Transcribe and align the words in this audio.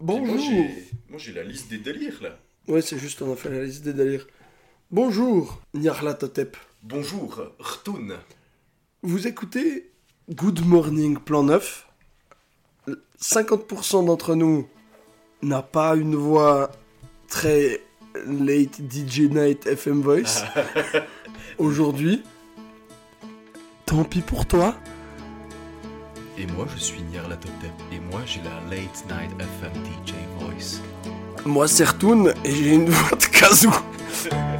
Bonjour. 0.00 0.64
Moi, 1.08 1.18
j'ai- 1.18 1.32
la 1.32 1.42
liste 1.44 1.68
des 1.70 1.78
délires, 1.78 2.18
là. 2.22 2.38
Ouais, 2.68 2.82
c'est 2.82 2.98
juste, 2.98 3.22
on 3.22 3.32
a 3.32 3.36
fait 3.36 3.50
la 3.50 3.64
liste 3.64 3.82
des 3.84 3.92
délires. 3.92 4.26
Bonjour, 4.90 5.60
Nyarlathotep. 5.74 6.56
Bonjour, 6.82 7.40
Rtoun. 7.58 8.14
Vous 9.02 9.26
écoutez 9.26 9.90
Good 10.30 10.64
Morning 10.66 11.18
Plan 11.18 11.44
9. 11.44 11.86
50% 13.20 14.04
d'entre 14.04 14.34
nous 14.34 14.68
n'a 15.42 15.62
pas 15.62 15.96
une 15.96 16.14
voix 16.16 16.70
très 17.28 17.80
late 18.26 18.80
DJ 18.90 19.20
night 19.30 19.66
FM 19.66 20.02
voice. 20.02 20.44
Aujourd'hui, 21.58 22.22
tant 23.86 24.04
pis 24.04 24.20
pour 24.20 24.46
toi. 24.46 24.76
Et 26.38 26.46
moi, 26.46 26.66
je 26.74 26.78
suis 26.78 27.02
Nyarlathotep. 27.12 27.72
Et 27.92 27.98
moi, 28.10 28.20
j'ai 28.26 28.40
la 28.42 28.60
Late 28.70 29.04
Night 29.08 29.30
FM 29.40 29.72
DJ 29.84 30.12
voice. 30.38 30.82
Moi, 31.46 31.66
c'est 31.66 31.84
Rtoun 31.84 32.34
et 32.44 32.50
j'ai 32.50 32.74
une 32.74 32.90
voix 32.90 33.16
de 33.16 33.24
kazoo. 33.24 33.70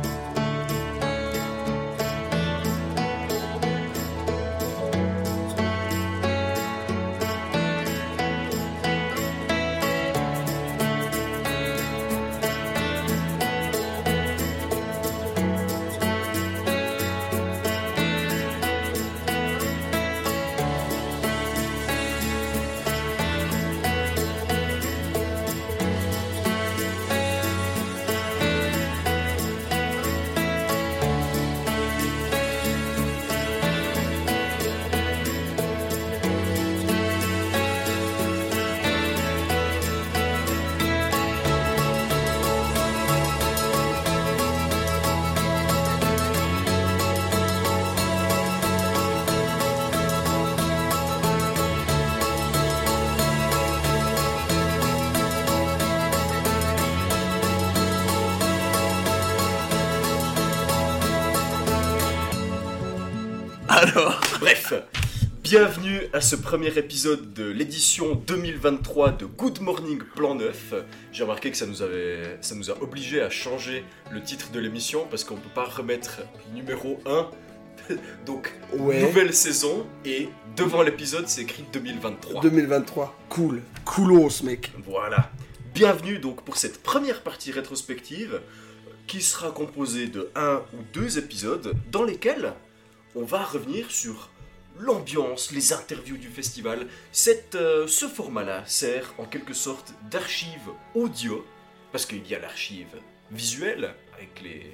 à 66.17 66.22
ce 66.22 66.34
premier 66.34 66.78
épisode 66.78 67.34
de 67.34 67.45
l'édition 67.45 68.14
2023 68.14 69.12
de 69.12 69.27
Good 69.27 69.61
Morning 69.61 69.98
Plan 69.98 70.34
9. 70.34 70.73
J'ai 71.12 71.25
remarqué 71.25 71.50
que 71.50 71.58
ça 71.58 71.67
nous, 71.67 71.83
avait, 71.83 72.39
ça 72.41 72.55
nous 72.55 72.70
a 72.70 72.83
obligé 72.83 73.20
à 73.20 73.28
changer 73.28 73.84
le 74.11 74.23
titre 74.23 74.50
de 74.50 74.58
l'émission 74.58 75.06
parce 75.11 75.25
qu'on 75.25 75.34
ne 75.34 75.41
peut 75.41 75.50
pas 75.55 75.67
remettre 75.67 76.23
numéro 76.55 77.03
1. 77.05 77.28
Donc, 78.25 78.50
ouais, 78.78 79.03
nouvelle 79.03 79.34
saison 79.34 79.86
et 80.06 80.31
devant 80.56 80.81
l'épisode, 80.81 81.28
c'est 81.28 81.42
écrit 81.42 81.67
2023. 81.70 82.41
2023. 82.41 83.14
Cool. 83.28 83.61
Coolos, 83.84 84.42
mec. 84.42 84.73
Voilà. 84.86 85.30
Bienvenue 85.75 86.19
donc 86.19 86.42
pour 86.45 86.56
cette 86.56 86.83
première 86.83 87.20
partie 87.20 87.53
rétrospective 87.53 88.41
qui 89.06 89.20
sera 89.20 89.51
composée 89.51 90.06
de 90.06 90.30
un 90.34 90.62
ou 90.73 90.78
deux 90.95 91.19
épisodes 91.19 91.75
dans 91.92 92.05
lesquels 92.05 92.55
on 93.14 93.24
va 93.24 93.42
revenir 93.42 93.90
sur 93.90 94.30
l'ambiance, 94.79 95.53
les 95.53 95.73
interviews 95.73 96.17
du 96.17 96.29
festival. 96.29 96.87
Cette, 97.13 97.55
euh, 97.55 97.87
ce 97.87 98.07
format-là 98.07 98.64
sert 98.67 99.14
en 99.19 99.25
quelque 99.25 99.55
sorte 99.55 99.95
d'archive 100.11 100.70
audio 100.95 101.45
parce 101.92 102.07
qu'il 102.07 102.27
y 102.29 102.35
a 102.35 102.39
l'archive 102.39 102.89
visuelle 103.31 103.95
avec 104.14 104.42
les, 104.42 104.70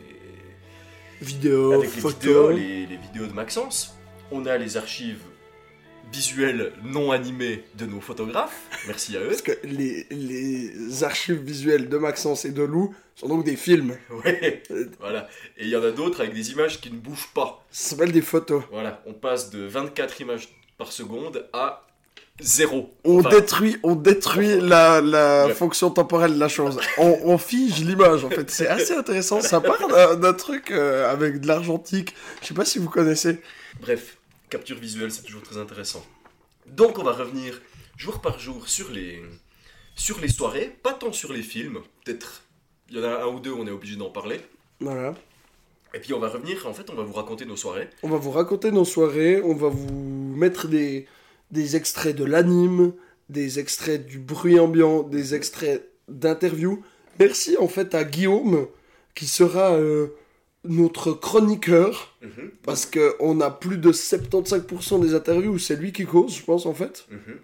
avec 1.20 1.90
vidéos, 1.90 2.50
les, 2.50 2.86
les 2.86 2.96
vidéos 2.96 3.26
de 3.26 3.32
Maxence. 3.32 3.94
On 4.30 4.46
a 4.46 4.56
les 4.56 4.76
archives 4.76 5.22
visuelles 6.12 6.72
non 6.84 7.10
animées 7.10 7.64
de 7.76 7.86
nos 7.86 8.00
photographes. 8.00 8.62
Merci 8.86 9.16
à 9.16 9.20
eux. 9.20 9.28
Parce 9.28 9.42
que 9.42 9.52
les, 9.64 10.06
les 10.10 11.04
archives 11.04 11.40
visuelles 11.40 11.88
de 11.88 11.96
Maxence 11.96 12.44
et 12.44 12.50
de 12.50 12.62
Lou 12.62 12.94
sont 13.14 13.28
donc 13.28 13.44
des 13.44 13.56
films. 13.56 13.96
Ouais, 14.24 14.62
voilà. 15.00 15.28
Et 15.56 15.64
il 15.64 15.68
y 15.70 15.76
en 15.76 15.82
a 15.82 15.90
d'autres 15.90 16.20
avec 16.20 16.34
des 16.34 16.50
images 16.52 16.80
qui 16.80 16.90
ne 16.90 16.96
bougent 16.98 17.30
pas. 17.34 17.64
Ça 17.70 17.90
s'appelle 17.90 18.12
des 18.12 18.22
photos. 18.22 18.62
Voilà, 18.70 19.02
on 19.06 19.12
passe 19.14 19.50
de 19.50 19.64
24 19.66 20.20
images 20.20 20.48
par 20.78 20.92
seconde 20.92 21.48
à 21.52 21.86
0. 22.40 22.92
On 23.04 23.18
Enfin, 23.20 23.28
détruit, 23.30 23.76
on 23.82 23.94
détruit 23.94 24.58
la, 24.60 25.00
la 25.00 25.46
Ouais. 25.46 25.54
fonction 25.54 25.90
temporelle 25.90 26.34
de 26.34 26.38
la 26.40 26.48
chose. 26.48 26.78
On, 26.98 27.18
on 27.24 27.38
fige 27.38 27.80
l'image, 27.84 28.24
en 28.24 28.30
fait. 28.30 28.50
C'est 28.50 28.66
assez 28.76 28.94
intéressant. 28.94 29.40
Ça 29.40 29.60
part 29.60 29.86
d'un- 29.88 30.16
d'un 30.16 30.32
truc 30.32 30.70
euh, 30.70 31.10
avec 31.10 31.40
de 31.40 31.46
l'argentique. 31.46 32.14
Je 32.40 32.48
sais 32.48 32.54
pas 32.54 32.64
si 32.64 32.78
vous 32.78 32.88
connaissez. 32.88 33.40
Bref, 33.80 34.16
capture 34.50 34.78
visuelle, 34.78 35.12
c'est 35.12 35.22
toujours 35.22 35.42
très 35.42 35.58
intéressant. 35.58 36.04
Donc 36.66 36.98
on 36.98 37.02
va 37.02 37.12
revenir 37.12 37.60
jour 37.96 38.20
par 38.20 38.38
jour 38.38 38.68
sur 38.68 38.90
les, 38.90 39.22
sur 39.94 40.20
les 40.20 40.28
soirées, 40.28 40.76
pas 40.82 40.92
tant 40.94 41.12
sur 41.12 41.32
les 41.32 41.42
films, 41.42 41.80
peut-être 42.04 42.42
il 42.92 42.98
y 42.98 43.00
en 43.00 43.04
a 43.04 43.22
un 43.22 43.26
ou 43.26 43.40
deux, 43.40 43.52
on 43.52 43.66
est 43.66 43.70
obligé 43.70 43.96
d'en 43.96 44.10
parler. 44.10 44.38
Voilà. 44.80 45.14
Et 45.94 45.98
puis 45.98 46.12
on 46.14 46.18
va 46.20 46.28
revenir, 46.28 46.66
en 46.66 46.72
fait, 46.74 46.88
on 46.90 46.94
va 46.94 47.02
vous 47.02 47.12
raconter 47.14 47.44
nos 47.46 47.56
soirées. 47.56 47.88
On 48.02 48.08
va 48.08 48.18
vous 48.18 48.30
raconter 48.30 48.70
nos 48.70 48.84
soirées. 48.84 49.40
On 49.42 49.54
va 49.54 49.68
vous 49.68 49.92
mettre 50.36 50.68
des, 50.68 51.06
des 51.50 51.76
extraits 51.76 52.14
de 52.16 52.24
l'anime, 52.24 52.92
des 53.28 53.58
extraits 53.58 54.06
du 54.06 54.18
bruit 54.18 54.58
ambiant, 54.60 55.02
des 55.02 55.34
extraits 55.34 55.88
d'interviews. 56.08 56.82
Merci, 57.18 57.56
en 57.58 57.68
fait, 57.68 57.94
à 57.94 58.04
Guillaume, 58.04 58.66
qui 59.14 59.26
sera 59.26 59.72
euh, 59.74 60.08
notre 60.64 61.12
chroniqueur. 61.12 62.16
Mhm, 62.22 62.50
Parce 62.62 62.86
qu'on 62.86 63.40
a 63.40 63.50
plus 63.50 63.76
de 63.78 63.92
75% 63.92 65.00
des 65.00 65.14
interviews 65.14 65.52
où 65.52 65.58
c'est 65.58 65.76
lui 65.76 65.92
qui 65.92 66.04
cause, 66.06 66.34
je 66.36 66.42
pense, 66.42 66.66
en 66.66 66.74
fait. 66.74 67.06
mhm. 67.10 67.38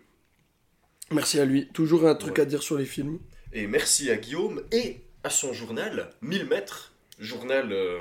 Merci 1.12 1.40
à 1.40 1.44
lui. 1.46 1.68
Toujours 1.72 2.06
un 2.06 2.14
truc 2.14 2.36
Ouais. 2.36 2.42
à 2.42 2.44
dire 2.44 2.62
sur 2.62 2.76
les 2.76 2.84
films. 2.84 3.18
Et 3.54 3.66
merci 3.66 4.10
à 4.10 4.16
Guillaume 4.16 4.62
et 4.72 4.96
à 5.28 5.30
son 5.30 5.52
journal 5.52 6.08
1000 6.22 6.46
mètres, 6.46 6.94
journal 7.18 7.70
euh, 7.70 7.98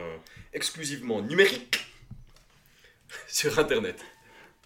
exclusivement 0.53 1.21
numérique 1.21 1.85
sur 3.27 3.59
internet. 3.59 3.97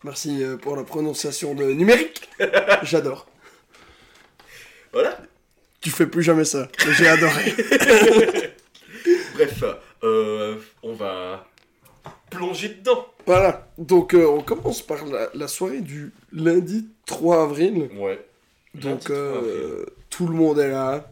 Merci 0.03 0.44
euh, 0.44 0.57
pour 0.57 0.75
la 0.75 0.83
prononciation 0.83 1.55
de 1.55 1.63
numérique. 1.72 2.29
J'adore. 2.83 3.25
Voilà. 4.94 5.19
Tu 5.79 5.89
fais 5.89 6.05
plus 6.05 6.22
jamais 6.22 6.45
ça. 6.45 6.67
J'ai 6.99 7.07
adoré. 7.07 7.55
Bref, 9.33 9.63
euh, 10.03 10.59
on 10.83 10.93
va 10.93 11.47
plonger 12.29 12.69
dedans. 12.69 13.07
Voilà. 13.25 13.67
Donc, 13.79 14.13
euh, 14.13 14.28
on 14.28 14.43
commence 14.43 14.83
par 14.83 15.03
la, 15.07 15.31
la 15.33 15.47
soirée 15.47 15.81
du 15.81 16.13
lundi 16.31 16.89
3 17.07 17.41
avril. 17.41 17.89
Ouais. 17.95 18.23
Donc, 18.75 19.09
Lundi 19.09 19.31
3 19.31 19.41
tout 20.11 20.28
le 20.28 20.35
monde 20.35 20.59
est 20.59 20.69
là. 20.69 21.09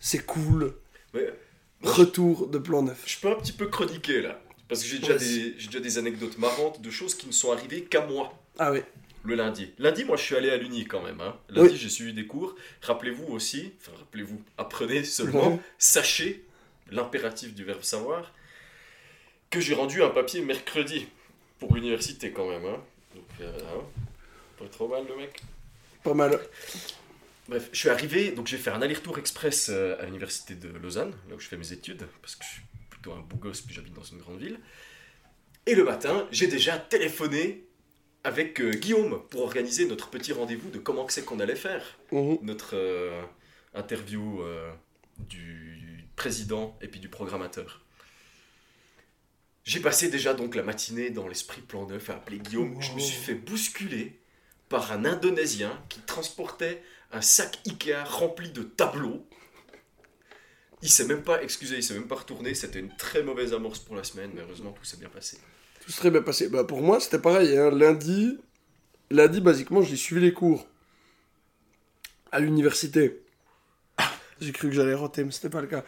C'est 0.00 0.24
cool. 0.26 0.74
Retour 1.82 2.48
de 2.48 2.58
plan 2.58 2.82
neuf. 2.82 3.02
je 3.06 3.18
peux 3.20 3.30
un 3.30 3.36
petit 3.36 3.52
peu 3.52 3.66
chroniquer 3.68 4.20
là. 4.20 4.40
Parce 4.68 4.82
que 4.82 4.88
j'ai 4.88 4.98
déjà, 4.98 5.16
des, 5.16 5.54
j'ai 5.58 5.66
déjà 5.66 5.80
des 5.80 5.98
anecdotes 5.98 6.38
marrantes 6.38 6.80
de 6.80 6.90
choses 6.90 7.14
qui 7.14 7.26
ne 7.26 7.32
sont 7.32 7.50
arrivées 7.52 7.82
qu'à 7.84 8.06
moi 8.06 8.32
Ah 8.58 8.70
oui. 8.70 8.80
le 9.24 9.34
lundi. 9.34 9.72
Lundi, 9.78 10.04
moi 10.04 10.16
je 10.16 10.22
suis 10.22 10.36
allé 10.36 10.50
à 10.50 10.56
l'Uni 10.56 10.84
quand 10.86 11.02
même. 11.02 11.20
Hein. 11.20 11.36
Lundi, 11.48 11.70
Oui. 11.72 11.76
j'ai 11.76 11.88
suivi 11.88 12.12
des 12.12 12.26
cours. 12.26 12.54
Rappelez-vous 12.82 13.24
aussi, 13.32 13.72
enfin 13.80 13.92
rappelez-vous, 13.98 14.40
apprenez 14.58 15.02
seulement, 15.04 15.58
sachez 15.78 16.44
l'impératif 16.90 17.54
du 17.54 17.64
verbe 17.64 17.82
savoir, 17.82 18.32
que 19.48 19.60
j'ai 19.60 19.74
rendu 19.74 20.02
un 20.02 20.10
papier 20.10 20.40
mercredi 20.42 21.06
pour 21.58 21.74
l'université 21.74 22.30
quand 22.30 22.48
même. 22.48 22.64
Hein. 22.64 22.80
Donc, 23.14 23.24
euh, 23.40 23.58
hein, 23.74 23.82
pas 24.58 24.66
trop 24.66 24.86
mal 24.86 25.04
le 25.08 25.16
mec. 25.16 25.40
Pas 26.04 26.14
mal. 26.14 26.38
Bref, 27.50 27.68
je 27.72 27.78
suis 27.78 27.88
arrivé, 27.88 28.30
donc 28.30 28.46
j'ai 28.46 28.56
fait 28.58 28.70
un 28.70 28.80
aller-retour 28.80 29.18
express 29.18 29.68
euh, 29.70 30.00
à 30.00 30.04
l'université 30.06 30.54
de 30.54 30.68
Lausanne, 30.68 31.12
là 31.28 31.34
où 31.34 31.40
je 31.40 31.48
fais 31.48 31.56
mes 31.56 31.72
études, 31.72 32.06
parce 32.22 32.36
que 32.36 32.44
je 32.44 32.50
suis 32.50 32.62
plutôt 32.88 33.12
un 33.12 33.20
beau 33.20 33.36
gosse, 33.36 33.60
puis 33.60 33.74
j'habite 33.74 33.92
dans 33.92 34.04
une 34.04 34.18
grande 34.18 34.38
ville. 34.38 34.60
Et 35.66 35.74
le 35.74 35.82
matin, 35.84 36.28
j'ai 36.30 36.46
déjà 36.46 36.78
téléphoné 36.78 37.66
avec 38.22 38.60
euh, 38.60 38.70
Guillaume 38.70 39.22
pour 39.30 39.42
organiser 39.42 39.84
notre 39.86 40.10
petit 40.10 40.32
rendez-vous 40.32 40.70
de 40.70 40.78
comment 40.78 41.04
que 41.04 41.12
c'est 41.12 41.24
qu'on 41.24 41.40
allait 41.40 41.56
faire 41.56 41.98
Mhm. 42.12 42.38
notre 42.42 42.76
euh, 42.76 43.20
interview 43.74 44.42
euh, 44.42 44.70
du 45.18 46.06
président 46.14 46.78
et 46.82 46.86
puis 46.88 47.00
du 47.00 47.08
programmateur. 47.08 47.84
J'ai 49.64 49.80
passé 49.80 50.08
déjà 50.08 50.34
donc 50.34 50.54
la 50.54 50.62
matinée 50.62 51.10
dans 51.10 51.26
l'esprit 51.28 51.62
plan 51.62 51.86
neuf 51.86 52.10
à 52.10 52.14
appeler 52.14 52.38
Guillaume. 52.38 52.80
Je 52.80 52.92
me 52.92 53.00
suis 53.00 53.16
fait 53.20 53.34
bousculer 53.34 54.20
par 54.68 54.92
un 54.92 55.04
Indonésien 55.04 55.82
qui 55.88 56.00
transportait 56.00 56.82
un 57.12 57.20
sac 57.20 57.58
Ikea 57.66 58.04
rempli 58.04 58.50
de 58.50 58.62
tableaux. 58.62 59.26
Il 60.82 60.88
s'est 60.88 61.04
même 61.06 61.22
pas, 61.22 61.42
excusez, 61.42 61.76
il 61.76 61.82
s'est 61.82 61.94
même 61.94 62.08
pas 62.08 62.16
retourné. 62.16 62.54
C'était 62.54 62.78
une 62.78 62.94
très 62.96 63.22
mauvaise 63.22 63.52
amorce 63.52 63.80
pour 63.80 63.96
la 63.96 64.04
semaine, 64.04 64.30
mais 64.34 64.40
heureusement 64.40 64.72
tout 64.72 64.84
s'est 64.84 64.96
bien 64.96 65.10
passé. 65.10 65.38
Tout 65.84 65.92
serait 65.92 66.10
bien 66.10 66.22
passé. 66.22 66.48
Bah, 66.48 66.64
pour 66.64 66.80
moi, 66.82 67.00
c'était 67.00 67.18
pareil. 67.18 67.56
hein. 67.56 67.70
Lundi, 67.70 68.38
lundi, 69.10 69.40
basiquement, 69.40 69.82
j'ai 69.82 69.96
suivi 69.96 70.22
les 70.22 70.32
cours 70.32 70.66
à 72.32 72.40
l'université. 72.40 73.22
J'ai 74.40 74.52
cru 74.52 74.68
que 74.68 74.74
j'allais 74.74 74.94
rater, 74.94 75.22
mais 75.24 75.32
c'était 75.32 75.50
pas 75.50 75.60
le 75.60 75.66
cas. 75.66 75.84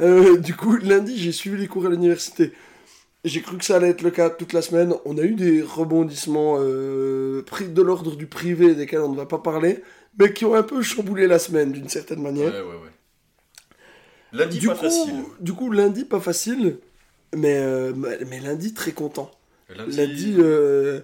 Euh, 0.00 0.36
du 0.38 0.56
coup, 0.56 0.76
lundi, 0.78 1.16
j'ai 1.16 1.30
suivi 1.30 1.56
les 1.60 1.68
cours 1.68 1.86
à 1.86 1.90
l'université. 1.90 2.52
J'ai 3.24 3.40
cru 3.40 3.56
que 3.56 3.64
ça 3.64 3.76
allait 3.76 3.90
être 3.90 4.02
le 4.02 4.10
cas 4.10 4.30
toute 4.30 4.52
la 4.52 4.62
semaine. 4.62 4.94
On 5.04 5.16
a 5.16 5.22
eu 5.22 5.34
des 5.34 5.62
rebondissements 5.62 6.56
euh, 6.58 7.42
pris 7.42 7.68
de 7.68 7.82
l'ordre 7.82 8.16
du 8.16 8.26
privé, 8.26 8.74
desquels 8.74 9.00
on 9.00 9.12
ne 9.12 9.16
va 9.16 9.26
pas 9.26 9.38
parler, 9.38 9.82
mais 10.18 10.32
qui 10.32 10.44
ont 10.44 10.54
un 10.54 10.62
peu 10.62 10.82
chamboulé 10.82 11.26
la 11.26 11.38
semaine 11.38 11.72
d'une 11.72 11.88
certaine 11.88 12.22
manière. 12.22 12.52
Ouais, 12.52 12.60
ouais, 12.60 12.82
ouais. 12.82 12.90
Lundi, 14.32 14.58
du, 14.58 14.66
pas 14.66 14.74
coup, 14.74 14.80
facile. 14.80 15.24
du 15.40 15.52
coup, 15.52 15.70
lundi, 15.70 16.04
pas 16.04 16.20
facile, 16.20 16.78
mais, 17.36 17.56
euh, 17.56 17.92
mais 17.94 18.40
lundi, 18.40 18.74
très 18.74 18.92
content. 18.92 19.30
Lundi, 19.68 19.96
Lundi, 19.96 20.34
euh, 20.38 21.00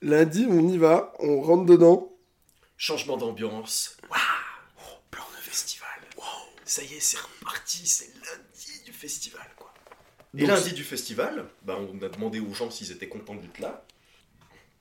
lundi, 0.00 0.46
on 0.48 0.68
y 0.68 0.78
va, 0.78 1.12
on 1.18 1.40
rentre 1.40 1.66
dedans. 1.66 2.12
changement 2.76 3.16
d'ambiance. 3.16 3.96
Waouh 4.10 4.20
Plan 5.10 5.24
de 5.36 5.42
festival. 5.42 5.88
Ça 6.64 6.82
y 6.82 6.94
est, 6.94 7.00
c'est 7.00 7.18
reparti. 7.18 7.86
C'est 7.86 8.12
lundi 8.14 8.82
du 8.84 8.92
festival, 8.92 9.46
quoi. 9.56 9.72
Et 10.36 10.40
Donc, 10.40 10.48
lundi 10.50 10.72
du 10.72 10.84
festival, 10.84 11.46
bah, 11.62 11.78
on 11.80 12.00
a 12.04 12.08
demandé 12.08 12.38
aux 12.40 12.52
gens 12.54 12.70
s'ils 12.70 12.92
étaient 12.92 13.08
contents 13.08 13.34
d'être 13.34 13.58
là. 13.58 13.84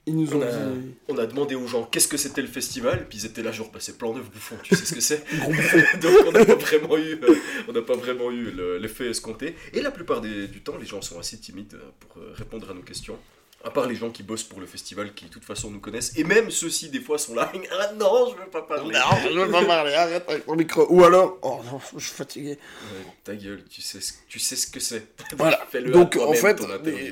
Ils 0.08 0.16
nous 0.16 0.34
ont 0.34 0.40
On 0.40 0.42
a, 0.42 0.52
dit. 0.52 0.96
on 1.10 1.18
a 1.20 1.26
demandé 1.28 1.54
aux 1.56 1.68
gens 1.68 1.84
qu'est-ce 1.84 2.08
que 2.08 2.18
c'était 2.18 2.42
le 2.42 2.48
festival, 2.48 3.06
puis 3.10 3.20
ils 3.20 3.26
étaient 3.26 3.44
là 3.44 3.52
genre 3.52 3.70
bah, 3.72 3.80
c'est 3.82 3.98
plan 3.98 4.14
neuf 4.16 4.32
bouffon, 4.32 4.56
tu 4.64 4.74
sais 4.76 4.86
ce 4.86 4.94
que 4.96 5.02
c'est. 5.02 5.24
Donc 6.02 6.14
on 6.28 6.32
n'a 6.32 6.46
pas 6.46 6.56
vraiment 6.56 6.98
eu, 6.98 7.20
euh, 7.22 7.36
on 7.68 7.74
n'a 7.74 7.82
pas 7.82 7.96
vraiment 7.96 8.32
eu 8.32 8.50
le- 8.52 8.78
l'effet 8.78 9.10
escompté. 9.10 9.56
Et 9.74 9.82
la 9.82 9.92
plupart 9.92 10.22
des- 10.22 10.48
du 10.48 10.62
temps, 10.62 10.78
les 10.80 10.86
gens 10.88 11.02
sont 11.02 11.20
assez 11.20 11.38
timides 11.38 11.74
euh, 11.76 11.90
pour 12.00 12.22
euh, 12.22 12.32
répondre 12.36 12.72
à 12.72 12.74
nos 12.74 12.82
questions. 12.82 13.18
À 13.64 13.72
part 13.72 13.88
les 13.88 13.96
gens 13.96 14.12
qui 14.12 14.22
bossent 14.22 14.44
pour 14.44 14.60
le 14.62 14.68
festival, 14.68 15.14
qui 15.16 15.26
de 15.26 15.30
toute 15.32 15.44
façon 15.44 15.72
nous 15.72 15.80
connaissent. 15.80 16.14
Et 16.16 16.24
même 16.24 16.52
ceux-ci, 16.52 16.90
des 16.90 17.02
fois, 17.02 17.18
sont 17.18 17.34
là. 17.34 17.52
Ah 17.80 17.92
non, 18.00 18.28
je 18.32 18.40
veux 18.42 18.50
pas 18.50 18.62
parler. 18.62 18.94
Non, 18.94 19.00
je 19.34 19.38
veux 19.40 19.50
pas 19.52 19.66
parler, 19.66 19.94
arrête 19.96 20.24
avec 20.30 20.48
mon 20.48 20.56
micro. 20.56 20.86
Ou 20.90 21.04
alors, 21.04 21.40
oh 21.42 21.60
non, 21.66 21.80
je 21.98 22.06
suis 22.06 22.16
fatigué. 22.16 22.52
Ouais, 22.52 23.06
ta 23.24 23.36
gueule, 23.36 23.64
tu 23.70 23.82
sais 23.82 24.00
ce, 24.00 24.14
tu 24.30 24.38
sais 24.40 24.56
ce 24.56 24.68
que 24.68 24.80
c'est. 24.80 25.08
Voilà. 25.36 25.66
Fais-le 25.72 25.90
à 25.90 25.92
Donc 25.92 26.16
en 26.18 26.34
fait, 26.34 26.62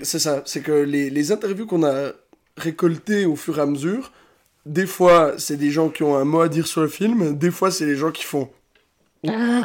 c'est 0.03 0.19
ça, 0.19 0.43
c'est 0.45 0.61
que 0.61 0.71
les, 0.71 1.09
les 1.09 1.31
interviews 1.31 1.65
qu'on 1.65 1.83
a 1.83 2.11
récoltés 2.57 3.25
au 3.25 3.35
fur 3.35 3.57
et 3.57 3.61
à 3.61 3.65
mesure. 3.65 4.11
Des 4.65 4.87
fois, 4.87 5.33
c'est 5.37 5.57
des 5.57 5.71
gens 5.71 5.89
qui 5.89 6.03
ont 6.03 6.15
un 6.15 6.23
mot 6.23 6.41
à 6.41 6.49
dire 6.49 6.67
sur 6.67 6.81
le 6.81 6.87
film. 6.87 7.37
Des 7.37 7.51
fois, 7.51 7.71
c'est 7.71 7.85
les 7.85 7.95
gens 7.95 8.11
qui 8.11 8.23
font. 8.23 8.49
Ah. 9.27 9.63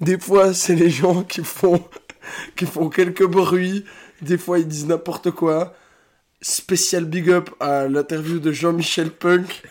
Des 0.00 0.18
fois, 0.18 0.54
c'est 0.54 0.74
les 0.74 0.90
gens 0.90 1.22
qui 1.24 1.42
font 1.42 1.84
qui 2.56 2.66
font 2.66 2.88
quelques 2.88 3.26
bruits. 3.26 3.84
Des 4.22 4.38
fois, 4.38 4.58
ils 4.58 4.68
disent 4.68 4.86
n'importe 4.86 5.30
quoi. 5.30 5.74
Spécial 6.42 7.04
big 7.04 7.30
up 7.30 7.50
à 7.60 7.86
l'interview 7.88 8.38
de 8.38 8.52
Jean-Michel 8.52 9.10
Punk. 9.10 9.62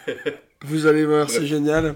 Vous 0.65 0.85
allez 0.85 1.05
voir, 1.05 1.29
c'est 1.29 1.45
génial. 1.45 1.95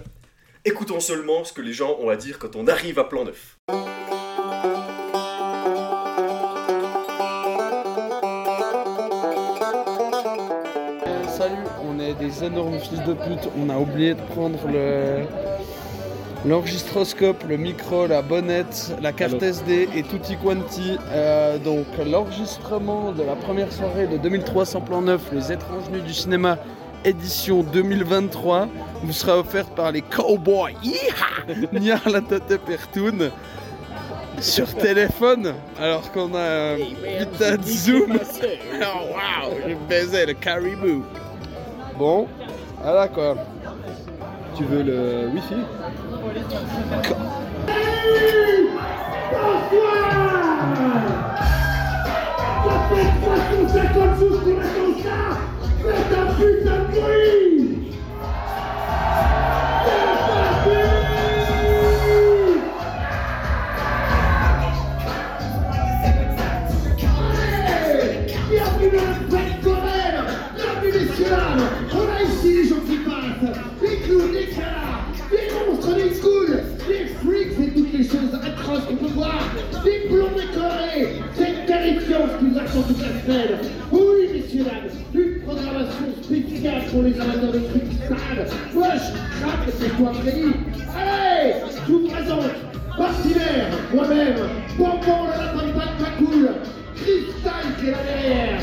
Écoutons 0.66 1.02
seulement 1.02 1.44
ce 1.44 1.52
que 1.52 1.62
les 1.62 1.74
gens 1.74 1.98
ont 2.00 2.10
à 2.10 2.16
dire 2.16 2.40
quand 2.40 2.56
on 2.56 2.68
arrive 2.68 2.98
à 2.98 3.04
Plan 3.04 3.26
9. 3.26 4.03
Des 12.24 12.44
énormes 12.44 12.80
fils 12.80 13.00
de 13.04 13.14
pute. 13.14 13.50
On 13.60 13.70
a 13.70 13.78
oublié 13.78 14.14
de 14.14 14.22
prendre 14.22 14.60
le 14.68 15.24
l'enregistroscope, 16.46 17.44
le 17.48 17.56
micro, 17.56 18.06
la 18.06 18.22
bonnette, 18.22 18.94
la 19.02 19.14
carte 19.14 19.42
SD 19.42 19.88
et 19.96 20.04
tutti 20.04 20.36
quanti. 20.36 20.98
Euh, 21.10 21.58
donc 21.58 21.86
l'enregistrement 22.06 23.14
de 23.14 23.24
la 23.24 23.36
première 23.36 23.72
soirée 23.72 24.08
de 24.08 24.18
2300 24.18 24.82
plans 24.82 25.02
neufs, 25.02 25.32
les 25.32 25.52
étranges 25.54 25.90
nuits 25.90 26.02
du 26.02 26.14
cinéma, 26.14 26.58
édition 27.06 27.64
2023, 27.64 28.68
vous 29.04 29.14
sera 29.14 29.38
offerte 29.40 29.74
par 29.74 29.92
les 29.94 30.02
Cowboys. 30.02 30.76
Niar 31.74 32.10
la 32.10 32.22
tête 32.22 32.58
Pertoon. 32.66 33.32
Sur 34.40 34.74
téléphone, 34.76 35.54
alors 35.80 36.12
qu'on 36.12 36.34
a 36.34 36.74
un 36.74 36.78
putain 36.78 37.56
de 37.56 37.64
zoom. 37.64 38.20
Oh 38.82 39.14
waouh, 39.14 39.54
j'ai 39.66 39.78
baisé 39.88 40.26
le 40.26 40.34
caribou. 40.34 41.04
Bon, 41.98 42.28
voilà 42.82 43.08
quoi. 43.08 43.36
Tu 44.56 44.64
veux 44.64 44.84
le 44.84 45.30
wifi? 45.34 45.56
Bienvenue 56.14 56.64
Qui 81.94 82.46
nous 82.46 82.58
attend 82.58 82.82
toute 82.88 83.00
la 83.02 83.22
semaine 83.22 83.60
Oui 83.92 84.02
messieurs 84.34 84.64
dames 84.64 84.90
Une 85.14 85.42
programmation 85.42 86.06
spéciale 86.24 86.82
pour 86.92 87.04
les 87.04 87.14
amateurs 87.20 87.52
de 87.52 87.60
trucs 87.60 87.94
sales 88.08 88.48
Wesh, 88.74 89.14
craque, 89.40 89.74
c'est 89.80 89.98
toi 89.98 90.12
prédit 90.12 90.54
Allez 90.98 91.54
Je 91.86 91.92
vous 91.92 92.08
présente 92.08 92.52
Martinaire, 92.98 93.68
moi-même, 93.94 94.36
Bonbon 94.78 94.94
de 94.96 95.72
patte 95.72 95.98
pas 96.00 96.12
cool, 96.18 96.50
Cristal 96.96 97.76
qui 97.80 97.88
est 97.88 97.92
là 97.92 97.98
derrière, 98.04 98.60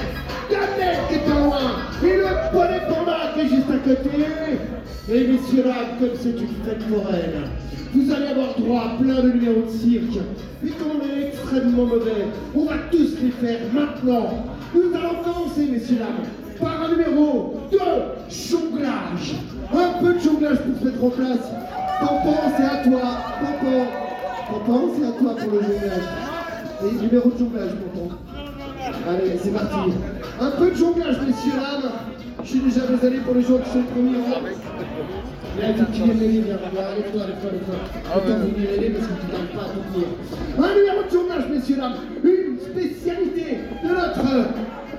Daniel 0.51 0.97
qui 1.09 1.15
est 1.15 1.19
pas 1.19 1.41
loin, 1.41 1.61
et 2.03 2.17
le 2.17 2.51
poney 2.53 2.81
panda 2.89 3.33
qui 3.35 3.41
est 3.41 3.49
juste 3.49 3.71
à 3.71 3.79
côté. 3.79 4.80
Et 5.09 5.27
messieurs 5.27 5.63
dames, 5.65 5.99
comme 5.99 6.11
c'est 6.21 6.31
une 6.31 6.65
fête 6.65 6.83
foraine, 6.83 7.49
vous 7.95 8.13
allez 8.13 8.27
avoir 8.27 8.55
droit 8.59 8.83
à 8.83 9.03
plein 9.03 9.23
de 9.23 9.31
numéros 9.33 9.63
de 9.63 9.71
cirque. 9.71 10.23
Et 10.65 10.69
comme 10.71 11.01
on 11.01 11.19
est 11.19 11.29
extrêmement 11.29 11.87
mauvais, 11.87 12.27
on 12.55 12.65
va 12.67 12.75
tous 12.91 13.17
les 13.23 13.31
faire 13.31 13.61
maintenant. 13.73 14.45
Nous 14.75 14.95
allons 14.95 15.23
commencer, 15.25 15.67
messieurs 15.73 15.97
dames, 15.97 16.27
par 16.61 16.83
un 16.85 16.91
numéro 16.91 17.57
de 17.73 17.79
jonglage. 18.29 19.35
Un 19.73 20.03
peu 20.03 20.15
de 20.15 20.21
jonglage 20.21 20.59
pour 20.59 20.79
se 20.79 20.85
mettre 20.85 21.05
en 21.05 21.11
place. 21.11 21.51
Pompon, 22.01 22.37
c'est 22.57 22.65
à 22.65 22.85
toi. 22.85 23.01
Pompon. 23.41 23.87
Pompon, 24.51 24.91
c'est 24.97 25.07
à 25.07 25.13
toi 25.13 25.35
pour 25.37 25.53
le 25.53 25.61
jonglage. 25.63 26.09
Et 26.85 27.03
numéro 27.03 27.31
de 27.31 27.39
jonglage, 27.39 27.71
Pompon. 27.71 28.15
Allez, 29.09 29.39
c'est 29.43 29.51
parti. 29.51 29.91
Un 30.41 30.51
peu 30.53 30.71
de 30.71 30.77
jonglage, 30.77 31.17
messieurs, 31.27 31.53
dames. 31.57 31.91
Je 32.43 32.49
suis 32.49 32.61
déjà 32.61 32.87
désolé 32.87 33.19
pour 33.19 33.35
les 33.35 33.43
gens 33.43 33.59
qui 33.59 33.71
sont 33.71 33.79
le 33.79 33.85
premier 33.85 34.19
rang. 34.19 34.41
Il 35.57 35.61
y 35.61 35.65
a 35.65 35.69
un 35.69 35.73
viens, 35.73 35.85
parce 38.93 39.07
que 39.07 39.13
tu 39.21 39.27
n'arrives 39.31 39.57
pas 39.57 40.65
à 40.65 40.75
numéro 40.75 41.03
de 41.03 41.11
jonglage, 41.11 41.49
messieurs, 41.51 41.77
dames. 41.77 41.97
Une 42.25 42.59
spécialité 42.59 43.59
de 43.83 43.89
notre 43.89 44.49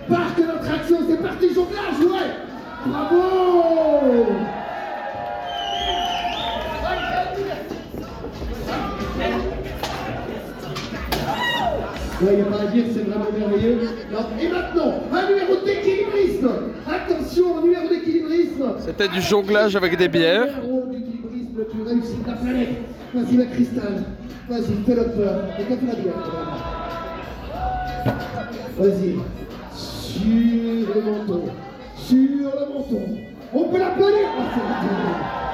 parc, 0.08 0.38
de 0.38 0.44
notre 0.44 0.72
action. 0.72 0.98
C'est 1.10 1.22
parti, 1.22 1.54
jonglage, 1.54 2.00
ouais. 2.00 2.32
Bravo 2.86 3.22
Ouais, 12.22 12.34
il 12.34 12.36
n'y 12.36 12.42
a 12.42 12.46
pas 12.46 12.62
à 12.62 12.66
dire, 12.68 12.84
c'est 12.94 13.02
vraiment 13.02 13.26
merveilleux. 13.36 13.80
Et 14.40 14.48
maintenant, 14.48 14.94
un 15.12 15.28
numéro 15.28 15.56
d'équilibrisme. 15.66 16.71
Attention, 16.92 17.58
un 17.58 17.62
numéro 17.62 17.88
d'équilibrisme. 17.88 18.76
C'était 18.86 19.08
du 19.08 19.22
jonglage 19.22 19.76
avec 19.76 19.98
des 19.98 20.10
bières. 20.10 20.56
D'équilibrisme 20.62 21.58
le 21.58 21.64
plus 21.66 21.84
réussi 21.84 22.18
de 22.24 22.28
la 22.28 22.36
planète. 22.36 22.70
Vas-y, 23.14 23.38
ma 23.38 23.46
cristal. 23.46 24.04
Vas-y, 24.50 24.84
fais-le 24.86 25.04
peur. 25.12 25.44
Et 25.58 25.64
quand 25.64 25.78
tu 25.78 25.86
la 25.86 25.96
bière. 25.96 26.14
Vas-y. 28.78 29.16
Sur 29.74 30.96
le 30.96 31.02
menton. 31.02 31.44
Sur 31.96 32.18
le 32.18 32.74
menton. 32.74 33.02
On 33.54 33.64
peut 33.66 33.82
raté. 33.82 34.04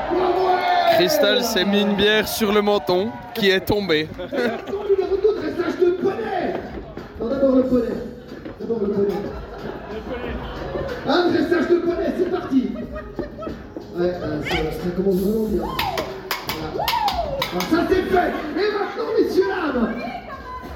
Bravo 0.09 0.47
Cristal 0.95 1.43
s'est 1.43 1.65
mis 1.65 1.81
une 1.81 1.95
bière 1.95 2.27
sur 2.27 2.51
le 2.51 2.61
menton 2.61 3.09
qui 3.35 3.49
est 3.49 3.59
tombée. 3.59 4.07
Numéro 4.17 5.17
2, 5.17 5.35
dressage 5.35 5.79
de 5.79 5.91
poney 6.01 6.53
Non, 7.19 7.27
d'abord 7.27 7.55
le 7.55 7.63
poney. 7.63 7.93
D'abord 8.59 8.79
le 8.81 8.87
poney. 8.87 9.13
Un 11.09 11.29
dressage 11.29 11.69
de 11.69 11.77
poney, 11.79 12.13
c'est 12.17 12.29
parti 12.29 12.69
Ouais, 13.97 14.13
euh, 14.21 14.41
ça, 14.43 14.91
commence 14.95 15.15
vraiment 15.15 15.47
bien. 15.47 15.63
Ça 17.71 17.77
c'est 17.89 17.95
fait. 17.95 18.31
Et 18.55 18.71
maintenant, 18.73 19.11
messieurs, 19.17 19.43
dames, 19.47 19.93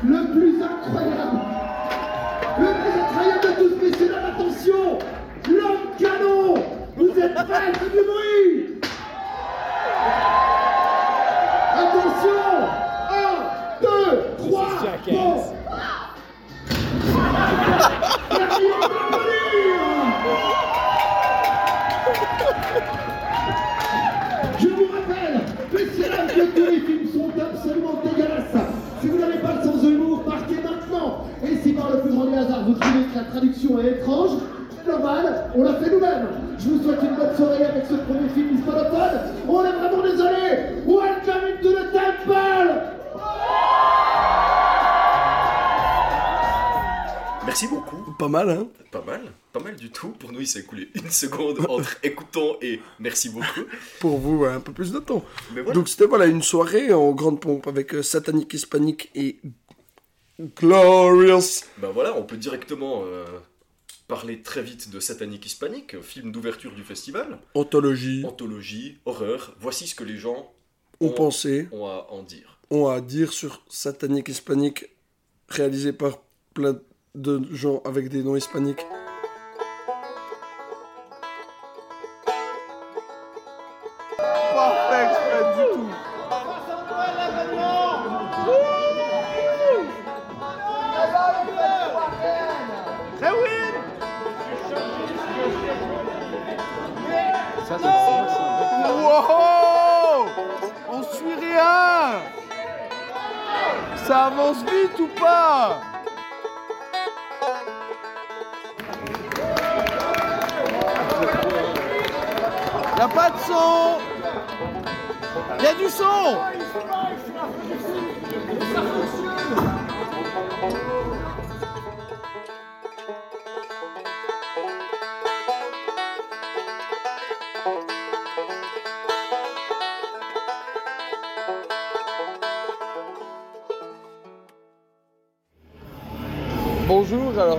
le 0.03 0.31
plus 0.31 0.55
incroyable, 0.63 1.39
le 2.59 2.65
plus 2.65 3.01
incroyable 3.01 3.41
de 3.41 3.51
tous, 3.61 3.75
messieurs, 3.83 4.09
dames, 4.09 4.31
attention, 4.31 4.99
l'homme 5.49 5.85
canon. 5.99 6.63
Vous 6.95 7.19
êtes 7.19 7.33
prêts, 7.33 7.71
du 7.91 8.01
bruit. 8.05 8.70
Traduction 33.41 33.79
est 33.79 33.91
étrange, 33.91 34.39
c'est 34.69 34.91
normal, 34.91 35.51
on 35.55 35.63
l'a 35.63 35.73
fait 35.79 35.89
nous-mêmes. 35.89 36.27
Je 36.59 36.69
vous 36.69 36.83
souhaite 36.83 36.99
une 37.01 37.15
bonne 37.15 37.35
soirée 37.35 37.63
avec 37.63 37.85
ce 37.89 37.95
premier 37.95 38.29
film 38.29 38.55
hispanophone. 38.55 39.19
On 39.47 39.65
est 39.65 39.71
vraiment 39.71 40.03
désolé. 40.03 40.83
Welcome 40.85 41.43
into 41.49 41.71
the 41.71 41.91
temple. 41.91 42.91
Merci 47.43 47.67
beaucoup. 47.67 48.13
Pas 48.19 48.27
mal, 48.27 48.49
hein 48.51 48.67
Pas 48.91 49.01
mal, 49.01 49.21
pas 49.51 49.59
mal 49.59 49.75
du 49.75 49.89
tout. 49.89 50.09
Pour 50.09 50.31
nous, 50.31 50.41
il 50.41 50.47
s'est 50.47 50.59
écoulé 50.59 50.89
une 50.93 51.09
seconde 51.09 51.65
entre 51.69 51.97
écoutons 52.03 52.57
et 52.61 52.79
merci 52.99 53.29
beaucoup. 53.29 53.61
Pour 53.99 54.19
vous, 54.19 54.45
un 54.45 54.59
peu 54.59 54.71
plus 54.71 54.91
de 54.91 54.99
temps. 54.99 55.25
Mais 55.55 55.61
voilà. 55.61 55.73
Donc 55.73 55.89
c'était 55.89 56.05
voilà 56.05 56.27
une 56.27 56.43
soirée 56.43 56.93
en 56.93 57.11
grande 57.11 57.39
pompe 57.41 57.65
avec 57.67 57.95
euh, 57.95 58.03
Satanic 58.03 58.53
Hispanic 58.53 59.09
et 59.15 59.39
Glorious. 60.55 61.65
Ben 61.77 61.91
voilà, 61.91 62.15
on 62.17 62.23
peut 62.23 62.37
directement 62.37 63.03
euh, 63.05 63.25
parler 64.07 64.41
très 64.41 64.61
vite 64.61 64.89
de 64.89 64.99
Satanic 64.99 65.45
Hispanic, 65.45 66.01
film 66.01 66.31
d'ouverture 66.31 66.73
du 66.73 66.83
festival. 66.83 67.39
Anthologie, 67.53 68.23
Anthologie, 68.25 68.97
horreur. 69.05 69.55
Voici 69.59 69.87
ce 69.87 69.95
que 69.95 70.03
les 70.03 70.17
gens 70.17 70.51
on 70.99 71.09
pensait, 71.09 71.67
ont 71.71 71.85
à 71.85 72.07
en 72.09 72.23
dire. 72.23 72.59
on 72.69 72.87
a 72.87 72.95
à 72.95 73.01
dire 73.01 73.33
sur 73.33 73.63
Satanic 73.69 74.27
Hispanic, 74.27 74.89
réalisé 75.49 75.93
par 75.93 76.19
plein 76.53 76.79
de 77.15 77.41
gens 77.51 77.81
avec 77.85 78.09
des 78.09 78.23
noms 78.23 78.35
hispaniques. 78.35 78.85
Ça 104.11 104.25
avance 104.25 104.57
vite 104.57 104.99
ou 104.99 105.07
pas 105.07 105.79
Y'a 112.97 113.07
pas 113.07 113.29
de 113.29 113.37
son. 113.47 113.99
Y'a 115.63 115.73
du 115.75 115.87
son 115.87 116.39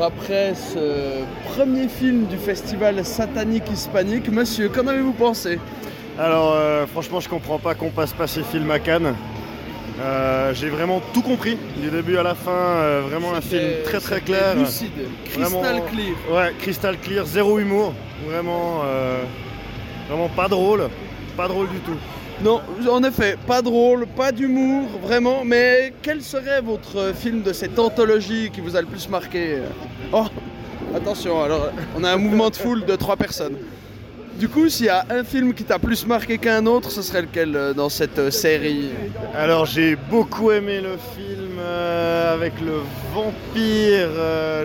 Après 0.02 0.54
ce 0.56 1.22
premier 1.54 1.86
film 1.86 2.26
du 2.26 2.36
festival 2.36 3.04
satanique 3.04 3.70
hispanique, 3.70 4.28
monsieur, 4.30 4.68
qu'en 4.68 4.88
avez-vous 4.88 5.12
pensé? 5.12 5.60
Alors 6.18 6.54
euh, 6.56 6.88
franchement 6.88 7.20
je 7.20 7.28
comprends 7.28 7.60
pas 7.60 7.76
qu'on 7.76 7.90
passe 7.90 8.12
pas 8.12 8.26
ces 8.26 8.42
films 8.42 8.72
à 8.72 8.80
Cannes. 8.80 9.14
Euh, 10.00 10.52
J'ai 10.54 10.70
vraiment 10.70 11.00
tout 11.14 11.22
compris, 11.22 11.56
du 11.76 11.88
début 11.88 12.16
à 12.16 12.24
la 12.24 12.34
fin, 12.34 12.50
euh, 12.50 13.02
vraiment 13.08 13.32
un 13.32 13.40
film 13.40 13.62
très 13.84 14.00
très 14.00 14.20
clair. 14.20 14.56
Lucide, 14.56 14.90
crystal 15.24 15.44
Vraiment- 15.52 15.82
clear. 15.92 16.16
Ouais, 16.32 16.52
crystal 16.58 16.98
clear, 16.98 17.24
zéro 17.24 17.60
humour, 17.60 17.94
vraiment, 18.26 18.82
vraiment 20.08 20.28
pas 20.30 20.48
drôle, 20.48 20.88
pas 21.36 21.46
drôle 21.46 21.68
du 21.68 21.78
tout. 21.78 21.96
Non, 22.42 22.60
en 22.90 23.04
effet, 23.04 23.36
pas 23.46 23.62
drôle, 23.62 24.04
pas 24.04 24.32
d'humour, 24.32 24.88
vraiment, 25.00 25.44
mais 25.44 25.92
quel 26.02 26.22
serait 26.22 26.60
votre 26.60 27.14
film 27.14 27.42
de 27.42 27.52
cette 27.52 27.78
anthologie 27.78 28.50
qui 28.52 28.60
vous 28.60 28.74
a 28.74 28.80
le 28.80 28.88
plus 28.88 29.08
marqué? 29.08 29.58
Oh, 30.12 30.26
attention, 30.92 31.40
alors 31.40 31.68
on 31.96 32.02
a 32.02 32.10
un 32.10 32.16
mouvement 32.16 32.50
de 32.50 32.56
foule 32.56 32.84
de 32.84 32.96
trois 32.96 33.14
personnes. 33.14 33.56
Du 34.40 34.48
coup, 34.48 34.68
s'il 34.68 34.86
y 34.86 34.88
a 34.88 35.06
un 35.10 35.22
film 35.22 35.54
qui 35.54 35.62
t'a 35.62 35.78
plus 35.78 36.04
marqué 36.04 36.36
qu'un 36.36 36.66
autre, 36.66 36.90
ce 36.90 37.02
serait 37.02 37.22
lequel 37.22 37.54
euh, 37.54 37.74
dans 37.74 37.88
cette 37.88 38.18
euh, 38.18 38.30
série? 38.32 38.90
Alors 39.36 39.66
j'ai 39.66 39.94
beaucoup 39.94 40.50
aimé 40.50 40.80
le 40.80 40.96
film 41.14 41.58
euh, 41.60 42.34
avec 42.34 42.54
le 42.60 42.80
vampire, 43.14 44.08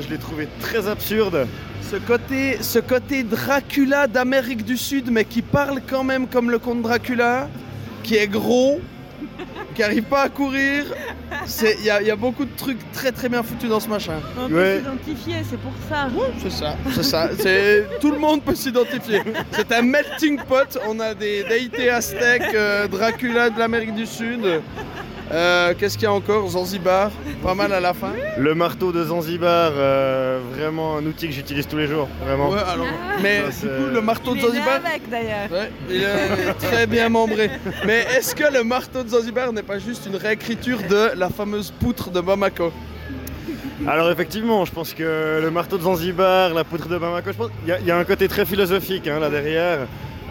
je 0.01 0.09
l'ai 0.09 0.17
trouvé 0.17 0.47
très 0.61 0.87
absurde. 0.87 1.45
ce 1.91 1.97
côté, 1.97 2.57
ce 2.61 2.79
côté 2.79 3.23
Dracula 3.23 4.07
d'Amérique 4.07 4.65
du 4.65 4.77
Sud, 4.77 5.11
mais 5.11 5.25
qui 5.25 5.43
parle 5.43 5.79
quand 5.87 6.03
même 6.03 6.27
comme 6.27 6.49
le 6.49 6.59
comte 6.59 6.81
Dracula, 6.81 7.47
qui 8.07 8.15
est 8.15 8.27
gros, 8.27 8.79
qui 9.75 9.83
arrive 9.83 10.03
pas 10.03 10.21
à 10.23 10.29
courir. 10.29 10.85
C'est- 11.45 11.75
Il 11.79 11.83
y, 11.83 12.07
y 12.07 12.11
a 12.11 12.15
beaucoup 12.15 12.45
de 12.45 12.55
trucs 12.55 12.79
très 12.93 13.11
très 13.11 13.27
bien 13.27 13.43
foutus 13.43 13.69
dans 13.69 13.81
ce 13.81 13.89
machin. 13.89 14.19
On 14.39 14.47
peut 14.47 14.55
Ouais. 14.55 14.77
s'identifier, 14.79 15.35
c'est 15.49 15.59
pour 15.59 15.73
ça. 15.89 16.07
C'est 16.41 16.49
ça, 16.51 16.77
c'est 16.95 17.03
ça. 17.03 17.29
C'est 17.37 17.87
tout 17.99 18.11
le 18.11 18.17
monde 18.19 18.41
peut 18.43 18.55
s'identifier. 18.55 19.21
C'est 19.51 19.71
un 19.73 19.81
melting 19.81 20.39
pot. 20.43 20.69
On 20.87 20.99
a 21.01 21.13
des 21.13 21.43
déités 21.43 21.89
aztèques, 21.89 22.53
euh, 22.53 22.87
Dracula 22.87 23.49
de 23.49 23.59
l'Amérique 23.59 23.93
du 23.93 24.05
Sud. 24.05 24.61
Euh, 25.31 25.73
Qu'est-ce 25.77 25.95
qu'il 25.97 26.03
y 26.05 26.07
a 26.07 26.13
encore? 26.13 26.47
Zanzibar, 26.49 27.11
pas 27.43 27.53
mal 27.53 27.73
à 27.73 27.79
la 27.81 27.93
fin. 27.93 28.13
Le 28.37 28.55
marteau 28.55 28.91
de 28.93 29.03
Zanzibar, 29.03 29.71
euh, 29.75 30.39
vraiment 30.55 30.97
un 30.97 31.05
outil 31.05 31.27
que 31.27 31.33
j'utilise 31.33 31.67
tous 31.67 31.75
les 31.77 31.87
jours, 31.87 32.07
vraiment. 32.25 32.49
Ouais, 32.49 32.59
alors, 32.65 32.85
mais 33.21 33.41
Ça, 33.41 33.47
du 33.47 33.51
c'est- 33.53 33.67
coup, 33.67 33.93
le 33.93 34.01
marteau 34.01 34.31
de 34.31 34.37
Il 34.37 34.43
est 34.43 34.47
Zanzibar, 34.47 34.79
avec 34.85 35.09
d'ailleurs. 35.09 35.51
ouais, 35.51 35.71
il 35.89 36.01
est 36.03 36.53
très 36.61 36.87
bien 36.87 37.09
membré. 37.09 37.49
Mais 37.85 38.05
est-ce 38.17 38.33
que 38.35 38.51
le 38.53 38.63
marteau 38.63 39.03
de 39.03 39.09
Zanzibar 39.09 39.51
n'est 39.51 39.63
pas 39.63 39.79
juste 39.79 40.05
une 40.05 40.15
réécriture 40.15 40.79
de 40.89 41.11
la 41.17 41.29
fameuse 41.29 41.71
poutre 41.71 42.09
de 42.09 42.21
Bamako? 42.21 42.71
Alors 43.85 44.09
effectivement, 44.09 44.63
je 44.65 44.71
pense 44.71 44.93
que 44.93 45.39
le 45.41 45.51
marteau 45.51 45.77
de 45.77 45.83
Zanzibar, 45.83 46.53
la 46.53 46.63
poutre 46.63 46.87
de 46.87 46.97
Bamako, 46.97 47.31
je 47.31 47.37
pense 47.37 47.49
il 47.63 47.69
y, 47.69 47.71
a- 47.73 47.79
il 47.79 47.85
y 47.85 47.91
a 47.91 47.97
un 47.97 48.03
côté 48.05 48.27
très 48.27 48.45
philosophique 48.45 49.07
hein, 49.07 49.19
là 49.19 49.29
derrière. 49.29 49.79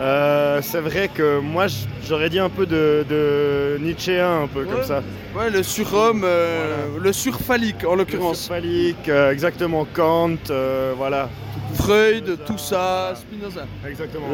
Euh, 0.00 0.60
c'est 0.62 0.80
vrai 0.80 1.08
que 1.08 1.38
moi 1.40 1.66
j'aurais 2.06 2.28
dit 2.28 2.38
un 2.38 2.50
peu 2.50 2.66
de, 2.66 3.04
de 3.08 3.78
Nietzschéen, 3.80 4.42
un 4.42 4.46
peu 4.46 4.64
Ouais. 4.64 4.70
comme 4.70 4.84
ça. 4.84 5.02
Ouais, 5.34 5.48
le 5.50 5.62
surhomme, 5.62 6.22
euh, 6.24 6.98
le 7.00 7.12
surphallique 7.12 7.84
en 7.86 7.94
l'occurrence. 7.94 8.48
Phallique, 8.48 9.08
euh, 9.08 9.32
exactement 9.32 9.86
Kant, 9.94 10.36
euh, 10.50 10.92
voilà. 10.96 11.30
Freud, 11.74 12.38
tout 12.46 12.58
ça, 12.58 13.14
Spinoza. 13.16 13.66
Exactement. 13.88 14.26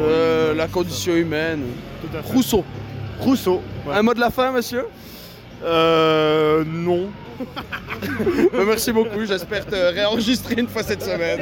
La 0.55 0.67
condition 0.67 1.13
humaine. 1.15 1.61
Tout 2.01 2.17
à 2.17 2.21
fait. 2.21 2.33
Rousseau. 2.33 2.63
Rousseau. 3.19 3.61
ouais. 3.87 3.95
Un 3.95 4.01
mot 4.01 4.13
de 4.13 4.19
la 4.19 4.29
fin, 4.31 4.51
monsieur 4.51 4.85
Euh, 5.63 6.63
non. 6.67 7.09
Bah, 8.53 8.63
Merci 8.65 8.91
beaucoup, 8.91 9.25
j'espère 9.25 9.65
te 9.65 9.75
réenregistrer 9.75 10.55
une 10.57 10.67
fois 10.67 10.83
cette 10.83 11.01
semaine. 11.01 11.41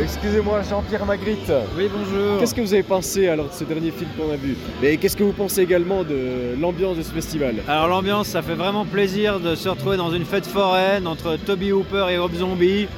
Excusez-moi, 0.00 0.62
Jean-Pierre 0.68 1.06
Magritte. 1.06 1.52
Oui, 1.76 1.88
bonjour. 1.92 2.38
Qu'est-ce 2.38 2.54
que 2.54 2.60
vous 2.60 2.74
avez 2.74 2.82
pensé 2.82 3.28
alors 3.28 3.46
de 3.48 3.52
ce 3.52 3.64
dernier 3.64 3.90
film 3.90 4.10
qu'on 4.18 4.32
a 4.32 4.36
vu? 4.36 4.56
Mais 4.80 4.96
qu'est-ce 4.96 5.16
que 5.16 5.22
vous 5.22 5.32
pensez 5.32 5.62
également 5.62 6.02
de 6.02 6.54
l'ambiance 6.60 6.96
de 6.96 7.02
ce 7.02 7.12
festival? 7.12 7.56
Alors 7.68 7.88
l'ambiance, 7.88 8.28
ça 8.28 8.42
fait 8.42 8.54
vraiment 8.54 8.84
plaisir 8.84 9.38
de 9.40 9.54
se 9.54 9.68
retrouver 9.68 9.96
dans 9.96 10.12
une 10.12 10.24
fête 10.24 10.46
foraine 10.46 11.06
entre 11.06 11.36
Toby 11.36 11.72
Hooper 11.72 12.06
et 12.10 12.18
Rob 12.18 12.34
Zombie. 12.34 12.88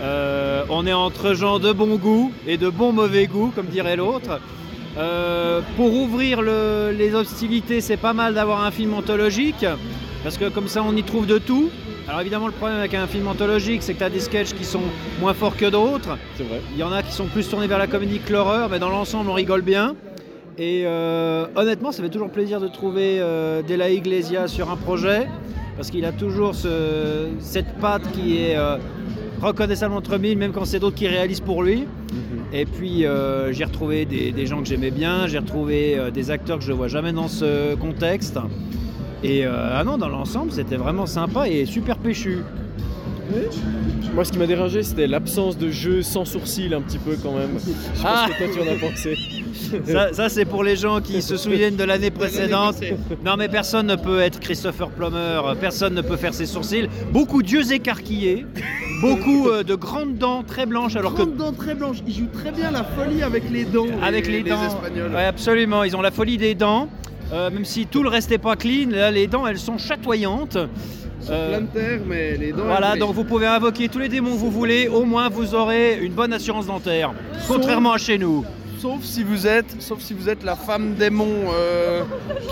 Euh, 0.00 0.64
on 0.70 0.86
est 0.86 0.92
entre 0.92 1.34
gens 1.34 1.58
de 1.58 1.72
bon 1.72 1.96
goût 1.96 2.32
et 2.46 2.56
de 2.56 2.68
bon 2.68 2.92
mauvais 2.92 3.26
goût, 3.26 3.52
comme 3.54 3.66
dirait 3.66 3.96
l'autre. 3.96 4.40
Euh, 4.98 5.60
pour 5.76 5.92
ouvrir 5.94 6.42
le- 6.42 6.92
les 6.96 7.14
hostilités, 7.14 7.80
c'est 7.80 7.96
pas 7.96 8.12
mal 8.12 8.34
d'avoir 8.34 8.64
un 8.64 8.70
film 8.70 8.94
anthologique, 8.94 9.66
parce 10.22 10.36
que 10.38 10.48
comme 10.48 10.68
ça 10.68 10.82
on 10.86 10.94
y 10.96 11.02
trouve 11.02 11.26
de 11.26 11.38
tout. 11.38 11.70
Alors 12.06 12.20
évidemment 12.20 12.46
le 12.46 12.52
problème 12.52 12.78
avec 12.78 12.92
un 12.94 13.06
film 13.06 13.26
anthologique, 13.28 13.82
c'est 13.82 13.94
que 13.94 13.98
tu 13.98 14.04
as 14.04 14.10
des 14.10 14.20
sketchs 14.20 14.52
qui 14.52 14.64
sont 14.64 14.82
moins 15.20 15.32
forts 15.32 15.56
que 15.56 15.70
d'autres. 15.70 16.18
C'est 16.36 16.42
vrai. 16.44 16.60
Il 16.72 16.78
y 16.78 16.82
en 16.82 16.92
a 16.92 17.02
qui 17.02 17.12
sont 17.12 17.26
plus 17.26 17.48
tournés 17.48 17.66
vers 17.66 17.78
la 17.78 17.86
comédie 17.86 18.18
que 18.18 18.32
l'horreur, 18.32 18.68
mais 18.68 18.78
dans 18.78 18.90
l'ensemble, 18.90 19.30
on 19.30 19.34
rigole 19.34 19.62
bien. 19.62 19.94
Et 20.58 20.82
euh, 20.84 21.46
honnêtement, 21.56 21.92
ça 21.92 22.02
fait 22.02 22.10
toujours 22.10 22.30
plaisir 22.30 22.60
de 22.60 22.68
trouver 22.68 23.18
euh, 23.20 23.62
De 23.62 23.74
La 23.74 23.88
Iglesia 23.90 24.48
sur 24.48 24.70
un 24.70 24.76
projet, 24.76 25.26
parce 25.76 25.90
qu'il 25.90 26.04
a 26.04 26.12
toujours 26.12 26.54
ce- 26.54 27.28
cette 27.40 27.74
patte 27.80 28.02
qui 28.12 28.36
est 28.36 28.54
euh, 28.56 28.76
reconnaissable 29.40 29.94
entre 29.94 30.18
mille, 30.18 30.36
même 30.38 30.52
quand 30.52 30.66
c'est 30.66 30.78
d'autres 30.78 30.94
qui 30.96 31.08
réalisent 31.08 31.40
pour 31.40 31.62
lui. 31.62 31.84
Et 32.52 32.66
puis 32.66 33.04
euh, 33.06 33.50
j'ai 33.52 33.64
retrouvé 33.64 34.04
des, 34.04 34.30
des 34.30 34.46
gens 34.46 34.60
que 34.60 34.66
j'aimais 34.66 34.92
bien, 34.92 35.26
j'ai 35.26 35.38
retrouvé 35.38 35.98
euh, 35.98 36.10
des 36.10 36.30
acteurs 36.30 36.58
que 36.58 36.64
je 36.64 36.70
ne 36.70 36.76
vois 36.76 36.86
jamais 36.88 37.12
dans 37.12 37.26
ce 37.28 37.74
contexte. 37.74 38.38
Et 39.24 39.46
euh, 39.46 39.50
ah 39.72 39.82
non, 39.84 39.96
dans 39.96 40.08
l'ensemble, 40.10 40.52
c'était 40.52 40.76
vraiment 40.76 41.06
sympa 41.06 41.48
et 41.48 41.64
super 41.64 41.96
péchu. 41.96 42.38
Moi, 44.14 44.24
ce 44.24 44.30
qui 44.32 44.38
m'a 44.38 44.46
dérangé, 44.46 44.82
c'était 44.82 45.06
l'absence 45.06 45.56
de 45.56 45.70
jeu 45.70 46.02
sans 46.02 46.26
sourcil, 46.26 46.74
un 46.74 46.82
petit 46.82 46.98
peu 46.98 47.16
quand 47.20 47.32
même. 47.32 47.50
Je 47.56 47.70
sais 47.70 48.02
pas 48.02 48.08
Ah. 48.14 48.26
ce 48.28 48.32
que 48.32 48.44
toi 48.44 48.54
tu 48.54 48.68
en 48.68 48.72
as 48.72 48.90
pensé. 48.90 49.16
Ça, 49.86 50.12
ça, 50.12 50.28
c'est 50.28 50.44
pour 50.44 50.62
les 50.62 50.76
gens 50.76 51.00
qui 51.00 51.22
se 51.22 51.36
souviennent 51.38 51.74
de 51.74 51.84
l'année 51.84 52.10
précédente. 52.10 52.76
Non, 53.24 53.36
mais 53.38 53.48
personne 53.48 53.86
ne 53.86 53.96
peut 53.96 54.20
être 54.20 54.38
Christopher 54.40 54.90
Plummer, 54.90 55.40
personne 55.58 55.94
ne 55.94 56.02
peut 56.02 56.16
faire 56.18 56.34
ses 56.34 56.46
sourcils. 56.46 56.88
Beaucoup 57.10 57.42
d'yeux 57.42 57.72
écarquillés, 57.72 58.44
beaucoup 59.00 59.48
euh, 59.48 59.62
de 59.64 59.74
grandes 59.74 60.16
dents 60.18 60.42
très 60.44 60.66
blanches, 60.66 60.96
alors 60.96 61.14
que 61.14 61.22
Grande 61.22 61.36
dents 61.36 61.52
très 61.52 61.74
blanches. 61.74 61.98
Ils 62.06 62.14
jouent 62.14 62.28
très 62.32 62.52
bien 62.52 62.70
la 62.70 62.84
folie 62.84 63.22
avec 63.22 63.50
les 63.50 63.64
dents. 63.64 63.86
avec 64.02 64.28
les, 64.28 64.42
dents, 64.42 64.62
Espagnols. 64.64 65.12
Ouais, 65.12 65.24
absolument, 65.24 65.82
ils 65.82 65.96
ont 65.96 66.02
la 66.02 66.10
folie 66.10 66.36
des 66.36 66.54
dents. 66.54 66.88
Euh, 67.34 67.50
même 67.50 67.64
si 67.64 67.86
tout 67.86 68.02
le 68.02 68.08
reste 68.08 68.30
n'est 68.30 68.38
pas 68.38 68.54
clean, 68.56 68.90
là, 68.90 69.10
les 69.10 69.26
dents, 69.26 69.46
elles 69.46 69.58
sont 69.58 69.76
chatoyantes. 69.76 70.52
Sont 71.20 71.32
Euh, 71.32 71.48
plein 71.56 71.60
de 71.62 71.66
terre, 71.66 72.00
mais 72.06 72.36
les 72.36 72.52
dents. 72.52 72.64
Voilà, 72.64 72.96
donc 72.96 73.12
vous 73.14 73.24
pouvez 73.24 73.46
invoquer 73.46 73.88
tous 73.88 73.98
les 73.98 74.08
démons 74.08 74.32
que 74.32 74.36
vous 74.38 74.50
voulez, 74.50 74.88
au 74.88 75.04
moins 75.04 75.28
vous 75.28 75.54
aurez 75.54 75.98
une 76.00 76.12
bonne 76.12 76.32
assurance 76.32 76.66
dentaire. 76.66 77.12
Contrairement 77.48 77.92
à 77.92 77.98
chez 77.98 78.18
nous. 78.18 78.44
Sauf 78.78 79.02
si 79.02 79.22
vous 79.24 79.46
êtes, 79.46 79.76
sauf 79.80 80.00
si 80.00 80.12
vous 80.12 80.28
êtes 80.28 80.44
la 80.44 80.54
femme 80.56 80.94
démon 80.94 81.26
euh, 81.54 82.02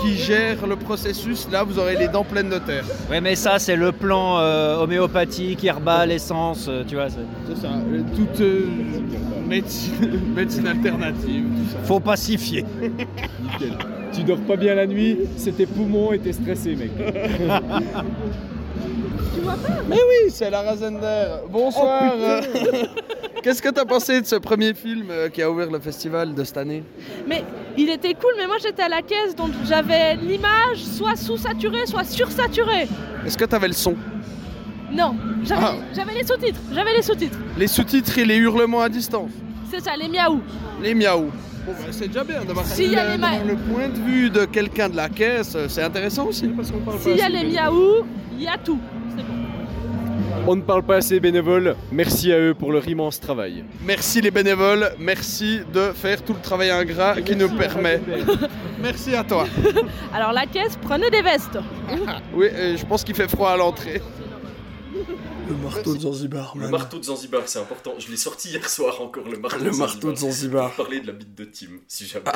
qui 0.01 0.17
gère 0.17 0.65
le 0.65 0.75
processus, 0.75 1.47
là 1.51 1.63
vous 1.63 1.77
aurez 1.77 1.95
les 1.95 2.07
dents 2.07 2.23
pleines 2.23 2.49
de 2.49 2.57
terre. 2.57 2.83
Ouais, 3.11 3.21
mais 3.21 3.35
ça, 3.35 3.59
c'est 3.59 3.75
le 3.75 3.91
plan 3.91 4.39
homéopathique, 4.81 5.63
herbal, 5.63 6.11
essence, 6.11 6.67
tu 6.87 6.95
vois. 6.95 7.09
c'est- 7.09 7.61
ça. 7.61 7.69
Toute 8.15 8.43
médecine, 9.47 9.93
médecine 10.35 10.65
alternative, 10.67 11.43
tout 11.55 11.71
ça. 11.71 11.77
Faut 11.83 11.99
pacifier. 11.99 12.65
Nickel. 12.81 13.77
Tu 14.13 14.23
dors 14.23 14.39
pas 14.41 14.55
bien 14.55 14.75
la 14.75 14.85
nuit, 14.85 15.17
c'est 15.37 15.55
tes 15.57 15.65
poumons 15.65 16.11
et 16.13 16.19
t'es 16.19 16.33
stressé, 16.33 16.75
mec. 16.75 16.91
Mais 19.89 19.95
oui, 19.97 20.29
c'est 20.29 20.49
la 20.49 20.61
Razender. 20.61 21.25
Bonsoir. 21.49 22.13
euh, 22.17 22.41
Qu'est-ce 23.43 23.61
que 23.61 23.69
t'as 23.69 23.83
pensé 23.85 24.21
de 24.21 24.25
ce 24.25 24.35
premier 24.37 24.73
film 24.73 25.07
euh, 25.09 25.29
qui 25.29 25.41
a 25.41 25.51
ouvert 25.51 25.69
le 25.69 25.79
festival 25.79 26.33
de 26.33 26.43
cette 26.43 26.57
année? 26.57 26.83
Mais 27.27 27.43
il 27.77 27.89
était 27.89 28.13
cool, 28.13 28.31
mais 28.37 28.47
moi 28.47 28.55
j'étais 28.61 28.83
à 28.83 28.89
la 28.89 29.01
caisse, 29.01 29.35
donc 29.35 29.49
j'avais 29.67 30.15
l'image 30.15 30.77
soit 30.77 31.15
sous-saturée, 31.17 31.85
soit 31.85 32.05
sursaturée. 32.05 32.87
Est-ce 33.25 33.37
que 33.37 33.45
t'avais 33.45 33.67
le 33.67 33.73
son? 33.73 33.95
Non, 34.91 35.15
j'avais 35.43 35.61
Ah. 35.65 35.75
j'avais 35.93 36.13
les 36.13 36.23
sous-titres, 36.25 36.59
j'avais 36.71 36.93
les 36.95 37.01
sous-titres. 37.01 37.37
Les 37.57 37.67
sous-titres 37.67 38.17
et 38.19 38.25
les 38.25 38.37
hurlements 38.37 38.81
à 38.81 38.89
distance 38.89 39.31
C'est 39.69 39.81
ça, 39.81 39.91
les 39.97 40.07
miaou. 40.07 40.39
Les 40.81 40.93
miaou. 40.93 41.25
Bon, 41.65 41.71
bah, 41.71 41.87
c'est 41.91 42.07
déjà 42.07 42.23
bien 42.23 42.43
d'avoir 42.43 42.65
S'il 42.65 42.91
y 42.91 42.95
a 42.95 43.13
le, 43.13 43.17
ma- 43.17 43.37
point 43.71 43.87
de 43.89 43.99
vue 43.99 44.29
de 44.29 44.45
quelqu'un 44.45 44.89
de 44.89 44.95
la 44.97 45.09
caisse. 45.09 45.53
euh, 45.55 45.67
C'est 45.69 45.83
intéressant 45.83 46.25
aussi 46.27 46.47
parce 46.49 46.71
qu'on 46.71 46.79
parle 46.79 46.99
S'il 46.99 47.15
y 47.17 47.21
a 47.21 47.29
les 47.29 47.43
miaou, 47.45 48.05
il 48.37 48.43
y 48.43 48.47
a 48.47 48.57
tout. 48.57 48.79
C'est 49.15 49.23
bon. 49.23 49.33
On 50.45 50.57
ne 50.57 50.61
parle 50.61 50.83
pas 50.83 50.97
assez 50.97 51.21
bénévoles, 51.21 51.75
merci 51.89 52.33
à 52.33 52.37
eux 52.39 52.53
pour 52.53 52.73
leur 52.73 52.85
immense 52.85 53.17
travail. 53.17 53.63
Merci 53.85 54.19
les 54.19 54.29
bénévoles, 54.31 54.91
merci 54.99 55.61
de 55.73 55.93
faire 55.93 56.21
tout 56.21 56.33
le 56.33 56.41
travail 56.41 56.69
ingrat 56.69 57.21
qui 57.21 57.33
nous 57.37 57.47
permet. 57.49 58.01
merci 58.81 59.15
à 59.15 59.23
toi. 59.23 59.45
Alors 60.13 60.33
la 60.33 60.45
caisse, 60.45 60.77
prenez 60.81 61.09
des 61.09 61.21
vestes. 61.21 61.57
Oui, 62.35 62.47
je 62.75 62.83
pense 62.85 63.03
qu'il 63.05 63.15
fait 63.15 63.29
froid 63.29 63.51
à 63.51 63.57
l'entrée. 63.57 64.01
Le 65.47 65.55
marteau 65.55 65.95
de 65.95 66.01
Zanzibar, 66.01 66.55
Le 66.57 66.69
marteau 66.69 66.99
de 66.99 67.03
Zanzibar, 67.03 67.41
c'est 67.45 67.59
important. 67.59 67.93
Je 67.97 68.09
l'ai 68.09 68.17
sorti 68.17 68.49
hier 68.49 68.67
soir 68.69 69.01
encore, 69.01 69.27
le 69.27 69.37
marteau 69.37 69.63
Le 69.63 69.71
de 69.71 69.75
marteau 69.75 70.11
de 70.11 70.17
Zanzibar. 70.17 70.71
Pour 70.73 70.85
parler 70.85 71.01
de 71.01 71.07
la 71.07 71.13
bite 71.13 71.35
de 71.35 71.45
Tim, 71.45 71.67
si 71.87 72.05
jamais. 72.05 72.25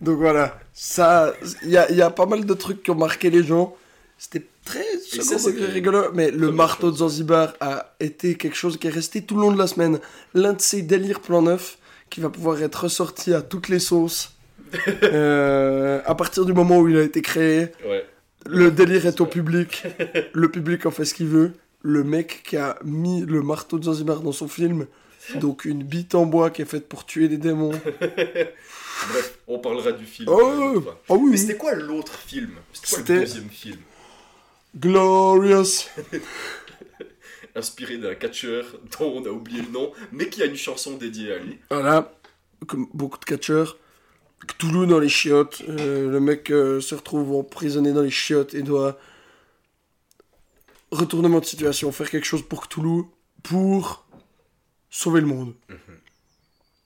Donc 0.00 0.18
voilà, 0.18 0.58
ça, 0.72 1.32
il 1.62 1.70
y 1.70 1.76
a, 1.76 1.90
il 1.90 1.96
y 1.96 2.02
a 2.02 2.10
pas 2.10 2.26
mal 2.26 2.44
de 2.44 2.54
trucs 2.54 2.82
qui 2.82 2.90
ont 2.90 2.94
marqué 2.96 3.30
les 3.30 3.42
gens. 3.42 3.74
C'était 4.18 4.46
très 4.64 4.84
ça, 4.98 5.36
rigolo, 5.72 6.04
mais 6.14 6.30
le 6.30 6.50
marteau 6.50 6.90
de. 6.90 6.96
Zanzibar 6.96 7.52
a 7.60 7.94
été 8.00 8.34
quelque 8.36 8.56
chose 8.56 8.78
qui 8.78 8.86
est 8.86 8.90
resté 8.90 9.22
tout 9.22 9.34
le 9.36 9.42
long 9.42 9.52
de 9.52 9.58
la 9.58 9.66
semaine. 9.66 10.00
L'un 10.34 10.54
de 10.54 10.60
ces 10.60 10.82
délires 10.82 11.20
plan 11.20 11.42
neuf 11.42 11.78
qui 12.08 12.20
va 12.20 12.30
pouvoir 12.30 12.62
être 12.62 12.84
ressorti 12.84 13.34
à 13.34 13.42
toutes 13.42 13.68
les 13.68 13.78
sauces. 13.80 14.32
Euh, 15.04 16.00
à 16.04 16.14
partir 16.16 16.44
du 16.44 16.52
moment 16.52 16.80
où 16.80 16.88
il 16.88 16.96
a 16.96 17.02
été 17.02 17.22
créé, 17.22 17.68
Ouais. 17.86 18.04
Le 18.48 18.70
délire 18.70 19.06
est 19.06 19.20
au 19.20 19.26
public, 19.26 19.84
le 20.32 20.50
public 20.50 20.86
en 20.86 20.90
fait 20.90 21.04
ce 21.04 21.14
qu'il 21.14 21.26
veut. 21.28 21.52
Le 21.82 22.02
mec 22.02 22.42
qui 22.44 22.56
a 22.56 22.78
mis 22.84 23.24
le 23.24 23.42
marteau 23.42 23.78
de 23.78 23.84
Zanzibar 23.84 24.20
dans 24.20 24.32
son 24.32 24.48
film, 24.48 24.86
donc 25.36 25.64
une 25.64 25.82
bite 25.84 26.14
en 26.14 26.26
bois 26.26 26.50
qui 26.50 26.62
est 26.62 26.66
faite 26.66 26.88
pour 26.88 27.06
tuer 27.06 27.28
des 27.28 27.36
démons. 27.38 27.70
Bref, 29.10 29.38
on 29.46 29.58
parlera 29.58 29.92
du 29.92 30.04
film. 30.04 30.28
Oh, 30.30 30.40
euh, 30.40 30.80
oh 31.08 31.18
oui, 31.20 31.30
Mais 31.32 31.36
c'était 31.36 31.56
quoi 31.56 31.74
l'autre 31.74 32.18
film? 32.18 32.50
C'était 32.72 32.88
quoi 32.88 32.98
C'était- 32.98 33.14
le 33.14 33.20
deuxième 33.20 33.50
film? 33.50 33.78
Glorious. 34.76 35.86
Inspiré 37.54 37.96
d'un 37.98 38.14
catcheur 38.14 38.64
dont 38.98 39.12
on 39.22 39.24
a 39.24 39.30
oublié 39.30 39.62
le 39.62 39.68
nom, 39.70 39.92
mais 40.12 40.28
qui 40.28 40.42
a 40.42 40.46
une 40.46 40.56
chanson 40.56 40.96
dédiée 40.96 41.32
à 41.32 41.38
lui. 41.38 41.58
Voilà, 41.70 42.12
comme 42.66 42.86
beaucoup 42.92 43.18
de 43.18 43.24
catcheurs, 43.24 43.78
Cthulhu 44.46 44.86
dans 44.86 44.98
les 44.98 45.08
chiottes. 45.08 45.62
euh, 45.68 46.10
le 46.10 46.20
mec 46.20 46.50
euh, 46.50 46.80
se 46.80 46.94
retrouve 46.94 47.34
emprisonné 47.36 47.92
dans 47.92 48.02
les 48.02 48.10
chiottes 48.10 48.54
et 48.54 48.62
doit. 48.62 48.98
Retournement 50.92 51.40
de 51.40 51.44
situation, 51.44 51.90
faire 51.90 52.08
quelque 52.10 52.26
chose 52.26 52.42
pour 52.42 52.68
Cthulhu 52.68 53.02
pour 53.42 54.06
sauver 54.88 55.20
le 55.20 55.26
monde. 55.26 55.52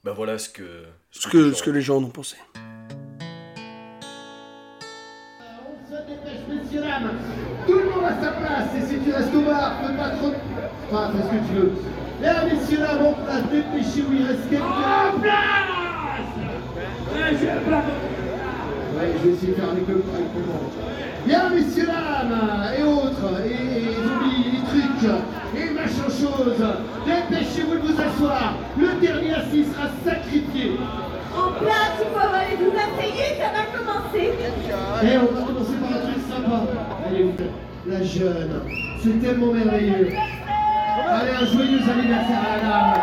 Bah 0.03 0.13
voilà 0.15 0.39
ce 0.39 0.49
que. 0.49 0.85
Ce 1.11 1.27
que, 1.27 1.53
ce 1.53 1.61
que 1.61 1.69
les 1.69 1.81
gens 1.81 1.97
en 1.97 2.03
ont 2.05 2.09
pensé. 2.09 2.35
On 2.55 2.59
se 5.87 5.93
dépêche, 6.07 6.47
messieurs, 6.49 6.81
dames. 6.81 7.11
Tout 7.67 7.77
le 7.77 7.85
monde 7.89 8.05
à 8.05 8.19
sa 8.19 8.31
place. 8.31 8.69
Et 8.75 8.81
si 8.87 8.97
tu 9.03 9.11
restes 9.11 9.35
au 9.35 9.41
bar, 9.41 9.79
fais 9.85 9.95
pas 9.95 10.09
trop. 10.11 10.33
Enfin, 10.89 11.11
fais 11.11 11.21
ce 11.21 11.27
que 11.27 11.41
tu 11.47 11.53
veux. 11.59 11.71
Mesdames, 12.19 12.49
messieurs, 12.49 12.79
dames, 12.79 13.05
en 13.05 13.13
place, 13.13 13.43
dépêchez-vous, 13.51 14.13
il 14.13 14.25
reste 14.25 14.49
quelques. 14.49 14.63
Ouais, 17.13 19.07
je 19.17 19.27
vais 19.27 19.33
essayer 19.33 19.51
de 19.53 19.55
faire 19.55 19.69
avec 19.71 19.87
le 19.87 19.93
avec 19.95 20.33
le 20.35 20.41
monde. 20.45 20.71
Bien, 21.25 21.49
messieurs, 21.49 21.85
dames, 21.85 22.37
et 22.77 22.83
autres, 22.83 23.29
et, 23.45 23.49
et 23.49 23.95
les 24.51 24.61
trucs, 24.67 25.05
et 25.55 25.69
machin 25.71 26.07
chose. 26.09 26.61
Dépêchez-vous 27.05 27.75
de 27.75 27.79
vous 27.79 27.99
asseoir. 28.01 28.55
Le 28.77 28.89
dernier 29.05 29.33
assis 29.35 29.65
sera 29.65 29.87
sacrifié. 30.03 30.77
En 31.35 31.51
place, 31.53 31.95
il 31.99 32.07
faut 32.11 32.29
les 32.49 32.55
vous 32.57 32.73
asseyez, 32.75 33.29
ça 33.39 33.49
va 33.55 33.63
commencer. 33.77 34.27
Eh, 35.03 35.17
on 35.17 35.33
va 35.33 35.41
commencer 35.45 35.77
par 35.81 35.91
un 35.91 36.01
truc 36.01 36.21
sympa. 36.29 36.57
Allez, 37.07 37.25
la 37.87 38.03
jeune. 38.03 38.53
C'est 39.01 39.17
tellement 39.21 39.51
merveilleux. 39.53 40.09
Allez, 41.07 41.31
un 41.31 41.45
joyeux 41.45 41.79
anniversaire 41.89 42.41
à 42.45 42.57
la 42.57 42.61
dame. 42.61 42.93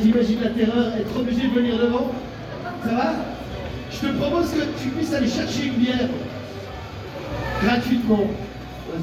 T'imagines 0.00 0.40
la 0.42 0.50
terreur, 0.50 0.92
être 0.98 1.16
obligé 1.18 1.48
de 1.48 1.54
venir 1.54 1.78
devant 1.78 2.10
Ça 2.84 2.94
va? 2.94 3.12
Je 3.90 4.06
te 4.06 4.12
propose 4.12 4.50
que 4.50 4.82
tu 4.82 4.88
puisses 4.90 5.14
aller 5.14 5.28
chercher 5.28 5.66
une 5.66 5.74
bière. 5.74 6.08
Gratuitement. 7.62 8.26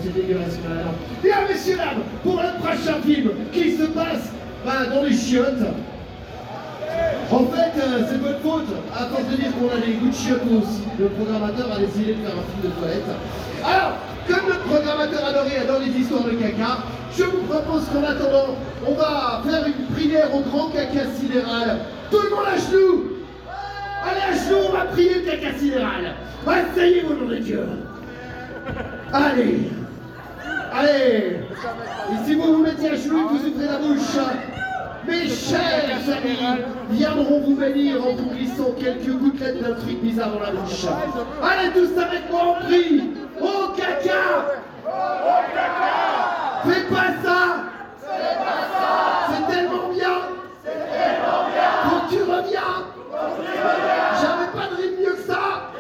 C'est 0.04 0.14
dégueulasse 0.14 0.58
même. 0.68 0.94
Bien, 1.24 1.48
messieurs, 1.48 1.78
dames, 1.78 2.04
pour 2.24 2.42
le 2.42 2.60
prochain 2.60 3.02
film 3.06 3.32
qui 3.54 3.78
se 3.78 3.84
passe 3.84 4.32
ben, 4.66 4.90
dans 4.94 5.04
les 5.04 5.16
chiottes. 5.16 5.64
En 7.32 7.46
fait, 7.46 7.80
euh, 7.80 8.06
c'est 8.10 8.18
votre 8.18 8.40
faute. 8.40 8.68
À 8.94 9.06
force 9.06 9.28
de 9.30 9.36
dire 9.36 9.52
qu'on 9.58 9.70
a 9.70 9.86
des 9.86 9.94
goûts 9.94 10.10
de 10.10 10.16
chiottes 10.16 10.44
aussi, 10.52 10.82
le 11.00 11.08
programmateur 11.10 11.72
a 11.72 11.80
décidé 11.80 12.14
de 12.14 12.22
faire 12.22 12.36
un 12.36 12.46
film 12.50 12.62
de 12.64 12.70
toilette. 12.80 13.04
Alors, 13.64 13.98
comme 14.28 14.50
notre 14.50 14.64
programmateur 14.64 15.26
adoré 15.26 15.58
adore 15.58 15.80
les 15.80 16.02
histoires 16.02 16.24
de 16.24 16.32
caca, 16.32 16.80
je 17.18 17.24
vous 17.24 17.44
propose 17.44 17.86
qu'en 17.86 18.04
attendant, 18.04 18.56
on 18.86 18.94
va 18.94 19.42
faire 19.48 19.66
une 19.68 19.86
prière 19.96 20.34
au 20.36 20.42
grand 20.42 20.70
caca 20.70 21.06
sidéral. 21.18 21.80
Tout 22.12 22.22
le 22.22 22.30
monde 22.30 22.46
à 22.46 22.58
genoux 22.58 23.12
Allez 24.04 24.22
à 24.22 24.34
genoux, 24.34 24.68
on 24.70 24.72
va 24.74 24.86
prier 24.86 25.24
caca 25.24 25.58
sidéral. 25.58 26.16
Asseyez-vous 26.46 27.16
nom 27.16 27.28
de 27.28 27.38
Dieu. 27.38 27.66
Allez 29.14 29.70
Allez 30.74 31.40
Et 32.12 32.26
si 32.26 32.36
vous 32.36 32.54
vous 32.54 32.64
mettez 32.64 32.90
à 32.90 32.96
genoux 32.96 33.30
vous 33.30 33.48
ouvrez 33.48 33.66
la 33.66 33.78
bouche, 33.78 34.18
mes 35.08 35.30
chers 35.30 36.18
amis 36.18 36.64
viendront 36.92 37.42
vous 37.42 37.56
bénir 37.56 38.06
en 38.06 38.14
vous 38.14 38.30
glissant 38.32 38.72
quelques 38.78 39.10
gouttelettes 39.10 39.62
d'un 39.62 39.76
truc 39.76 40.02
bizarre 40.02 40.32
dans 40.32 40.40
la 40.40 40.52
bouche. 40.52 40.86
Allez 41.42 41.70
tous 41.72 41.98
avec 42.00 42.30
moi, 42.30 42.58
on 42.60 42.66
prie 42.66 43.04
Au 43.40 43.74
caca 43.76 44.60
Au 44.86 45.54
caca 45.54 46.05
Fais 46.68 46.84
pas 46.84 47.10
ça. 47.24 47.40
Fais 48.02 48.36
pas 48.38 48.62
ça 48.74 49.28
C'est 49.30 49.54
tellement 49.54 49.88
bien. 49.90 50.18
C'est 50.64 50.72
tellement 50.72 51.44
bien 51.54 51.72
Quand 51.84 52.08
tu 52.10 52.20
reviens 52.24 52.74
tu 53.12 53.62
reviens 53.62 54.12
J'avais 54.22 54.52
pas 54.54 54.68
de 54.72 54.76
rime 54.82 54.96
mieux 55.00 55.14
que 55.14 55.22
ça. 55.22 55.72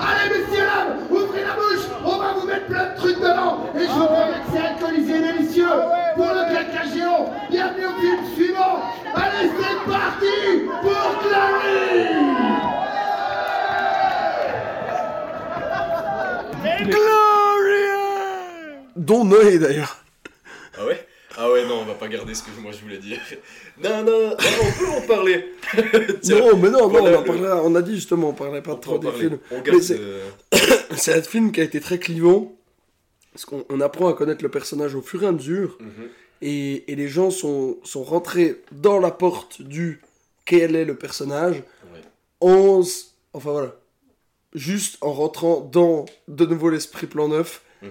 Allez 0.00 0.28
messieurs 0.30 0.64
dames, 0.66 0.98
ouvrez 1.10 1.42
la 1.44 1.54
bouche, 1.54 1.86
on 2.04 2.16
va 2.18 2.32
vous 2.34 2.46
mettre 2.46 2.66
plein 2.66 2.86
de 2.90 2.96
trucs 2.96 3.18
dedans 3.18 3.58
et 3.74 3.80
je 3.80 3.92
vous 3.92 4.06
promets 4.06 4.32
que 4.32 4.50
c'est 4.52 4.66
alcoolisé 4.66 5.16
et 5.16 5.32
délicieux 5.32 5.66
pour 6.14 6.26
le 6.26 6.54
caca 6.54 6.84
géant. 6.94 7.32
Bienvenue 7.50 7.86
au 7.86 8.00
film 8.00 8.18
suivant. 8.34 8.82
Allez 9.14 9.50
c'est 9.58 9.90
parti. 9.90 10.37
Dont 18.96 19.24
Noé 19.24 19.58
d'ailleurs. 19.58 20.02
Ah 20.78 20.86
ouais? 20.86 21.06
Ah 21.36 21.50
ouais, 21.52 21.64
non, 21.66 21.80
on 21.82 21.84
va 21.84 21.94
pas 21.94 22.08
garder 22.08 22.34
ce 22.34 22.42
que 22.42 22.50
moi 22.60 22.72
je 22.72 22.78
voulais 22.80 22.98
dire. 22.98 23.20
Non, 23.82 24.02
non, 24.02 24.30
non, 24.30 24.36
on 24.36 24.72
peut 24.78 24.88
en 24.90 25.00
parler. 25.06 25.54
Tiens, 26.22 26.40
non, 26.40 26.56
mais 26.56 26.68
non, 26.70 26.88
non, 26.88 27.00
on, 27.02 27.06
le- 27.06 27.24
parlera- 27.24 27.62
on 27.64 27.74
a 27.76 27.82
dit 27.82 27.94
justement, 27.94 28.30
on 28.30 28.32
parlait 28.32 28.60
pas 28.62 28.72
on 28.72 28.76
trop 28.76 28.98
des 28.98 29.12
films. 29.12 29.38
On 29.52 29.80
c'est- 29.80 29.98
euh, 30.00 30.26
C'est 30.96 31.14
un 31.14 31.22
film 31.22 31.52
qui 31.52 31.60
a 31.60 31.64
été 31.64 31.80
très 31.80 31.98
clivant, 32.00 32.56
parce 33.32 33.44
qu'on 33.44 33.64
on 33.68 33.80
apprend 33.80 34.08
à 34.08 34.14
connaître 34.14 34.42
le 34.42 34.48
personnage 34.50 34.96
au 34.96 35.00
fur 35.02 35.22
et 35.22 35.26
à 35.26 35.32
mesure, 35.32 35.78
mhm. 35.80 36.08
et, 36.42 36.90
et 36.92 36.96
les 36.96 37.06
gens 37.08 37.30
sont, 37.30 37.78
sont 37.84 38.02
rentrés 38.02 38.62
dans 38.72 38.98
la 38.98 39.12
porte 39.12 39.62
du 39.62 40.00
quel 40.44 40.74
est 40.74 40.84
le 40.84 40.96
personnage, 40.96 41.62
Ouais. 41.92 42.00
en... 42.40 42.80
s- 42.82 43.14
Enfin 43.34 43.52
voilà. 43.52 43.76
Juste 44.54 44.96
en 45.02 45.12
rentrant 45.12 45.60
dans 45.60 46.06
de 46.26 46.46
nouveau 46.46 46.70
l'esprit 46.70 47.06
plan 47.06 47.28
neuf, 47.28 47.62
Mhm. 47.82 47.90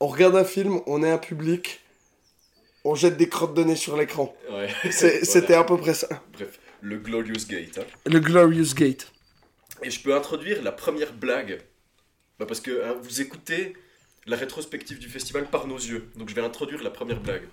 on 0.00 0.06
regarde 0.06 0.36
un 0.36 0.44
film, 0.44 0.80
on 0.86 1.02
est 1.02 1.10
un 1.10 1.18
public, 1.18 1.80
on 2.84 2.94
jette 2.94 3.16
des 3.16 3.28
crottes 3.28 3.54
de 3.54 3.64
nez 3.64 3.76
sur 3.76 3.96
l'écran. 3.96 4.34
Ouais. 4.50 4.68
C'est- 4.90 5.08
Voilà. 5.08 5.24
C'était 5.24 5.54
à 5.54 5.64
peu 5.64 5.76
près 5.78 5.94
ça. 5.94 6.22
Bref, 6.34 6.58
le 6.82 6.98
Glorious 6.98 7.46
Gate. 7.48 7.78
hein. 7.78 7.84
Le 8.04 8.20
Glorious 8.20 8.74
Gate. 8.74 9.10
Et 9.82 9.90
je 9.90 10.00
peux 10.02 10.14
introduire 10.14 10.62
la 10.62 10.72
première 10.72 11.12
blague. 11.14 11.60
Bah, 12.38 12.46
parce 12.46 12.60
que 12.60 12.84
hein, 12.84 12.96
vous 13.02 13.20
écoutez 13.22 13.74
la 14.26 14.36
rétrospective 14.36 14.98
du 14.98 15.08
festival 15.08 15.48
par 15.48 15.66
nos 15.66 15.76
yeux. 15.78 16.08
Donc 16.16 16.28
je 16.28 16.34
vais 16.34 16.42
introduire 16.42 16.82
la 16.82 16.90
première 16.90 17.20
blague. 17.20 17.44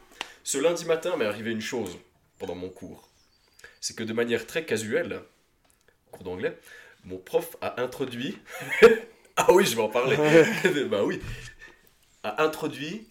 Ce 0.43 0.57
lundi 0.57 0.85
matin 0.85 1.15
m'est 1.17 1.25
arrivé 1.25 1.51
une 1.51 1.61
chose 1.61 1.97
pendant 2.39 2.55
mon 2.55 2.69
cours. 2.69 3.09
C'est 3.79 3.95
que 3.95 4.03
de 4.03 4.13
manière 4.13 4.45
très 4.45 4.65
casuelle, 4.65 5.21
cours 6.11 6.23
d'anglais, 6.23 6.57
mon 7.05 7.17
prof 7.17 7.55
a 7.61 7.81
introduit. 7.81 8.37
ah 9.37 9.51
oui, 9.53 9.65
je 9.65 9.75
vais 9.75 9.81
en 9.81 9.89
parler. 9.89 10.17
bah 10.89 11.03
oui. 11.03 11.19
A 12.23 12.43
introduit 12.43 13.07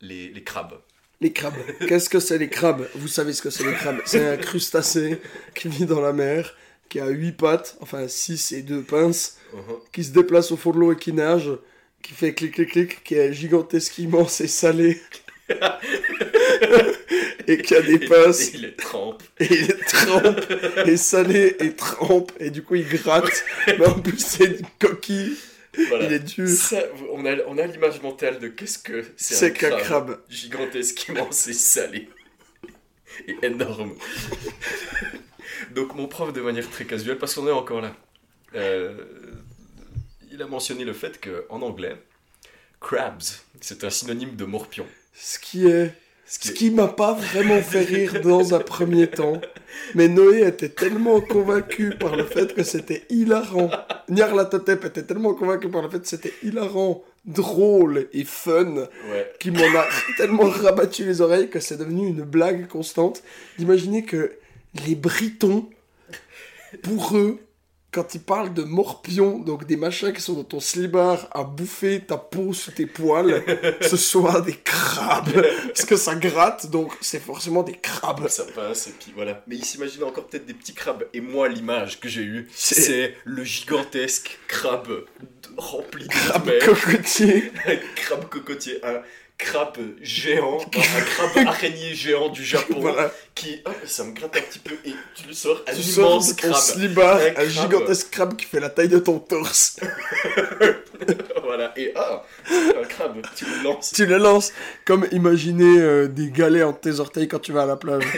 les, 0.00 0.28
les 0.28 0.44
crabes. 0.44 0.80
Les 1.20 1.32
crabes. 1.32 1.54
Qu'est-ce 1.88 2.08
que 2.08 2.20
c'est 2.20 2.38
les 2.38 2.48
crabes? 2.48 2.86
Vous 2.94 3.08
savez 3.08 3.32
ce 3.32 3.42
que 3.42 3.50
c'est 3.50 3.64
les 3.64 3.72
crabes? 3.74 4.00
C'est 4.04 4.24
un 4.26 4.36
crustacé 4.36 5.20
qui 5.54 5.68
vit 5.68 5.86
dans 5.86 6.00
la 6.00 6.12
mer, 6.12 6.54
qui 6.88 7.00
a 7.00 7.08
8 7.08 7.32
pattes, 7.32 7.76
enfin 7.80 8.06
6 8.06 8.52
et 8.52 8.62
2 8.62 8.82
pinces, 8.82 9.38
Mhm. 9.52 9.76
qui 9.92 10.04
se 10.04 10.10
déplace 10.12 10.52
au 10.52 10.56
fond 10.56 10.70
de 10.72 10.78
l'eau 10.78 10.92
et 10.92 10.96
qui 10.96 11.12
nage, 11.12 11.50
qui 12.02 12.12
fait 12.12 12.34
clic 12.34 12.52
clic 12.54 12.70
clic, 12.70 13.02
qui 13.02 13.14
est 13.14 13.32
gigantesque, 13.32 13.98
immense 13.98 14.40
et 14.42 14.46
salé. 14.48 15.00
et 17.48 17.62
qui 17.62 17.74
a 17.74 17.82
des 17.82 17.98
pinces, 17.98 18.48
et 18.48 18.50
il 18.54 18.64
est 18.66 18.76
trempe. 18.76 19.22
et 19.40 19.46
il 19.52 19.74
trempe, 19.86 20.40
et 20.86 20.96
salé, 20.96 21.56
et 21.60 21.74
trempe, 21.74 22.32
et 22.40 22.50
du 22.50 22.62
coup 22.62 22.74
il 22.76 22.86
gratte, 22.88 23.44
mais 23.66 23.86
en 23.86 23.98
plus 24.00 24.18
c'est 24.18 24.44
une 24.44 24.66
coquille, 24.78 25.36
Voilà. 25.88 26.04
il 26.06 26.12
est 26.12 26.18
dur. 26.20 26.48
Ça, 26.48 26.82
on 27.12 27.24
a, 27.24 27.36
on 27.46 27.56
a 27.58 27.66
l'image 27.66 28.00
mentale 28.02 28.38
de 28.38 28.48
qu'est-ce 28.48 28.78
que 28.78 29.04
c'est 29.16 29.34
C'est 29.34 29.46
un 29.46 29.50
qu'un 29.50 29.68
crabe. 29.70 29.80
crabe. 29.80 30.20
Gigantesque, 30.28 31.08
immense 31.08 31.46
et 31.48 31.52
salé. 31.54 32.08
Et 33.26 33.36
énorme. 33.42 33.94
Donc 35.74 35.94
mon 35.94 36.06
prof, 36.06 36.32
de 36.32 36.40
manière 36.40 36.68
très 36.70 36.84
casuelle, 36.84 37.18
parce 37.18 37.34
qu'on 37.34 37.48
est 37.48 37.52
encore 37.52 37.80
là, 37.80 37.94
euh, 38.54 38.94
il 40.30 40.40
a 40.42 40.46
mentionné 40.46 40.84
le 40.84 40.92
fait 40.92 41.20
qu'en 41.20 41.62
anglais, 41.62 41.96
crabs, 42.80 43.22
c'est 43.60 43.82
un 43.84 43.90
synonyme 43.90 44.36
de 44.36 44.44
morpion. 44.44 44.86
Ce 45.14 45.38
qui 45.38 45.66
est 45.66 45.92
Ce 46.30 46.52
qui 46.52 46.70
m'a 46.70 46.88
pas 46.88 47.14
vraiment 47.14 47.60
fait 47.62 47.80
rire 47.84 48.20
dans 48.22 48.54
un 48.54 48.58
premier 48.60 49.06
temps. 49.06 49.40
Mais 49.94 50.08
Noé 50.08 50.42
était 50.46 50.68
tellement 50.68 51.20
convaincu 51.22 51.94
par 51.98 52.16
le 52.16 52.24
fait 52.24 52.54
que 52.54 52.62
c'était 52.62 53.04
hilarant. 53.08 53.70
Nyarlathotep 54.10 54.84
était 54.84 55.02
tellement 55.04 55.32
convaincu 55.34 55.68
par 55.68 55.82
le 55.82 55.88
fait 55.88 56.00
que 56.00 56.06
c'était 56.08 56.34
hilarant, 56.42 57.02
drôle 57.24 58.08
et 58.12 58.24
fun, 58.24 58.74
Ouais. 59.10 59.32
qui 59.40 59.50
m'en 59.50 59.64
a 59.78 59.86
tellement 60.18 60.44
rabattu 60.50 61.04
les 61.04 61.20
oreilles 61.22 61.48
que 61.48 61.60
c'est 61.60 61.78
devenu 61.78 62.06
une 62.08 62.22
blague 62.22 62.66
constante. 62.68 63.22
D'imaginer 63.58 64.04
que 64.04 64.32
les 64.86 64.94
Britons, 64.96 65.68
pour 66.82 67.16
eux, 67.16 67.38
quand 67.90 68.14
ils 68.14 68.20
parlent 68.20 68.52
de 68.52 68.62
morpions, 68.64 69.38
donc 69.38 69.64
des 69.66 69.76
machins 69.78 70.12
qui 70.12 70.20
sont 70.20 70.34
dans 70.34 70.44
ton 70.44 70.60
slibard 70.60 71.26
à 71.32 71.42
bouffer 71.42 72.00
ta 72.00 72.18
peau 72.18 72.52
sous 72.52 72.70
tes 72.70 72.84
poils, 72.86 73.42
ce 73.80 73.96
soit 73.96 74.42
des 74.42 74.52
crabes. 74.56 75.42
Parce 75.68 75.86
que 75.86 75.96
ça 75.96 76.14
gratte, 76.14 76.70
donc 76.70 76.92
c'est 77.00 77.18
forcément 77.22 77.62
des 77.62 77.72
crabes. 77.76 78.28
Ça 78.28 78.44
passe, 78.54 78.88
et 78.88 78.92
puis 79.00 79.12
voilà. 79.14 79.42
Mais 79.46 79.56
il 79.56 79.64
s'imagine 79.64 80.04
encore 80.04 80.26
peut-être 80.26 80.44
des 80.44 80.52
petits 80.54 80.74
crabes. 80.74 81.04
Et 81.14 81.20
moi, 81.22 81.48
l'image 81.48 81.98
que 81.98 82.08
j'ai 82.10 82.22
eue, 82.22 82.48
C'est- 82.54 82.80
c'est 82.80 83.14
le 83.24 83.42
gigantesque 83.44 84.38
crabe 84.48 85.04
rempli 85.56 86.04
de 86.04 86.08
Crabe 86.12 86.50
cocotier. 86.64 87.50
crabe 87.96 88.28
cocotier, 88.28 88.84
un 88.84 89.00
crabe 89.38 89.78
géant, 90.02 90.58
un 90.60 91.00
crabe 91.00 91.46
araignée 91.46 91.94
géant 91.94 92.28
du 92.28 92.44
Japon 92.44 92.74
Voilà. 92.80 93.12
qui, 93.36 93.60
ah, 93.64 93.70
ça 93.86 94.02
me 94.04 94.12
gratte 94.12 94.36
un 94.36 94.40
petit 94.40 94.58
peu 94.58 94.74
et 94.84 94.92
tu 95.14 95.26
le 95.28 95.32
sors, 95.32 95.62
un 95.66 95.72
Tu 95.74 95.82
sors 95.82 96.10
immense 96.10 96.28
ton 96.36 96.48
crabe. 96.50 96.54
slibard, 96.60 97.16
Un 97.18 97.26
un, 97.26 97.30
crabe. 97.32 97.46
gigantesque 97.48 98.10
crabe 98.10 98.36
qui 98.36 98.46
fait 98.46 98.58
la 98.60 98.68
taille 98.68 98.88
de 98.88 98.98
ton 98.98 99.20
torse. 99.20 99.78
voilà, 101.42 101.72
et 101.76 101.92
ah, 101.94 102.24
un 102.50 102.84
crabe, 102.84 103.22
tu 103.36 103.44
le 103.44 103.62
lances. 103.62 103.92
tu 103.94 104.06
le 104.06 104.16
lances 104.18 104.52
comme 104.84 105.06
imaginer 105.12 105.78
euh, 105.80 106.08
des 106.08 106.30
galets 106.30 106.64
entre 106.64 106.80
tes 106.80 107.00
orteils 107.00 107.28
quand 107.28 107.38
tu 107.38 107.52
vas 107.52 107.62
à 107.62 107.66
la 107.66 107.76
plage. 107.76 108.04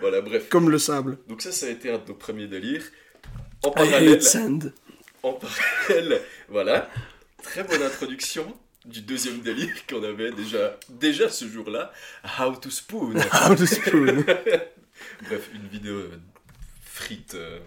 Voilà, 0.00 0.20
bref. 0.20 0.48
comme 0.50 0.70
le 0.70 0.78
sable. 0.78 1.18
Donc 1.26 1.42
ça, 1.42 1.50
ça 1.50 1.66
a 1.66 1.70
été 1.70 1.90
un 1.90 1.98
de 1.98 2.06
nos 2.08 2.14
premiers 2.14 2.46
délires. 2.46 2.84
En 3.64 3.70
I 3.70 3.74
parallèle, 3.74 4.12
hate 4.12 4.22
sand. 4.22 4.72
en 5.24 5.32
parallèle, 5.32 6.20
voilà, 6.48 6.88
très 7.42 7.64
bonne 7.64 7.82
introduction 7.82 8.46
du 8.86 9.00
deuxième 9.02 9.40
délire 9.40 9.74
qu'on 9.88 10.02
avait 10.02 10.32
déjà, 10.32 10.78
déjà 10.88 11.28
ce 11.28 11.46
jour-là, 11.46 11.92
How 12.38 12.54
to 12.56 12.70
Spoon. 12.70 13.14
How 13.32 13.54
to 13.54 13.66
spoon. 13.66 14.24
Bref, 15.28 15.50
une 15.54 15.68
vidéo 15.70 15.94
euh, 15.94 16.10
frite. 16.84 17.34
euh, 17.34 17.58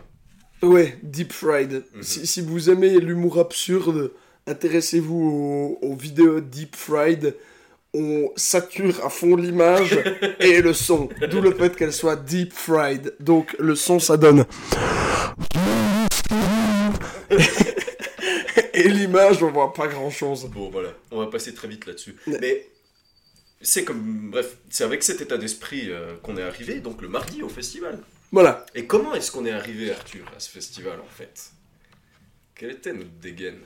Ouais, 0.62 0.98
deep 1.04 1.32
fried. 1.32 1.84
Mhm. 1.96 2.04
si, 2.04 2.28
si 2.28 2.42
vous 2.42 2.70
aimez 2.70 3.00
l'humour 3.00 3.40
absurde, 3.40 4.12
intéressez-vous 4.48 5.78
aux, 5.82 5.86
aux 5.88 5.96
vidéos 5.96 6.42
deep 6.42 6.76
fried. 6.76 7.36
On 7.94 8.30
sature 8.36 9.04
à 9.06 9.10
fond 9.10 9.36
l'image 9.36 9.98
et 10.40 10.62
le 10.62 10.74
son. 10.74 11.10
D'où 11.32 11.42
le 11.42 11.54
fait 11.54 11.76
qu'elle 11.76 11.94
soit 11.94 12.16
deep 12.18 12.54
fried. 12.54 13.16
Donc 13.20 13.56
le 13.58 13.74
son, 13.76 14.00
ça 14.00 14.16
donne. 14.18 14.46
L'image, 19.10 19.41
on 19.41 19.52
voit 19.52 19.74
pas 19.74 19.88
grand-chose. 19.88 20.45
Bon, 20.45 20.69
voilà, 20.69 20.89
on 21.12 21.19
va 21.19 21.28
passer 21.28 21.54
très 21.54 21.67
vite 21.67 21.86
là-dessus. 21.86 22.15
Mais 22.28 22.67
c'est 23.62 23.84
comme, 23.84 24.30
bref, 24.30 24.58
c'est 24.69 24.84
avec 24.84 25.04
cet 25.04 25.22
état 25.22 25.38
d'esprit 25.38 25.89
euh, 25.89 26.15
qu'on 26.22 26.38
est 26.38 26.43
arrivé, 26.43 26.80
donc 26.80 27.02
le 27.02 27.08
mardi 27.08 27.41
au 27.41 27.50
festival. 27.50 28.00
Voilà. 28.32 28.65
Et 28.76 28.86
comment 28.86 29.15
est-ce 29.15 29.32
qu'on 29.32 29.45
est 29.45 29.52
arrivé, 29.52 29.91
Arthur, 29.91 30.26
à 30.36 30.39
ce 30.39 30.50
festival 30.50 31.00
en 31.00 31.10
fait? 31.10 31.52
Quelle 32.54 32.72
était 32.72 32.93
notre 32.93 33.10
dégaine? 33.22 33.60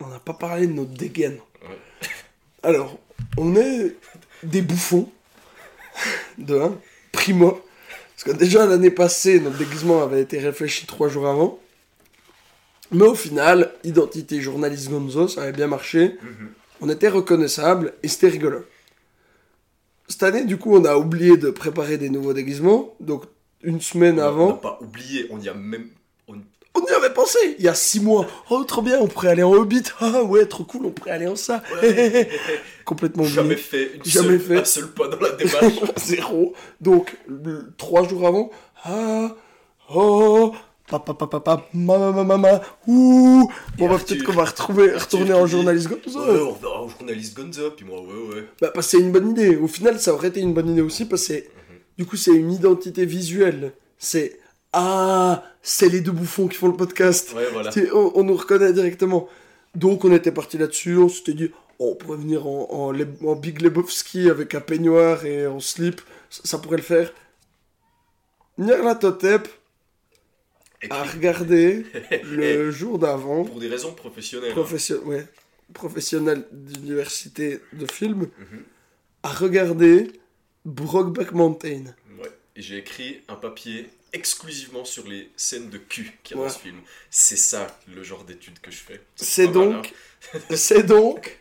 On 0.00 0.08
n'a 0.08 0.18
pas 0.18 0.34
parlé 0.34 0.66
de 0.66 0.72
notre 0.72 0.92
dégaine. 0.92 1.38
Ouais. 1.62 2.08
Alors, 2.62 2.98
on 3.36 3.54
est 3.56 3.94
des 4.42 4.62
bouffons. 4.62 5.10
De 6.38 6.58
un. 6.58 6.80
Primo. 7.12 7.64
Parce 8.16 8.24
que 8.24 8.32
déjà 8.32 8.66
l'année 8.66 8.90
passée, 8.90 9.38
notre 9.38 9.58
déguisement 9.58 10.02
avait 10.02 10.22
été 10.22 10.40
réfléchi 10.40 10.86
trois 10.86 11.08
jours 11.08 11.28
avant. 11.28 11.60
Mais 12.92 13.04
au 13.04 13.14
final, 13.14 13.72
identité 13.82 14.40
journaliste 14.40 14.90
Gonzo, 14.90 15.26
ça 15.28 15.42
avait 15.42 15.52
bien 15.52 15.66
marché. 15.66 16.16
On 16.80 16.88
était 16.88 17.08
reconnaissable 17.08 17.94
et 18.02 18.08
c'était 18.08 18.28
rigolo. 18.28 18.64
Cette 20.08 20.22
année, 20.22 20.44
du 20.44 20.58
coup, 20.58 20.76
on 20.76 20.84
a 20.84 20.96
oublié 20.96 21.36
de 21.36 21.50
préparer 21.50 21.96
des 21.96 22.10
nouveaux 22.10 22.34
déguisements. 22.34 22.94
Donc, 23.00 23.24
une 23.62 23.80
semaine 23.80 24.14
On 24.14 24.22
n'a 24.22 24.26
avant, 24.26 24.52
pas 24.52 24.78
oublié, 24.82 25.26
on 25.30 25.40
y 25.40 25.48
a 25.48 25.54
même. 25.54 25.88
on- 26.28 26.34
on 26.74 26.84
y 26.84 26.90
avait 26.90 27.14
pensé 27.14 27.38
il 27.58 27.64
y 27.64 27.68
a 27.68 27.74
six 27.74 28.00
mois. 28.00 28.26
Oh, 28.50 28.62
trop 28.64 28.82
bien, 28.82 28.98
on 29.00 29.06
pourrait 29.06 29.28
aller 29.28 29.42
en 29.42 29.52
Hobbit. 29.52 29.84
Ah 30.00 30.22
ouais, 30.24 30.44
trop 30.44 30.64
cool, 30.64 30.84
on 30.86 30.90
pourrait 30.90 31.12
aller 31.12 31.26
en 31.26 31.36
ça. 31.36 31.62
Complètement 32.84 33.22
oublié. 33.22 33.36
Jamais 33.36 33.56
fait, 33.56 33.92
une 33.94 34.04
Jamais 34.04 34.28
seule- 34.38 34.40
fait. 34.40 34.56
un 34.58 34.64
seul 34.64 34.88
pas 34.92 35.08
dans 35.08 35.20
la 35.20 35.30
démarche. 35.30 35.72
Zéro. 35.96 36.52
Donc, 36.82 37.16
trois 37.78 38.06
jours 38.06 38.26
avant, 38.26 38.50
ah, 38.84 39.34
oh, 39.94 40.52
papa, 40.88 41.14
papa, 41.14 41.40
papa, 41.40 41.66
mama, 41.72 42.12
mama, 42.12 42.36
mama, 42.36 42.60
ouh. 42.86 43.50
Bon, 43.78 43.88
bah, 43.88 43.98
peut-être 43.98 44.22
qu'on 44.24 44.32
va 44.32 44.44
retrouver, 44.44 44.92
retourner 44.94 45.32
en 45.32 45.46
journaliste 45.46 45.88
Ouais, 45.90 45.98
Gonzo. 46.04 46.20
on 46.20 46.52
va 46.52 46.68
en 46.68 46.88
journaliste 46.88 47.36
Gonzo, 47.36 47.70
puis 47.72 47.84
moi, 47.86 48.00
ouais, 48.02 48.34
ouais. 48.34 48.44
Bah, 48.60 48.70
parce 48.74 48.86
que 48.86 48.98
c'est 48.98 49.02
une 49.02 49.12
bonne 49.12 49.30
idée. 49.30 49.56
Au 49.56 49.66
final, 49.68 49.98
ça 49.98 50.12
aurait 50.14 50.28
été 50.28 50.40
une 50.40 50.52
bonne 50.54 50.68
idée 50.70 50.82
aussi, 50.82 51.06
parce 51.06 51.22
que 51.22 51.26
c'est- 51.28 51.50
du 51.98 52.04
coup, 52.06 52.16
c'est 52.16 52.32
une 52.32 52.52
identité 52.52 53.06
visuelle. 53.06 53.72
C'est, 53.98 54.38
ah, 54.72 55.42
c'est 55.62 55.88
les 55.88 56.00
deux 56.00 56.12
bouffons 56.12 56.48
qui 56.48 56.56
font 56.56 56.68
le 56.68 56.76
podcast. 56.76 57.32
Ouais, 57.34 57.46
voilà. 57.52 57.70
On, 57.94 58.12
on 58.16 58.22
nous 58.24 58.36
reconnaît 58.36 58.72
directement. 58.72 59.28
Donc 59.74 60.04
on 60.04 60.12
était 60.12 60.32
parti 60.32 60.58
là-dessus, 60.58 60.98
on 60.98 61.08
s'était 61.08 61.32
dit, 61.34 61.50
oh, 61.78 61.90
on 61.92 61.94
pourrait 61.96 62.18
venir 62.18 62.46
en, 62.46 62.68
en, 62.70 62.92
Leb- 62.92 63.26
en 63.26 63.34
Big 63.34 63.60
Lebowski 63.60 64.28
avec 64.30 64.54
un 64.54 64.60
peignoir 64.60 65.24
et 65.24 65.46
en 65.48 65.58
slip, 65.60 66.00
ça, 66.30 66.42
ça 66.44 66.58
pourrait 66.58 66.76
le 66.76 66.82
faire. 66.84 67.12
Nyarlathotep 68.58 69.48
à 70.90 71.02
regarder 71.04 71.84
le 72.24 72.70
jour 72.70 72.98
d'avant, 72.98 73.44
pour 73.44 73.60
des 73.60 73.68
raisons 73.68 73.92
professionnelles. 73.94 74.50
hein. 74.50 74.54
profession- 74.54 75.02
ouais, 75.04 75.26
professionnel 75.72 76.46
d'université 76.52 77.60
de 77.72 77.86
film, 77.90 78.28
Mhm. 78.38 78.62
à 79.22 79.28
regarder 79.30 80.12
Brokeback 80.64 81.32
Mountain. 81.32 81.84
Ouais. 82.18 82.30
Et 82.56 82.62
j'ai 82.62 82.78
écrit 82.78 83.22
un 83.28 83.34
papier 83.36 83.88
exclusivement 84.12 84.84
sur 84.84 85.06
les 85.08 85.30
scènes 85.36 85.70
de 85.70 85.78
cul 85.78 86.12
qu'il 86.22 86.36
y 86.36 86.38
a 86.38 86.42
Ouais. 86.42 86.48
dans 86.48 86.54
ce 86.54 86.60
film. 86.60 86.76
C'est 87.10 87.36
ça 87.36 87.66
le 87.92 88.02
genre 88.02 88.24
d'études 88.24 88.60
que 88.60 88.70
je 88.70 88.76
fais. 88.76 89.00
C'est 89.16 89.48
donc, 89.48 89.92
c'est 90.54 90.84
donc 90.84 91.38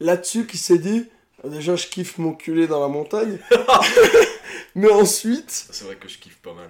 là-dessus 0.00 0.46
qu'il 0.46 0.60
s'est 0.60 0.78
dit 0.78 1.06
déjà 1.44 1.74
je 1.76 1.86
kiffe 1.86 2.18
mon 2.18 2.32
culé 2.34 2.66
dans 2.66 2.80
la 2.80 2.88
montagne, 2.88 3.38
mais 4.74 4.90
ensuite. 4.90 5.50
C'est 5.50 5.84
vrai 5.84 5.96
que 5.96 6.08
je 6.08 6.18
kiffe 6.18 6.36
pas 6.38 6.54
mal. 6.54 6.68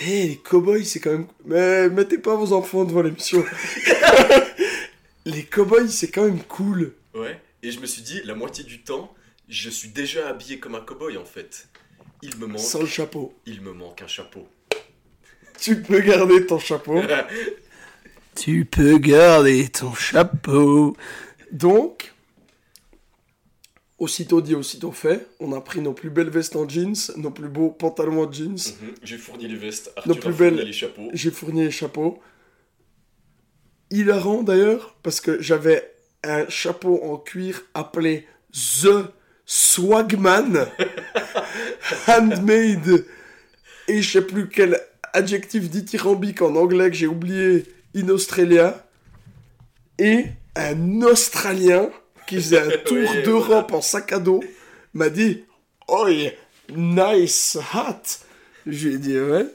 Eh, 0.00 0.28
les 0.28 0.36
cowboys, 0.36 0.84
c'est 0.84 1.00
quand 1.00 1.10
même. 1.12 1.26
Mais 1.44 1.88
mettez 1.88 2.18
pas 2.18 2.34
vos 2.34 2.52
enfants 2.52 2.84
devant 2.84 3.02
l'émission. 3.02 3.44
les 5.24 5.44
cowboys, 5.44 5.88
c'est 5.88 6.10
quand 6.10 6.24
même 6.24 6.42
cool. 6.44 6.94
Ouais. 7.14 7.40
Et 7.62 7.70
je 7.70 7.80
me 7.80 7.86
suis 7.86 8.02
dit, 8.02 8.20
la 8.24 8.34
moitié 8.34 8.64
du 8.64 8.82
temps, 8.82 9.12
je 9.48 9.70
suis 9.70 9.88
déjà 9.88 10.28
habillé 10.28 10.58
comme 10.58 10.74
un 10.74 10.80
cowboy 10.80 11.16
en 11.16 11.24
fait. 11.24 11.68
Il 12.22 12.36
me 12.36 12.46
manque, 12.46 12.60
Sans 12.60 12.80
le 12.80 12.86
chapeau. 12.86 13.34
il 13.46 13.60
me 13.60 13.72
manque 13.72 14.02
un 14.02 14.06
chapeau. 14.06 14.48
Tu 15.60 15.82
peux 15.82 16.00
garder 16.00 16.46
ton 16.46 16.58
chapeau. 16.58 17.00
tu 18.36 18.64
peux 18.64 18.98
garder 18.98 19.68
ton 19.68 19.92
chapeau. 19.94 20.96
Donc, 21.50 22.12
aussitôt 23.98 24.40
dit, 24.40 24.54
aussitôt 24.54 24.92
fait, 24.92 25.26
on 25.40 25.52
a 25.52 25.60
pris 25.60 25.80
nos 25.80 25.92
plus 25.92 26.10
belles 26.10 26.30
vestes 26.30 26.54
en 26.56 26.68
jeans, 26.68 26.94
nos 27.16 27.30
plus 27.30 27.48
beaux 27.48 27.70
pantalons 27.70 28.22
en 28.26 28.32
jeans. 28.32 28.52
Mhm. 28.80 28.94
J'ai 29.02 29.18
fourni 29.18 29.48
les 29.48 29.56
vestes, 29.56 29.90
Nos 30.06 30.12
Arthur 30.12 30.20
plus 30.20 30.28
a 30.30 30.32
fourni 30.36 30.56
belles- 30.56 30.66
les 30.66 30.72
chapeaux. 30.72 31.08
J'ai 31.12 31.30
fourni 31.30 31.64
les 31.64 31.70
chapeaux. 31.70 32.18
Hilarant 33.90 34.42
d'ailleurs, 34.42 34.96
parce 35.02 35.20
que 35.20 35.40
j'avais 35.40 35.90
un 36.22 36.48
chapeau 36.48 37.00
en 37.02 37.16
cuir 37.16 37.62
appelé 37.74 38.26
The 38.52 39.06
Swagman, 39.46 40.66
handmade, 42.06 43.04
et 43.88 44.02
je 44.02 44.10
sais 44.10 44.22
plus 44.26 44.48
quel 44.48 44.78
adjectif 45.14 45.70
dithyrambique 45.70 46.42
en 46.42 46.54
anglais 46.54 46.90
que 46.90 46.96
j'ai 46.96 47.06
oublié, 47.06 47.64
in 47.96 48.08
Australia, 48.10 48.86
et 49.98 50.26
un 50.54 51.02
Australien 51.02 51.90
qui 52.28 52.36
faisait 52.36 52.60
un 52.60 52.70
tour 52.84 53.08
d'Europe 53.24 53.72
en 53.72 53.80
sac 53.80 54.12
à 54.12 54.18
dos 54.18 54.44
m'a 54.94 55.08
dit 55.08 55.44
Oi, 55.88 56.32
nice 56.74 57.58
hat. 57.72 58.02
Je 58.66 58.88
lui 58.88 58.94
ai 58.94 58.98
dit 58.98 59.18
Ouais, 59.18 59.46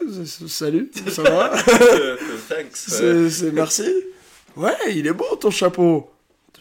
salut, 0.48 0.92
ça 1.10 1.22
va 1.24 1.50
Thanks. 2.50 2.72
c'est, 3.30 3.52
merci. 3.54 3.90
Ouais, 4.56 4.76
il 4.90 5.08
est 5.08 5.14
beau 5.14 5.36
ton 5.40 5.52
chapeau. 5.52 6.10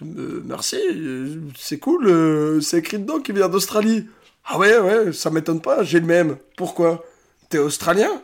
Euh, 0.02 0.42
merci, 0.44 0.76
euh, 0.76 1.36
c'est 1.58 1.78
cool. 1.78 2.06
euh, 2.08 2.60
c'est 2.60 2.78
écrit 2.78 2.98
dedans 2.98 3.20
qu'il 3.20 3.34
vient 3.34 3.48
d'Australie. 3.48 4.06
Ah 4.44 4.58
ouais, 4.58 4.78
ouais, 4.78 5.12
ça 5.12 5.30
m'étonne 5.30 5.60
pas, 5.60 5.82
j'ai 5.84 6.00
le 6.00 6.06
même. 6.06 6.36
Pourquoi? 6.56 7.04
T'es 7.48 7.58
australien? 7.58 8.20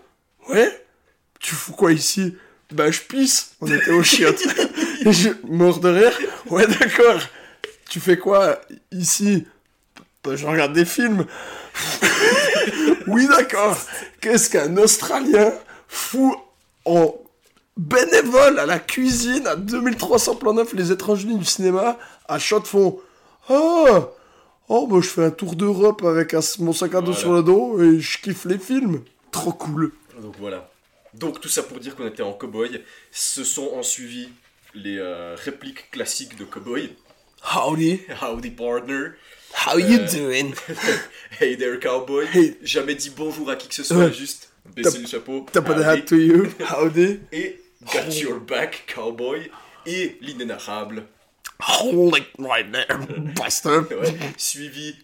Ouais. 0.49 0.85
Tu 1.39 1.55
fous 1.55 1.73
quoi 1.73 1.93
ici? 1.93 2.35
Bah, 2.73 2.91
je 2.91 3.01
pisse. 3.01 3.53
On 3.61 3.67
était 3.67 3.93
au 3.93 4.03
chiottes. 4.03 4.43
Je 5.07 5.31
mort 5.47 5.79
de 5.79 5.89
rire. 5.89 6.19
Ouais, 6.51 6.67
d'accord. 6.67 7.21
Tu 7.89 8.01
fais 8.01 8.19
quoi 8.19 8.61
ici? 8.93 9.47
Bah, 10.25 10.37
je 10.37 10.47
regarde 10.47 10.73
des 10.73 10.85
films. 10.85 11.25
oui, 13.07 13.27
d'accord. 13.29 13.77
Qu'est-ce 14.21 14.51
qu'un 14.51 14.77
Australien 14.77 15.53
fout 15.87 16.37
en 16.85 17.15
bénévole 17.77 18.59
à 18.59 18.67
la 18.67 18.79
cuisine 18.79 19.47
à 19.47 19.57
2300 19.57 20.37
plans 20.37 20.53
neuf 20.55 20.73
les 20.75 20.91
étranges 20.93 21.25
nuits 21.25 21.37
du 21.37 21.45
cinéma 21.45 21.99
à 22.27 22.39
chaud 22.39 22.61
de 22.61 22.67
fond 22.67 22.99
Oh 23.49 23.87
Oh, 24.71 24.87
bah, 24.87 24.99
je 25.01 25.09
fais 25.09 25.25
un 25.25 25.31
tour 25.31 25.55
d'Europe 25.57 26.05
avec 26.05 26.35
un- 26.35 26.41
mon 26.59 26.75
sac 26.75 26.95
à 26.95 27.01
dos 27.01 27.07
Voilà. 27.13 27.19
sur 27.19 27.33
le 27.33 27.43
dos 27.43 27.81
et 27.83 28.01
je 28.01 28.19
kiffe 28.21 28.45
les 28.45 28.59
films. 28.59 29.03
Trop 29.31 29.53
cool. 29.53 29.93
Donc 30.21 30.35
voilà. 30.39 30.69
Donc 31.15 31.41
tout 31.41 31.49
ça 31.49 31.63
pour 31.63 31.79
dire 31.81 31.97
qu'on 31.97 32.07
était 32.07 32.23
en 32.23 32.33
cowboy. 32.35 32.83
Ce 33.11 33.45
sont 33.45 33.71
en 33.75 33.83
suivi 33.83 34.29
les 34.75 34.99
euh, 34.99 35.35
répliques 35.43 35.91
classiques 35.91 36.37
de 36.37 36.45
cowboy. 36.45 36.95
Howdy. 37.43 38.07
Howdy 38.21 38.51
partner. 38.51 39.17
How 39.53 39.77
you 39.77 40.01
Euh, 40.01 40.07
doing? 40.11 40.55
Hey 41.39 41.55
there 41.57 41.79
cowboy. 41.79 42.27
Hey. 42.27 42.57
Jamais 42.63 42.95
dit 42.97 43.11
bonjour 43.11 43.49
à 43.51 43.57
qui 43.57 43.69
que 43.69 43.75
ce 43.75 43.85
soit, 43.85 43.97
Ouais. 44.07 44.13
juste 44.13 44.51
baisser 44.75 44.99
le 44.99 45.07
chapeau. 45.07 45.43
Pas 45.43 45.61
de 45.61 45.69
Howdy. 45.83 45.85
hat 45.85 46.01
to 46.07 46.17
you? 46.17 46.49
Howdy. 46.61 47.21
Et 47.33 47.61
got 47.93 48.11
your 48.21 48.41
back 48.41 48.85
cowboy. 48.93 49.51
Et 49.87 50.19
l'inénarrable. 50.21 51.05
Hold 51.61 52.17
it 52.19 52.27
right 52.39 52.71
there, 52.73 52.99
bastard. 53.35 53.89
Ouais. 53.91 54.15
Suivi, 54.37 54.95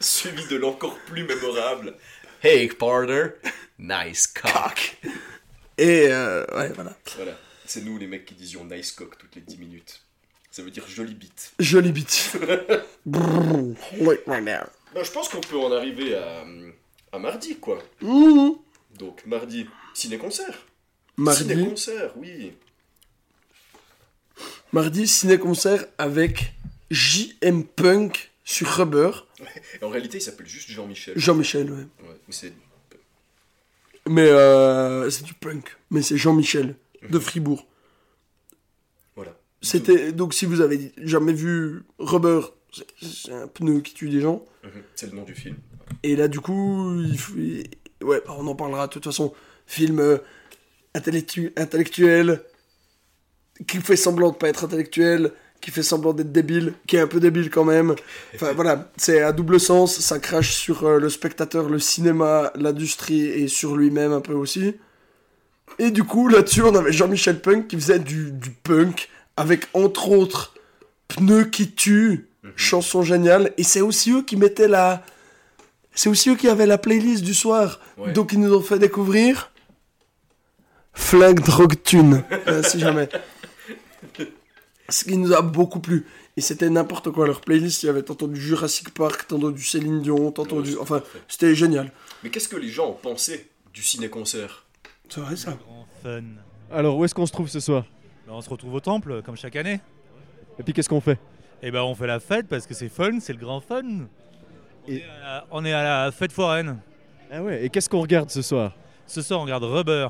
suivi 0.00 0.46
de 0.48 0.56
l'encore 0.56 0.98
plus 1.06 1.24
mémorable. 1.24 1.94
Hey 2.42 2.68
partner. 2.68 3.34
Nice 3.78 4.26
cock. 4.26 4.52
Cock. 4.52 4.96
Et 5.78 6.08
euh, 6.08 6.44
ouais, 6.54 6.68
voilà. 6.74 6.96
Voilà. 7.16 7.38
C'est 7.64 7.82
nous 7.84 7.96
les 7.98 8.06
mecs 8.06 8.24
qui 8.26 8.34
disions 8.34 8.64
nice 8.64 8.92
cock 8.92 9.16
toutes 9.18 9.34
les 9.36 9.40
10 9.42 9.56
minutes. 9.58 10.00
Ça 10.52 10.62
veut 10.62 10.70
dire 10.70 10.86
jolie 10.86 11.14
bite. 11.14 11.52
Joli 11.58 11.92
bit. 11.92 12.36
Brrr. 13.06 13.74
Ben, 14.94 15.02
je 15.02 15.10
pense 15.10 15.30
qu'on 15.30 15.40
peut 15.40 15.56
en 15.58 15.72
arriver 15.72 16.14
à, 16.14 16.44
à 17.12 17.18
mardi, 17.18 17.56
quoi. 17.56 17.82
Mmh. 18.02 18.50
Donc, 18.98 19.24
mardi, 19.24 19.66
ciné-concert. 19.94 20.66
Mardi, 21.16 21.44
Ciné-concert, 21.44 22.12
oui. 22.18 22.52
mardi 24.72 25.08
ciné-concert 25.08 25.86
avec 25.96 26.52
JM 26.90 27.64
Punk 27.64 28.30
sur 28.44 28.68
Rubber. 28.68 29.10
En 29.80 29.88
réalité, 29.88 30.18
il 30.18 30.20
s'appelle 30.20 30.46
juste 30.46 30.70
Jean-Michel. 30.70 31.14
Jean-Michel, 31.18 31.70
ouais. 31.70 31.78
Ouais, 31.78 32.20
mais 32.28 32.34
c'est... 32.34 32.52
Mais 34.06 34.28
euh, 34.28 35.08
c'est 35.08 35.24
du 35.24 35.32
punk. 35.32 35.76
Mais 35.90 36.02
c'est 36.02 36.18
Jean-Michel 36.18 36.74
de 37.08 37.18
Fribourg. 37.18 37.66
C'était 39.62 40.12
donc 40.12 40.34
si 40.34 40.44
vous 40.44 40.60
avez 40.60 40.92
jamais 40.98 41.32
vu 41.32 41.82
Rubber, 41.98 42.40
c'est- 43.00 43.32
un 43.32 43.46
pneu 43.46 43.80
qui 43.80 43.94
tue 43.94 44.08
des 44.08 44.20
gens. 44.20 44.44
Mhm, 44.64 44.70
C'est 44.94 45.10
le 45.10 45.16
nom 45.16 45.22
du 45.24 45.34
film. 45.34 45.56
Et 46.02 46.16
là, 46.16 46.26
du 46.28 46.40
coup, 46.40 47.00
il 47.36 47.64
ouais, 48.04 48.22
on 48.28 48.46
en 48.46 48.54
parlera 48.54 48.86
de 48.88 48.92
toute 48.92 49.04
façon. 49.04 49.32
Film 49.66 50.00
euh, 50.00 50.18
intellectu- 50.94 51.52
intellectuel, 51.56 52.42
qui 53.66 53.78
fait 53.78 53.96
semblant 53.96 54.30
de 54.30 54.36
pas 54.36 54.48
être 54.48 54.64
intellectuel, 54.64 55.32
qui 55.60 55.70
fait 55.70 55.82
semblant 55.84 56.12
d'être 56.12 56.32
débile, 56.32 56.74
qui 56.88 56.96
est 56.96 57.00
un 57.00 57.06
peu 57.06 57.20
débile 57.20 57.48
quand 57.50 57.64
même. 57.64 57.94
Enfin 58.34 58.52
voilà, 58.56 58.90
c'est 58.96 59.20
à 59.22 59.32
double 59.32 59.60
sens, 59.60 59.98
ça 60.00 60.18
crache 60.18 60.52
sur 60.54 60.84
euh, 60.84 60.98
le 60.98 61.08
spectateur, 61.08 61.68
le 61.68 61.78
cinéma, 61.78 62.52
l'industrie 62.56 63.20
et 63.26 63.46
sur 63.48 63.76
lui-même 63.76 64.12
un 64.12 64.20
peu 64.20 64.32
aussi. 64.34 64.74
Et 65.78 65.90
du 65.90 66.02
coup, 66.04 66.28
là-dessus, 66.28 66.62
on 66.62 66.74
avait 66.74 66.92
Jean-Michel 66.92 67.40
Punk 67.40 67.68
qui 67.68 67.76
faisait 67.76 67.98
du, 68.00 68.32
du 68.32 68.50
punk, 68.50 69.08
avec 69.36 69.66
entre 69.74 70.10
autres 70.10 70.54
Pneus 71.08 71.46
qui 71.46 71.72
tue, 71.72 72.28
chanson 72.56 73.02
géniale, 73.02 73.52
et 73.56 73.62
c'est 73.62 73.80
aussi 73.80 74.10
eux 74.12 74.22
qui 74.22 74.36
mettaient 74.36 74.68
la... 74.68 75.04
C'est 75.94 76.08
aussi 76.08 76.30
eux 76.30 76.36
qui 76.36 76.48
avaient 76.48 76.66
la 76.66 76.78
playlist 76.78 77.22
du 77.22 77.34
soir. 77.34 77.80
Ouais. 77.98 78.12
Donc 78.12 78.32
ils 78.32 78.40
nous 78.40 78.54
ont 78.54 78.62
fait 78.62 78.78
découvrir 78.78 79.50
Flag 80.94 81.40
Drogue 81.40 81.74
Tune, 81.82 82.24
euh, 82.48 82.62
si 82.62 82.80
jamais. 82.80 83.08
Ce 84.88 85.04
qui 85.04 85.16
nous 85.16 85.32
a 85.32 85.42
beaucoup 85.42 85.80
plu. 85.80 86.06
Et 86.36 86.40
c'était 86.40 86.70
n'importe 86.70 87.10
quoi, 87.10 87.26
leur 87.26 87.40
playlist. 87.40 87.82
Il 87.82 87.86
y 87.86 87.88
avait 87.88 88.02
tantôt 88.02 88.26
du 88.26 88.40
Jurassic 88.40 88.92
Park, 88.94 89.26
tantôt 89.28 89.50
du 89.50 89.62
Céline 89.62 90.00
Dion, 90.00 90.32
tantôt 90.32 90.56
Ouais, 90.56 90.62
du... 90.62 90.78
Enfin, 90.78 91.02
c'était 91.28 91.54
génial. 91.54 91.92
Mais 92.22 92.30
qu'est-ce 92.30 92.48
que 92.48 92.56
les 92.56 92.68
gens 92.68 92.88
ont 92.88 92.98
pensé 93.00 93.50
du 93.72 93.82
ciné-concert? 93.82 94.64
C'est 95.08 95.20
vrai 95.20 95.36
ça 95.36 95.52
Grand 95.52 95.86
fun. 96.02 96.22
Alors, 96.70 96.96
où 96.96 97.04
est-ce 97.04 97.14
qu'on 97.14 97.26
se 97.26 97.32
trouve 97.32 97.48
ce 97.48 97.60
soir? 97.60 97.84
On 98.32 98.40
se 98.40 98.50
retrouve 98.50 98.74
au 98.74 98.80
temple, 98.80 99.22
comme 99.22 99.36
chaque 99.36 99.56
année. 99.56 99.80
Et 100.58 100.62
puis, 100.62 100.72
qu'est-ce 100.72 100.88
qu'on 100.88 101.00
fait? 101.00 101.18
Et 101.62 101.70
ben 101.70 101.82
on 101.82 101.94
fait 101.94 102.08
la 102.08 102.18
fête 102.18 102.48
parce 102.48 102.66
que 102.66 102.74
c'est 102.74 102.88
fun, 102.88 103.20
c'est 103.20 103.32
le 103.32 103.38
grand 103.38 103.60
fun. 103.60 103.82
On, 103.84 104.90
Et- 104.90 104.96
est 104.96 105.04
à 105.04 105.20
la, 105.22 105.46
on 105.52 105.64
est 105.64 105.72
à 105.72 105.82
la 106.06 106.10
fête 106.12 106.32
foraine. 106.32 106.78
Ah 107.30 107.40
ouais, 107.42 107.64
et 107.64 107.68
qu'est-ce 107.68 107.88
qu'on 107.88 108.00
regarde 108.00 108.30
ce 108.30 108.42
soir? 108.42 108.72
Ce 109.06 109.22
soir 109.22 109.40
on 109.40 109.44
regarde 109.44 109.62
Rubber. 109.62 110.08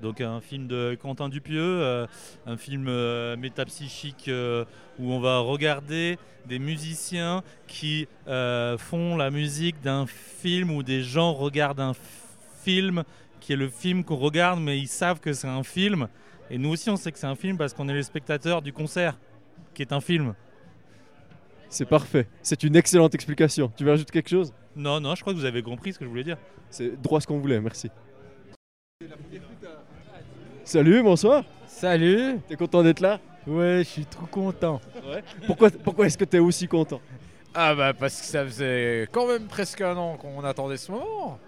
Donc 0.00 0.20
un 0.22 0.40
film 0.40 0.66
de 0.66 0.96
Quentin 1.00 1.28
Dupieux, 1.28 1.60
euh, 1.60 2.06
un 2.46 2.56
film 2.56 2.86
euh, 2.88 3.36
métapsychique 3.36 4.28
euh, 4.28 4.64
où 4.98 5.12
on 5.12 5.20
va 5.20 5.40
regarder 5.40 6.18
des 6.46 6.58
musiciens 6.58 7.42
qui 7.66 8.08
font 8.78 9.16
la 9.16 9.30
musique 9.30 9.82
d'un 9.82 10.06
film 10.06 10.70
où 10.70 10.82
des 10.82 11.02
gens 11.02 11.34
regardent 11.34 11.80
un 11.80 11.94
film 12.62 13.04
qui 13.40 13.52
est 13.52 13.56
le 13.56 13.68
film 13.68 14.04
qu'on 14.04 14.16
regarde 14.16 14.60
mais 14.60 14.78
ils 14.78 14.88
savent 14.88 15.20
que 15.20 15.34
c'est 15.34 15.48
un 15.48 15.62
film. 15.64 16.08
Et 16.50 16.58
nous 16.58 16.70
aussi 16.70 16.88
on 16.90 16.96
sait 16.96 17.12
que 17.12 17.18
c'est 17.18 17.26
un 17.26 17.34
film 17.34 17.56
parce 17.56 17.74
qu'on 17.74 17.88
est 17.88 17.94
les 17.94 18.02
spectateurs 18.02 18.62
du 18.62 18.72
concert 18.72 19.18
qui 19.74 19.82
est 19.82 19.92
un 19.92 20.00
film. 20.00 20.34
C'est 21.68 21.84
parfait. 21.84 22.26
C'est 22.42 22.62
une 22.62 22.76
excellente 22.76 23.14
explication. 23.14 23.70
Tu 23.76 23.84
veux 23.84 23.90
rajouter 23.90 24.12
quelque 24.12 24.30
chose? 24.30 24.54
Non, 24.74 25.00
non, 25.00 25.14
je 25.14 25.20
crois 25.20 25.34
que 25.34 25.38
vous 25.38 25.44
avez 25.44 25.62
compris 25.62 25.92
ce 25.92 25.98
que 25.98 26.04
je 26.04 26.10
voulais 26.10 26.24
dire. 26.24 26.38
C'est 26.70 27.00
droit 27.00 27.20
ce 27.20 27.26
qu'on 27.26 27.38
voulait, 27.38 27.60
merci. 27.60 27.90
Salut, 30.64 31.02
bonsoir. 31.02 31.44
Salut. 31.66 32.38
T'es 32.48 32.56
content 32.56 32.82
d'être 32.82 33.00
là? 33.00 33.20
Ouais, 33.46 33.78
je 33.78 33.88
suis 33.88 34.06
trop 34.06 34.26
content. 34.26 34.80
Ouais. 35.06 35.22
Pourquoi, 35.46 35.70
pourquoi 35.70 36.06
est-ce 36.06 36.18
que 36.18 36.24
t'es 36.24 36.38
aussi 36.38 36.68
content? 36.68 37.00
Ah 37.54 37.74
bah 37.74 37.94
parce 37.94 38.20
que 38.20 38.26
ça 38.26 38.44
faisait 38.44 39.08
quand 39.10 39.26
même 39.26 39.46
presque 39.46 39.80
un 39.80 39.96
an 39.96 40.16
qu'on 40.16 40.44
attendait 40.44 40.76
ce 40.76 40.92
moment. 40.92 41.38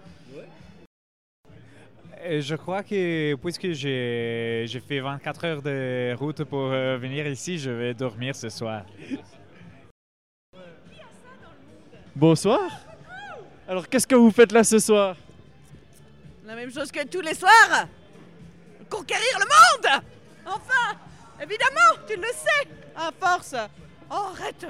Et 2.23 2.41
je 2.41 2.55
crois 2.55 2.83
que 2.83 3.35
puisque 3.35 3.71
j'ai 3.71 4.65
j'ai 4.67 4.79
fait 4.79 4.99
24 4.99 5.45
heures 5.45 5.61
de 5.61 6.13
route 6.15 6.43
pour 6.43 6.71
euh, 6.71 6.97
venir 6.97 7.25
ici, 7.27 7.57
je 7.57 7.71
vais 7.71 7.93
dormir 7.93 8.35
ce 8.35 8.49
soir. 8.49 8.83
Bonsoir. 12.15 12.69
Alors, 13.67 13.87
qu'est-ce 13.87 14.05
que 14.05 14.15
vous 14.15 14.31
faites 14.31 14.51
là 14.51 14.63
ce 14.63 14.79
soir? 14.79 15.15
La 16.45 16.55
même 16.55 16.71
chose 16.71 16.91
que 16.91 17.07
tous 17.07 17.21
les 17.21 17.33
soirs. 17.33 17.87
Conquérir 18.89 19.39
le 19.39 19.45
monde. 19.45 20.03
Enfin 20.45 20.97
Évidemment, 21.41 22.05
tu 22.07 22.15
le 22.17 22.27
sais. 22.27 22.67
À 22.95 23.11
force. 23.17 23.55
Oh, 24.11 24.27
arrête 24.33 24.65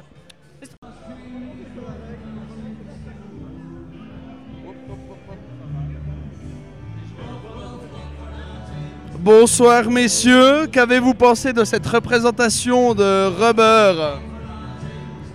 Bonsoir 9.21 9.89
messieurs, 9.89 10.65
qu'avez-vous 10.71 11.13
pensé 11.13 11.53
de 11.53 11.63
cette 11.63 11.86
représentation 11.86 12.95
de 12.95 13.27
Rubber 13.27 14.17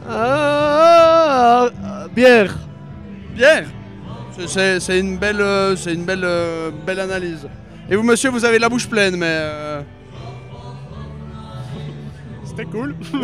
Ah, 0.09 1.69
bière. 2.15 2.57
Bière 3.35 3.67
C'est- 4.47 4.99
une 4.99 5.19
belle, 5.19 5.41
euh, 5.41 5.77
c'est 5.77 5.95
une 5.95 6.05
belle, 6.05 6.25
euh, 6.25 6.71
belle 6.85 6.99
analyse. 7.01 7.47
Et 7.89 7.95
vous 7.97 8.03
monsieur, 8.03 8.31
vous 8.31 8.45
avez 8.45 8.59
la 8.59 8.69
bouche 8.69 8.89
pleine, 8.89 9.17
mais... 9.17 9.27
euh, 9.29 9.83
C'était 12.45 12.65
cool. 12.65 12.97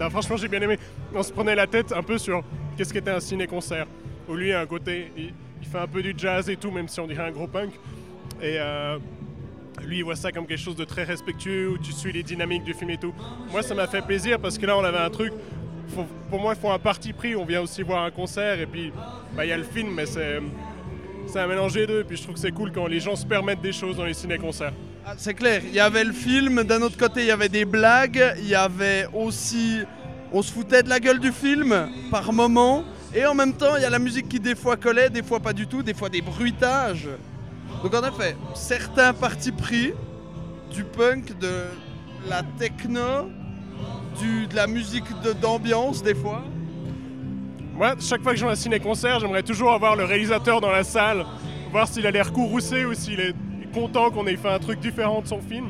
non, 0.00 0.10
franchement, 0.10 0.36
j'ai 0.36 0.48
bien 0.48 0.60
aimé. 0.62 0.78
On 1.14 1.22
se 1.22 1.32
prenait 1.32 1.54
la 1.54 1.66
tête 1.68 1.92
un 1.96 2.02
peu 2.02 2.18
sur 2.18 2.42
qu'est-ce 2.76 2.92
qu'était 2.92 3.12
un 3.12 3.20
ciné-concert. 3.20 3.86
Où 4.28 4.34
lui, 4.34 4.52
a 4.52 4.60
un 4.60 4.66
côté, 4.66 5.12
il, 5.16 5.32
il 5.62 5.68
fait 5.68 5.78
un 5.78 5.86
peu 5.86 6.02
du 6.02 6.12
jazz 6.16 6.50
et 6.50 6.56
tout, 6.56 6.70
même 6.72 6.88
si 6.88 6.98
on 7.00 7.06
dirait 7.06 7.28
un 7.28 7.30
gros 7.30 7.46
punk. 7.46 7.70
Et 8.40 8.56
euh, 8.58 8.98
lui, 9.84 9.98
il 9.98 10.04
voit 10.04 10.16
ça 10.16 10.32
comme 10.32 10.46
quelque 10.46 10.60
chose 10.60 10.76
de 10.76 10.84
très 10.84 11.04
respectueux, 11.04 11.70
où 11.70 11.78
tu 11.78 11.92
suis 11.92 12.12
les 12.12 12.22
dynamiques 12.22 12.64
du 12.64 12.74
film 12.74 12.90
et 12.90 12.98
tout. 12.98 13.14
Moi, 13.50 13.62
ça 13.62 13.74
m'a 13.74 13.86
fait 13.86 14.02
plaisir 14.02 14.38
parce 14.38 14.58
que 14.58 14.66
là, 14.66 14.76
on 14.76 14.84
avait 14.84 14.98
un 14.98 15.10
truc. 15.10 15.32
pour 16.30 16.40
moi, 16.40 16.54
il 16.54 16.60
faut 16.60 16.70
un 16.70 16.78
parti 16.78 17.12
pris. 17.12 17.34
On 17.36 17.44
vient 17.44 17.62
aussi 17.62 17.82
voir 17.82 18.04
un 18.04 18.10
concert 18.10 18.60
et 18.60 18.66
puis 18.66 18.92
bah, 19.36 19.44
il 19.44 19.48
y 19.48 19.52
a 19.52 19.56
le 19.56 19.64
film, 19.64 19.92
mais 19.94 20.06
c'est. 20.06 20.40
C'est 21.30 21.40
un 21.40 21.46
mélange 21.46 21.74
des 21.74 21.86
deux, 21.86 22.00
et 22.00 22.04
puis 22.04 22.16
je 22.16 22.22
trouve 22.22 22.36
que 22.36 22.40
c'est 22.40 22.52
cool 22.52 22.72
quand 22.72 22.86
les 22.86 23.00
gens 23.00 23.14
se 23.14 23.26
permettent 23.26 23.60
des 23.60 23.72
choses 23.72 23.98
dans 23.98 24.06
les 24.06 24.14
ciné-concerts. 24.14 24.72
ah, 25.04 25.12
c'est 25.18 25.34
clair, 25.34 25.60
il 25.62 25.74
y 25.74 25.80
avait 25.80 26.04
le 26.04 26.14
film, 26.14 26.64
d'un 26.64 26.80
autre 26.80 26.96
côté 26.96 27.20
il 27.20 27.26
y 27.26 27.30
avait 27.30 27.50
des 27.50 27.66
blagues, 27.66 28.34
il 28.38 28.48
y 28.48 28.54
avait 28.54 29.06
aussi... 29.12 29.80
On 30.32 30.40
se 30.40 30.50
foutait 30.50 30.82
de 30.82 30.88
la 30.88 31.00
gueule 31.00 31.18
du 31.18 31.30
film 31.30 31.90
par 32.10 32.32
moment, 32.32 32.82
et 33.14 33.26
en 33.26 33.34
même 33.34 33.52
temps 33.52 33.76
il 33.76 33.82
y 33.82 33.84
a 33.84 33.90
la 33.90 33.98
musique 33.98 34.26
qui 34.26 34.40
des 34.40 34.54
fois 34.54 34.78
collait, 34.78 35.10
des 35.10 35.22
fois 35.22 35.38
pas 35.38 35.52
du 35.52 35.66
tout, 35.66 35.82
des 35.82 35.92
fois 35.92 36.08
des 36.08 36.22
bruitages. 36.22 37.08
Donc 37.82 37.94
en 37.94 38.06
effet, 38.08 38.36
certains 38.54 39.12
partis 39.12 39.52
pris, 39.52 39.92
du 40.72 40.84
punk, 40.84 41.38
de 41.38 41.64
la 42.28 42.42
techno, 42.58 43.30
du, 44.20 44.46
de 44.46 44.54
la 44.56 44.66
musique 44.66 45.04
de- 45.22 45.32
d'ambiance 45.32 46.02
des 46.02 46.14
fois. 46.14 46.42
Moi, 47.74 47.94
chaque 48.00 48.22
fois 48.22 48.32
que 48.32 48.38
je 48.38 48.44
vais 48.44 48.50
à 48.50 48.52
un 48.52 48.56
ciné-concert, 48.56 49.20
j'aimerais 49.20 49.44
toujours 49.44 49.72
avoir 49.72 49.94
le 49.94 50.04
réalisateur 50.04 50.60
dans 50.60 50.70
la 50.72 50.82
salle, 50.82 51.24
voir 51.70 51.86
s'il 51.86 52.06
a 52.06 52.10
l'air 52.10 52.32
courroucé 52.32 52.84
ou 52.84 52.94
s'il 52.94 53.20
est 53.20 53.34
content 53.72 54.10
qu'on 54.10 54.26
ait 54.26 54.36
fait 54.36 54.48
un 54.48 54.58
truc 54.58 54.80
différent 54.80 55.22
de 55.22 55.28
son 55.28 55.40
film. 55.40 55.68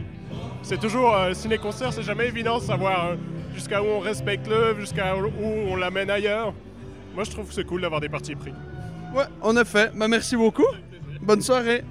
C'est 0.63 0.81
toujours, 0.81 1.15
euh, 1.15 1.35
ciné-concert, 1.35 1.93
c'est 1.93 2.03
jamais 2.03 2.27
évident 2.29 2.59
de 2.59 2.63
savoir 2.63 3.09
euh, 3.11 3.17
jusqu'à 3.55 3.83
où 3.83 3.87
on 3.87 3.99
respecte 4.01 4.47
l'œuvre, 4.49 4.81
jusqu'à 4.81 5.15
où 5.17 5.31
on 5.71 5.77
l'amène 5.77 6.09
ailleurs. 6.11 6.55
Moi, 7.15 7.25
je 7.25 7.31
trouve 7.31 7.47
que 7.49 7.55
c'est 7.55 7.65
cool 7.65 7.83
d'avoir 7.83 8.01
des 8.01 8.09
parties 8.09 8.35
pris. 8.35 8.53
Ouais, 9.15 9.25
en 9.43 9.57
effet, 9.57 9.91
bah 9.95 10.09
merci 10.09 10.37
beaucoup. 10.37 10.67
Bonne 11.21 11.43
soirée. 11.43 11.85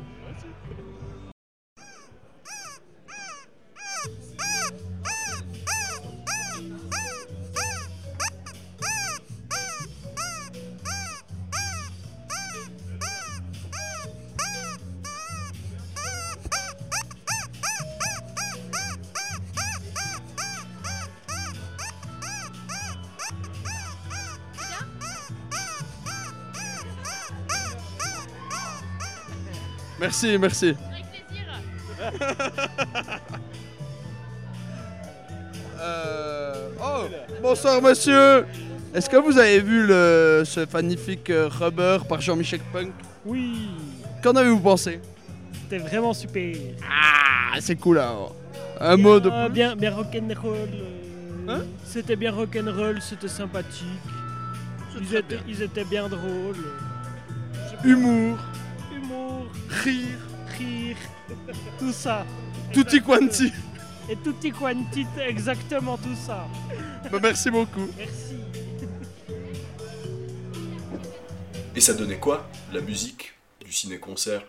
Merci, 29.99 30.37
merci. 30.37 30.75
Euh, 35.79 36.69
Oh, 36.81 37.03
bonsoir 37.41 37.81
monsieur. 37.81 38.45
Est-ce 38.93 39.09
que 39.09 39.17
vous 39.17 39.37
avez 39.37 39.59
vu 39.59 39.85
le, 39.85 40.43
ce 40.45 40.65
magnifique 40.73 41.29
euh, 41.29 41.47
Rubber 41.49 41.99
par 42.07 42.19
Jean-Michel 42.21 42.61
Punk? 42.73 42.91
Oui, 43.25 43.69
Qu'en 44.23 44.31
avez-vous 44.35 44.59
pensé? 44.59 44.99
C'était 45.63 45.77
vraiment 45.77 46.13
super. 46.13 46.55
Ah, 46.89 47.57
c'est 47.59 47.75
cool 47.75 47.99
alors. 47.99 48.35
Un 48.79 48.97
mot 48.97 49.19
de 49.19 49.29
Ah, 49.31 49.45
plus 49.45 49.53
bien, 49.53 49.75
bien 49.75 49.91
rock'n'roll. 49.93 50.55
euh, 50.73 51.49
Hein? 51.49 51.61
C'était 51.85 52.15
bien 52.15 52.31
rock'n'roll, 52.31 52.99
c'était 53.01 53.27
sympathique. 53.27 53.85
Ils 54.99 55.15
étaient, 55.15 55.39
ils 55.47 55.61
étaient 55.61 55.83
bien 55.85 56.07
drôles. 56.09 56.65
Humour, 57.83 58.37
Rire, 59.69 60.19
rire, 60.57 60.97
tout 61.79 61.91
ça. 61.91 62.25
tutti 62.73 63.01
quanti. 63.01 63.51
Et 64.09 64.15
tutti 64.17 64.51
quanti, 64.51 65.05
exactement 65.25 65.97
tout 65.97 66.15
ça. 66.25 66.47
Bah, 67.11 67.19
merci 67.21 67.49
beaucoup. 67.49 67.87
Merci. 67.97 68.35
Et 71.75 71.81
ça 71.81 71.93
donnait 71.93 72.17
quoi 72.19 72.49
La 72.73 72.81
musique 72.81 73.33
du 73.63 73.71
ciné-concert? 73.71 74.43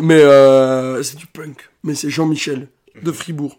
Mais 0.00 0.20
euh, 0.20 1.02
c'est 1.02 1.16
du 1.16 1.26
punk. 1.26 1.70
Mais 1.82 1.94
c'est 1.94 2.10
Jean-Michel 2.10 2.68
de 3.02 3.12
Fribourg. 3.12 3.58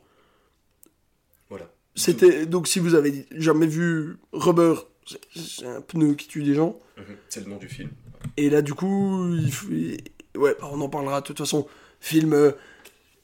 Voilà. 1.49 1.65
C'était 1.95 2.45
donc 2.45 2.67
si 2.67 2.79
vous 2.79 2.93
avez 2.93 3.25
jamais 3.31 3.65
vu 3.67 4.17
Rubber, 4.31 4.75
c'est- 5.05 5.19
c'est 5.35 5.65
un 5.65 5.81
pneu 5.81 6.13
qui 6.13 6.27
tue 6.27 6.43
des 6.43 6.53
gens. 6.53 6.77
Mhm, 6.97 7.15
C'est 7.29 7.39
le 7.43 7.49
nom 7.49 7.57
du 7.57 7.67
film. 7.69 7.89
Et 8.35 8.49
là 8.49 8.61
du 8.61 8.73
coup, 8.73 9.33
il 9.69 9.97
ouais, 10.37 10.55
on 10.61 10.81
en 10.81 10.89
parlera 10.89 11.21
de 11.21 11.25
toute 11.25 11.37
façon. 11.37 11.67
Film 11.99 12.33
euh, 12.33 12.51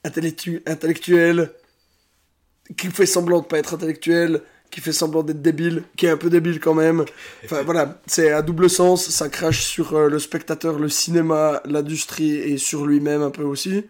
intellectu- 0.04 0.64
intellectuel 0.66 1.51
qui 2.78 2.88
fait 2.88 3.06
semblant 3.06 3.41
de 3.41 3.45
pas 3.45 3.60
être 3.60 3.76
intellectuel, 3.76 4.41
qui 4.72 4.82
fait 4.82 4.91
semblant 4.93 5.22
d'être 5.22 5.41
débile, 5.41 5.84
qui 5.95 6.06
est 6.08 6.10
un 6.10 6.18
peu 6.18 6.30
débile 6.30 6.60
quand 6.60 6.74
même. 6.74 7.06
Enfin 7.45 7.62
voilà, 7.66 8.01
c'est 8.08 8.32
à 8.32 8.41
double 8.41 8.70
sens, 8.70 9.10
ça 9.10 9.30
crache 9.30 9.64
sur 9.64 9.93
euh, 9.95 10.10
le 10.10 10.20
spectateur, 10.20 10.80
le 10.80 10.89
cinéma, 10.89 11.62
l'industrie 11.66 12.32
et 12.32 12.58
sur 12.58 12.86
lui-même 12.86 13.22
un 13.22 13.32
peu 13.32 13.43
aussi. 13.43 13.86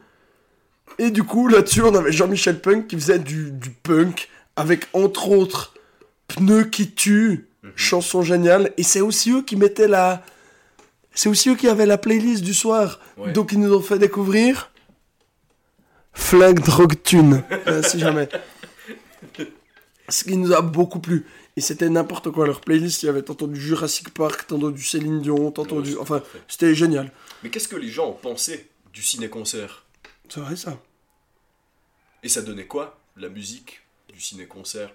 Et 1.00 1.12
du 1.12 1.24
coup, 1.24 1.48
là-dessus, 1.48 1.82
on 1.82 1.96
avait 1.96 2.12
Jean-Michel 2.12 2.60
Punk 2.62 2.88
qui 2.88 2.96
faisait 2.96 3.20
du, 3.20 3.52
du 3.52 3.70
punk 3.70 4.30
avec 4.56 4.88
entre 4.94 5.30
autres 5.30 5.74
Pneus 6.28 6.66
qui 6.66 6.92
tue, 6.92 7.48
chanson 7.76 8.22
géniale. 8.22 8.72
Et 8.78 8.84
c'est 8.84 9.02
aussi 9.02 9.32
eux 9.32 9.42
qui 9.42 9.56
mettaient 9.56 9.88
la. 9.88 10.24
C'est 11.14 11.30
aussi 11.30 11.50
eux 11.50 11.56
qui 11.56 11.68
avaient 11.68 11.86
la 11.86 11.98
playlist 11.98 12.44
du 12.44 12.54
soir. 12.54 13.00
Ouais. 13.18 13.32
Donc 13.32 13.52
ils 13.52 13.60
nous 13.60 13.74
ont 13.74 13.82
fait 13.82 14.00
découvrir. 14.00 14.72
Flingue 16.14 16.60
Drogue 16.60 17.02
Tune, 17.04 17.44
euh, 17.68 17.82
si 17.82 18.00
jamais. 18.00 18.30
Ce 20.10 20.24
qui 20.24 20.38
nous 20.38 20.54
a 20.54 20.62
beaucoup 20.62 21.00
plu. 21.00 21.26
Et 21.56 21.62
c'était 21.62 21.90
n'importe 21.90 22.32
quoi. 22.32 22.46
Leur 22.46 22.62
playlist, 22.62 23.04
il 23.04 23.08
y 23.08 23.10
avait 23.10 23.22
tantôt 23.22 23.48
du 23.48 23.60
Jurassic 23.60 24.14
Park, 24.14 24.48
tantôt 24.48 24.72
du 24.72 24.84
Céline 24.84 25.22
Dion, 25.22 25.52
tantôt 25.52 25.82
du. 25.82 25.98
Enfin, 25.98 26.22
c'était 26.48 26.76
génial. 26.76 27.12
Mais 27.42 27.50
qu'est-ce 27.50 27.68
que 27.68 27.76
les 27.76 27.90
gens 27.90 28.10
ont 28.10 28.14
pensé 28.14 28.70
du 28.92 29.02
ciné-concert? 29.02 29.86
C'est 30.30 30.40
vrai 30.40 30.56
ça. 30.56 30.80
Et 32.24 32.30
ça 32.30 32.42
donnait 32.42 32.66
quoi 32.66 33.00
La 33.18 33.30
musique 33.30 33.82
du 34.12 34.20
ciné-concert? 34.20 34.92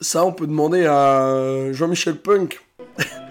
Ça, 0.00 0.24
on 0.24 0.32
peut 0.32 0.46
demander 0.46 0.86
à 0.86 1.72
Jean-Michel 1.72 2.20
Punk. 2.20 2.60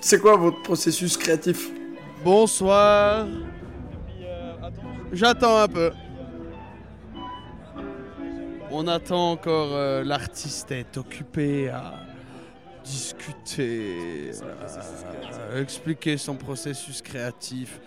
C'est 0.00 0.20
quoi 0.20 0.36
votre 0.36 0.62
processus 0.62 1.16
créatif 1.16 1.70
Bonsoir. 2.24 3.26
J'attends 5.12 5.58
un 5.58 5.68
peu. 5.68 5.92
On 8.70 8.86
attend 8.88 9.32
encore. 9.32 9.68
euh, 9.72 10.02
L'artiste 10.04 10.70
est 10.72 10.96
occupé 10.96 11.68
à 11.68 11.94
discuter, 12.84 14.30
à 15.52 15.58
expliquer 15.60 16.16
son 16.16 16.34
processus 16.36 17.02
créatif. 17.02 17.80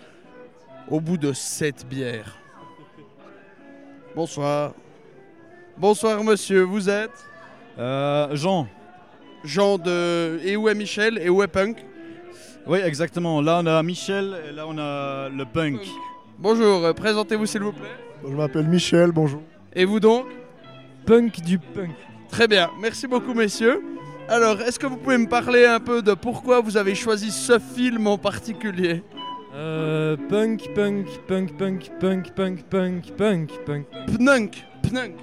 au 0.88 1.00
bout 1.00 1.16
de 1.16 1.32
sept 1.32 1.86
bières. 1.86 2.36
Bonsoir. 4.14 4.72
Bonsoir 5.78 6.22
monsieur, 6.24 6.62
vous 6.62 6.88
êtes? 6.90 7.12
Euh, 7.78 8.34
Jean. 8.34 8.66
Jean 9.44 9.78
de... 9.78 10.38
Et 10.44 10.56
où 10.56 10.68
est 10.68 10.74
Michel 10.74 11.18
Et 11.18 11.28
où 11.28 11.42
est 11.42 11.48
Punk 11.48 11.84
Oui, 12.66 12.78
exactement. 12.78 13.40
Là, 13.40 13.60
on 13.62 13.66
a 13.66 13.82
Michel 13.82 14.36
et 14.48 14.52
là, 14.52 14.64
on 14.66 14.78
a 14.78 15.28
le 15.28 15.44
punk. 15.44 15.80
Bonjour, 16.38 16.84
euh, 16.84 16.92
présentez-vous 16.92 17.46
s'il 17.46 17.62
vous 17.62 17.72
plaît. 17.72 17.88
Je 18.24 18.34
m'appelle 18.34 18.68
Michel, 18.68 19.12
bonjour. 19.12 19.42
Et 19.74 19.84
vous 19.84 20.00
donc 20.00 20.26
Punk 21.06 21.40
du 21.40 21.58
punk. 21.58 21.90
Très 22.30 22.46
bien, 22.46 22.70
merci 22.80 23.06
beaucoup 23.06 23.34
messieurs. 23.34 23.82
Alors, 24.28 24.60
est-ce 24.60 24.78
que 24.78 24.86
vous 24.86 24.96
pouvez 24.96 25.18
me 25.18 25.26
parler 25.26 25.64
un 25.66 25.80
peu 25.80 26.02
de 26.02 26.14
pourquoi 26.14 26.60
vous 26.60 26.76
avez 26.76 26.94
choisi 26.94 27.30
ce 27.30 27.58
film 27.58 28.06
en 28.06 28.16
particulier? 28.16 29.02
Euh, 29.54 30.16
punk, 30.28 30.72
punk, 30.74 31.06
punk, 31.26 31.56
punk, 31.56 31.90
punk, 31.98 32.30
punk, 32.36 32.62
punk, 32.70 33.16
punk, 33.16 33.50
punk. 33.66 33.86
Pnunk, 34.06 34.64
pnunk. 34.82 35.14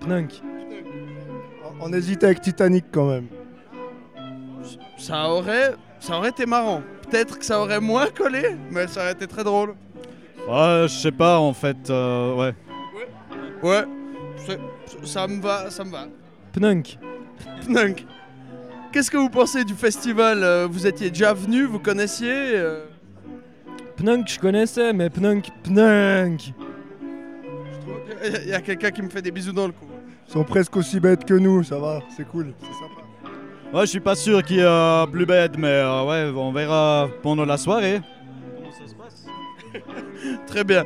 Pnunk. 0.00 0.42
On 1.80 1.92
hésitait 1.92 2.26
avec 2.26 2.40
Titanic 2.40 2.86
quand 2.92 3.06
même. 3.08 3.26
Ça 4.98 5.28
aurait, 5.30 5.74
ça 5.98 6.16
aurait 6.18 6.28
été 6.30 6.46
marrant. 6.46 6.82
Peut-être 7.10 7.38
que 7.38 7.44
ça 7.44 7.60
aurait 7.60 7.80
moins 7.80 8.06
collé, 8.08 8.56
mais 8.70 8.86
ça 8.86 9.00
aurait 9.02 9.12
été 9.12 9.26
très 9.26 9.42
drôle. 9.44 9.70
Ouais, 10.48 10.82
je 10.88 10.94
sais 11.00 11.12
pas, 11.12 11.38
en 11.38 11.52
fait. 11.52 11.88
euh, 11.90 12.34
ouais. 12.34 12.54
Ouais, 13.62 13.84
c'est- 14.46 14.60
ça 15.06 15.26
me 15.26 15.40
va, 15.40 15.70
ça 15.70 15.84
me 15.84 15.90
va. 15.90 16.06
Pnunk. 16.52 16.98
Pnunk. 17.66 18.06
Qu'est-ce 18.92 19.10
que 19.10 19.16
vous 19.16 19.30
pensez 19.30 19.64
du 19.64 19.74
festival 19.74 20.42
Euh, 20.42 20.66
Vous 20.70 20.86
étiez 20.86 21.10
déjà 21.10 21.32
venu, 21.32 21.64
vous 21.64 21.78
connaissiez 21.78 22.32
euh 22.32 22.84
Pnunk, 23.96 24.28
je 24.30 24.38
connaissais, 24.40 24.92
mais 24.92 25.10
Pnunk, 25.10 25.50
Pnunk. 25.62 26.52
Il 28.44 28.48
y 28.48 28.52
a 28.54 28.60
quelqu'un 28.60 28.90
qui 28.90 29.02
me 29.02 29.08
fait 29.10 29.22
des 29.22 29.30
bisous 29.30 29.52
dans 29.52 29.66
le 29.66 29.72
cou. 29.72 29.86
Ils 30.30 30.34
sont 30.34 30.44
presque 30.44 30.76
aussi 30.76 31.00
bêtes 31.00 31.24
que 31.24 31.34
nous, 31.34 31.64
ça 31.64 31.76
va, 31.80 31.98
c'est 32.16 32.24
cool, 32.24 32.54
c'est 32.60 32.66
sympa. 32.66 33.76
Ouais, 33.76 33.80
je 33.80 33.86
suis 33.90 33.98
pas 33.98 34.14
sûr 34.14 34.44
qu'il 34.44 34.58
y 34.58 34.62
a 34.62 35.04
plus 35.08 35.26
bête, 35.26 35.58
mais 35.58 35.66
euh, 35.66 36.04
ouais, 36.04 36.32
on 36.38 36.52
verra 36.52 37.08
pendant 37.20 37.44
la 37.44 37.56
soirée. 37.56 38.00
Très 40.46 40.62
bien. 40.62 40.84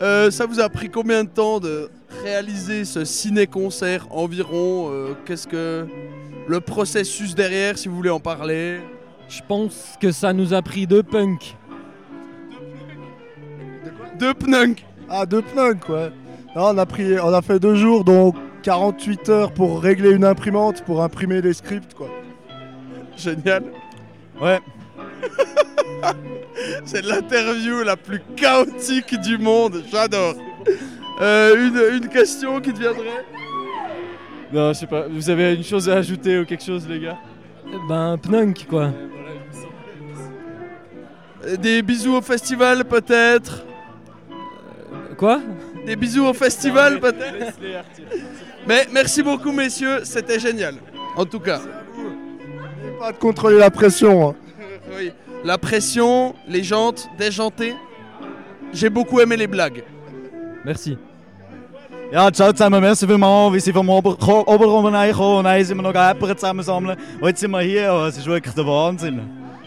Euh, 0.00 0.32
ça 0.32 0.46
vous 0.46 0.58
a 0.58 0.68
pris 0.68 0.88
combien 0.88 1.22
de 1.22 1.28
temps 1.28 1.60
de 1.60 1.90
réaliser 2.24 2.84
ce 2.84 3.04
ciné-concert 3.04 4.08
environ 4.10 4.88
Euh, 4.90 5.14
Qu'est-ce 5.26 5.46
que 5.46 5.86
le 6.48 6.60
processus 6.60 7.36
derrière, 7.36 7.78
si 7.78 7.86
vous 7.86 7.94
voulez 7.94 8.10
en 8.10 8.18
parler? 8.18 8.80
Je 9.28 9.42
pense 9.46 9.96
que 10.00 10.10
ça 10.10 10.32
nous 10.32 10.54
a 10.54 10.60
pris 10.60 10.88
deux 10.88 11.04
punks. 11.04 11.56
Deux 14.18 14.34
pnunk 14.34 14.84
Ah, 15.08 15.24
deux 15.24 15.42
pnunks, 15.42 15.88
ouais. 15.88 16.10
Non, 16.56 16.70
on, 16.70 16.78
a 16.78 16.84
pris, 16.84 17.20
on 17.20 17.32
a 17.32 17.42
fait 17.42 17.60
deux 17.60 17.76
jours, 17.76 18.02
donc 18.02 18.34
48 18.62 19.28
heures 19.28 19.52
pour 19.52 19.82
régler 19.82 20.10
une 20.12 20.24
imprimante, 20.24 20.82
pour 20.84 21.02
imprimer 21.02 21.40
les 21.40 21.52
scripts, 21.52 21.94
quoi. 21.94 22.08
Génial. 23.16 23.64
Ouais. 24.40 24.60
C'est 26.84 27.04
l'interview 27.04 27.82
la 27.82 27.96
plus 27.96 28.22
chaotique 28.36 29.20
du 29.20 29.38
monde, 29.38 29.82
j'adore. 29.90 30.34
Euh, 31.20 31.66
une, 31.66 32.02
une 32.02 32.08
question 32.08 32.60
qui 32.60 32.72
deviendrait 32.72 33.24
Non, 34.52 34.72
je 34.72 34.78
sais 34.80 34.86
pas. 34.86 35.06
Vous 35.08 35.28
avez 35.28 35.54
une 35.54 35.64
chose 35.64 35.88
à 35.88 35.94
ajouter 35.96 36.38
ou 36.38 36.44
quelque 36.44 36.64
chose, 36.64 36.86
les 36.88 37.00
gars? 37.00 37.18
Ben, 37.88 38.16
Pnunk, 38.18 38.66
quoi. 38.68 38.90
Des 41.58 41.82
bisous 41.82 42.14
au 42.14 42.22
festival 42.22 42.84
peut-être? 42.84 43.64
Quoi? 45.16 45.40
Des 45.84 45.96
bisous 45.96 46.24
au 46.24 46.32
festival 46.34 47.00
peut-être? 47.00 47.58
Mais 48.66 48.86
merci 48.92 49.22
beaucoup 49.22 49.52
messieurs, 49.52 50.00
c'était 50.04 50.38
génial. 50.38 50.74
En 51.16 51.24
tout 51.24 51.40
cas. 51.40 51.60
Pas 52.98 53.12
de 53.12 53.16
contrôler 53.18 53.58
la 53.58 53.70
pression. 53.70 54.30
hein. 54.30 54.34
Oui. 54.98 55.10
La 55.44 55.58
pression, 55.58 56.34
les 56.46 56.62
jantes, 56.62 57.08
déjanté. 57.18 57.74
J'ai 58.72 58.90
beaucoup 58.90 59.20
aimé 59.20 59.36
les 59.36 59.46
blagues. 59.46 59.82
Merci. 60.64 60.96
Ja, 62.12 62.30
ciao 62.30 62.52
zusammen, 62.52 62.80
merci 62.80 63.06
vielmals, 63.06 63.52
wie 63.54 63.60
Sie 63.60 63.72
vom 63.72 63.88
Ober 63.88 64.16
Oberraum 64.46 64.84
reinkommen 64.86 65.38
und 65.38 65.44
dann 65.44 65.64
sind 65.64 65.78
wir 65.78 65.82
noch 65.82 65.94
Äpfel 65.94 66.36
zusammensammeln. 66.36 66.96
Und 67.20 67.26
jetzt 67.28 67.40
sind 67.40 67.50
wir 67.52 67.60
hier, 67.62 67.90
oh, 67.92 68.04
es 68.06 68.18
ist 68.18 68.26
wirklich 68.26 68.54
der 68.54 68.66
Wahnsinn. 68.66 69.20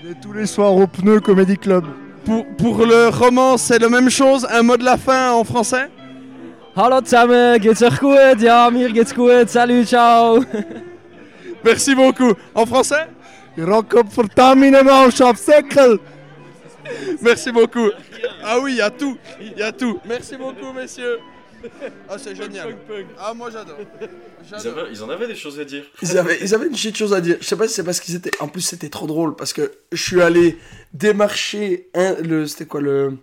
Et 0.07 0.15
tous 0.21 0.31
les 0.33 0.45
soirs 0.45 0.71
au 0.71 0.85
Pneu 0.85 1.19
Comedy 1.19 1.57
Club. 1.57 1.85
Pour, 2.23 2.45
pour 2.57 2.85
le 2.85 3.09
roman, 3.09 3.57
c'est 3.57 3.79
la 3.79 3.89
même 3.89 4.09
chose, 4.11 4.45
un 4.51 4.61
mot 4.61 4.77
de 4.77 4.83
la 4.83 4.97
fin 4.97 5.33
en 5.33 5.43
français? 5.43 5.89
Hallo 6.76 6.99
zusammen, 7.01 7.59
geht's 7.61 7.82
euch 7.82 7.99
gut? 7.99 8.41
Ja, 8.41 8.69
mir 8.69 8.91
geht's 8.91 9.13
gut. 9.15 9.49
Salut, 9.49 9.88
ciao. 9.88 10.43
Merci 11.63 11.95
beaucoup. 11.95 12.36
En 12.53 12.65
français? 12.65 13.07
Merci 17.21 17.51
beaucoup. 17.51 17.89
Ah 18.43 18.59
oui, 18.59 18.73
il 18.73 18.78
y 18.78 18.82
a 18.82 18.89
tout. 18.91 19.17
Il 19.39 19.57
y 19.57 19.63
a 19.63 19.71
tout. 19.71 19.99
Merci 20.05 20.36
beaucoup, 20.38 20.73
messieurs. 20.73 21.19
Ah, 22.09 22.17
c'est 22.17 22.36
génial. 22.36 22.76
Ah, 23.17 23.34
moi 23.34 23.49
j'adore. 23.49 23.78
Ils, 24.51 24.67
avaient- 24.67 24.91
ils 24.91 25.01
en 25.01 25.09
avaient 25.09 25.28
des 25.28 25.36
choses 25.36 25.59
à 25.59 25.63
dire. 25.65 25.84
Ils 26.01 26.17
avaient, 26.17 26.38
ils 26.41 26.53
avaient 26.53 26.67
une 26.67 26.76
shit 26.76 26.95
chose 26.95 27.13
à 27.13 27.21
dire. 27.21 27.38
Je 27.39 27.45
sais 27.45 27.55
pas 27.55 27.67
si 27.67 27.73
c'est 27.73 27.84
parce 27.84 27.99
qu'ils 28.01 28.15
étaient. 28.15 28.32
En 28.41 28.47
plus, 28.49 28.61
c'était 28.61 28.89
trop 28.89 29.07
drôle 29.07 29.36
parce 29.36 29.53
que 29.53 29.71
je 29.91 30.03
suis 30.03 30.21
allé 30.21 30.57
démarcher 30.93 31.88
un. 31.95 32.15
Le, 32.21 32.45
c'était 32.45 32.65
quoi 32.65 32.82
le- 32.82 33.17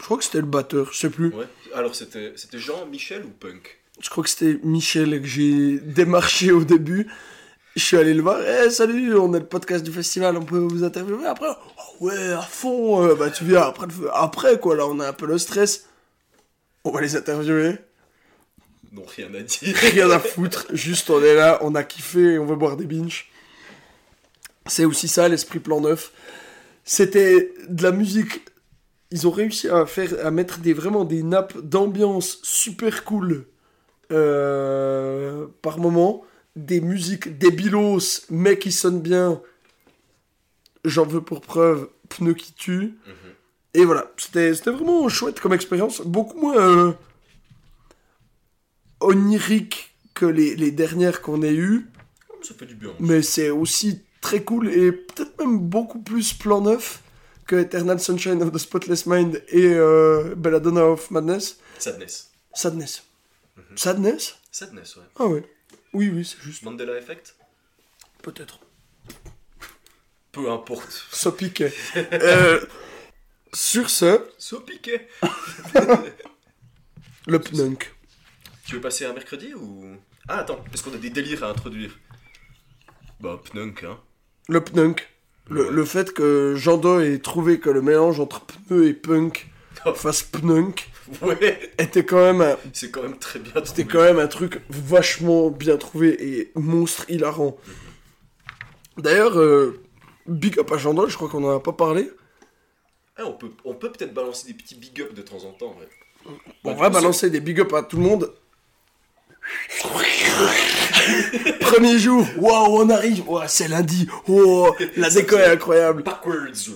Je 0.00 0.04
crois 0.04 0.16
que 0.18 0.24
c'était 0.24 0.40
le 0.40 0.46
batteur, 0.46 0.92
je 0.92 0.98
sais 0.98 1.10
plus. 1.10 1.28
Ouais. 1.34 1.46
Alors 1.74 1.94
c'était 1.94 2.32
c'était 2.34 2.58
Jean, 2.58 2.86
Michel 2.86 3.24
ou 3.24 3.28
Punk? 3.28 3.78
Je 4.00 4.08
crois 4.08 4.24
que 4.24 4.30
c'était 4.30 4.58
Michel 4.64 5.20
que 5.20 5.26
j'ai 5.26 5.78
démarché 5.78 6.50
au 6.52 6.64
début. 6.64 7.06
Je 7.76 7.84
suis 7.84 7.96
allé 7.96 8.14
le 8.14 8.22
voir. 8.22 8.40
Eh, 8.42 8.70
salut, 8.70 9.14
on 9.16 9.32
est 9.34 9.38
le 9.40 9.46
podcast 9.46 9.84
du 9.84 9.92
festival, 9.92 10.36
on 10.36 10.44
peut 10.44 10.58
vous 10.58 10.82
interviewer 10.82 11.26
après? 11.26 11.46
Oh, 11.50 12.06
ouais, 12.06 12.32
à 12.32 12.40
fond. 12.42 13.06
euh, 13.06 13.14
bah, 13.14 13.30
tu 13.30 13.44
viens 13.44 13.60
après, 13.62 13.86
le 13.86 13.92
feu. 13.92 14.08
après, 14.12 14.58
quoi. 14.58 14.74
Là, 14.74 14.86
on 14.86 14.98
a 14.98 15.08
un 15.08 15.12
peu 15.12 15.26
le 15.26 15.38
stress. 15.38 15.86
On 16.82 16.90
va 16.90 17.00
les 17.00 17.14
interviewer. 17.14 17.76
Non, 18.92 19.04
rien 19.04 19.32
à 19.34 19.40
dire. 19.42 19.76
Rien 19.92 20.10
à 20.10 20.18
foutre. 20.18 20.66
Juste, 20.72 21.10
on 21.10 21.22
est 21.22 21.34
là, 21.34 21.58
on 21.62 21.76
a 21.76 21.84
kiffé, 21.84 22.38
on 22.40 22.46
veut 22.46 22.56
boire 22.56 22.76
des 22.76 22.86
binges. 22.86 23.30
C'est 24.66 24.84
aussi 24.84 25.06
ça, 25.06 25.28
l'esprit 25.28 25.60
plan 25.60 25.80
neuf. 25.80 26.10
C'était 26.84 27.52
de 27.68 27.82
la 27.84 27.92
musique. 27.92 28.40
Ils 29.10 29.26
ont 29.26 29.30
réussi 29.30 29.68
à 29.68 29.86
faire, 29.86 30.24
à 30.24 30.30
mettre 30.30 30.58
des, 30.58 30.72
vraiment 30.72 31.04
des 31.04 31.22
nappes 31.22 31.58
d'ambiance 31.58 32.38
super 32.42 33.04
cool 33.04 33.46
euh, 34.12 35.46
par 35.62 35.78
moment. 35.78 36.24
Des 36.56 36.80
musiques 36.80 37.38
débilos, 37.38 38.26
mais 38.30 38.58
qui 38.58 38.72
sonnent 38.72 39.00
bien. 39.00 39.40
J'en 40.84 41.06
veux 41.06 41.20
pour 41.20 41.40
preuve, 41.40 41.88
pneus 42.08 42.34
qui 42.34 42.52
tuent. 42.52 42.94
Et 43.74 43.84
voilà, 43.84 44.10
c'était 44.16 44.52
c'était 44.54 44.70
vraiment 44.70 45.08
chouette 45.08 45.38
comme 45.38 45.52
expérience. 45.52 46.00
Beaucoup 46.00 46.40
moins 46.40 46.58
euh, 46.58 46.92
onirique 49.00 49.94
que 50.14 50.26
les, 50.26 50.56
les 50.56 50.72
dernières 50.72 51.22
qu'on 51.22 51.42
ait 51.42 51.54
eues. 51.54 51.86
Ça 52.42 52.54
fait 52.54 52.66
du 52.66 52.74
bien. 52.74 52.90
Mais 52.98 53.22
c'est 53.22 53.50
aussi 53.50 54.02
très 54.20 54.42
cool 54.42 54.68
et 54.68 54.92
peut-être 54.92 55.38
même 55.38 55.58
beaucoup 55.58 56.00
plus 56.00 56.32
plan 56.32 56.60
neuf 56.60 57.02
que 57.50 57.56
Eternal 57.56 57.98
Sunshine 57.98 58.40
of 58.42 58.52
the 58.52 58.58
Spotless 58.58 59.06
Mind 59.06 59.42
et 59.48 59.74
euh, 59.74 60.36
Belladonna 60.36 60.84
of 60.84 61.10
Madness. 61.10 61.58
Sadness. 61.80 62.30
Sadness. 62.54 63.02
Sadness? 63.74 64.38
Sadness, 64.52 64.94
ouais. 64.94 65.02
Ah 65.16 65.26
ouais. 65.26 65.44
Oui, 65.92 66.12
oui, 66.14 66.24
c'est 66.24 66.40
juste. 66.40 66.62
Mandela 66.62 66.96
Effect? 66.96 67.34
Peut-être. 68.22 68.60
Peu 70.30 70.48
importe. 70.48 71.08
Ça 71.10 71.32
piquait. 71.32 71.74
Euh, 72.12 72.60
sur 73.52 73.90
ce, 73.90 74.28
Ça 74.38 74.58
piquait. 74.64 75.08
le 77.26 77.40
pnunk. 77.40 77.92
Tu 78.64 78.76
veux 78.76 78.80
passer 78.80 79.06
un 79.06 79.12
mercredi 79.12 79.54
ou? 79.54 79.96
Ah, 80.28 80.38
attends, 80.38 80.64
est-ce 80.72 80.84
qu'on 80.84 80.94
a 80.94 80.98
des 80.98 81.10
délires 81.10 81.42
à 81.42 81.48
introduire? 81.48 81.98
Bah, 83.18 83.40
Pnunk, 83.42 83.82
hein. 83.82 83.98
Le 84.48 84.62
pnunk. 84.62 85.09
Le, 85.50 85.68
le 85.70 85.84
fait 85.84 86.12
que 86.12 86.54
Jean 86.56 86.78
Do 86.78 87.00
ait 87.00 87.18
trouvé 87.18 87.58
que 87.60 87.68
le 87.70 87.82
mélange 87.82 88.20
entre 88.20 88.40
pneu 88.46 88.86
et 88.86 88.94
punk 88.94 89.50
fasse 89.94 90.22
pnunk 90.22 90.88
Ouais. 91.22 91.58
était 91.78 92.04
quand 92.04 92.20
même 92.20 92.40
un, 92.40 92.56
C'est 92.72 92.92
quand 92.92 93.02
même 93.02 93.18
très 93.18 93.40
bien 93.40 93.52
C'était 93.64 93.84
quand 93.84 94.00
même 94.02 94.20
un 94.20 94.28
truc 94.28 94.60
vachement 94.70 95.50
bien 95.50 95.76
trouvé 95.76 96.10
et 96.38 96.52
monstre 96.54 97.04
hilarant. 97.10 97.56
D'ailleurs, 98.96 99.36
euh, 99.38 99.80
big 100.28 100.58
up 100.60 100.70
à 100.70 100.76
Jean 100.78 100.94
Dol, 100.94 101.10
je 101.10 101.16
crois 101.16 101.28
qu'on 101.28 101.42
en 101.42 101.56
a 101.56 101.60
pas 101.60 101.72
parlé. 101.72 102.08
Ah, 103.16 103.24
on 103.26 103.32
peut 103.32 103.50
on 103.64 103.74
peut 103.74 103.90
peut-être 103.90 104.14
balancer 104.14 104.46
des 104.46 104.54
petits 104.54 104.76
big 104.76 105.00
up 105.02 105.12
de 105.12 105.22
temps 105.22 105.42
en 105.44 105.50
temps, 105.52 105.76
ouais. 105.80 105.88
On 106.64 106.70
Bah, 106.70 106.76
va 106.78 106.86
coup, 106.86 106.92
balancer 106.94 107.28
des 107.28 107.40
big 107.40 107.60
up 107.60 107.72
à 107.72 107.82
tout 107.82 107.96
le 107.96 108.02
monde. 108.04 108.32
Premier 111.60 111.98
jour, 111.98 112.26
waouh, 112.36 112.82
on 112.82 112.90
arrive, 112.90 113.28
Ouah, 113.28 113.48
c'est 113.48 113.68
lundi, 113.68 114.08
oh, 114.28 114.74
la 114.96 115.10
déco 115.10 115.36
est 115.36 115.44
incroyable. 115.44 116.02
Backwards, 116.02 116.68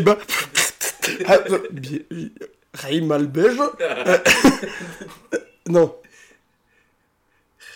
Bah. 0.00 0.18
Ah, 1.26 1.38
euh, 1.50 1.58
Raïm. 2.74 3.10
Euh, 3.12 4.18
Non. 5.68 5.94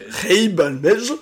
Raïm 0.08 0.60
Albège. 0.60 1.12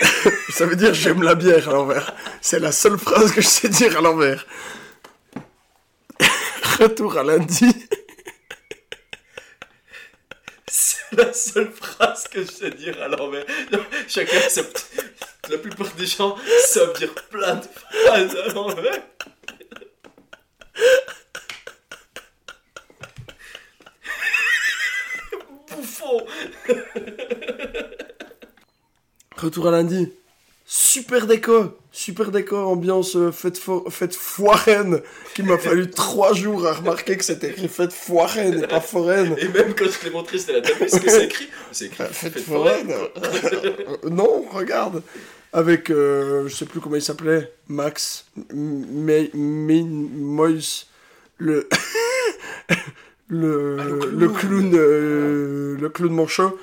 Ça 0.50 0.66
veut 0.66 0.76
dire 0.76 0.94
j'aime 0.94 1.22
la 1.22 1.34
bière 1.34 1.68
à 1.68 1.72
l'envers. 1.72 2.14
C'est 2.40 2.60
la 2.60 2.72
seule 2.72 2.98
phrase 2.98 3.32
que 3.32 3.40
je 3.40 3.46
sais 3.46 3.68
dire 3.68 3.98
à 3.98 4.00
l'envers. 4.00 4.46
Retour 6.78 7.18
à 7.18 7.22
lundi. 7.24 7.74
C'est 10.66 10.97
la 11.16 11.32
seule 11.32 11.70
phrase 11.70 12.28
que 12.28 12.42
je 12.42 12.50
sais 12.50 12.70
dire 12.70 13.00
à 13.02 13.08
l'envers. 13.08 13.46
Chacun, 14.08 14.38
la 15.50 15.58
plupart 15.58 15.92
des 15.94 16.06
gens 16.06 16.36
savent 16.64 16.96
dire 16.98 17.14
plein 17.30 17.56
de 17.56 17.64
phrases 17.64 18.36
à 18.36 18.48
l'envers. 18.52 19.02
Bouffon 25.70 26.26
Retour 29.36 29.68
à 29.68 29.70
lundi. 29.70 30.12
Super 30.70 31.26
déco, 31.26 31.78
super 31.90 32.30
déco, 32.30 32.54
ambiance 32.58 33.16
euh, 33.16 33.32
fête, 33.32 33.58
fo- 33.58 33.88
fête 33.90 34.14
foiraine, 34.14 35.00
qui 35.34 35.42
m'a 35.42 35.56
fallu 35.56 35.88
trois 35.90 36.34
jours 36.34 36.66
à 36.66 36.74
remarquer 36.74 37.16
que 37.16 37.24
c'était 37.24 37.48
écrit 37.48 37.68
fête 37.68 37.90
foiraine 37.94 38.62
et 38.64 38.66
pas 38.66 38.80
foraine. 38.82 39.34
Et 39.38 39.48
même 39.48 39.74
quand 39.74 39.86
je 39.86 40.04
l'ai 40.04 40.10
montré, 40.10 40.36
c'était 40.36 40.52
la 40.52 40.60
table. 40.60 40.84
Est-ce 40.84 41.00
que 41.00 41.10
c'est 41.10 41.24
écrit 41.24 41.48
C'est 41.72 41.86
écrit 41.86 42.04
Fête 42.12 42.34
fête 42.34 42.42
foraine. 42.44 42.92
Euh, 43.24 44.10
non, 44.10 44.44
regarde. 44.52 45.02
Avec, 45.54 45.88
euh, 45.88 46.46
je 46.48 46.54
sais 46.54 46.66
plus 46.66 46.80
comment 46.80 46.96
il 46.96 47.02
s'appelait, 47.02 47.50
Max, 47.68 48.26
May- 48.52 49.30
Moïse, 49.32 50.84
le, 51.38 51.66
le, 53.28 53.76
le 54.10 54.28
clown, 54.28 54.70
euh, 54.74 55.76
le 55.80 55.88
clown 55.88 56.12
manchot, 56.12 56.58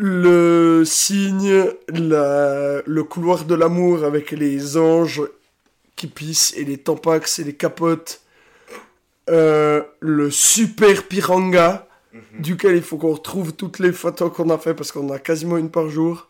le 0.00 0.84
signe, 0.86 1.64
la, 1.88 2.82
le 2.86 3.02
couloir 3.04 3.44
de 3.44 3.54
l'amour 3.56 4.04
avec 4.04 4.30
les 4.30 4.76
anges 4.76 5.22
qui 5.96 6.06
pissent 6.06 6.54
et 6.56 6.64
les 6.64 6.78
tampax 6.78 7.40
et 7.40 7.44
les 7.44 7.54
capotes, 7.54 8.20
euh, 9.28 9.82
le 10.00 10.30
super 10.30 11.02
piranga 11.02 11.86
duquel 12.38 12.76
il 12.76 12.82
faut 12.82 12.96
qu'on 12.96 13.12
retrouve 13.12 13.52
toutes 13.52 13.80
les 13.80 13.92
photos 13.92 14.32
qu'on 14.32 14.50
a 14.50 14.58
fait 14.58 14.72
parce 14.74 14.92
qu'on 14.92 15.10
a 15.10 15.18
quasiment 15.18 15.56
une 15.58 15.70
par 15.70 15.88
jour. 15.88 16.28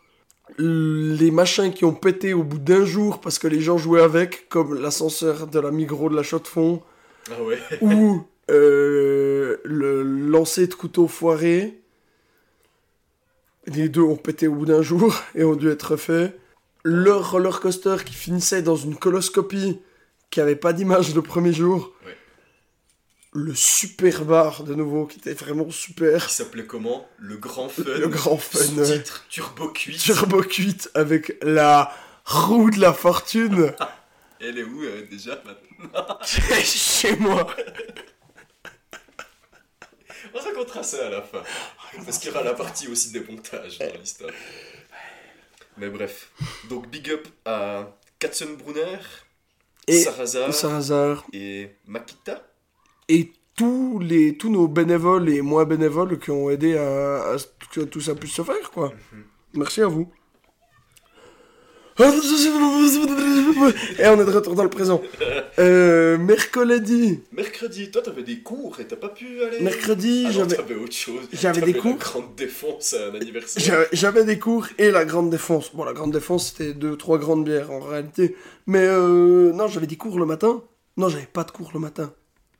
Les 0.57 1.29
machins 1.31 1.71
qui 1.71 1.85
ont 1.85 1.93
pété 1.93 2.33
au 2.33 2.43
bout 2.43 2.57
d'un 2.57 2.83
jour 2.85 3.21
parce 3.21 3.37
que 3.37 3.47
les 3.47 3.61
gens 3.61 3.77
jouaient 3.77 4.01
avec, 4.01 4.49
comme 4.49 4.81
l'ascenseur 4.81 5.45
de 5.47 5.59
la 5.59 5.69
Migros 5.71 6.09
de 6.09 6.15
la 6.15 6.23
Chaux-de-Fonds, 6.23 6.81
Ah 7.29 7.43
ouais. 7.43 7.59
ou 7.81 8.23
euh, 8.49 9.57
le 9.63 10.01
lancer 10.01 10.65
de 10.65 10.73
couteau 10.73 11.07
foiré. 11.07 11.78
Les 13.69 13.87
deux 13.87 14.01
ont 14.01 14.15
pété 14.15 14.47
au 14.47 14.55
bout 14.55 14.65
d'un 14.65 14.81
jour 14.81 15.15
et 15.35 15.43
ont 15.43 15.55
dû 15.55 15.69
être 15.69 15.91
refaits. 15.91 16.35
Le 16.83 17.13
roller 17.13 17.59
coaster 17.59 17.97
qui 18.03 18.13
finissait 18.13 18.63
dans 18.63 18.75
une 18.75 18.95
coloscopie 18.95 19.79
qui 20.31 20.41
avait 20.41 20.55
pas 20.55 20.73
d'image 20.73 21.13
le 21.13 21.21
premier 21.21 21.53
jour. 21.53 21.93
Le 23.31 23.53
super 23.53 24.25
bar 24.25 24.63
de 24.63 24.73
nouveau 24.73 25.05
qui 25.05 25.19
était 25.19 25.33
vraiment 25.33 25.69
super. 25.69 26.25
Qui 26.25 26.33
s'appelait 26.33 26.65
comment? 26.65 27.07
Le 27.19 27.37
Grand 27.37 27.69
Fun. 27.69 27.83
Le 27.83 28.07
Grand 28.07 28.37
Fun. 28.37 28.59
Sous-titre 28.59 29.25
Turbo 29.29 29.69
Cuit. 29.69 29.97
Turbo 29.97 30.41
cuite 30.41 30.89
avec 30.95 31.37
la 31.43 31.93
roue 32.25 32.71
de 32.71 32.79
la 32.79 32.93
fortune. 32.93 33.71
Elle 34.41 34.57
est 34.57 34.63
où 34.63 34.81
euh, 34.81 35.05
déjà 35.07 35.39
maintenant? 35.45 36.17
Chez 36.23 37.15
moi. 37.17 37.45
On 40.33 40.39
racontera 40.39 40.81
ça 40.81 41.05
à 41.05 41.09
la 41.09 41.21
fin. 41.21 41.43
Parce 42.05 42.17
qu'il 42.19 42.29
y 42.29 42.31
aura 42.31 42.43
la 42.43 42.53
partie 42.53 42.87
aussi 42.87 43.11
des 43.11 43.21
montages 43.21 43.79
dans 43.79 43.99
l'histoire. 43.99 44.31
Mais 45.77 45.89
bref. 45.89 46.31
Donc 46.69 46.87
big 46.89 47.09
up 47.09 47.27
à 47.45 47.95
Katzenbrunner, 48.19 48.99
Et 49.87 49.99
Sarazar, 50.01 50.53
Sarazar. 50.53 51.25
et 51.33 51.69
Makita. 51.87 52.43
et 53.07 53.31
tous, 53.55 53.99
les, 53.99 54.37
tous 54.37 54.49
nos 54.49 54.67
bénévoles 54.69 55.29
et 55.29 55.41
moins 55.41 55.65
bénévoles 55.65 56.17
qui 56.19 56.31
ont 56.31 56.49
aidé 56.49 56.77
à, 56.77 57.33
à 57.33 57.37
que 57.71 57.81
tout 57.81 57.99
ça 57.99 58.15
puisse 58.15 58.31
se 58.33 58.41
faire, 58.43 58.71
quoi. 58.71 58.93
Merci 59.53 59.81
à 59.81 59.87
vous. 59.87 60.09
Et 61.99 62.03
on 64.07 64.21
est 64.21 64.25
de 64.25 64.31
retour 64.31 64.55
dans 64.55 64.63
le 64.63 64.69
présent. 64.69 65.01
Euh, 65.59 66.17
mercredi. 66.17 67.19
Mercredi, 67.33 67.91
toi 67.91 68.01
t'avais 68.01 68.23
des 68.23 68.39
cours 68.39 68.79
et 68.79 68.85
t'as 68.87 68.95
pas 68.95 69.09
pu 69.09 69.43
aller 69.43 69.59
Mercredi, 69.59 70.23
ah 70.27 70.31
j'avais- 70.31 70.55
t'avais 70.55 70.75
autre 70.75 70.93
chose. 70.95 71.27
j'avais 71.33 71.61
des 71.61 71.73
cours. 71.73 71.97
La 71.99 72.05
grande 72.05 72.35
défense 72.35 72.93
à 72.93 73.07
un 73.09 73.15
anniversaire. 73.15 73.61
J'avais- 73.63 73.87
J'avais 73.91 74.23
des 74.23 74.39
cours 74.39 74.67
et 74.77 74.91
la 74.91 75.03
grande 75.03 75.29
défense. 75.29 75.75
Bon, 75.75 75.83
la 75.83 75.91
grande 75.93 76.11
défense, 76.13 76.51
c'était 76.51 76.73
deux, 76.73 76.95
trois 76.95 77.17
grandes 77.17 77.43
bières 77.43 77.71
en 77.71 77.79
réalité. 77.81 78.35
Mais 78.65 78.85
euh, 78.85 79.51
non, 79.51 79.67
j'avais 79.67 79.87
des 79.87 79.97
cours 79.97 80.19
le 80.19 80.25
matin. 80.25 80.63
Non, 80.95 81.09
j'avais 81.09 81.25
pas 81.25 81.43
de 81.43 81.51
cours 81.51 81.71
le 81.73 81.79
matin. 81.79 82.13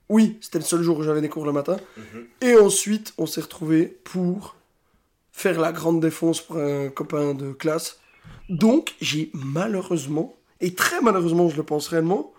Oui, 0.09 0.37
c'était 0.41 0.57
le 0.59 0.65
seul 0.65 0.81
jour 0.81 0.97
où 0.97 1.03
j'avais 1.03 1.21
des 1.21 1.29
cours 1.29 1.45
le 1.45 1.51
matin. 1.53 1.77
Mhm. 1.97 2.25
Et 2.41 2.55
ensuite, 2.55 3.13
on 3.17 3.25
s'est 3.25 3.41
retrouvés 3.41 3.85
pour 4.03 4.55
faire 5.31 5.59
la 5.61 5.71
grande 5.71 6.01
défense 6.01 6.41
pour 6.41 6.57
un 6.57 6.89
copain 6.89 7.33
de 7.33 7.53
classe. 7.53 7.99
Donc, 8.49 8.95
j'ai 8.99 9.29
malheureusement, 9.33 10.35
et 10.59 10.73
très 10.73 11.01
malheureusement, 11.01 11.49
je 11.49 11.57
le 11.57 11.63
pense 11.63 11.87
réellement, 11.87 12.33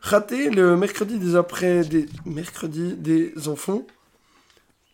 raté 0.00 0.50
le 0.50 0.76
mercredi 0.76 1.18
des 1.18 1.36
après 1.36 1.84
des 1.84 2.06
mercredis 2.24 2.94
des 2.94 3.48
enfants 3.48 3.86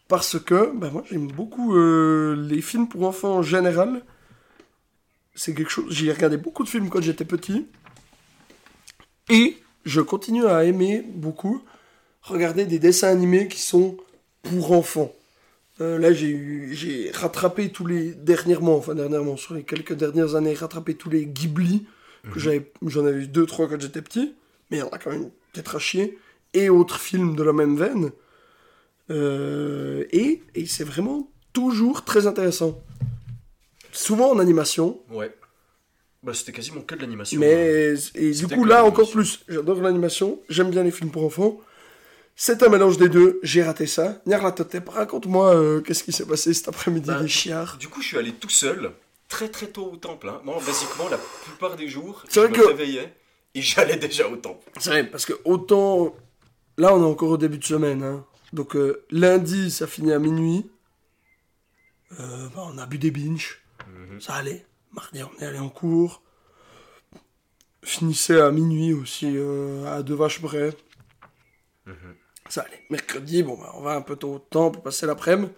parce 0.09 0.39
que 0.39 0.73
ben 0.75 0.91
moi 0.91 1.05
j'aime 1.09 1.29
beaucoup 1.29 1.77
euh, 1.77 2.35
les 2.49 2.61
films 2.61 2.89
pour 2.89 3.05
enfants 3.05 3.37
en 3.37 3.43
général. 3.43 4.03
C'est 5.35 5.55
quelque 5.55 5.71
chose 5.71 5.87
j'ai 5.91 6.13
regardé 6.13 6.37
beaucoup 6.37 6.65
de 6.65 6.69
films 6.69 6.89
quand 6.89 7.03
j'étais 7.03 7.25
petit. 7.25 7.67
Et 9.31 9.57
je 9.85 10.01
continue 10.01 10.47
à 10.47 10.65
aimer 10.65 11.03
beaucoup 11.03 11.63
regarder 12.23 12.65
des 12.67 12.79
dessins 12.79 13.09
animés 13.09 13.49
qui 13.49 13.61
sont 13.61 13.97
pour 14.43 14.73
enfants 14.73 15.13
Euh, 15.81 15.99
là 15.99 16.13
j'ai 16.13 17.11
rattrapé 17.13 17.71
tous 17.73 17.85
les 17.85 18.15
dernièrement 18.15 18.77
enfin 18.77 18.95
dernièrement 18.95 19.37
sur 19.37 19.55
les 19.55 19.65
quelques 19.65 19.95
dernières 19.95 20.37
années 20.37 20.55
rattrapé 20.55 20.95
tous 20.95 21.11
les 21.11 21.27
Ghibli 21.27 21.85
que 22.33 22.39
j'avais 22.39 22.71
j'en 22.87 23.05
avais 23.07 23.25
eu 23.25 23.27
deux 23.27 23.45
trois 23.45 23.69
quand 23.69 23.81
j'étais 23.81 24.01
petit 24.01 24.35
mais 24.71 24.77
il 24.77 24.81
y 24.81 24.83
en 24.85 24.89
a 24.91 24.99
quand 24.99 25.11
même 25.11 25.31
peut-être 25.53 25.75
à 25.75 25.79
chier 25.81 26.17
et 26.53 26.69
autres 26.71 27.01
films 27.01 27.35
de 27.35 27.43
la 27.43 27.53
même 27.53 27.77
veine 27.77 28.13
Euh, 29.11 30.05
et, 30.13 30.43
et 30.55 30.65
c'est 30.67 30.85
vraiment 30.85 31.29
toujours 31.53 32.05
très 32.05 32.27
intéressant 32.27 32.81
souvent 33.93 34.31
en 34.31 34.39
animation 34.39 35.01
Ouais. 35.11 35.35
Bah 36.23 36.33
c'était 36.33 36.53
quasiment 36.53 36.81
que 36.81 36.95
de 36.95 37.01
l'animation. 37.03 37.39
mais 37.39 37.95
hein. 37.95 38.01
et 38.15 38.31
du 38.31 38.47
coup 38.47 38.65
là 38.65 38.85
encore 38.87 39.11
plus 39.11 39.45
j'adore 39.49 39.81
l'animation 39.83 40.41
j'aime 40.49 40.71
bien 40.71 40.83
les 40.85 40.91
films 40.91 41.11
pour 41.11 41.25
enfants 41.25 41.61
c'est 42.37 42.63
un 42.63 42.69
mélange 42.69 42.97
des 42.99 43.09
deux 43.09 43.39
j'ai 43.43 43.63
raté 43.63 43.87
ça 43.87 44.21
Nyarlathotep 44.27 44.89
raconte-moi 44.89 45.55
euh, 45.55 45.81
qu'est-ce 45.81 46.03
qui 46.05 46.13
s'est 46.13 46.27
passé 46.27 46.53
cet 46.55 46.69
après-midi 46.69 47.07
Bah, 47.09 47.21
les 47.23 47.29
chiards? 47.29 47.77
Du 47.79 47.89
coup, 47.89 48.01
je 48.03 48.09
suis 48.09 48.19
allé 48.19 48.33
tout 48.33 48.49
seul, 48.49 48.93
très 49.29 49.49
très 49.49 49.69
tôt 49.69 49.91
au 49.93 49.97
temple. 49.97 50.29
Hein. 50.29 50.41
Moi, 50.45 50.57
basiquement, 50.67 51.09
la 51.09 51.19
plupart 51.19 51.77
des 51.77 51.89
jours, 51.89 52.25
je 52.33 52.41
vrai 52.41 52.49
me 52.49 52.55
que- 52.55 52.67
réveillais 52.67 53.15
et 53.55 53.63
j'allais 53.63 53.97
déjà 53.97 54.29
au 54.29 54.37
temple. 54.37 54.69
C'est 54.81 54.91
vrai, 54.91 55.05
parce 55.09 55.25
que 55.27 55.35
autant. 55.45 56.15
Là, 56.77 56.93
on 56.93 57.01
est 57.01 57.07
encore 57.07 57.31
au 57.31 57.37
début 57.37 57.59
de 57.59 57.65
semaine. 57.65 58.03
hein. 58.03 58.25
Donc, 58.53 58.75
euh, 58.75 59.05
lundi, 59.11 59.71
ça 59.71 59.87
finit 59.87 60.13
à 60.13 60.19
minuit. 60.19 60.69
Euh, 62.19 62.49
bah, 62.55 62.63
on 62.67 62.79
a 62.79 62.87
bu 62.87 62.99
des 62.99 63.13
binges. 63.13 63.63
Ça 64.19 64.35
allait. 64.35 64.67
Mardi, 64.93 65.23
on 65.23 65.41
est 65.41 65.47
allé 65.47 65.59
en 65.59 65.69
cours. 65.69 66.21
Finissait 67.85 68.41
à 68.41 68.51
minuit 68.51 68.93
aussi, 68.93 69.37
à 69.87 70.03
deux 70.03 70.15
vaches 70.17 70.41
près. 70.43 70.73
Ça 72.55 72.61
allait. 72.61 72.85
Mercredi, 72.89 73.43
bon, 73.43 73.59
bah, 73.61 73.73
on 73.75 73.81
va 73.81 73.97
un 73.97 74.01
peu 74.01 74.15
tôt 74.15 74.35
au 74.35 74.39
temple, 74.39 74.79
passer 74.79 75.07
l'après-midi. 75.07 75.51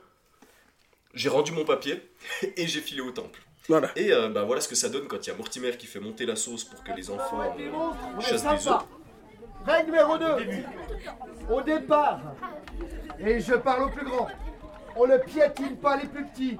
J'ai 1.12 1.28
rendu 1.28 1.53
mon 1.53 1.66
papier 1.66 2.03
et 2.57 2.66
j'ai 2.66 2.80
filé 2.80 3.03
au 3.03 3.11
temple. 3.11 3.38
Voilà. 3.68 3.90
Et 3.97 4.14
euh, 4.14 4.30
bah, 4.30 4.44
voilà 4.44 4.62
ce 4.62 4.68
que 4.68 4.74
ça 4.74 4.88
donne 4.88 5.07
quand 5.07 5.18
il 5.26 5.28
y 5.28 5.30
a 5.30 5.36
Mortimer 5.36 5.76
qui 5.76 5.86
fait 5.86 6.01
monter 6.01 6.24
la 6.24 6.36
sauce 6.36 6.64
pour 6.64 6.82
que 6.82 6.92
les 6.92 7.11
enfants 7.11 7.55
euh, 7.59 8.20
chassent 8.22 8.44
des 8.44 8.68
œufs. 8.68 8.80
Règle 9.66 9.90
numéro 9.90 10.16
2. 10.16 10.24
Au 11.51 11.61
départ, 11.61 12.34
et 13.18 13.40
je 13.40 13.53
parle 13.57 13.82
au 13.82 13.90
plus 13.90 14.07
grand, 14.07 14.28
on 14.97 15.07
ne 15.07 15.18
piétine 15.18 15.76
pas 15.76 15.99
les 15.99 16.09
plus 16.09 16.24
petits. 16.24 16.57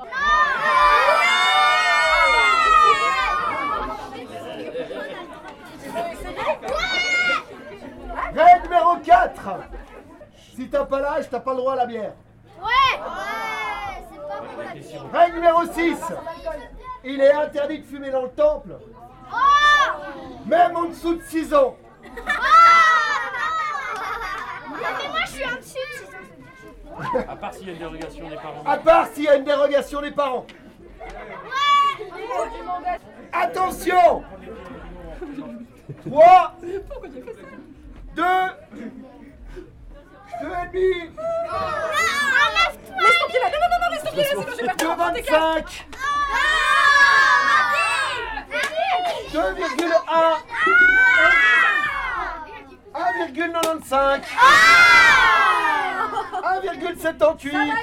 Règle 8.35 8.63
numéro 8.65 8.97
4. 9.03 9.86
Si 10.57 10.69
t'as 10.71 10.87
pas 10.87 11.01
l'âge, 11.03 11.29
t'as 11.31 11.41
pas 11.41 11.51
le 11.53 11.59
droit 11.59 11.75
à 11.75 11.77
la 11.77 11.85
bière. 11.85 12.15
Ouais 12.59 12.65
Ouais, 12.99 14.03
c'est 14.11 14.17
pas 14.17 14.39
pour 14.39 15.13
la 15.13 15.19
Règle 15.21 15.35
numéro 15.35 15.67
6. 15.67 15.99
Il 17.05 17.21
est 17.21 17.33
interdit 17.33 17.81
de 17.81 17.85
fumer 17.85 18.11
dans 18.11 18.23
le 18.23 18.31
temple. 18.31 18.71
Même 20.47 20.75
en 20.75 20.85
dessous 20.87 21.17
de 21.17 21.23
6 21.23 21.53
ans. 21.53 21.77
mais 22.15 22.23
moi 25.11 25.21
je 25.27 25.31
suis 25.31 25.45
en 25.45 25.57
dessus. 25.57 26.07
À 27.29 27.37
part 27.37 27.53
s'il 27.53 27.67
y 27.67 27.71
a 27.71 27.73
une 27.75 27.79
dérogation 27.79 28.29
des 28.31 28.37
parents. 28.37 28.63
À 28.65 28.79
part 28.79 29.09
s'il 29.09 29.25
y 29.25 29.29
a 29.29 29.37
une 29.37 29.45
dérogation 29.45 30.01
des 30.01 30.11
parents. 30.13 30.47
Attention 33.31 34.25
3 36.07 36.55
2 38.15 38.23
2 40.41 40.47
et 40.47 40.67
demi 40.73 40.91
Laisse 43.01 43.19
tomber 43.21 43.39
là, 43.43 43.49
non, 43.53 43.59
non, 43.63 43.69
non, 43.81 43.89
laisse 43.93 44.05
tomber 44.05 44.23
là, 44.23 44.29
sinon 44.31 44.43
je 44.51 44.57
vais 44.57 44.65
perdre 44.65 44.83
2 44.83 44.87
mon 44.89 44.97
compte 44.97 45.17
écart. 45.17 45.55
25 45.55 45.87
2,1 49.33 49.47
1,95 52.95 54.21
1,78 56.47 57.03
Ça 57.03 57.13
va 57.13 57.27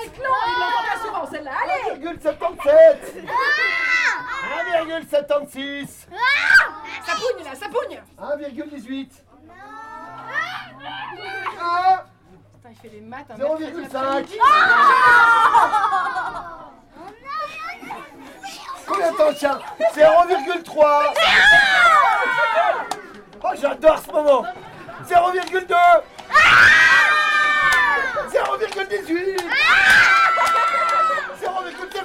être 0.03 0.17
long, 0.17 0.41
il 0.47 0.55
l'entend 0.59 0.83
pas 0.87 0.97
souvent 1.03 1.25
celle-là, 1.31 1.51
allez 1.63 2.05
1,77 2.05 3.25
1,76 5.09 6.07
Ça 7.05 7.13
pougne 7.15 7.43
là, 7.43 7.53
ça 7.55 7.67
pougne 7.69 7.97
1,18 8.19 9.07
Putain, 12.63 12.75
il 12.75 12.89
fait 12.89 12.95
les 12.95 13.01
maths 13.01 13.29
un 13.29 13.35
0,5 13.35 13.43
Combien 18.87 19.11
de 19.11 19.17
temps 19.17 19.33
tient 19.33 19.59
0,3 19.93 21.13
Oh 23.43 23.49
j'adore 23.59 23.99
ce 23.99 24.11
moment. 24.11 24.45
0,2 25.05 25.75
0,18 28.29 29.37
0,01 31.41 32.03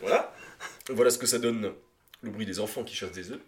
Voilà. 0.00 0.34
Voilà 0.90 1.10
ce 1.10 1.18
que 1.18 1.26
ça 1.26 1.38
donne 1.38 1.72
le 2.22 2.30
bruit 2.30 2.46
des 2.46 2.60
enfants 2.60 2.84
qui 2.84 2.94
chassent 2.94 3.12
des 3.12 3.30
œufs. 3.30 3.40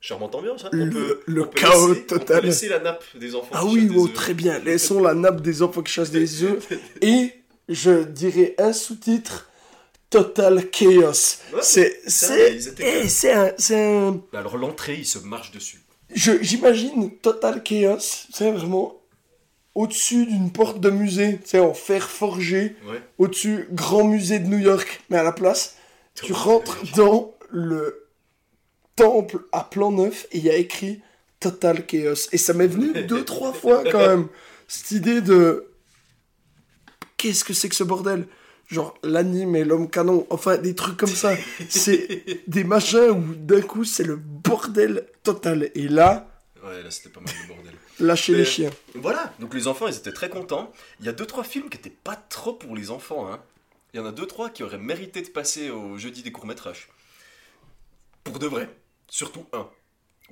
Charmante 0.00 0.34
ambiance, 0.34 0.64
hein. 0.64 0.70
Le- 0.72 0.84
on 0.86 0.90
peut, 0.90 1.20
le 1.26 1.42
on 1.42 1.46
peut 1.46 1.60
chaos 1.60 1.88
laisser, 1.88 2.00
on 2.00 2.04
peut 2.04 2.18
total. 2.20 2.44
laisser 2.44 2.68
la 2.68 2.78
nappe 2.78 3.04
des 3.16 3.34
enfants 3.34 3.50
Ah 3.52 3.60
qui 3.62 3.66
oui, 3.74 3.88
chassent 3.88 3.96
oh, 3.98 4.08
très 4.08 4.34
bien. 4.34 4.58
Laissons 4.60 5.00
la 5.02 5.12
nappe 5.14 5.42
des 5.42 5.60
enfants 5.62 5.82
qui 5.82 5.92
chassent 5.92 6.10
des 6.10 6.42
œufs. 6.42 6.66
Et 7.02 7.34
je 7.68 8.02
dirais 8.04 8.54
un 8.58 8.72
sous-titre 8.72 9.50
Total 10.08 10.68
Chaos. 10.70 11.12
Ouais, 11.52 11.60
c'est. 11.62 12.00
C'est. 12.06 12.56
eh, 12.80 13.08
c'est 13.08 13.32
un. 13.32 13.52
C'est 13.58 13.78
un. 13.80 14.12
Bah 14.32 14.38
Alors 14.40 14.56
l'entrée, 14.56 14.94
il 14.96 15.06
se 15.06 15.18
marche 15.18 15.52
dessus. 15.52 15.80
je- 16.14 16.42
J'imagine 16.42 17.16
Total 17.18 17.62
Chaos, 17.62 17.98
c'est 18.00 18.50
vraiment 18.50 18.99
au-dessus 19.74 20.26
d'une 20.26 20.50
porte 20.52 20.80
de 20.80 20.90
musée, 20.90 21.38
tu 21.42 21.50
sais, 21.50 21.60
en 21.60 21.74
fer 21.74 22.08
forgé, 22.10 22.76
Ouais. 22.88 23.00
au-dessus, 23.18 23.66
grand 23.72 24.04
musée 24.04 24.38
de 24.40 24.46
New 24.48 24.58
York, 24.58 25.02
mais 25.10 25.16
à 25.18 25.22
la 25.22 25.32
place, 25.32 25.76
tu 26.14 26.32
rentres 26.32 26.78
dans 26.96 27.34
le 27.50 28.08
temple 28.96 29.40
à 29.52 29.64
plan 29.64 29.92
neuf 29.92 30.26
et 30.32 30.38
il 30.38 30.44
y 30.44 30.50
a 30.50 30.56
écrit 30.56 31.00
Total 31.38 31.86
Chaos. 31.86 32.28
Et 32.32 32.38
ça 32.38 32.52
m'est 32.52 32.66
venu 32.66 32.92
deux, 33.06 33.24
trois 33.24 33.52
fois 33.52 33.82
quand 33.90 34.06
même, 34.06 34.28
cette 34.68 34.90
idée 34.90 35.20
de 35.20 35.66
qu'est-ce 37.16 37.44
que 37.44 37.52
c'est 37.54 37.68
que 37.68 37.74
ce 37.74 37.84
bordel? 37.84 38.26
Genre 38.68 38.94
l'anime 39.02 39.56
et 39.56 39.64
l'homme 39.64 39.90
canon, 39.90 40.26
enfin 40.30 40.56
des 40.56 40.74
trucs 40.76 40.96
comme 40.96 41.08
ça. 41.08 41.34
C'est 41.68 42.42
des 42.48 42.62
machins 42.62 43.10
où 43.10 43.34
d'un 43.34 43.62
coup 43.62 43.84
c'est 43.84 44.04
le 44.04 44.16
bordel 44.16 45.06
total. 45.22 45.70
Et 45.74 45.88
là, 45.88 46.26
Ouais, 46.64 46.82
là 46.82 46.90
c'était 46.90 47.08
pas 47.08 47.20
mal 47.20 47.34
le 47.42 47.54
bordel. 47.54 47.72
Lâchez 48.00 48.34
les 48.34 48.44
chiens. 48.44 48.70
Voilà, 48.94 49.32
donc 49.38 49.54
les 49.54 49.68
enfants 49.68 49.86
ils 49.86 49.96
étaient 49.96 50.12
très 50.12 50.28
contents. 50.28 50.72
Il 51.00 51.06
y 51.06 51.08
a 51.08 51.12
deux 51.12 51.26
trois 51.26 51.44
films 51.44 51.68
qui 51.68 51.78
étaient 51.78 51.90
pas 51.90 52.16
trop 52.16 52.52
pour 52.52 52.74
les 52.74 52.90
enfants. 52.90 53.30
Hein. 53.30 53.42
Il 53.92 53.98
y 53.98 54.00
en 54.00 54.06
a 54.06 54.12
deux 54.12 54.26
trois 54.26 54.50
qui 54.50 54.62
auraient 54.62 54.78
mérité 54.78 55.22
de 55.22 55.28
passer 55.28 55.70
au 55.70 55.98
jeudi 55.98 56.22
des 56.22 56.32
courts 56.32 56.46
métrages. 56.46 56.88
Pour 58.24 58.38
de 58.38 58.46
vrai. 58.46 58.68
Surtout 59.08 59.44
un 59.52 59.68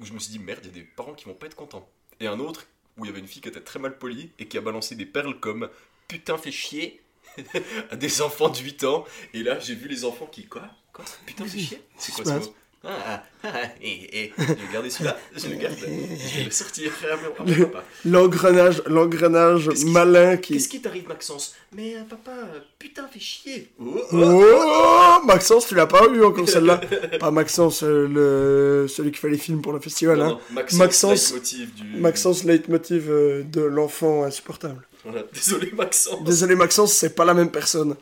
où 0.00 0.04
je 0.04 0.12
me 0.12 0.18
suis 0.18 0.30
dit 0.30 0.38
merde, 0.38 0.60
il 0.62 0.66
y 0.68 0.70
a 0.70 0.74
des 0.74 0.82
parents 0.82 1.14
qui 1.14 1.24
vont 1.24 1.34
pas 1.34 1.46
être 1.46 1.56
contents. 1.56 1.88
Et 2.20 2.26
un 2.26 2.38
autre 2.38 2.66
où 2.96 3.04
il 3.04 3.08
y 3.08 3.10
avait 3.10 3.20
une 3.20 3.26
fille 3.26 3.42
qui 3.42 3.48
était 3.48 3.60
très 3.60 3.78
mal 3.78 3.98
polie 3.98 4.30
et 4.38 4.46
qui 4.46 4.56
a 4.58 4.60
balancé 4.60 4.94
des 4.94 5.06
perles 5.06 5.38
comme 5.38 5.68
putain 6.06 6.38
fait 6.38 6.52
chier 6.52 7.02
à 7.90 7.96
des 7.96 8.22
enfants 8.22 8.48
de 8.48 8.58
8 8.58 8.84
ans. 8.84 9.04
Et 9.34 9.42
là 9.42 9.58
j'ai 9.58 9.74
vu 9.74 9.88
les 9.88 10.04
enfants 10.04 10.26
qui 10.26 10.46
quoi? 10.46 10.62
Quoi? 10.92 11.04
Putain 11.26 11.46
fait 11.46 11.58
chier? 11.58 11.82
C'est 11.96 12.12
quoi 12.12 12.24
ce 12.24 12.30
mot? 12.30 12.54
Ah, 12.84 12.90
ah, 13.04 13.22
ah, 13.42 13.48
et, 13.82 14.24
et, 14.24 14.32
je 14.38 14.44
vais 14.44 14.72
garder 14.72 14.88
celui-là, 14.88 15.16
je 15.34 15.48
le 15.48 15.56
garde, 15.56 15.74
je 15.80 16.38
vais 16.38 16.44
le 16.44 16.50
sortir 16.50 16.92
papa. 17.36 17.84
L'engrenage, 18.04 18.82
l'engrenage 18.86 19.68
malin 19.86 20.36
qui. 20.36 20.52
Qu'est-ce 20.54 20.68
qui 20.68 20.80
t'arrive, 20.80 21.08
Maxence? 21.08 21.56
Mais 21.72 21.96
euh, 21.96 22.02
papa, 22.08 22.30
putain, 22.78 23.08
fais 23.08 23.18
chier. 23.18 23.72
Oh, 23.80 24.00
oh. 24.12 24.44
Oh, 24.44 25.26
Maxence, 25.26 25.66
tu 25.66 25.74
l'as 25.74 25.88
pas 25.88 26.06
eu 26.06 26.22
encore 26.22 26.48
celle-là. 26.48 26.80
Pas 27.20 27.32
Maxence, 27.32 27.82
euh, 27.82 28.06
le... 28.06 28.86
celui 28.88 29.10
qui 29.10 29.18
fait 29.18 29.30
les 29.30 29.38
films 29.38 29.60
pour 29.60 29.72
le 29.72 29.80
festival. 29.80 30.18
Non, 30.18 30.24
hein. 30.24 30.40
non, 30.52 30.62
Maxence, 30.74 31.32
leitmotiv 31.32 31.74
du- 31.74 31.96
Maxence, 31.98 32.44
leitmotiv 32.44 33.10
euh, 33.10 33.42
de 33.42 33.62
l'enfant 33.62 34.22
insupportable. 34.22 34.86
Voilà, 35.04 35.24
désolé, 35.32 35.72
Maxence. 35.72 36.22
Désolé, 36.22 36.54
Maxence, 36.54 36.92
c'est 36.92 37.14
pas 37.16 37.24
la 37.24 37.34
même 37.34 37.50
personne. 37.50 37.96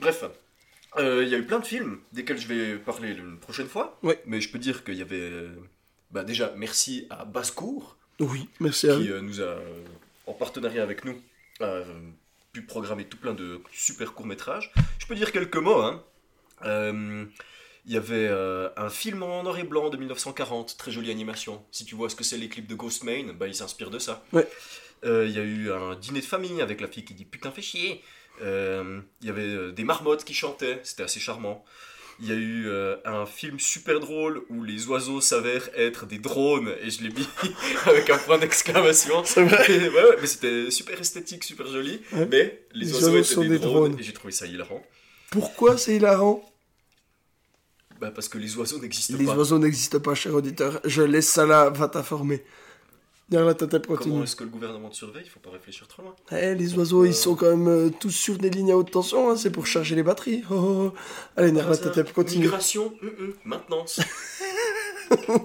Bref, 0.00 0.24
euh, 0.98 1.22
il 1.24 1.28
y 1.28 1.34
a 1.34 1.38
eu 1.38 1.44
plein 1.44 1.58
de 1.60 1.66
films 1.66 1.98
desquels 2.12 2.38
je 2.38 2.48
vais 2.48 2.76
parler 2.76 3.10
une 3.12 3.38
prochaine 3.38 3.68
fois. 3.68 3.98
Mais 4.26 4.40
je 4.40 4.50
peux 4.50 4.58
dire 4.58 4.84
qu'il 4.84 4.94
y 4.94 5.02
avait. 5.02 5.16
euh, 5.20 5.54
Bah, 6.10 6.24
déjà, 6.24 6.52
merci 6.56 7.06
à 7.10 7.24
Basse-Cour. 7.24 7.96
Oui, 8.20 8.48
merci 8.60 8.88
à 8.88 8.96
Qui 8.96 9.10
euh, 9.10 9.20
nous 9.20 9.42
a, 9.42 9.56
en 10.26 10.32
partenariat 10.32 10.82
avec 10.82 11.04
nous, 11.04 11.20
pu 12.52 12.62
programmer 12.62 13.04
tout 13.04 13.18
plein 13.18 13.34
de 13.34 13.60
super 13.72 14.14
courts-métrages. 14.14 14.72
Je 14.98 15.06
peux 15.06 15.14
dire 15.14 15.32
quelques 15.32 15.56
mots. 15.56 15.80
Hein. 15.82 16.02
Euh, 16.64 17.24
Il 17.84 17.92
y 17.92 17.96
avait 17.96 18.26
euh, 18.28 18.68
un 18.76 18.88
film 18.90 19.22
en 19.22 19.42
noir 19.44 19.58
et 19.58 19.64
blanc 19.64 19.90
de 19.90 19.96
1940, 19.96 20.76
très 20.78 20.90
jolie 20.90 21.10
animation. 21.10 21.62
Si 21.70 21.84
tu 21.84 21.94
vois 21.94 22.08
ce 22.10 22.16
que 22.16 22.24
c'est 22.24 22.38
les 22.38 22.48
clips 22.48 22.66
de 22.66 22.74
Ghostman, 22.74 23.32
bah, 23.32 23.46
il 23.46 23.54
s'inspire 23.54 23.90
de 23.90 23.98
ça. 23.98 24.24
Ouais. 24.32 24.48
Euh, 25.04 25.26
Il 25.28 25.32
y 25.36 25.38
a 25.38 25.42
eu 25.44 25.70
un 25.70 25.94
dîner 25.94 26.20
de 26.20 26.24
famille 26.24 26.60
avec 26.62 26.80
la 26.80 26.88
fille 26.88 27.04
qui 27.04 27.14
dit 27.14 27.26
putain 27.26 27.50
fais 27.52 27.62
chier. 27.62 28.02
Euh, 28.42 29.00
Il 29.20 29.26
y 29.26 29.30
avait 29.30 29.42
euh, 29.42 29.72
des 29.72 29.84
marmottes 29.84 30.24
qui 30.24 30.34
chantaient, 30.34 30.80
c'était 30.84 31.02
assez 31.04 31.20
charmant. 31.20 31.64
Il 32.18 32.28
y 32.28 32.32
a 32.32 32.34
eu 32.34 32.66
euh, 32.68 32.96
un 33.04 33.26
film 33.26 33.60
super 33.60 34.00
drôle 34.00 34.42
où 34.48 34.62
les 34.64 34.86
oiseaux 34.86 35.20
s'avèrent 35.20 35.68
être 35.76 36.06
des 36.06 36.18
drones 36.18 36.72
et 36.82 36.88
je 36.90 37.02
l'ai 37.02 37.10
mis 37.10 37.28
avec 37.86 38.08
un 38.08 38.16
point 38.16 38.38
d'exclamation. 38.38 39.22
C'est 39.24 39.44
vrai 39.44 39.68
Ouais, 39.90 39.90
ouais, 39.90 40.16
mais 40.20 40.26
c'était 40.26 40.70
super 40.70 40.98
esthétique, 40.98 41.44
super 41.44 41.66
joli. 41.66 42.00
Ouais. 42.12 42.26
Mais 42.30 42.66
les, 42.72 42.86
Les 42.86 42.92
oiseaux, 42.94 43.06
oiseaux 43.08 43.18
étaient 43.18 43.34
sont 43.34 43.42
des, 43.42 43.48
des 43.50 43.58
drones, 43.58 43.90
drones. 43.90 44.00
et 44.00 44.02
j'ai 44.02 44.14
trouvé 44.14 44.32
ça 44.32 44.46
hilarant. 44.46 44.82
Pourquoi 45.30 45.76
c'est 45.76 45.96
hilarant? 45.96 46.42
Bah 48.00 48.10
parce 48.14 48.28
que 48.28 48.38
les 48.38 48.56
oiseaux 48.56 48.78
n'existent 48.78 49.16
Les 49.18 49.24
pas. 49.26 49.36
oiseaux 49.36 49.58
n'existent 49.58 50.00
pas, 50.00 50.14
cher 50.14 50.34
auditeur. 50.34 50.80
Je 50.84 51.02
laisse 51.02 51.28
ça 51.28 51.46
là, 51.46 51.70
va 51.70 51.88
t'informer. 51.88 52.44
Derrière 53.28 53.46
la 53.48 53.54
tête 53.54 53.70
Comment 53.70 53.96
continue. 53.98 54.22
est-ce 54.22 54.36
que 54.36 54.44
le 54.44 54.50
gouvernement 54.50 54.88
te 54.88 54.94
surveille? 54.94 55.24
Il 55.26 55.30
faut 55.30 55.40
pas 55.40 55.50
réfléchir 55.50 55.88
trop 55.88 56.02
loin. 56.02 56.14
Eh, 56.30 56.54
les 56.54 56.74
oiseaux, 56.74 57.04
ils 57.04 57.14
sont 57.14 57.34
quand 57.34 57.50
même 57.50 57.66
euh, 57.68 57.90
tous 57.90 58.10
sur 58.12 58.38
des 58.38 58.50
lignes 58.50 58.70
à 58.70 58.76
haute 58.76 58.92
tension, 58.92 59.28
hein, 59.30 59.36
c'est 59.36 59.50
pour 59.50 59.66
charger 59.66 59.96
les 59.96 60.04
batteries. 60.04 60.44
Oh, 60.48 60.54
oh, 60.54 60.92
oh. 60.94 60.98
Allez, 61.36 61.50
derrière 61.50 61.70
la 61.72 61.76
Ah, 61.84 61.90
tête 61.90 62.12
continue. 62.12 62.44
Migration, 62.44 62.94
hum, 63.02 63.34
maintenance. 63.44 64.00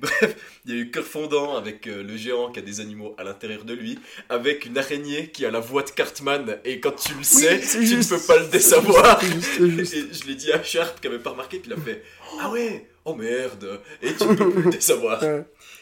Bref, 0.00 0.36
il 0.64 0.72
y 0.72 0.74
a 0.78 0.80
eu 0.82 0.90
Cœur 0.92 1.02
fondant 1.04 1.56
avec 1.56 1.88
euh, 1.88 2.04
le 2.04 2.16
géant 2.16 2.52
qui 2.52 2.60
a 2.60 2.62
des 2.62 2.78
animaux 2.78 3.16
à 3.18 3.24
l'intérieur 3.24 3.64
de 3.64 3.72
lui, 3.74 3.98
avec 4.28 4.64
une 4.66 4.78
araignée 4.78 5.30
qui 5.32 5.44
a 5.44 5.50
la 5.50 5.58
voix 5.58 5.82
de 5.82 5.90
Cartman, 5.90 6.58
et 6.64 6.78
quand 6.78 6.92
tu 6.94 7.14
le 7.14 7.24
sais, 7.24 7.58
tu 7.60 7.84
juste. 7.84 8.12
ne 8.12 8.16
peux 8.16 8.22
pas 8.24 8.38
le 8.38 8.46
désavoir. 8.46 9.20
C'est 9.20 9.26
juste, 9.32 9.50
c'est 9.58 9.70
juste. 9.70 9.94
Et 9.94 10.06
je 10.14 10.26
l'ai 10.28 10.36
dit 10.36 10.52
à 10.52 10.62
Sharp 10.62 11.00
qui 11.00 11.08
avait 11.08 11.18
pas 11.18 11.30
remarqué, 11.30 11.58
puis 11.58 11.72
il 11.72 11.74
a 11.76 11.80
fait 11.80 12.04
Ah 12.40 12.48
ouais, 12.50 12.88
oh 13.04 13.14
merde, 13.16 13.80
et 14.00 14.14
tu 14.14 14.24
ne 14.24 14.34
peux 14.34 14.50
plus 14.50 14.62
le 14.62 14.70
désavoir. 14.78 15.20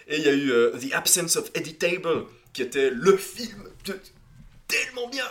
Et 0.09 0.18
il 0.18 0.22
y 0.22 0.28
a 0.28 0.32
eu 0.32 0.50
euh, 0.50 0.70
The 0.78 0.92
Absence 0.92 1.36
of 1.36 1.50
Eddie 1.54 1.76
Table, 1.76 2.26
qui 2.52 2.62
était 2.62 2.90
le 2.90 3.16
film 3.16 3.68
de 3.84 3.98
tellement 4.68 5.09
bien. 5.09 5.26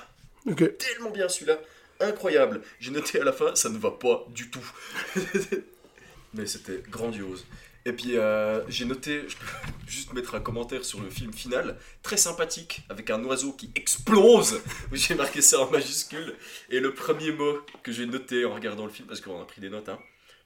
Tellement 0.55 1.11
bien 1.11 1.27
celui-là. 1.27 1.59
Incroyable. 1.99 2.61
J'ai 2.79 2.91
noté 2.91 3.21
à 3.21 3.23
la 3.23 3.31
fin, 3.31 3.55
ça 3.55 3.69
ne 3.69 3.77
va 3.77 3.91
pas 3.91 4.25
du 4.29 4.49
tout. 4.49 4.71
Mais 6.33 6.45
c'était 6.45 6.83
grandiose. 6.89 7.45
Et 7.85 7.93
puis 7.93 8.17
euh, 8.17 8.67
j'ai 8.67 8.85
noté, 8.85 9.23
je 9.27 9.37
peux 9.37 9.45
juste 9.87 10.11
mettre 10.13 10.35
un 10.35 10.39
commentaire 10.39 10.83
sur 10.83 11.01
le 11.01 11.09
film 11.09 11.31
final, 11.31 11.77
très 12.01 12.17
sympathique, 12.17 12.81
avec 12.89 13.09
un 13.11 13.23
oiseau 13.23 13.53
qui 13.53 13.71
explose. 13.75 14.61
J'ai 14.91 15.13
marqué 15.13 15.41
ça 15.41 15.61
en 15.61 15.69
majuscule. 15.69 16.35
Et 16.69 16.79
le 16.79 16.93
premier 16.93 17.31
mot 17.31 17.59
que 17.83 17.91
j'ai 17.91 18.07
noté 18.07 18.43
en 18.43 18.55
regardant 18.55 18.85
le 18.85 18.91
film, 18.91 19.07
parce 19.07 19.21
qu'on 19.21 19.39
a 19.39 19.45
pris 19.45 19.61
des 19.61 19.69
notes, 19.69 19.87
hein, 19.87 19.99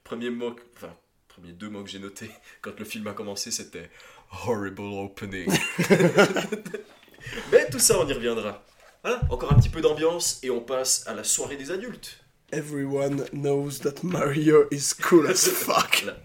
premier 0.04 0.28
mot, 0.28 0.54
enfin, 0.76 0.94
premier 1.28 1.52
deux 1.52 1.70
mots 1.70 1.82
que 1.82 1.88
j'ai 1.88 1.98
noté 1.98 2.30
quand 2.60 2.78
le 2.78 2.84
film 2.84 3.06
a 3.06 3.14
commencé, 3.14 3.50
c'était 3.50 3.90
horrible 4.30 4.92
opening. 4.94 5.50
Mais 7.52 7.68
tout 7.70 7.78
ça, 7.78 7.98
on 7.98 8.08
y 8.08 8.12
reviendra. 8.12 8.62
Voilà, 9.02 9.20
encore 9.30 9.52
un 9.52 9.56
petit 9.56 9.68
peu 9.68 9.80
d'ambiance 9.80 10.40
et 10.42 10.50
on 10.50 10.60
passe 10.60 11.06
à 11.06 11.14
la 11.14 11.24
soirée 11.24 11.56
des 11.56 11.70
adultes. 11.70 12.22
Everyone 12.52 13.24
knows 13.32 13.78
that 13.82 14.02
Mario 14.02 14.66
is 14.70 14.92
cool 15.00 15.26
as 15.26 15.48
fuck. 15.48 16.02
Voilà. 16.02 16.18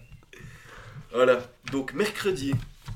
Voilà. 1.12 1.42
Donc 1.72 1.94
mercredi, 1.94 2.52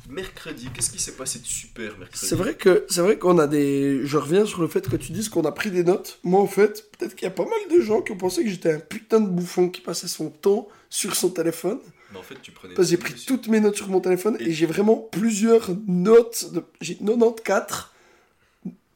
mercredi, 0.09 0.69
qu'est-ce 0.75 0.91
qui 0.91 0.99
s'est 0.99 1.13
passé 1.13 1.39
de 1.39 1.47
super 1.47 1.97
mercredi? 1.97 2.27
C'est 2.27 2.35
vrai 2.35 2.55
que 2.55 2.85
c'est 2.89 3.01
vrai 3.01 3.19
qu'on 3.19 3.39
a 3.39 3.47
des. 3.47 4.01
Je 4.05 4.17
reviens 4.19 4.45
sur 4.45 4.61
le 4.61 4.69
fait 4.69 4.87
que 4.89 4.97
tu 4.97 5.13
dises 5.13 5.29
qu'on 5.29 5.45
a 5.45 5.53
pris 5.53 5.71
des 5.71 5.85
notes. 5.85 6.19
Moi, 6.25 6.41
en 6.41 6.47
fait, 6.47 6.91
peut-être 6.93 7.15
qu'il 7.15 7.25
y 7.25 7.31
a 7.31 7.35
pas 7.35 7.47
mal 7.47 7.79
de 7.79 7.81
gens 7.81 8.03
qui 8.03 8.13
ont 8.13 8.19
pensé 8.19 8.43
que 8.45 8.51
j'étais 8.51 8.73
un 8.73 8.81
putain 8.81 9.21
de 9.21 9.29
bouffon 9.29 9.71
qui 9.71 9.81
passait 9.81 10.09
son 10.09 10.29
temps 10.29 10.69
sur 10.91 11.15
son 11.15 11.31
téléphone. 11.31 11.81
Mais 12.13 12.19
en 12.19 12.23
fait, 12.23 12.41
tu 12.43 12.51
prenais. 12.51 12.75
Parce 12.75 12.89
que 12.89 12.91
j'ai 12.91 12.97
pris 12.97 13.15
toutes 13.15 13.49
mes 13.49 13.61
notes 13.61 13.77
sur 13.77 13.89
mon 13.89 14.01
téléphone 14.01 14.37
et, 14.41 14.53
j'ai 14.53 14.67
vraiment 14.67 14.97
plusieurs 14.97 15.71
notes. 15.87 16.53
De... 16.53 16.65
J'ai 16.81 16.97
94 16.97 17.91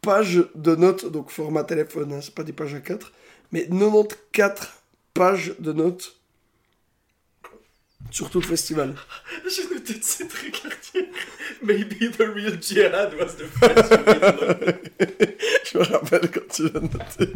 pages 0.01 0.45
de 0.55 0.75
notes, 0.77 1.11
donc 1.11 1.31
format 1.31 1.65
téléphone, 1.65 2.12
hein, 2.12 2.21
c'est 2.21 2.35
pas 2.35 2.43
des 2.43 2.53
pages 2.53 2.75
A4, 2.75 3.07
mais 3.53 3.67
94 3.67 4.69
pages 5.15 5.55
de 5.59 5.73
notes 5.73 6.17
sur 8.11 8.31
tout 8.31 8.41
le 8.41 8.47
festival. 8.47 8.95
J'ai 9.49 9.75
noté 9.75 9.95
de 9.95 10.05
ces 10.05 10.29
trucs. 10.29 10.62
Maybe 11.62 12.11
the 12.11 12.29
real 12.35 12.61
jihad 12.61 13.15
was 13.15 13.37
the 13.37 13.47
French 13.47 13.87
Je 15.65 15.79
me 15.79 15.85
rappelle 15.85 16.31
quand 16.31 16.49
tu 16.53 16.65
l'as 16.65 16.81
noté. 16.81 17.33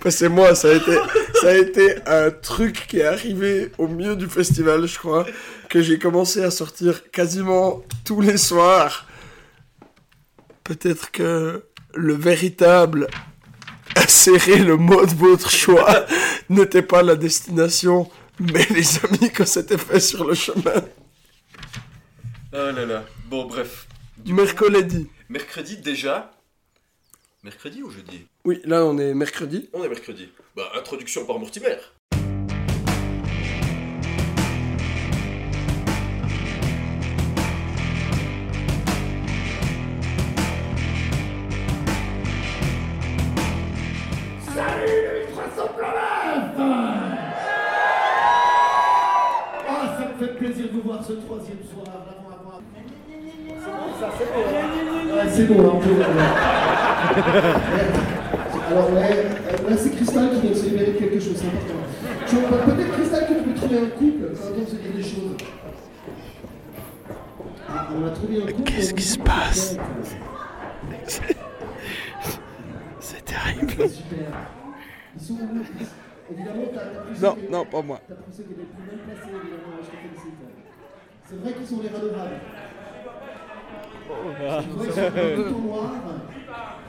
Parce 0.00 0.18
que 0.20 0.26
moi, 0.26 0.54
ça 0.54 0.68
a, 0.68 0.74
été, 0.74 0.96
ça 1.40 1.48
a 1.48 1.54
été 1.54 1.96
un 2.06 2.30
truc 2.30 2.86
qui 2.88 2.98
est 2.98 3.04
arrivé 3.04 3.70
au 3.78 3.88
milieu 3.88 4.16
du 4.16 4.26
festival, 4.26 4.86
je 4.86 4.98
crois, 4.98 5.26
que 5.68 5.82
j'ai 5.82 5.98
commencé 5.98 6.42
à 6.42 6.50
sortir 6.50 7.10
quasiment 7.10 7.82
tous 8.04 8.20
les 8.20 8.36
soirs. 8.36 9.06
Peut-être 10.64 11.10
que 11.10 11.64
le 11.94 12.14
véritable 12.14 13.08
insérer 13.96 14.58
le 14.58 14.76
mot 14.76 15.04
de 15.04 15.14
votre 15.14 15.50
choix 15.50 16.06
n'était 16.48 16.82
pas 16.82 17.02
la 17.02 17.16
destination, 17.16 18.10
mais 18.38 18.66
les 18.70 19.04
amis 19.04 19.30
que 19.32 19.44
c'était 19.44 19.78
fait 19.78 20.00
sur 20.00 20.24
le 20.24 20.34
chemin. 20.34 20.82
Oh 22.52 22.70
là 22.74 22.86
là. 22.86 23.04
Bon, 23.28 23.46
bref. 23.46 23.86
Mercredi. 24.24 25.08
Mercredi 25.28 25.76
déjà. 25.78 26.30
Mercredi 27.46 27.80
ou 27.84 27.90
jeudi? 27.90 28.26
Oui, 28.44 28.60
là 28.64 28.84
on 28.84 28.98
est 28.98 29.14
mercredi. 29.14 29.70
On 29.72 29.84
est 29.84 29.88
mercredi. 29.88 30.28
Bah, 30.56 30.68
introduction 30.74 31.24
par 31.26 31.38
Mortimer. 31.38 31.76
Salut 44.54 44.86
les 44.86 45.26
300 45.32 45.70
Ah, 49.68 49.96
ça 49.98 50.04
me 50.08 50.26
fait 50.26 50.34
plaisir 50.34 50.66
de 50.66 50.70
vous 50.72 50.82
voir 50.82 51.04
ce 51.04 51.12
troisième 51.14 51.58
soir. 51.72 51.86
Avant, 51.88 52.30
avant. 52.30 52.60
Ça, 54.00 54.08
c'est 54.18 54.26
beau. 54.32 54.40
hein. 54.40 55.16
Ouais, 55.16 55.30
c'est 55.32 55.44
beau, 55.46 55.60
hein, 55.66 55.72
on 55.74 55.80
peut. 55.80 56.85
Alors, 57.16 58.92
ouais, 58.92 59.24
euh, 59.24 59.70
là, 59.70 59.76
c'est 59.76 59.90
Cristal 59.90 60.30
qui 60.38 60.48
doit 60.48 60.56
se 60.56 60.64
libérer 60.64 60.92
de 60.92 60.98
quelque 60.98 61.18
chose, 61.20 61.36
c'est 61.36 61.46
important. 61.46 62.66
Peut-être 62.66 62.92
Cristal 62.92 63.26
que 63.26 63.34
tu 63.34 63.42
peux 63.42 63.54
trouver 63.54 63.78
un 63.78 63.86
couple 63.86 64.32
quand 64.34 64.48
on 64.60 64.66
se 64.66 64.76
dit 64.76 64.88
des 64.96 65.02
choses. 65.02 65.36
Ah, 67.68 67.88
on 67.96 68.06
a 68.06 68.10
trouvé 68.10 68.42
un 68.42 68.46
couple. 68.52 68.62
Qu'est-ce 68.70 68.92
qui 68.92 69.02
se 69.02 69.18
passe 69.18 69.76
C'est 73.00 73.24
terrible. 73.24 73.70
Super. 73.88 74.28
Ils 75.18 75.24
sont 75.26 75.34
où 75.34 75.62
Évidemment, 76.32 76.64
t'as 76.74 77.26
Non, 77.28 77.36
non, 77.50 77.64
pas 77.64 77.82
moi. 77.82 78.00
T'as 78.06 78.14
poussé 78.16 78.44
les 78.48 78.54
plus 78.54 78.64
mal 78.64 78.98
placés, 79.06 79.30
évidemment, 79.30 79.78
je 79.80 79.86
te 79.86 79.96
félicite. 79.96 80.34
C'est 81.24 81.36
vrai 81.40 81.52
qu'ils 81.54 81.66
sont 81.66 81.80
les 81.82 81.88
redevables. 81.88 82.40
Oh, 84.10 84.14
Je 84.38 84.70
vois 84.70 84.84
qu'ils 84.84 84.92
sont 84.94 85.00
un 85.00 85.10
peu 85.10 85.50
noirs. 85.50 85.92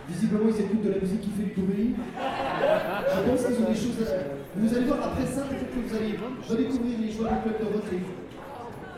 Visiblement, 0.09 0.49
ils 0.49 0.61
écoutent 0.63 0.83
de 0.83 0.89
la 0.91 0.99
musique 0.99 1.21
qui 1.21 1.29
fait 1.31 1.53
du 1.53 1.61
bruit. 1.61 1.95
Je 1.95 3.29
pense 3.29 3.45
qu'ils 3.45 3.59
ont 3.65 3.69
des 3.69 3.75
choses 3.75 4.01
à... 4.07 4.59
Vous 4.59 4.73
allez 4.75 4.85
voir, 4.85 4.99
après 5.03 5.25
ça, 5.25 5.41
peut-être 5.43 5.69
que 5.73 5.79
vous 5.87 5.95
allez 5.95 6.15
redécouvrir 6.47 6.95
les 7.01 7.11
joueurs 7.11 7.31
du 7.33 7.39
club 7.41 7.59
de 7.59 7.65
Rotley. 7.75 7.99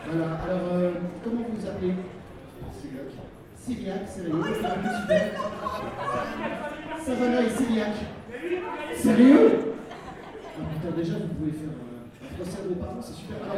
Voilà, 0.09 0.31
alors, 0.45 0.67
euh, 0.73 0.91
comment 1.23 1.41
vous 1.49 1.57
vous 1.59 1.67
appelez? 1.67 1.93
Syriac. 3.57 4.07
Sérieux 4.07 4.33
Super. 4.41 5.23
Savannah 7.05 7.41
et 7.43 7.49
Syriac. 7.49 7.95
Sérieux? 8.95 9.49
Ah 10.57 10.61
putain, 10.73 10.95
déjà, 10.97 11.13
vous 11.19 11.33
pouvez 11.37 11.51
faire 11.51 11.69
euh, 11.69 12.25
un 12.25 12.35
procès 12.35 12.57
à 12.63 12.67
vos 12.67 12.75
parents, 12.75 13.01
c'est 13.01 13.13
super. 13.13 13.37
Alors, 13.43 13.57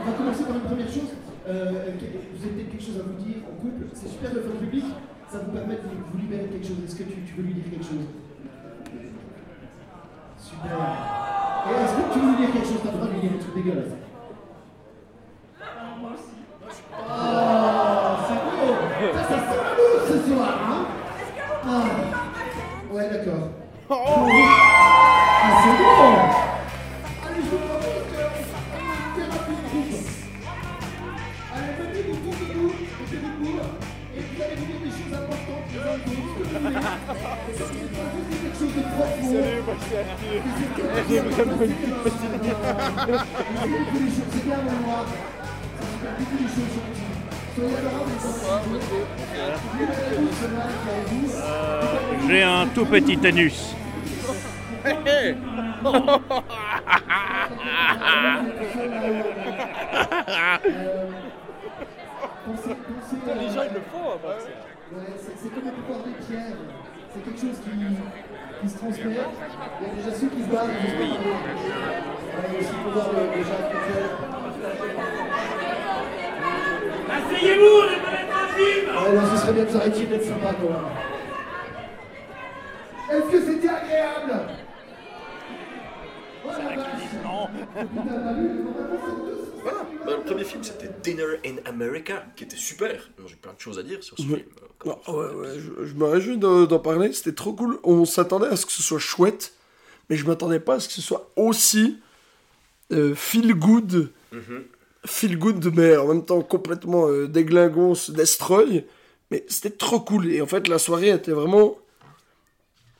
on 0.00 0.10
va 0.10 0.12
commencer 0.16 0.44
par 0.44 0.56
une 0.56 0.62
première 0.62 0.88
chose. 0.88 1.10
Euh, 1.48 1.72
que- 1.98 2.06
vous 2.38 2.44
avez 2.46 2.54
peut-être 2.54 2.70
quelque 2.70 2.84
chose 2.84 3.00
à 3.00 3.02
vous 3.02 3.18
dire 3.22 3.42
en 3.50 3.54
couple. 3.60 3.84
C'est 3.94 4.08
super 4.08 4.30
de 4.30 4.40
faire 4.40 4.52
public. 4.60 4.84
Ça 5.32 5.38
vous 5.38 5.52
permet 5.52 5.76
de 5.76 5.80
vous 6.12 6.18
libérer 6.18 6.44
quelque 6.44 6.66
chose. 6.66 6.76
Est-ce 6.84 6.94
que 6.94 7.04
tu, 7.04 7.22
tu 7.24 7.32
veux 7.32 7.42
lui 7.44 7.54
dire 7.54 7.64
quelque 7.70 7.84
chose 7.88 8.04
Super. 10.36 10.76
Et 10.76 11.72
est-ce 11.72 11.94
que 11.96 12.12
tu 12.12 12.18
veux 12.20 12.30
lui 12.32 12.36
dire 12.36 12.52
quelque 12.52 12.68
chose 12.68 12.80
T'as 12.84 12.92
le 12.92 12.98
droit 12.98 13.08
de 13.08 13.12
lui 13.14 13.20
dire 13.20 13.30
un 13.32 13.40
truc 13.40 13.54
dégueulasse. 13.54 14.11
Euh, 51.34 51.82
J'ai 52.28 52.42
un 52.42 52.66
tout 52.68 52.84
petit 52.86 53.18
anus. 53.26 53.74
Les 54.84 54.94
gens, 63.48 63.62
ils 63.62 63.74
le 63.74 63.80
font, 63.90 64.18
Ouais, 64.94 65.00
c'est 65.16 65.32
c'est 65.42 65.48
comme 65.54 65.64
le 65.64 65.70
pouvoir 65.72 66.00
des 66.04 66.12
pierres. 66.24 66.56
C'est 67.14 67.22
quelque 67.24 67.40
chose 67.40 67.58
qui, 67.64 67.70
qui 68.62 68.68
se 68.68 68.78
transmet. 68.78 69.04
Il 69.04 69.10
y 69.10 69.90
a 69.90 69.94
déjà 69.94 70.16
ceux 70.16 70.28
qui 70.28 70.42
se 70.42 70.48
battent. 70.48 70.70
juste. 70.82 70.96
Ouais, 70.96 71.08
il 72.48 72.54
y 72.54 72.56
a 72.56 72.60
aussi 72.60 72.72
le 72.72 72.82
pouvoir 72.84 73.06
Jacques 73.12 73.68
Coutel. 73.72 74.04
Asseyez-vous, 77.10 77.74
on 77.76 77.88
est 77.90 78.02
pas 78.02 78.48
film 78.56 78.86
Ouais, 78.88 79.12
non, 79.14 79.22
ce 79.30 79.36
serait 79.40 79.52
bien 79.52 79.64
de 79.64 79.70
s'arrêter 79.70 80.06
d'être 80.06 80.24
sympa, 80.24 80.54
quand 80.54 80.70
même. 80.70 80.80
Est-ce 83.10 83.30
que 83.30 83.40
c'était 83.52 83.68
agréable? 83.68 84.32
Oh 86.44 86.48
la 86.48 86.76
vache 86.76 86.86
Non. 87.24 87.48
Voilà. 89.62 89.80
Bah, 90.06 90.12
le 90.16 90.22
premier 90.24 90.44
film, 90.44 90.62
c'était 90.62 90.90
Dinner 91.02 91.38
in 91.44 91.56
America, 91.66 92.24
qui 92.34 92.44
était 92.44 92.56
super. 92.56 93.10
J'ai 93.26 93.36
plein 93.36 93.52
de 93.52 93.60
choses 93.60 93.78
à 93.78 93.82
dire 93.82 94.02
sur 94.02 94.16
ce 94.16 94.22
film. 94.22 94.40
Non, 94.84 94.98
ouais, 95.08 95.34
ouais, 95.34 95.58
je, 95.58 95.84
je 95.86 95.94
me 95.94 96.04
réjouis 96.06 96.38
de- 96.38 96.66
d'en 96.66 96.78
parler, 96.78 97.12
c'était 97.12 97.34
trop 97.34 97.52
cool. 97.52 97.78
On 97.84 98.04
s'attendait 98.04 98.48
à 98.48 98.56
ce 98.56 98.66
que 98.66 98.72
ce 98.72 98.82
soit 98.82 98.98
chouette, 98.98 99.54
mais 100.10 100.16
je 100.16 100.26
m'attendais 100.26 100.60
pas 100.60 100.74
à 100.74 100.80
ce 100.80 100.88
que 100.88 100.94
ce 100.94 101.02
soit 101.02 101.30
aussi 101.36 101.98
euh, 102.92 103.14
feel 103.14 103.54
good. 103.54 104.10
Mhm. 104.32 104.64
Feel 105.06 105.38
good, 105.38 105.72
mais 105.74 105.96
en 105.96 106.06
même 106.08 106.24
temps 106.24 106.42
complètement 106.42 107.08
euh, 107.08 107.26
déglingon, 107.28 107.94
se 107.94 108.12
destroy. 108.12 108.84
Mais 109.30 109.44
c'était 109.48 109.70
trop 109.70 110.00
cool. 110.00 110.26
Et 110.30 110.40
en 110.42 110.46
fait, 110.46 110.68
la 110.68 110.78
soirée 110.78 111.08
était 111.10 111.32
vraiment. 111.32 111.78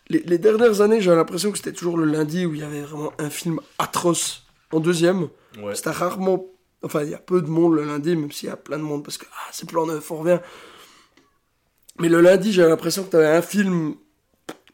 Les, 0.09 0.20
les 0.20 0.39
dernières 0.39 0.80
années, 0.80 1.01
j'avais 1.01 1.16
l'impression 1.16 1.51
que 1.53 1.59
c'était 1.59 1.72
toujours 1.72 1.97
le 1.97 2.05
lundi 2.05 2.45
où 2.47 2.55
il 2.55 2.61
y 2.61 2.64
avait 2.64 2.83
vraiment 2.83 3.12
un 3.18 3.30
film 3.30 3.61
atroce 3.78 4.45
en 4.72 4.80
deuxième. 4.80 5.28
Ouais. 5.62 5.74
C'était 5.74 5.91
rarement. 5.91 6.47
Enfin, 6.83 7.03
il 7.05 7.11
y 7.11 7.14
a 7.14 7.18
peu 7.18 7.41
de 7.41 7.47
monde 7.49 7.74
le 7.74 7.85
lundi, 7.85 8.16
même 8.16 8.33
s'il 8.33 8.49
y 8.49 8.53
a 8.53 8.57
plein 8.57 8.78
de 8.78 8.83
monde, 8.83 9.05
parce 9.05 9.16
que 9.18 9.26
ah, 9.33 9.49
c'est 9.53 9.68
plan 9.68 9.87
neuf, 9.87 10.11
on 10.11 10.16
revient. 10.18 10.41
Mais 12.03 12.09
le 12.09 12.20
lundi, 12.20 12.53
j'avais 12.53 12.68
l'impression 12.68 13.05
que 13.05 13.11
tu 13.11 13.16
avais 13.16 13.28
un 13.28 13.42
film 13.42 13.94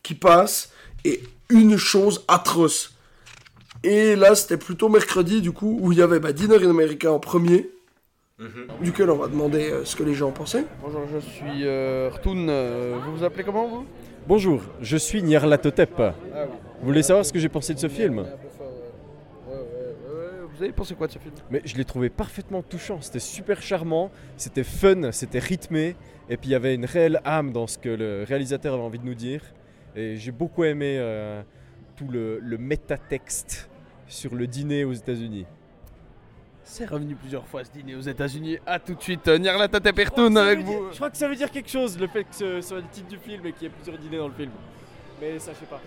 qui 0.03 0.15
passe 0.15 0.73
et 1.05 1.21
une 1.51 1.77
chose 1.77 2.25
atroce. 2.27 2.95
Et 3.85 4.17
là, 4.17 4.35
c'était 4.35 4.57
plutôt 4.57 4.89
mercredi, 4.89 5.43
du 5.43 5.53
coup, 5.53 5.77
où 5.83 5.93
il 5.93 5.99
y 5.99 6.03
avait 6.03 6.21
bah, 6.21 6.33
Dinner 6.33 6.57
in 6.65 6.71
America 6.71 7.13
en 7.13 7.19
premier, 7.19 7.69
Mhm. 8.39 8.69
duquel 8.83 9.11
on 9.11 9.17
va 9.17 9.27
demander 9.27 9.69
euh, 9.71 9.85
ce 9.85 9.95
que 9.95 10.05
les 10.05 10.15
gens 10.15 10.31
pensaient. 10.31 10.65
Bonjour, 10.83 11.03
je 11.13 11.19
suis 11.19 11.65
euh, 11.67 12.09
Rtoun. 12.15 12.47
euh, 12.49 12.97
vous 13.05 13.17
vous 13.19 13.25
appelez 13.25 13.45
comment 13.45 13.67
vous? 13.69 13.85
Bonjour, 14.27 14.63
je 14.81 14.97
suis 14.97 15.23
Nyarlathotep. 15.23 15.91
Ah 15.99 16.13
Vous 16.81 16.87
voulez 16.87 17.03
savoir 17.03 17.27
ce 17.27 17.33
que 17.33 17.39
j'ai 17.41 17.49
pensé 17.51 17.75
de 17.75 17.79
ce 17.81 17.89
film? 17.89 18.25
Vous 20.59 20.65
avez 20.65 20.73
pensé 20.73 20.97
quoi 20.97 21.07
de 21.07 21.13
ce 21.13 21.21
film? 21.21 21.33
Mais 21.53 21.63
je 21.65 21.77
l'ai 21.77 21.85
trouvé 21.85 22.11
parfaitement 22.11 22.63
touchant, 22.63 23.01
c'était 23.01 23.21
super 23.21 23.63
charmant, 23.63 24.11
c'était 24.37 24.65
fun, 24.65 25.13
c'était 25.13 25.39
rythmé, 25.39 25.95
et 26.29 26.37
puis 26.37 26.49
il 26.49 26.53
y 26.53 26.57
avait 26.57 26.75
une 26.75 26.85
réelle 26.85 27.21
âme 27.25 27.53
dans 27.53 27.69
ce 27.69 27.79
que 27.79 27.89
le 27.89 28.25
réalisateur 28.27 28.75
avait 28.75 28.83
envie 28.83 28.99
de 28.99 29.05
nous 29.05 29.15
dire. 29.15 29.41
Et 29.95 30.17
j'ai 30.17 30.33
beaucoup 30.33 30.65
aimé 30.65 30.97
euh, 30.99 31.43
tout 31.95 32.09
le, 32.09 32.41
le 32.41 32.59
métatexte 32.59 33.71
sur 34.09 34.35
le 34.35 34.49
dîner 34.49 34.83
aux 34.83 34.95
États-Unis. 34.95 35.47
C'est 36.65 36.87
revenu 36.87 37.15
plusieurs 37.15 37.47
fois 37.47 37.63
ce 37.63 37.71
dîner 37.71 37.95
aux 37.95 38.01
États-Unis. 38.01 38.59
À 38.67 38.81
tout 38.81 38.95
de 38.97 39.01
suite, 39.01 39.29
euh, 39.29 39.39
Nyarlathotep 39.39 39.97
et 39.97 40.05
Rtoun 40.07 40.37
avec 40.37 40.65
vous. 40.65 40.89
Je 40.91 40.97
crois 40.97 41.11
que 41.11 41.17
ça 41.17 41.29
veut 41.29 41.37
dire 41.37 41.53
quelque 41.53 41.71
chose, 41.71 41.97
le 42.01 42.09
fait 42.09 42.25
que 42.25 42.35
ce 42.35 42.61
soit 42.63 42.79
le 42.79 42.89
titre 42.91 43.07
du 43.07 43.19
film 43.19 43.47
et 43.47 43.53
qu'il 43.53 43.63
y 43.63 43.67
ait 43.67 43.73
plusieurs 43.73 43.97
dîners 43.97 44.19
dans 44.19 44.27
le 44.27 44.35
film. 44.35 44.51
Mais 45.21 45.39
ça, 45.39 45.53
je 45.53 45.61
sais 45.61 45.67
pas. 45.67 45.81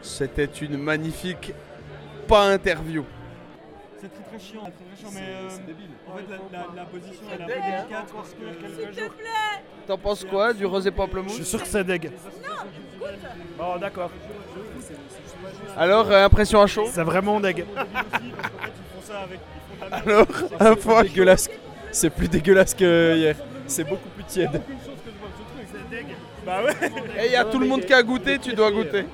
C'était 0.00 0.46
une 0.46 0.78
magnifique 0.78 1.52
pas 2.26 2.50
interview. 2.50 3.04
C'est 4.02 4.08
très 4.12 4.22
très 4.24 4.38
chiant, 4.44 4.62
très 4.62 4.70
très 4.70 5.00
chiant, 5.00 5.10
mais 5.14 5.20
euh, 5.20 6.12
en 6.12 6.16
fait 6.16 6.24
la, 6.28 6.58
la- 6.58 6.66
la 6.74 6.84
position 6.86 7.22
elle 7.32 7.40
est 7.40 7.44
un 7.44 7.46
peu 7.46 7.52
délicate 7.54 8.12
parce 8.12 8.30
que 8.30 8.44
quelques 8.60 8.98
jours. 8.98 9.10
T'en 9.86 9.98
penses 9.98 10.24
quoi 10.24 10.52
du 10.52 10.66
rosé 10.66 10.90
pamplemousse 10.90 11.32
Je 11.32 11.36
suis 11.36 11.44
sûr 11.44 11.62
que 11.62 11.68
c'est 11.68 11.84
deg. 11.84 12.10
Oh 13.60 13.78
d'accord. 13.80 14.10
Alors, 15.76 16.10
euh, 16.10 16.24
impression 16.24 16.60
à 16.60 16.66
chaud 16.66 16.86
C'est 16.90 17.02
vraiment 17.04 17.38
deg. 17.40 17.64
Alors, 19.90 20.26
un 20.60 20.74
C'est 20.74 20.80
plus 20.84 21.02
dégueulasse. 21.08 21.50
C'est 21.92 22.10
plus 22.10 22.28
dégueulasse 22.28 22.74
que 22.74 23.16
hier. 23.16 23.36
C'est 23.66 23.84
beaucoup 23.84 24.08
plus 24.10 24.24
tiède. 24.24 24.60
Bah 26.44 26.60
ouais. 26.64 26.74
Et 27.22 27.26
il 27.26 27.32
y 27.32 27.36
a 27.36 27.44
tout 27.44 27.58
le 27.58 27.66
monde 27.66 27.84
qui 27.84 27.92
a 27.94 28.02
goûté, 28.02 28.38
tu 28.38 28.52
dois 28.52 28.70
goûter. 28.72 29.04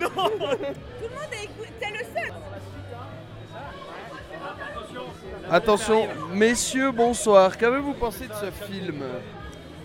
Attention, 5.51 6.07
messieurs, 6.34 6.90
bonsoir. 6.92 7.57
Qu'avez-vous 7.57 7.94
pensé 7.94 8.26
de 8.26 8.32
ce 8.34 8.51
film 8.66 9.03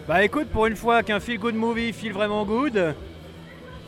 Bah 0.07 0.23
écoute, 0.23 0.49
pour 0.49 0.65
une 0.65 0.75
fois 0.75 1.03
qu'un 1.03 1.19
feel 1.19 1.39
good 1.39 1.55
movie 1.55 1.93
feel 1.93 2.11
vraiment 2.11 2.43
good, 2.43 2.93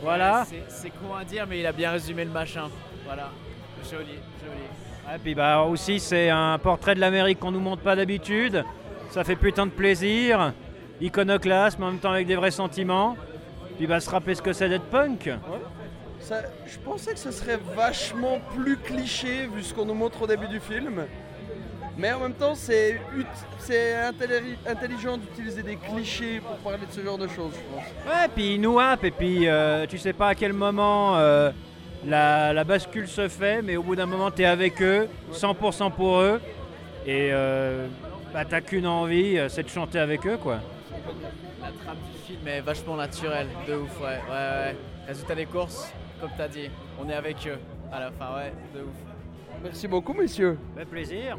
voilà. 0.02 0.46
C'est- 0.48 0.62
C'est 0.68 0.90
con 0.90 1.14
à 1.18 1.24
dire, 1.24 1.46
mais 1.48 1.60
il 1.60 1.66
a 1.66 1.72
bien 1.72 1.90
résumé 1.90 2.24
le 2.24 2.30
machin. 2.30 2.68
Voilà. 3.04 3.30
Joli, 3.90 4.06
joli. 4.06 5.14
Et 5.14 5.18
puis 5.22 5.34
bah 5.34 5.60
aussi 5.62 6.00
c'est 6.00 6.30
un 6.30 6.58
portrait 6.58 6.94
de 6.94 7.00
l'Amérique 7.00 7.38
qu'on 7.38 7.52
nous 7.52 7.60
montre 7.60 7.82
pas 7.82 7.94
d'habitude. 7.94 8.64
Ça 9.10 9.22
fait 9.24 9.36
putain 9.36 9.66
de 9.66 9.70
plaisir. 9.70 10.52
Iconoclasme 11.00 11.82
en 11.82 11.90
même 11.90 11.98
temps 12.00 12.10
avec 12.12 12.26
des 12.26 12.36
vrais 12.36 12.50
sentiments. 12.50 13.16
Puis 13.76 13.86
bah 13.86 14.00
se 14.00 14.08
rappeler 14.10 14.34
ce 14.34 14.42
que 14.42 14.52
c'est 14.54 14.68
d'être 14.70 14.86
punk. 14.90 15.30
Ça- 16.20 16.42
Je 16.66 16.78
pensais 16.78 17.12
que 17.12 17.18
ce 17.18 17.30
serait 17.30 17.58
vachement 17.76 18.40
plus 18.56 18.78
cliché 18.78 19.46
vu 19.54 19.62
ce 19.62 19.72
qu'on 19.74 19.84
nous 19.84 19.94
montre 19.94 20.22
au 20.22 20.26
début 20.26 20.48
du 20.48 20.58
film. 20.58 21.04
Mais 21.98 22.12
en 22.12 22.20
même 22.20 22.34
temps, 22.34 22.54
c'est 22.54 23.00
ut- 23.16 23.26
c'est 23.58 23.94
intelli- 23.94 24.56
intelligent 24.66 25.16
d'utiliser 25.16 25.62
des 25.62 25.76
clichés 25.76 26.40
pour 26.40 26.56
parler 26.58 26.86
de 26.86 26.92
ce 26.92 27.00
genre 27.02 27.16
de 27.18 27.26
choses, 27.26 27.52
je 27.54 27.74
pense. 27.74 27.84
Ouais, 28.06 28.28
puis 28.34 28.54
ils 28.56 28.60
nous 28.60 28.78
happent, 28.78 29.04
et 29.04 29.10
puis 29.10 29.48
euh, 29.48 29.86
tu 29.86 29.96
sais 29.96 30.12
pas 30.12 30.28
à 30.28 30.34
quel 30.34 30.52
moment 30.52 31.16
euh, 31.16 31.50
la, 32.06 32.52
la 32.52 32.64
bascule 32.64 33.08
se 33.08 33.28
fait, 33.28 33.62
mais 33.62 33.76
au 33.76 33.82
bout 33.82 33.96
d'un 33.96 34.04
moment 34.06 34.30
t'es 34.30 34.44
avec 34.44 34.82
eux, 34.82 35.08
100% 35.32 35.90
pour 35.92 36.20
eux, 36.20 36.40
et 37.06 37.30
euh, 37.32 37.86
bah, 38.32 38.44
t'as 38.44 38.60
qu'une 38.60 38.86
envie, 38.86 39.38
c'est 39.48 39.62
de 39.62 39.68
chanter 39.70 39.98
avec 39.98 40.26
eux 40.26 40.36
quoi. 40.36 40.58
La 41.62 41.68
trame 41.82 41.96
du 42.12 42.18
film 42.26 42.46
est 42.46 42.60
vachement 42.60 42.96
naturelle, 42.96 43.48
de 43.66 43.74
ouf, 43.74 44.00
ouais. 44.00 44.06
Ouais, 44.06 44.30
ouais. 44.30 44.76
Résultat 45.08 45.34
des 45.34 45.46
courses, 45.46 45.90
comme 46.20 46.30
t'as 46.36 46.48
dit, 46.48 46.68
on 47.02 47.08
est 47.08 47.14
avec 47.14 47.36
eux 47.46 47.58
à 47.90 48.00
la 48.00 48.10
fin, 48.10 48.34
ouais, 48.36 48.52
de 48.74 48.80
ouf. 48.82 48.94
Merci 49.64 49.88
beaucoup, 49.88 50.12
messieurs. 50.12 50.58
Fait 50.76 50.84
plaisir. 50.84 51.38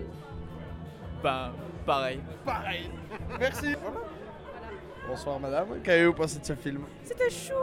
Ben, 1.24 1.52
pareil. 1.86 2.20
Pareil. 2.46 2.90
Merci. 3.40 3.76
Bonsoir, 5.08 5.40
madame. 5.40 5.68
Qu'avez-vous 5.84 6.14
pensé 6.14 6.40
de 6.40 6.46
ce 6.46 6.54
film 6.54 6.84
C'était 7.04 7.30
chou 7.30 7.54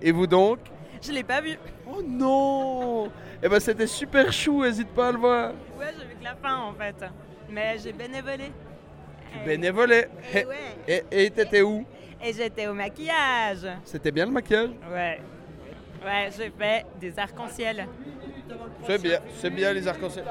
Et 0.00 0.12
vous 0.12 0.26
donc 0.26 0.58
Je 1.02 1.12
l'ai 1.12 1.22
pas 1.24 1.40
vu. 1.40 1.56
Oh 1.86 2.00
non 2.02 3.10
Eh 3.42 3.48
ben, 3.48 3.60
c'était 3.60 3.86
super 3.86 4.32
chou, 4.32 4.64
hésite 4.64 4.88
pas 4.88 5.08
à 5.08 5.12
le 5.12 5.18
voir. 5.18 5.52
Ouais, 5.78 5.92
j'ai 5.98 6.06
vu 6.06 6.14
que 6.14 6.24
la 6.24 6.34
fin 6.36 6.56
en 6.58 6.72
fait. 6.74 7.04
Mais 7.50 7.76
j'ai 7.78 7.92
bénévolé. 7.92 8.52
Bénévolé. 9.44 10.06
Eh 10.32 10.38
Et- 10.38 10.46
ouais. 10.46 11.04
Et 11.10 11.24
et 11.26 11.30
t'étais 11.30 11.62
où 11.62 11.84
Et 12.22 12.32
j'étais 12.32 12.66
au 12.68 12.74
maquillage. 12.74 13.66
C'était 13.84 14.10
bien 14.12 14.26
le 14.26 14.32
maquillage 14.32 14.70
Ouais. 14.90 15.20
Ouais, 16.04 16.30
j'ai 16.36 16.50
fait 16.50 16.86
des 17.00 17.18
arcs-en-ciel. 17.18 17.86
C'est 18.86 19.02
bien, 19.02 19.18
c'est 19.36 19.50
bien 19.50 19.72
les 19.72 19.86
arcs-en-ciel. 19.86 20.24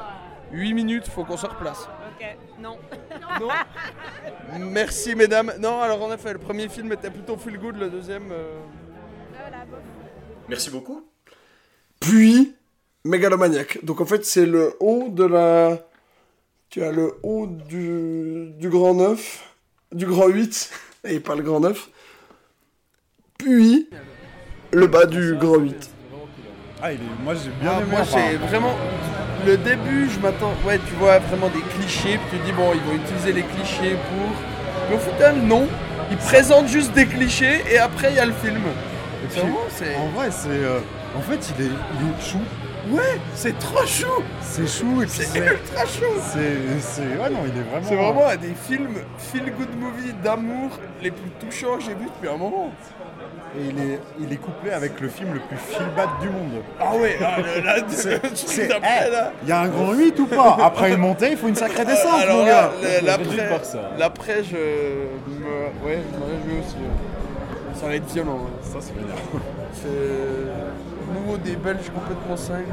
8 0.52 0.74
minutes, 0.74 1.08
faut 1.08 1.24
qu'on 1.24 1.38
se 1.38 1.46
replace. 1.46 1.88
Ok, 2.20 2.26
non. 2.60 2.78
Non. 3.40 3.48
Merci 4.60 5.16
mesdames. 5.16 5.54
Non, 5.60 5.82
alors 5.82 6.02
en 6.04 6.14
effet, 6.14 6.34
le 6.34 6.40
premier 6.40 6.68
film 6.68 6.92
était 6.92 7.10
plutôt 7.10 7.38
feel 7.38 7.58
good, 7.58 7.78
le 7.78 7.90
deuxième. 7.90 8.32
euh, 8.32 8.60
Merci 10.48 10.70
beaucoup. 10.70 11.06
Puis, 12.00 12.56
Mégalomaniac. 13.06 13.84
Donc 13.86 14.02
en 14.02 14.06
fait, 14.06 14.26
c'est 14.26 14.46
le 14.46 14.74
haut 14.80 15.08
de 15.10 15.24
la. 15.26 15.78
Tu 16.70 16.84
as 16.84 16.92
le 16.92 17.18
haut 17.24 17.48
du, 17.48 18.52
du 18.58 18.70
grand 18.70 18.94
9, 18.94 19.56
du 19.94 20.06
grand 20.06 20.28
8, 20.28 20.72
et 21.06 21.20
pas 21.20 21.36
le 21.36 21.42
grand 21.42 21.60
9. 21.62 21.90
Puis, 23.40 23.90
le 24.72 24.86
bas 24.88 25.06
du 25.06 25.36
grand 25.36 25.58
8. 25.58 25.90
Ah, 26.82 26.94
il 26.94 27.00
est... 27.00 27.24
moi 27.24 27.34
j'ai 27.34 27.50
bien 27.50 27.72
Ah, 27.74 27.78
aimé. 27.82 27.88
moi, 27.90 28.00
enfin, 28.02 28.20
j'ai 28.32 28.38
vraiment. 28.38 28.74
Le 29.46 29.58
début, 29.58 30.10
je 30.10 30.20
m'attends. 30.20 30.54
Ouais, 30.66 30.80
tu 30.88 30.94
vois 30.96 31.20
vraiment 31.20 31.48
des 31.50 31.62
clichés, 31.62 32.18
puis 32.18 32.30
tu 32.32 32.38
te 32.40 32.46
dis, 32.46 32.52
bon, 32.52 32.72
ils 32.74 32.82
vont 32.82 32.96
utiliser 32.96 33.32
les 33.34 33.44
clichés 33.44 33.96
pour. 34.10 34.30
Mais 34.90 34.96
au 34.96 35.00
final, 35.00 35.36
non. 35.44 35.68
Ils 36.12 36.18
présentent 36.18 36.68
juste 36.68 36.92
des 36.94 37.06
clichés 37.06 37.64
et 37.72 37.78
après, 37.78 38.10
il 38.12 38.16
y 38.16 38.20
a 38.20 38.26
le 38.26 38.34
film. 38.34 38.58
Et 39.24 39.28
puis, 39.28 39.40
Vraiment, 39.42 39.58
c'est. 39.70 39.96
en 39.96 40.08
vrai, 40.10 40.30
c'est. 40.32 40.50
euh, 40.50 40.80
En 41.18 41.22
fait, 41.22 41.54
il 41.58 41.66
est, 41.66 41.70
il 41.70 42.08
est 42.10 42.32
chou. 42.32 42.40
Ouais, 42.90 43.20
c'est 43.36 43.58
trop 43.60 43.86
chou. 43.86 44.08
C'est 44.42 44.68
chou 44.68 45.02
et 45.04 45.06
puis 45.06 45.20
C'est 45.24 45.38
ultra 45.40 45.86
chou. 45.86 46.06
C'est. 46.34 46.80
c'est- 46.80 47.02
Ouais, 47.02 47.30
non, 47.30 47.42
il 47.46 47.60
est 47.60 47.64
vraiment. 47.64 47.88
C'est 47.88 47.96
vraiment 47.96 48.28
un 48.28 48.36
des 48.38 48.56
films 48.68 48.96
feel 49.18 49.44
good 49.58 49.76
movie 49.80 50.14
d'amour 50.24 50.80
les 51.02 51.12
plus 51.12 51.30
touchants 51.40 51.78
que 51.78 51.84
j'ai 51.84 51.94
vu 51.94 52.06
depuis 52.06 52.30
un 52.34 52.38
moment. 52.38 52.72
Et 53.58 53.62
il 53.70 53.80
est, 53.80 54.00
il 54.20 54.32
est 54.32 54.38
couplé 54.38 54.72
avec 54.72 55.00
le 55.02 55.08
film 55.10 55.34
le 55.34 55.40
plus 55.40 55.58
feel 55.58 55.88
bad 55.96 56.10
du 56.22 56.30
monde. 56.30 56.62
Ah 56.80 56.96
ouais, 56.96 57.18
ah, 57.20 57.42
là, 57.42 57.78
là, 57.78 57.84
C'est- 57.90 58.20
tu 58.22 58.30
c'est- 58.36 58.68
sais, 58.68 58.72
après, 58.74 59.10
là. 59.10 59.32
Il 59.44 59.50
y 59.50 59.52
a 59.52 59.62
un 59.62 59.68
grand 59.70 59.94
8 59.94 60.20
ou 60.20 60.28
pas? 60.28 60.58
Après 60.62 60.92
une 60.92 61.00
montée, 61.00 61.32
il 61.32 61.38
faut 61.38 61.48
une 61.48 61.56
sacrée 61.56 61.84
descente, 61.86 62.22
Alors 62.22 62.38
mon 62.38 62.46
gars. 62.46 62.70
l'après, 63.04 63.50
l'après, 63.98 64.44
je 64.44 64.56
me, 64.56 65.86
ouais, 65.86 66.00
je 66.14 66.20
me 66.20 66.26
réjouis 66.26 66.60
aussi. 66.60 66.76
Ça 67.74 67.88
va 67.88 67.96
être 67.96 68.12
violent. 68.14 68.34
ouais. 68.36 68.52
Ça, 68.62 68.78
c'est 68.82 68.94
vénère. 68.96 69.16
C'est 69.74 71.14
nouveau 71.14 71.38
des 71.38 71.56
Belges 71.56 71.90
complètement 71.94 72.38
cinglés. 72.38 72.66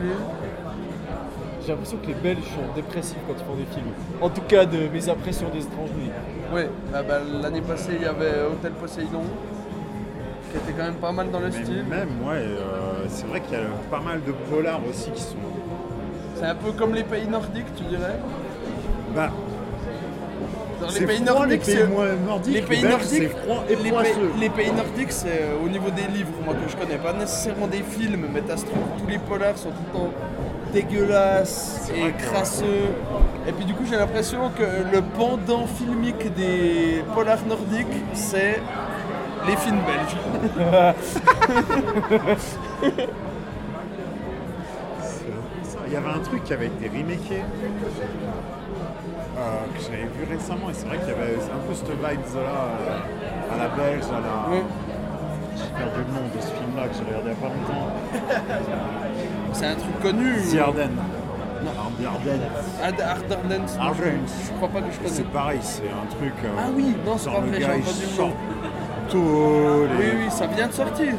J'ai 1.62 1.72
l'impression 1.72 1.96
que 1.98 2.06
les 2.08 2.14
Belges 2.14 2.44
sont 2.44 2.74
dépressifs 2.74 3.16
quand 3.26 3.34
ils 3.38 3.44
font 3.44 3.54
des 3.56 3.66
films. 3.74 3.92
En 4.20 4.28
tout 4.28 4.42
cas, 4.42 4.64
de 4.66 4.88
mes 4.92 5.08
impressions 5.08 5.48
des 5.48 5.60
étranges 5.62 5.90
nuits. 5.98 6.10
Ouais, 6.54 6.68
ah 6.94 7.02
bah, 7.02 7.18
l'année 7.42 7.60
passée, 7.62 7.92
il 7.96 8.02
y 8.02 8.06
avait 8.06 8.42
Hôtel 8.52 8.72
Poséidon, 8.72 9.22
qui 10.56 10.70
était 10.70 10.78
quand 10.78 10.84
même 10.84 10.94
pas 10.94 11.12
mal 11.12 11.30
dans 11.30 11.40
le 11.40 11.46
Mais 11.46 11.64
style. 11.64 11.84
même, 11.88 12.08
ouais, 12.26 12.34
euh, 12.36 13.04
c'est 13.08 13.26
vrai 13.26 13.40
qu'il 13.40 13.52
y 13.54 13.56
a 13.56 13.66
pas 13.90 14.00
mal 14.00 14.20
de 14.26 14.32
polars 14.32 14.80
aussi 14.88 15.10
qui 15.10 15.20
sont. 15.22 15.36
C'est 16.36 16.46
un 16.46 16.54
peu 16.54 16.72
comme 16.72 16.94
les 16.94 17.04
pays 17.04 17.26
nordiques, 17.26 17.74
tu 17.76 17.84
dirais 17.84 18.16
Bah. 19.14 19.30
Dans 20.80 20.88
les 20.88 21.06
pays 21.06 21.24
froid, 21.24 21.46
nordiques, 21.46 21.66
les 21.66 21.74
pays 21.74 21.88
nordiques, 22.26 22.54
les 22.54 22.62
pays 22.62 22.82
nordiques, 22.84 23.28
froid 23.30 23.64
et 23.68 23.76
les, 23.76 23.90
pays, 23.90 24.12
les 24.38 24.50
pays 24.50 24.72
nordiques, 24.72 25.10
c'est 25.12 25.40
euh, 25.40 25.64
au 25.64 25.68
niveau 25.70 25.88
des 25.88 26.06
livres, 26.12 26.32
moi 26.44 26.52
que 26.52 26.70
je 26.70 26.76
connais, 26.76 26.98
pas 26.98 27.14
nécessairement 27.14 27.66
des 27.66 27.82
films, 27.82 28.26
mais 28.32 28.42
t'as 28.42 28.58
ce 28.58 28.66
truc, 28.66 28.76
tous 28.98 29.06
les 29.06 29.18
polars 29.18 29.56
sont 29.56 29.70
tout 29.70 29.82
le 29.94 29.98
temps 29.98 30.10
dégueulasses 30.74 31.90
et 31.96 32.12
crasseux. 32.12 32.90
Et 33.48 33.52
puis 33.52 33.64
du 33.64 33.72
coup, 33.72 33.84
j'ai 33.88 33.96
l'impression 33.96 34.50
que 34.50 34.94
le 34.94 35.00
pendant 35.16 35.66
filmique 35.66 36.34
des 36.34 37.02
polars 37.14 37.44
nordiques, 37.48 37.86
c'est 38.12 38.60
les 39.46 39.56
films 39.56 39.78
belges. 39.86 40.16
il 45.86 45.92
y 45.92 45.96
avait 45.96 46.10
un 46.10 46.18
truc 46.20 46.44
qui 46.44 46.52
avait 46.52 46.66
été 46.66 46.88
remaké, 46.88 47.42
euh, 49.38 49.40
que 49.74 49.80
j'avais 49.82 50.02
vu 50.04 50.24
récemment, 50.30 50.70
et 50.70 50.74
c'est 50.74 50.86
vrai 50.86 50.98
qu'il 50.98 51.08
y 51.08 51.12
avait 51.12 51.34
un 51.36 51.66
peu 51.68 51.74
cette 51.74 51.90
vibe 51.90 52.00
là, 52.34 52.40
euh, 52.40 53.54
à 53.54 53.56
la 53.58 53.68
belge, 53.68 54.04
à 54.10 54.20
la. 54.20 54.56
J'ai 55.56 55.70
perdu 55.72 56.00
le 56.06 56.12
nom 56.12 56.26
de 56.34 56.40
ce 56.40 56.48
film-là 56.48 56.88
que 56.88 56.94
j'ai 56.94 57.04
regardé 57.04 57.30
il 57.30 57.32
n'y 57.32 57.38
a 57.38 57.40
pas 57.40 57.50
longtemps. 57.54 57.88
C'est 59.52 59.66
un 59.66 59.74
truc 59.74 60.00
connu. 60.02 60.34
The 60.52 60.58
Ardennes. 60.60 60.98
Non. 61.64 61.70
Ardennes. 62.06 62.48
Ardennes. 63.80 64.20
je- 64.44 64.52
crois 64.56 64.68
pas 64.68 64.80
que 64.82 64.92
je 64.92 64.96
connais. 64.98 65.08
C'est 65.10 65.28
pareil, 65.30 65.58
c'est 65.62 65.84
un 65.88 66.06
truc. 66.14 66.34
euh, 66.44 66.48
Ah 66.58 66.68
oui, 66.74 66.94
non, 67.06 67.16
c'est 67.16 67.30
pas 67.30 67.40
le 67.40 67.46
vrai, 67.48 67.58
gars, 67.60 67.66
j'ai 67.68 67.72
entendu 67.82 68.06
le. 68.18 68.32
Tous 69.10 69.86
les- 69.98 70.06
Oui, 70.06 70.12
oui, 70.24 70.30
ça 70.30 70.46
vient 70.46 70.66
de 70.68 70.72
sortir. 70.72 71.12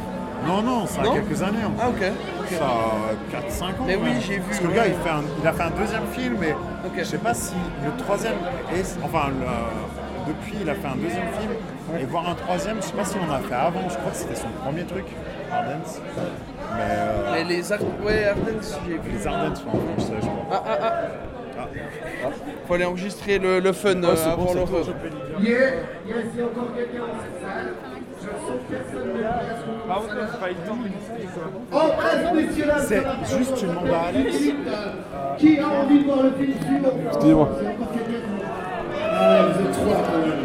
Non, 0.46 0.62
non, 0.62 0.86
ça 0.86 1.02
a 1.02 1.04
quelques 1.14 1.42
années. 1.42 1.64
En 1.64 1.72
Ah, 1.80 1.86
fait. 1.98 2.10
ok, 2.10 2.16
ok. 2.40 2.58
Ça 2.58 2.64
a 2.64 3.36
4-5 3.40 3.80
ans. 3.80 3.84
Mais 3.86 3.96
oui, 3.96 4.10
j'ai 4.20 4.34
vu, 4.36 4.42
Parce 4.42 4.60
que 4.60 4.66
le 4.68 4.72
gars, 4.72 4.86
il, 4.86 4.94
fait 4.94 5.10
un- 5.10 5.22
il 5.42 5.46
a 5.46 5.52
fait 5.52 5.62
un 5.64 5.70
deuxième 5.70 6.06
film, 6.12 6.36
mais 6.40 6.54
je 6.96 7.04
sais 7.04 7.18
pas 7.18 7.34
si 7.34 7.54
le 7.84 8.02
troisième 8.02 8.34
est. 8.74 8.96
Enfin, 9.04 9.28
le- 9.28 10.32
depuis, 10.32 10.54
il 10.62 10.70
a 10.70 10.74
fait 10.74 10.86
un 10.86 10.96
deuxième 10.96 11.26
film. 11.38 11.52
Et 12.00 12.04
voir 12.04 12.28
un 12.28 12.34
troisième, 12.34 12.76
je 12.76 12.82
sais 12.82 12.92
pas 12.92 13.04
s'il 13.04 13.20
en 13.20 13.32
a 13.32 13.38
fait 13.40 13.54
avant. 13.54 13.88
Je 13.88 13.96
crois 13.96 14.10
que 14.12 14.16
c'était 14.16 14.34
son 14.36 14.48
premier 14.64 14.84
truc, 14.84 15.06
Ardennes. 15.52 15.80
Mais. 16.76 16.80
euh, 16.82 17.32
Mais 17.32 17.44
les 17.44 17.72
Ar- 17.72 17.78
ouais, 18.04 18.32
j'ai 18.86 18.92
vu. 18.94 19.00
Les 19.18 19.26
Ardennes 19.26 19.56
sont 19.56 19.68
en 19.68 19.98
je 19.98 20.20
crois. 20.20 20.30
Ah, 20.52 20.62
ah, 20.68 20.78
ah. 20.82 20.92
Faut 22.66 22.74
aller 22.74 22.84
enregistrer 22.84 23.38
le, 23.38 23.60
le 23.60 23.72
fun 23.72 24.00
Ah, 24.02 24.06
euh, 24.06 24.16
c'est 24.16 24.36
bon, 24.36 24.42
avant 24.42 24.54
le 24.54 24.60
bon, 24.64 24.78
le 25.40 25.44
Yeah, 25.44 25.70
il 26.06 26.12
encore 26.44 26.74
quelqu'un 26.74 26.98
dans 27.00 27.18
cette 27.22 27.40
salle. 27.42 27.72
Je 28.20 28.26
sens 28.26 28.58
que 28.68 28.74
personne 28.74 29.08
ne 29.08 29.22
En 31.72 31.86
bref, 31.96 32.20
messieurs, 32.34 32.66
là, 32.66 32.78
C'est 32.80 33.02
juste, 33.38 33.64
à 33.92 34.08
Alex. 34.08 34.36
Qui 35.38 35.58
a 35.58 35.68
envie 35.68 36.00
de 36.00 36.04
voir 36.04 36.22
le 36.24 36.30
film 36.32 36.52
suivant? 36.66 36.92
Excusez-moi. 37.06 37.48
Ah 39.20 39.30
ouais, 39.30 39.52
vous 39.52 39.60
êtes 39.66 39.72
trois 39.72 40.02
quand 40.04 40.18
même. 40.18 40.44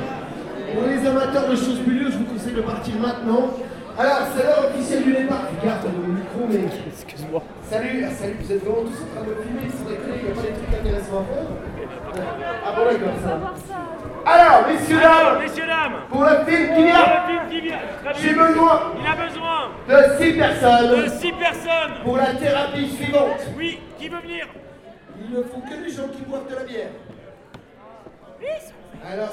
Pour 0.74 0.84
les 0.88 1.07
amateurs 1.07 1.49
de 1.49 1.55
choses 1.55 1.80
milieu, 1.86 2.09
je 2.11 2.18
vous 2.18 2.26
conseille 2.26 2.53
de 2.53 2.61
partir 2.61 2.95
maintenant. 2.99 3.49
Alors, 3.97 4.27
c'est 4.35 4.43
l'heure 4.43 4.65
officielle 4.73 5.03
du 5.03 5.13
départ. 5.13 5.45
Regarde 5.61 5.85
le 5.85 6.13
micro, 6.13 6.47
mais. 6.49 6.65
Excuse-moi. 6.87 7.43
Salut, 7.69 8.05
ah, 8.07 8.11
salut, 8.11 8.37
vous 8.41 8.51
êtes 8.51 8.63
vraiment 8.63 8.81
tous 8.89 9.03
en 9.03 9.15
train 9.15 9.23
de 9.23 9.29
me 9.29 9.41
filmer, 9.43 9.69
sans 9.69 9.89
déconner, 9.89 10.17
il 10.17 10.25
n'y 10.25 10.31
a 10.31 10.35
pas 10.35 10.41
des 10.41 10.53
trucs 10.53 10.73
intéressants 10.79 11.21
à 11.21 11.25
faire 11.29 11.45
Ah 12.65 12.73
bon, 12.75 12.85
d'accord, 12.85 13.17
ça. 13.21 13.33
Alors, 14.25 14.67
messieurs, 14.67 14.99
dames, 14.99 15.39
Messieurs, 15.41 15.67
dames 15.67 15.93
pour 16.09 16.23
le 16.23 16.45
film 16.45 16.75
qui 16.75 16.83
vient, 16.83 17.03
Pour 17.03 17.13
le 17.13 17.27
film 17.27 17.49
qui 17.49 17.61
vient, 17.61 17.79
très 18.03 18.21
j'ai 18.21 18.33
besoin 18.33 18.81
Il 18.99 19.05
a 19.05 19.15
besoin 19.27 19.59
de 19.89 20.23
six 20.23 20.33
personnes 20.33 20.89
de 20.89 21.07
six 21.09 21.33
personnes 21.33 21.93
pour 22.03 22.17
la 22.17 22.33
thérapie 22.33 22.89
suivante. 22.89 23.41
Oui, 23.57 23.79
qui 23.99 24.09
veut 24.09 24.19
venir? 24.19 24.47
Il 25.23 25.35
ne 25.35 25.43
faut 25.43 25.59
que 25.59 25.83
des 25.83 25.89
gens 25.91 26.07
qui 26.07 26.21
boivent 26.23 26.49
de 26.49 26.55
la 26.55 26.63
bière. 26.63 26.91
Alors, 28.41 28.82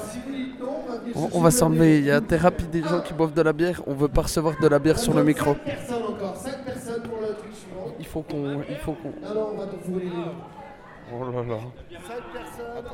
si 0.09 0.19
vous 0.25 0.31
dites 0.31 0.59
non, 0.59 0.83
on 1.33 1.39
va 1.39 1.47
On, 1.47 1.51
s'enlever, 1.51 1.99
il 1.99 2.05
y 2.05 2.11
a 2.11 2.21
thérapie 2.21 2.67
des 2.67 2.83
gens 2.83 3.01
qui 3.01 3.13
boivent 3.13 3.33
de 3.33 3.41
la 3.41 3.53
bière, 3.53 3.81
on 3.87 3.93
veut 3.93 4.07
pas 4.07 4.21
recevoir 4.23 4.55
de 4.61 4.67
la 4.67 4.79
bière 4.79 4.99
sur 4.99 5.13
le 5.13 5.23
micro. 5.23 5.53
5 5.53 5.63
personnes 5.63 6.03
encore, 6.03 6.35
5 6.35 6.65
personnes 6.65 7.03
pour 7.03 7.19
le 7.21 7.27
truc 7.27 7.53
suivant. 7.53 7.95
Il 7.99 8.05
faut 8.05 8.21
qu'on. 8.21 8.61
Il 8.69 8.77
faut 8.77 8.93
qu'on. 8.93 9.09
Non, 9.09 9.33
non, 9.33 9.49
on 9.53 9.57
va 9.57 9.65
donc 9.65 9.79
vous 9.85 9.99
les 9.99 10.11
Oh 11.13 11.23
là 11.25 11.43
là. 11.43 11.59
5 11.89 12.23
personnes. 12.33 12.91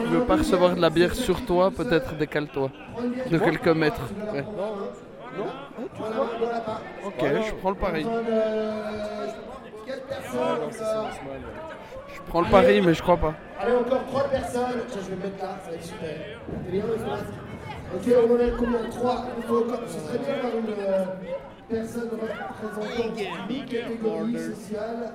Tu 0.00 0.08
veux 0.08 0.24
pas 0.24 0.36
recevoir 0.36 0.74
de 0.74 0.80
la 0.80 0.90
bière 0.90 1.14
sur 1.14 1.44
toi, 1.44 1.70
peut-être 1.70 2.16
décale-toi. 2.16 2.70
De 3.30 3.38
quelques 3.38 3.68
mètres. 3.68 4.08
Ouais. 4.32 4.44
Voilà, 5.96 6.14
voilà 6.38 6.60
pas. 6.60 6.80
Ok, 7.06 7.24
je 7.46 7.54
prends 7.54 7.70
le 7.70 7.76
pari. 7.76 8.06
Besoin 12.26 12.30
de 12.30 12.30
4 12.30 12.30
personnes 12.30 12.30
encore. 12.30 12.30
Je 12.30 12.30
prends 12.30 12.40
le 12.40 12.48
pari, 12.50 12.80
mais 12.80 12.94
je 12.94 13.02
crois 13.02 13.16
pas. 13.16 13.34
Allez, 13.60 13.74
encore 13.76 14.04
3 14.06 14.24
personnes. 14.24 14.62
Tiens, 14.88 15.00
je 15.04 15.10
vais 15.10 15.16
me 15.16 15.22
mettre 15.22 15.42
là, 15.42 15.58
ça 15.64 15.70
va 15.70 15.76
être 15.76 15.82
super. 15.84 16.08
T'es 16.64 16.70
bien, 16.72 16.82
le 16.86 16.96
masque 17.10 17.24
Ok, 17.94 18.02
on 18.08 18.34
en 18.34 18.38
est 18.38 18.50
combien? 18.58 18.90
3. 18.90 19.24
Il 19.38 19.42
faut 19.44 19.58
encore. 19.64 19.80
Ce 19.86 19.98
serait 20.00 20.18
bien 20.18 20.34
d'avoir 20.36 20.52
une 20.56 20.74
euh, 20.78 21.04
personne 21.68 22.08
représentante 22.10 23.16
d'une 23.48 23.64
catégorie 23.66 24.38
sociale. 24.38 25.12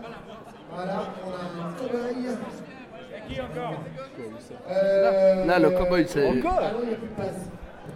Voilà, 0.73 1.03
on 1.25 1.31
a 1.31 1.67
un 1.67 1.73
cobaye. 1.73 2.27
Qui 3.27 3.41
encore 3.41 3.73
Euh, 4.69 5.45
Là, 5.45 5.59
le 5.59 5.69
cow-boy, 5.71 6.05
c'est- 6.07 6.27
Encore 6.29 6.59
Ah 6.61 6.71
non, 6.73 6.79
il 6.83 6.87
n'y 6.89 6.93
a 6.93 6.97
plus 6.97 7.07
de 7.07 7.13
place. 7.13 7.49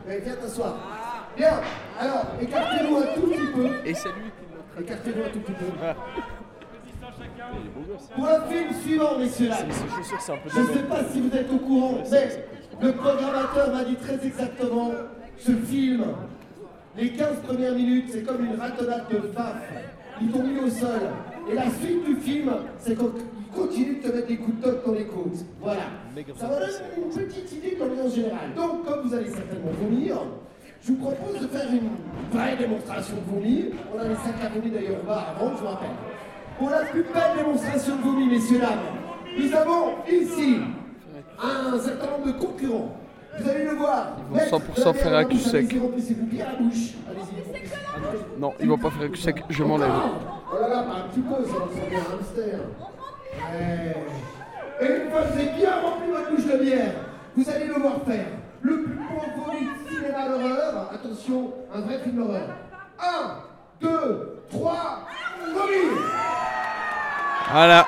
Mais 0.07 0.20
viens 0.20 0.36
t'asseoir. 0.36 0.76
Bien, 1.38 1.62
alors, 1.99 2.26
écartez-vous 2.41 2.97
un 2.97 3.16
tout 3.16 3.28
petit 3.28 3.47
peu. 3.53 3.68
Et 3.86 3.93
c'est 3.93 4.09
lui 4.09 4.32
qui 4.76 4.84
Écartez-vous 4.84 5.22
un 5.24 5.30
tout 5.30 5.39
petit 5.39 5.53
peu. 5.53 5.66
Pour 8.16 8.26
le 8.26 8.54
film 8.54 8.70
suivant, 8.84 9.18
messieurs 9.18 9.49
là. 9.49 9.58
Je 9.60 10.60
ne 10.60 10.66
sais 10.66 10.84
pas 10.84 11.04
si 11.12 11.22
vous 11.22 11.36
êtes 11.36 11.52
au 11.52 11.58
courant, 11.58 11.97
mais 12.12 12.30
le 12.82 12.91
programmateur 12.93 13.74
m'a 13.74 13.84
dit 13.84 13.95
très 13.95 14.26
exactement 14.26 14.91
ce 15.38 15.52
film, 15.52 16.04
les 16.97 17.10
15 17.12 17.28
premières 17.47 17.74
minutes, 17.74 18.10
c'est 18.12 18.24
comme 18.24 18.43
une 18.43 18.60
ratonnade 18.60 19.06
de 19.10 19.20
faf. 19.34 19.56
Ils 20.22 20.30
t'ont 20.30 20.43
mis 20.43 20.60
au 20.60 20.70
sol. 20.70 20.99
Et 21.49 21.56
la 21.56 21.70
suite 21.70 22.06
du 22.06 22.16
film, 22.16 22.52
c'est 22.78 22.95
qu'ils 22.95 23.08
continuent 23.56 24.02
de 24.02 24.08
te 24.08 24.16
mettre 24.16 24.28
des 24.28 24.38
coups 24.38 24.58
de 24.58 24.64
toc 24.64 24.86
dans 24.86 24.93
les 24.93 25.06
côtes. 25.06 25.45
Voilà. 25.62 25.82
Ça 26.38 26.47
va 26.47 26.60
donner 26.60 26.74
une 26.97 27.26
petite 27.26 27.52
idée 27.54 27.76
de 27.76 27.80
l'ambiance 27.80 28.14
générale. 28.14 28.54
Donc, 28.56 28.86
comme 28.86 29.08
vous 29.08 29.14
allez 29.16 29.30
certainement 29.30 29.72
vomir, 29.82 30.18
je 30.84 30.91
vous 30.91 30.97
propose 30.97 31.39
de 31.39 31.47
faire 31.47 31.68
une 31.72 31.89
vraie 32.38 32.56
démonstration 32.58 33.16
de 33.16 33.32
vomi. 33.34 33.66
On 33.95 33.99
a 33.99 34.08
les 34.08 34.16
sacs 34.16 34.43
à 34.43 34.49
vomi 34.49 34.70
d'ailleurs 34.70 35.02
au 35.02 35.08
bar 35.08 35.36
avant, 35.36 35.56
je 35.56 35.62
vous 35.62 35.68
rappelle. 35.68 35.89
Pour 36.58 36.70
la 36.70 36.80
plus 36.86 37.04
belle 37.04 37.38
démonstration 37.38 37.95
de 37.95 38.02
vomi, 38.02 38.28
messieurs, 38.28 38.60
dames, 38.60 38.80
nous 39.38 39.54
avons 39.56 39.95
ici 40.10 40.60
un 41.41 41.80
certain 41.80 42.12
nombre 42.12 42.28
de 42.28 42.32
concurrents. 42.34 42.95
Vous 43.39 43.49
allez 43.49 43.64
le 43.64 43.76
voir. 43.76 44.18
Ils 44.34 44.49
vont 44.49 44.60
100% 44.60 44.93
faire 44.93 45.16
un 45.16 45.26
cul 45.26 45.38
sec. 45.38 45.76
Non, 48.38 48.54
ils 48.60 48.68
vont 48.68 48.78
pas 48.78 48.91
faire 48.91 49.10
que 49.10 49.18
sec, 49.18 49.43
je 49.49 49.64
m'enlève. 49.64 49.91
Oh 50.52 50.62
là 50.62 50.68
là, 50.68 50.84
bah, 50.84 50.95
un 51.06 51.10
petit 51.10 51.22
peu, 51.22 51.43
ça 51.45 51.54
ressemble 51.54 51.95
à 51.95 51.99
un 51.99 52.20
hamster. 52.20 52.60
Et 54.82 54.86
une 54.86 55.10
fois 55.10 55.22
que 55.22 55.28
vous 55.28 55.39
avez 55.39 55.52
bien 55.58 55.72
rempli 55.82 56.12
votre 56.12 56.30
bouche 56.32 56.45
de 56.45 56.58
bière, 56.64 56.93
vous 57.36 57.49
allez 57.49 57.68
devoir 57.68 58.02
faire 58.06 58.26
le 58.62 58.84
plus 58.84 58.93
beau 58.93 59.43
vomi 59.45 59.62
de 59.62 59.89
cinéma 59.89 60.28
d'horreur. 60.28 60.91
Attention, 60.93 61.54
un 61.74 61.82
vrai 61.82 61.99
film 61.99 62.18
d'horreur. 62.18 62.49
1, 62.99 63.04
2, 63.82 64.44
3, 64.52 65.08
vomi 65.56 65.98
Voilà. 67.52 67.88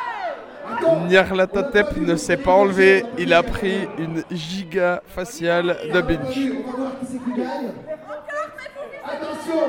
Nyarlathotep 1.08 1.98
ne 1.98 2.16
s'est 2.16 2.38
pas 2.38 2.54
enlevé, 2.54 3.06
il 3.18 3.34
a 3.34 3.44
pris 3.44 3.88
une 3.98 4.24
giga 4.32 5.02
faciale 5.06 5.78
de 5.94 6.02
binge. 6.02 6.52
On 6.66 6.72
va 6.72 6.78
voir 6.78 6.92
qui 7.00 7.06
c'est 7.06 7.24
qui 7.24 7.32
gagne. 7.38 7.72
Attention, 9.06 9.62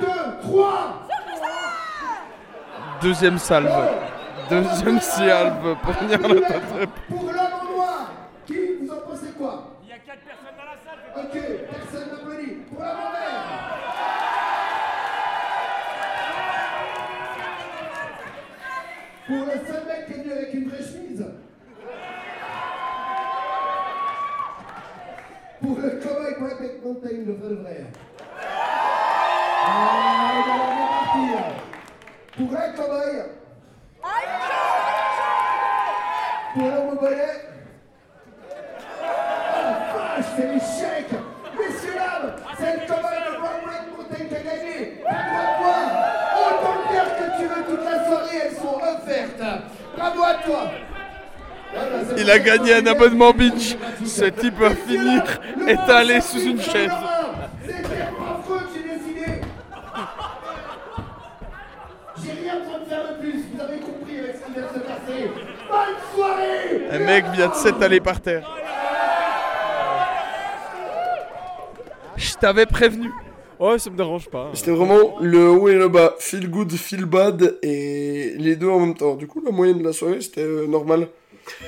1, 0.00 0.04
2, 0.04 0.06
3 0.42 1.06
Deuxième 3.00 3.38
salve. 3.38 3.88
Deuxième 4.50 5.00
salve 5.00 5.76
pour 5.82 6.02
Nyarlathotep. 6.08 6.90
Pour 7.08 7.22
l'homme 7.22 7.36
en 7.36 7.76
noir, 7.76 8.10
qui 8.46 8.56
vous 8.80 8.90
en 8.92 9.08
pensez 9.08 9.32
quoi 9.38 9.76
Il 9.84 9.90
y 9.90 9.92
a 9.92 9.98
4 9.98 10.18
personnes 10.20 10.56
dans 10.58 10.64
la 10.64 10.78
salle. 10.84 11.00
Ok, 11.16 11.34
personne 11.70 12.08
n'applaudit. 12.10 12.52
Pour 12.70 12.80
l'homme 12.80 12.90
en 12.90 13.10
vert 13.12 13.24
Pour 19.26 19.36
le 19.36 19.52
seul 19.66 19.86
mec 19.86 20.06
qui 20.06 20.12
est 20.12 20.22
venu 20.22 20.32
avec 20.32 20.54
une 20.54 20.68
vraie 20.68 20.82
chemise 20.82 21.24
Pour 25.62 25.78
le 25.78 25.90
cowboy 25.92 26.34
Black 26.38 26.84
Mountain, 26.84 27.24
le 27.26 27.32
vrai 27.32 27.48
le 27.48 27.54
vrai. 27.56 27.86
Ah, 29.66 30.32
il 30.36 30.44
partir. 31.16 31.40
Pour 32.36 32.50
un 32.54 32.68
cowboy. 32.72 33.12
Pour 36.52 36.62
l'homme 36.68 36.88
au 36.92 37.00
bonnet. 37.00 37.40
Oh 39.00 39.06
la 39.56 39.72
vache, 39.94 40.26
c'est 40.36 40.48
l'échec 40.52 41.08
Messieurs, 41.58 41.94
dames, 41.94 42.36
c'est 42.58 42.72
le 42.74 42.80
cowboy 42.86 43.18
de 43.24 43.30
Black 43.40 43.84
Mountain 43.96 44.24
qui 44.26 44.34
a 44.36 44.40
gagné 44.40 45.02
Pas 45.02 45.10
de 45.10 45.52
toi 45.62 45.76
Autant 46.36 46.76
de 46.76 46.92
bières 46.92 47.16
que 47.16 47.26
tu 47.40 47.44
veux 47.46 47.64
toute 47.64 47.84
la 47.84 48.04
soirée, 48.04 48.38
elles 48.44 48.56
sont 48.56 48.76
offertes 48.76 49.42
Bravo 49.96 50.03
à 50.03 50.03
Il 52.16 52.30
a 52.30 52.38
gagné 52.38 52.74
un 52.74 52.86
abonnement 52.86 53.32
binge. 53.32 53.76
Ce 54.04 54.24
type 54.24 54.58
va 54.58 54.70
finir 54.70 55.22
étalé 55.66 56.20
sous 56.20 56.40
une 56.40 56.60
chaise. 56.60 56.90
Un 66.92 66.98
mec 66.98 67.24
vient 67.32 67.48
de 67.48 67.54
s'étaler 67.54 68.00
par 68.00 68.20
terre. 68.20 68.48
Je 72.16 72.34
t'avais 72.34 72.66
prévenu. 72.66 73.10
Ouais, 73.60 73.78
ça 73.78 73.90
me 73.90 73.96
dérange 73.96 74.28
pas. 74.28 74.50
C'était 74.54 74.72
vraiment 74.72 75.18
le 75.20 75.50
haut 75.50 75.68
et 75.68 75.74
le 75.74 75.88
bas, 75.88 76.14
feel 76.18 76.50
good, 76.50 76.72
feel 76.72 77.04
bad, 77.04 77.58
et 77.62 78.34
les 78.36 78.56
deux 78.56 78.68
en 78.68 78.80
même 78.80 78.94
temps. 78.94 79.14
Du 79.14 79.26
coup, 79.26 79.42
la 79.44 79.52
moyenne 79.52 79.78
de 79.78 79.84
la 79.84 79.92
soirée, 79.92 80.20
c'était 80.20 80.42
euh, 80.42 80.66
normal. 80.66 81.08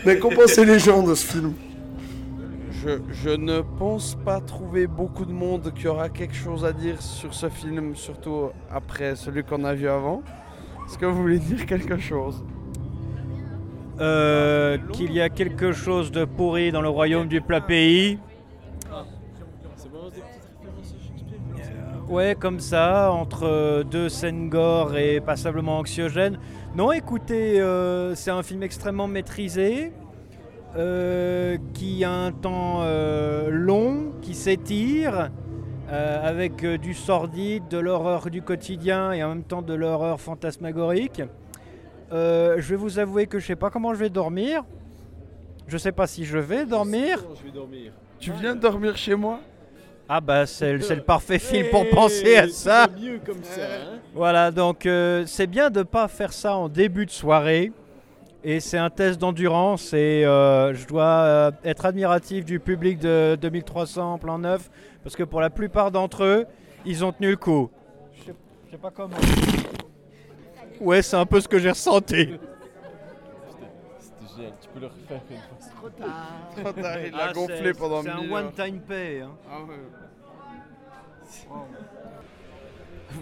Mais 0.04 0.18
qu'en 0.18 0.28
pensaient 0.34 0.64
les 0.64 0.78
gens 0.78 1.02
de 1.02 1.14
ce 1.14 1.26
film? 1.26 1.54
Je, 2.70 2.90
je 3.10 3.30
ne 3.30 3.62
pense 3.78 4.16
pas 4.24 4.40
trouver 4.40 4.86
beaucoup 4.86 5.24
de 5.24 5.32
monde 5.32 5.72
qui 5.74 5.88
aura 5.88 6.08
quelque 6.08 6.34
chose 6.34 6.64
à 6.64 6.72
dire 6.72 7.00
sur 7.00 7.34
ce 7.34 7.48
film, 7.48 7.94
surtout 7.96 8.50
après 8.70 9.16
celui 9.16 9.44
qu'on 9.44 9.64
a 9.64 9.74
vu 9.74 9.88
avant. 9.88 10.22
Est-ce 10.86 10.98
que 10.98 11.06
vous 11.06 11.20
voulez 11.20 11.38
dire 11.38 11.66
quelque 11.66 11.98
chose? 11.98 12.44
Euh, 13.98 14.76
qu'il 14.92 15.12
y 15.12 15.22
a 15.22 15.30
quelque 15.30 15.72
chose 15.72 16.12
de 16.12 16.26
pourri 16.26 16.70
dans 16.70 16.82
le 16.82 16.88
royaume 16.88 17.28
du 17.28 17.40
plat 17.40 17.62
pays. 17.62 18.18
Ouais, 22.08 22.36
comme 22.38 22.60
ça, 22.60 23.10
entre 23.10 23.42
euh, 23.46 23.82
deux 23.82 24.08
scènes 24.08 24.48
gore 24.48 24.96
et 24.96 25.20
passablement 25.20 25.78
anxiogènes. 25.78 26.38
Non, 26.76 26.92
écoutez, 26.92 27.60
euh, 27.60 28.14
c'est 28.14 28.30
un 28.30 28.44
film 28.44 28.62
extrêmement 28.62 29.08
maîtrisé, 29.08 29.92
euh, 30.76 31.58
qui 31.74 32.04
a 32.04 32.12
un 32.12 32.30
temps 32.30 32.82
euh, 32.82 33.48
long, 33.50 34.12
qui 34.22 34.34
s'étire, 34.34 35.30
euh, 35.90 36.28
avec 36.28 36.62
euh, 36.62 36.78
du 36.78 36.94
sordide, 36.94 37.66
de 37.68 37.78
l'horreur 37.78 38.30
du 38.30 38.40
quotidien 38.40 39.10
et 39.10 39.24
en 39.24 39.30
même 39.30 39.42
temps 39.44 39.62
de 39.62 39.74
l'horreur 39.74 40.20
fantasmagorique. 40.20 41.22
Euh, 42.12 42.54
je 42.58 42.68
vais 42.68 42.76
vous 42.76 43.00
avouer 43.00 43.26
que 43.26 43.40
je 43.40 43.46
sais 43.46 43.56
pas 43.56 43.70
comment 43.70 43.94
je 43.94 43.98
vais 43.98 44.10
dormir. 44.10 44.62
Je 45.66 45.76
sais 45.76 45.90
pas 45.92 46.06
si 46.06 46.24
je 46.24 46.38
vais 46.38 46.66
dormir. 46.66 47.18
Je 47.40 47.46
vais 47.46 47.52
dormir. 47.52 47.92
Tu 48.20 48.30
viens 48.30 48.54
dormir 48.54 48.96
chez 48.96 49.16
moi? 49.16 49.40
Ah 50.08 50.20
bah 50.20 50.46
c'est 50.46 50.72
le- 50.74 51.00
parfait 51.02 51.38
film 51.40 51.66
pour 51.70 51.88
penser 51.90 52.36
à 52.36 52.48
ça. 52.48 52.86
C'est 52.94 53.02
mieux 53.04 53.20
comme 53.26 53.42
ça. 53.42 53.60
hein. 53.62 53.98
Voilà, 54.14 54.50
donc 54.52 54.86
euh, 54.86 55.24
c'est 55.26 55.46
bien 55.48 55.68
de 55.70 55.82
pas 55.82 56.06
faire 56.08 56.32
ça 56.32 56.56
en 56.56 56.68
début 56.68 57.06
de 57.06 57.10
soirée. 57.10 57.72
Et 58.44 58.60
c'est 58.60 58.78
un 58.78 58.90
test 58.90 59.20
d'endurance 59.20 59.92
et 59.92 60.24
euh, 60.24 60.72
je 60.72 60.86
dois 60.86 61.02
euh, 61.04 61.50
être 61.64 61.84
admiratif 61.84 62.44
du 62.44 62.60
public 62.60 63.00
de 63.00 63.36
2300 63.40 64.12
en 64.12 64.18
plan 64.18 64.38
neuf 64.38 64.70
parce 65.02 65.16
que 65.16 65.24
pour 65.24 65.40
la 65.40 65.50
plupart 65.50 65.90
d'entre 65.90 66.22
eux, 66.22 66.46
ils 66.84 67.04
ont 67.04 67.10
tenu 67.10 67.30
le 67.30 67.36
coup. 67.36 67.68
Je 68.14 68.22
sais, 68.26 68.34
je 68.66 68.70
sais 68.72 68.76
pas 68.78 68.92
comment. 68.92 69.16
Ouais, 70.80 71.02
c'est 71.02 71.16
un 71.16 71.26
peu 71.26 71.40
ce 71.40 71.48
que 71.48 71.58
j'ai 71.58 71.70
ressenti. 71.70 72.28
C'était 73.98 74.36
génial, 74.36 74.52
tu 74.62 74.68
peux 74.72 74.80
le 74.80 74.86
refaire 74.86 75.20
une 75.28 75.36
fois. 75.38 75.55
Tard. 75.98 76.50
Trop 76.56 76.72
tard, 76.72 76.98
il 77.04 77.12
l'a 77.12 77.26
Ah, 77.28 77.32
gonflé 77.32 77.72
pendant 77.74 78.02
C'est 78.02 78.10
un 78.10 78.20
mille 78.20 78.32
one-time 78.32 78.80
pay. 78.80 79.20
hein. 79.20 79.30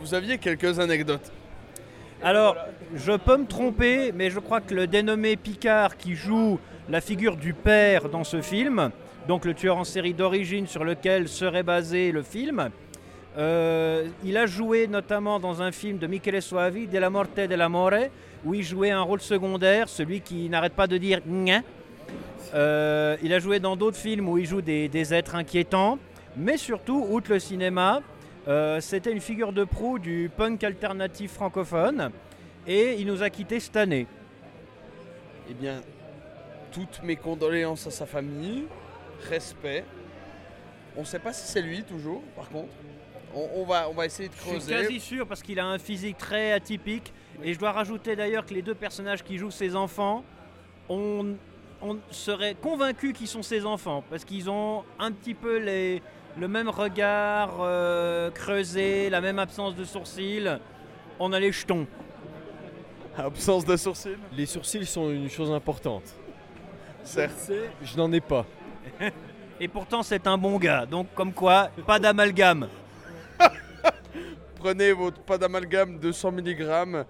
Vous 0.00 0.14
aviez 0.14 0.38
quelques 0.38 0.78
anecdotes. 0.78 1.32
Alors, 2.22 2.56
je 2.94 3.12
peux 3.12 3.36
me 3.36 3.46
tromper, 3.46 4.12
mais 4.12 4.30
je 4.30 4.38
crois 4.38 4.60
que 4.60 4.74
le 4.74 4.86
dénommé 4.86 5.36
Picard 5.36 5.96
qui 5.96 6.14
joue 6.14 6.58
la 6.88 7.00
figure 7.00 7.36
du 7.36 7.52
père 7.54 8.08
dans 8.08 8.24
ce 8.24 8.40
film, 8.40 8.90
donc 9.28 9.44
le 9.44 9.54
tueur 9.54 9.76
en 9.76 9.84
série 9.84 10.14
d'origine 10.14 10.66
sur 10.66 10.84
lequel 10.84 11.28
serait 11.28 11.62
basé 11.62 12.12
le 12.12 12.22
film, 12.22 12.70
euh, 13.36 14.06
il 14.24 14.36
a 14.36 14.46
joué 14.46 14.86
notamment 14.86 15.40
dans 15.40 15.60
un 15.60 15.72
film 15.72 15.98
de 15.98 16.06
Michele 16.06 16.40
Soavi, 16.40 16.86
De 16.86 16.98
la 16.98 17.10
Morte 17.10 17.38
e 17.38 17.46
dell'Amore, 17.46 18.08
où 18.44 18.54
il 18.54 18.62
jouait 18.62 18.90
un 18.90 19.02
rôle 19.02 19.20
secondaire, 19.20 19.88
celui 19.88 20.20
qui 20.20 20.48
n'arrête 20.48 20.74
pas 20.74 20.86
de 20.86 20.96
dire 20.96 21.20
Gna. 21.26 21.60
Euh, 22.54 23.16
il 23.22 23.32
a 23.34 23.38
joué 23.40 23.58
dans 23.58 23.76
d'autres 23.76 23.96
films 23.96 24.28
où 24.28 24.38
il 24.38 24.46
joue 24.46 24.62
des, 24.62 24.88
des 24.88 25.12
êtres 25.12 25.34
inquiétants, 25.34 25.98
mais 26.36 26.56
surtout, 26.56 27.04
outre 27.10 27.32
le 27.32 27.38
cinéma, 27.40 28.00
euh, 28.46 28.80
c'était 28.80 29.10
une 29.12 29.20
figure 29.20 29.52
de 29.52 29.64
proue 29.64 29.98
du 29.98 30.30
punk 30.36 30.62
alternatif 30.62 31.32
francophone 31.32 32.10
et 32.66 32.94
il 32.94 33.06
nous 33.06 33.22
a 33.22 33.30
quittés 33.30 33.58
cette 33.58 33.76
année. 33.76 34.06
Eh 35.50 35.54
bien, 35.54 35.80
toutes 36.70 37.02
mes 37.02 37.16
condoléances 37.16 37.86
à 37.86 37.90
sa 37.90 38.06
famille, 38.06 38.64
respect. 39.28 39.84
On 40.96 41.00
ne 41.00 41.06
sait 41.06 41.18
pas 41.18 41.32
si 41.32 41.46
c'est 41.50 41.62
lui 41.62 41.82
toujours, 41.82 42.22
par 42.36 42.48
contre. 42.48 42.68
On, 43.34 43.48
on 43.62 43.64
va, 43.64 43.88
on 43.88 43.94
va 43.94 44.06
essayer 44.06 44.28
de 44.28 44.34
Je 44.34 44.40
suis 44.40 44.50
creuser. 44.50 44.72
quasi 44.74 45.00
sûr 45.00 45.26
parce 45.26 45.42
qu'il 45.42 45.58
a 45.58 45.66
un 45.66 45.78
physique 45.78 46.18
très 46.18 46.52
atypique 46.52 47.12
et 47.42 47.52
je 47.52 47.58
dois 47.58 47.72
rajouter 47.72 48.14
d'ailleurs 48.14 48.46
que 48.46 48.54
les 48.54 48.62
deux 48.62 48.76
personnages 48.76 49.24
qui 49.24 49.38
jouent 49.38 49.50
ses 49.50 49.74
enfants, 49.74 50.22
on, 50.88 51.34
on 51.84 51.98
serait 52.10 52.54
convaincu 52.54 53.12
qu'ils 53.12 53.28
sont 53.28 53.42
ses 53.42 53.66
enfants 53.66 54.02
parce 54.08 54.24
qu'ils 54.24 54.48
ont 54.48 54.84
un 54.98 55.12
petit 55.12 55.34
peu 55.34 55.58
les, 55.58 56.02
le 56.38 56.48
même 56.48 56.68
regard 56.68 57.58
euh, 57.60 58.30
creusé, 58.30 59.10
la 59.10 59.20
même 59.20 59.38
absence 59.38 59.76
de 59.76 59.84
sourcils. 59.84 60.48
On 61.18 61.32
a 61.32 61.38
les 61.38 61.52
jetons. 61.52 61.86
Absence 63.16 63.64
de 63.64 63.76
sourcils 63.76 64.16
Les 64.36 64.46
sourcils 64.46 64.86
sont 64.86 65.10
une 65.10 65.28
chose 65.28 65.52
importante. 65.52 66.14
Certes. 67.04 67.52
Je 67.82 67.96
n'en 67.96 68.10
ai 68.12 68.20
pas. 68.20 68.46
Et 69.60 69.68
pourtant 69.68 70.02
c'est 70.02 70.26
un 70.26 70.38
bon 70.38 70.58
gars, 70.58 70.86
donc 70.86 71.06
comme 71.14 71.32
quoi, 71.32 71.70
pas 71.86 71.98
d'amalgame. 72.00 72.68
Prenez 74.56 74.92
votre 74.92 75.20
pas 75.20 75.38
d'amalgame 75.38 75.98
200 75.98 76.32
mg. 76.32 77.04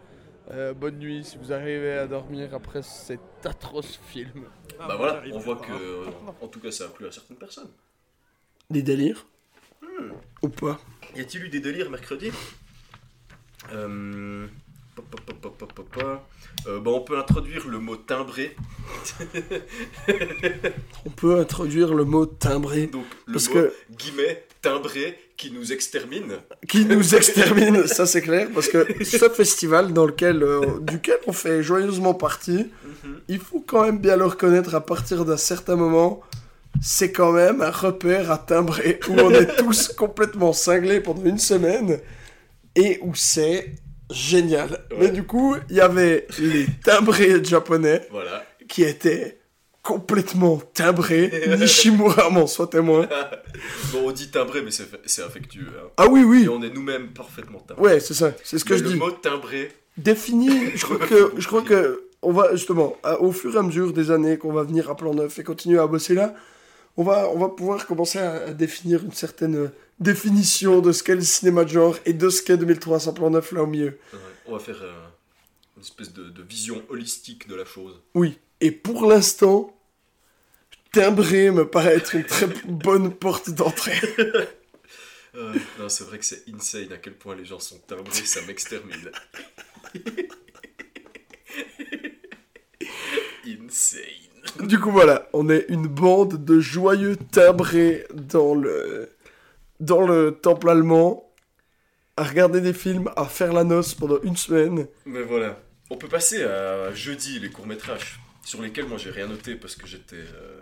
Euh, 0.50 0.74
bonne 0.74 0.98
nuit 0.98 1.24
si 1.24 1.38
vous 1.38 1.52
arrivez 1.52 1.92
à 1.92 2.06
dormir 2.06 2.54
après 2.54 2.82
cet 2.82 3.20
atroce 3.44 3.98
film. 4.08 4.44
Bah 4.78 4.96
voilà, 4.96 5.22
on 5.32 5.38
voit 5.38 5.56
que, 5.56 5.72
euh, 5.72 6.04
en 6.40 6.48
tout 6.48 6.60
cas, 6.60 6.70
ça 6.70 6.84
a 6.84 6.88
plu 6.88 7.06
à 7.06 7.12
certaines 7.12 7.38
personnes. 7.38 7.70
Des 8.70 8.82
délires 8.82 9.26
Hmm. 9.82 10.12
Ou 10.42 10.48
pas 10.48 10.80
Y 11.14 11.20
a-t-il 11.20 11.44
eu 11.44 11.48
des 11.48 11.60
délires 11.60 11.90
mercredi 11.90 12.30
euh... 13.72 14.48
Euh, 16.66 16.80
bah, 16.80 16.90
on 16.92 17.00
peut 17.00 17.18
introduire 17.18 17.68
le 17.68 17.78
mot 17.78 17.96
timbré. 17.96 18.56
On 21.04 21.10
peut 21.10 21.40
introduire 21.40 21.94
le 21.94 22.04
mot 22.04 22.26
timbré. 22.26 22.86
Donc, 22.86 23.04
le 23.26 23.32
parce 23.32 23.48
mot, 23.48 23.54
que 23.54 23.74
guillemets, 23.90 24.46
timbré, 24.64 25.16
qui 25.36 25.50
nous 25.56 25.72
extermine. 25.72 26.32
qui 26.68 26.84
nous 26.86 27.14
extermine, 27.14 27.86
ça 27.86 28.04
c'est 28.06 28.22
clair, 28.22 28.48
parce 28.54 28.68
que 28.68 28.80
ce 29.04 29.28
festival 29.28 29.92
dans 29.92 30.06
lequel, 30.06 30.42
euh, 30.42 30.60
duquel 30.80 31.18
on 31.26 31.32
fait 31.32 31.62
joyeusement 31.62 32.14
partie, 32.14 32.62
Mhm. 33.04 33.20
il 33.28 33.38
faut 33.38 33.62
quand 33.70 33.82
même 33.84 33.98
bien 33.98 34.16
le 34.16 34.26
reconnaître 34.26 34.74
à 34.74 34.84
partir 34.92 35.24
d'un 35.24 35.36
certain 35.52 35.76
moment, 35.76 36.20
c'est 36.82 37.12
quand 37.12 37.32
même 37.32 37.60
un 37.62 37.70
repère 37.70 38.30
à 38.30 38.38
timbrer 38.38 38.98
où 39.08 39.12
on 39.26 39.30
est 39.30 39.50
tous 39.62 39.88
complètement 40.04 40.52
cinglés 40.52 41.00
pendant 41.00 41.24
une 41.24 41.38
semaine 41.38 42.00
et 42.74 42.98
où 43.02 43.14
c'est 43.14 43.74
génial. 44.10 44.70
Mais 44.98 45.10
du 45.10 45.22
coup, 45.24 45.56
il 45.70 45.76
y 45.76 45.80
avait 45.80 46.26
les 46.38 46.66
timbrés 46.84 47.42
japonais 47.44 48.06
Voilà. 48.10 48.44
qui 48.68 48.82
étaient 48.82 49.38
complètement 49.84 50.60
timbrés. 50.72 51.30
Nishimura 51.58 52.30
m'en 52.30 52.46
soit 52.48 52.66
témoin. 52.66 53.06
bon, 53.92 54.08
on 54.08 54.10
dit 54.12 54.30
timbré, 54.30 54.62
mais 54.62 54.70
c'est 54.72 55.22
affectueux. 55.22 55.68
hein. 55.78 55.88
Ah 55.96 56.08
oui, 56.08 56.22
oui. 56.24 56.44
Et 56.44 56.48
on 56.48 56.62
est 56.62 56.70
nous-mêmes 56.70 57.12
parfaitement 57.12 57.60
timbrés. 57.60 57.82
Ouais, 57.84 58.00
c'est 58.00 58.14
ça, 58.14 58.32
c'est 58.42 58.58
ce 58.58 58.64
que 58.64 58.72
Mais 58.72 58.78
je 58.80 58.84
le 58.84 58.90
dis. 58.90 58.96
mot 58.96 59.10
timbré, 59.12 59.70
défini. 59.96 60.50
Je 60.74 60.84
crois 60.84 60.98
que, 60.98 61.32
je 61.38 61.46
crois 61.46 61.62
que 61.62 62.08
on 62.22 62.32
va 62.32 62.52
justement, 62.56 62.96
au 63.20 63.32
fur 63.32 63.54
et 63.54 63.58
à 63.58 63.62
mesure 63.62 63.92
des 63.92 64.10
années 64.10 64.38
qu'on 64.38 64.52
va 64.52 64.62
venir 64.62 64.88
à 64.90 64.96
Plan 64.96 65.12
Neuf 65.12 65.38
et 65.38 65.44
continuer 65.44 65.78
à 65.78 65.86
bosser 65.86 66.14
là, 66.14 66.34
on 66.96 67.04
va, 67.04 67.28
on 67.28 67.38
va 67.38 67.50
pouvoir 67.50 67.86
commencer 67.86 68.18
à, 68.18 68.32
à 68.46 68.50
définir 68.52 69.04
une 69.04 69.12
certaine 69.12 69.56
euh, 69.56 69.68
définition 70.00 70.80
de 70.80 70.92
ce 70.92 71.02
qu'est 71.02 71.16
le 71.16 71.20
cinéma 71.20 71.64
de 71.64 71.68
genre 71.68 71.96
et 72.06 72.14
de 72.14 72.30
ce 72.30 72.40
qu'est 72.40 72.56
2300 72.56 73.12
Plan 73.12 73.28
Neuf 73.28 73.52
là 73.52 73.62
au 73.62 73.66
milieu. 73.66 73.98
Ouais, 74.12 74.18
on 74.46 74.52
va 74.54 74.58
faire 74.58 74.78
euh, 74.82 74.92
une 75.76 75.82
espèce 75.82 76.14
de, 76.14 76.30
de 76.30 76.42
vision 76.42 76.80
holistique 76.88 77.46
de 77.46 77.56
la 77.56 77.66
chose. 77.66 78.00
Oui. 78.14 78.38
Et 78.64 78.70
pour 78.70 79.04
l'instant, 79.04 79.78
timbré 80.90 81.50
me 81.50 81.68
paraît 81.68 81.96
être 81.96 82.14
une 82.14 82.24
très 82.24 82.46
bonne 82.64 83.12
porte 83.14 83.50
d'entrée. 83.50 84.00
Euh, 85.36 85.52
non, 85.80 85.88
c'est 85.88 86.04
vrai 86.04 86.20
que 86.20 86.24
c'est 86.24 86.44
insane 86.54 86.92
à 86.92 86.96
quel 86.96 87.14
point 87.14 87.34
les 87.34 87.44
gens 87.44 87.58
sont 87.58 87.80
timbrés, 87.88 88.24
ça 88.24 88.40
m'extermine. 88.42 89.10
insane. 93.44 94.68
Du 94.68 94.78
coup, 94.78 94.92
voilà, 94.92 95.28
on 95.32 95.50
est 95.50 95.66
une 95.70 95.88
bande 95.88 96.44
de 96.44 96.60
joyeux 96.60 97.16
timbrés 97.16 98.06
dans 98.14 98.54
le, 98.54 99.10
dans 99.80 100.06
le 100.06 100.38
temple 100.40 100.70
allemand, 100.70 101.34
à 102.16 102.22
regarder 102.22 102.60
des 102.60 102.72
films, 102.72 103.10
à 103.16 103.24
faire 103.24 103.52
la 103.52 103.64
noce 103.64 103.92
pendant 103.92 104.20
une 104.22 104.36
semaine. 104.36 104.86
Mais 105.04 105.22
voilà. 105.22 105.60
On 105.90 105.96
peut 105.96 106.06
passer 106.06 106.44
à 106.44 106.94
jeudi, 106.94 107.40
les 107.40 107.50
courts-métrages, 107.50 108.20
sur 108.44 108.62
lesquels 108.62 108.86
moi 108.86 108.98
j'ai 108.98 109.10
rien 109.10 109.26
noté 109.26 109.54
parce 109.56 109.74
que 109.74 109.86
j'étais 109.86 110.16
euh, 110.16 110.60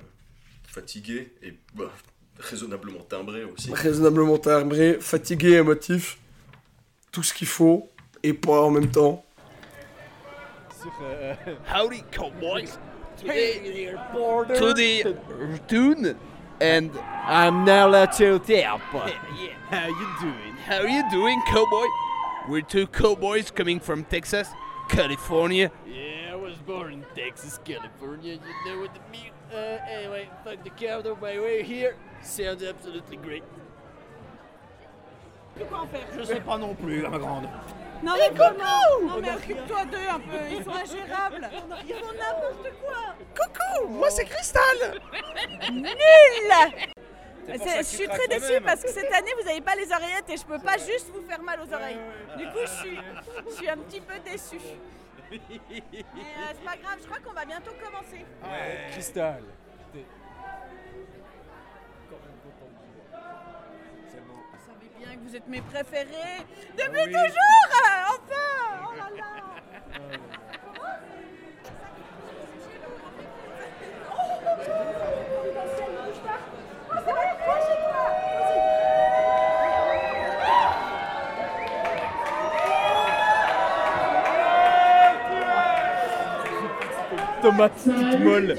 fatigué 0.64 1.32
et 1.42 1.54
bah, 1.74 1.92
raisonnablement 2.38 3.00
timbré 3.00 3.44
aussi. 3.44 3.72
Raisonnablement 3.72 4.38
timbré, 4.38 4.98
fatigué, 5.00 5.52
émotif, 5.54 6.18
tout 7.10 7.22
ce 7.22 7.34
qu'il 7.34 7.48
faut, 7.48 7.90
et 8.22 8.32
pas 8.32 8.62
en 8.62 8.70
même 8.70 8.90
temps. 8.90 9.24
Howdy, 11.68 12.02
cowboys. 12.10 12.78
To 13.18 14.72
the 14.74 15.14
tune 15.68 16.16
and 16.60 16.90
I'm 17.26 17.64
Nala 17.64 18.06
Teuterpa. 18.08 19.12
Yeah, 19.38 19.52
how 19.70 19.88
you 19.88 20.08
doing? 20.20 20.56
How 20.66 20.82
you 20.82 21.10
doing, 21.10 21.40
cowboy? 21.46 21.86
We're 22.48 22.62
two 22.62 22.86
cowboys 22.86 23.50
coming 23.50 23.78
from 23.78 24.04
Texas, 24.04 24.48
California. 24.88 25.70
Yeah, 25.86 26.21
born 26.66 26.92
in 26.92 27.04
Texas, 27.14 27.58
California. 27.64 28.34
You 28.34 28.40
know 28.66 28.80
what 28.80 28.90
I 28.96 29.12
mean? 29.12 29.32
Uh, 29.52 29.78
anyway, 29.90 30.28
fuck 30.44 30.62
the 30.64 30.70
count 30.70 31.06
on 31.06 31.20
my 31.20 31.38
way 31.38 31.62
here. 31.62 31.96
Sounds 32.22 32.62
absolutely 32.62 33.16
great. 33.16 33.44
Quoi 35.68 35.78
en 35.78 35.86
faire? 35.86 36.06
Je 36.18 36.24
sais 36.24 36.40
pas 36.40 36.56
non 36.58 36.74
plus, 36.74 37.02
ma 37.02 37.18
grande. 37.18 37.46
Non 38.02 38.14
mais 38.18 38.30
coucou 38.30 39.06
Non 39.06 39.20
mais 39.20 39.30
occupe-toi 39.30 39.84
d'eux 39.84 40.08
un 40.10 40.18
peu, 40.18 40.38
ils 40.50 40.64
sont 40.64 40.70
ingérables 40.72 41.48
Ils 41.86 41.94
font 41.94 42.12
n'importe 42.12 42.72
quoi 42.84 43.14
Coucou 43.36 43.88
Moi 43.90 44.10
c'est 44.10 44.24
Cristal 44.24 45.00
Nul 45.72 45.86
Je 47.48 47.82
suis 47.84 48.08
très 48.08 48.26
déçue 48.26 48.52
même. 48.54 48.64
parce 48.64 48.82
que 48.82 48.88
cette 48.88 49.12
année 49.12 49.30
vous 49.38 49.46
n'avez 49.46 49.60
pas 49.60 49.76
les 49.76 49.92
oreillettes 49.92 50.28
et 50.30 50.36
je 50.36 50.44
peux 50.44 50.58
pas 50.58 50.78
juste 50.78 51.12
vous 51.14 51.22
faire 51.28 51.42
mal 51.42 51.60
aux 51.60 51.72
oreilles. 51.72 51.98
Du 52.36 52.44
coup 52.46 52.58
je 52.64 52.70
suis, 52.80 52.98
je 53.48 53.54
suis 53.54 53.68
un 53.68 53.76
petit 53.76 54.00
peu 54.00 54.14
déçue. 54.28 54.58
Mais 55.32 55.40
euh, 56.00 56.02
c'est 56.54 56.64
pas 56.64 56.76
grave, 56.76 56.98
je 57.00 57.06
crois 57.06 57.18
qu'on 57.20 57.32
va 57.32 57.44
bientôt 57.44 57.72
commencer. 57.82 58.24
Cristal. 58.92 59.42
Vous 59.94 60.00
savez 64.66 64.90
bien 64.98 65.14
que 65.16 65.20
vous 65.28 65.36
êtes 65.36 65.48
mes 65.48 65.60
préférés. 65.62 66.44
Depuis 66.76 67.00
Ah 67.00 67.04
oui. 67.06 67.12
toujours 67.12 67.70
euh, 67.72 68.08
Enfin 68.08 68.88
Oh 68.88 68.92
là 68.96 69.08
là 69.16 69.30
Tomate 87.42 87.72
toute 87.82 88.20
molle. 88.20 88.56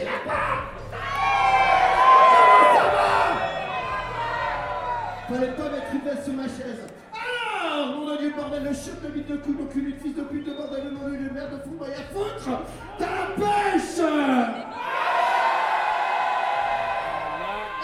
Fallait 5.30 5.48
pas 5.48 5.70
mettre 5.70 5.94
une 5.94 6.02
veste 6.02 6.24
sur 6.26 6.34
ma 6.34 6.44
chaise. 6.44 6.86
Alors, 7.14 7.88
mon 7.96 8.16
dieu, 8.18 8.34
bordel, 8.36 8.64
le 8.64 8.74
chef 8.74 9.02
de 9.02 9.08
bite 9.08 9.30
de 9.30 9.38
cul, 9.38 9.54
donc 9.54 9.74
une 9.74 9.94
fils 9.94 10.16
de 10.16 10.24
pute 10.24 10.46
de 10.46 10.54
bordel, 10.54 10.84
le 10.84 10.92
nom 10.92 11.06
de 11.06 11.34
merde 11.34 11.52
de 11.52 11.60
fou, 11.64 11.82
à 11.82 12.14
foutre 12.14 12.62
T'as 13.00 13.06
la 13.06 13.28
pêche 13.38 14.00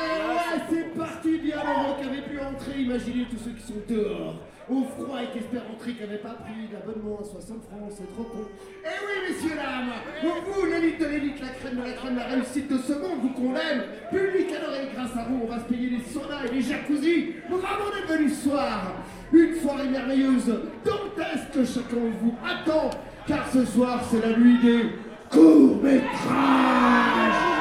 Et 0.01 0.11
ouais, 0.27 0.61
c'est 0.69 0.97
parti, 0.97 1.37
bien 1.37 1.63
Laurent 1.63 1.95
qui 1.95 2.09
avait 2.09 2.21
pu 2.23 2.39
entrer. 2.39 2.81
Imaginez 2.81 3.25
tous 3.29 3.37
ceux 3.45 3.51
qui 3.51 3.65
sont 3.65 3.81
dehors, 3.87 4.35
au 4.69 4.83
froid 4.83 5.23
et 5.23 5.27
qui 5.31 5.39
espèrent 5.39 5.65
rentrer, 5.67 5.93
qui 5.93 6.01
n'avaient 6.01 6.17
pas 6.17 6.37
pris 6.45 6.67
d'abonnement 6.71 7.17
à 7.19 7.23
60 7.23 7.63
francs, 7.63 7.89
c'est 7.89 8.13
trop 8.13 8.23
con. 8.23 8.45
Et 8.85 8.97
oui, 9.01 9.15
messieurs, 9.29 9.55
dames, 9.55 9.93
vous, 10.21 10.65
l'élite 10.65 10.99
de 10.99 11.05
l'élite, 11.05 11.39
la 11.41 11.49
crème 11.49 11.77
de 11.77 11.83
la 11.83 11.93
crème, 11.93 12.15
la 12.15 12.25
réussite 12.25 12.67
de 12.71 12.77
ce 12.77 12.93
monde, 12.93 13.19
vous 13.21 13.29
qu'on 13.29 13.55
aime, 13.55 13.83
public 14.11 14.53
adoré, 14.53 14.89
grâce 14.93 15.17
à 15.17 15.23
vous, 15.29 15.39
on 15.43 15.47
va 15.47 15.59
se 15.59 15.65
payer 15.65 15.89
des 15.89 16.03
saunas 16.03 16.45
et 16.45 16.49
des 16.55 16.61
jacuzzis. 16.61 17.33
Bravo 17.49 17.89
d'être 17.91 18.07
venus 18.17 18.37
ce 18.37 18.43
soir. 18.49 18.93
Une 19.31 19.55
soirée 19.55 19.89
merveilleuse, 19.89 20.47
dantesque 20.85 21.51
que 21.53 21.65
chacun 21.65 21.95
de 21.95 22.11
vous 22.21 22.35
attend, 22.45 22.91
car 23.27 23.49
ce 23.51 23.65
soir, 23.65 24.03
c'est 24.09 24.21
la 24.21 24.37
nuit 24.37 24.59
des 24.59 24.91
courts-métrages. 25.29 27.58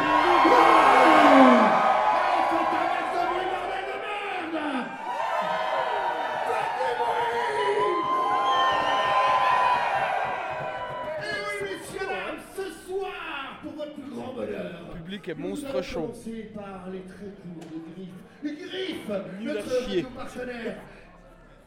Monstre 15.35 15.83
chaud. 15.83 16.13
par 16.55 16.89
les 16.91 17.01
très 17.01 17.27
courts, 17.27 17.69
les 17.73 17.95
griffes. 17.95 18.15
Les 18.43 18.53
griffes 18.53 19.11
Nul 19.41 19.51
à 19.59 19.89
chier. 19.89 20.07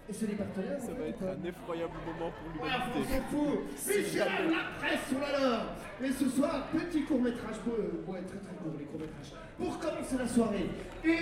Et 0.10 0.14
c'est 0.14 0.28
les 0.28 0.34
partenaires 0.36 0.78
Ça 0.80 0.92
va 0.94 1.06
être 1.08 1.20
pas 1.20 1.26
un 1.32 1.46
effroyable 1.48 1.94
moment 2.06 2.32
pour 2.32 2.64
Ouais, 2.64 2.70
on 2.74 3.00
l'humanité. 3.00 3.14
s'en 3.14 3.22
fout. 3.30 4.18
Dames, 4.18 4.52
la 4.52 4.80
presse 4.80 5.08
sur 5.08 5.20
la 5.20 5.40
leur. 5.40 5.66
Et 6.04 6.12
ce 6.12 6.30
soir, 6.30 6.68
petit 6.74 7.04
court-métrage, 7.04 7.56
ouais, 7.68 8.22
très 8.28 8.40
très 8.40 8.56
court, 8.62 8.74
les 8.80 8.86
courts-métrages. 8.86 9.32
Pour 9.58 9.80
commencer 9.80 10.18
la 10.18 10.28
soirée. 10.28 10.70
Et 11.06 11.18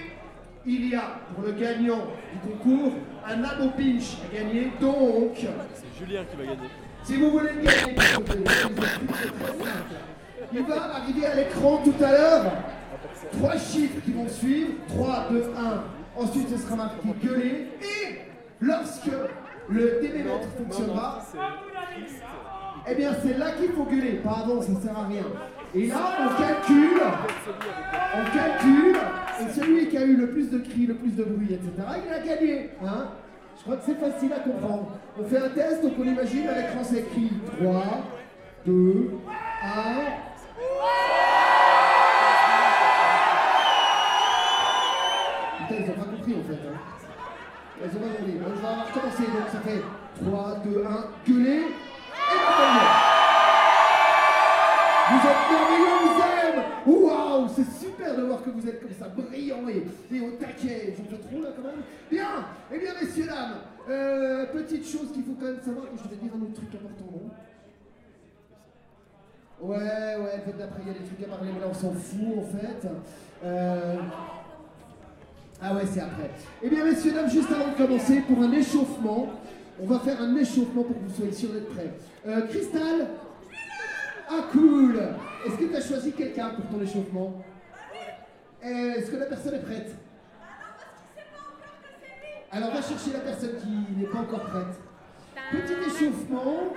il 0.66 0.90
y 0.90 0.95
a, 0.95 1.20
pour 1.34 1.44
le 1.44 1.52
gagnant 1.52 2.07
du 2.32 2.40
concours, 2.52 2.94
un 3.28 3.44
abo 3.44 3.70
pinch 3.72 4.18
à 4.26 4.34
gagner. 4.34 4.72
Donc, 4.80 5.36
C'est 5.36 5.99
Julien 5.99 6.24
qui 6.26 6.38
va 6.38 6.45
gagner. 6.45 6.70
si 7.03 7.16
vous 7.18 7.32
voulez 7.32 7.53
le 7.53 7.61
gagner, 7.61 7.95
il 10.54 10.64
va 10.64 10.96
arriver 10.96 11.26
à 11.26 11.36
l'écran 11.36 11.82
tout 11.84 12.04
à 12.04 12.12
l'heure. 12.12 12.52
Trois 13.34 13.58
chiffres 13.58 14.02
qui 14.04 14.12
vont 14.12 14.28
suivre. 14.28 14.72
3, 14.88 15.28
2, 15.32 15.52
1. 15.58 16.22
Ensuite, 16.22 16.50
ce 16.50 16.58
sera 16.58 16.76
marqué 16.76 16.98
gueuler. 17.24 17.68
Et 17.82 18.20
lorsque 18.60 19.12
le 19.70 20.00
déménètre 20.02 20.48
fonctionnera, 20.58 21.22
eh 22.90 22.96
bien, 22.96 23.12
c'est 23.24 23.38
là 23.38 23.52
qu'il 23.52 23.72
faut 23.72 23.86
gueuler. 23.86 24.22
Avant, 24.26 24.62
ça 24.62 24.74
sert 24.82 24.98
à 24.98 25.08
rien. 25.08 25.24
Et 25.76 25.88
là, 25.88 25.96
on 26.22 26.42
calcule. 26.42 27.02
On 28.16 28.36
calcule. 28.36 28.96
Et 29.42 29.54
celui 29.54 29.88
qui 29.90 29.98
a 29.98 30.04
eu 30.04 30.16
le 30.16 30.32
plus 30.32 30.50
de 30.50 30.58
cris, 30.58 30.88
le 30.88 30.96
plus 30.96 31.12
de 31.12 31.24
bruit, 31.24 31.54
etc., 31.54 31.72
il 32.06 32.12
a 32.12 32.20
gagné. 32.20 32.72
Hein 32.84 33.10
Je 33.58 33.64
crois 33.64 33.78
que 33.78 33.84
c'est 33.86 34.00
facile 34.00 34.34
à 34.34 34.40
comprendre. 34.40 34.98
On 35.18 35.24
fait 35.24 35.38
un 35.38 35.50
test, 35.50 35.84
donc 35.84 35.94
on 36.00 36.04
imagine 36.04 36.48
à 36.48 36.56
l'écran 36.56 36.84
c'est 36.84 37.00
écrit 37.00 37.32
3, 37.62 37.84
2, 38.66 39.12
1. 39.64 40.29
Putain, 45.58 45.76
ils 45.84 45.90
ont 45.90 45.94
pas 45.94 46.06
compris 46.06 46.36
en 46.36 46.44
fait. 46.44 46.62
Hein. 46.68 46.80
Ils 47.82 47.98
ont 47.98 48.00
pas 48.00 48.08
compris. 48.18 48.32
Bon. 48.34 48.50
Donc 48.50 49.50
ça 49.52 49.60
fait 49.60 49.82
3, 50.24 50.56
2, 50.66 50.86
1, 50.86 51.32
gueuler. 51.32 51.64
Vous 55.10 55.18
êtes 55.18 55.44
merveilleux, 55.50 55.94
on 56.02 56.06
vous 56.06 56.22
aime 56.22 56.64
Waouh, 56.86 57.48
c'est 57.56 57.86
super 57.86 58.16
de 58.16 58.22
voir 58.24 58.44
que 58.44 58.50
vous 58.52 58.68
êtes 58.68 58.80
comme 58.82 58.92
ça, 58.92 59.08
brillants 59.10 59.68
et, 59.68 59.86
et 60.16 60.20
au 60.22 60.32
taquet. 60.32 60.96
J'en 60.98 61.06
fais 61.06 61.18
trop 61.24 61.42
là 61.42 61.50
quand 61.56 61.64
même. 61.64 61.82
Bien 62.12 62.46
Eh 62.72 62.78
bien, 62.78 62.92
messieurs, 63.02 63.26
dames, 63.26 63.56
euh, 63.90 64.46
petite 64.48 64.86
chose 64.88 65.12
qu'il 65.12 65.24
faut 65.24 65.36
quand 65.40 65.48
même 65.48 65.62
savoir, 65.64 65.86
je 65.96 66.10
vais 66.10 66.16
dire 66.16 66.32
un 66.36 66.42
autre 66.44 66.54
truc 66.54 66.70
important, 66.76 67.06
non 67.12 67.29
Ouais, 69.61 69.76
ouais, 69.77 70.41
faites 70.45 70.57
d'après, 70.57 70.81
il 70.84 70.88
y 70.88 70.91
a 70.95 70.99
des 70.99 71.06
trucs 71.06 71.22
à 71.23 71.27
parler, 71.36 71.52
mais 71.53 71.60
là 71.60 71.68
on 71.69 71.73
s'en 71.73 71.91
fout 71.91 72.38
en 72.38 72.57
fait. 72.57 72.88
Euh, 73.44 73.95
Ah 75.61 75.73
ouais, 75.76 75.81
c'est 75.91 75.99
après. 75.99 76.30
Eh 76.64 76.69
bien, 76.69 76.86
messieurs, 76.86 77.11
dames, 77.11 77.30
juste 77.30 77.52
avant 77.52 77.72
de 77.73 77.76
commencer, 77.76 78.22
pour 78.22 78.41
un 78.41 78.52
échauffement, 78.53 79.27
on 79.81 79.86
va 79.86 79.99
faire 79.99 80.22
un 80.22 80.34
échauffement 80.38 80.84
pour 80.84 80.95
que 80.95 81.03
vous 81.10 81.15
soyez 81.15 81.34
sûrs 81.34 81.52
d'être 81.52 81.73
prêts. 81.73 81.94
Euh, 82.27 82.48
Cristal 82.48 83.07
Ah, 84.30 84.45
cool 84.52 84.98
Est-ce 85.45 85.56
que 85.56 85.65
tu 85.65 85.76
as 85.76 85.81
choisi 85.81 86.14
quelqu'un 86.14 86.52
pour 86.52 86.65
ton 86.68 86.81
échauffement? 86.81 87.44
Euh, 88.65 88.94
Est-ce 88.95 89.11
que 89.11 89.18
la 89.18 89.26
personne 89.26 89.56
est 89.56 89.65
prête? 89.65 89.95
Alors, 92.52 92.69
va 92.72 92.81
chercher 92.81 93.11
la 93.14 93.19
personne 93.19 93.52
qui 93.61 93.99
n'est 93.99 94.07
pas 94.07 94.19
encore 94.19 94.41
prête. 94.41 94.80
Petit 95.52 95.73
échauffement. 95.73 96.73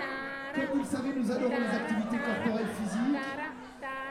Comme 0.54 0.64
vous 0.72 0.78
le 0.80 0.84
savez, 0.84 1.12
nous 1.16 1.30
adorons 1.30 1.56
les 1.58 1.76
activités 1.76 2.18
corporelles 2.18 2.72
physiques. 2.80 3.18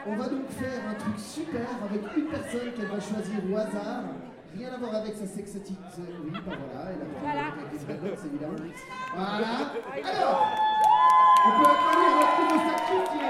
On 0.06 0.16
va 0.16 0.28
donc 0.28 0.48
faire 0.50 0.80
un 0.90 0.94
truc 0.94 1.18
super 1.18 1.60
avec 1.84 2.02
une 2.16 2.26
personne 2.26 2.72
qu'elle 2.74 2.86
va 2.86 3.00
choisir 3.00 3.38
au 3.50 3.56
hasard. 3.56 4.02
Rien 4.56 4.74
à 4.74 4.76
voir 4.78 4.94
avec 4.96 5.14
sa 5.14 5.26
sexotite. 5.26 5.78
Oui, 5.98 6.30
bah 6.32 6.40
voilà, 6.44 6.90
elle 6.90 7.00
a 7.00 7.04
Voilà. 7.22 7.46
avec 7.54 8.18
évidemment. 8.26 8.58
Voilà. 9.14 9.52
Alors, 10.04 10.46
on 11.46 11.50
peut 11.50 11.68
applaudir 11.70 12.10
notre 12.18 12.36
nouveau 12.42 12.60
sacrifié. 12.68 13.26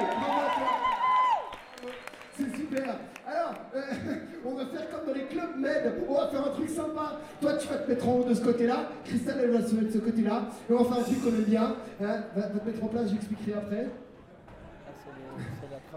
on 4.44 4.54
va 4.54 4.66
faire 4.66 4.90
comme 4.90 5.06
dans 5.06 5.14
les 5.14 5.24
clubs 5.26 5.56
med. 5.58 5.94
On 6.08 6.14
va 6.14 6.28
faire 6.28 6.46
un 6.46 6.50
truc 6.50 6.68
sympa. 6.68 7.20
Toi, 7.40 7.54
tu 7.54 7.68
vas 7.68 7.76
te 7.78 7.90
mettre 7.90 8.08
en 8.08 8.12
haut 8.18 8.24
de 8.24 8.34
ce 8.34 8.44
côté-là. 8.44 8.90
Christelle, 9.04 9.36
elle 9.44 9.50
va 9.50 9.62
se 9.66 9.74
mettre 9.74 9.88
de 9.88 9.92
ce 9.92 9.98
côté-là. 9.98 10.42
Et 10.68 10.72
on 10.72 10.82
va 10.82 10.84
faire 10.84 10.98
un 10.98 11.02
truc 11.02 11.22
qu'on 11.22 11.28
aime 11.30 11.44
bien. 11.44 11.76
Hein. 12.02 12.24
Va, 12.34 12.48
va 12.48 12.58
te 12.58 12.66
mettre 12.66 12.84
en 12.84 12.88
place, 12.88 13.10
j'expliquerai 13.10 13.54
après. 13.54 13.88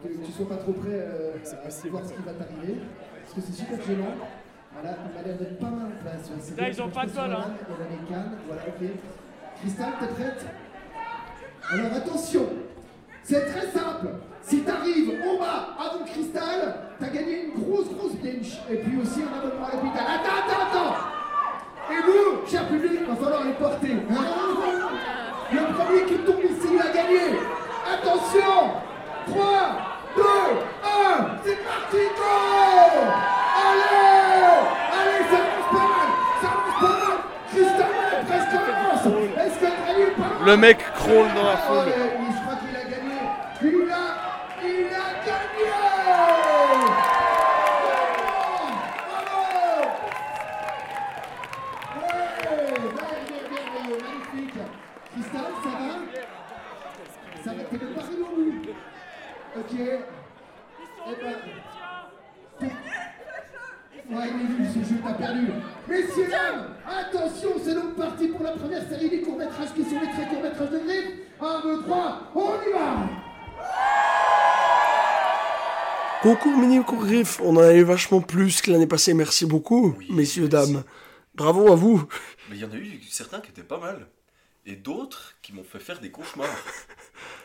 Que 0.03 0.26
tu 0.26 0.31
sois 0.31 0.47
pas 0.47 0.57
trop 0.57 0.73
prêt 0.73 0.89
euh, 0.91 1.34
à 1.35 1.89
voir 1.89 2.06
ce 2.06 2.14
qui 2.14 2.22
va 2.22 2.34
t'arriver. 2.34 2.80
Parce 3.23 3.34
que 3.35 3.41
c'est 3.41 3.64
super 3.64 3.81
gênant. 3.85 4.15
Voilà, 4.73 4.97
il 5.06 5.15
m'a 5.15 5.27
l'air 5.27 5.38
d'être 5.38 5.57
pas 5.57 5.69
mal 5.69 5.85
en 5.88 6.03
place. 6.03 6.30
ouais, 6.30 6.61
Là, 6.61 6.69
ils 6.69 6.81
ont 6.81 6.89
pas 6.89 7.06
de 7.06 7.11
bol, 7.11 7.31
hein. 7.31 7.45
a. 8.14 8.23
Voilà, 8.47 8.61
ok. 8.68 8.88
Cristal, 9.60 9.93
t'es 9.99 10.07
prête? 10.07 10.45
Alors 11.72 11.93
attention, 11.93 12.45
c'est 13.26 13.45
très 13.52 13.68
simple. 13.72 14.07
Si 14.43 14.61
t'arrives 14.61 15.14
en 15.26 15.39
bas 15.39 15.69
avant 15.80 16.06
Cristal, 16.06 16.76
t'as 16.99 17.07
gagné 17.07 17.45
une 17.45 17.61
grosse 17.61 17.89
grosse 17.89 18.14
bench. 18.14 18.60
et 18.69 18.76
puis 18.77 18.97
aussi 19.02 19.22
un 19.23 19.35
abonnement 19.38 19.65
à 19.65 19.72
l'hôpital. 19.76 20.06
Attends, 20.06 20.38
attends, 20.45 20.61
attends. 20.69 20.95
Et 21.91 22.02
vous, 22.06 22.47
cher 22.47 22.68
public, 22.68 22.91
il 23.02 23.06
va 23.07 23.15
falloir 23.15 23.43
les 23.43 23.53
porter. 23.53 23.93
Hein 24.11 24.26
Le 25.52 25.60
premier 25.73 26.03
qui 26.06 26.18
tombe 26.23 26.43
ici, 26.43 26.68
il 26.73 26.80
a 26.80 26.91
gagné. 26.93 27.39
Attention. 27.91 28.53
3, 29.27 29.41
2, 30.18 30.22
1, 30.23 31.27
c'est 31.43 31.57
parti, 31.64 31.97
go. 32.15 32.35
Allez. 33.65 34.61
Allez, 34.93 35.22
ça 35.31 35.38
avance 35.41 35.69
pas 35.72 35.88
mal. 35.89 36.10
Ça 36.41 36.47
avance 36.53 36.77
pas 36.80 36.95
mal. 37.02 37.18
Est 37.57 38.26
presque 38.27 38.53
avance. 38.53 39.06
Est-ce 39.45 39.57
que 39.60 39.65
Grady 39.65 40.02
est 40.02 40.15
pas 40.15 40.45
Le 40.45 40.57
mec 40.57 40.77
crawl 40.93 41.27
dans 41.35 41.43
la 41.43 41.57
foule. 41.57 41.77
Ouais, 41.77 42.11
Je 42.30 42.41
crois 42.41 42.56
qu'il 42.56 42.76
a 42.76 42.84
gagné 42.84 43.18
Il 43.64 43.91
a... 43.91 43.93
Il 44.64 44.85
a 44.88 45.07
gagné 45.26 45.72
Ouais, 51.95 52.02
merveilleux, 52.81 53.43
merveilleux, 53.52 53.99
magnifique. 54.02 54.60
Christophe, 55.11 55.64
ça 55.64 55.69
va 55.69 55.84
Ça 57.43 57.49
va, 57.52 57.64
t'es 57.64 57.77
préparé 57.77 58.14
ou 59.56 59.64
Ok. 59.76 59.81
Eh 61.07 61.15
ben... 61.22 61.35
Ouais, 64.10 64.31
mais 64.31 64.45
vu 64.45 64.65
ce 64.73 64.80
jeu, 64.88 64.99
t'as 65.03 65.14
perdu. 65.14 65.47
Messieurs, 65.88 66.30
dames, 66.30 66.76
attention, 66.88 67.49
c'est 67.61 67.73
donc 67.73 67.95
parti 67.95 68.27
pour 68.27 68.43
la 68.43 68.52
première 68.52 68.88
série 68.88 69.10
des 69.10 69.22
courts-métrages 69.22 69.73
qui 69.73 69.84
sont 69.84 69.99
les 69.99 70.11
très 70.11 70.27
courts-métrages 70.30 70.69
de 70.69 70.80
Griff. 70.80 71.06
1, 71.41 71.61
2, 71.64 71.81
3, 71.81 72.31
on 72.35 72.53
y 72.61 72.72
va 72.72 73.10
Concours 76.22 76.57
mini 76.57 76.77
concours 76.77 77.06
griffe, 77.06 77.41
on 77.41 77.57
en 77.57 77.61
a 77.61 77.73
eu 77.73 77.84
vachement 77.84 78.22
plus 78.22 78.61
que 78.61 78.72
l'année 78.72 78.88
passée, 78.88 79.14
merci 79.14 79.45
beaucoup, 79.45 79.97
messieurs, 80.10 80.47
dames. 80.47 80.84
Bravo 81.35 81.72
à 81.72 81.76
vous. 81.76 82.07
Mais 82.49 82.56
il 82.56 82.61
y 82.61 82.65
en 82.65 82.72
a 82.72 82.77
eu 82.77 83.02
certains 83.10 83.41
qui 83.41 83.49
étaient 83.49 83.61
pas 83.61 83.80
mal. 83.80 84.07
Et 84.65 84.77
d'autres 84.77 85.34
qui 85.41 85.52
m'ont 85.53 85.65
fait 85.65 85.80
faire 85.80 85.99
des 85.99 86.11
cauchemars. 86.11 86.47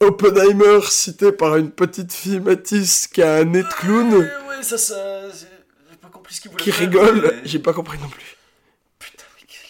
Oppenheimer 0.00 0.80
cité 0.88 1.32
par 1.32 1.56
une 1.56 1.70
petite 1.70 2.12
fille 2.12 2.40
Matisse 2.40 3.06
qui 3.08 3.22
a 3.22 3.36
un 3.36 3.44
nez 3.44 3.62
de 3.62 3.68
clown, 3.68 4.12
Ouais, 4.14 4.18
ouais, 4.48 4.62
ça, 4.62 4.78
ça. 4.78 5.30
J'ai 5.30 5.46
j'ai 5.90 5.96
pas 5.96 6.08
compris 6.08 6.34
ce 6.34 6.40
qu'ils 6.40 6.50
voulaient 6.50 6.62
qui 6.62 6.70
faire, 6.72 6.80
rigole, 6.80 7.22
mais- 7.22 7.40
j'ai 7.44 7.58
pas 7.58 7.72
compris 7.72 7.98
non 7.98 8.08
plus. 8.08 8.36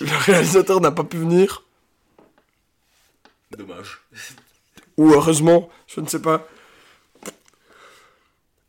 Le 0.01 0.17
réalisateur 0.25 0.81
n'a 0.81 0.91
pas 0.91 1.05
pu 1.05 1.17
venir, 1.19 1.65
Dommage. 3.57 4.01
ou 4.97 5.13
heureusement, 5.13 5.71
je 5.87 6.01
ne 6.01 6.09
sais 6.09 6.21
pas. 6.21 6.47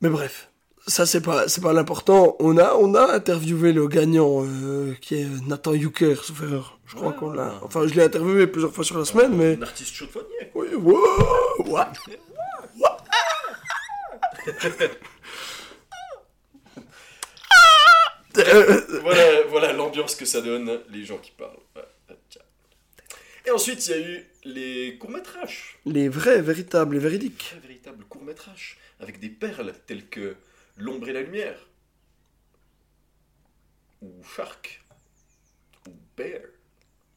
Mais 0.02 0.10
bref, 0.10 0.50
ça 0.88 1.06
c'est 1.06 1.22
pas 1.22 1.48
c'est 1.48 1.62
pas 1.62 1.74
l'important. 1.74 2.36
On 2.40 2.58
a 2.58 2.74
on 2.76 2.94
a 2.96 3.14
interviewé 3.14 3.74
le 3.74 3.88
gagnant 3.88 4.44
euh, 4.46 4.94
qui 5.02 5.16
est 5.16 5.28
Nathan 5.48 5.74
Yucker, 5.74 6.16
sauf 6.24 6.42
erreur. 6.44 6.80
Je 6.86 6.96
crois 6.96 7.14
qu'on 7.14 7.32
l'a. 7.32 7.60
Enfin, 7.64 7.88
je 7.88 7.94
l'ai 7.96 8.04
interviewé 8.04 8.46
plusieurs 8.48 8.72
fois 8.74 8.84
sur 8.84 8.98
la 8.98 9.06
semaine, 9.06 9.36
mais 9.36 9.58
Un 9.58 9.64
artiste 9.64 9.94
chaude-fonnier. 9.96 10.52
oui, 10.54 10.68
wow, 10.76 10.98
ouais. 11.68 11.82
Euh, 18.38 18.82
voilà 19.02 19.44
voilà 19.50 19.74
l'ambiance 19.74 20.16
que 20.16 20.26
ça 20.26 20.42
donne, 20.42 20.80
les 20.90 21.06
gens 21.06 21.18
qui 21.18 21.32
parlent. 21.32 21.56
Et 23.48 23.52
ensuite, 23.52 23.86
il 23.88 23.92
y 23.92 23.94
a 23.94 24.00
eu 24.00 24.26
les 24.44 24.98
courts-métrages. 24.98 25.78
les 25.86 26.10
vrais, 26.10 26.42
véritables 26.42 26.96
et 26.96 27.00
véridiques. 27.00 27.46
Très 27.52 27.60
véritables 27.60 28.04
courts-métrages. 28.06 28.78
Avec 29.00 29.20
des 29.20 29.30
perles 29.30 29.74
telles 29.86 30.08
que 30.08 30.36
L'ombre 30.78 31.08
et 31.10 31.14
la 31.14 31.22
lumière. 31.22 31.58
Ou 34.02 34.12
Shark. 34.36 34.84
Ou 35.88 35.92
Bear. 36.18 36.42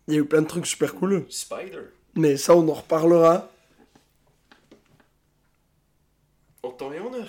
Il 0.06 0.14
y 0.14 0.16
a 0.16 0.20
eu 0.20 0.24
plein 0.24 0.42
de 0.42 0.46
trucs 0.46 0.66
super 0.66 0.94
cool. 0.94 1.26
Spider. 1.28 1.82
Mais 2.14 2.36
ça, 2.36 2.54
on 2.56 2.68
en 2.68 2.72
reparlera. 2.74 3.50
En 6.62 6.70
temps 6.70 6.92
et 6.92 7.00
en 7.00 7.12
heure. 7.14 7.28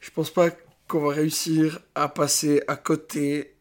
Je 0.00 0.10
pense 0.10 0.30
pas 0.30 0.50
qu'on 0.86 1.00
va 1.08 1.14
réussir 1.14 1.80
à 1.94 2.08
passer 2.08 2.62
à 2.68 2.76
côté 2.76 3.54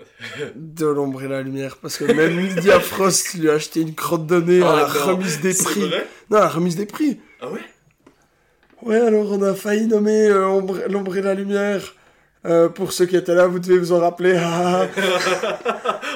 de 0.56 0.86
l'ombre 0.86 1.24
et 1.24 1.28
la 1.28 1.42
lumière. 1.42 1.78
Parce 1.78 1.98
que 1.98 2.06
même 2.06 2.38
Lydia 2.40 2.80
Frost 2.80 3.34
lui 3.36 3.50
a 3.50 3.54
acheté 3.54 3.82
une 3.82 3.96
crotte 3.96 4.26
de 4.28 4.40
nez 4.42 4.62
Ah, 4.64 4.72
à 4.72 4.76
la 4.88 4.94
non. 4.94 5.06
remise 5.16 5.42
des 5.42 5.54
prix. 5.54 5.88
vrai 5.88 6.08
Non, 6.30 6.38
à 6.38 6.42
la 6.42 6.50
remise 6.50 6.76
des 6.76 6.86
prix. 6.86 7.20
Ah 7.42 7.50
ouais? 7.52 7.62
Ouais, 8.84 8.98
alors 9.00 9.32
on 9.32 9.42
a 9.42 9.54
failli 9.56 9.88
nommer 9.88 10.28
euh, 10.28 10.46
Ombre- 10.48 10.86
l'ombre 10.88 11.18
et 11.18 11.22
la 11.22 11.34
lumière. 11.34 11.96
Euh, 12.48 12.70
pour 12.70 12.94
ceux 12.94 13.06
qui 13.06 13.16
étaient 13.18 13.36
là, 13.36 13.48
vous 13.48 13.60
devez 13.60 13.78
vous 13.78 13.92
en 13.92 14.00
rappeler. 14.00 14.34
Ah. 14.44 14.88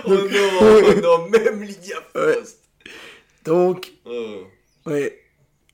Oh 0.06 0.10
Donc- 0.10 0.32
non, 0.32 0.40
oh 0.62 1.02
non, 1.02 1.28
même 1.30 1.62
Lydia 1.62 1.96
Ouais. 2.16 2.34
Frost. 2.34 2.58
Donc, 3.46 3.92
Oh. 4.06 4.38
ouais. 4.88 5.20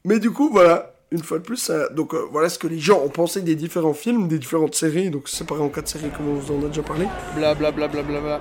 Mais 0.04 0.20
du 0.20 0.32
coup, 0.32 0.50
voilà. 0.52 0.94
Une 1.12 1.24
fois 1.24 1.38
de 1.40 1.44
plus, 1.44 1.56
ça- 1.56 1.88
donc 1.90 2.14
euh, 2.14 2.26
voilà 2.32 2.50
ce 2.50 2.60
que 2.60 2.68
les 2.68 2.80
gens 2.80 3.00
ont 3.02 3.08
pensé 3.10 3.42
des 3.42 3.56
différents 3.56 3.94
films, 3.94 4.28
des 4.28 4.38
différentes 4.40 4.76
séries. 4.76 5.10
Donc 5.10 5.30
séparé 5.30 5.62
en 5.62 5.70
quatre 5.70 5.88
séries, 5.88 6.10
comme 6.16 6.28
on 6.28 6.34
vous 6.36 6.54
en 6.54 6.66
a 6.66 6.68
déjà 6.68 6.82
parlé. 6.84 7.08
Bla 7.38 7.56
bla 7.56 7.72
bla 7.72 7.88
bla 7.88 8.04
bla 8.04 8.20
bla. 8.20 8.40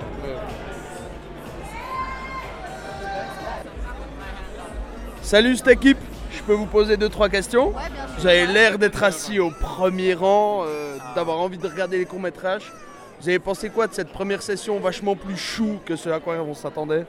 Salut 5.21 5.55
cette 5.57 5.67
équipe, 5.67 5.97
je 6.37 6.43
peux 6.43 6.53
vous 6.53 6.65
poser 6.65 6.97
deux 6.97 7.09
trois 7.09 7.29
questions 7.29 7.73
Vous 8.17 8.27
avez 8.27 8.45
l'air 8.45 8.77
d'être 8.77 9.03
assis 9.03 9.39
au 9.39 9.49
premier 9.49 10.13
rang, 10.13 10.63
euh, 10.65 10.97
d'avoir 11.15 11.39
envie 11.39 11.57
de 11.57 11.67
regarder 11.67 11.97
les 11.97 12.05
courts 12.05 12.19
métrages. 12.19 12.71
Vous 13.19 13.27
avez 13.27 13.39
pensé 13.39 13.69
quoi 13.69 13.87
de 13.87 13.93
cette 13.93 14.09
première 14.09 14.41
session 14.41 14.79
vachement 14.79 15.15
plus 15.15 15.37
chou 15.37 15.79
que 15.85 15.95
ce 15.95 16.09
à 16.09 16.19
quoi 16.19 16.35
on 16.35 16.53
s'attendait? 16.53 17.05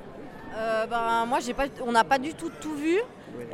Euh, 0.57 0.87
ben, 0.87 1.27
moi, 1.27 1.39
j'ai 1.41 1.53
pas, 1.53 1.67
on 1.87 1.93
n'a 1.93 2.05
pas 2.05 2.19
du 2.19 2.33
tout 2.33 2.51
tout 2.61 2.75
vu. 2.75 2.99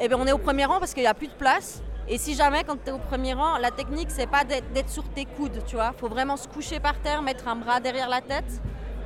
Et 0.01 0.09
ben, 0.09 0.17
on 0.19 0.27
est 0.27 0.33
au 0.33 0.39
premier 0.39 0.65
rang 0.65 0.79
parce 0.79 0.95
qu'il 0.95 1.03
n'y 1.03 1.09
a 1.09 1.15
plus 1.15 1.27
de 1.27 1.33
place. 1.33 1.83
Et 2.09 2.19
si 2.19 2.35
jamais, 2.35 2.63
quand 2.65 2.77
tu 2.83 2.91
es 2.91 2.93
au 2.93 2.99
premier 2.99 3.35
rang, 3.35 3.59
la 3.59 3.71
technique, 3.71 4.09
c'est 4.11 4.29
pas 4.29 4.45
d'être 4.45 4.71
d'être 4.73 4.91
sur 4.91 5.05
tes 5.09 5.25
coudes, 5.25 5.63
tu 5.67 5.75
vois. 5.75 5.93
faut 5.99 6.09
vraiment 6.09 6.37
se 6.37 6.47
coucher 6.47 6.79
par 6.79 6.95
terre, 7.01 7.23
mettre 7.23 7.49
un 7.49 7.57
bras 7.57 7.81
derrière 7.81 8.09
la 8.09 8.21
tête. 8.21 8.61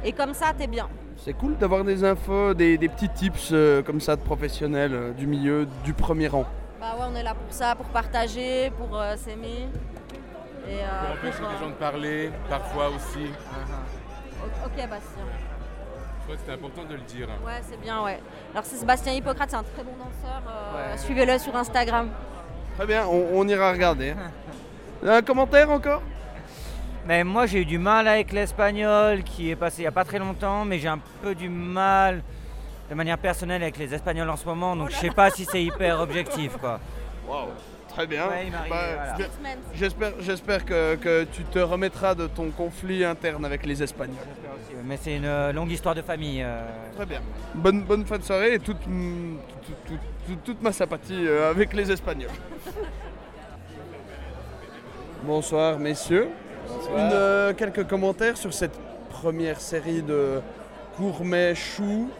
Et 0.05 0.13
comme 0.13 0.35
ça, 0.35 0.53
tu 0.57 0.65
es 0.65 0.67
bien. 0.67 0.89
C'est 1.25 1.33
cool 1.35 1.57
d'avoir 1.57 1.85
des 1.85 2.05
infos, 2.05 2.55
des, 2.55 2.79
des 2.79 2.89
petits 2.89 3.09
tips 3.09 3.51
euh, 3.53 3.83
comme 3.83 4.01
ça 4.01 4.17
de 4.17 4.21
professionnels 4.23 4.93
euh, 4.95 5.13
du 5.13 5.27
milieu, 5.27 5.67
du 5.85 5.93
premier 5.93 6.29
rang. 6.29 6.47
Bah 6.81 6.95
ouais, 6.99 7.07
on 7.13 7.15
est 7.17 7.23
là 7.23 7.35
pour 7.35 7.53
ça, 7.53 7.75
pour 7.75 7.87
partager, 7.87 8.71
pour 8.79 8.97
euh, 8.99 9.17
s'aimer. 9.17 9.69
Et, 10.69 10.81
euh, 10.81 11.13
empêcher 11.13 11.39
pour, 11.43 11.51
les 11.51 11.59
gens 11.59 11.69
de 11.71 11.75
parler, 11.75 12.31
parfois 12.49 12.89
aussi. 12.91 13.27
o- 14.43 14.67
Ok, 14.67 14.77
Bastien. 14.77 15.25
Je 16.21 16.23
crois 16.25 16.35
que 16.35 16.41
c'était 16.41 16.53
important 16.53 16.85
de 16.85 16.95
le 16.95 17.01
dire. 17.01 17.27
Ouais, 17.45 17.61
c'est 17.69 17.81
bien, 17.81 18.03
ouais. 18.05 18.21
Alors, 18.53 18.65
c'est 18.65 18.77
Sébastien 18.77 19.13
Hippocrate, 19.15 19.51
c'est 19.51 19.57
un 19.57 19.63
très 19.65 19.83
bon 19.83 19.93
danseur. 19.93 20.43
euh, 20.47 20.93
Ouais. 20.93 20.99
Suivez-le 20.99 21.39
sur 21.39 21.57
Instagram. 21.57 22.11
Très 22.77 22.87
bien, 22.87 23.07
on, 23.07 23.27
on 23.35 23.49
ira 23.49 23.73
regarder. 23.73 24.15
Un 25.07 25.23
commentaire 25.23 25.71
encore? 25.71 26.03
Mais 27.09 27.25
moi 27.25 27.47
j'ai 27.47 27.63
eu 27.63 27.65
du 27.65 27.79
mal 27.79 28.07
avec 28.07 28.33
l'espagnol 28.33 29.23
qui 29.23 29.51
est 29.51 29.57
passé 29.57 29.79
il 29.79 29.85
n'y 29.85 29.89
a 29.89 29.93
pas 29.93 30.05
très 30.05 30.19
longtemps, 30.19 30.67
mais 30.67 30.79
j'ai 30.79 30.89
un 30.89 30.99
peu 31.23 31.35
du 31.35 31.49
mal 31.49 32.23
de 32.91 32.95
manière 32.95 33.17
personnelle 33.17 33.63
avec 33.63 33.79
les 33.79 33.95
espagnols 33.95 34.29
en 34.29 34.37
ce 34.37 34.45
moment, 34.45 34.77
donc 34.77 34.91
je 34.91 34.97
sais 34.97 35.09
pas 35.11 35.31
si 35.31 35.47
c'est 35.47 35.63
hyper 35.65 36.01
objectif 36.01 36.59
quoi. 36.59 36.79
Waouh, 37.27 37.49
très 37.89 38.07
bien. 38.07 38.27
Ouais, 38.29 38.49
Bah, 38.51 38.59
voilà. 38.69 39.17
j'espère- 39.75 40.13
J'espère, 40.21 40.65
que, 40.67 40.97
que 40.97 41.25
tu 41.25 41.45
te 41.45 41.59
remettras 41.59 42.15
de 42.15 42.27
ton 42.27 42.51
conflit 42.51 43.03
interne 43.05 43.45
avec 43.47 43.65
les 43.65 43.83
Espagnols. 43.83 44.17
Mais 44.85 44.97
c'est 44.99 45.17
une 45.17 45.25
euh, 45.27 45.53
longue 45.53 45.71
histoire 45.71 45.95
de 45.95 46.03
famille. 46.03 46.43
euh. 46.43 46.63
Très 46.97 47.07
bien. 47.07 47.21
Bonne, 47.55 47.83
bonne 47.85 48.05
fin 48.07 48.19
de 48.19 48.23
soirée 48.23 48.55
et 48.55 48.59
toute, 48.59 48.81
toute, 48.81 49.85
toute- 49.87 49.99
toute- 50.27 50.45
toute 50.45 50.63
ma 50.63 50.73
sympathie 50.73 51.27
euh, 51.27 51.51
avec 51.51 51.73
les 51.73 51.91
Espagnols. 51.91 52.31
Bonsoir 55.25 55.79
messieurs. 55.79 56.29
Euh, 56.91 57.53
quelques 57.55 57.87
commentaires 57.87 58.37
sur 58.37 58.53
cette 58.53 58.79
première 59.11 59.61
série 59.61 60.03
de 60.03 60.41
gourmet 60.99 61.55
chou, 61.55 62.11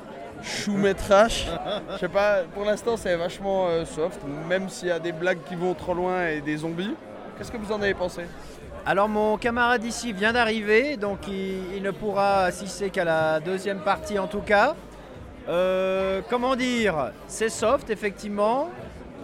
chou 0.43 0.73
métrage. 0.73 1.49
Je 1.93 1.99
sais 1.99 2.09
pas, 2.09 2.43
pour 2.55 2.65
l'instant 2.65 2.97
c'est 2.97 3.17
vachement 3.17 3.67
euh, 3.69 3.85
soft, 3.85 4.21
même 4.49 4.69
s'il 4.69 4.89
y 4.89 4.93
a 4.93 4.99
des 4.99 5.13
blagues 5.13 5.43
qui 5.49 5.55
vont 5.55 5.75
trop 5.75 5.95
loin 5.95 6.29
et 6.29 6.41
des 6.41 6.59
zombies. 6.59 6.95
Qu'est-ce 7.37 7.51
que 7.51 7.57
vous 7.57 7.73
en 7.73 7.81
avez 7.81 7.95
pensé? 7.95 8.23
Alors 8.87 9.09
mon 9.09 9.37
camarade 9.37 9.85
ici 9.85 10.13
vient 10.13 10.33
d'arriver, 10.33 10.97
donc 10.97 11.27
il, 11.29 11.77
il 11.77 11.83
ne 11.83 11.91
pourra 11.91 12.45
assister 12.45 12.91
qu'à 12.91 13.05
la 13.05 13.41
deuxième 13.41 13.81
partie 13.81 14.19
en 14.19 14.27
tout 14.27 14.41
cas. 14.41 14.75
Euh, 15.49 16.21
comment 16.29 16.57
dire? 16.57 17.13
C'est 17.27 17.49
soft 17.49 17.91
effectivement. 17.91 18.69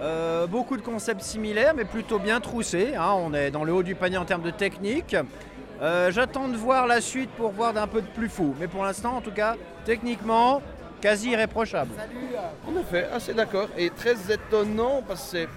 Euh, 0.01 0.47
beaucoup 0.47 0.77
de 0.77 0.83
concepts 0.83 1.23
similaires 1.23 1.73
mais 1.77 1.85
plutôt 1.85 2.19
bien 2.19 2.41
troussés. 2.41 2.95
hein. 2.97 3.13
On 3.17 3.33
est 3.33 3.51
dans 3.51 3.65
le 3.65 3.73
haut 3.73 3.83
du 3.83 3.95
panier 3.95 4.19
en 4.19 4.25
termes 4.25 4.43
de 4.43 4.51
technique. 4.51 5.17
Euh, 5.83 6.11
J'attends 6.11 6.49
de 6.49 6.57
voir 6.57 6.87
la 6.87 7.01
suite 7.01 7.31
pour 7.31 7.51
voir 7.53 7.73
d'un 7.73 7.87
peu 7.87 8.01
de 8.03 8.07
plus 8.09 8.29
fou. 8.29 8.55
Mais 8.59 8.67
pour 8.69 8.85
l'instant 8.85 9.17
en 9.17 9.21
tout 9.21 9.31
cas, 9.33 9.57
techniquement, 9.85 10.63
quasi 11.01 11.31
irréprochable. 11.31 11.91
En 12.69 12.79
effet, 12.81 13.07
assez 13.13 13.35
d'accord. 13.35 13.69
Et 13.77 13.91
très 13.91 14.15
étonnant 14.33 15.03
parce 15.07 15.23
que 15.25 15.29
c'est 15.39 15.49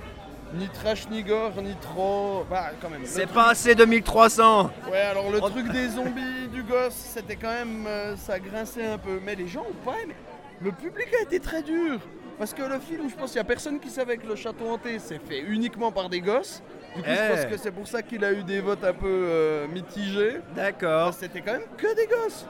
Ni 0.54 0.70
trash, 0.70 1.10
ni 1.10 1.24
gore, 1.24 1.52
ni 1.62 1.76
trop. 1.82 2.46
Bah, 2.50 2.68
quand 2.82 2.90
même. 2.90 3.02
Le 3.02 3.06
C'est 3.08 3.24
truc- 3.24 3.34
pas 3.34 3.50
assez 3.50 3.76
2300 3.76 4.72
Ouais, 4.90 4.98
alors 5.02 5.30
le 5.30 5.42
truc 5.42 5.70
des 5.74 5.90
zombies 5.90 6.48
du 6.54 6.64
gosse, 6.64 6.94
c'était 6.94 7.36
quand 7.36 7.52
même. 7.52 7.86
euh, 7.86 8.16
ça 8.16 8.40
grinçait 8.40 8.86
un 8.86 8.98
peu. 8.98 9.20
Mais 9.26 9.36
les 9.36 9.48
gens 9.50 9.66
ont 9.70 9.84
pas 9.86 9.98
aimé. 10.02 10.16
Le 10.62 10.72
public 10.72 11.08
a 11.20 11.24
été 11.24 11.40
très 11.42 11.62
dur. 11.64 12.00
Parce 12.38 12.54
que 12.54 12.62
le 12.62 12.80
film, 12.80 13.10
je 13.10 13.16
pense 13.16 13.32
qu'il 13.32 13.38
y 13.38 13.42
a 13.42 13.44
personne 13.44 13.80
qui 13.80 13.90
savait 13.90 14.18
que 14.18 14.28
le 14.28 14.36
château 14.36 14.68
hanté, 14.70 15.00
c'est 15.00 15.20
fait 15.20 15.40
uniquement 15.40 15.92
par 15.92 16.08
des 16.08 16.22
gosses. 16.22 16.62
Du 16.96 17.02
coup, 17.02 17.10
je 17.10 17.14
Eh. 17.14 17.34
pense 17.36 17.46
que 17.46 17.58
c'est 17.58 17.72
pour 17.72 17.88
ça 17.88 18.02
qu'il 18.04 18.24
a 18.24 18.32
eu 18.32 18.44
des 18.44 18.62
votes 18.62 18.84
un 18.84 18.94
peu 18.94 19.08
euh, 19.08 19.68
mitigés. 19.68 20.38
D'accord. 20.56 21.14
C'était 21.14 21.42
quand 21.42 21.54
même 21.54 21.64
que 21.78 21.96
des 21.96 22.06
gosses. 22.08 22.46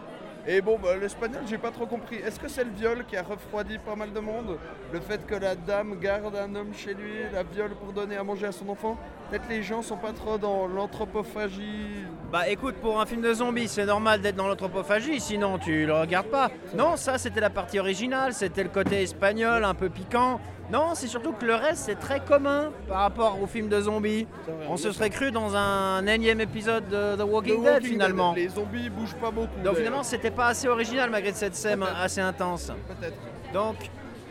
Et 0.49 0.61
bon, 0.61 0.80
bah, 0.82 0.95
l'espagnol, 0.95 1.41
j'ai 1.45 1.57
pas 1.57 1.72
trop 1.72 1.86
compris. 1.86 2.15
Est-ce 2.15 2.40
que 2.40 2.48
c'est 2.48 2.64
le 2.64 2.72
viol 2.72 3.03
qui 3.06 3.18
a 3.18 3.22
refroidi 3.22 3.78
pas 3.80 3.98
mal 3.98 4.14
de 4.14 4.19
monde 4.22 4.57
Le 4.94 5.02
fait 5.02 5.26
que 5.28 5.36
la 5.36 5.56
dame 5.56 5.99
garde 5.99 6.38
un 6.38 6.56
homme 6.56 6.74
chez 6.74 6.94
lui, 6.94 7.15
la 7.34 7.44
viole 7.44 7.72
pour 7.72 7.91
donner 7.91 8.15
à 8.15 8.24
manger 8.24 8.45
à 8.45 8.53
son 8.53 8.69
enfant 8.69 8.98
Peut-être 9.30 9.49
les 9.49 9.61
gens 9.61 9.82
sont 9.82 9.98
pas 9.98 10.14
trop 10.14 10.38
dans 10.38 10.65
l'anthropophagie. 10.68 12.06
Bah 12.32 12.48
écoute, 12.48 12.76
pour 12.76 13.02
un 13.02 13.06
film 13.06 13.22
de 13.22 13.34
zombies, 13.34 13.68
c'est 13.68 13.86
normal 13.86 14.22
d'être 14.22 14.38
dans 14.38 14.48
l'anthropophagie, 14.48 15.19
sinon 15.19 15.57
tu 15.60 15.86
le 15.86 15.94
regardes 15.94 16.28
pas. 16.28 16.49
Non, 16.76 16.95
ça 16.95 17.18
c'était 17.18 17.41
la 17.41 17.49
partie 17.49 17.78
originale, 17.78 18.32
c'était 18.32 18.64
le 18.64 18.69
côté 18.69 19.02
espagnol, 19.02 19.65
un 19.65 19.74
peu 19.74 19.90
piquant. 19.90 20.40
Non, 20.72 20.95
c'est 20.95 21.07
surtout 21.07 21.31
que 21.31 21.45
le 21.45 21.56
reste 21.56 21.84
c'est 21.85 21.95
très 21.99 22.19
commun 22.19 22.72
par 22.89 23.02
rapport 23.02 23.41
au 23.41 23.48
film 23.48 23.69
de 23.69 23.80
zombies. 23.80 24.27
On 24.68 24.76
se 24.76 24.91
serait 24.91 25.10
cru 25.10 25.31
dans 25.31 25.56
un 25.56 26.06
énième 26.07 26.41
épisode 26.41 26.88
de 26.89 27.15
The 27.15 27.26
Walking, 27.26 27.61
The 27.61 27.65
Dead 27.65 27.84
finalement. 27.84 28.34
Dead, 28.34 28.44
Les 28.44 28.49
zombies 28.49 28.89
bougent 28.89 29.15
pas 29.15 29.31
beaucoup. 29.31 29.60
Donc 29.64 29.76
finalement 29.77 30.03
c'était 30.03 30.31
pas 30.31 30.48
assez 30.48 30.68
original 30.68 31.10
malgré 31.10 31.31
cette 31.34 31.56
scène 31.56 31.84
assez 31.84 32.19
intense. 32.22 32.72
Peut-être. 32.88 33.18
Donc 33.53 33.76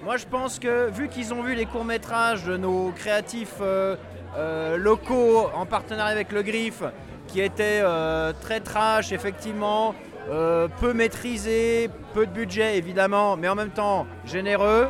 moi 0.04 0.18
je 0.18 0.26
pense 0.26 0.58
que 0.58 0.90
vu 0.90 1.08
qu'ils 1.08 1.32
ont 1.32 1.42
vu 1.42 1.54
les 1.54 1.64
courts-métrages 1.64 2.44
de 2.44 2.56
nos 2.58 2.90
créatifs 2.90 3.56
euh, 3.62 3.96
euh, 4.36 4.76
locaux 4.76 5.48
en 5.54 5.64
partenariat 5.64 6.12
avec 6.12 6.32
le 6.32 6.42
Griffe, 6.42 6.82
qui 7.28 7.40
étaient 7.40 7.80
euh, 7.82 8.34
très 8.42 8.60
trash 8.60 9.10
effectivement, 9.12 9.94
euh, 10.30 10.68
peu 10.80 10.92
maîtrisés, 10.92 11.88
peu 12.12 12.26
de 12.26 12.30
budget 12.32 12.76
évidemment, 12.76 13.36
mais 13.38 13.48
en 13.48 13.54
même 13.54 13.70
temps 13.70 14.06
généreux, 14.26 14.88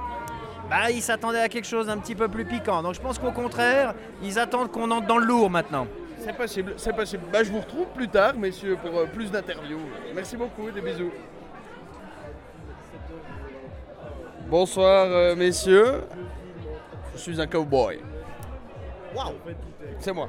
bah, 0.68 0.90
ils 0.90 1.02
s'attendaient 1.02 1.40
à 1.40 1.48
quelque 1.48 1.66
chose 1.66 1.86
d'un 1.86 1.98
petit 1.98 2.14
peu 2.14 2.28
plus 2.28 2.44
piquant. 2.44 2.82
Donc 2.82 2.94
je 2.94 3.00
pense 3.00 3.18
qu'au 3.18 3.32
contraire, 3.32 3.94
ils 4.22 4.38
attendent 4.38 4.70
qu'on 4.70 4.90
entre 4.90 5.06
dans 5.06 5.18
le 5.18 5.26
lourd 5.26 5.50
maintenant. 5.50 5.86
C'est 6.18 6.36
possible, 6.36 6.74
c'est 6.76 6.92
possible. 6.94 7.22
Bah, 7.32 7.44
je 7.44 7.52
vous 7.52 7.60
retrouve 7.60 7.86
plus 7.94 8.08
tard, 8.08 8.34
messieurs, 8.36 8.76
pour 8.82 8.98
euh, 8.98 9.06
plus 9.06 9.30
d'interviews. 9.30 9.78
Merci 10.14 10.36
beaucoup, 10.36 10.70
des 10.70 10.80
bisous. 10.80 11.12
Bonsoir, 14.48 15.06
euh, 15.06 15.36
messieurs. 15.36 16.02
Je 17.14 17.18
suis 17.20 17.40
un 17.40 17.46
cowboy. 17.46 18.00
Waouh 19.14 19.34
C'est 20.00 20.12
moi. 20.12 20.28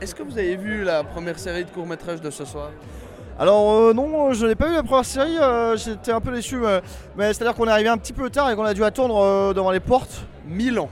Est-ce 0.00 0.14
que 0.14 0.22
vous 0.22 0.38
avez 0.38 0.56
vu 0.56 0.84
la 0.84 1.04
première 1.04 1.38
série 1.38 1.64
de 1.64 1.70
courts-métrages 1.70 2.20
de 2.20 2.30
ce 2.30 2.44
soir? 2.44 2.70
Alors 3.38 3.70
euh, 3.72 3.92
non, 3.92 4.32
je 4.32 4.46
n'ai 4.46 4.56
pas 4.56 4.66
vu 4.66 4.74
la 4.74 4.82
première 4.82 5.04
série, 5.04 5.38
euh, 5.38 5.76
j'étais 5.76 6.10
un 6.10 6.20
peu 6.20 6.32
déçu, 6.32 6.56
mais, 6.56 6.80
mais 7.16 7.32
c'est-à-dire 7.32 7.54
qu'on 7.54 7.68
est 7.68 7.70
arrivé 7.70 7.88
un 7.88 7.96
petit 7.96 8.12
peu 8.12 8.30
tard 8.30 8.50
et 8.50 8.56
qu'on 8.56 8.64
a 8.64 8.74
dû 8.74 8.82
attendre 8.82 9.16
euh, 9.22 9.54
devant 9.54 9.70
les 9.70 9.80
portes. 9.80 10.26
1000 10.46 10.80
ans. 10.80 10.88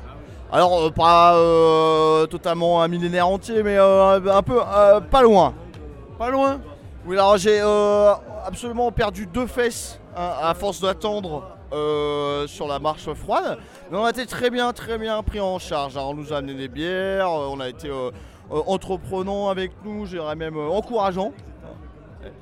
Alors 0.53 0.79
euh, 0.81 0.91
pas 0.91 1.37
euh, 1.37 2.27
totalement 2.27 2.83
un 2.83 2.89
millénaire 2.89 3.27
entier, 3.27 3.65
mais 3.65 3.77
euh, 3.77 4.21
un 4.33 4.43
peu 4.43 4.61
euh, 4.61 5.01
pas 5.01 5.23
loin. 5.23 5.55
Pas 6.19 6.31
loin 6.31 6.61
Oui, 7.05 7.17
alors 7.17 7.37
j'ai 7.37 7.59
euh, 7.61 8.13
absolument 8.47 8.93
perdu 8.93 9.27
deux 9.27 9.47
fesses 9.47 9.99
hein, 10.17 10.31
à 10.41 10.55
force 10.55 10.81
d'attendre 10.81 11.43
euh, 11.73 12.47
sur 12.47 12.69
la 12.69 12.79
marche 12.79 13.13
froide. 13.15 13.59
Mais 13.91 13.99
on 13.99 14.05
a 14.05 14.11
été 14.11 14.25
très 14.25 14.51
bien, 14.51 14.73
très 14.73 14.99
bien 14.99 15.21
pris 15.23 15.41
en 15.41 15.59
charge. 15.59 15.97
Alors, 15.97 16.11
on 16.11 16.15
nous 16.15 16.33
a 16.33 16.37
amené 16.37 16.55
des 16.55 16.69
bières, 16.69 17.29
euh, 17.29 17.49
on 17.51 17.59
a 17.59 17.69
été 17.69 17.89
euh, 17.89 18.11
euh, 18.53 18.61
entreprenants 18.67 19.49
avec 19.49 19.73
nous, 19.85 20.07
je 20.07 20.13
dirais 20.13 20.37
même 20.37 20.57
euh, 20.57 20.69
encourageants. 20.69 21.33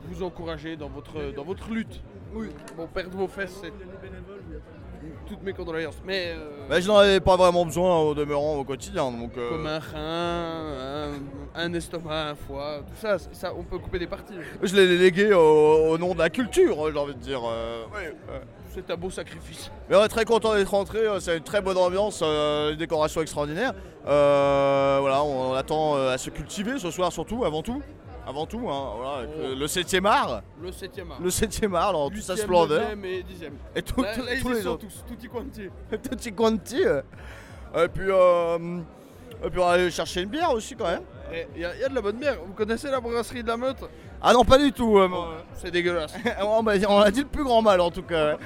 Vous 0.08 0.22
encouragez 0.22 0.76
dans 0.76 0.88
votre, 0.88 1.32
dans 1.34 1.44
votre 1.44 1.68
lutte. 1.70 2.00
Oui. 2.34 2.48
Bon, 2.76 2.86
perdre 2.86 3.16
vos 3.16 3.28
fesses, 3.28 3.58
c'est 3.62 3.72
toutes 5.28 5.42
mes 5.42 5.52
condoléances. 5.52 5.96
Mais 6.04 6.32
euh, 6.36 6.66
Mais 6.68 6.80
je 6.82 6.88
n'en 6.88 6.96
avais 6.96 7.20
pas 7.20 7.36
vraiment 7.36 7.64
besoin 7.64 7.98
au 8.00 8.14
demeurant 8.14 8.56
au 8.56 8.64
quotidien. 8.64 9.10
Donc, 9.10 9.36
euh, 9.36 9.50
comme 9.50 9.66
un 9.66 9.78
rein, 9.78 11.12
un, 11.54 11.62
un 11.62 11.72
estomac, 11.74 12.30
un 12.30 12.34
foie, 12.34 12.78
tout 12.86 12.96
ça, 13.00 13.16
ça, 13.32 13.52
on 13.56 13.62
peut 13.62 13.78
couper 13.78 13.98
des 13.98 14.06
parties. 14.06 14.34
Je 14.62 14.74
l'ai 14.74 14.98
légué 14.98 15.32
au, 15.32 15.90
au 15.90 15.98
nom 15.98 16.14
de 16.14 16.18
la 16.18 16.30
culture, 16.30 16.90
j'ai 16.92 16.98
envie 16.98 17.14
de 17.14 17.20
dire. 17.20 17.40
euh, 17.46 17.84
ouais. 17.94 18.14
C'est 18.74 18.90
un 18.90 18.96
beau 18.96 19.08
sacrifice. 19.10 19.70
Mais 19.88 19.94
on 19.96 20.02
est 20.04 20.08
très 20.08 20.24
content 20.24 20.54
d'être 20.54 20.70
rentré, 20.70 20.98
euh, 20.98 21.20
c'est 21.20 21.36
une 21.36 21.44
très 21.44 21.60
bonne 21.60 21.76
ambiance, 21.78 22.22
une 22.22 22.76
décoration 22.76 23.20
extraordinaire. 23.22 23.72
Euh, 24.06 24.98
voilà, 25.00 25.22
on, 25.22 25.52
on 25.52 25.54
attend 25.54 25.94
à 25.96 26.18
se 26.18 26.30
cultiver 26.30 26.78
ce 26.78 26.90
soir 26.90 27.12
surtout, 27.12 27.44
avant 27.44 27.62
tout. 27.62 27.80
Avant 28.26 28.46
tout, 28.46 28.68
hein, 28.70 28.92
voilà, 28.96 29.26
le 29.54 29.66
7ème 29.66 30.06
art. 30.06 30.42
Le 30.62 30.70
7ème 30.70 31.10
art. 31.10 31.20
Le 31.20 31.28
7ème 31.30 31.74
art 31.74 31.92
dans 31.92 32.08
toute 32.08 32.22
sa 32.22 32.36
splendeur. 32.36 32.82
et 33.04 33.22
dixième. 33.22 33.54
Et 33.76 33.82
tout- 33.82 34.00
Là- 34.02 34.14
tout- 34.14 34.22
là, 34.24 34.34
ils 34.34 34.40
tous 34.42 34.48
les 34.48 34.62
sont 34.62 34.68
autres. 34.70 34.86
tous, 34.86 35.04
tutti 35.06 35.28
quanti. 35.28 35.68
Tutti 36.10 36.32
quanti. 36.32 36.80
Et 36.82 37.88
puis, 37.92 38.06
euh, 38.08 38.78
et 39.44 39.50
puis 39.50 39.58
on 39.60 39.64
va 39.66 39.72
aller 39.72 39.90
chercher 39.90 40.22
une 40.22 40.30
bière 40.30 40.50
aussi 40.52 40.74
quand 40.74 40.86
même. 40.86 41.02
Il 41.54 41.60
y, 41.60 41.64
a- 41.66 41.76
y 41.76 41.84
a 41.84 41.88
de 41.88 41.94
la 41.94 42.00
bonne 42.00 42.16
bière. 42.16 42.36
Vous 42.46 42.52
connaissez 42.54 42.88
la 42.88 43.00
brasserie 43.00 43.42
de 43.42 43.48
la 43.48 43.56
Meute 43.56 43.78
Ah 44.22 44.32
non, 44.32 44.44
pas 44.44 44.56
du 44.58 44.72
tout. 44.72 44.96
euh, 44.98 45.08
moi. 45.08 45.34
C'est 45.54 45.70
dégueulasse. 45.70 46.14
on 46.42 46.62
m'a 46.62 46.78
dit- 46.78 46.86
on 46.88 46.98
a 47.00 47.10
dit 47.10 47.20
le 47.22 47.28
plus 47.28 47.44
grand 47.44 47.60
mal 47.60 47.80
en 47.80 47.90
tout 47.90 48.02
cas. 48.04 48.38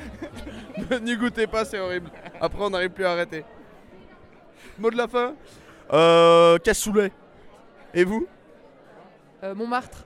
N'y 1.03 1.17
goûtez 1.17 1.47
pas, 1.47 1.65
c'est 1.65 1.79
horrible. 1.79 2.11
Après, 2.41 2.63
on 2.65 2.71
n'arrive 2.71 2.91
plus 2.91 3.05
à 3.05 3.13
arrêter. 3.13 3.45
Mot 4.79 4.91
de 4.91 4.97
la 4.97 5.07
fin? 5.07 5.35
Euh, 5.93 6.59
cassoulet. 6.59 7.13
Et 7.95 8.05
vous? 8.05 8.27
Montmartre. 9.43 10.05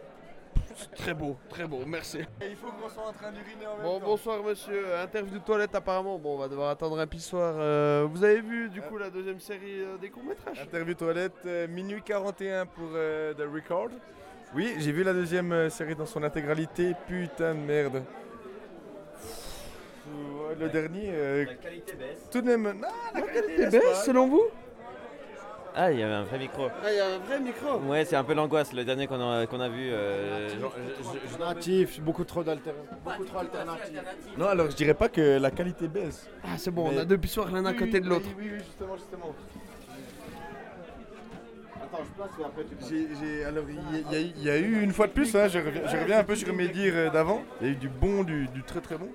Très 0.97 1.13
beau, 1.13 1.37
très 1.51 1.67
beau, 1.67 1.81
merci. 1.87 2.19
Il 2.41 2.57
faut 2.57 2.69
qu'on 2.69 2.89
soit 2.89 3.07
en 3.07 3.13
train 3.13 3.31
d'uriner 3.31 3.67
en 3.67 3.77
même 3.77 3.83
Bon, 3.85 4.01
bonsoir 4.01 4.43
monsieur. 4.43 4.97
Interview 4.97 5.39
de 5.39 5.45
toilette 5.45 5.75
apparemment. 5.75 6.19
Bon, 6.19 6.35
on 6.37 6.39
va 6.39 6.49
devoir 6.49 6.71
attendre 6.71 6.99
un 6.99 7.07
pissoir. 7.07 7.55
Euh, 7.59 8.07
vous 8.11 8.25
avez 8.25 8.41
vu 8.41 8.69
du 8.71 8.81
coup 8.81 8.97
la 8.97 9.11
deuxième 9.11 9.39
série 9.41 9.83
euh, 9.83 9.97
des 9.99 10.09
courts-métrages? 10.09 10.61
Interview 10.61 10.95
toilette, 10.95 11.35
euh, 11.47 11.67
minuit 11.69 12.01
41 12.03 12.67
pour 12.67 12.89
euh, 12.95 13.35
The 13.35 13.43
Record. 13.53 13.91
Oui, 14.55 14.75
j'ai 14.79 14.93
vu 14.93 15.03
la 15.03 15.13
deuxième 15.13 15.53
euh, 15.53 15.69
série 15.71 15.95
dans 15.95 16.07
son 16.07 16.23
intégralité. 16.23 16.95
Putain 17.07 17.55
de 17.55 17.61
merde. 17.61 18.03
Pff, 19.15 20.59
Le 20.59 20.69
dernier. 20.69 21.11
euh, 21.13 21.45
Tout 22.31 22.41
de 22.41 22.47
même. 22.47 22.63
Non, 22.81 22.89
la 23.15 23.21
qualité 23.23 23.67
baisse 23.67 24.05
selon 24.05 24.29
vous? 24.29 24.45
Ah, 25.75 25.91
il 25.91 25.99
y 26.01 26.03
avait 26.03 26.13
un 26.13 26.25
vrai 26.25 26.39
micro. 26.39 26.67
Ah, 26.85 26.91
il 26.93 26.97
y 26.97 27.01
a 27.01 27.07
un 27.07 27.19
vrai 27.19 27.41
micro 27.41 27.79
Ouais, 27.87 28.05
c'est 28.05 28.17
un 28.17 28.25
peu 28.25 28.35
l'angoisse, 28.35 28.73
le 28.75 28.85
dernier 28.85 29.07
qu'on 29.07 29.21
a, 29.21 29.47
qu'on 29.47 29.61
a 29.61 29.69
vu. 29.71 29.91
euh, 29.91 30.49
je- 30.51 31.39
Natif, 31.39 31.99
beaucoup 32.01 32.25
trop 32.25 32.43
d'alternatives. 32.45 32.91
Beaucoup 33.03 33.25
trop 33.25 33.39
alternatives. 33.39 34.03
Non, 34.37 34.47
alors 34.49 34.71
je 34.71 34.77
dirais 34.77 34.93
pas 34.95 35.09
que 35.09 35.39
la 35.39 35.51
qualité 35.51 35.89
baisse. 35.89 36.29
Ah, 36.45 36.59
c'est 36.59 36.71
bon, 36.71 36.91
on 36.95 36.99
a 36.99 37.05
deux 37.07 37.17
pissoirs 37.17 37.51
l'un 37.51 37.65
à 37.65 37.71
Oui, 37.71 37.77
côté 37.77 38.01
de 38.01 38.05
oui, 38.05 38.11
l'autre. 38.11 38.27
Oui, 38.39 38.49
oui, 38.53 38.59
justement, 38.59 38.97
justement. 38.97 39.35
Attends, 41.83 42.05
je 42.05 42.15
place 42.17 42.31
et 42.39 42.45
après 42.45 42.65
tu 42.65 42.77
J'ai- 42.89 43.09
j'ai- 43.21 43.45
alors, 43.45 43.65
il 43.69 44.13
y, 44.13 44.15
a- 44.15 44.21
eu- 44.21 44.33
il 44.37 44.43
y 44.45 44.51
a 44.51 44.59
eu 44.59 44.83
une 44.83 44.93
fois 44.93 45.07
de 45.07 45.13
plus, 45.13 45.35
hein, 45.35 45.49
je, 45.49 45.59
reviens, 45.59 45.83
je 45.87 45.97
reviens 45.97 46.19
un 46.19 46.25
peu 46.25 46.37
sur 46.37 46.53
mes 46.55 46.69
dires 46.69 46.93
euh, 46.97 47.11
d'avant. 47.11 47.43
Il 47.61 47.67
y 47.67 47.71
a 47.71 47.73
eu 47.73 47.77
du 47.77 47.89
bon, 47.89 48.25
du, 48.25 48.47
du 48.49 48.63
très 48.63 48.81
très 48.81 48.97
bon. 48.99 49.09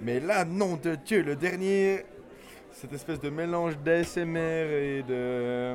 Mais 0.00 0.20
là, 0.20 0.44
nom 0.44 0.76
de 0.82 0.94
Dieu, 0.94 1.22
le 1.22 1.36
dernier, 1.36 2.04
cette 2.72 2.92
espèce 2.92 3.20
de 3.20 3.30
mélange 3.30 3.76
d'ASMR 3.78 4.38
et 4.70 5.02
de. 5.02 5.74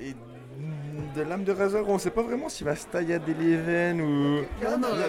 Et 0.00 0.14
de 1.14 1.22
lame 1.22 1.44
de 1.44 1.52
rasoir, 1.52 1.84
on 1.88 1.98
sait 1.98 2.10
pas 2.10 2.22
vraiment 2.22 2.48
s'il 2.48 2.66
va 2.66 2.74
se 2.74 2.86
taillader 2.86 3.34
les 3.34 3.56
veines 3.56 4.00
ou. 4.00 4.40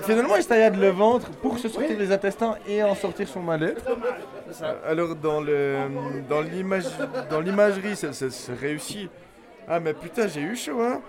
Finalement, 0.03 0.35
il 0.35 0.43
se 0.43 0.47
taillade 0.49 0.75
le 0.77 0.89
ventre 0.89 1.29
pour 1.31 1.57
se 1.57 1.69
sortir 1.69 1.97
les 1.97 2.11
intestins 2.11 2.55
et 2.67 2.83
en 2.83 2.95
sortir 2.95 3.27
son 3.27 3.41
mal-être. 3.41 3.83
Alors, 4.85 5.15
dans 5.15 5.39
le 5.41 5.77
dans 6.29 6.41
l'image 6.41 6.85
dans 7.29 7.39
l'imagerie, 7.39 7.95
ça, 7.95 8.11
ça- 8.13 8.29
ça 8.29 8.53
réussit. 8.59 9.09
Ah, 9.67 9.79
mais 9.79 9.93
putain, 9.93 10.27
j'ai 10.27 10.41
eu 10.41 10.55
chaud, 10.55 10.81
hein! 10.81 11.01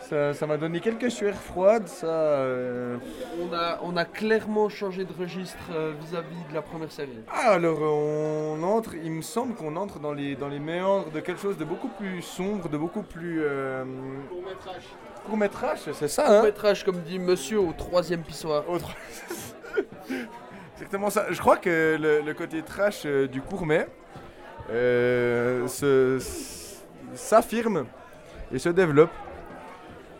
Ça 0.00 0.46
m'a 0.46 0.56
donné 0.56 0.80
quelques 0.80 1.10
sueurs 1.10 1.36
froides, 1.36 1.86
ça. 1.86 2.06
euh, 2.06 2.96
On 3.40 3.52
a, 3.54 3.78
on 3.82 3.96
a 3.96 4.04
clairement 4.04 4.68
changé 4.68 5.04
de 5.04 5.12
registre 5.12 5.56
euh, 5.72 5.92
vis-à-vis 6.00 6.48
de 6.48 6.54
la 6.54 6.62
première 6.62 6.90
série. 6.90 7.20
Ah, 7.30 7.52
alors 7.52 7.80
on 7.82 8.60
entre, 8.64 8.94
il 8.94 9.12
me 9.12 9.22
semble 9.22 9.54
qu'on 9.54 9.76
entre 9.76 10.00
dans 10.00 10.12
les, 10.12 10.34
dans 10.34 10.48
les 10.48 10.58
méandres 10.58 11.10
de 11.12 11.20
quelque 11.20 11.40
chose 11.40 11.56
de 11.56 11.64
beaucoup 11.64 11.88
plus 11.88 12.22
sombre, 12.22 12.68
de 12.68 12.76
beaucoup 12.76 13.02
plus. 13.02 13.40
Euh... 13.42 13.84
Court-métrage, 15.26 15.80
c'est 15.92 16.08
ça, 16.08 16.24
hein? 16.26 16.34
Court-métrage, 16.36 16.82
comme 16.84 17.00
dit 17.02 17.18
monsieur 17.20 17.60
au 17.60 17.72
troisième 17.76 18.22
pissoir. 18.22 18.64
Exactement 20.74 21.10
ça. 21.10 21.26
Je 21.30 21.38
crois 21.38 21.56
que 21.58 21.96
le, 22.00 22.20
le 22.22 22.34
côté 22.34 22.62
trash 22.62 23.02
euh, 23.04 23.28
du 23.28 23.40
s- 26.16 26.82
s'affirme 27.14 27.86
et 28.52 28.58
se 28.58 28.70
développe. 28.70 29.10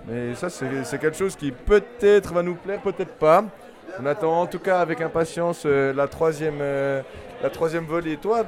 Mais 0.06 0.34
ça, 0.34 0.48
c'est 0.50 0.98
quelque 0.98 1.16
chose 1.16 1.36
qui 1.36 1.52
peut-être 1.52 2.32
va 2.32 2.42
nous 2.42 2.54
plaire, 2.54 2.80
peut-être 2.80 3.14
pas. 3.14 3.44
On 3.98 4.06
attend 4.06 4.40
en 4.40 4.46
tout 4.46 4.58
cas 4.58 4.80
avec 4.80 5.00
impatience 5.00 5.64
euh, 5.66 5.92
la 5.92 6.06
troisième, 6.08 6.60
euh, 6.60 7.02
la 7.42 7.50
troisième 7.50 7.84
volée. 7.84 8.16
Toi, 8.16 8.44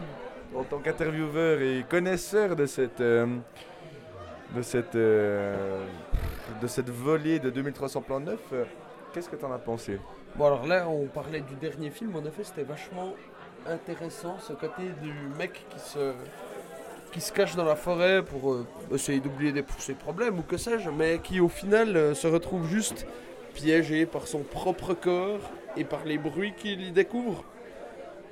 en 0.54 0.62
tant 0.64 0.78
qu'intervieweur 0.78 1.60
et 1.60 1.84
connaisseur 1.88 2.54
de 2.56 2.66
cette, 2.66 3.00
euh, 3.00 3.26
de 4.54 4.62
cette, 4.62 4.96
de 4.96 6.66
cette 6.66 6.90
volée 6.90 7.38
de 7.38 7.50
2300 7.50 8.02
plans 8.02 8.20
neufs, 8.20 8.54
qu'est-ce 9.12 9.28
que 9.28 9.36
tu 9.36 9.44
en 9.44 9.52
as 9.52 9.58
pensé? 9.58 9.98
Bon 10.36 10.46
alors 10.46 10.66
là 10.66 10.88
on 10.88 11.06
parlait 11.06 11.40
du 11.40 11.54
dernier 11.56 11.90
film, 11.90 12.16
en 12.16 12.24
effet 12.24 12.44
c'était 12.44 12.62
vachement 12.62 13.14
intéressant 13.66 14.38
ce 14.38 14.54
côté 14.54 14.84
du 15.02 15.12
mec 15.38 15.66
qui 15.68 15.78
se, 15.78 16.12
qui 17.12 17.20
se 17.20 17.30
cache 17.32 17.54
dans 17.56 17.64
la 17.64 17.76
forêt 17.76 18.22
pour 18.24 18.52
euh, 18.52 18.66
essayer 18.94 19.20
d'oublier 19.20 19.52
des- 19.52 19.64
ses 19.78 19.94
problèmes 19.94 20.38
ou 20.38 20.42
que 20.42 20.56
sais-je, 20.56 20.88
mais 20.90 21.18
qui 21.22 21.40
au 21.40 21.48
final 21.48 21.96
euh, 21.96 22.14
se 22.14 22.26
retrouve 22.26 22.66
juste 22.68 23.06
piégé 23.54 24.06
par 24.06 24.26
son 24.26 24.40
propre 24.40 24.94
corps 24.94 25.40
et 25.76 25.84
par 25.84 26.04
les 26.04 26.16
bruits 26.18 26.54
qu'il 26.56 26.80
y 26.80 26.90
découvre 26.90 27.44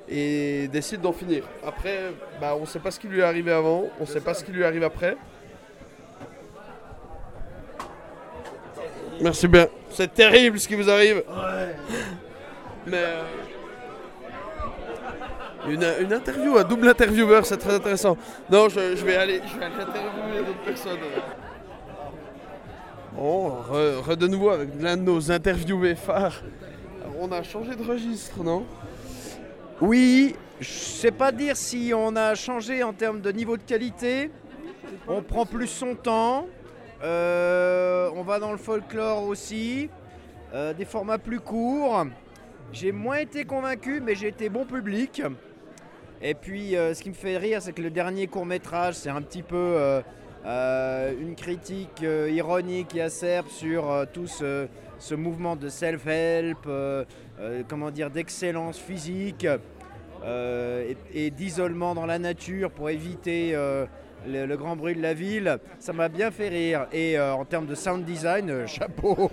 et 0.08 0.66
décide 0.68 1.02
d'en 1.02 1.12
finir. 1.12 1.44
Après, 1.64 1.98
bah, 2.40 2.56
on 2.60 2.64
sait 2.66 2.78
pas 2.80 2.90
ce 2.90 2.98
qui 2.98 3.06
lui 3.06 3.20
est 3.20 3.24
arrivé 3.24 3.52
avant, 3.52 3.84
on 4.00 4.06
sait 4.06 4.20
pas 4.20 4.34
ce 4.34 4.42
qui 4.44 4.50
lui 4.52 4.64
arrive 4.64 4.82
après. 4.82 5.16
Merci 9.20 9.46
bien. 9.48 9.68
C'est 9.90 10.12
terrible 10.14 10.58
ce 10.58 10.66
qui 10.66 10.74
vous 10.74 10.88
arrive. 10.88 11.22
Mais 12.86 12.96
euh, 12.96 13.22
une, 15.70 16.12
interview, 16.12 16.56
un 16.58 16.64
double 16.64 16.88
intervieweur, 16.88 17.46
c'est 17.46 17.56
très 17.56 17.74
intéressant. 17.74 18.16
Non, 18.50 18.68
je, 18.68 18.80
vais 19.04 19.16
aller, 19.16 19.40
je 19.46 19.58
vais 19.58 19.64
interviewer 19.66 20.44
d'autres 20.46 20.64
personnes. 20.64 20.98
Bon, 23.12 23.48
re, 23.48 24.08
re 24.08 24.16
de 24.16 24.26
nouveau 24.26 24.50
avec 24.50 24.68
l'un 24.80 24.96
de 24.96 25.02
nos 25.02 25.30
interviewés 25.30 25.94
phares. 25.94 26.42
On 27.20 27.30
a 27.32 27.42
changé 27.42 27.74
de 27.74 27.82
registre, 27.82 28.42
non? 28.42 28.64
Oui, 29.80 30.36
je 30.60 30.68
sais 30.68 31.10
pas 31.10 31.32
dire 31.32 31.56
si 31.56 31.92
on 31.94 32.14
a 32.16 32.34
changé 32.34 32.82
en 32.82 32.92
termes 32.92 33.20
de 33.20 33.32
niveau 33.32 33.56
de 33.56 33.62
qualité. 33.62 34.30
On 35.08 35.22
prend 35.22 35.46
plus 35.46 35.66
son 35.66 35.94
temps. 35.94 36.46
Euh, 37.02 38.10
on 38.14 38.22
va 38.22 38.38
dans 38.38 38.52
le 38.52 38.58
folklore 38.58 39.24
aussi. 39.24 39.88
Euh, 40.52 40.74
des 40.74 40.84
formats 40.84 41.18
plus 41.18 41.40
courts. 41.40 42.06
J'ai 42.72 42.92
moins 42.92 43.18
été 43.18 43.44
convaincu, 43.44 44.00
mais 44.00 44.14
j'ai 44.14 44.28
été 44.28 44.48
bon 44.48 44.64
public. 44.64 45.22
Et 46.22 46.34
puis, 46.34 46.76
euh, 46.76 46.92
ce 46.92 47.02
qui 47.02 47.08
me 47.08 47.14
fait 47.14 47.38
rire, 47.38 47.62
c'est 47.62 47.72
que 47.72 47.80
le 47.80 47.90
dernier 47.90 48.26
court 48.26 48.44
métrage, 48.44 48.94
c'est 48.94 49.08
un 49.08 49.22
petit 49.22 49.42
peu 49.42 49.56
euh, 49.56 50.02
euh, 50.44 51.14
une 51.18 51.34
critique 51.34 52.02
ironique 52.02 52.94
et 52.94 53.02
acerbe 53.02 53.48
sur 53.48 54.06
tout 54.12 54.26
ce, 54.26 54.68
mouvement 55.14 55.56
de 55.56 55.68
self-help, 55.68 56.68
comment 57.68 57.90
dire, 57.90 58.10
d'excellence 58.10 58.78
physique 58.78 59.46
et, 60.24 61.30
d'isolement 61.30 61.94
dans 61.94 62.06
la 62.06 62.18
nature 62.18 62.70
pour 62.70 62.90
éviter 62.90 63.54
le, 64.26 64.56
grand 64.56 64.76
bruit 64.76 64.94
de 64.94 65.02
la 65.02 65.14
ville. 65.14 65.58
Ça 65.78 65.94
m'a 65.94 66.10
bien 66.10 66.30
fait 66.30 66.48
rire. 66.48 66.86
Et 66.92 67.18
en 67.18 67.44
termes 67.46 67.66
de 67.66 67.74
sound 67.74 68.04
design, 68.04 68.66
chapeau. 68.66 69.30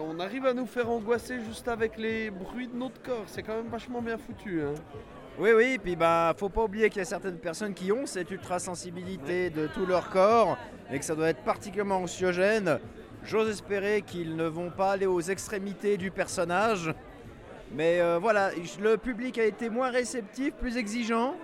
On 0.00 0.20
arrive 0.20 0.46
à 0.46 0.54
nous 0.54 0.66
faire 0.66 0.88
angoisser 0.88 1.40
juste 1.40 1.66
avec 1.66 1.98
les 1.98 2.30
bruits 2.30 2.68
de 2.68 2.76
notre 2.76 3.02
corps. 3.02 3.24
C'est 3.26 3.42
quand 3.42 3.56
même 3.56 3.68
vachement 3.68 4.00
bien 4.00 4.16
foutu. 4.16 4.62
Hein. 4.62 4.74
Oui, 5.36 5.50
oui, 5.52 5.78
puis 5.82 5.96
bah, 5.96 6.32
faut 6.38 6.48
pas 6.48 6.62
oublier 6.62 6.88
qu'il 6.88 6.98
y 6.98 7.02
a 7.02 7.04
certaines 7.04 7.38
personnes 7.38 7.74
qui 7.74 7.90
ont 7.90 8.06
cette 8.06 8.30
ultra-sensibilité 8.30 9.50
de 9.50 9.66
tout 9.66 9.84
leur 9.84 10.08
corps 10.08 10.56
et 10.92 10.98
que 11.00 11.04
ça 11.04 11.16
doit 11.16 11.28
être 11.28 11.42
particulièrement 11.42 11.96
anxiogène. 11.96 12.78
J'ose 13.24 13.48
espérer 13.48 14.02
qu'ils 14.02 14.36
ne 14.36 14.44
vont 14.44 14.70
pas 14.70 14.92
aller 14.92 15.06
aux 15.06 15.20
extrémités 15.20 15.96
du 15.96 16.12
personnage. 16.12 16.94
Mais 17.72 18.00
euh, 18.00 18.20
voilà, 18.20 18.50
le 18.80 18.96
public 18.96 19.36
a 19.38 19.44
été 19.44 19.70
moins 19.70 19.90
réceptif, 19.90 20.54
plus 20.54 20.76
exigeant. 20.76 21.34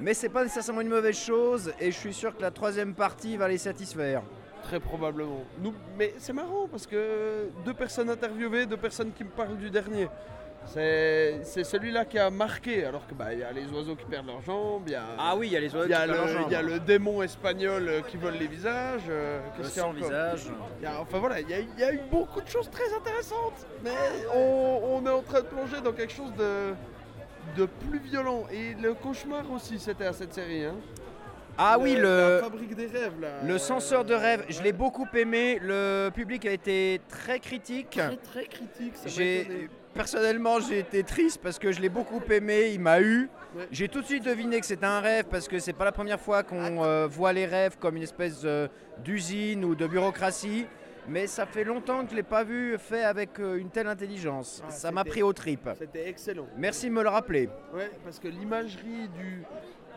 Mais 0.00 0.14
c'est 0.14 0.30
pas 0.30 0.44
nécessairement 0.44 0.80
une 0.80 0.88
mauvaise 0.88 1.18
chose 1.18 1.74
et 1.80 1.90
je 1.90 1.96
suis 1.98 2.14
sûr 2.14 2.34
que 2.34 2.40
la 2.40 2.50
troisième 2.50 2.94
partie 2.94 3.36
va 3.36 3.46
les 3.48 3.58
satisfaire. 3.58 4.22
Très 4.62 4.80
probablement. 4.80 5.44
Nous, 5.60 5.74
mais 5.98 6.14
c'est 6.16 6.32
marrant 6.32 6.66
parce 6.66 6.86
que 6.86 7.50
deux 7.62 7.74
personnes 7.74 8.08
interviewées, 8.08 8.64
deux 8.64 8.78
personnes 8.78 9.12
qui 9.12 9.24
me 9.24 9.30
parlent 9.30 9.58
du 9.58 9.68
dernier. 9.68 10.08
C'est 10.66 11.40
c'est 11.44 11.64
celui-là 11.64 12.04
qui 12.04 12.18
a 12.18 12.28
marqué, 12.30 12.84
alors 12.84 13.06
que 13.06 13.14
bah 13.14 13.32
il 13.32 13.38
y 13.38 13.42
a 13.42 13.50
les 13.52 13.66
oiseaux 13.72 13.96
qui 13.96 14.04
perdent 14.04 14.26
leurs 14.26 14.42
jambes, 14.42 14.82
il 14.86 14.92
y 14.92 14.96
a 14.96 15.02
Ah 15.18 15.34
oui, 15.34 15.46
il 15.48 15.52
y 15.52 15.56
a 15.56 15.60
les 15.60 15.74
oiseaux 15.74 15.86
il 15.86 15.90
y 15.90 15.94
a 15.94 16.02
qui 16.02 16.06
perdent 16.12 16.18
le- 16.20 16.24
leurs 16.26 16.28
jambes. 16.40 16.46
il 16.50 16.52
y 16.52 16.56
a 16.56 16.62
le 16.62 16.80
démon 16.80 17.22
espagnol 17.22 17.88
euh, 17.88 18.00
qui 18.02 18.16
vole 18.18 18.34
les 18.34 18.46
visages. 18.46 19.00
euh, 19.08 19.40
Le 19.56 19.62
qu'est-ce 19.62 19.68
qu'il 19.72 19.76
y 19.78 19.80
a 19.80 19.82
sans 19.84 19.88
encore 19.96 20.08
visage. 20.08 20.42
Il 20.80 20.84
y 20.84 20.86
a- 20.86 21.00
Enfin 21.00 21.18
voilà, 21.20 21.40
il 21.40 21.48
y, 21.48 21.54
a, 21.54 21.58
il 21.60 21.78
y 21.78 21.84
a 21.84 21.92
eu 21.94 22.00
beaucoup 22.10 22.42
de 22.42 22.48
choses 22.48 22.68
très 22.70 22.92
intéressantes, 22.94 23.66
mais 23.82 23.90
on, 24.34 24.80
on 25.02 25.06
est 25.06 25.10
en 25.10 25.22
train 25.22 25.40
de 25.40 25.46
plonger 25.46 25.80
dans 25.82 25.92
quelque 25.92 26.12
chose 26.12 26.32
de 26.38 26.74
de 27.56 27.64
plus 27.64 27.98
violent. 28.00 28.44
Et 28.52 28.74
le 28.74 28.92
cauchemar 28.92 29.50
aussi, 29.50 29.78
c'était 29.78 30.04
à 30.04 30.12
cette 30.12 30.34
série. 30.34 30.66
Hein. 30.66 30.74
Ah 31.56 31.78
oui, 31.80 31.94
le, 31.96 32.36
La 32.36 32.42
fabrique 32.42 32.74
des 32.76 32.86
rêves 32.86 33.18
là. 33.20 33.28
le 33.42 33.56
censeur 33.58 34.04
de 34.04 34.12
rêve, 34.14 34.44
je 34.50 34.62
l'ai 34.62 34.72
beaucoup 34.72 35.06
aimé. 35.14 35.58
Le 35.62 36.10
public 36.14 36.44
a 36.44 36.52
été 36.52 37.00
très 37.08 37.40
critique. 37.40 37.92
Très 37.92 38.16
très 38.16 38.44
critique. 38.44 38.92
ça. 38.96 39.08
Personnellement 39.98 40.60
j'ai 40.60 40.78
été 40.78 41.02
triste 41.02 41.40
parce 41.42 41.58
que 41.58 41.72
je 41.72 41.80
l'ai 41.80 41.88
beaucoup 41.88 42.22
aimé, 42.30 42.70
il 42.72 42.78
m'a 42.78 43.00
eu. 43.00 43.28
J'ai 43.72 43.88
tout 43.88 44.00
de 44.00 44.06
suite 44.06 44.24
deviné 44.24 44.60
que 44.60 44.66
c'était 44.66 44.86
un 44.86 45.00
rêve 45.00 45.24
parce 45.28 45.48
que 45.48 45.58
c'est 45.58 45.72
pas 45.72 45.84
la 45.84 45.90
première 45.90 46.20
fois 46.20 46.44
qu'on 46.44 46.84
euh, 46.84 47.08
voit 47.08 47.32
les 47.32 47.46
rêves 47.46 47.76
comme 47.80 47.96
une 47.96 48.04
espèce 48.04 48.42
euh, 48.44 48.68
d'usine 49.02 49.64
ou 49.64 49.74
de 49.74 49.88
bureaucratie. 49.88 50.66
Mais 51.08 51.26
ça 51.26 51.46
fait 51.46 51.64
longtemps 51.64 52.04
que 52.04 52.10
je 52.12 52.16
l'ai 52.16 52.22
pas 52.22 52.44
vu 52.44 52.78
fait 52.78 53.02
avec 53.02 53.40
euh, 53.40 53.56
une 53.56 53.70
telle 53.70 53.88
intelligence. 53.88 54.62
Ah, 54.64 54.70
ça 54.70 54.92
m'a 54.92 55.04
pris 55.04 55.22
au 55.24 55.32
trip. 55.32 55.68
C'était 55.76 56.08
excellent. 56.08 56.46
Merci 56.56 56.86
de 56.86 56.92
me 56.92 57.02
le 57.02 57.08
rappeler. 57.08 57.48
Ouais, 57.74 57.90
parce 58.04 58.20
que 58.20 58.28
l'imagerie 58.28 59.08
du, 59.08 59.42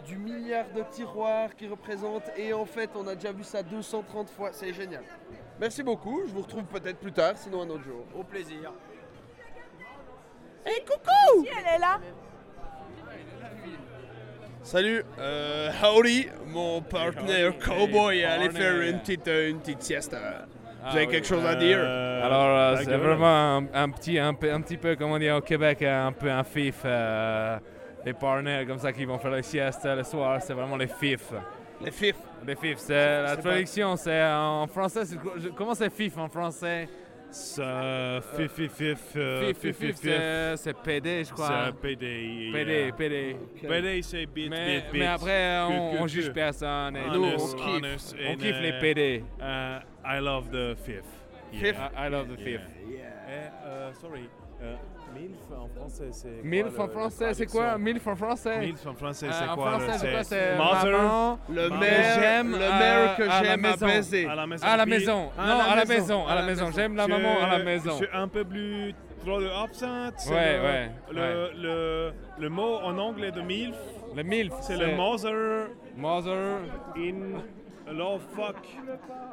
du 0.07 0.17
milliard 0.17 0.65
de 0.75 0.83
tiroirs 0.89 1.55
qui 1.55 1.67
représente, 1.67 2.23
et 2.37 2.53
en 2.53 2.65
fait, 2.65 2.89
on 2.95 3.05
a 3.07 3.13
déjà 3.13 3.33
vu 3.33 3.43
ça 3.43 3.61
230 3.61 4.29
fois, 4.29 4.49
c'est 4.51 4.73
génial. 4.73 5.03
Merci 5.59 5.83
beaucoup, 5.83 6.21
je 6.25 6.33
vous 6.33 6.41
retrouve 6.41 6.63
peut-être 6.63 6.97
plus 6.97 7.11
tard, 7.11 7.37
sinon 7.37 7.61
un 7.61 7.69
autre 7.69 7.83
jour. 7.83 8.03
Au 8.17 8.23
plaisir. 8.23 8.71
Hey, 10.65 10.81
coucou! 10.85 11.45
Elle 11.57 11.75
est 11.75 11.79
là. 11.79 11.97
Salut, 14.63 15.03
euh, 15.19 15.69
howdy, 15.83 16.27
mon 16.47 16.81
partenaire 16.81 17.57
cowboy 17.57 18.19
est 18.19 18.25
allé 18.25 18.49
faire 18.49 18.79
une 18.81 18.99
petite, 18.99 19.27
euh, 19.27 19.49
une 19.49 19.59
petite 19.59 19.81
sieste. 19.81 20.15
Vous 20.83 20.95
avez 20.97 21.07
quelque 21.07 21.27
chose 21.27 21.45
à 21.45 21.55
dire? 21.55 21.79
Alors, 21.79 22.45
euh, 22.57 22.75
c'est 22.83 22.95
vraiment 22.97 23.57
un, 23.57 23.65
un 23.73 23.89
petit, 23.89 24.17
un, 24.19 24.33
peu- 24.33 24.51
un 24.51 24.61
petit 24.61 24.77
peu, 24.77 24.95
comme 24.95 25.11
on 25.11 25.17
dit 25.19 25.29
au 25.31 25.41
Québec, 25.41 25.81
un 25.81 26.11
peu 26.11 26.29
un 26.29 26.43
fif. 26.43 26.81
euh, 26.85 27.57
les 28.05 28.13
partenaires 28.13 28.65
comme 28.65 28.79
ça 28.79 28.91
qui 28.93 29.05
vont 29.05 29.17
faire 29.19 29.31
les 29.31 29.43
siestes 29.43 29.85
le 29.85 30.03
soir, 30.03 30.39
c'est 30.41 30.53
vraiment 30.53 30.77
les 30.77 30.88
fifs. 30.88 31.33
Les 31.83 31.91
fifs. 31.91 32.15
Les 32.45 32.55
fifs, 32.55 32.79
c'est 32.79 33.21
la 33.23 33.35
traduction, 33.38 33.95
c'est 33.95 34.23
en 34.23 34.65
français, 34.67 35.01
comment 35.55 35.75
c'est 35.75 35.91
fif 35.91 36.17
en 36.17 36.27
français? 36.27 36.88
Ça, 37.31 38.19
fif, 38.35 38.51
fif, 38.51 38.71
fif, 38.73 38.99
euh, 39.15 39.47
Fif, 39.53 39.57
fif, 39.59 39.77
fif, 39.77 39.95
c'est- 39.95 40.73
PD, 40.83 41.23
je 41.23 41.31
crois. 41.31 41.67
C'est 41.67 41.79
PD. 41.79 42.49
PD. 42.51 42.91
PD. 42.97 43.35
PD, 43.67 44.01
c'est 44.01 44.25
bit, 44.25 44.49
Mais, 44.49 44.81
bit, 44.81 44.91
bit. 44.91 44.99
mais 44.99 45.05
après, 45.07 45.59
on, 45.61 45.69
que- 45.93 45.97
on 45.99 46.01
que. 46.03 46.07
juge 46.09 46.31
personne. 46.33 46.97
Et 46.97 47.05
nous, 47.09 47.23
Honest, 47.23 47.55
on 47.55 47.57
kiffe, 47.57 47.75
honest, 47.77 48.15
on 48.19 48.31
and, 48.33 48.37
kiffe 48.37 48.55
uh, 48.57 48.61
les 48.61 48.73
PD. 48.79 49.23
uh, 49.39 49.79
I 50.05 50.19
love 50.19 50.49
the 50.51 50.75
fifth. 50.83 51.05
Fifth? 51.53 51.77
I- 51.79 52.07
I 52.07 52.09
love 52.09 52.27
the 52.27 52.39
Yeah. 52.39 52.45
fifth. 52.45 52.69
Eh, 53.29 53.93
sorry. 54.01 54.29
Euh, 55.15 55.19
MILF 55.19 55.59
en 55.59 55.67
français, 55.67 56.09
c'est 56.13 56.27
quoi 56.31 56.43
Milf 56.43 56.79
en 56.79 56.88
français, 56.88 57.33
c'est 57.33 57.45
quoi? 57.45 57.77
Milf 57.77 58.07
en 58.07 58.15
français 58.15 58.59
Milf 58.59 58.88
en 58.88 58.93
français, 58.93 59.27
Euh, 59.27 59.31
c'est 59.33 59.49
en 59.49 59.55
quoi 59.55 59.71
le- 59.71 59.79
français, 59.79 59.97
c'est 59.99 60.11
quoi? 60.11 60.23
C'est 60.23 60.35
C'est 60.51 60.57
mother, 60.57 60.97
maman, 61.01 61.39
le 61.49 61.69
que 61.69 61.73
maire- 61.79 62.19
j'aime, 62.19 62.51
le 62.51 62.55
euh, 62.57 62.79
maire 62.79 63.15
que 63.17 63.23
à 63.23 63.25
la 63.27 63.43
j'aime 63.43 63.65
à 63.65 63.75
baiser. 63.77 64.25
À 64.27 64.35
la 64.35 64.47
maison. 64.47 64.65
À 64.67 64.77
la 64.77 64.85
maison. 64.85 65.29
Non, 65.38 65.43
à 65.43 65.75
la 65.75 65.85
maison. 65.85 66.27
À 66.27 66.35
la 66.35 66.41
maison. 66.43 66.71
J'aime 66.75 66.95
la 66.95 67.07
maman 67.07 67.35
à 67.41 67.57
la 67.57 67.63
maison. 67.63 67.91
Je 67.91 67.95
suis 68.05 68.07
un 68.13 68.27
peu 68.27 68.43
plus 68.45 68.93
trop 69.25 69.39
de 69.41 69.47
absinthe. 69.49 70.15
Ouais, 70.29 70.57
le, 70.57 70.63
ouais, 70.63 70.91
Le, 71.11 71.21
ouais. 71.21 71.51
Le, 71.61 72.13
le 72.39 72.49
mot 72.49 72.77
en 72.83 72.97
anglais 72.97 73.31
de 73.31 73.41
MILF, 73.41 73.75
Le 74.15 74.23
MILF, 74.23 74.53
c'est 74.61 74.77
le 74.77 74.95
mother 74.95 75.67
Mother. 75.97 76.57
in 76.97 77.93
law 77.93 78.19
fuck. 78.35 78.55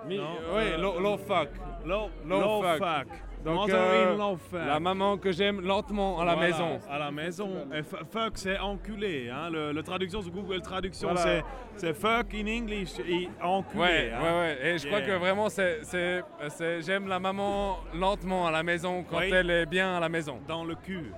Mi- 0.07 0.19
Non, 0.19 0.25
euh, 0.55 0.77
low, 0.77 0.99
low 1.01 1.17
fuck. 1.17 1.49
Low, 1.87 2.11
Low 2.27 2.41
low 2.41 2.63
fuck. 2.63 2.79
fuck. 2.79 3.07
Donc, 3.45 3.55
mother 3.69 3.77
euh, 3.79 4.67
la 4.67 4.81
maman 4.81 5.17
que 5.17 5.31
j'aime 5.33 5.61
lentement 5.61 6.21
à 6.21 6.25
la 6.25 6.35
Voilà, 6.35 6.49
maison. 6.51 6.81
À 6.91 6.99
la 6.99 7.11
maison. 7.11 7.51
Et 7.73 7.83
fu- 7.83 7.97
fuck, 8.11 8.33
c'est 8.35 8.59
enculé. 8.59 9.31
Hein. 9.31 9.49
Le, 9.51 9.73
le 9.73 9.83
traduction 9.83 10.21
sur 10.23 10.33
Google 10.33 10.61
Traduction, 10.61 11.13
Voilà. 11.15 11.43
c'est, 11.77 11.95
fuck 11.95 12.35
in 12.35 12.47
English 12.49 12.99
et 13.09 13.29
enculé. 13.43 13.81
Ouais, 13.81 14.13
hein. 14.13 14.23
ouais, 14.23 14.39
ouais. 14.41 14.59
Et 14.67 14.79
je 14.79 14.87
crois 14.87 14.99
Yeah. 15.01 15.09
que 15.09 15.19
vraiment, 15.21 15.49
c'est, 15.49 15.79
c'est, 15.85 16.23
c'est- 16.49 16.83
j'aime 16.83 17.07
la 17.07 17.21
maman 17.21 17.79
lentement 17.95 18.47
à 18.47 18.51
la 18.51 18.63
maison 18.63 19.05
quand 19.09 19.19
Oui. 19.19 19.31
elle 19.33 19.51
est 19.51 19.67
bien 19.67 19.97
à 19.97 20.01
la 20.01 20.09
maison. 20.09 20.41
Dans 20.49 20.65
le 20.65 20.75
cul. 20.75 21.13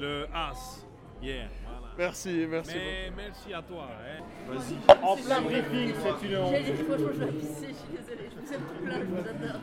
le 0.00 0.26
as. 0.34 0.86
Yeah. 1.22 1.44
Voilà. 1.64 1.92
Merci, 1.98 2.46
merci 2.48 2.74
Mais 2.76 3.10
merci 3.16 3.52
à 3.52 3.60
toi. 3.60 3.88
hein. 3.90 4.22
Vas-y. 4.48 5.04
En 5.04 5.16
plein 5.16 5.40
briefing, 5.42 5.92
c'est 5.98 6.26
une 6.26 6.36
honte. 6.38 6.54
Franchement, 6.54 6.96
je 6.98 7.24
vais 7.24 7.32
pisser, 7.32 7.66
je 7.68 7.74
suis 7.74 7.96
désolée. 7.98 8.30
Je 8.30 8.40
vous 8.40 8.54
aime 8.54 8.60
tout 8.62 8.84
plein, 8.84 8.98
je 9.00 9.04
vous 9.04 9.18
adore. 9.18 9.60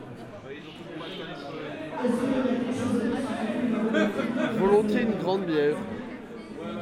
Volontiers 4.58 5.02
une 5.02 5.18
grande 5.22 5.44
bière. 5.46 5.76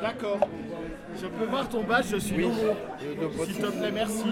D'accord. 0.03 0.39
Je 1.17 1.27
peux 1.27 1.45
voir 1.49 1.69
ton 1.69 1.83
badge, 1.85 2.07
je 2.11 2.17
suis 2.17 2.37
Oui. 2.37 2.47
nouveau. 2.49 3.45
S'il 3.45 3.57
te 3.59 3.67
plaît, 3.67 3.91
merci. 3.93 4.25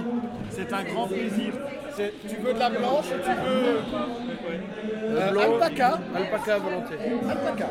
C'est 0.50 0.72
un 0.72 0.82
grand 0.82 1.06
plaisir. 1.06 1.52
C'est- 1.94 2.12
Tu 2.28 2.36
veux 2.36 2.54
de 2.54 2.58
la 2.58 2.70
blanche 2.70 3.06
ou 3.06 3.20
tu 3.22 3.30
veux. 3.30 3.78
Euh, 5.16 5.30
blanc. 5.30 5.42
alpaca, 5.42 5.98
alpaca 6.14 6.54
à 6.54 6.58
volonté. 6.58 6.94
Alpaca. 7.28 7.68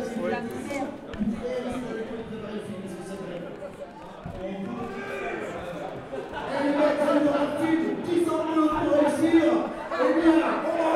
Qui 8.06 8.26
s'en 8.26 8.44
veut 8.46 8.68
pour 8.68 9.00
réussir 9.00 9.52
Eh 9.94 10.22
bien, 10.22 10.34
on 10.66 10.91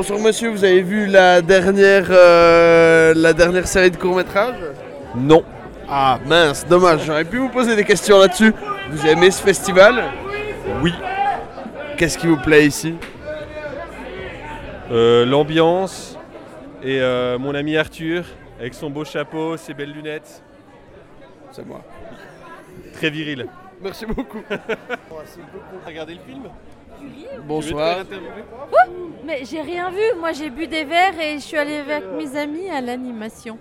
Bonjour 0.00 0.20
monsieur, 0.20 0.50
vous 0.50 0.62
avez 0.62 0.80
vu 0.80 1.06
la 1.06 1.42
dernière, 1.42 2.06
euh, 2.08 3.12
la 3.16 3.32
dernière 3.32 3.66
série 3.66 3.90
de 3.90 3.96
courts-métrages? 3.96 4.62
Non. 5.16 5.42
Ah 5.88 6.20
mince, 6.24 6.64
dommage, 6.68 7.00
j'aurais 7.04 7.24
pu 7.24 7.38
vous 7.38 7.48
poser 7.48 7.74
des 7.74 7.82
questions 7.82 8.20
là-dessus. 8.20 8.54
Vous 8.92 9.04
aimez 9.04 9.32
ce 9.32 9.42
festival? 9.42 10.04
Oui. 10.84 10.94
Qu'est-ce 11.96 12.16
qui 12.16 12.28
vous 12.28 12.36
plaît 12.36 12.64
ici? 12.64 12.94
Euh, 14.92 15.26
L'ambiance 15.26 16.16
et 16.80 17.00
euh, 17.00 17.36
mon 17.36 17.52
ami 17.56 17.76
Arthur 17.76 18.24
avec 18.60 18.74
son 18.74 18.90
beau 18.90 19.04
chapeau, 19.04 19.56
ses 19.56 19.74
belles 19.74 19.90
lunettes. 19.90 20.44
C'est 21.50 21.66
moi. 21.66 21.82
Très 22.92 23.10
viril. 23.10 23.48
Merci 23.82 24.06
beaucoup. 24.06 24.42
Regardez 25.84 26.14
le 26.14 26.20
film 26.20 26.44
Bonsoir. 27.46 28.04
Ouh, 28.04 29.10
mais 29.24 29.44
j'ai 29.44 29.60
rien 29.60 29.90
vu. 29.90 30.02
Moi, 30.18 30.32
j'ai 30.32 30.50
bu 30.50 30.66
des 30.66 30.84
verres 30.84 31.18
et 31.20 31.34
je 31.34 31.42
suis 31.42 31.56
allée 31.56 31.76
avec 31.76 32.04
mes 32.16 32.36
amis 32.36 32.68
à 32.68 32.80
l'animation. 32.80 33.58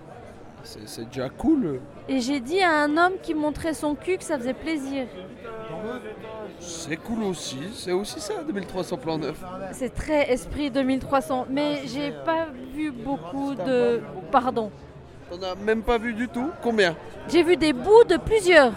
C'est 0.63 0.87
c'est 0.87 1.05
déjà 1.05 1.29
cool. 1.29 1.79
Et 2.09 2.19
j'ai 2.19 2.39
dit 2.39 2.61
à 2.61 2.83
un 2.83 2.97
homme 2.97 3.13
qui 3.21 3.33
montrait 3.33 3.73
son 3.73 3.95
cul 3.95 4.17
que 4.17 4.23
ça 4.23 4.37
faisait 4.37 4.53
plaisir. 4.53 5.07
C'est 6.59 6.97
cool 6.97 7.23
aussi, 7.23 7.59
c'est 7.73 7.91
aussi 7.91 8.19
ça 8.19 8.43
2300 8.43 8.97
plans 8.97 9.17
neufs. 9.17 9.41
C'est 9.71 9.93
très 9.93 10.31
esprit 10.31 10.71
2300, 10.71 11.47
mais 11.49 11.81
j'ai 11.85 12.11
pas 12.25 12.47
vu 12.73 12.91
beaucoup 12.91 13.53
de. 13.55 14.01
Pardon. 14.31 14.71
T'en 15.29 15.41
as 15.41 15.55
même 15.55 15.83
pas 15.83 15.97
vu 15.97 16.13
du 16.13 16.29
tout 16.29 16.51
Combien 16.63 16.95
J'ai 17.27 17.43
vu 17.43 17.57
des 17.57 17.73
bouts 17.73 18.05
de 18.07 18.17
plusieurs. 18.17 18.71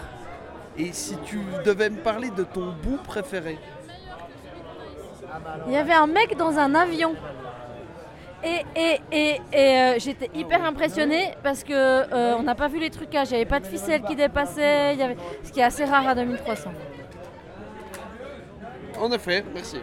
Et 0.77 0.91
si 0.93 1.17
tu 1.25 1.39
devais 1.65 1.89
me 1.89 1.97
parler 1.97 2.29
de 2.29 2.43
ton 2.43 2.73
bout 2.83 2.97
préféré 3.03 3.57
Il 5.67 5.73
y 5.73 5.77
avait 5.77 5.93
un 5.93 6.07
mec 6.07 6.37
dans 6.37 6.57
un 6.57 6.75
avion. 6.75 7.15
Et, 8.43 8.65
et, 8.75 8.99
et, 9.11 9.41
et 9.53 9.79
euh, 9.79 9.99
j'étais 9.99 10.31
hyper 10.33 10.63
impressionnée 10.65 11.35
parce 11.43 11.63
que 11.63 11.73
euh, 11.73 12.35
on 12.37 12.43
n'a 12.43 12.55
pas 12.55 12.67
vu 12.67 12.79
les 12.79 12.89
trucages, 12.89 13.29
il 13.29 13.33
n'y 13.33 13.41
avait 13.41 13.45
pas 13.45 13.59
de 13.59 13.67
ficelle 13.67 14.01
qui 14.01 14.15
dépassait, 14.15 14.93
il 14.93 14.99
y 14.99 15.03
avait... 15.03 15.17
ce 15.43 15.51
qui 15.51 15.59
est 15.59 15.63
assez 15.63 15.85
rare 15.85 16.07
à 16.07 16.15
2300. 16.15 16.71
En 18.99 19.11
effet, 19.11 19.43
merci. 19.53 19.77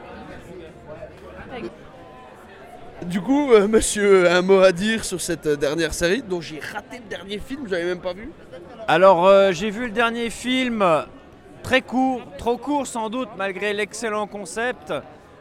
Du 3.06 3.20
coup, 3.20 3.52
euh, 3.52 3.68
monsieur, 3.68 4.28
un 4.28 4.42
mot 4.42 4.60
à 4.60 4.72
dire 4.72 5.04
sur 5.04 5.20
cette 5.20 5.46
dernière 5.46 5.94
série 5.94 6.20
dont 6.20 6.40
j'ai 6.40 6.58
raté 6.58 6.98
le 6.98 7.08
dernier 7.08 7.38
film, 7.38 7.68
j'avais 7.68 7.84
même 7.84 8.00
pas 8.00 8.12
vu. 8.12 8.30
Alors, 8.88 9.26
euh, 9.26 9.52
j'ai 9.52 9.70
vu 9.70 9.86
le 9.86 9.92
dernier 9.92 10.30
film, 10.30 10.84
très 11.62 11.80
court, 11.80 12.22
trop 12.38 12.56
court 12.56 12.88
sans 12.88 13.08
doute, 13.08 13.28
malgré 13.36 13.72
l'excellent 13.72 14.26
concept, 14.26 14.92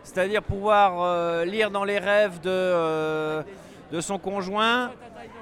c'est-à-dire 0.08 0.42
pouvoir 0.42 1.02
euh, 1.02 1.44
lire 1.44 1.70
dans 1.70 1.84
les 1.84 2.00
rêves 2.00 2.40
de, 2.40 2.50
euh, 2.50 3.44
de 3.92 4.00
son 4.00 4.18
conjoint, 4.18 4.92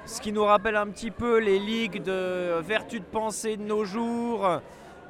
ce 0.07 0.19
qui 0.19 0.31
nous 0.31 0.43
rappelle 0.43 0.75
un 0.75 0.87
petit 0.87 1.11
peu 1.11 1.37
les 1.37 1.59
ligues 1.59 2.01
de 2.01 2.59
vertu 2.61 2.99
de 2.99 3.05
pensée 3.05 3.57
de 3.57 3.61
nos 3.61 3.85
jours, 3.85 4.59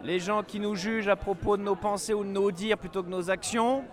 les 0.03 0.19
gens 0.19 0.43
qui 0.43 0.59
nous 0.59 0.75
jugent 0.75 1.07
à 1.07 1.15
propos 1.15 1.55
de 1.55 1.61
nos 1.61 1.75
pensées 1.75 2.13
ou 2.13 2.25
de 2.25 2.29
nos 2.29 2.51
dires 2.51 2.77
plutôt 2.77 3.01
que 3.01 3.09
nos 3.09 3.29
actions, 3.29 3.85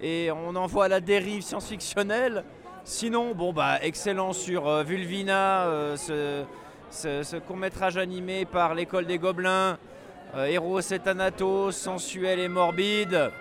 et 0.00 0.30
on 0.30 0.54
en 0.54 0.66
voit 0.66 0.86
la 0.86 1.00
dérive 1.00 1.42
science-fictionnelle. 1.42 2.44
Sinon, 2.84 3.34
bon 3.34 3.52
bah 3.52 3.78
excellent 3.82 4.32
sur 4.32 4.68
euh, 4.68 4.84
Vulvina, 4.84 5.96
ce, 5.96 7.36
court-métrage 7.48 7.96
animé 7.96 8.44
par 8.44 8.76
l'école 8.76 9.06
des 9.06 9.18
Gobelins, 9.18 9.76
Héros 10.36 10.80
et 10.80 11.00
Thanatos, 11.00 11.74
sensuel 11.74 12.38
et 12.38 12.48
morbide. 12.48 13.32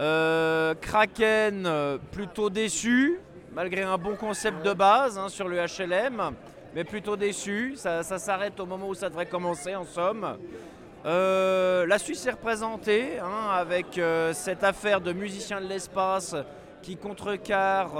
Euh, 0.00 0.74
Kraken, 0.80 1.66
euh, 1.66 1.98
plutôt 2.10 2.48
déçu, 2.48 3.20
malgré 3.52 3.82
un 3.82 3.98
bon 3.98 4.16
concept 4.16 4.64
de 4.64 4.72
base 4.72 5.18
hein, 5.18 5.28
sur 5.28 5.46
le 5.46 5.58
HLM, 5.58 6.22
mais 6.74 6.84
plutôt 6.84 7.16
déçu. 7.16 7.74
Ça, 7.76 8.02
s'arrête 8.02 8.58
au 8.60 8.64
moment 8.64 8.88
où 8.88 8.94
ça 8.94 9.10
devrait 9.10 9.26
commencer, 9.26 9.76
en 9.76 9.84
somme. 9.84 10.38
Euh, 11.04 11.86
la 11.86 11.98
Suisse 11.98 12.24
est 12.24 12.30
représentée 12.30 13.18
hein, 13.18 13.50
avec 13.52 14.00
cette 14.32 14.64
affaire 14.64 15.02
de 15.02 15.12
musiciens 15.12 15.60
de 15.60 15.66
l'espace 15.66 16.34
qui 16.80 16.96
contrecarre 16.96 17.90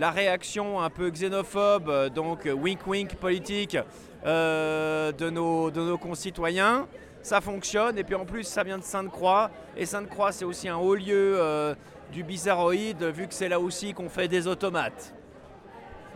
la 0.00 0.10
réaction 0.10 0.80
un 0.80 0.90
peu 0.90 1.10
xénophobe, 1.10 2.08
donc 2.12 2.48
wink 2.52 2.84
wink 2.88 3.14
politique 3.14 3.76
de 4.24 5.30
nos 5.30 5.98
concitoyens. 5.98 6.88
Ça 7.22 7.40
fonctionne 7.40 7.98
et 7.98 8.04
puis 8.04 8.14
en 8.14 8.24
plus 8.24 8.44
ça 8.44 8.62
vient 8.62 8.78
de 8.78 8.82
Sainte-Croix 8.82 9.50
et 9.76 9.84
Sainte-Croix 9.84 10.32
c'est 10.32 10.44
aussi 10.44 10.68
un 10.68 10.76
haut 10.76 10.94
lieu 10.94 11.36
euh, 11.38 11.74
du 12.12 12.24
bizarroïde 12.24 13.02
vu 13.04 13.28
que 13.28 13.34
c'est 13.34 13.48
là 13.48 13.60
aussi 13.60 13.92
qu'on 13.92 14.08
fait 14.08 14.28
des 14.28 14.46
automates. 14.46 15.14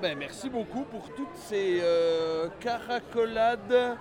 Ben, 0.00 0.18
merci 0.18 0.50
beaucoup 0.50 0.82
pour 0.82 1.08
toutes 1.14 1.36
ces 1.36 1.78
euh, 1.80 2.48
caracolades, 2.60 3.96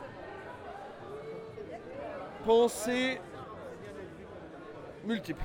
pensées 2.43 3.19
multiples. 5.05 5.43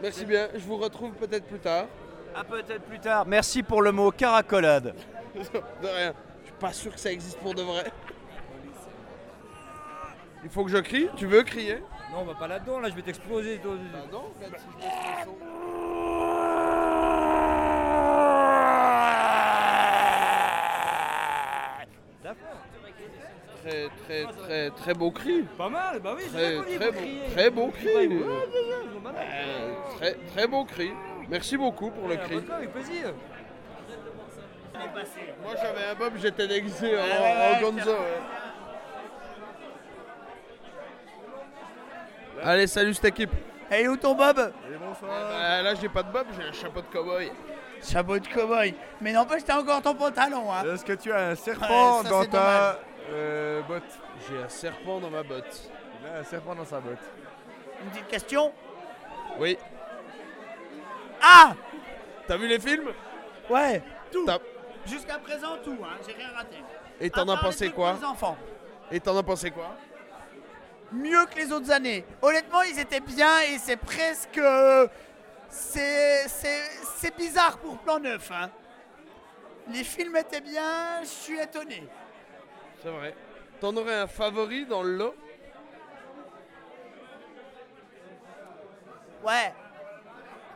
Merci 0.00 0.24
bien, 0.24 0.48
je 0.54 0.60
vous 0.60 0.76
retrouve 0.76 1.12
peut-être 1.12 1.46
plus 1.46 1.58
tard. 1.58 1.86
À 2.34 2.44
peut-être 2.44 2.82
plus 2.82 2.98
tard. 2.98 3.26
Merci 3.26 3.62
pour 3.62 3.82
le 3.82 3.92
mot 3.92 4.10
caracolade. 4.10 4.94
de 5.34 5.88
rien, 5.88 6.14
je 6.42 6.46
suis 6.46 6.58
pas 6.58 6.72
sûr 6.72 6.94
que 6.94 7.00
ça 7.00 7.12
existe 7.12 7.38
pour 7.38 7.54
de 7.54 7.62
vrai. 7.62 7.92
Il 10.44 10.50
faut 10.50 10.64
que 10.64 10.70
je 10.70 10.78
crie 10.78 11.08
Tu 11.16 11.26
veux 11.26 11.42
crier? 11.42 11.78
Non, 12.12 12.20
on 12.20 12.24
va 12.24 12.34
pas 12.34 12.48
là-dedans, 12.48 12.80
là, 12.80 12.88
je 12.90 12.94
vais 12.94 13.02
t'exploser. 13.02 13.58
toi. 13.58 13.72
non, 14.12 14.24
regarde 14.36 14.58
si 14.58 14.66
je 14.72 14.76
baisse 14.76 14.92
le 15.18 15.24
son. 15.24 15.36
Très, 23.62 23.88
très, 24.04 24.24
très, 24.24 24.70
très 24.70 24.94
beau 24.94 25.12
cri. 25.12 25.44
Pas 25.56 25.68
mal, 25.68 26.00
bah 26.00 26.16
oui, 26.16 26.24
Très, 26.32 26.56
très, 26.56 26.88
vous 26.88 26.92
beau, 26.92 26.98
très 27.32 27.50
beau 27.50 27.68
cri. 27.70 27.88
Euh, 27.96 29.72
très, 29.96 30.14
très 30.14 30.46
beau 30.48 30.64
cri. 30.64 30.90
Merci 31.28 31.56
beaucoup 31.56 31.90
pour 31.90 32.08
le 32.08 32.16
cri. 32.16 32.42
avec 32.50 32.72
plaisir. 32.72 33.14
Moi 35.42 35.54
j'avais 35.54 35.84
un 35.92 35.94
bob, 35.94 36.14
j'étais 36.20 36.48
déguisé 36.48 36.96
en, 36.98 37.02
en 37.02 37.60
Gonzo. 37.60 37.84
tiens. 37.84 37.92
ouais. 37.92 38.20
Allez, 42.44 42.66
salut 42.66 42.94
cette 42.94 43.04
équipe. 43.04 43.30
Et 43.70 43.88
où 43.88 43.96
ton 43.96 44.14
bob? 44.14 44.52
Bah, 45.02 45.62
là 45.62 45.74
j'ai 45.74 45.88
pas 45.88 46.02
de 46.02 46.12
bob, 46.12 46.26
j'ai 46.36 46.42
un 46.42 46.52
chapeau 46.52 46.80
de 46.80 46.86
cowboy. 46.86 47.30
Chapeau 47.82 48.18
de 48.18 48.26
cowboy. 48.26 48.74
Mais 49.00 49.12
n'empêche, 49.12 49.44
t'as 49.44 49.60
encore 49.60 49.80
ton 49.80 49.94
pantalon, 49.94 50.52
hein. 50.52 50.62
Est-ce 50.74 50.84
que 50.84 50.92
tu 50.92 51.12
as 51.12 51.28
un 51.28 51.34
serpent 51.34 51.98
Ouais, 51.98 52.02
ça, 52.04 52.10
dans 52.10 52.24
ta 52.26 52.78
euh, 53.10 53.62
botte? 53.62 53.82
J'ai 54.28 54.42
un 54.42 54.48
serpent 54.48 55.00
dans 55.00 55.10
ma 55.10 55.22
botte. 55.22 55.70
Il 56.00 56.08
a 56.08 56.18
un 56.18 56.24
serpent 56.24 56.54
dans 56.54 56.64
sa 56.64 56.80
botte. 56.80 56.98
Une 57.82 57.90
petite 57.90 58.08
question? 58.08 58.52
Oui. 59.38 59.56
Ah 61.22 61.54
T'as 62.26 62.36
vu 62.36 62.48
les 62.48 62.58
films? 62.58 62.90
Ouais, 63.48 63.82
tout. 64.10 64.26
Jusqu'à 64.86 65.18
présent, 65.18 65.56
tout, 65.64 65.76
hein. 65.82 65.96
J'ai 66.06 66.14
rien 66.14 66.28
raté. 66.36 66.56
Et 67.00 67.08
t'en 67.08 67.28
as 67.28 67.36
pensé 67.36 67.70
quoi? 67.70 67.96
enfants. 68.04 68.36
Et 68.90 69.00
t'en 69.00 69.16
as 69.16 69.22
pensé 69.22 69.50
quoi? 69.50 69.74
Mieux 70.92 71.24
que 71.26 71.36
les 71.36 71.50
autres 71.52 71.70
années. 71.70 72.04
Honnêtement, 72.20 72.62
ils 72.62 72.78
étaient 72.78 73.00
bien 73.00 73.40
et 73.40 73.58
c'est 73.58 73.76
presque. 73.76 74.38
euh, 74.38 74.86
C'est. 75.48 76.26
Bizarre 77.16 77.58
pour 77.58 77.78
plan 77.78 77.98
neuf, 77.98 78.30
hein. 78.30 78.50
Les 79.68 79.84
films 79.84 80.16
étaient 80.16 80.40
bien, 80.40 81.00
je 81.02 81.06
suis 81.08 81.38
étonné. 81.38 81.86
C'est 82.82 82.90
vrai. 82.90 83.14
T'en 83.60 83.76
aurais 83.76 83.94
un 83.94 84.06
favori 84.06 84.64
dans 84.66 84.82
le 84.82 84.96
lot? 84.96 85.14
Ouais. 89.24 89.52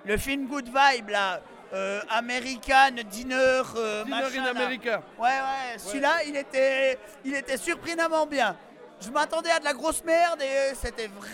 Le 0.05 0.17
film 0.17 0.47
Good 0.47 0.67
Vibe, 0.69 1.11
là. 1.11 1.41
euh, 1.73 2.01
American 2.11 3.03
Dinner, 3.09 3.63
euh, 3.77 4.05
Dinner 4.05 4.23
machin, 4.23 4.41
in 4.43 4.45
là. 4.45 4.51
America. 4.61 5.03
Ouais, 5.19 5.29
ouais, 5.29 5.79
celui-là, 5.79 6.25
il 6.25 6.37
était, 6.37 6.99
il 7.25 7.35
était 7.35 7.57
surprenamment 7.57 8.27
bien. 8.27 8.57
Je 9.01 9.10
m'attendais 9.10 9.51
à 9.51 9.59
de 9.59 9.64
la 9.64 9.73
grosse 9.73 10.02
merde 10.05 10.40
et 10.43 10.44
euh, 10.44 10.74
c'était 10.74 11.06
vrai. 11.09 11.28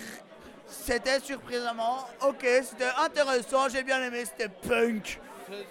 C'était 0.66 1.20
surprenamment 1.20 2.06
ok, 2.26 2.46
c'était 2.62 2.90
intéressant, 2.98 3.68
j'ai 3.68 3.82
bien 3.82 4.02
aimé, 4.02 4.24
c'était 4.24 4.48
punk. 4.48 5.20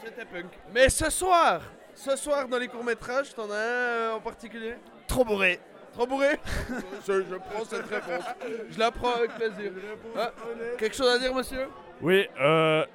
C'était 0.03 0.25
punk. 0.25 0.45
Mais 0.73 0.89
ce 0.89 1.09
soir, 1.09 1.61
ce 1.95 2.15
soir 2.15 2.47
dans 2.47 2.57
les 2.59 2.67
courts-métrages, 2.67 3.33
t'en 3.33 3.49
as 3.49 3.55
un 3.55 3.57
euh, 3.57 4.13
en 4.13 4.19
particulier? 4.19 4.75
Trop 5.07 5.25
bourré. 5.25 5.59
Trop 5.93 6.05
bourré? 6.07 6.39
Je, 7.07 7.13
je 7.29 7.35
prends 7.35 7.65
cette 7.65 7.85
réponse. 7.87 8.23
Je 8.69 8.79
la 8.79 8.91
prends 8.91 9.11
avec 9.15 9.31
plaisir. 9.31 9.71
Ah, 10.17 10.31
quelque 10.77 10.95
chose 10.95 11.09
à 11.09 11.19
dire, 11.19 11.33
monsieur? 11.33 11.67
Oui, 12.01 12.29
euh, 12.39 12.85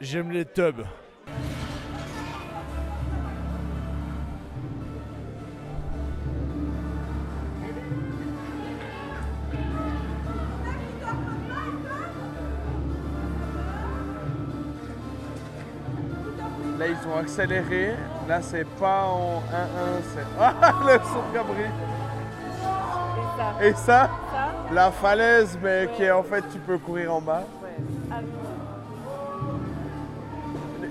j'aime 0.00 0.30
les 0.30 0.46
tubs. 0.46 0.80
Ont 17.18 17.20
accéléré. 17.20 17.94
Là, 18.28 18.40
c'est 18.42 18.66
pas 18.78 19.04
en 19.06 19.38
1-1, 19.38 19.42
c'est. 20.14 20.24
Ah, 20.40 20.74
le 20.84 20.98
son 21.04 21.28
de 21.28 21.34
Cabri 21.34 21.64
Et 23.62 23.72
ça 23.74 24.10
La 24.72 24.90
falaise, 24.90 25.58
mais 25.62 25.88
qui 25.96 26.04
est 26.04 26.10
en 26.10 26.22
fait, 26.22 26.44
tu 26.52 26.58
peux 26.58 26.78
courir 26.78 27.14
en 27.14 27.20
bas. 27.20 27.44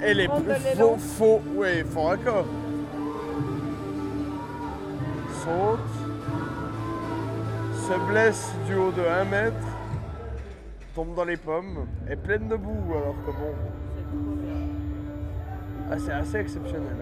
Et 0.04 0.14
les 0.14 0.28
Prendre 0.28 0.45
de 0.45 0.54
plus 0.54 0.78
faux, 0.78 0.98
faux, 0.98 1.41
oui, 1.56 1.84
faux 1.84 2.04
raccord. 2.04 2.45
Saute. 5.44 5.80
Se 7.88 8.12
blesse 8.12 8.52
du 8.68 8.76
haut 8.76 8.91
de 8.91 9.02
1 9.02 9.24
mètre. 9.26 9.56
Tombe 10.94 11.16
dans 11.16 11.24
les 11.24 11.38
pommes. 11.38 11.88
Est 12.10 12.18
pleine 12.18 12.48
de 12.48 12.56
boue, 12.56 12.94
alors 12.95 13.16
que 13.26 13.32
bon. 13.32 13.56
Ah, 15.89 15.97
c'est 15.97 16.11
assez 16.11 16.39
exceptionnel. 16.39 16.97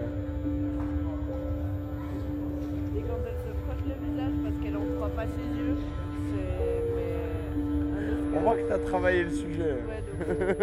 Et 2.96 3.00
quand 3.00 3.18
elle 3.26 3.34
se 3.34 3.52
frotte 3.64 3.82
le 3.84 3.94
visage 4.06 4.34
parce 4.44 4.54
qu'elle 4.62 4.76
en 4.76 4.86
croit 4.96 5.10
pas 5.10 5.26
ses 5.26 5.48
yeux, 5.58 5.76
c'est. 6.30 6.76
On 8.36 8.40
voit 8.42 8.54
que 8.54 8.66
tu 8.66 8.72
as 8.72 8.78
travaillé 8.78 9.24
le 9.24 9.30
sujet. 9.30 9.78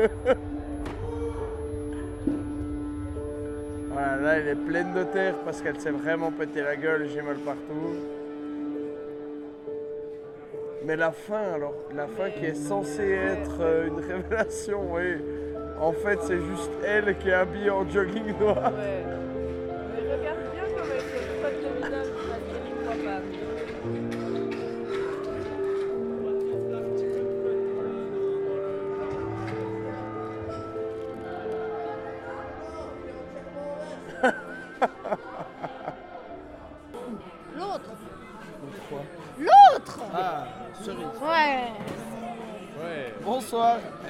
voilà, 3.92 4.16
là, 4.16 4.38
elle 4.38 4.48
est 4.48 4.56
pleine 4.56 4.94
de 4.94 5.04
terre 5.04 5.36
parce 5.44 5.62
qu'elle 5.62 5.82
s'est 5.82 5.92
vraiment 5.92 6.32
pété 6.32 6.62
la 6.62 6.78
gueule, 6.78 7.10
j'ai 7.14 7.22
mal 7.22 7.36
partout. 7.38 7.98
Mais 10.86 10.96
la 10.96 11.12
fin, 11.12 11.54
alors, 11.56 11.76
la 11.94 12.08
fin 12.08 12.30
qui 12.30 12.46
est 12.46 12.56
censée 12.56 13.12
être 13.12 13.62
euh, 13.62 13.88
une 13.88 14.00
révélation, 14.12 14.94
oui. 14.94 15.18
En 15.80 15.92
fait, 15.92 16.20
c'est 16.22 16.40
juste 16.40 16.72
elle 16.86 17.18
qui 17.18 17.30
est 17.30 17.34
habillée 17.34 17.70
en 17.70 17.88
jogging 17.90 18.38
noir. 18.40 18.72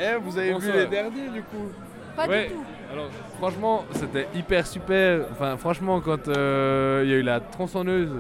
Eh, 0.06 0.16
vous 0.22 0.38
avez 0.38 0.52
Bonsoir. 0.52 0.74
vu 0.76 0.80
les 0.82 0.88
derniers 0.88 1.30
du 1.30 1.42
coup 1.44 1.72
Pas 2.16 2.28
Ouais, 2.28 2.48
du 2.48 2.54
tout. 2.56 2.64
Alors, 2.92 3.08
franchement, 3.38 3.86
c'était 3.94 4.28
hyper 4.36 4.68
super. 4.68 5.22
Enfin, 5.32 5.56
franchement, 5.56 6.02
quand 6.02 6.28
euh, 6.28 7.02
il 7.06 7.10
y 7.10 7.14
a 7.14 7.18
eu 7.18 7.22
la 7.22 7.40
tronçonneuse, 7.40 8.12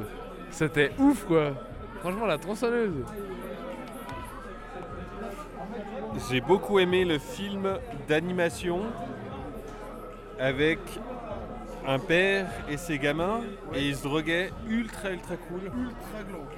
c'était 0.50 0.92
ouf 0.98 1.26
quoi. 1.26 1.52
Franchement, 2.00 2.26
la 2.26 2.38
tronçonneuse. 2.38 3.04
J'ai 6.30 6.42
beaucoup 6.42 6.80
aimé 6.80 7.04
le 7.06 7.18
film 7.20 7.78
d'animation 8.08 8.82
avec 10.40 10.80
un 11.86 12.00
père 12.00 12.46
et 12.70 12.78
ses 12.78 12.98
gamins 12.98 13.42
et 13.74 13.88
ils 13.90 13.96
se 13.96 14.04
droguaient 14.04 14.52
ultra 14.70 15.12
ultra 15.12 15.36
cool. 15.36 15.62
Ultra 15.66 16.24
glauque. 16.30 16.54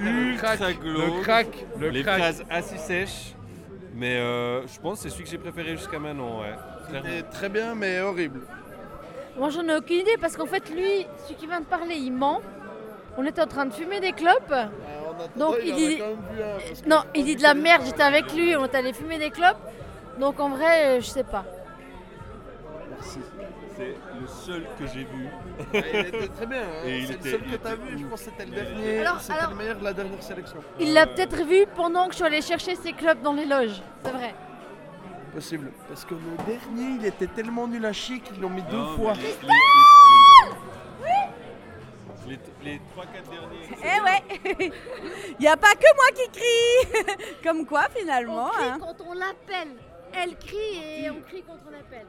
Ultra 0.00 0.72
glauque. 0.72 1.16
le 1.16 1.22
crack, 1.22 1.66
le 1.78 1.88
les 1.90 2.02
crack. 2.02 2.18
phrases 2.18 2.44
assez 2.48 2.78
sèches. 2.78 3.34
Mais 3.94 4.16
euh, 4.16 4.66
je 4.66 4.80
pense 4.80 4.98
que 4.98 5.02
c'est 5.02 5.10
celui 5.10 5.24
que 5.24 5.30
j'ai 5.30 5.38
préféré 5.38 5.76
jusqu'à 5.76 5.98
maintenant, 5.98 6.40
ouais. 6.40 6.54
C'était 6.86 7.22
très 7.24 7.48
bien, 7.48 7.74
mais 7.74 8.00
horrible. 8.00 8.40
Moi 9.38 9.48
j'en 9.50 9.66
ai 9.66 9.76
aucune 9.76 9.98
idée 9.98 10.16
parce 10.20 10.36
qu'en 10.36 10.46
fait 10.46 10.68
lui, 10.70 11.06
celui 11.24 11.34
qui 11.36 11.46
vient 11.46 11.60
de 11.60 11.66
parler, 11.66 11.94
il 11.94 12.12
ment. 12.12 12.40
On 13.16 13.24
était 13.26 13.42
en 13.42 13.46
train 13.46 13.66
de 13.66 13.72
fumer 13.72 14.00
des 14.00 14.12
clopes. 14.12 14.54
Donc 15.36 15.56
il 15.64 15.74
dit. 15.74 16.02
Non, 16.86 17.02
il 17.14 17.24
dit 17.24 17.36
de 17.36 17.42
la 17.42 17.54
merde, 17.54 17.82
j'étais 17.84 18.02
avec 18.02 18.32
lui, 18.34 18.56
on 18.56 18.64
est 18.64 18.74
allé 18.74 18.92
fumer 18.92 19.18
des 19.18 19.30
clopes. 19.30 19.60
Donc 20.18 20.40
en 20.40 20.50
vrai, 20.50 21.00
je 21.00 21.06
sais 21.06 21.24
pas. 21.24 21.44
Merci. 22.90 23.18
C'est 23.82 24.20
le 24.20 24.26
seul 24.26 24.64
que 24.78 24.86
j'ai 24.86 25.04
vu. 25.04 25.28
il 25.74 26.06
était 26.06 26.28
très 26.28 26.46
bien. 26.46 26.62
hein. 26.62 26.66
C'est 26.84 26.90
le 26.90 27.10
était- 27.12 27.30
seul 27.30 27.42
que 27.42 27.56
t'as 27.56 27.74
était 27.74 27.82
vu, 27.82 27.98
je 27.98 28.04
pense 28.06 28.22
que 28.22 28.30
c'était 28.30 28.44
le 28.46 28.50
dernier. 28.52 28.98
Alors- 29.00 29.20
C'était 29.20 29.38
alors- 29.38 29.50
le 29.50 29.56
meilleur 29.56 29.78
de 29.78 29.84
la 29.84 29.92
dernière 29.92 30.22
sélection. 30.22 30.58
Il 30.80 30.92
l'a 30.92 31.06
peut-être 31.06 31.44
vu 31.44 31.66
pendant 31.74 32.04
que 32.06 32.12
je 32.12 32.16
suis 32.16 32.24
allée 32.24 32.42
chercher 32.42 32.74
ses 32.76 32.92
clopes 32.92 33.22
dans 33.22 33.32
les 33.32 33.46
loges. 33.46 33.82
C'est 34.04 34.12
vrai. 34.12 34.34
Possible. 35.34 35.72
Parce 35.88 36.04
que 36.04 36.14
le 36.14 36.20
dernier, 36.46 36.96
il 37.00 37.06
était 37.06 37.26
tellement 37.26 37.66
nul 37.66 37.84
à 37.86 37.92
chier 37.92 38.20
qu'ils 38.20 38.40
l'ont 38.40 38.50
mis 38.50 38.62
deux 38.62 38.84
fois. 38.96 39.14
les- 39.14 39.36
Les 42.64 42.80
3-4 42.94 43.28
derniers. 43.30 43.68
Eh 43.82 44.00
ouais 44.00 44.22
Il 45.38 45.42
n'y 45.42 45.48
a 45.48 45.56
pas 45.56 45.74
que 45.74 45.94
moi 45.96 46.06
qui 46.14 46.28
crie 46.30 46.86
Comme 47.42 47.66
quoi 47.66 47.88
finalement 47.94 48.46
On 48.46 48.50
crie 48.50 48.68
hein. 48.68 48.78
quand 48.80 49.00
on 49.06 49.12
l'appelle. 49.14 49.74
Elle 50.14 50.36
crie 50.36 51.02
et 51.04 51.10
on 51.10 51.20
crie 51.22 51.42
quand 51.46 51.58
on 51.66 51.72
appelle. 51.74 52.06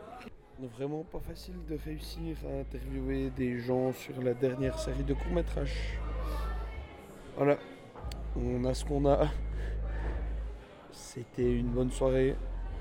Vraiment 0.72 1.04
pas 1.04 1.20
facile 1.20 1.56
de 1.68 1.78
réussir 1.84 2.38
à 2.46 2.60
interviewer 2.62 3.30
des 3.32 3.60
gens 3.60 3.92
sur 3.92 4.22
la 4.22 4.34
dernière 4.34 4.80
série 4.80 5.04
de 5.04 5.14
courts-métrages. 5.14 6.00
Voilà. 7.36 7.58
On 8.38 8.64
a 8.64 8.74
ce 8.74 8.86
qu'on 8.86 9.06
a. 9.06 9.28
C'était 10.94 11.52
une 11.52 11.68
bonne 11.68 11.92
soirée. 11.92 12.38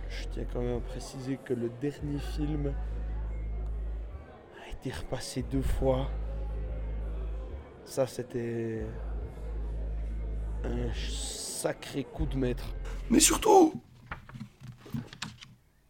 Je 0.08 0.28
tiens 0.28 0.44
quand 0.52 0.60
même 0.60 0.76
à 0.76 0.80
préciser 0.80 1.40
que 1.44 1.54
le 1.54 1.70
dernier 1.80 2.20
film 2.20 2.72
a 4.64 4.70
été 4.70 4.92
repassé 4.92 5.42
deux 5.42 5.62
fois. 5.62 6.08
Ça, 7.84 8.06
c'était 8.06 8.86
un 10.62 10.92
sacré 10.94 12.04
coup 12.04 12.26
de 12.26 12.36
maître. 12.36 12.68
Mais 13.10 13.18
surtout, 13.18 13.74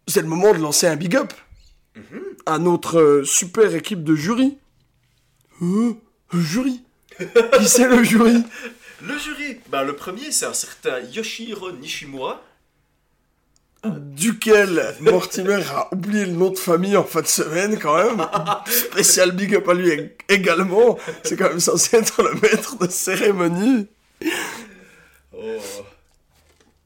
c'est 0.07 0.23
le 0.23 0.29
moment 0.29 0.55
de 0.55 0.59
lancer 0.59 0.87
un 0.87 0.97
big 0.97 1.17
up 1.17 1.35
à 2.47 2.59
notre 2.59 2.99
euh, 3.01 3.25
super 3.25 3.75
équipe 3.75 4.03
de 4.05 4.15
jury. 4.15 4.57
Euh, 5.63 5.93
jury? 6.33 6.83
Qui 7.19 7.69
c'est 7.69 7.89
le 7.89 8.03
jury? 8.03 8.43
Le 9.03 9.19
jury 9.19 9.59
bah, 9.69 9.83
Le 9.85 9.95
premier, 9.95 10.31
c'est 10.33 10.47
un 10.47 10.55
certain 10.55 11.01
Yoshihiro 11.01 11.73
Nishimura. 11.73 12.43
Duquel 13.85 14.95
Mortimer 15.01 15.61
a 15.71 15.93
oublié 15.93 16.25
le 16.27 16.33
nom 16.33 16.51
de 16.51 16.59
famille 16.59 16.97
en 16.97 17.03
fin 17.03 17.21
de 17.21 17.27
semaine 17.27 17.79
quand 17.81 17.97
même. 17.97 18.25
Spécial 18.67 19.33
big 19.33 19.57
up 19.57 19.69
à 19.69 19.75
lui 19.75 19.89
ég- 19.89 20.11
également. 20.29 20.99
C'est 21.25 21.37
quand 21.37 21.49
même 21.49 21.59
censé 21.59 21.97
être 21.97 22.23
le 22.23 22.33
maître 22.41 22.79
de 22.79 22.89
cérémonie. 22.89 23.89
Oh. 25.37 25.59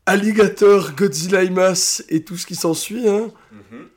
Alligator, 0.07 0.93
Godzilla 0.93 1.43
Imas 1.45 2.03
et 2.09 2.25
tout 2.25 2.37
ce 2.39 2.47
qui 2.47 2.55
s'ensuit. 2.55 3.07
Hein. 3.09 3.31
Mhm. 3.53 3.89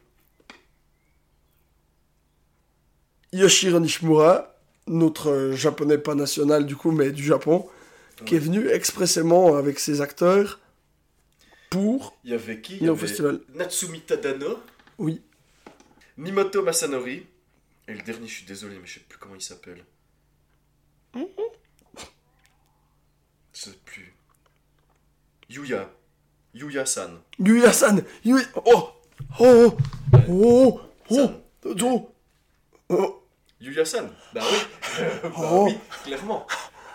Yoshiro 3.33 3.79
Nishimura, 3.79 4.55
notre 4.87 5.29
euh, 5.29 5.55
japonais 5.55 5.97
pas 5.97 6.15
national 6.15 6.65
du 6.65 6.75
coup, 6.75 6.91
mais 6.91 7.11
du 7.11 7.23
Japon, 7.23 7.69
qui 8.25 8.35
est 8.35 8.39
venu 8.39 8.67
expressément 8.69 9.55
avec 9.55 9.79
ses 9.79 10.01
acteurs 10.01 10.59
pour 11.69 12.17
Il 12.23 12.31
y 12.31 12.33
avait 12.33 12.59
qui? 12.59 12.77
Il 12.77 12.83
y 12.83 12.89
venir 12.89 12.89
au 12.89 12.93
avait 12.93 13.07
festival. 13.07 13.41
Natsumi 13.53 14.01
Tadano. 14.01 14.59
Oui. 14.97 15.21
Nimoto 16.17 16.63
Masanori. 16.63 17.25
Et 17.87 17.93
le 17.93 18.01
dernier, 18.01 18.27
je 18.27 18.33
suis 18.33 18.45
désolé, 18.45 18.77
mais 18.79 18.85
je 18.87 18.95
sais 18.95 19.05
plus 19.07 19.17
comment 19.17 19.35
il 19.35 19.41
s'appelle. 19.41 19.83
Je 21.15 21.21
sais 23.53 23.77
plus. 23.85 24.13
Yuya. 25.49 25.89
Yuya-san. 26.53 27.19
Yuya-san 27.39 28.03
Yuya... 28.25 28.45
Oh 28.65 28.89
Oh 29.39 29.77
Oh 30.27 30.27
Oh 30.29 30.81
Oh 31.11 31.29
Dodo 31.61 32.11
Yuya-san 33.61 34.09
Bah 34.33 34.41
oui 34.49 34.57
Bah 35.23 35.29
Oh. 35.37 35.65
oui, 35.67 35.77
clairement 36.03 36.47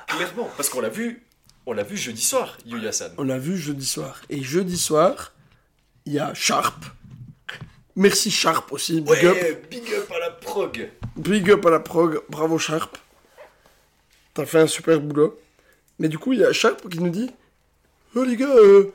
Clairement, 0.07 0.49
parce 0.57 0.69
qu'on 0.69 0.81
l'a 0.81 0.89
vu, 0.91 1.23
on 1.66 1.73
l'a 1.73 1.82
vu 1.82 1.97
jeudi 1.97 2.23
soir, 2.23 2.57
Yuya-san. 2.66 3.12
On 3.19 3.24
l'a 3.24 3.39
vu 3.39 3.57
jeudi 3.57 3.86
soir. 3.86 4.20
Et 4.31 4.43
jeudi 4.43 4.77
soir, 4.78 5.32
il 6.07 6.12
y 6.12 6.19
a 6.19 6.32
Sharp. 6.35 6.85
Merci 7.97 8.31
Sharp 8.31 8.70
aussi, 8.73 9.01
big 9.01 9.11
Ouais, 9.11 9.51
up. 9.53 9.70
big 9.70 9.93
up 9.95 10.11
à 10.15 10.19
la 10.19 10.31
prog 10.31 10.91
Big 11.16 11.51
up 11.51 11.65
à 11.66 11.70
la 11.70 11.81
prog, 11.81 12.20
bravo 12.28 12.59
Sharp. 12.59 12.97
T'as 14.35 14.47
fait 14.47 14.59
un 14.61 14.66
super 14.66 15.01
boulot. 15.01 15.41
Mais 15.99 16.09
du 16.09 16.19
coup, 16.19 16.32
il 16.32 16.41
y 16.41 16.45
a 16.45 16.53
Sharp 16.53 16.89
qui 16.89 16.99
nous 17.01 17.11
dit 17.11 17.31
Oh 18.15 18.23
les 18.24 18.36
gars, 18.36 18.47
euh, 18.55 18.93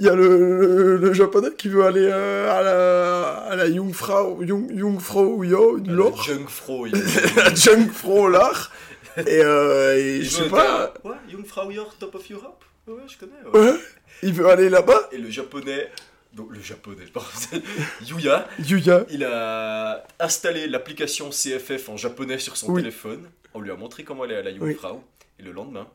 il 0.00 0.06
y 0.06 0.08
a 0.08 0.14
le, 0.16 0.26
le- 0.60 0.96
le 0.96 1.12
japonais 1.12 1.50
qui 1.56 1.68
veut 1.68 1.84
aller 1.84 2.08
euh, 2.10 2.50
à 2.50 2.62
la, 2.62 3.28
à 3.52 3.54
la 3.56 3.70
Jungfrau, 3.72 4.40
Jung, 4.44 4.68
Jungfrau 4.76 5.44
Yo, 5.44 5.76
Lor. 5.86 6.20
Jungfrau, 6.22 6.86
la 7.36 7.54
Jungfrau 7.54 8.28
Lor. 8.28 8.70
Et, 9.18 9.40
euh, 9.44 9.96
et 9.96 10.22
je 10.22 10.28
sais 10.30 10.48
pas. 10.48 10.94
Ouais, 11.04 11.16
Jungfrau 11.30 11.70
York, 11.70 11.92
Top 11.98 12.14
of 12.16 12.30
Europe 12.30 12.64
Ouais, 12.88 12.94
ouais, 12.94 13.02
je 13.06 13.18
connais. 13.18 13.32
Ouais, 13.72 13.78
il 14.22 14.32
veut 14.32 14.48
aller 14.48 14.68
là-bas. 14.70 15.08
Et 15.12 15.18
le 15.18 15.28
japonais, 15.30 15.88
donc 16.32 16.48
le 16.50 16.60
japonais, 16.60 17.04
pardon, 17.12 17.28
Yuya, 18.06 18.48
Yuya. 18.66 19.04
il 19.10 19.22
a 19.24 20.02
installé 20.18 20.66
l'application 20.66 21.28
CFF 21.30 21.88
en 21.90 21.96
japonais 21.96 22.38
sur 22.38 22.56
son 22.56 22.72
Oui. 22.72 22.80
téléphone. 22.82 23.28
On 23.52 23.60
lui 23.60 23.70
a 23.70 23.76
montré 23.76 24.02
comment 24.04 24.22
aller 24.22 24.36
à 24.36 24.42
la 24.42 24.50
Oui. 24.52 24.72
Jungfrau. 24.72 25.02
Et 25.38 25.42
le 25.42 25.52
lendemain, 25.52 25.86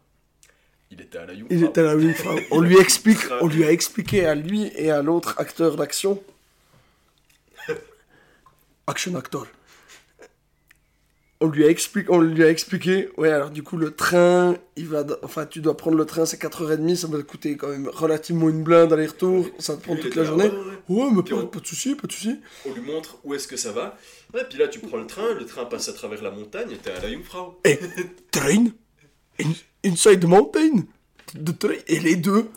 il 0.95 1.01
était 1.01 1.17
à 1.17 1.25
la 1.25 1.33
Jungfrau. 1.35 1.47
Il 1.55 1.63
était 1.63 1.81
à 1.81 1.83
la 1.83 1.99
Jungfrau. 1.99 2.39
On 2.51 2.61
lui 2.61 2.77
explique, 2.77 3.19
on 3.41 3.47
lui 3.47 3.63
a 3.65 3.71
expliqué 3.71 4.25
à 4.25 4.33
lui 4.35 4.71
et 4.75 4.89
à 4.91 5.01
l'autre 5.01 5.35
acteur 5.37 5.75
d'action. 5.75 6.21
Action 8.87 9.15
actor. 9.15 9.47
On 11.41 11.47
lui 11.47 11.65
a 11.65 11.69
expliqué, 11.69 12.07
on 12.09 12.21
lui 12.21 12.43
a 12.43 12.49
expliqué. 12.49 13.09
Ouais, 13.17 13.29
alors 13.29 13.49
du 13.49 13.61
coup 13.61 13.75
le 13.75 13.91
train, 13.93 14.55
il 14.77 14.87
va, 14.87 15.03
enfin 15.21 15.45
tu 15.45 15.59
dois 15.59 15.75
prendre 15.75 15.97
le 15.97 16.05
train, 16.05 16.25
c'est 16.25 16.41
4h30, 16.41 16.95
ça 16.95 17.07
va 17.07 17.17
te 17.17 17.23
coûter 17.23 17.57
quand 17.57 17.67
même 17.67 17.89
relativement 17.89 18.47
une 18.49 18.63
blinde 18.63 18.93
aller-retour, 18.93 19.45
ça 19.59 19.75
te 19.75 19.81
prendre 19.83 19.99
Il 19.99 20.05
toute 20.05 20.15
la 20.15 20.23
journée. 20.23 20.45
ouais, 20.49 21.03
Ouais, 21.03 21.09
mais 21.11 21.23
pas, 21.23 21.35
on- 21.35 21.47
pas 21.47 21.59
de 21.59 21.67
souci, 21.67 21.93
pas 21.95 22.07
de 22.07 22.11
souci. 22.13 22.39
On 22.65 22.73
lui 22.73 22.81
montre 22.81 23.17
où 23.25 23.33
est-ce 23.33 23.47
que 23.49 23.57
ça 23.57 23.73
va. 23.73 23.97
Ouais, 24.33 24.45
puis 24.49 24.57
là, 24.57 24.69
tu 24.69 24.79
prends 24.79 24.97
le 24.97 25.07
train, 25.07 25.33
le 25.33 25.45
train 25.45 25.65
passe 25.65 25.89
à 25.89 25.93
travers 25.93 26.21
la 26.23 26.31
montagne 26.31 26.71
et 26.71 26.77
t'es 26.77 26.91
à 26.91 27.01
la 27.01 27.09
Jungfrau. 27.11 27.59
Et 27.65 27.79
train, 28.31 28.49
in- 28.51 28.67
inside 29.83 30.19
the 30.21 30.25
mountain, 30.25 30.85
de 31.33 31.51
train, 31.51 31.73
et 31.87 31.99
les 31.99 32.15
deux 32.15 32.49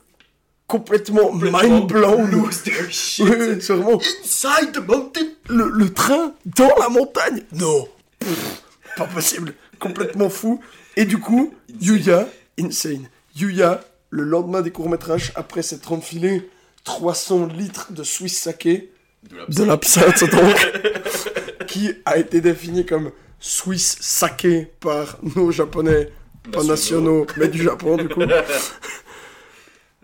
complètement, 0.67 1.33
mind 1.33 1.87
blown. 1.87 2.31
Lose 2.31 2.63
their 2.63 2.91
shit. 2.91 3.25
Ouais, 3.29 3.59
c'est 3.61 3.73
vraiment 3.75 3.99
Inside 4.23 4.73
the 4.73 4.87
mountain. 4.87 5.27
le, 5.49 5.69
le 5.71 5.93
train 5.93 6.35
dans 6.45 6.75
la 6.79 6.89
montagne. 6.89 7.43
Non, 7.53 7.89
Pff, 8.19 8.63
pas 8.97 9.07
possible, 9.07 9.55
complètement 9.79 10.29
fou. 10.29 10.61
Et 10.97 11.05
du 11.05 11.19
coup, 11.19 11.55
Yuya, 11.81 12.29
insane. 12.61 13.09
Yuya, 13.37 13.81
le 14.11 14.25
lendemain 14.25 14.63
des 14.63 14.71
courts 14.71 14.89
métrages, 14.91 15.33
après 15.37 15.63
s'être 15.63 15.93
enfilé 15.93 16.49
300 16.85 17.47
litres 17.47 17.93
de 17.93 18.03
Swiss 18.03 18.39
saké, 18.39 18.91
de 19.49 19.65
l'absinthe 19.65 20.25
donc, 20.31 20.73
qui 21.67 21.93
a 22.05 22.17
été 22.19 22.41
défini 22.41 22.85
comme 22.87 23.11
Swiss 23.41 23.97
saké 24.01 24.71
par 24.81 25.19
nos 25.37 25.51
japonais, 25.51 26.11
pas 26.53 26.65
nationaux, 26.65 27.27
mais 27.37 27.49
du 27.49 27.63
Japon 27.63 27.97
du 27.97 28.09
coup. 28.09 28.23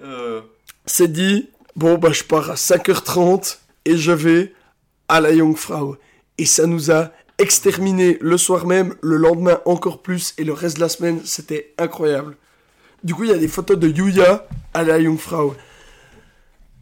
Euh, 0.03 0.43
C'est 0.85 1.11
dit, 1.11 1.49
bon 1.77 1.97
bah 1.97 2.13
je 2.13 2.25
pars 2.25 2.51
à 2.51 2.57
5h30 2.57 3.57
et 3.87 3.97
je 3.97 4.13
vais 4.13 4.53
à 5.09 5.21
la 5.23 5.35
Jungfrau. 5.35 5.97
Et 6.37 6.45
ça 6.45 6.67
nous 6.67 6.91
a 6.91 7.11
exterminé 7.39 8.19
le 8.21 8.37
soir 8.37 8.67
même, 8.67 8.95
le 9.01 9.17
lendemain 9.17 9.61
encore 9.65 10.03
plus, 10.03 10.35
et 10.37 10.45
le 10.45 10.53
reste 10.53 10.77
de 10.77 10.83
la 10.83 10.89
semaine, 10.91 11.21
c'était 11.25 11.73
incroyable. 11.79 12.37
Du 13.03 13.15
coup, 13.15 13.25
il 13.25 13.31
y 13.31 13.35
a 13.35 13.39
des 13.39 13.49
photos 13.49 13.79
de 13.79 13.89
Yuya 13.89 14.47
à 14.73 14.83
la 14.83 15.01
Jungfrau. 15.01 15.55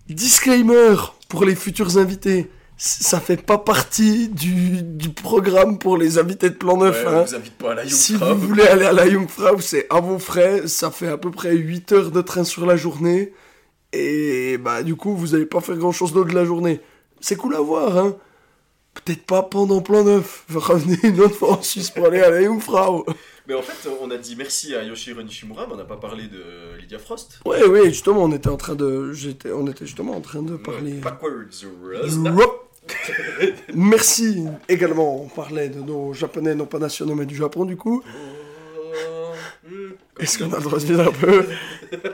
Disclaimer 0.08 0.96
pour 1.28 1.44
les 1.44 1.54
futurs 1.54 1.96
invités. 1.96 2.50
Ça 2.84 3.20
fait 3.20 3.36
pas 3.36 3.58
partie 3.58 4.26
du, 4.26 4.82
du 4.82 5.10
programme 5.10 5.78
pour 5.78 5.96
les 5.96 6.18
invités 6.18 6.50
de 6.50 6.56
Plan 6.56 6.76
9. 6.78 6.92
Ouais, 6.92 7.04
on 7.06 7.16
hein. 7.16 7.22
vous 7.22 7.34
invite 7.36 7.52
pas 7.56 7.70
à 7.70 7.74
la 7.76 7.88
Si 7.88 8.16
vous 8.16 8.36
voulez 8.36 8.64
aller 8.64 8.84
à 8.84 8.92
la 8.92 9.08
Jungfrau, 9.08 9.60
c'est 9.60 9.86
à 9.88 10.00
vos 10.00 10.18
frais. 10.18 10.66
Ça 10.66 10.90
fait 10.90 11.06
à 11.06 11.16
peu 11.16 11.30
près 11.30 11.54
8 11.54 11.92
heures 11.92 12.10
de 12.10 12.20
train 12.20 12.42
sur 12.42 12.66
la 12.66 12.74
journée. 12.74 13.34
Et 13.92 14.58
bah 14.58 14.82
du 14.82 14.96
coup, 14.96 15.14
vous 15.14 15.36
allez 15.36 15.46
pas 15.46 15.60
faire 15.60 15.76
grand 15.76 15.92
chose 15.92 16.12
d'autre 16.12 16.30
de 16.30 16.34
la 16.34 16.44
journée. 16.44 16.80
C'est 17.20 17.36
cool 17.36 17.54
à 17.54 17.60
voir, 17.60 17.96
hein. 17.96 18.16
Peut-être 18.94 19.26
pas 19.26 19.44
pendant 19.44 19.80
Plan 19.80 20.02
9. 20.02 20.46
Revenez 20.52 20.98
une 21.04 21.20
autre 21.20 21.36
fois 21.36 21.52
en 21.52 21.62
Suisse 21.62 21.90
pour 21.90 22.06
aller 22.06 22.20
à 22.20 22.30
la 22.30 22.42
Jungfrau. 22.42 23.06
Mais 23.46 23.54
en 23.54 23.62
fait, 23.62 23.88
on 24.00 24.10
a 24.10 24.16
dit 24.16 24.34
merci 24.34 24.74
à 24.74 24.82
Yoshiro 24.82 25.22
Nishimura, 25.22 25.68
mais 25.68 25.74
on 25.74 25.76
n'a 25.76 25.84
pas 25.84 25.98
parlé 25.98 26.26
de 26.26 26.76
Lydia 26.80 26.98
Frost. 26.98 27.42
Ouais, 27.46 27.64
ouais, 27.64 27.90
justement, 27.90 28.24
on 28.24 28.32
était 28.32 28.48
en 28.48 28.56
train 28.56 28.74
de... 28.74 29.12
J'étais... 29.12 29.52
On 29.52 29.68
était 29.68 29.86
justement 29.86 30.16
en 30.16 30.20
train 30.20 30.42
de 30.42 30.56
parler... 30.56 30.94
Backwards. 30.94 31.64
Merci 33.74 34.44
également, 34.68 35.22
on 35.22 35.28
parlait 35.28 35.68
de 35.68 35.80
nos 35.80 36.12
japonais, 36.12 36.54
non 36.54 36.66
pas 36.66 36.78
nationaux, 36.78 37.14
mais 37.14 37.26
du 37.26 37.36
Japon 37.36 37.64
du 37.64 37.76
coup. 37.76 38.02
Est-ce 40.18 40.38
qu'on 40.38 40.52
a 40.52 40.58
le 40.58 40.62
droit 40.62 40.78
de 40.78 40.84
dire 40.84 41.00
un 41.00 41.12
peu? 41.12 41.44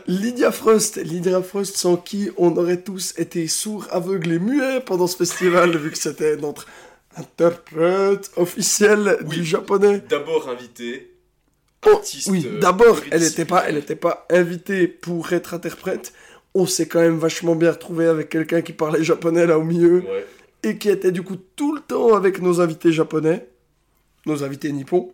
Lydia 0.07 0.53
Frost, 0.53 0.97
Lydia 0.97 1.43
Frost 1.43 1.77
sans 1.77 1.97
qui 1.97 2.31
on 2.36 2.57
aurait 2.57 2.82
tous 2.82 3.15
été 3.19 3.47
sourds, 3.49 3.86
aveugles 3.90 4.32
et 4.32 4.39
muets 4.39 4.81
pendant 4.81 5.07
ce 5.07 5.16
festival, 5.16 5.77
vu 5.77 5.90
que 5.90 5.99
c'était 5.99 6.36
notre 6.36 6.66
interprète 7.16 8.31
officiel 8.36 9.19
du 9.23 9.45
japonais. 9.45 10.03
D'abord 10.09 10.49
invité, 10.49 11.15
Oh, 11.86 12.01
oui, 12.27 12.45
euh, 12.45 12.59
d'abord, 12.59 12.99
elle 13.11 13.20
pluridisciplinaire. 13.20 13.20
n'était 13.31 13.45
pas, 13.45 13.65
elle 13.69 13.77
était 13.77 13.97
pas 13.97 14.27
invitée 14.31 14.89
pour 14.89 15.32
être 15.32 15.55
interprète. 15.55 16.12
On 16.55 16.66
s'est 16.66 16.89
quand 16.89 17.01
même 17.01 17.19
vachement 17.19 17.55
bien 17.55 17.70
retrouvé 17.70 18.07
avec 18.07 18.31
quelqu'un 18.31 18.62
qui 18.62 18.73
parlait 18.73 19.05
japonais 19.05 19.47
là 19.47 19.59
au 19.59 19.62
milieu 19.62 20.01
Ouais. 20.01 20.27
Et 20.62 20.78
qui 20.78 20.89
était 20.89 21.12
du 21.12 21.22
coup 21.22 21.36
tout 21.36 21.74
le 21.74 21.80
temps 21.80 22.14
avec 22.14 22.40
nos 22.40 22.60
invités 22.60 22.93
japonais, 22.93 23.48
nos 24.26 24.43
invités 24.43 24.72
nippons, 24.72 25.12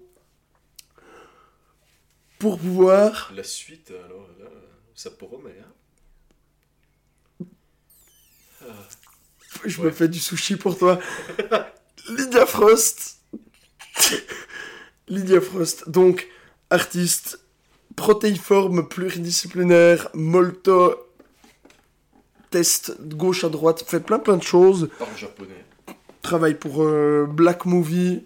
pour 2.39 2.59
pouvoir. 2.59 3.33
La 3.35 3.45
suite, 3.45 3.93
alors 4.05 4.29
là, 4.39 4.51
ça 4.95 5.11
promet. 5.11 5.57
Hein. 7.41 7.47
Ah. 8.63 8.89
Je 9.65 9.81
me 9.81 9.91
fais 9.91 10.09
du 10.09 10.19
sushi 10.19 10.57
pour 10.57 10.77
toi. 10.79 10.99
Lydia 12.09 12.47
Frost. 12.47 13.21
Lydia 15.09 15.41
Frost, 15.41 15.89
donc 15.89 16.29
artiste 16.71 17.41
protéiforme 17.97 18.89
pluridisciplinaire, 18.89 20.09
molto 20.15 21.04
test 22.55 22.95
de 23.01 23.15
gauche 23.17 23.43
à 23.43 23.49
droite, 23.49 23.85
fait 23.87 23.99
plein 23.99 24.21
plein 24.21 24.37
de 24.37 24.43
choses. 24.45 24.89
Parle 24.99 25.17
japonais. 25.17 25.65
Travaille 26.23 26.55
pour 26.55 26.85
euh, 26.85 27.27
Black 27.29 27.67
Movie 27.67 28.23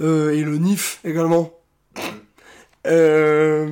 euh, 0.00 0.30
et 0.30 0.42
le 0.42 0.56
NIF 0.58 0.98
également. 1.04 1.56
Euh, 2.88 3.68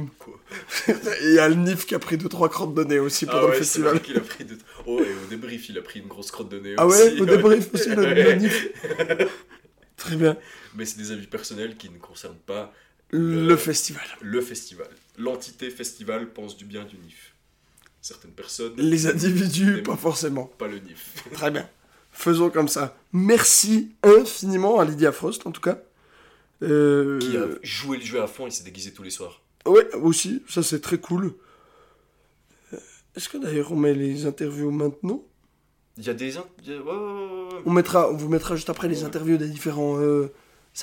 Il 0.89 1.33
y 1.35 1.39
a 1.41 1.49
le 1.49 1.57
NIF 1.57 1.87
qui 1.87 1.95
a 1.97 1.99
pris 1.99 2.17
2-3 2.17 2.49
crottes 2.51 2.75
de 2.75 2.85
nez 2.85 3.01
aussi 3.01 3.27
pendant 3.27 3.39
ah 3.39 3.43
le 3.43 3.47
ouais, 3.49 3.55
c'est 3.55 3.61
festival. 3.83 3.97
vrai 3.99 4.17
a 4.17 4.21
pris 4.21 4.45
de... 4.45 4.57
Oh, 4.87 5.01
et 5.01 5.13
au 5.25 5.27
débrief, 5.29 5.69
il 5.69 5.79
a 5.79 5.83
pris 5.83 5.99
une 6.01 6.07
grosse 6.07 6.31
crotte 6.31 6.49
de 6.51 6.61
nez 6.61 6.75
Ah 6.79 6.87
aussi. 6.87 7.03
ouais, 7.03 7.21
au 7.21 7.27
débrief 7.27 7.69
aussi, 7.75 7.89
le- 7.91 8.15
le 8.15 8.33
NIF. 8.35 8.69
Très 9.97 10.17
bien. 10.17 10.37
Mais 10.77 10.85
c'est 10.87 10.99
des 10.99 11.11
avis 11.11 11.27
personnels 11.27 11.77
qui 11.77 11.91
ne 11.91 11.99
concernent 11.99 12.45
pas 12.47 12.73
Le 13.11 13.57
festival. 13.57 14.05
Le 14.21 14.41
festival. 14.41 14.89
L'entité 15.19 15.69
festival 15.71 16.33
pense 16.33 16.57
du 16.57 16.65
bien 16.65 16.85
du 16.85 16.97
NIF. 16.97 17.34
Certaines 18.05 18.33
personnes. 18.33 18.75
Les 18.77 19.07
individus, 19.07 19.83
pas 19.83 19.97
forcément. 19.97 20.45
Pas 20.59 20.69
le 20.69 20.79
NIF. 20.79 21.25
Très 21.33 21.51
bien. 21.51 21.67
Faisons 22.13 22.51
comme 22.51 22.69
ça. 22.69 22.95
Merci 23.15 23.93
infiniment 24.03 24.79
à 24.79 24.85
Lydia 24.85 25.11
Frost, 25.11 25.47
en 25.47 25.53
tout 25.53 25.63
cas. 25.63 25.79
Euh, 26.63 27.19
Qui 27.19 27.35
a 27.39 27.47
joué 27.63 27.97
le 27.97 28.05
jeu 28.05 28.21
à 28.21 28.27
fond, 28.27 28.47
il 28.47 28.53
s'est 28.53 28.63
déguisé 28.63 28.93
tous 28.93 29.03
les 29.05 29.09
soirs. 29.09 29.41
Ouais, 29.65 29.91
aussi, 29.95 30.43
ça 30.51 30.63
c'est 30.63 30.83
très 30.83 30.99
cool. 30.99 31.33
Euh, 32.75 32.77
Est-ce 33.17 33.31
que 33.31 33.39
d'ailleurs 33.39 33.73
on 33.73 33.77
met 33.77 33.95
les 33.95 34.27
interviews 34.27 34.71
maintenant? 34.71 35.23
Il 35.97 36.05
y 36.05 36.11
a 36.11 36.15
des. 36.15 36.37
in- 36.37 36.45
il 36.63 36.73
y 36.73 36.75
a- 36.75 36.77
ouais, 36.77 36.83
ouais, 36.83 36.95
ouais, 36.95 37.55
ouais. 37.55 37.63
on, 37.65 37.71
mettra, 37.73 38.11
on 38.11 38.17
vous 38.19 38.29
mettra 38.29 38.55
juste 38.55 38.69
après 38.69 38.87
les 38.89 39.03
interviews 39.05 39.39
des 39.39 39.49
différents 39.49 39.99
euh, 39.99 40.31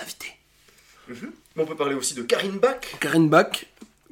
invités. 0.01 0.33
Mais 1.07 1.61
on 1.61 1.65
peut 1.67 1.75
parler 1.75 1.93
aussi 1.93 2.15
de 2.15 2.23
Karine 2.23 2.57
Bach. 2.57 2.81
Karine 2.99 3.29
Bach, 3.29 3.63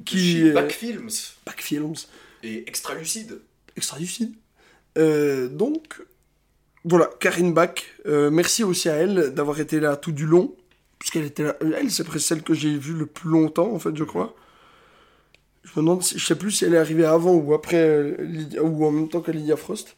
qui. 0.04 0.44
Euh, 0.48 0.52
Bach 0.52 0.70
Films. 0.70 1.10
Bach 1.44 1.56
Films. 1.58 1.94
Et 2.42 2.68
Extra 2.68 2.94
Lucide. 2.94 3.40
Extra 3.76 3.98
lucide. 3.98 4.34
Euh, 4.98 5.48
donc, 5.48 6.02
voilà, 6.84 7.08
Karine 7.20 7.52
Bach, 7.54 7.74
euh, 8.06 8.30
merci 8.30 8.64
aussi 8.64 8.88
à 8.88 8.94
elle 8.96 9.32
d'avoir 9.34 9.60
été 9.60 9.78
là 9.80 9.96
tout 9.96 10.12
du 10.12 10.26
long. 10.26 10.56
Puisqu'elle 10.98 11.24
était 11.24 11.44
là. 11.44 11.56
Elle, 11.60 11.90
c'est 11.90 12.04
presque 12.04 12.26
celle 12.26 12.42
que 12.42 12.52
j'ai 12.52 12.76
vue 12.76 12.92
le 12.94 13.06
plus 13.06 13.30
longtemps, 13.30 13.72
en 13.72 13.78
fait, 13.78 13.96
je 13.96 14.04
crois. 14.04 14.34
Je 15.62 15.70
me 15.70 15.76
demande 15.76 16.02
si. 16.02 16.18
Je 16.18 16.26
sais 16.26 16.34
plus 16.36 16.50
si 16.50 16.64
elle 16.64 16.74
est 16.74 16.78
arrivée 16.78 17.04
avant 17.06 17.32
ou 17.34 17.54
après. 17.54 17.76
euh, 17.82 18.16
Lydia- 18.20 18.62
ou 18.62 18.84
en 18.84 18.90
même 18.90 19.08
temps 19.08 19.20
que 19.20 19.30
Lydia 19.30 19.56
Frost. 19.56 19.96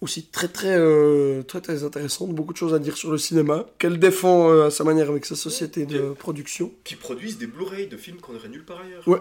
aussi 0.00 0.24
très 0.26 0.48
très, 0.48 0.76
euh, 0.78 1.42
très 1.42 1.60
très 1.60 1.84
intéressante, 1.84 2.30
beaucoup 2.34 2.52
de 2.54 2.58
choses 2.58 2.72
à 2.72 2.78
dire 2.78 2.96
sur 2.96 3.10
le 3.10 3.18
cinéma, 3.18 3.66
qu'elle 3.78 3.98
défend 3.98 4.48
euh, 4.50 4.66
à 4.68 4.70
sa 4.70 4.82
manière 4.82 5.10
avec 5.10 5.26
sa 5.26 5.36
société 5.36 5.84
de 5.86 6.12
production. 6.12 6.72
Qui 6.84 6.96
produisent 6.96 7.36
des 7.36 7.46
Blu-ray 7.46 7.86
de 7.86 7.96
films 7.98 8.18
qu'on 8.18 8.34
aurait 8.34 8.48
nulle 8.48 8.64
part 8.64 8.80
ailleurs. 8.80 9.06
Ouais, 9.06 9.18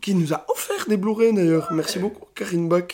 qui 0.00 0.14
nous 0.14 0.32
a 0.32 0.44
offert 0.48 0.86
des 0.88 0.96
Blu-ray 0.96 1.32
d'ailleurs. 1.32 1.68
Merci 1.72 1.98
beaucoup, 1.98 2.26
Karine 2.34 2.68
Bach. 2.68 2.84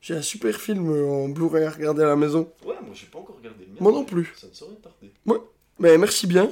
J'ai 0.00 0.14
un 0.14 0.22
super 0.22 0.60
film 0.60 0.90
euh, 0.90 1.06
en 1.06 1.28
Blu-ray 1.28 1.64
à 1.64 1.70
regarder 1.70 2.02
à 2.02 2.06
la 2.06 2.16
maison. 2.16 2.50
Ouais, 2.64 2.74
moi 2.82 2.92
j'ai 2.94 3.06
pas 3.06 3.18
encore 3.18 3.36
regardé. 3.36 3.66
Moi 3.78 3.92
non 3.92 4.04
plus. 4.04 4.32
Ça 4.36 4.48
ne 4.48 4.52
saurait 4.54 4.74
tarder. 4.82 5.12
Ouais, 5.26 5.38
mais 5.78 5.96
merci 5.98 6.26
bien. 6.26 6.50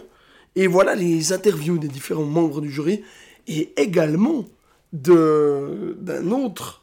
Et 0.57 0.67
voilà 0.67 0.95
les 0.95 1.33
interviews 1.33 1.79
des 1.79 1.89
différents 1.89 2.25
membres 2.25 2.61
du 2.61 2.71
jury 2.71 3.03
et 3.47 3.73
également 3.81 4.45
de 4.93 5.97
d'un 6.01 6.31
autre, 6.33 6.83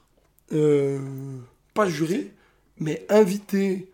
euh, 0.53 0.99
pas 1.73 1.87
jury, 1.89 2.31
mais 2.79 3.05
invité, 3.09 3.91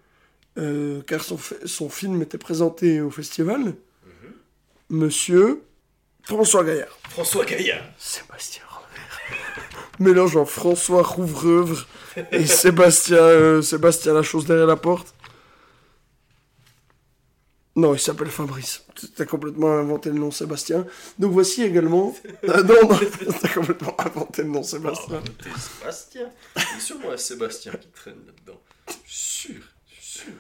euh, 0.60 1.02
car 1.08 1.24
son, 1.24 1.38
fi- 1.38 1.56
son 1.66 1.90
film 1.90 2.22
était 2.22 2.38
présenté 2.38 3.02
au 3.02 3.10
festival, 3.10 3.74
Monsieur 4.90 5.64
François 6.24 6.64
Gaillard. 6.64 6.98
François 7.10 7.46
Gaillard. 7.46 7.84
Sébastien 7.98 8.62
Mélangeant 10.00 10.46
François 10.46 11.04
Rouvreuvre 11.04 11.86
et 12.32 12.46
Sébastien, 12.48 13.18
euh, 13.18 13.62
Sébastien 13.62 14.14
la 14.14 14.24
chose 14.24 14.46
derrière 14.46 14.68
la 14.68 14.76
porte. 14.76 15.14
Non, 17.76 17.96
il 17.96 18.00
s'appelle 18.00 18.28
Fabrice. 18.28 18.84
T'as 19.16 19.26
complètement 19.26 19.72
inventé 19.72 20.10
le 20.10 20.20
nom 20.20 20.30
Sébastien. 20.30 20.86
Donc 21.18 21.32
voici 21.32 21.64
également. 21.64 22.16
Ah 22.48 22.62
non, 22.62 22.76
non, 22.88 23.00
t'as 23.42 23.48
complètement 23.50 23.96
inventé 24.00 24.44
le 24.44 24.50
nom 24.50 24.64
Sébastien. 24.64 25.22
Oh, 25.26 25.60
Sébastien. 25.80 26.30
A 26.56 26.80
sûrement 26.80 27.12
un 27.12 27.18
Sébastien 27.18 27.72
qui 27.74 27.88
traîne 27.88 28.20
là-dedans. 28.28 28.60
Je 29.06 29.14
suis 29.14 29.54
sûr, 29.54 29.62
je 29.88 30.06
suis 30.06 30.20
sûr. 30.22 30.34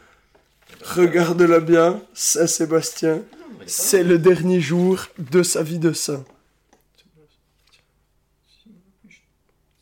Regarde-la 0.95 1.59
bien, 1.59 2.01
Saint 2.13 2.47
Sébastien. 2.47 3.21
C'est 3.65 4.03
le 4.03 4.19
dernier 4.19 4.59
jour 4.59 4.99
de 5.17 5.41
sa 5.41 5.63
vie 5.63 5.79
de 5.79 5.93
saint. 5.93 6.23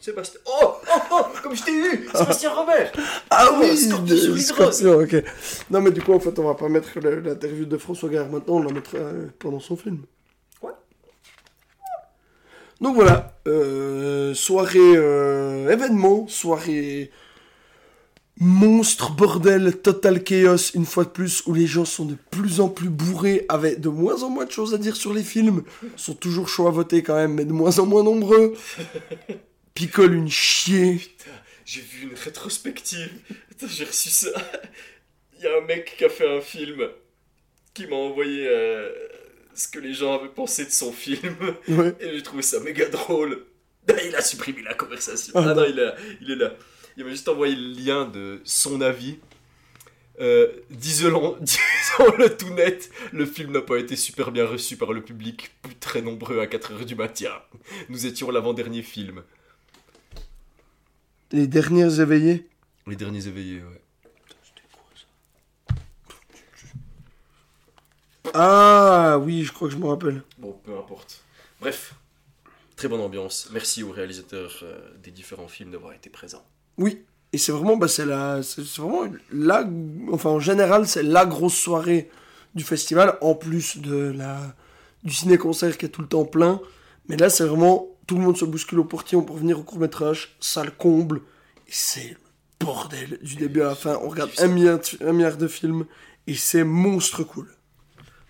Sébastien. 0.01 0.39
Oh, 0.47 0.73
oh, 0.91 0.99
oh, 1.11 1.25
comme 1.43 1.55
je 1.55 1.63
t'ai 1.63 1.73
eu 1.73 2.09
Sébastien 2.13 2.49
Robert 2.53 2.91
Ah 3.29 3.49
Oh, 3.51 3.57
oui, 3.61 3.77
Scorpion 3.77 4.99
ok. 4.99 5.23
Non, 5.69 5.79
mais 5.79 5.91
du 5.91 6.01
coup, 6.01 6.13
en 6.13 6.19
fait, 6.19 6.37
on 6.39 6.43
va 6.43 6.55
pas 6.55 6.69
mettre 6.69 6.99
l'interview 6.99 7.65
de 7.65 7.77
François 7.77 8.09
Gare 8.09 8.27
maintenant, 8.27 8.55
on 8.55 8.63
la 8.63 8.73
mettra 8.73 8.97
euh, 8.97 9.27
pendant 9.37 9.59
son 9.59 9.77
film. 9.77 9.99
Ouais. 10.63 10.71
Donc 12.81 12.95
voilà, 12.95 13.37
euh, 13.47 14.33
soirée 14.33 14.79
euh, 14.79 15.69
événement, 15.69 16.27
soirée 16.27 17.11
monstre, 18.39 19.11
bordel, 19.11 19.77
total 19.83 20.23
chaos, 20.23 20.71
une 20.73 20.85
fois 20.85 21.03
de 21.03 21.09
plus, 21.09 21.43
où 21.45 21.53
les 21.53 21.67
gens 21.67 21.85
sont 21.85 22.05
de 22.05 22.15
plus 22.31 22.59
en 22.59 22.69
plus 22.69 22.89
bourrés, 22.89 23.45
avec 23.49 23.79
de 23.79 23.89
moins 23.89 24.23
en 24.23 24.29
moins 24.29 24.45
de 24.45 24.51
choses 24.51 24.73
à 24.73 24.79
dire 24.79 24.95
sur 24.95 25.13
les 25.13 25.21
films, 25.21 25.61
sont 25.95 26.15
toujours 26.15 26.49
chauds 26.49 26.67
à 26.67 26.71
voter 26.71 27.03
quand 27.03 27.13
même, 27.13 27.35
mais 27.35 27.45
de 27.45 27.53
moins 27.53 27.77
en 27.77 27.85
moins 27.85 28.03
nombreux. 28.03 28.55
Picole 29.73 30.13
une 30.13 30.29
chier. 30.29 30.99
J'ai 31.65 31.81
vu 31.81 32.03
une 32.03 32.15
rétrospective. 32.15 33.11
J'ai 33.67 33.85
reçu 33.85 34.09
ça. 34.09 34.29
Il 35.37 35.43
y 35.43 35.47
a 35.47 35.57
un 35.57 35.61
mec 35.61 35.95
qui 35.97 36.05
a 36.05 36.09
fait 36.09 36.27
un 36.29 36.41
film 36.41 36.87
qui 37.73 37.87
m'a 37.87 37.95
envoyé 37.95 38.47
euh, 38.47 38.91
ce 39.53 39.67
que 39.67 39.79
les 39.79 39.93
gens 39.93 40.19
avaient 40.19 40.29
pensé 40.29 40.65
de 40.65 40.71
son 40.71 40.91
film. 40.91 41.35
Ouais. 41.67 41.95
Et 41.99 42.13
j'ai 42.15 42.23
trouvé 42.23 42.41
ça 42.41 42.59
méga 42.59 42.87
drôle. 42.89 43.45
Il 44.05 44.15
a 44.15 44.21
supprimé 44.21 44.61
la 44.61 44.73
conversation. 44.73 45.33
Ah 45.35 45.41
Ah, 45.43 45.53
non, 45.53 45.55
non. 45.61 45.65
il 45.67 45.79
est 45.79 45.83
là. 45.83 45.95
Il 46.21 46.31
est 46.31 46.35
là. 46.35 46.53
Il 46.97 47.05
m'a 47.05 47.09
juste 47.11 47.29
envoyé 47.29 47.55
le 47.55 47.69
lien 47.73 48.05
de 48.05 48.41
son 48.43 48.81
avis. 48.81 49.17
Euh, 50.19 50.51
disons, 50.69 51.37
disons-le 51.41 52.37
tout 52.37 52.53
net, 52.53 52.91
le 53.11 53.25
film 53.25 53.53
n'a 53.53 53.61
pas 53.61 53.77
été 53.77 53.95
super 53.95 54.31
bien 54.31 54.45
reçu 54.45 54.75
par 54.77 54.93
le 54.93 55.01
public, 55.01 55.51
plus 55.63 55.75
très 55.75 56.01
nombreux 56.01 56.39
à 56.41 56.45
4h 56.45 56.85
du 56.85 56.95
matin. 56.95 57.31
Nous 57.89 58.05
étions 58.05 58.29
l'avant-dernier 58.29 58.83
film. 58.83 59.23
Les 61.31 61.47
dernières 61.47 61.99
éveillées. 61.99 62.49
Les 62.87 62.95
derniers 62.95 63.27
éveillés, 63.27 63.61
ouais. 63.61 63.81
Ah 68.33 69.17
oui, 69.21 69.43
je 69.43 69.51
crois 69.51 69.67
que 69.67 69.73
je 69.73 69.79
me 69.79 69.87
rappelle. 69.87 70.23
Bon, 70.37 70.57
peu 70.63 70.77
importe. 70.77 71.23
Bref, 71.59 71.95
très 72.75 72.87
bonne 72.87 73.01
ambiance. 73.01 73.49
Merci 73.53 73.83
aux 73.83 73.91
réalisateurs 73.91 74.59
euh, 74.63 74.79
des 75.03 75.11
différents 75.11 75.47
films 75.47 75.71
d'avoir 75.71 75.93
été 75.93 76.09
présents. 76.09 76.45
Oui, 76.77 77.03
et 77.33 77.37
c'est 77.37 77.51
vraiment, 77.51 77.77
bah, 77.77 77.87
c'est 77.87 78.05
la, 78.05 78.41
c'est 78.43 78.63
c'est 78.63 78.81
vraiment 78.81 79.03
la, 79.31 79.67
enfin 80.11 80.31
en 80.31 80.39
général, 80.39 80.87
c'est 80.87 81.03
la 81.03 81.25
grosse 81.25 81.55
soirée 81.55 82.09
du 82.55 82.63
festival, 82.63 83.17
en 83.21 83.35
plus 83.35 83.77
de 83.77 84.11
la, 84.11 84.55
du 85.03 85.13
ciné-concert 85.13 85.77
qui 85.77 85.85
est 85.85 85.89
tout 85.89 86.01
le 86.01 86.07
temps 86.07 86.25
plein. 86.25 86.59
Mais 87.07 87.17
là, 87.17 87.29
c'est 87.29 87.45
vraiment, 87.45 87.87
tout 88.07 88.15
le 88.17 88.21
monde 88.23 88.37
se 88.37 88.45
bouscule 88.45 88.79
au 88.79 88.83
portillon 88.85 89.21
pour 89.23 89.37
venir 89.37 89.59
au 89.59 89.63
court-métrage, 89.63 90.35
ça 90.39 90.63
le 90.63 90.71
comble, 90.71 91.17
et 91.67 91.71
c'est 91.71 92.09
le 92.09 92.17
bordel 92.59 93.19
du 93.21 93.35
début 93.35 93.61
à 93.61 93.65
la 93.69 93.75
fin. 93.75 93.97
On 94.01 94.09
regarde 94.09 94.31
un 94.39 94.47
milliard, 94.47 94.79
de- 94.79 95.05
un 95.07 95.13
milliard 95.13 95.37
de 95.37 95.47
films, 95.47 95.85
et 96.27 96.35
c'est 96.35 96.63
monstre 96.63 97.23
cool. 97.23 97.49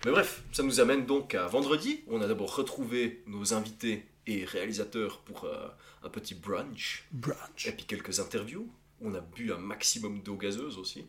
Mais 0.04 0.10
bref, 0.10 0.42
ça 0.52 0.62
nous 0.62 0.80
amène 0.80 1.06
donc 1.06 1.34
à 1.34 1.46
vendredi. 1.46 2.00
On 2.08 2.20
a 2.22 2.26
d'abord 2.26 2.54
retrouvé 2.56 3.22
nos 3.26 3.54
invités 3.54 4.04
et 4.26 4.44
réalisateurs 4.44 5.18
pour 5.20 5.44
euh, 5.44 5.68
un 6.04 6.08
petit 6.08 6.34
brunch. 6.34 7.04
Brunch. 7.12 7.66
Et 7.66 7.72
puis 7.72 7.84
quelques 7.84 8.18
interviews. 8.18 8.68
On 9.00 9.14
a 9.14 9.20
bu 9.20 9.52
un 9.52 9.58
maximum 9.58 10.20
d'eau 10.22 10.34
gazeuse 10.36 10.78
aussi. 10.78 11.06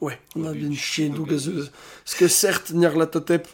Ouais, 0.00 0.20
on 0.34 0.44
a 0.46 0.52
bien 0.52 0.66
une 0.66 0.74
chienne 0.76 1.12
d'eau 1.14 1.24
gazeuse. 1.24 1.70
Parce 2.04 2.16
que 2.16 2.26
certes, 2.28 2.70
Nyarlathotep, 2.72 3.46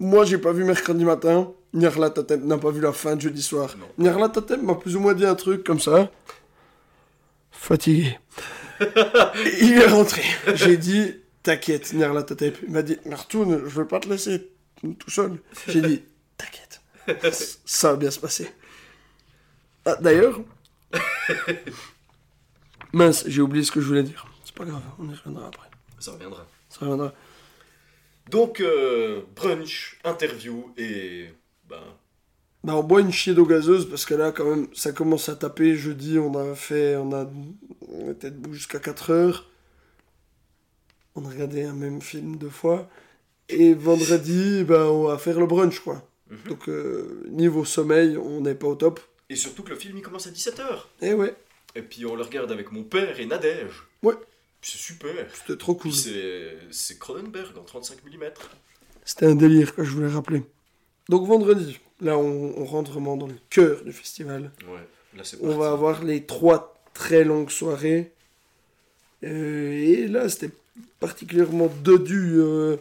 moi 0.00 0.24
j'ai 0.24 0.38
pas 0.38 0.52
vu 0.52 0.64
mercredi 0.64 1.04
matin, 1.04 1.52
Nyarlathotep 1.74 2.42
n'a 2.42 2.58
pas 2.58 2.70
vu 2.70 2.80
la 2.80 2.92
fin 2.92 3.14
de 3.14 3.20
jeudi 3.20 3.42
soir. 3.42 3.76
Nyarlathotep 3.98 4.60
m'a 4.60 4.74
plus 4.74 4.96
ou 4.96 5.00
moins 5.00 5.14
dit 5.14 5.26
un 5.26 5.36
truc 5.36 5.62
comme 5.62 5.78
ça. 5.78 6.10
Fatigué. 7.52 8.18
Il 9.60 9.72
est 9.72 9.86
rentré. 9.86 10.22
J'ai 10.54 10.78
dit, 10.78 11.14
t'inquiète, 11.42 11.92
Nyarlathotep. 11.92 12.58
Il 12.66 12.72
m'a 12.72 12.82
dit, 12.82 12.98
retourne, 13.12 13.60
je 13.68 13.74
veux 13.74 13.86
pas 13.86 14.00
te 14.00 14.08
laisser 14.08 14.50
tout 14.80 15.10
seul. 15.10 15.38
J'ai 15.68 15.82
dit, 15.82 16.02
t'inquiète, 16.36 16.80
ça 17.64 17.90
va 17.92 17.96
bien 17.96 18.10
se 18.10 18.18
passer. 18.18 18.50
Ah, 19.84 19.96
d'ailleurs, 20.00 20.40
mince, 22.92 23.24
j'ai 23.26 23.42
oublié 23.42 23.64
ce 23.64 23.70
que 23.70 23.80
je 23.80 23.86
voulais 23.86 24.02
dire. 24.02 24.26
C'est 24.44 24.54
pas 24.54 24.64
grave, 24.64 24.82
on 24.98 25.08
y 25.08 25.14
reviendra 25.14 25.46
après. 25.46 25.68
Ça 25.98 26.12
reviendra. 26.12 26.46
Ça 26.70 26.80
reviendra. 26.80 27.12
Donc, 28.30 28.60
euh, 28.60 29.22
brunch, 29.34 29.98
interview 30.04 30.72
et. 30.76 31.28
Ben. 31.68 31.76
Bah, 32.62 32.76
on 32.76 32.82
boit 32.82 33.00
une 33.00 33.12
chier 33.12 33.34
d'eau 33.34 33.46
gazeuse 33.46 33.88
parce 33.88 34.04
que 34.04 34.14
là, 34.14 34.32
quand 34.32 34.44
même, 34.44 34.68
ça 34.74 34.92
commence 34.92 35.28
à 35.28 35.36
taper. 35.36 35.74
Jeudi, 35.74 36.18
on 36.18 36.34
a 36.36 36.54
fait. 36.54 36.96
On 36.96 37.12
a. 37.12 37.28
On 37.88 38.10
était 38.12 38.30
debout 38.30 38.54
jusqu'à 38.54 38.78
4 38.78 39.10
heures. 39.10 39.50
On 41.14 41.24
a 41.24 41.28
regardé 41.28 41.64
un 41.64 41.72
même 41.72 42.00
film 42.00 42.36
deux 42.36 42.50
fois. 42.50 42.88
Et 43.48 43.74
vendredi, 43.74 44.62
bah, 44.64 44.90
on 44.90 45.04
va 45.08 45.18
faire 45.18 45.40
le 45.40 45.46
brunch, 45.46 45.80
quoi. 45.80 46.06
Donc, 46.48 46.68
euh, 46.68 47.24
niveau 47.30 47.64
sommeil, 47.64 48.16
on 48.16 48.40
n'est 48.40 48.54
pas 48.54 48.68
au 48.68 48.76
top. 48.76 49.00
Et 49.28 49.36
surtout 49.36 49.62
que 49.62 49.70
le 49.70 49.76
film 49.76 49.96
il 49.96 50.02
commence 50.02 50.26
à 50.26 50.30
17h. 50.30 50.86
Et 51.02 51.14
ouais, 51.14 51.34
Et 51.74 51.82
puis 51.82 52.04
on 52.04 52.16
le 52.16 52.22
regarde 52.22 52.50
avec 52.50 52.72
mon 52.72 52.82
père 52.82 53.18
et 53.18 53.26
Nadège. 53.26 53.84
Ouais. 54.02 54.14
C'est 54.62 54.78
super. 54.78 55.10
c'était 55.34 55.56
trop 55.56 55.74
cool. 55.74 55.92
C'est 55.92 56.98
Cronenberg 56.98 57.56
en 57.56 57.62
35 57.62 58.04
mm. 58.04 58.30
C'était 59.04 59.26
un 59.26 59.34
délire 59.34 59.74
que 59.74 59.82
je 59.82 59.90
voulais 59.90 60.08
rappeler. 60.08 60.42
Donc, 61.08 61.26
vendredi, 61.26 61.80
là, 62.00 62.16
on, 62.18 62.54
on 62.56 62.64
rentre 62.64 62.92
vraiment 62.92 63.16
dans 63.16 63.26
le 63.26 63.38
cœur 63.48 63.82
du 63.82 63.92
festival. 63.92 64.52
Ouais, 64.68 64.86
là 65.16 65.24
c'est 65.24 65.38
On 65.40 65.56
va 65.56 65.70
avoir 65.70 66.04
les 66.04 66.24
trois 66.24 66.80
très 66.94 67.24
longues 67.24 67.50
soirées. 67.50 68.12
Euh, 69.24 69.72
et 69.72 70.06
là, 70.06 70.28
c'était 70.28 70.52
particulièrement 70.98 71.68
dodu. 71.82 72.34
Euh, 72.36 72.76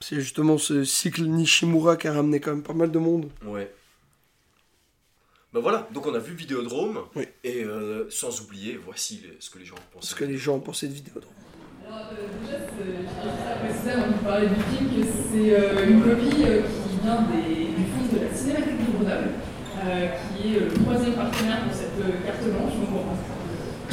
c'est 0.00 0.20
justement 0.20 0.58
ce 0.58 0.84
cycle 0.84 1.24
Nishimura 1.24 1.96
qui 1.96 2.08
a 2.08 2.12
ramené 2.12 2.40
quand 2.40 2.52
même 2.52 2.62
pas 2.62 2.74
mal 2.74 2.90
de 2.90 2.98
monde. 2.98 3.30
Ouais. 3.44 3.72
Bah 5.56 5.62
voilà, 5.62 5.88
donc 5.90 6.06
on 6.06 6.14
a 6.14 6.18
vu 6.18 6.34
Vidéodrome. 6.34 6.98
Et 7.42 7.64
euh, 7.64 8.04
sans 8.10 8.42
oublier, 8.42 8.78
voici 8.84 9.22
les- 9.24 9.38
ce 9.40 9.48
que 9.48 9.58
les 9.58 9.64
gens 9.64 9.74
pensaient. 9.90 10.08
Ce 10.10 10.14
que 10.14 10.24
les 10.26 10.36
gens 10.36 10.58
pensaient 10.58 10.86
de 10.86 10.92
Vidéodrome. 10.92 11.32
préciser 13.64 13.90
avant 13.92 14.08
de 14.08 14.18
parler 14.22 14.48
du 14.48 14.60
film 14.76 14.90
que 14.90 15.06
c'est 15.32 15.54
euh, 15.58 15.88
une 15.88 16.02
copie 16.02 16.44
euh, 16.44 16.60
qui 16.60 17.00
vient 17.02 17.22
des- 17.32 17.72
du 17.72 17.84
fonds 17.88 18.04
de 18.12 18.18
la 18.22 18.34
Cinémathèque 18.36 18.76
de 18.84 18.92
Grenoble, 18.92 19.30
euh, 19.86 20.08
qui 20.36 20.52
est 20.52 20.56
euh, 20.58 20.68
le 20.68 20.84
troisième 20.84 21.14
partenaire 21.14 21.60
pour 21.64 21.72
cette 21.72 21.98
euh, 22.04 22.26
carte 22.26 22.44
blanche. 22.44 22.74
Donc, 22.76 22.90
bon, 22.92 23.02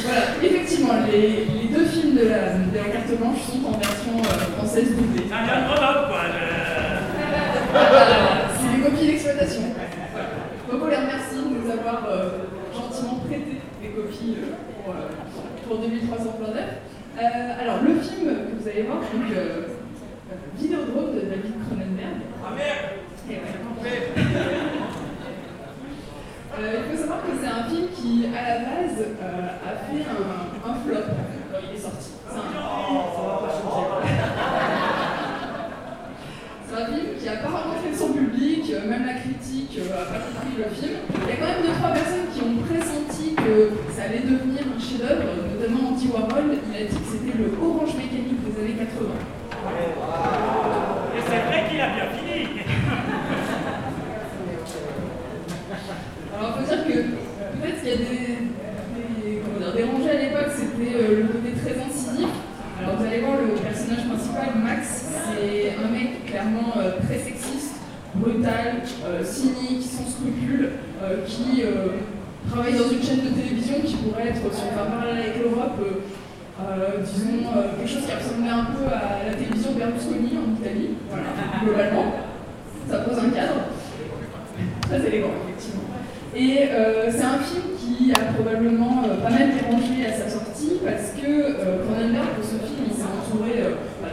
voilà, 0.00 0.20
effectivement, 0.42 0.92
les, 1.10 1.46
les 1.46 1.68
deux 1.72 1.86
films 1.86 2.14
de 2.14 2.28
la, 2.28 2.58
de 2.58 2.76
la 2.76 2.88
carte 2.92 3.08
blanche 3.16 3.38
sont 3.40 3.64
en 3.64 3.78
version 3.78 4.18
euh, 4.18 4.38
française 4.58 4.94
doublée. 4.94 5.24
Voilà, 7.74 8.50
c'est 8.60 8.76
des 8.76 8.82
copies 8.84 9.06
d'exploitation. 9.06 9.62
Donc 10.70 10.82
on 10.82 10.86
les 10.88 10.96
remercie 10.96 11.36
de 11.36 11.54
nous 11.54 11.70
avoir 11.70 12.06
euh, 12.08 12.30
gentiment 12.72 13.16
prêté 13.26 13.58
des 13.82 13.88
copies. 13.88 14.13
copie 14.13 14.13
pour, 14.32 14.94
euh, 14.94 15.08
pour 15.68 15.78
2300 15.78 16.24
plans 16.38 16.54
neuf. 16.54 16.70
Euh, 17.18 17.60
alors, 17.60 17.82
le 17.82 18.00
film 18.00 18.26
que 18.26 18.62
vous 18.62 18.68
allez 18.68 18.82
voir, 18.82 18.98
donc 18.98 19.30
euh, 19.36 19.68
Vidéodrome 20.58 21.14
de 21.14 21.20
David 21.20 21.54
Cronenberg. 21.66 22.16
Ah 22.44 22.50
merde 22.56 22.94
Euh, 26.56 26.82
il 26.86 26.96
faut 26.96 27.02
savoir 27.02 27.20
que 27.22 27.32
c'est 27.40 27.48
un 27.48 27.64
film 27.64 27.88
qui, 27.96 28.26
à 28.26 28.48
la 28.48 28.58
base, 28.60 29.02
a 29.20 29.74
fait 29.74 30.02
un, 30.06 30.70
un 30.70 30.74
flop 30.76 31.02
quand 31.50 31.58
il 31.68 31.76
est 31.76 31.80
sorti. 31.80 32.10
C'est 32.28 32.36
un, 32.38 32.42
ça 32.42 33.22
va 33.26 33.34
pas 33.42 33.52
changer. 33.52 34.53
Qui 36.74 37.26
n'a 37.26 37.36
pas 37.36 37.50
rencontré 37.50 37.94
son 37.94 38.12
public, 38.12 38.66
euh, 38.74 38.90
même 38.90 39.06
la 39.06 39.14
critique 39.14 39.78
n'a 39.78 40.10
pas 40.10 40.18
compris 40.26 40.58
le 40.58 40.66
film. 40.74 41.06
Il 41.22 41.28
y 41.30 41.32
a 41.32 41.36
quand 41.38 41.46
même 41.46 41.62
deux 41.62 41.70
trois 41.78 41.94
personnes 41.94 42.26
qui 42.34 42.42
ont 42.42 42.58
pressenti 42.66 43.30
que 43.38 43.94
ça 43.94 44.10
allait 44.10 44.26
devenir 44.26 44.66
un 44.66 44.80
chef-d'œuvre, 44.82 45.38
notamment 45.54 45.94
Andy 45.94 46.10
Warhol. 46.10 46.50
Il 46.50 46.74
a 46.74 46.90
dit 46.90 46.98
que 46.98 47.06
c'était 47.14 47.38
le 47.38 47.54
Orange 47.62 47.94
Mécanique 47.94 48.42
des 48.42 48.58
années 48.58 48.74
80. 48.74 49.06
Et 51.14 51.22
c'est 51.22 51.42
vrai 51.46 51.62
qu'il 51.70 51.78
a 51.78 51.94
bien 51.94 52.10
fini 52.10 52.58
Alors, 56.34 56.58
il 56.58 56.58
faut 56.58 56.66
dire 56.74 56.82
que 56.90 56.98
peut-être 57.54 57.78
qu'il 57.78 57.88
y 57.88 57.94
a 57.94 58.02
des, 58.02 58.50
des, 59.78 59.84
rangées 59.86 60.10
à 60.10 60.18
l'époque, 60.18 60.50
c'était 60.58 60.90
euh, 60.90 61.22
le 61.22 61.26
côté 61.30 61.54
très 61.54 61.78
incisif. 61.78 62.34
Alors, 62.82 62.98
vous 62.98 63.06
allez 63.06 63.20
voir 63.20 63.38
le 63.38 63.54
personnage 63.62 64.10
principal, 64.10 64.58
Max, 64.58 65.14
c'est 65.14 65.74
un 65.78 65.93
clairement 66.34 66.74
euh, 66.78 66.98
très 67.06 67.18
sexiste, 67.18 67.78
brutal, 68.16 68.82
euh, 69.06 69.22
cynique, 69.22 69.82
sans 69.86 70.02
scrupules, 70.10 70.68
euh, 71.00 71.22
qui 71.24 71.62
travaille 72.50 72.74
dans 72.74 72.90
une 72.90 73.02
chaîne 73.02 73.22
de 73.22 73.40
télévision 73.40 73.76
qui 73.84 73.94
pourrait 74.02 74.28
être, 74.28 74.42
si 74.52 74.62
on 74.66 74.90
parler 74.90 75.22
avec 75.22 75.38
l'Europe, 75.38 75.78
disons 77.04 77.46
quelque 77.78 77.88
chose 77.88 78.02
qui 78.04 78.14
ressemblait 78.14 78.50
un 78.50 78.66
peu 78.74 78.84
à 78.90 79.30
la 79.30 79.34
télévision 79.34 79.72
Berlusconi 79.78 80.36
en 80.36 80.60
Italie, 80.60 80.90
voilà, 81.08 81.30
globalement. 81.64 82.12
Ça 82.90 82.98
pose 82.98 83.18
un 83.18 83.30
cadre. 83.30 83.72
Très 84.82 85.06
élégant, 85.06 85.34
effectivement. 85.40 85.88
Et 86.36 86.68
c'est 87.10 87.24
un 87.24 87.38
film 87.38 87.78
qui 87.78 88.12
a 88.12 88.34
probablement 88.34 89.02
pas 89.22 89.30
mal 89.30 89.48
dérangé 89.54 90.04
à 90.06 90.12
sa 90.12 90.28
sortie 90.28 90.82
parce 90.84 91.16
que 91.16 91.56
Cronenberg, 91.86 92.28
pour 92.36 92.44
ce 92.44 92.60
film, 92.60 92.90
il 92.90 92.94
s'est 92.94 93.08
entouré 93.08 93.64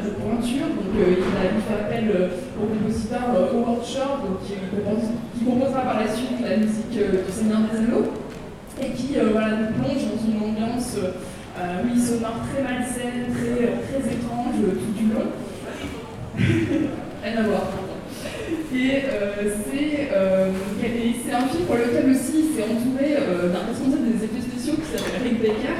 de 0.04 0.12
pointures. 0.18 0.70
Donc, 0.76 0.92
euh, 0.98 1.16
il 1.18 1.24
a 1.24 1.62
fait 1.62 1.78
appel 1.82 2.06
euh, 2.16 2.28
au 2.60 2.66
compositeur 2.68 3.22
euh, 3.36 3.54
Howard 3.54 3.84
Shore, 3.86 4.20
qui, 4.46 4.54
compose- 4.76 5.14
qui 5.38 5.46
composera 5.46 5.82
par 5.82 6.00
la 6.02 6.08
suite 6.12 6.40
la 6.42 6.58
musique 6.58 6.96
euh, 6.98 7.24
du 7.26 7.32
Seigneur 7.32 7.60
des 7.72 7.78
Anneaux 7.80 8.08
et 8.82 8.90
qui 8.98 9.18
euh, 9.18 9.30
voilà, 9.32 9.50
nous 9.58 9.72
plonge 9.78 10.04
dans 10.10 10.22
une 10.26 10.38
ambiance 10.42 10.96
euh, 10.98 11.12
euh, 11.60 11.84
oui, 11.86 12.00
sonore 12.00 12.40
très 12.50 12.64
malsaine, 12.64 13.30
très, 13.30 13.66
euh, 13.68 13.82
très 13.86 14.02
étrange 14.14 14.56
euh, 14.64 14.80
tout 14.80 14.94
du 14.98 15.12
long. 15.14 15.30
Rien 17.24 17.38
à 17.38 17.44
voir. 17.44 17.64
Et 18.74 19.04
euh, 19.06 19.54
c'est 19.68 20.10
euh, 20.14 20.48
un 20.50 21.48
film 21.48 21.66
pour 21.66 21.76
lequel 21.76 22.10
aussi 22.10 22.50
il 22.50 22.56
s'est 22.56 22.64
entouré 22.64 23.16
euh, 23.20 23.50
d'un 23.52 23.68
responsable 23.68 24.08
des 24.08 24.24
effets 24.26 24.42
spéciaux 24.42 24.76
qui 24.76 24.88
s'appelle 24.98 25.22
Rick 25.24 25.42
Baker, 25.42 25.76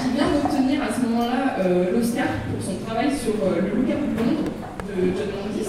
qui 0.00 0.16
vient 0.16 0.30
d'obtenir 0.32 0.82
à 0.82 0.90
ce 0.92 1.00
moment-là 1.06 1.60
euh, 1.60 1.92
l'Oscar 1.92 2.30
pour 2.48 2.60
son 2.62 2.76
travail 2.84 3.10
sur 3.12 3.36
euh, 3.44 3.60
Le 3.60 3.70
Loup-garou 3.76 4.08
de 4.08 4.16
Londres 4.16 4.50
de 4.88 4.96
John 5.12 5.30
Landis. 5.36 5.68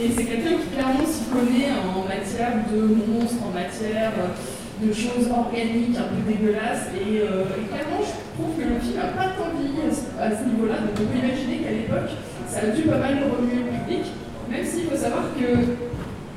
Et 0.00 0.08
c'est 0.10 0.24
quelqu'un 0.24 0.58
qui 0.58 0.68
clairement 0.74 1.06
s'y 1.06 1.30
connaît 1.30 1.70
en 1.70 2.02
matière 2.08 2.66
de 2.66 2.80
monstres, 3.06 3.44
en 3.46 3.52
matière 3.54 4.12
euh, 4.18 4.34
de 4.82 4.90
choses 4.90 5.30
organiques 5.30 5.94
un 5.94 6.10
peu 6.10 6.20
dégueulasses. 6.26 6.90
Et, 6.98 7.22
clairement, 7.70 8.02
je 8.02 8.14
trouve 8.34 8.50
que 8.58 8.66
le 8.66 8.80
film 8.82 8.98
n'a 8.98 9.14
pas 9.14 9.36
tant 9.38 9.54
vieilli 9.54 9.86
à 9.86 9.92
ce, 9.94 10.02
à 10.18 10.28
ce 10.34 10.42
niveau-là. 10.48 10.82
Donc 10.82 10.96
on 10.98 11.06
peut 11.06 11.20
imaginer 11.22 11.62
qu'à 11.62 11.70
l'époque, 11.70 12.10
ça 12.50 12.66
a 12.66 12.74
dû 12.74 12.82
pas 12.82 12.98
mal 12.98 13.22
remuer 13.22 13.62
le 13.62 13.70
public. 13.70 14.10
Même 14.50 14.66
s'il 14.66 14.90
faut 14.90 14.98
savoir 14.98 15.30
que 15.38 15.78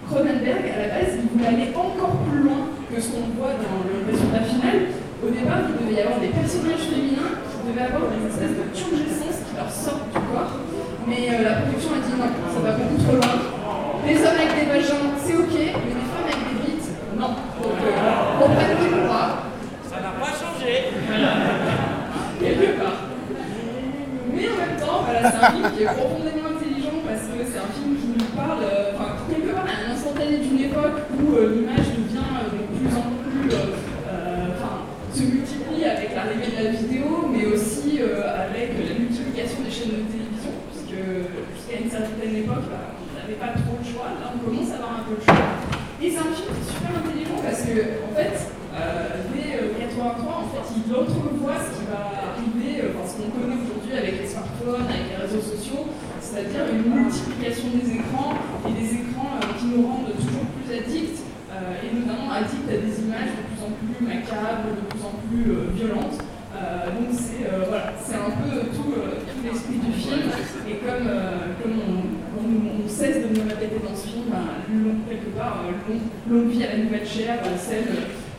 Cronenberg, 0.06 0.64
à 0.70 0.78
la 0.86 0.88
base, 0.94 1.18
il 1.18 1.26
voulait 1.34 1.50
aller 1.50 1.70
encore 1.74 2.22
plus 2.30 2.44
loin 2.46 2.70
que 2.94 3.02
ce 3.02 3.10
qu'on 3.10 3.34
voit 3.40 3.58
dans 3.58 3.82
le 3.82 4.06
résultat 4.06 4.46
final. 4.46 5.05
Au 5.26 5.30
départ, 5.34 5.58
il 5.66 5.74
devait 5.82 5.98
y 5.98 6.02
avoir 6.06 6.20
des 6.22 6.30
personnages 6.30 6.86
féminins 6.86 7.34
qui 7.50 7.58
devaient 7.66 7.88
avoir 7.90 8.14
des 8.14 8.22
espèces 8.30 8.56
de 8.62 8.66
turgescence 8.78 9.42
qui 9.42 9.54
leur 9.58 9.72
sortent 9.72 10.06
du 10.14 10.22
corps. 10.30 10.62
Mais 11.10 11.34
euh, 11.34 11.42
la 11.42 11.54
production 11.66 11.98
a 11.98 12.02
dit 12.06 12.14
non, 12.14 12.30
ça 12.54 12.60
va 12.62 12.72
beaucoup 12.78 13.00
trop 13.02 13.18
loin. 13.18 13.36
Les 14.06 14.18
hommes 14.22 14.38
avec 14.38 14.54
des 14.54 14.68
vagins, 14.70 15.18
c'est 15.18 15.34
ok, 15.34 15.50
mais 15.50 15.94
les 15.98 16.06
femmes 16.14 16.30
avec 16.30 16.42
des 16.46 16.58
bites, 16.62 16.90
non. 17.18 17.34
Donc, 17.58 17.78
euh, 17.82 18.38
on 18.38 18.48
prenne 18.54 18.78
du 18.78 18.90
droit. 19.02 19.50
Ça 19.90 19.98
n'a 19.98 20.14
pas 20.22 20.30
changé 20.30 20.94
Quelque 22.38 22.78
part. 22.78 23.00
Mais 24.30 24.46
en 24.46 24.58
même 24.62 24.78
temps, 24.78 25.02
voilà, 25.10 25.32
c'est 25.32 25.42
un 25.42 25.52
film 25.58 25.66
qui 25.74 25.82
est 25.84 25.90
profondément 25.90 26.54
intelligent 26.54 27.00
parce 27.02 27.26
que 27.34 27.40
c'est 27.50 27.58
un 27.66 27.72
film 27.74 27.96
qui 27.98 28.08
nous 28.14 28.30
parle, 28.38 28.62
euh, 28.62 28.92
enfin, 28.94 29.26
quelque 29.32 29.56
part, 29.56 29.66
à 29.66 29.90
instantané 29.90 30.38
d'une 30.38 30.60
époque 30.70 31.02
où 31.18 31.34
euh, 31.34 31.56
l'image 31.56 31.90
devient 31.98 32.30
euh, 32.30 32.52
de 32.54 32.62
plus 32.78 32.92
en 32.94 33.08
plus, 33.24 33.48
euh, 33.56 33.80
euh, 34.12 34.52
enfin, 34.54 34.84
se 35.16 35.24
multiplie 35.24 35.86
avec 35.88 36.12
l'arrivée 36.14 36.52
de 36.52 36.60
la 36.60 36.72
vidéo, 36.76 37.32
mais 37.32 37.46
aussi 37.48 38.04
euh, 38.04 38.20
avec 38.28 38.76
la 38.76 39.00
multiplication 39.00 39.64
des 39.64 39.72
chaînes 39.72 39.96
de 39.96 40.12
télévision, 40.12 40.52
puisque 40.68 41.00
jusqu'à 41.56 41.78
une 41.80 41.90
certaine 41.90 42.36
époque, 42.36 42.68
bah, 42.68 42.92
on 43.00 43.16
n'avait 43.16 43.40
pas 43.40 43.56
trop 43.56 43.80
le 43.80 43.86
choix. 43.88 44.12
Là, 44.20 44.36
on 44.36 44.44
commence 44.44 44.70
à 44.76 44.84
avoir 44.84 45.00
un 45.00 45.04
peu 45.08 45.16
le 45.16 45.24
choix. 45.24 45.48
Et 46.04 46.12
c'est 46.12 46.20
un 46.20 46.36
film 46.36 46.52
qui 46.52 46.60
est 46.60 46.72
super 46.76 46.92
intelligent 47.00 47.40
parce 47.40 47.62
que, 47.64 48.04
en 48.04 48.12
fait, 48.12 48.36
euh, 48.76 49.24
dès 49.32 49.56
euh, 49.56 49.80
83, 49.80 50.44
en 50.44 50.48
fait, 50.52 50.68
il 50.76 50.92
entrevoit 50.92 51.56
ce 51.64 51.70
qui 51.80 51.88
va 51.88 52.12
arriver, 52.36 52.84
euh, 52.84 52.92
enfin, 52.92 53.08
ce 53.08 53.14
qu'on 53.24 53.32
connaît 53.32 53.56
aujourd'hui 53.56 53.96
avec 53.96 54.20
les 54.20 54.28
smartphones, 54.28 54.84
avec 54.92 55.08
les 55.08 55.16
réseaux 55.24 55.40
sociaux, 55.40 55.88
c'est-à-dire 56.20 56.68
une 56.76 56.84
multiplication 56.92 57.72
des 57.72 57.88
écrans 58.04 58.36
et 58.68 58.74
des 58.76 58.90
écrans 59.00 59.40
euh, 59.40 59.56
qui 59.56 59.72
nous 59.72 59.88
rendent 59.88 60.12
toujours 60.20 60.44
plus 60.60 60.68
addicts, 60.68 61.24
euh, 61.56 61.80
addicts 62.36 62.70
à 62.70 62.78
des 62.84 62.96
images 63.04 63.32
de 63.38 63.42
plus 63.48 63.62
en 63.64 63.72
plus 63.80 64.00
macabres, 64.06 64.70
de 64.76 64.84
plus 64.92 65.04
en 65.04 65.14
plus 65.24 65.46
euh, 65.52 65.72
violentes. 65.74 66.20
Euh, 66.56 66.88
donc 66.96 67.10
c'est 67.12 67.44
euh, 67.48 67.68
voilà, 67.68 67.92
un 67.96 68.32
peu 68.40 68.52
tout, 68.76 68.92
l'esprit 69.44 69.80
du 69.80 69.92
film. 69.92 70.28
Et 70.68 70.76
comme, 70.84 71.08
comme 71.62 71.78
on, 71.84 72.88
cesse 72.88 73.18
de 73.18 73.28
nous 73.36 73.44
répéter 73.50 73.80
dans 73.84 73.96
ce 73.96 74.08
film, 74.08 74.26
ben, 74.32 74.48
quelque 75.10 75.36
part, 75.38 75.66
longue 76.30 76.48
vie 76.50 76.64
à 76.64 76.78
la 76.78 76.84
nouvelle 76.84 77.06
chair, 77.06 77.40
celle, 77.58 77.90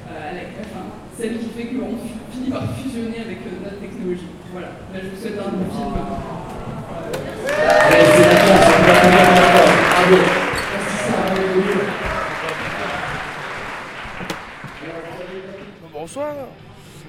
enfin, 0.08 0.84
celle 1.18 1.38
qui 1.38 1.48
fait 1.56 1.66
qu'on 1.74 1.96
fi- 1.98 2.16
finit 2.32 2.50
par 2.50 2.64
fusionner 2.76 3.20
avec 3.26 3.38
notre 3.62 3.80
technologie. 3.80 4.28
Voilà, 4.52 4.68
Ben, 4.92 5.00
je 5.02 5.08
vous 5.10 5.20
souhaite 5.20 5.38
un 5.38 5.50
bon 5.50 5.66
film. 5.68 5.92
Bonsoir. 16.16 16.48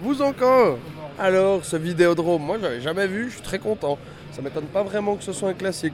Vous 0.02 0.22
encore 0.22 0.80
Alors, 1.18 1.64
ce 1.64 1.78
Vidéodrome, 1.78 2.44
moi 2.44 2.58
j'avais 2.60 2.82
jamais 2.82 3.08
vu, 3.08 3.30
je 3.30 3.36
suis 3.36 3.42
très 3.42 3.58
content. 3.58 3.98
Ça 4.34 4.42
m'étonne 4.42 4.66
pas 4.66 4.84
vraiment 4.84 5.16
que 5.16 5.24
ce 5.24 5.32
soit 5.32 5.48
un 5.48 5.54
classique. 5.54 5.94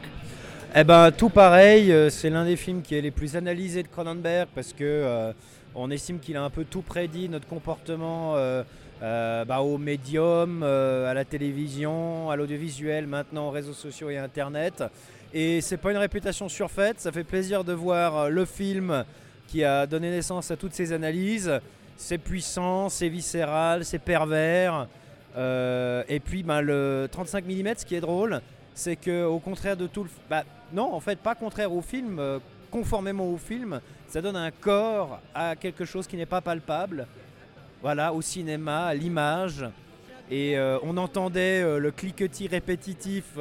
Eh 0.75 0.83
ben 0.83 1.11
tout 1.11 1.29
pareil, 1.29 1.91
euh, 1.91 2.09
c'est 2.09 2.31
l'un 2.31 2.43
des 2.43 2.55
films 2.55 2.81
qui 2.81 2.95
est 2.95 3.01
les 3.01 3.11
plus 3.11 3.35
analysés 3.35 3.83
de 3.83 3.87
Cronenberg 3.87 4.47
parce 4.55 4.73
que 4.73 4.83
euh, 4.83 5.31
on 5.75 5.91
estime 5.91 6.19
qu'il 6.19 6.35
a 6.37 6.43
un 6.43 6.49
peu 6.49 6.63
tout 6.63 6.81
prédit 6.81 7.29
notre 7.29 7.47
comportement 7.47 8.33
euh, 8.35 8.63
bah, 9.45 9.61
au 9.61 9.77
médium, 9.77 10.63
à 10.63 11.13
la 11.13 11.23
télévision, 11.23 12.31
à 12.31 12.35
l'audiovisuel, 12.35 13.05
maintenant 13.05 13.49
aux 13.49 13.51
réseaux 13.51 13.73
sociaux 13.73 14.09
et 14.09 14.17
internet. 14.17 14.83
Et 15.35 15.61
c'est 15.61 15.77
pas 15.77 15.91
une 15.91 15.97
réputation 15.97 16.49
surfaite, 16.49 16.99
ça 16.99 17.11
fait 17.11 17.23
plaisir 17.23 17.63
de 17.63 17.73
voir 17.73 18.31
le 18.31 18.45
film 18.45 19.05
qui 19.49 19.63
a 19.63 19.85
donné 19.85 20.09
naissance 20.09 20.49
à 20.49 20.57
toutes 20.57 20.73
ces 20.73 20.93
analyses. 20.93 21.51
C'est 21.97 22.17
puissant, 22.17 22.89
c'est 22.89 23.09
viscéral, 23.09 23.85
c'est 23.85 23.99
pervers. 23.99 24.87
Euh, 25.35 26.03
et 26.07 26.19
puis 26.19 26.43
ben, 26.43 26.61
le 26.61 27.07
35 27.11 27.45
mm, 27.45 27.73
ce 27.77 27.85
qui 27.85 27.95
est 27.95 28.01
drôle, 28.01 28.41
c'est 28.73 28.95
que 28.95 29.25
au 29.25 29.39
contraire 29.39 29.77
de 29.77 29.87
tout 29.87 30.03
le... 30.03 30.09
Bah, 30.29 30.43
non, 30.73 30.93
en 30.93 30.99
fait, 30.99 31.19
pas 31.19 31.35
contraire 31.35 31.71
au 31.71 31.81
film, 31.81 32.17
euh, 32.19 32.39
conformément 32.71 33.27
au 33.27 33.37
film, 33.37 33.79
ça 34.07 34.21
donne 34.21 34.35
un 34.35 34.49
corps 34.49 35.19
à 35.33 35.55
quelque 35.55 35.85
chose 35.85 36.07
qui 36.07 36.17
n'est 36.17 36.25
pas 36.25 36.41
palpable. 36.41 37.07
Voilà, 37.81 38.13
au 38.13 38.21
cinéma, 38.21 38.85
à 38.85 38.93
l'image. 38.95 39.65
Et 40.31 40.57
euh, 40.57 40.79
on 40.83 40.97
entendait 40.97 41.79
le 41.79 41.91
cliquetis 41.91 42.47
répétitif 42.47 43.37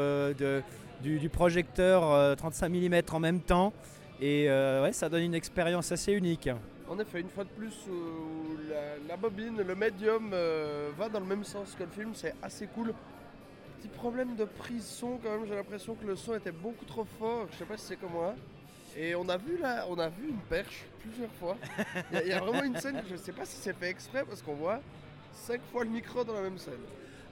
du, 1.03 1.29
projecteur 1.31 2.11
euh, 2.13 2.35
35 2.35 2.69
mm 2.69 3.01
en 3.13 3.21
même 3.21 3.41
temps. 3.41 3.73
Et 4.21 4.49
ça 4.93 5.09
donne 5.09 5.23
une 5.23 5.35
expérience 5.35 5.91
assez 5.91 6.13
unique. 6.13 6.49
En 6.89 6.99
effet, 6.99 7.21
une 7.21 7.29
fois 7.31 7.45
de 7.45 7.49
plus, 7.51 7.75
où 7.89 8.57
la, 9.09 9.17
bobine, 9.17 9.63
le 9.63 9.75
médium 9.75 10.31
euh, 10.33 10.91
va 10.99 11.09
dans 11.09 11.21
le 11.21 11.27
même 11.27 11.45
sens 11.45 11.75
que 11.79 11.85
le 11.85 11.91
film, 11.91 12.11
c'est 12.15 12.35
assez 12.43 12.67
cool. 12.67 12.93
Petit 13.79 13.89
problème 13.89 14.37
de 14.37 14.45
prise 14.45 14.85
son 14.87 15.19
quand 15.23 15.31
même, 15.31 15.47
j'ai 15.47 15.55
l'impression 15.55 15.95
que 15.95 16.07
le 16.07 16.17
son 16.17 16.35
était 16.35 16.53
beaucoup 16.53 16.85
trop 16.85 17.05
fort, 17.19 17.47
je 17.53 17.59
sais 17.59 17.65
pas 17.65 17.77
si 17.77 17.87
c'est 17.87 17.97
comme 17.97 18.13
moi. 18.13 18.35
Et 18.97 19.15
on 19.15 19.29
a 19.29 19.39
vu 19.39 19.57
là, 19.59 19.87
on 19.89 19.99
a 19.99 20.09
vu 20.09 20.29
une 20.29 20.41
perche 20.51 20.85
plusieurs 21.01 21.31
fois. 21.33 21.57
Il 22.13 22.29
y, 22.29 22.33
a- 22.33 22.41
vraiment 22.41 22.63
une 22.63 22.77
scène, 22.77 23.03
je 23.11 23.17
sais 23.17 23.33
pas 23.33 23.45
si 23.47 23.57
c'est 23.57 23.75
fait 23.75 23.89
exprès 23.89 24.25
parce 24.25 24.43
qu'on 24.43 24.55
voit 24.55 24.81
Cinq 25.35 25.63
fois 25.73 25.83
le 25.85 25.91
micro 25.91 26.23
dans 26.25 26.35
la 26.35 26.43
même 26.43 26.59
scène. 26.59 26.75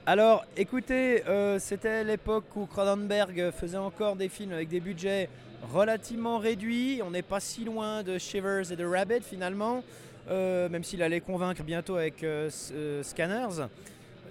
Alors, 0.07 0.43
écoutez, 0.57 1.23
euh, 1.27 1.59
c'était 1.59 2.03
l'époque 2.03 2.45
où 2.55 2.65
Cronenberg 2.65 3.51
faisait 3.51 3.77
encore 3.77 4.15
des 4.15 4.27
films 4.27 4.53
avec 4.53 4.67
des 4.69 4.79
budgets 4.79 5.29
relativement 5.73 6.37
réduits. 6.37 7.01
On 7.03 7.11
n'est 7.11 7.21
pas 7.21 7.39
si 7.39 7.63
loin 7.63 8.03
de 8.03 8.17
Shivers 8.17 8.71
et 8.71 8.75
de 8.75 8.85
Rabbit 8.85 9.21
finalement, 9.21 9.83
euh, 10.29 10.69
même 10.69 10.83
s'il 10.83 11.01
allait 11.03 11.21
convaincre 11.21 11.63
bientôt 11.63 11.95
avec 11.95 12.23
euh, 12.23 12.49
euh, 12.73 13.03
Scanners. 13.03 13.67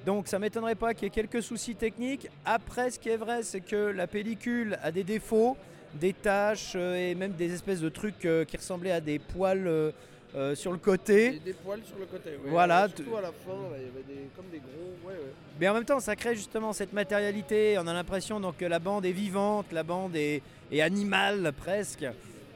Donc 0.07 0.28
ça 0.28 0.39
m'étonnerait 0.39 0.74
pas 0.74 0.94
qu'il 0.94 1.05
y 1.05 1.07
ait 1.07 1.11
quelques 1.11 1.43
soucis 1.43 1.74
techniques. 1.74 2.28
Après, 2.44 2.90
ce 2.90 2.98
qui 2.98 3.11
est 3.11 3.16
vrai, 3.16 3.43
c'est 3.43 3.61
que 3.61 3.77
la 3.77 4.07
pellicule 4.07 4.78
a 4.82 4.90
des 4.90 5.05
défauts, 5.05 5.57
des 5.94 6.12
taches 6.12 6.74
et 6.74 7.15
même 7.15 7.32
des 7.32 7.52
espèces 7.52 7.81
de 7.81 7.89
trucs 7.89 8.20
qui 8.20 8.57
ressemblaient 8.57 8.93
à 8.93 9.01
des 9.01 9.19
poils 9.19 9.93
euh, 10.35 10.55
sur 10.55 10.73
le 10.73 10.78
côté. 10.78 11.40
Des 11.44 11.52
poils 11.52 11.82
sur 11.85 11.98
le 11.98 12.07
côté. 12.07 12.31
ouais. 12.31 12.51
Voilà, 12.51 12.89
Surtout 12.89 13.16
à 13.16 13.20
la 13.23 13.32
fin, 13.32 13.52
là, 13.52 13.77
il 13.78 13.82
y 13.82 13.89
avait 13.89 14.02
des, 14.07 14.28
comme 14.36 14.47
des 14.51 14.59
gros. 14.59 15.09
Ouais, 15.09 15.15
ouais. 15.15 15.32
Mais 15.61 15.69
en 15.69 15.74
même 15.74 15.85
temps, 15.85 16.01
ça 16.01 16.16
crée 16.16 16.35
justement 16.35 16.73
cette 16.73 16.93
matérialité. 16.93 17.77
On 17.78 17.86
a 17.86 17.93
l'impression 17.93 18.40
donc 18.40 18.57
que 18.59 18.65
la 18.65 18.78
bande 18.78 19.05
est 19.05 19.12
vivante, 19.12 19.66
la 19.73 19.82
bande 19.82 20.15
est, 20.16 20.43
est 20.70 20.81
animale 20.81 21.52
presque. 21.57 22.05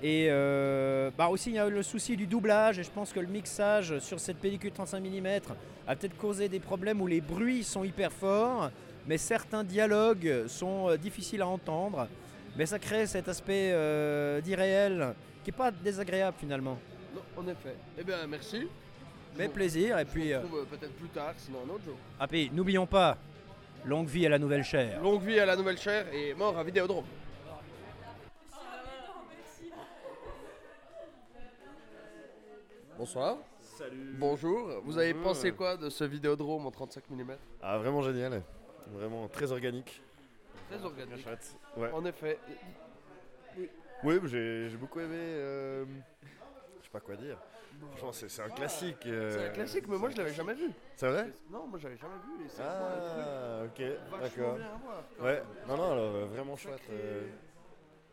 Et 0.02 0.26
euh, 0.28 1.10
bah 1.16 1.28
aussi, 1.28 1.50
il 1.50 1.56
y 1.56 1.58
a 1.58 1.68
le 1.68 1.82
souci 1.82 2.16
du 2.16 2.26
doublage. 2.26 2.78
Et 2.78 2.82
je 2.82 2.90
pense 2.90 3.12
que 3.12 3.20
le 3.20 3.26
mixage 3.26 3.98
sur 4.00 4.20
cette 4.20 4.38
pellicule 4.38 4.70
35 4.70 5.00
mm 5.00 5.26
a 5.86 5.96
peut-être 5.96 6.16
causé 6.16 6.48
des 6.48 6.60
problèmes 6.60 7.00
où 7.00 7.06
les 7.06 7.20
bruits 7.20 7.64
sont 7.64 7.84
hyper 7.84 8.12
forts, 8.12 8.70
mais 9.06 9.18
certains 9.18 9.64
dialogues 9.64 10.46
sont 10.46 10.90
euh, 10.90 10.96
difficiles 10.96 11.42
à 11.42 11.46
entendre. 11.48 12.06
Mais 12.56 12.66
ça 12.66 12.78
crée 12.78 13.06
cet 13.06 13.28
aspect 13.28 13.70
euh, 13.72 14.40
d'irréel 14.40 15.14
qui 15.42 15.50
n'est 15.50 15.56
pas 15.56 15.70
désagréable 15.70 16.36
finalement. 16.38 16.78
En 17.36 17.46
effet. 17.48 17.74
Eh 17.98 18.04
bien, 18.04 18.26
merci. 18.26 18.68
Mais 19.36 19.48
plaisir. 19.48 19.98
Et 19.98 20.04
puis, 20.04 20.32
On 20.32 20.36
euh, 20.36 20.40
se 20.40 20.44
retrouve 20.46 20.60
euh, 20.60 20.76
peut-être 20.76 20.92
plus 20.94 21.08
tard, 21.08 21.34
sinon 21.36 21.58
un 21.66 21.70
autre 21.74 21.84
jour. 21.84 21.96
ah, 22.20 22.28
puis, 22.28 22.50
n'oublions 22.52 22.86
pas, 22.86 23.18
longue 23.84 24.06
vie 24.06 24.26
à 24.26 24.28
la 24.28 24.38
nouvelle 24.38 24.62
chair. 24.64 25.02
Longue 25.02 25.22
vie 25.22 25.38
à 25.40 25.46
la 25.46 25.56
nouvelle 25.56 25.78
chair 25.78 26.06
et 26.12 26.34
mort 26.34 26.56
à 26.56 26.62
Vidéodrome. 26.62 27.04
Bonsoir. 32.98 33.38
Salut. 33.60 34.14
Bonjour. 34.18 34.70
Vous 34.84 34.98
avez 34.98 35.12
Bonjour. 35.12 35.28
pensé 35.32 35.52
quoi 35.52 35.76
de 35.76 35.90
ce 35.90 36.04
Vidéodrome 36.04 36.66
en 36.66 36.70
35 36.70 37.04
mm 37.10 37.32
Ah, 37.62 37.78
vraiment 37.78 38.02
génial. 38.02 38.42
Vraiment 38.92 39.26
très 39.28 39.50
organique. 39.50 40.00
Très 40.70 40.82
organique. 40.84 41.26
Ouais. 41.76 41.90
En 41.92 42.04
effet. 42.04 42.38
Oui. 44.04 44.18
J'ai 44.26 44.68
beaucoup 44.78 45.00
aimé. 45.00 45.16
euh, 45.16 45.84
pas 46.94 47.00
quoi 47.00 47.16
dire. 47.16 47.36
Franchement, 47.96 48.12
c'est 48.12 48.40
un 48.42 48.48
classique. 48.50 49.04
euh, 49.06 49.30
C'est 49.36 49.46
un 49.48 49.52
classique, 49.52 49.88
mais 49.88 49.96
moi 49.98 50.08
je 50.10 50.16
l'avais 50.16 50.32
jamais 50.32 50.54
vu. 50.54 50.70
C'est 50.94 51.08
vrai? 51.08 51.32
Non, 51.50 51.66
moi 51.66 51.78
j'avais 51.80 51.96
jamais 51.96 52.14
vu. 52.24 52.44
Et 52.44 52.48
c'est 52.48 52.62
Ah, 52.62 53.62
ok, 53.64 53.80
vachement 54.12 54.20
d'accord. 54.20 54.54
bien 54.54 54.66
à 54.66 54.76
voir. 54.76 55.02
Ouais, 55.20 55.42
non, 55.68 55.76
non, 55.76 55.90
alors 55.92 56.14
euh, 56.14 56.24
vraiment 56.26 56.56
chouette. 56.56 56.80
Euh, 56.90 57.26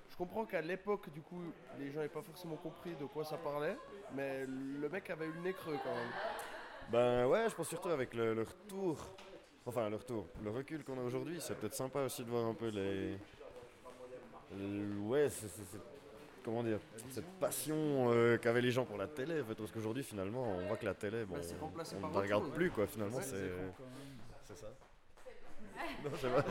Je 0.09 0.17
comprends 0.17 0.45
qu'à 0.45 0.61
l'époque, 0.61 1.11
du 1.13 1.21
coup, 1.21 1.41
les 1.79 1.89
gens 1.91 1.97
n'avaient 1.97 2.09
pas 2.09 2.23
forcément 2.23 2.55
compris 2.55 2.95
de 2.95 3.05
quoi 3.05 3.23
ça 3.23 3.37
parlait, 3.37 3.77
mais 4.15 4.45
le 4.47 4.89
mec 4.89 5.07
avait 5.11 5.25
eu 5.27 5.31
le 5.31 5.41
nez 5.41 5.53
creux 5.53 5.77
quand 5.83 5.93
même. 5.95 6.11
Ben 6.91 7.27
ouais, 7.27 7.47
je 7.47 7.53
pense 7.55 7.69
surtout 7.69 7.89
avec 7.89 8.15
le, 8.15 8.33
le 8.33 8.41
retour. 8.41 8.97
Enfin, 9.67 9.89
le 9.89 9.95
retour. 9.95 10.25
Le 10.43 10.49
recul 10.49 10.83
qu'on 10.83 10.97
a 10.99 11.03
aujourd'hui, 11.03 11.37
c'est 11.39 11.53
peut-être 11.55 11.75
sympa 11.75 11.99
aussi 12.01 12.23
de 12.23 12.29
voir 12.31 12.45
un 12.47 12.55
peu 12.55 12.69
les. 12.69 13.15
le- 14.57 14.99
Ouais, 15.01 15.29
c'est. 15.29 15.47
c'est- 15.47 15.61
c'est- 15.71 15.90
Comment 16.43 16.63
dire 16.63 16.79
Cette 17.11 17.29
passion 17.39 18.11
euh, 18.11 18.37
qu'avaient 18.37 18.61
les 18.61 18.71
gens 18.71 18.85
pour 18.85 18.97
la 18.97 19.07
télé, 19.07 19.41
en 19.41 19.45
fait, 19.45 19.55
parce 19.55 19.71
qu'aujourd'hui, 19.71 20.03
finalement, 20.03 20.43
on 20.43 20.67
voit 20.67 20.77
que 20.77 20.85
la 20.85 20.93
télé, 20.95 21.23
bon, 21.25 21.35
Bah, 21.35 21.83
on 22.01 22.07
ne 22.07 22.13
la 22.13 22.19
regarde 22.19 22.51
plus, 22.51 22.71
quoi, 22.71 22.87
finalement, 22.87 23.19
c'est. 23.21 23.51
c'est 24.45 24.57
ça 24.57 24.67
Non, 26.03 26.09
vrai. 26.09 26.43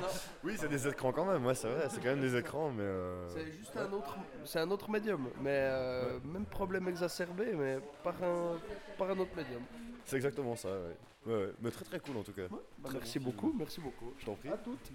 Oui, 0.44 0.54
c'est 0.58 0.68
des 0.68 0.86
écrans 0.86 1.12
quand 1.12 1.24
même, 1.24 1.44
ouais, 1.44 1.54
c'est 1.54 1.68
vrai, 1.68 1.88
c'est 1.88 2.00
quand 2.00 2.10
même 2.10 2.20
des 2.20 2.36
écrans, 2.36 2.70
mais. 2.70 2.82
euh, 2.82 3.28
C'est 3.28 3.50
juste 3.50 3.76
un 3.76 3.92
autre, 3.92 4.16
c'est 4.44 4.60
un 4.60 4.70
autre 4.70 4.88
médium, 4.90 5.28
mais 5.40 5.50
euh, 5.70 6.20
même 6.24 6.44
problème 6.46 6.88
exacerbé, 6.88 7.52
mais 7.54 7.78
par 8.04 8.14
un, 8.22 8.58
par 8.96 9.10
un 9.10 9.18
autre 9.18 9.34
médium. 9.36 9.62
C'est 10.04 10.16
exactement 10.16 10.54
ça, 10.56 10.68
ouais. 10.68 11.52
Mais 11.60 11.70
très 11.70 11.84
très 11.84 12.00
cool 12.00 12.16
en 12.16 12.22
tout 12.22 12.32
cas. 12.32 12.48
Bah, 12.78 12.90
merci 12.92 13.18
beaucoup, 13.18 13.52
merci 13.56 13.80
beaucoup. 13.80 14.14
Je 14.18 14.24
t'en 14.26 14.34
prie. 14.34 14.48
À 14.48 14.56
toutes. 14.56 14.90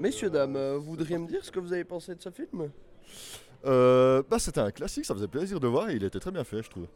Messieurs, 0.00 0.30
dames, 0.30 0.56
euh, 0.56 0.78
vous 0.78 0.90
voudriez 0.90 1.18
me 1.18 1.26
dire 1.26 1.44
ce 1.44 1.50
que 1.50 1.60
vous 1.60 1.72
avez 1.72 1.84
pensé 1.84 2.14
de 2.14 2.20
ce 2.20 2.30
film? 2.30 2.70
Euh, 3.64 4.22
bah, 4.28 4.38
c'était 4.38 4.60
un 4.60 4.70
classique, 4.70 5.04
ça 5.04 5.14
faisait 5.14 5.28
plaisir 5.28 5.60
de 5.60 5.66
voir 5.68 5.90
et 5.90 5.94
il 5.94 6.04
était 6.04 6.18
très 6.18 6.30
bien 6.30 6.44
fait, 6.44 6.62
je 6.62 6.70
trouve. 6.70 6.86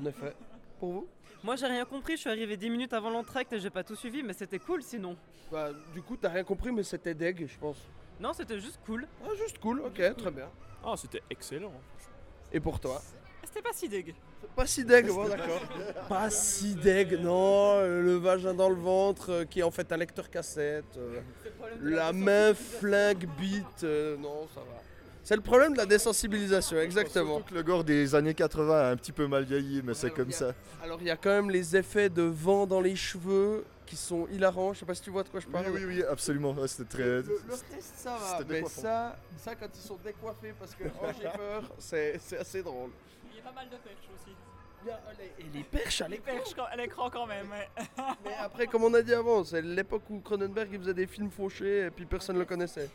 En 0.00 0.04
effet. 0.06 0.34
Pour 0.78 0.92
vous? 0.92 1.08
Moi 1.42 1.56
j'ai 1.56 1.66
rien 1.66 1.84
compris, 1.84 2.14
je 2.16 2.22
suis 2.22 2.30
arrivé 2.30 2.56
10 2.56 2.70
minutes 2.70 2.92
avant 2.92 3.10
l'entracte 3.10 3.52
et 3.52 3.60
j'ai 3.60 3.70
pas 3.70 3.84
tout 3.84 3.96
suivi, 3.96 4.22
mais 4.22 4.32
c'était 4.32 4.58
cool 4.58 4.82
sinon. 4.82 5.16
Bah, 5.50 5.70
du 5.92 6.02
coup, 6.02 6.16
t'as 6.16 6.28
rien 6.28 6.44
compris, 6.44 6.70
mais 6.70 6.82
c'était 6.82 7.14
deg, 7.14 7.46
je 7.46 7.58
pense. 7.58 7.76
Non, 8.20 8.32
c'était 8.32 8.60
juste 8.60 8.78
cool. 8.86 9.06
Ah, 9.24 9.30
juste 9.36 9.58
cool, 9.58 9.80
ok, 9.80 10.16
très 10.16 10.30
bien. 10.30 10.48
Ah, 10.84 10.94
c'était 10.96 11.22
excellent. 11.30 11.72
Et 12.52 12.60
pour 12.60 12.78
toi? 12.78 13.02
C'était 13.44 13.62
pas 13.62 13.72
si 13.72 13.88
dég. 13.88 14.14
Pas 14.56 14.66
si 14.66 14.84
deg, 14.84 15.06
bon, 15.08 15.28
d'accord. 15.28 15.60
Pas 16.08 16.30
si 16.30 16.74
deg, 16.74 17.20
non. 17.20 17.74
euh, 17.78 18.02
Le 18.02 18.16
vagin 18.16 18.54
dans 18.54 18.68
le 18.68 18.74
ventre, 18.76 19.30
euh, 19.30 19.44
qui 19.44 19.60
est 19.60 19.62
en 19.62 19.70
fait 19.70 19.90
un 19.92 19.96
lecteur 19.96 20.28
cassette. 20.30 20.84
euh, 20.96 21.20
la 21.82 22.12
main 22.12 22.52
flingue 22.54 23.26
bite, 23.38 23.84
euh, 23.84 24.16
non, 24.16 24.46
ça 24.54 24.60
va. 24.60 24.66
C'est 25.22 25.36
le 25.36 25.42
problème 25.42 25.72
de 25.74 25.78
la 25.78 25.86
désensibilisation, 25.86 26.78
exactement. 26.80 27.36
Surtout 27.36 27.50
que 27.50 27.54
le 27.54 27.62
gore 27.62 27.84
des 27.84 28.14
années 28.14 28.34
80 28.34 28.80
a 28.80 28.90
un 28.90 28.96
petit 28.96 29.12
peu 29.12 29.26
mal 29.26 29.44
vieilli, 29.44 29.82
mais 29.84 29.94
c'est 29.94 30.10
comme 30.10 30.32
ça. 30.32 30.54
Alors 30.82 30.98
il 31.00 31.06
y 31.06 31.10
a 31.10 31.16
quand 31.16 31.30
même 31.30 31.50
les 31.50 31.76
effets 31.76 32.08
de 32.08 32.22
vent 32.22 32.66
dans 32.66 32.80
les 32.80 32.96
cheveux 32.96 33.64
qui 33.86 33.96
sont 33.96 34.26
hilarants. 34.32 34.72
Je 34.72 34.80
sais 34.80 34.86
pas 34.86 34.94
si 34.94 35.02
tu 35.02 35.10
vois 35.10 35.22
de 35.22 35.28
quoi 35.28 35.38
je 35.40 35.46
Oui, 35.46 35.52
parle. 35.52 35.66
oui, 35.72 35.84
oui, 35.86 36.02
absolument. 36.04 36.52
ouais, 36.52 36.66
C'était 36.66 36.88
très. 36.88 37.02
Le, 37.04 37.22
le 37.22 37.32
reste 37.50 37.64
ça 37.96 38.16
va, 38.16 38.38
C'était 38.38 38.44
mais 38.48 38.54
décoiffant. 38.56 38.80
ça, 38.82 39.16
ça 39.38 39.54
quand 39.54 39.68
ils 39.74 39.86
sont 39.86 39.98
décoiffés 40.04 40.54
parce 40.58 40.74
que 40.74 40.84
oh, 41.00 41.06
j'ai 41.16 41.28
peur, 41.28 41.62
c'est 41.78 42.18
c'est 42.24 42.38
assez 42.38 42.62
drôle. 42.62 42.90
Il 43.40 43.44
y 43.44 43.48
a 43.48 43.50
pas 43.50 43.54
mal 43.60 43.68
de 43.70 43.76
perches 43.76 44.08
aussi. 44.14 44.34
Et 45.38 45.44
les 45.56 45.62
perches 45.64 46.00
à 46.02 46.08
Les 46.08 46.18
perches 46.18 46.54
quand- 46.54 46.64
à 46.64 46.76
l'écran 46.76 47.10
quand 47.10 47.26
même, 47.26 47.46
ouais. 47.50 47.68
Mais 48.24 48.34
après, 48.38 48.66
comme 48.66 48.84
on 48.84 48.94
a 48.94 49.02
dit 49.02 49.12
avant, 49.14 49.44
c'est 49.44 49.60
l'époque 49.62 50.02
où 50.08 50.20
Cronenberg 50.20 50.68
il 50.72 50.78
faisait 50.78 50.94
des 50.94 51.06
films 51.06 51.30
fauchés 51.30 51.86
et 51.86 51.90
puis 51.90 52.06
personne 52.06 52.36
ne 52.36 52.40
le 52.40 52.46
connaissait. 52.46 52.88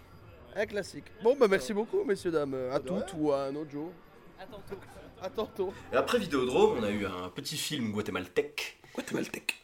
Un 0.55 0.65
classique. 0.65 1.05
Bon, 1.21 1.35
bah 1.35 1.47
merci 1.49 1.73
beaucoup, 1.73 2.03
messieurs, 2.03 2.31
dames. 2.31 2.55
À 2.71 2.79
toutes 2.79 3.13
ou 3.17 3.31
à 3.31 3.43
un 3.45 3.55
autre 3.55 3.69
jour. 3.71 3.91
À 4.39 4.45
tantôt. 4.45 4.79
À 5.21 5.29
tantôt. 5.29 5.73
Et 5.93 5.95
après 5.95 6.17
Vidéodrome, 6.19 6.79
on 6.79 6.83
a 6.83 6.89
eu 6.89 7.05
un 7.05 7.29
petit 7.29 7.57
film 7.57 7.91
guatémaltèque. 7.91 8.79
Guatémaltèque. 8.95 9.55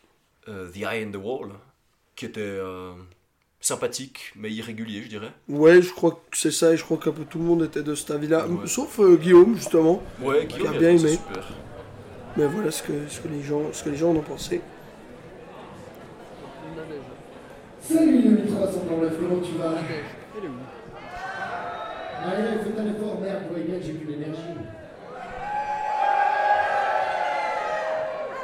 The 0.45 0.77
Eye 0.77 1.03
in 1.03 1.11
the 1.11 1.15
Wall, 1.15 1.51
qui 2.15 2.25
était 2.25 2.41
euh, 2.41 2.93
sympathique, 3.61 4.33
mais 4.35 4.49
irrégulier, 4.51 5.03
je 5.03 5.07
dirais. 5.09 5.31
Ouais, 5.47 5.81
je 5.81 5.93
crois 5.93 6.19
que 6.29 6.37
c'est 6.37 6.51
ça 6.51 6.73
et 6.73 6.77
je 6.77 6.83
crois 6.83 6.97
qu'un 6.97 7.11
peu 7.11 7.23
tout 7.23 7.37
le 7.37 7.45
monde 7.45 7.63
était 7.63 7.83
de 7.83 7.93
cet 7.95 8.11
avis-là. 8.11 8.47
Ouais. 8.47 8.65
Sauf 8.67 8.99
euh, 8.99 9.15
Guillaume, 9.15 9.55
justement. 9.55 10.01
Ouais, 10.21 10.47
qui 10.47 10.57
Guillaume, 10.57 10.75
a 10.75 10.79
bien 10.79 10.89
aimé. 10.89 11.09
super. 11.09 11.47
Mais 12.35 12.47
voilà 12.47 12.71
ce 12.71 12.81
que, 12.81 12.93
ce 13.07 13.19
que, 13.19 13.27
les, 13.27 13.41
gens, 13.43 13.61
ce 13.71 13.83
que 13.83 13.89
les 13.89 13.97
gens 13.97 14.11
en 14.11 14.15
ont 14.15 14.21
pensé. 14.21 14.61
Salut 17.81 18.21
le 18.21 18.29
1309, 18.29 19.13
comment 19.19 19.41
tu 19.41 19.51
vas 19.57 19.75
Allez, 22.23 22.43
faites 22.63 22.79
un 22.79 22.85
effort, 22.87 23.19
merde, 23.19 23.39
vous 23.47 23.49
voyez 23.49 23.65
bien 23.65 23.79
que 23.79 23.83
j'ai 23.85 23.93
plus 23.93 24.13
d'énergie. 24.13 24.39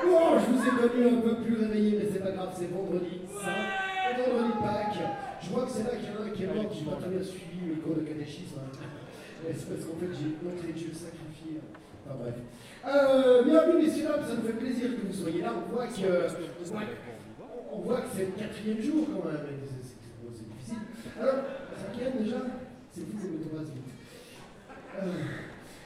Oh, 0.10 0.36
je 0.40 0.52
vous 0.52 0.68
ai 0.68 0.90
connu 0.90 1.18
un 1.18 1.22
peu 1.22 1.36
plus 1.44 1.56
réveillé, 1.56 2.00
mais 2.00 2.10
c'est 2.12 2.24
pas 2.24 2.32
grave, 2.32 2.50
c'est 2.58 2.72
vendredi. 2.72 3.22
Je 5.48 5.54
vois 5.56 5.64
que 5.66 5.72
c'est 5.72 5.84
là 5.84 5.96
qu'il 5.96 6.12
y 6.12 6.12
en 6.12 6.20
a 6.20 6.26
un 6.28 6.30
qui 6.36 6.44
est 6.44 6.52
mort, 6.52 6.68
qui 6.70 6.84
pas 6.84 6.96
très 7.00 7.08
bien 7.10 7.24
suivi 7.24 7.64
mes 7.72 7.76
cours 7.80 7.96
de 7.96 8.02
catéchisme. 8.04 8.60
Mais 9.44 9.56
c'est 9.56 9.70
parce 9.72 9.86
qu'en 9.88 9.96
fait, 9.96 10.12
j'ai 10.12 10.36
montré 10.44 10.74
Dieu 10.76 10.92
sacrifié. 10.92 11.64
Enfin 12.04 12.16
bref. 12.20 12.36
Euh, 12.84 13.44
bienvenue, 13.48 13.84
messieurs, 13.88 14.12
dames, 14.12 14.28
ça 14.28 14.36
nous 14.36 14.44
fait 14.48 14.60
plaisir 14.60 14.92
que 15.00 15.08
vous 15.08 15.14
soyez 15.16 15.42
là. 15.42 15.54
On 15.56 15.72
voit 15.72 15.88
que. 15.88 16.04
ouais, 16.04 16.88
on 17.72 17.80
voit 17.80 18.02
que 18.02 18.10
c'est 18.16 18.26
le 18.28 18.36
quatrième 18.36 18.82
jour 18.82 19.08
quand 19.08 19.24
même. 19.30 19.40
c'est- 19.64 19.88
c'est- 19.88 19.96
C'est 20.36 20.48
difficile. 20.52 20.84
Alors, 21.22 21.36
cinquième 21.80 22.20
déjà 22.24 22.38
C'est 22.92 23.02
fou 23.08 23.16
comme 23.16 23.40
le 23.40 23.64
vite. 23.64 23.92
Euh, 25.00 25.24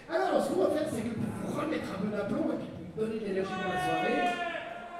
alors, 0.09 0.43
ce 0.43 0.49
qu'on 0.51 0.63
va 0.63 0.69
faire, 0.71 0.87
c'est 0.89 1.01
que 1.05 1.13
pour 1.13 1.29
vous 1.45 1.53
remettre 1.61 1.85
un 1.93 2.01
peu 2.01 2.09
d'aplomb 2.09 2.49
et 2.49 2.57
pour 2.57 2.81
vous 2.81 2.97
donner 2.97 3.19
de 3.19 3.25
l'énergie 3.25 3.51
dans 3.51 3.69
la 3.69 3.81
soirée. 3.85 4.25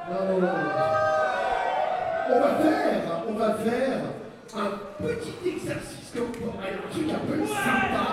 Non, 0.06 0.22
non, 0.28 0.38
non, 0.42 0.54
non. 0.54 0.92
On 2.34 2.40
va 2.40 2.52
faire, 2.62 3.26
on 3.28 3.34
va 3.34 3.54
faire 3.56 4.00
un 4.56 5.04
petit 5.06 5.34
exercice 5.48 6.12
corporel, 6.16 6.74
un 6.84 6.90
truc 6.92 7.08
un 7.10 7.24
peu 7.26 7.40
sympa. 7.48 8.04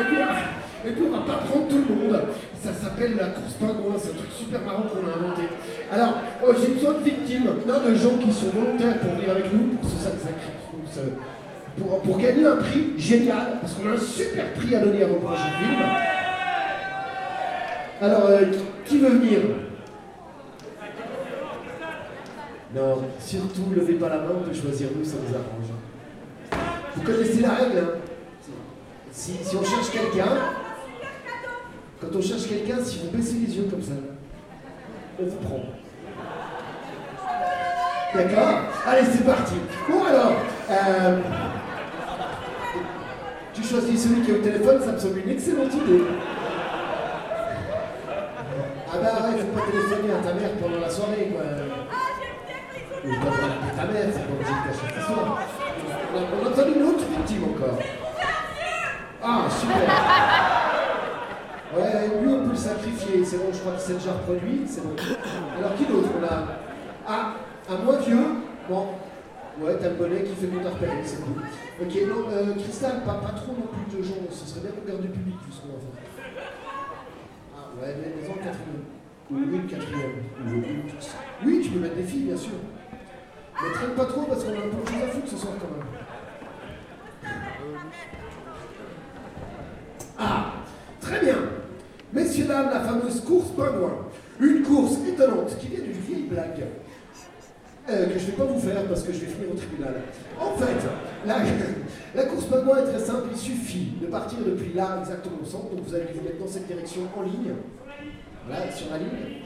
Et 0.00 0.90
puis, 0.92 1.02
on- 1.06 1.12
va 1.12 1.22
pas 1.26 1.40
prendre 1.44 1.68
tout 1.68 1.82
le 1.88 1.94
monde. 1.94 2.20
Ça 2.62 2.72
s'appelle 2.74 3.16
la 3.16 3.26
course 3.28 3.54
pingouin, 3.54 3.94
c'est 3.98 4.10
un 4.10 4.16
truc 4.18 4.30
super 4.38 4.60
marrant 4.60 4.82
qu'on 4.82 5.06
a 5.08 5.16
inventé. 5.16 5.42
Alors, 5.90 6.14
oh, 6.46 6.52
j'ai 6.60 6.74
besoin 6.74 6.92
de 6.94 7.02
victimes, 7.04 7.44
non, 7.66 7.80
de 7.88 7.94
gens 7.94 8.16
qui 8.18 8.32
sont 8.32 8.50
volontaires 8.50 8.98
pour 8.98 9.12
venir 9.12 9.30
avec 9.30 9.52
nous 9.52 9.76
pour 9.76 9.88
ce 9.90 9.96
sacrifice. 9.96 11.00
Pour, 11.78 12.02
pour 12.02 12.18
gagner 12.18 12.44
un 12.46 12.56
prix 12.56 12.92
génial, 12.98 13.58
parce 13.60 13.74
qu'on 13.74 13.88
a 13.88 13.92
un 13.94 13.98
super 13.98 14.52
prix 14.54 14.74
à 14.74 14.80
donner 14.80 15.02
à 15.04 15.06
vos 15.06 15.14
prochains 15.16 15.50
films. 15.58 15.86
Alors, 18.02 18.26
euh, 18.28 18.44
qui 18.86 18.98
veut 18.98 19.08
venir? 19.10 19.40
Non, 22.74 23.02
surtout, 23.18 23.72
levez 23.74 23.94
pas 23.94 24.08
la 24.08 24.18
main, 24.18 24.30
on 24.38 24.48
peut 24.48 24.54
choisir 24.54 24.88
nous, 24.96 25.04
ça 25.04 25.16
nous 25.16 25.34
arrange. 25.34 25.70
Vous 26.94 27.02
connaissez 27.02 27.40
la 27.40 27.50
règle, 27.50 27.78
hein? 27.78 27.98
Si, 29.10 29.32
si 29.42 29.56
on 29.56 29.64
cherche 29.64 29.90
quelqu'un, 29.90 30.36
quand 32.00 32.16
on 32.16 32.22
cherche 32.22 32.46
quelqu'un, 32.46 32.76
si 32.82 33.00
vous 33.00 33.16
baissez 33.16 33.38
les 33.44 33.56
yeux 33.56 33.66
comme 33.68 33.82
ça, 33.82 33.94
on 35.18 35.24
vous 35.24 35.36
prend. 35.38 35.64
D'accord? 38.14 38.60
Allez, 38.86 39.06
c'est 39.12 39.24
parti. 39.24 39.54
Bon 39.88 40.04
alors, 40.04 40.32
euh, 40.70 41.18
tu 43.52 43.64
choisis 43.64 44.04
celui 44.04 44.22
qui 44.22 44.30
est 44.30 44.34
au 44.34 44.42
téléphone, 44.42 44.80
ça 44.80 44.92
me 44.92 44.98
semble 44.98 45.18
une 45.18 45.30
excellente 45.30 45.74
idée. 45.74 46.02
Ah 48.92 48.98
bah 49.02 49.08
arrête, 49.20 49.40
faut 49.40 49.60
pas 49.60 49.66
téléphoner 49.66 50.12
à 50.12 50.22
ta 50.22 50.34
mère 50.34 50.50
pendant 50.60 50.80
la 50.80 50.90
soirée, 50.90 51.32
quoi. 51.32 51.42
Ta 53.02 53.84
mère, 53.86 54.08
c'est 54.12 54.26
pas 54.26 54.32
obligé 54.34 54.52
de. 54.52 54.70
On 56.12 56.60
a, 56.60 56.68
une 56.68 56.82
autre 56.82 57.04
victime 57.08 57.44
encore. 57.44 57.78
Ah, 59.22 59.46
super 59.48 59.76
Ouais, 61.76 62.20
lui 62.22 62.32
on 62.32 62.44
peut 62.44 62.50
le 62.50 62.56
sacrifier, 62.56 63.24
c'est 63.24 63.36
bon, 63.38 63.52
je 63.52 63.58
crois 63.60 63.72
qu'il 63.72 63.80
s'est 63.80 63.94
déjà 63.94 64.12
reproduit, 64.12 64.62
c'est 64.66 64.82
bon. 64.82 64.96
Alors 65.58 65.74
qui 65.76 65.84
d'autre 65.84 66.08
on 66.20 66.24
a? 66.24 66.48
Ah, 67.06 67.34
un 67.68 67.76
moins 67.84 67.96
vieux 67.98 68.26
Bon. 68.68 68.86
Ouais, 69.60 69.76
t'as 69.80 69.90
le 69.90 69.94
bonnet 69.94 70.22
qui 70.22 70.34
fait 70.34 70.46
mon 70.46 70.62
repérer, 70.62 71.02
c'est 71.04 71.22
cool. 71.22 71.42
Ok, 71.80 71.94
non, 72.08 72.30
euh, 72.32 72.54
Cristal, 72.54 73.02
pas, 73.04 73.20
trop 73.36 73.52
non 73.52 73.68
plus 73.68 73.98
de 73.98 74.02
gens, 74.02 74.14
ce 74.30 74.46
serait 74.46 74.60
bien 74.60 74.70
qu'on 74.70 74.88
garde 74.88 75.02
du 75.02 75.08
public, 75.08 75.36
faire. 75.46 76.24
Ah 77.54 77.68
ouais, 77.80 77.94
mais 78.00 78.20
maison 78.20 78.34
quatrième. 78.34 78.84
Ou 79.30 79.36
une 79.38 79.66
quatrième. 79.66 80.22
Oui, 81.44 81.59
tu 81.70 81.78
peux 81.78 81.80
mettre 81.82 81.96
des 81.96 82.02
filles, 82.02 82.22
bien 82.24 82.36
sûr. 82.36 82.52
Mais 83.62 83.72
traîne 83.74 83.90
pas 83.90 84.06
trop 84.06 84.22
parce 84.22 84.42
qu'on 84.42 84.50
a 84.50 84.56
un 84.56 84.68
peu 84.68 84.82
de 84.82 84.88
choses 84.88 85.02
à 85.04 85.08
foutre 85.12 85.28
ce 85.28 85.36
soir 85.36 85.52
quand 85.60 85.68
même. 85.68 87.30
Ah, 90.18 90.52
très 91.00 91.20
bien. 91.20 91.36
Messieurs, 92.12 92.46
dames, 92.46 92.70
la 92.72 92.80
fameuse 92.80 93.20
course 93.20 93.50
pingouin. 93.56 94.06
Une 94.40 94.62
course 94.62 94.96
étonnante 95.06 95.56
qui 95.58 95.68
vient 95.68 95.80
d'une 95.80 95.92
vieille 95.92 96.22
blague. 96.28 96.64
euh, 97.88 98.06
que 98.06 98.18
je 98.18 98.24
ne 98.26 98.30
vais 98.30 98.36
pas 98.36 98.44
vous 98.44 98.60
faire 98.60 98.84
parce 98.86 99.02
que 99.02 99.12
je 99.12 99.18
vais 99.20 99.26
finir 99.26 99.50
au 99.52 99.56
tribunal. 99.56 99.94
En 100.40 100.56
fait, 100.56 100.76
la, 101.26 101.36
la 102.14 102.24
course 102.24 102.46
pingouin 102.46 102.78
est 102.78 102.90
très 102.92 102.98
simple. 103.04 103.28
Il 103.32 103.36
suffit 103.38 103.92
de 104.00 104.06
partir 104.06 104.38
depuis 104.44 104.72
là, 104.72 104.96
exactement 105.00 105.36
au 105.42 105.46
centre. 105.46 105.70
Donc 105.70 105.84
vous 105.86 105.94
allez 105.94 106.06
vous 106.14 106.22
mettre 106.22 106.38
dans 106.38 106.48
cette 106.48 106.66
direction 106.66 107.02
en 107.16 107.22
ligne. 107.22 107.52
Voilà, 108.46 108.72
sur 108.72 108.90
la 108.90 108.98
ligne. 108.98 109.42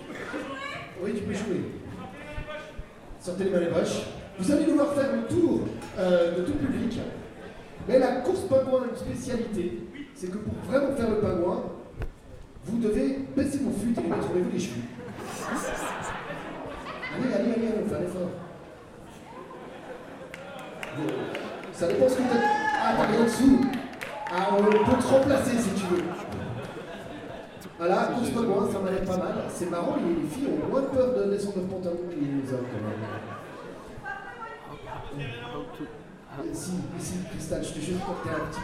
Oui, 1.03 1.13
tu 1.17 1.23
peux 1.23 1.33
jouer. 1.35 1.61
Sortez 3.25 3.45
les 3.45 3.51
mains 3.51 3.61
les 3.61 3.69
poches. 3.69 4.03
Vous 4.39 4.53
allez 4.53 4.67
devoir 4.67 4.93
faire 4.93 5.09
le 5.15 5.23
tour 5.35 5.61
euh, 5.99 6.37
de 6.37 6.43
tout 6.43 6.59
public. 6.59 7.01
Mais 7.89 7.99
la 7.99 8.17
course 8.17 8.41
pingouin 8.41 8.83
a 8.83 8.91
une 8.91 8.97
spécialité. 8.97 9.81
C'est 10.15 10.31
que 10.31 10.37
pour 10.37 10.53
vraiment 10.69 10.95
faire 10.95 11.09
le 11.09 11.21
pingouin, 11.21 11.63
vous 12.67 12.79
devez 12.81 13.21
baisser 13.35 13.61
vos 13.63 13.71
flûtes 13.71 13.97
et 13.97 14.03
les 14.03 14.09
mettre 14.09 14.35
niveau 14.35 14.51
des 14.51 14.59
cheveux. 14.59 14.83
Allez, 17.17 17.35
allez, 17.35 17.53
allez, 17.55 17.69
on 17.83 17.89
fait 17.89 17.97
un 17.97 18.03
effort. 18.03 18.31
Bon, 20.99 21.13
Ça 21.73 21.89
dépend 21.89 22.09
ce 22.11 22.17
que 22.17 22.23
t'as. 22.25 22.41
Ah, 22.83 22.95
t'as 22.99 23.21
en 23.21 23.25
dessous. 23.25 23.61
Ah, 24.31 24.49
on 24.53 24.63
peut 24.65 25.03
te 25.03 25.07
remplacer 25.07 25.57
si 25.59 25.71
tu 25.71 25.87
veux. 25.95 26.03
Voilà, 27.77 27.97
course 28.15 28.31
pingouin, 28.31 28.69
ça 28.73 28.79
m'a 28.79 28.91
l'air 28.91 29.05
pas 29.05 29.17
mal. 29.17 29.35
C'est 29.53 29.69
marrant, 29.69 29.97
les, 29.97 30.23
les 30.23 30.29
filles 30.29 30.47
ont 30.47 30.71
moins 30.71 30.83
peur 30.83 31.15
de 31.15 31.31
descendre 31.31 31.57
leur 31.57 31.67
pantalon 31.67 31.97
que 32.09 32.15
les 32.15 32.53
hommes 32.53 32.67
quand 32.71 32.83
même. 32.87 33.03
Si, 36.53 36.73
ici, 36.99 37.15
Cristal, 37.31 37.63
je 37.65 37.73
te 37.73 37.81
jure 37.81 37.97
que 37.97 38.29
t'es 38.29 38.35
un 38.35 38.47
petit. 38.47 38.61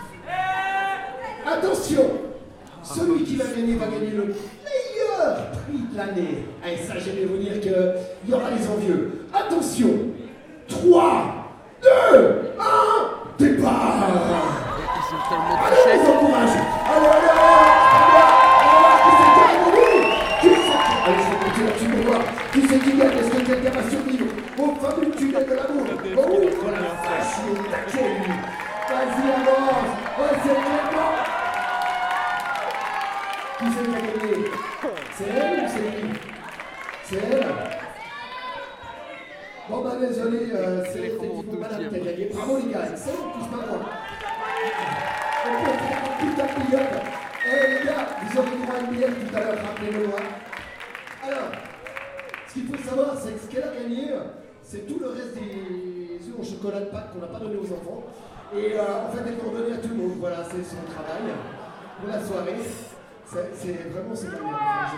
Attention 1.46 2.10
Celui 2.82 3.24
qui 3.24 3.36
va 3.36 3.44
gagner 3.46 3.74
va 3.76 3.86
gagner 3.86 4.10
le 4.10 4.24
meilleur 4.26 5.50
prix 5.52 5.78
de 5.92 5.96
l'année. 5.96 6.46
Et 6.66 6.76
ça, 6.76 6.94
j'aimerais 6.98 7.26
vous 7.26 7.38
dire 7.38 7.60
qu'il 7.60 8.28
y 8.28 8.32
aura 8.34 8.50
les 8.50 8.68
envieux. 8.68 9.26
Attention 9.32 9.90
3, 10.68 11.24
2, 11.82 11.88
1, 12.58 13.44
départ 13.44 13.96
Allez, 15.32 15.98
les 15.98 16.08
encourage 16.08 16.50
Allez, 16.50 17.06
allez, 17.06 17.28
allez 17.28 17.69
Qui 22.60 22.68
c'est 22.68 22.78
qui 22.78 22.92
gagne 22.92 23.16
Est-ce 23.16 23.30
que 23.30 23.46
quelqu'un 23.46 23.70
va 23.70 23.90
survivre 23.90 24.26
Au 24.58 24.74
fameux 24.74 25.10
tunnel 25.12 25.46
de 25.46 25.54
l'amour. 25.54 25.86
Oh, 26.18 26.40
voilà, 26.60 26.78
vache, 26.78 27.40
il 27.46 27.52
est 27.56 27.70
taquet, 27.70 28.08
lui 28.20 28.34
Vas-y, 28.90 29.24
avance. 29.32 29.90
Ouais, 30.18 30.34
c'est 30.42 30.52
vraiment 30.52 31.10
Qui 33.58 33.64
c'est 33.72 33.84
qui 33.86 33.96
a 33.96 34.00
gagné 34.02 34.44
C'est 35.16 35.28
elle 35.30 35.64
ou 35.64 35.68
c'est 35.68 36.02
lui 36.02 36.12
C'est 37.04 37.22
elle. 37.32 37.46
Bon 39.70 39.78
bah 39.82 39.96
désolé, 39.98 40.38
euh, 40.52 40.84
c'est 40.92 40.98
effectivement 40.98 41.44
madame 41.60 41.88
qui 41.88 41.96
a 41.96 41.98
gagné. 41.98 42.28
Bravo 42.34 42.58
les 42.58 42.72
gars, 42.72 42.88
excellent, 42.90 43.32
tous 43.38 43.46
pas 43.46 43.66
moi. 43.66 43.78
Putain 46.18 46.44
de. 46.44 46.86
Eh 47.46 47.70
les 47.70 47.86
gars, 47.86 48.06
vous 48.22 48.38
aurez 48.38 48.50
droit 48.50 48.74
à 48.74 48.80
une 48.80 48.86
billette 48.88 49.30
tout 49.30 49.36
à 49.36 49.40
l'heure, 49.40 49.58
rappelez-le 49.64 50.08
moi. 50.08 50.18
Alors, 51.26 51.50
ce 52.50 52.54
qu'il 52.54 52.66
faut 52.66 52.82
savoir, 52.82 53.14
c'est 53.16 53.32
que 53.32 53.38
ce 53.38 53.46
qu'elle 53.46 53.62
a 53.62 53.72
gagné, 53.72 54.10
c'est 54.62 54.84
tout 54.86 54.98
le 54.98 55.08
reste 55.10 55.34
des 55.34 56.18
œufs 56.26 56.34
au 56.36 56.42
chocolat 56.42 56.80
de 56.80 56.86
Pâques 56.86 57.12
qu'on 57.12 57.20
n'a 57.20 57.28
pas 57.28 57.38
donné 57.38 57.54
aux 57.54 57.72
enfants. 57.72 58.02
Et 58.52 58.74
euh, 58.74 59.06
en 59.06 59.08
fait, 59.14 59.22
elles 59.24 59.38
vont 59.38 59.52
donner 59.54 59.74
à 59.74 59.78
tout 59.78 59.90
le 59.90 59.94
monde. 59.94 60.18
Voilà, 60.18 60.42
c'est 60.42 60.64
son 60.66 60.82
travail 60.90 61.30
pour 62.00 62.08
la 62.08 62.20
soirée. 62.20 62.58
C'est 63.54 63.86
vraiment 63.94 64.14
c'est. 64.16 64.26
Voilà. 64.26 64.90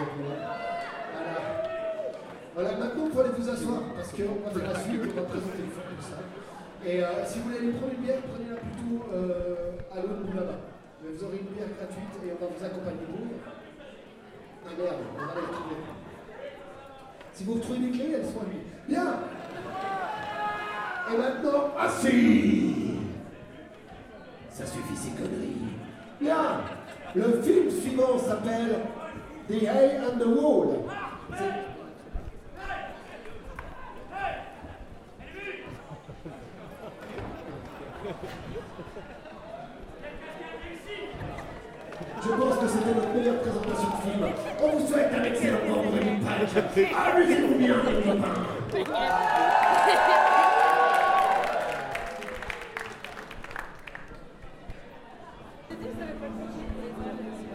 Voilà, 2.55 2.77
maintenant 2.77 3.09
vous 3.13 3.21
allez 3.21 3.31
vous 3.37 3.49
asseoir 3.49 3.81
parce 3.97 4.13
qu'on 4.13 4.41
va 4.45 4.51
faire 4.51 4.73
la 4.73 4.79
suite, 4.81 5.01
on 5.05 5.21
va 5.21 5.29
présenter 5.29 5.61
le 5.61 5.73
comme 5.73 6.01
ça. 6.01 6.21
Et 6.85 7.05
euh, 7.05 7.25
si 7.27 7.39
vous 7.39 7.45
voulez 7.45 7.59
aller 7.59 7.73
prendre 7.73 7.93
une 7.93 8.01
bière, 8.01 8.21
prenez-la 8.33 8.57
plutôt 8.57 9.05
euh, 9.13 9.77
à 9.93 9.97
l'autre 10.01 10.25
bout 10.25 10.37
là-bas. 10.37 10.61
Vous 11.05 11.25
aurez 11.25 11.37
une 11.37 11.53
bière 11.53 11.69
gratuite 11.77 12.13
et 12.25 12.33
on 12.33 12.41
va 12.41 12.49
vous 12.49 12.65
accompagner 12.65 13.05
pour. 13.09 13.25
Ah 14.65 14.73
merde, 14.77 15.01
on 15.13 15.17
va 15.21 15.33
aller 15.33 15.47
retrouver. 15.49 16.12
Si 17.43 17.49
vous 17.49 17.55
retrouvez 17.55 17.79
des 17.81 17.91
clés, 17.91 18.13
elles 18.15 18.25
sont 18.25 18.39
à 18.39 18.45
lui. 18.45 18.59
Bien 18.89 19.17
Et 21.13 21.19
maintenant, 21.19 21.73
assis 21.77 22.95
Ça 24.49 24.65
suffit 24.65 24.95
ces 24.95 25.11
conneries. 25.11 25.57
Bien 26.21 26.61
Le 27.17 27.43
film 27.43 27.69
suivant 27.69 28.17
s'appelle 28.17 28.79
The 29.49 29.55
Hay 29.65 29.99
and 29.99 30.21
the 30.21 30.27
Wall. 30.27 30.69
C'est- 31.37 31.45
Je 42.25 42.29
pense 42.29 42.57
que 42.59 42.69
c'était 42.69 42.95
notre 42.95 43.09
meilleure 43.15 43.41
présentation 43.41 43.89
de 43.89 44.11
film. 44.11 44.27
On 44.63 44.77
vous 44.79 44.87
souhaite 44.87 45.11
un 45.13 45.25
excellent 45.25 45.59
vendredi 45.69 45.99
de 45.99 46.25
Pâques. 46.25 46.42
Amusez-vous 46.55 47.55
bien, 47.59 47.77
les 48.75 48.85
copains. 48.85 49.53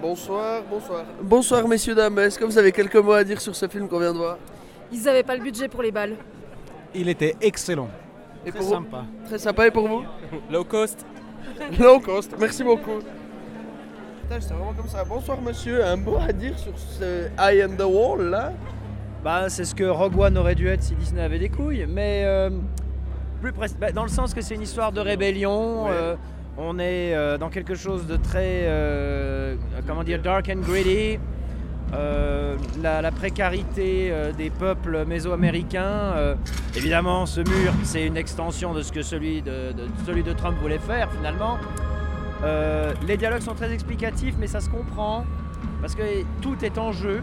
Bonsoir, 0.01 0.63
bonsoir. 0.69 1.05
Bonsoir 1.21 1.67
messieurs, 1.67 1.95
dames. 1.95 2.17
Est-ce 2.19 2.37
que 2.39 2.45
vous 2.45 2.57
avez 2.57 2.71
quelques 2.71 2.95
mots 2.95 3.13
à 3.13 3.23
dire 3.23 3.41
sur 3.41 3.55
ce 3.55 3.67
film 3.67 3.87
qu'on 3.87 3.99
vient 3.99 4.13
de 4.13 4.17
voir? 4.17 4.37
Ils 4.91 5.01
n'avaient 5.03 5.23
pas 5.23 5.35
le 5.35 5.41
budget 5.43 5.67
pour 5.67 5.81
les 5.81 5.91
balles. 5.91 6.15
Il 6.93 7.09
était 7.09 7.35
excellent. 7.41 7.89
Et 8.45 8.51
Très 8.51 8.59
pour 8.59 8.67
vous 8.67 8.73
sympa. 8.75 9.03
Très 9.25 9.39
sympa 9.39 9.67
et 9.67 9.71
pour 9.71 9.87
vous? 9.87 10.03
Low 10.51 10.63
cost. 10.63 11.05
Low 11.79 11.99
cost, 11.99 12.33
merci 12.39 12.63
beaucoup. 12.63 12.99
Putain, 14.21 14.39
C'est 14.39 14.53
vraiment 14.53 14.73
comme 14.73 14.87
ça. 14.87 15.03
Bonsoir 15.03 15.41
monsieur, 15.41 15.83
un 15.85 15.95
mot 15.95 16.17
à 16.17 16.31
dire 16.31 16.57
sur 16.57 16.73
ce 16.77 17.27
Eye 17.39 17.63
and 17.63 17.75
the 17.77 17.85
Wall 17.85 18.29
là? 18.29 18.53
Bah, 19.27 19.49
c'est 19.49 19.65
ce 19.65 19.75
que 19.75 19.83
Rogue 19.83 20.17
One 20.17 20.37
aurait 20.37 20.55
dû 20.55 20.69
être 20.69 20.81
si 20.81 20.95
Disney 20.95 21.21
avait 21.21 21.37
des 21.37 21.49
couilles, 21.49 21.85
mais 21.85 22.21
euh, 22.23 22.49
plus 23.41 23.51
près- 23.51 23.67
bah, 23.77 23.91
dans 23.91 24.03
le 24.03 24.07
sens 24.09 24.33
que 24.33 24.39
c'est 24.39 24.55
une 24.55 24.61
histoire 24.61 24.93
de 24.93 25.01
rébellion. 25.01 25.83
Ouais. 25.83 25.91
euh, 25.91 26.15
on 26.57 26.79
est 26.79 27.13
euh, 27.13 27.37
dans 27.37 27.49
quelque 27.49 27.75
chose 27.75 28.07
de 28.07 28.15
très, 28.15 28.65
comment 29.85 30.05
dire, 30.05 30.21
dark 30.21 30.47
and 30.49 30.61
gritty. 30.61 31.19
La, 32.81 33.01
la 33.01 33.11
précarité 33.11 34.13
des 34.37 34.49
peuples 34.49 35.03
mésoaméricains. 35.05 36.13
évidemment, 36.77 37.25
ce 37.25 37.41
mur, 37.41 37.73
c'est 37.83 38.07
une 38.07 38.15
extension 38.15 38.73
de 38.73 38.81
ce 38.81 38.93
que 38.93 39.01
celui 39.01 39.41
de, 39.41 39.73
de- 39.73 39.87
celui 40.05 40.23
de 40.23 40.31
Trump 40.31 40.55
voulait 40.61 40.79
faire 40.79 41.11
finalement. 41.11 41.57
Les 43.05 43.17
dialogues 43.17 43.41
sont 43.41 43.55
très 43.55 43.73
explicatifs, 43.73 44.35
mais 44.39 44.47
ça 44.47 44.61
se 44.61 44.69
comprend. 44.69 45.25
parce 45.81 45.95
que 45.95 46.03
tout 46.41 46.55
est 46.63 46.77
en 46.77 46.93
jeu 46.93 47.21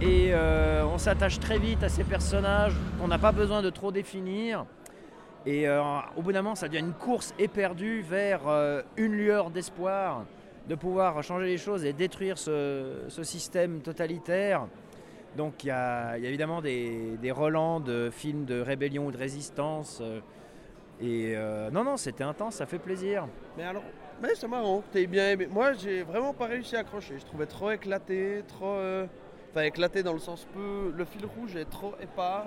et 0.00 0.30
euh, 0.32 0.82
on 0.86 0.96
s'attache 0.96 1.38
très 1.40 1.58
vite 1.58 1.82
à 1.82 1.90
ces 1.90 2.04
personnages 2.04 2.72
qu'on 2.98 3.08
n'a 3.08 3.18
pas 3.18 3.32
besoin 3.32 3.60
de 3.60 3.68
trop 3.68 3.92
définir. 3.92 4.64
Et 5.44 5.68
euh, 5.68 5.82
au 6.16 6.22
bout 6.22 6.32
d'un 6.32 6.40
moment, 6.40 6.54
ça 6.54 6.68
devient 6.68 6.80
une 6.80 6.94
course 6.94 7.34
éperdue 7.38 8.00
vers 8.00 8.48
euh, 8.48 8.82
une 8.96 9.12
lueur 9.12 9.50
d'espoir 9.50 10.24
de 10.68 10.74
pouvoir 10.74 11.22
changer 11.22 11.46
les 11.46 11.58
choses 11.58 11.84
et 11.84 11.92
détruire 11.92 12.38
ce, 12.38 13.08
système 13.22 13.80
totalitaire. 13.80 14.66
Donc 15.36 15.64
il 15.64 15.68
y, 15.68 15.70
a 15.70 16.16
évidemment 16.16 16.62
des, 16.62 17.18
des 17.20 17.30
relents 17.30 17.80
de 17.80 18.08
films 18.10 18.46
de 18.46 18.60
rébellion 18.60 19.06
ou 19.06 19.10
de 19.10 19.18
résistance. 19.18 20.02
et 21.00 21.36
non, 21.72 21.84
non, 21.84 21.96
c'était 21.96 22.24
intense, 22.24 22.56
ça 22.56 22.66
fait 22.66 22.78
plaisir. 22.78 23.26
Mais 23.56 23.64
alors, 23.64 23.82
mais 24.22 24.34
c'est 24.34 24.48
marrant, 24.48 24.82
t'es 24.92 25.06
bien 25.06 25.30
aimé. 25.30 25.48
Moi, 25.50 25.72
j'ai 25.72 26.02
vraiment 26.02 26.34
pas 26.34 26.46
réussi 26.46 26.76
à 26.76 26.80
accrocher. 26.80 27.18
Je 27.18 27.24
trouvais 27.24 27.46
trop 27.46 27.70
éclaté, 27.70 28.42
trop. 28.46 28.76
Enfin, 29.50 29.62
éclaté 29.62 30.02
dans 30.02 30.12
le 30.12 30.18
sens 30.18 30.46
peu. 30.54 30.92
Le 30.96 31.04
fil 31.04 31.22
rouge 31.26 31.56
est 31.56 31.68
trop 31.68 31.94
épars. 32.00 32.46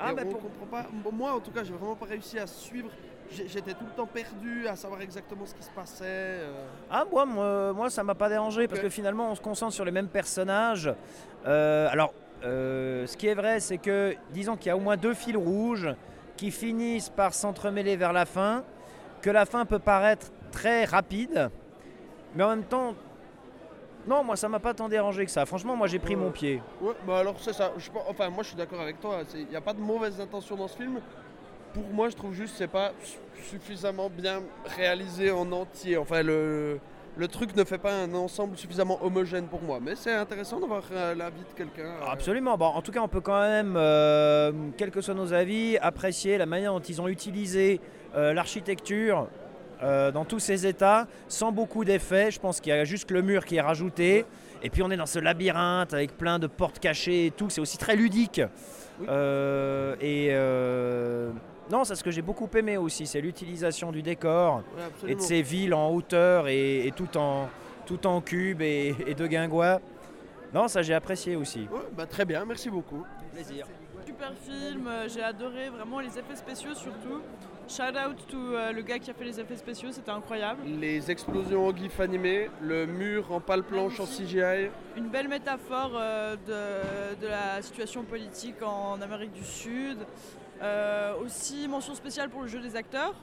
Ah, 0.00 0.12
Et 0.12 0.14
bah, 0.14 0.22
on 0.26 0.30
pour- 0.30 0.40
comprend 0.42 0.66
pas. 0.66 0.86
Moi, 1.12 1.32
en 1.32 1.40
tout 1.40 1.50
cas, 1.50 1.64
j'ai 1.64 1.72
vraiment 1.72 1.96
pas 1.96 2.06
réussi 2.06 2.38
à 2.38 2.46
suivre. 2.46 2.88
J'étais 3.30 3.72
tout 3.74 3.84
le 3.84 3.90
temps 3.94 4.06
perdu 4.06 4.66
à 4.68 4.76
savoir 4.76 5.02
exactement 5.02 5.44
ce 5.44 5.54
qui 5.54 5.62
se 5.62 5.70
passait. 5.70 6.04
euh. 6.06 6.64
Ah 6.90 7.04
moi, 7.10 7.26
moi, 7.26 7.72
moi, 7.74 7.90
ça 7.90 8.02
m'a 8.02 8.14
pas 8.14 8.28
dérangé 8.30 8.66
parce 8.68 8.80
que 8.80 8.88
finalement 8.88 9.30
on 9.30 9.34
se 9.34 9.40
concentre 9.42 9.74
sur 9.74 9.84
les 9.84 9.90
mêmes 9.90 10.08
personnages. 10.08 10.90
Euh, 11.46 11.88
alors 11.90 12.14
euh, 12.44 13.06
ce 13.06 13.16
qui 13.18 13.26
est 13.26 13.34
vrai 13.34 13.60
c'est 13.60 13.76
que 13.76 14.14
disons 14.30 14.56
qu'il 14.56 14.68
y 14.68 14.70
a 14.70 14.76
au 14.78 14.80
moins 14.80 14.96
deux 14.96 15.12
fils 15.12 15.36
rouges 15.36 15.90
qui 16.38 16.50
finissent 16.50 17.10
par 17.10 17.34
s'entremêler 17.34 17.96
vers 17.96 18.14
la 18.14 18.24
fin, 18.24 18.64
que 19.20 19.28
la 19.28 19.44
fin 19.44 19.66
peut 19.66 19.78
paraître 19.78 20.28
très 20.50 20.86
rapide, 20.86 21.50
mais 22.34 22.44
en 22.44 22.48
même 22.48 22.64
temps, 22.64 22.94
non 24.08 24.24
moi 24.24 24.36
ça 24.36 24.48
m'a 24.48 24.58
pas 24.58 24.74
tant 24.74 24.88
dérangé 24.88 25.24
que 25.24 25.30
ça. 25.30 25.44
Franchement 25.46 25.76
moi 25.76 25.86
j'ai 25.86 25.98
pris 25.98 26.16
mon 26.16 26.30
pied. 26.30 26.62
Ouais, 26.80 26.94
bah 27.06 27.18
alors 27.18 27.34
c'est 27.38 27.52
ça. 27.52 27.72
Je, 27.76 27.90
enfin, 28.08 28.28
moi, 28.30 28.42
je 28.42 28.48
suis 28.48 28.56
d'accord 28.56 28.80
avec 28.80 29.00
toi. 29.00 29.18
Il 29.34 29.46
n'y 29.46 29.56
a 29.56 29.60
pas 29.60 29.72
de 29.74 29.80
mauvaise 29.80 30.20
intention 30.20 30.56
dans 30.56 30.68
ce 30.68 30.76
film. 30.76 31.00
Pour 31.74 31.84
moi, 31.92 32.08
je 32.08 32.16
trouve 32.16 32.32
juste 32.32 32.52
que 32.52 32.58
c'est 32.58 32.66
pas 32.66 32.92
su- 33.04 33.18
suffisamment 33.50 34.08
bien 34.08 34.40
réalisé 34.76 35.30
en 35.30 35.50
entier. 35.52 35.98
Enfin, 35.98 36.22
le, 36.22 36.78
le 37.16 37.28
truc 37.28 37.54
ne 37.54 37.62
fait 37.62 37.76
pas 37.78 37.92
un 37.92 38.14
ensemble 38.14 38.56
suffisamment 38.56 38.98
homogène 39.02 39.46
pour 39.46 39.60
moi. 39.62 39.78
Mais 39.80 39.94
c'est 39.94 40.14
intéressant 40.14 40.58
d'avoir 40.60 40.82
euh, 40.90 41.14
l'avis 41.14 41.40
de 41.42 41.54
quelqu'un. 41.56 41.82
euh, 42.02 42.10
Absolument. 42.10 42.56
Bon, 42.56 42.66
en 42.66 42.80
tout 42.82 42.90
cas, 42.90 43.00
on 43.00 43.08
peut 43.08 43.20
quand 43.20 43.40
même, 43.40 43.74
euh, 43.76 44.50
quels 44.78 44.90
que 44.90 45.02
soient 45.02 45.14
nos 45.14 45.32
avis, 45.34 45.76
apprécier 45.82 46.38
la 46.38 46.46
manière 46.46 46.72
dont 46.72 46.80
ils 46.80 47.00
ont 47.02 47.08
utilisé 47.08 47.80
euh, 48.16 48.32
l'architecture 48.32 49.28
euh, 49.82 50.10
dans 50.10 50.24
tous 50.24 50.38
ces 50.40 50.66
états, 50.66 51.06
sans 51.28 51.52
beaucoup 51.52 51.84
d'effets. 51.84 52.30
Je 52.30 52.40
pense 52.40 52.60
qu'il 52.60 52.70
y 52.70 52.76
a 52.76 52.84
juste 52.84 53.10
le 53.10 53.22
mur 53.22 53.44
qui 53.44 53.56
est 53.56 53.60
rajouté. 53.60 54.24
Et 54.62 54.70
puis 54.70 54.82
on 54.82 54.90
est 54.90 54.96
dans 54.96 55.06
ce 55.06 55.18
labyrinthe 55.18 55.94
avec 55.94 56.16
plein 56.16 56.38
de 56.38 56.46
portes 56.48 56.78
cachées 56.80 57.26
et 57.26 57.30
tout. 57.30 57.48
C'est 57.50 57.60
aussi 57.60 57.78
très 57.78 57.94
ludique. 57.96 58.40
Euh, 59.08 59.94
et 60.00 60.28
euh, 60.30 61.30
non, 61.70 61.84
c'est 61.84 61.94
ce 61.94 62.02
que 62.02 62.10
j'ai 62.10 62.22
beaucoup 62.22 62.48
aimé 62.56 62.76
aussi, 62.76 63.06
c'est 63.06 63.20
l'utilisation 63.20 63.92
du 63.92 64.02
décor 64.02 64.62
Ouais, 64.76 65.12
et 65.12 65.14
de 65.14 65.20
ces 65.20 65.42
villes 65.42 65.74
en 65.74 65.90
hauteur 65.90 66.48
et, 66.48 66.86
et 66.86 66.90
tout, 66.90 67.16
en, 67.16 67.48
tout 67.86 68.04
en 68.06 68.20
cube 68.20 68.60
et, 68.62 68.96
et 69.06 69.14
de 69.14 69.26
guingois. 69.26 69.80
Non, 70.52 70.66
ça 70.66 70.82
j'ai 70.82 70.94
apprécié 70.94 71.36
aussi. 71.36 71.68
Ouais, 71.70 71.78
bah, 71.96 72.06
très 72.06 72.24
bien, 72.24 72.44
merci 72.44 72.70
beaucoup. 72.70 73.04
Plaisir. 73.32 73.66
Super 74.04 74.32
film, 74.42 74.88
j'ai 75.14 75.22
adoré 75.22 75.68
vraiment 75.68 76.00
les 76.00 76.08
effets 76.18 76.34
spéciaux 76.36 76.74
surtout. 76.74 77.20
Shout 77.68 77.82
out 77.98 78.16
to 78.28 78.36
euh, 78.38 78.72
le 78.72 78.80
gars 78.82 78.98
qui 78.98 79.10
a 79.10 79.14
fait 79.14 79.24
les 79.24 79.38
effets 79.38 79.56
spéciaux, 79.56 79.90
c'était 79.92 80.10
incroyable. 80.10 80.62
Les 80.64 81.10
explosions 81.10 81.66
en 81.66 81.76
gif 81.76 82.00
animé, 82.00 82.48
le 82.62 82.86
mur 82.86 83.30
en 83.30 83.40
pâle 83.40 83.62
planche 83.62 84.00
en 84.00 84.06
CGI. 84.06 84.70
Une 84.96 85.08
belle 85.08 85.28
métaphore 85.28 85.92
euh, 85.94 86.36
de, 86.46 87.20
de 87.20 87.26
la 87.26 87.60
situation 87.60 88.04
politique 88.04 88.62
en 88.62 89.00
Amérique 89.02 89.32
du 89.32 89.44
Sud. 89.44 89.98
Euh, 90.62 91.12
aussi 91.24 91.68
mention 91.68 91.94
spéciale 91.94 92.30
pour 92.30 92.40
le 92.42 92.48
jeu 92.48 92.58
des 92.60 92.74
acteurs. 92.74 93.14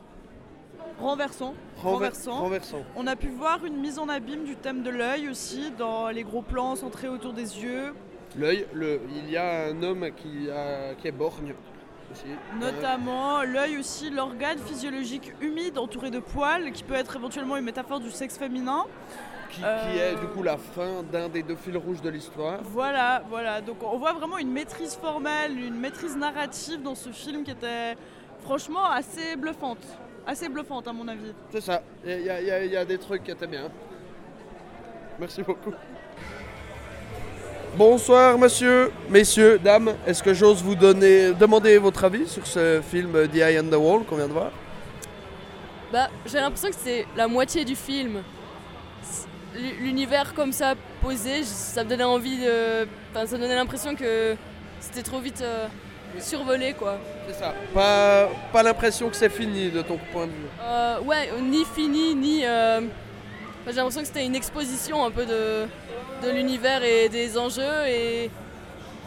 Renversant. 0.99 1.55
Renver- 1.81 1.93
renversant. 1.93 2.35
renversant. 2.41 2.83
On 2.95 3.07
a 3.07 3.15
pu 3.15 3.27
voir 3.29 3.65
une 3.65 3.77
mise 3.77 3.97
en 3.97 4.07
abîme 4.09 4.43
du 4.43 4.55
thème 4.55 4.83
de 4.83 4.91
l'œil 4.91 5.27
aussi 5.27 5.71
dans 5.71 6.09
les 6.09 6.23
gros 6.23 6.43
plans 6.43 6.75
centrés 6.75 7.07
autour 7.09 7.33
des 7.33 7.61
yeux. 7.63 7.93
L'œil, 8.37 8.67
il 8.75 9.29
y 9.31 9.37
a 9.37 9.65
un 9.67 9.81
homme 9.81 10.09
qui, 10.15 10.49
a, 10.51 10.93
qui 10.95 11.07
est 11.07 11.11
borgne 11.11 11.53
aussi. 12.11 12.25
Notamment 12.59 13.43
l'œil 13.43 13.77
aussi, 13.77 14.09
l'organe 14.09 14.57
physiologique 14.59 15.33
humide 15.41 15.77
entouré 15.77 16.11
de 16.11 16.19
poils, 16.19 16.71
qui 16.71 16.83
peut 16.83 16.93
être 16.95 17.15
éventuellement 17.15 17.57
une 17.57 17.65
métaphore 17.65 17.99
du 17.99 18.11
sexe 18.11 18.37
féminin. 18.37 18.85
qui, 19.51 19.61
Euh, 19.63 19.77
qui 19.91 19.97
est 19.99 20.15
du 20.19 20.27
coup 20.27 20.43
la 20.43 20.57
fin 20.57 21.03
d'un 21.03 21.29
des 21.29 21.43
deux 21.43 21.55
fils 21.55 21.77
rouges 21.77 22.01
de 22.01 22.09
l'histoire. 22.09 22.59
Voilà, 22.63 23.23
voilà. 23.29 23.61
Donc 23.61 23.77
on 23.83 23.97
voit 23.97 24.13
vraiment 24.13 24.37
une 24.37 24.51
maîtrise 24.51 24.95
formelle, 24.95 25.57
une 25.57 25.79
maîtrise 25.79 26.17
narrative 26.17 26.81
dans 26.81 26.95
ce 26.95 27.09
film 27.09 27.43
qui 27.43 27.51
était 27.51 27.95
franchement 28.43 28.85
assez 28.85 29.35
bluffante. 29.35 29.85
Assez 30.27 30.49
bluffante 30.49 30.87
à 30.87 30.93
mon 30.93 31.07
avis. 31.07 31.31
C'est 31.51 31.61
ça, 31.61 31.83
y, 32.05 32.09
y 32.09 32.65
il 32.65 32.71
y 32.71 32.75
a 32.77 32.83
des 32.83 32.97
trucs 32.97 33.23
qui 33.23 33.31
étaient 33.31 33.47
bien. 33.47 33.69
Merci 35.19 35.43
beaucoup. 35.43 35.71
Bonsoir 37.77 38.37
monsieur, 38.37 38.89
messieurs, 39.09 39.59
dames. 39.61 39.95
Est-ce 40.07 40.23
que 40.23 40.33
j'ose 40.33 40.63
vous 40.63 40.75
donner, 40.75 41.33
demander 41.33 41.77
votre 41.77 42.05
avis 42.05 42.25
sur 42.25 42.47
ce 42.47 42.81
film 42.81 43.27
The 43.27 43.35
Eye 43.35 43.59
on 43.59 43.69
the 43.69 43.75
Wall 43.75 44.05
qu'on 44.05 44.15
vient 44.15 44.29
de 44.29 44.33
voir? 44.33 44.51
Bah, 45.91 46.07
j'ai 46.25 46.39
l'impression 46.39 46.69
que 46.69 46.75
c'est 46.81 47.05
la 47.17 47.27
moitié 47.27 47.65
du 47.65 47.75
film. 47.75 48.23
L'univers 49.81 50.33
comme 50.33 50.53
ça 50.53 50.75
posé, 51.01 51.43
ça 51.43 51.83
me 51.83 51.89
donnait 51.89 52.05
envie 52.05 52.37
de. 52.37 52.87
Enfin, 53.11 53.25
ça 53.25 53.35
me 53.35 53.41
donnait 53.41 53.55
l'impression 53.55 53.93
que 53.93 54.37
c'était 54.79 55.03
trop 55.03 55.19
vite 55.19 55.41
euh, 55.41 55.67
survolé 56.19 56.73
quoi. 56.79 56.97
C'est 57.27 57.33
ça. 57.33 57.53
Pas, 57.73 58.29
pas 58.53 58.63
l'impression 58.63 59.09
que 59.09 59.17
c'est 59.17 59.29
fini 59.29 59.69
de 59.69 59.81
ton 59.81 59.99
point 60.13 60.27
de 60.27 60.31
vue. 60.31 60.47
Euh, 60.61 61.01
ouais, 61.01 61.29
ni 61.41 61.65
fini, 61.65 62.15
ni. 62.15 62.45
euh, 62.45 62.79
enfin, 62.79 62.87
j'ai 63.67 63.75
l'impression 63.75 64.01
que 64.01 64.07
c'était 64.07 64.25
une 64.25 64.35
exposition 64.35 65.03
un 65.03 65.11
peu 65.11 65.25
de, 65.25 65.65
de 66.25 66.31
l'univers 66.31 66.83
et 66.83 67.09
des 67.09 67.37
enjeux. 67.37 67.85
Et 67.87 68.29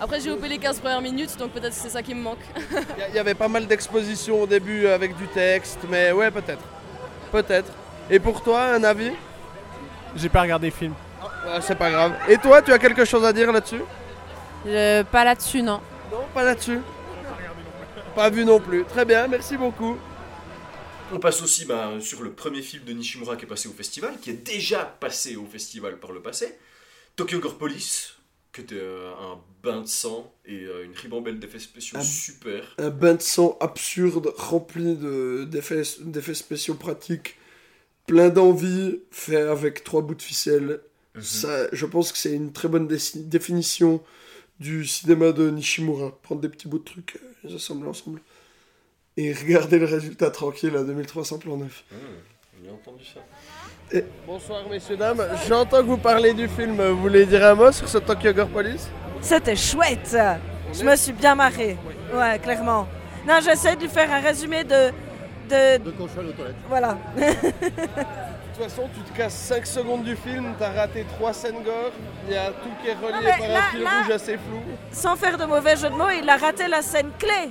après, 0.00 0.20
j'ai 0.20 0.30
loupé 0.30 0.48
les 0.48 0.58
15 0.58 0.80
premières 0.80 1.00
minutes, 1.02 1.36
donc 1.38 1.50
peut-être 1.52 1.74
c'est 1.74 1.88
ça 1.90 2.02
qui 2.02 2.14
me 2.14 2.22
manque. 2.22 2.38
Il 3.10 3.14
y 3.14 3.18
avait 3.18 3.34
pas 3.34 3.48
mal 3.48 3.66
d'expositions 3.66 4.42
au 4.42 4.46
début 4.46 4.86
avec 4.86 5.16
du 5.16 5.26
texte, 5.28 5.80
mais 5.88 6.12
ouais, 6.12 6.30
peut-être. 6.30 6.62
Peut-être. 7.32 7.72
Et 8.10 8.18
pour 8.18 8.42
toi, 8.42 8.74
un 8.74 8.84
avis? 8.84 9.12
J'ai 10.16 10.28
pas 10.28 10.42
regardé 10.42 10.68
le 10.68 10.72
film. 10.72 10.94
Ah, 11.22 11.60
C'est 11.60 11.76
pas 11.76 11.90
grave. 11.90 12.12
Et 12.28 12.38
toi, 12.38 12.62
tu 12.62 12.72
as 12.72 12.78
quelque 12.78 13.04
chose 13.04 13.24
à 13.24 13.32
dire 13.32 13.52
là-dessus? 13.52 13.82
Pas 15.10 15.24
là-dessus, 15.24 15.62
non. 15.62 15.80
Non, 16.10 16.24
pas 16.32 16.42
là-dessus. 16.44 16.80
Pas 18.14 18.30
vu 18.30 18.44
non 18.44 18.60
plus. 18.60 18.84
Très 18.84 19.04
bien, 19.04 19.26
merci 19.28 19.56
beaucoup. 19.56 19.96
On 21.12 21.18
passe 21.18 21.40
aussi 21.42 21.64
bah, 21.64 21.92
sur 22.00 22.22
le 22.22 22.32
premier 22.32 22.60
film 22.60 22.84
de 22.84 22.92
Nishimura 22.92 23.36
qui 23.36 23.44
est 23.44 23.48
passé 23.48 23.68
au 23.68 23.72
festival, 23.72 24.14
qui 24.20 24.30
est 24.30 24.44
déjà 24.44 24.84
passé 25.00 25.36
au 25.36 25.46
festival 25.46 25.96
par 25.96 26.12
le 26.12 26.20
passé. 26.20 26.58
Tokyo 27.18 27.40
Gore 27.40 27.58
Police, 27.58 28.14
qui 28.52 28.60
était 28.60 28.76
euh, 28.78 29.10
un 29.20 29.40
bain 29.62 29.80
de 29.82 29.86
sang 29.88 30.32
et 30.46 30.64
euh, 30.64 30.84
une 30.84 30.94
ribambelle 30.94 31.38
d'effets 31.40 31.58
spéciaux 31.58 31.98
Un- 31.98 32.02
super. 32.02 32.74
Un 32.78 32.90
bain 32.90 33.14
de 33.14 33.20
sang 33.22 33.56
absurde, 33.60 34.32
rempli 34.36 34.94
de- 34.96 35.44
d'effets 35.50 35.82
d'effets 36.00 36.34
spéciaux 36.34 36.74
pratiques, 36.74 37.36
plein 38.06 38.28
d'envie, 38.28 39.00
fait 39.10 39.36
avec 39.42 39.82
trois 39.82 40.00
bouts 40.00 40.14
de 40.14 40.22
ficelle. 40.22 40.80
Mhm. 41.16 41.22
Ça, 41.22 41.66
je 41.72 41.86
pense 41.86 42.12
que 42.12 42.18
c'est 42.18 42.32
une 42.32 42.52
très 42.52 42.68
bonne 42.68 42.86
définition 42.86 44.00
du 44.60 44.86
cinéma 44.86 45.32
de 45.32 45.50
Nishimura. 45.50 46.16
Prendre 46.22 46.40
des 46.40 46.48
petits 46.48 46.68
bouts 46.68 46.78
de 46.78 46.84
trucs, 46.84 47.16
euh, 47.16 47.48
les 47.48 47.54
assembler 47.56 47.88
ensemble. 47.88 48.20
Et 49.16 49.32
regarder 49.32 49.80
le 49.80 49.86
résultat 49.86 50.30
tranquille 50.30 50.76
à 50.76 50.84
2300 50.84 51.38
plans 51.40 51.56
neufs. 51.56 51.82
J'ai 52.62 52.70
entendu 52.70 53.04
ça. 53.04 53.20
Bonsoir 54.26 54.60
messieurs, 54.70 54.96
dames. 54.96 55.24
J'entends 55.48 55.78
que 55.78 55.82
vous 55.86 55.96
parlez 55.96 56.34
du 56.34 56.46
film. 56.48 56.76
Vous 56.80 57.00
voulez 57.00 57.24
dire 57.24 57.44
un 57.44 57.54
mot 57.54 57.72
sur 57.72 57.88
ce 57.88 57.98
Tokyo 57.98 58.32
Gore 58.32 58.48
Police? 58.48 58.88
C'était 59.20 59.56
chouette. 59.56 60.16
Je 60.72 60.84
me 60.84 60.94
suis 60.96 61.12
bien 61.12 61.34
marrée. 61.34 61.76
Ouais, 62.12 62.38
clairement. 62.38 62.86
Non, 63.26 63.34
j'essaie 63.42 63.76
de 63.76 63.82
lui 63.82 63.88
faire 63.88 64.12
un 64.12 64.20
résumé 64.20 64.64
de. 64.64 64.90
De, 65.48 65.78
de 65.82 65.90
console 65.92 66.26
aux 66.26 66.32
toilettes. 66.32 66.56
Voilà. 66.68 66.98
De 67.16 67.22
toute 68.64 68.70
façon, 68.70 68.82
tu 68.94 69.00
te 69.00 69.16
casses 69.16 69.32
5 69.34 69.66
secondes 69.66 70.02
du 70.04 70.14
film, 70.14 70.52
t'as 70.58 70.72
raté 70.72 71.06
3 71.16 71.32
scènes 71.32 71.62
gore, 71.64 71.92
il 72.26 72.34
y 72.34 72.36
a 72.36 72.48
tout 72.48 72.68
qui 72.82 72.88
est 72.90 72.94
relié 72.94 73.24
Non, 73.24 73.38
par 73.38 73.48
là- 73.48 73.58
un 73.60 73.70
fil 73.70 73.82
là- 73.82 73.90
rouge 74.02 74.10
assez 74.10 74.32
flou. 74.34 74.60
Sans 74.92 75.16
faire 75.16 75.38
de 75.38 75.44
mauvais 75.46 75.76
jeu 75.76 75.88
de 75.88 75.94
mots, 75.94 76.10
il 76.22 76.28
a 76.28 76.36
raté 76.36 76.68
la 76.68 76.82
scène 76.82 77.10
clé. 77.18 77.50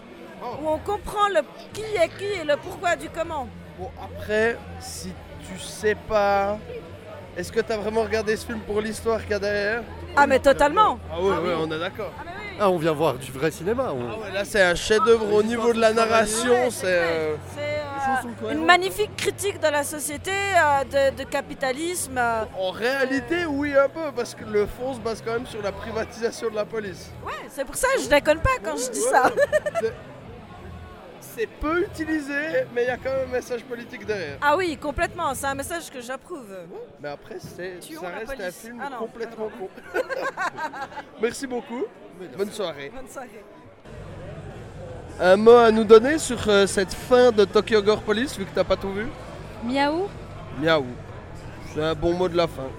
Où 0.62 0.68
on 0.70 0.78
comprend 0.78 1.28
le 1.30 1.40
qui 1.74 1.82
est 1.82 2.10
qui 2.20 2.26
et 2.42 2.44
le 2.44 2.56
pourquoi 2.58 2.96
du 2.96 3.10
comment. 3.10 3.48
Bon, 3.80 3.90
après, 4.04 4.58
si 4.80 5.12
tu 5.48 5.60
sais 5.60 5.96
pas. 5.96 6.58
Est-ce 7.36 7.52
que 7.52 7.60
t'as 7.60 7.78
vraiment 7.78 8.02
regardé 8.02 8.36
ce 8.36 8.46
film 8.48 8.60
pour 8.62 8.82
l'histoire 8.82 9.22
qu'il 9.22 9.32
y 9.32 9.34
a 9.36 9.40
derrière 9.40 9.84
Ah, 10.16 10.26
mais 10.26 10.40
totalement. 10.40 10.98
Ah 11.12 11.22
ouais, 11.22 11.30
ouais, 11.38 11.54
on 11.60 11.72
est 11.72 11.80
d'accord. 11.80 12.12
Ah, 12.60 12.70
on 12.72 12.78
vient 12.78 12.94
voir 12.94 13.14
du 13.14 13.32
vrai 13.32 13.52
cinéma. 13.52 13.92
on- 13.94 14.10
Ah 14.12 14.18
ouais, 14.26 14.32
là, 14.34 14.44
c'est 14.44 14.64
un 14.64 14.74
chef-d'œuvre 14.74 15.32
au 15.32 15.44
niveau 15.44 15.72
de 15.74 15.80
la 15.80 15.94
narration, 15.94 16.72
c'est. 16.72 16.86
euh, 16.88 17.36
euh, 17.60 18.52
une 18.52 18.66
magnifique 18.66 19.16
critique 19.16 19.60
de 19.60 19.68
la 19.68 19.84
société, 19.84 20.32
euh, 20.32 21.12
de, 21.12 21.18
de 21.18 21.24
capitalisme. 21.30 22.18
euh. 22.18 22.46
En 22.58 22.72
réalité, 22.72 23.46
oui, 23.46 23.76
un 23.78 23.90
peu, 23.90 24.12
parce 24.16 24.34
que 24.34 24.44
le 24.46 24.66
fond 24.66 24.96
se 24.96 25.00
base 25.00 25.22
quand 25.24 25.34
même 25.34 25.46
sur 25.46 25.62
la 25.62 25.72
privatisation 25.72 26.50
de 26.50 26.56
la 26.56 26.66
police. 26.66 27.12
Ouais, 27.24 27.34
c'est 27.50 27.66
pour 27.66 27.76
ça 27.76 27.88
que 27.96 28.02
je 28.02 28.10
déconne 28.10 28.40
pas 28.40 28.58
quand 28.64 28.78
je 28.78 28.90
dis 28.90 29.02
ça. 29.02 29.30
C'est 31.38 31.48
peu 31.48 31.84
utilisé, 31.84 32.66
mais 32.74 32.84
il 32.84 32.88
y 32.88 32.90
a 32.90 32.98
quand 32.98 33.12
même 33.12 33.30
un 33.30 33.32
message 33.32 33.64
politique 33.64 34.08
derrière. 34.08 34.38
Ah 34.42 34.58
oui, 34.58 34.76
complètement, 34.76 35.36
c'est 35.36 35.46
un 35.46 35.54
message 35.54 35.92
que 35.92 36.02
j'approuve. 36.02 36.50
Mais 37.00 37.10
après, 37.10 37.38
c'est, 37.40 37.80
ça 37.80 38.08
reste 38.10 38.42
un 38.42 38.52
film 38.52 38.82
Ah 38.84 38.90
non, 38.90 38.98
complètement 39.06 39.50
con. 39.50 39.70
Merci 41.22 41.46
beaucoup. 41.46 41.86
Bonne 42.36 42.52
soirée. 42.52 42.92
Bonne 42.96 43.08
soirée. 43.08 43.44
Un 45.20 45.36
mot 45.36 45.58
à 45.58 45.72
nous 45.72 45.84
donner 45.84 46.18
sur 46.18 46.40
euh, 46.50 46.66
cette 46.66 46.94
fin 46.94 47.32
de 47.32 47.46
Tokyo 47.46 47.84
Gore 47.84 48.02
Police, 48.02 48.36
vu 48.36 48.46
que 48.46 48.56
t'as 48.56 48.64
pas 48.64 48.76
tout 48.76 48.92
vu? 48.92 49.06
Miaou 49.64 50.08
Miaou. 50.60 50.86
C'est 51.72 51.84
un 51.84 51.94
bon 51.94 52.14
mot 52.14 52.30
de 52.30 52.38
la 52.38 52.48
fin. 52.48 52.70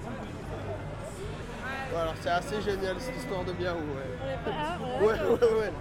Alors 1.97 2.14
c'est 2.20 2.30
assez 2.30 2.60
génial 2.60 2.97
cette 2.98 3.16
histoire 3.16 3.44
de 3.44 3.52
Miaou, 3.52 3.76
ouais. 3.76 5.06
Ouais, 5.06 5.14
ouais, 5.14 5.60
ouais. 5.60 5.72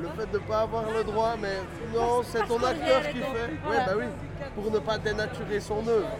Le 0.00 0.08
fait 0.08 0.30
de 0.30 0.38
pas 0.38 0.60
avoir 0.60 0.84
le 0.90 1.04
droit, 1.04 1.34
mais 1.40 1.56
non, 1.94 2.22
c'est 2.22 2.46
ton 2.46 2.62
acteur 2.62 3.02
qui 3.08 3.18
fait. 3.18 3.68
Ouais, 3.68 3.76
bah 3.86 3.92
oui. 3.96 4.04
Pour 4.54 4.70
ne 4.70 4.78
pas 4.78 4.98
dénaturer 4.98 5.60
son 5.60 5.86
œuvre. 5.88 6.10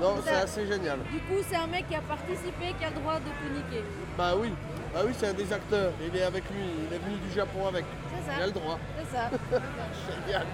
Non, 0.00 0.16
c'est 0.24 0.34
assez 0.34 0.66
génial. 0.66 0.98
Du 1.10 1.18
coup, 1.20 1.42
c'est 1.48 1.56
un 1.56 1.66
mec 1.66 1.88
qui 1.88 1.94
a 1.94 2.00
participé, 2.00 2.74
qui 2.78 2.84
a 2.84 2.90
le 2.90 2.96
droit 2.96 3.16
de 3.16 3.24
tout 3.24 3.54
niquer. 3.54 3.84
Bah 4.16 4.32
oui. 4.36 4.52
Bah 4.92 5.00
oui, 5.04 5.12
c'est 5.16 5.28
un 5.28 5.32
des 5.34 5.52
acteurs. 5.52 5.92
Il 6.00 6.16
est 6.16 6.22
avec 6.22 6.44
lui. 6.50 6.62
Il 6.88 6.94
est 6.94 6.98
venu 6.98 7.16
du 7.16 7.32
Japon 7.34 7.66
avec. 7.68 7.84
C'est 8.10 8.30
ça. 8.30 8.36
Il 8.38 8.42
a 8.42 8.46
le 8.46 8.52
droit. 8.52 8.78
C'est 8.98 9.16
ça. 9.16 9.30
Génial. 10.26 10.46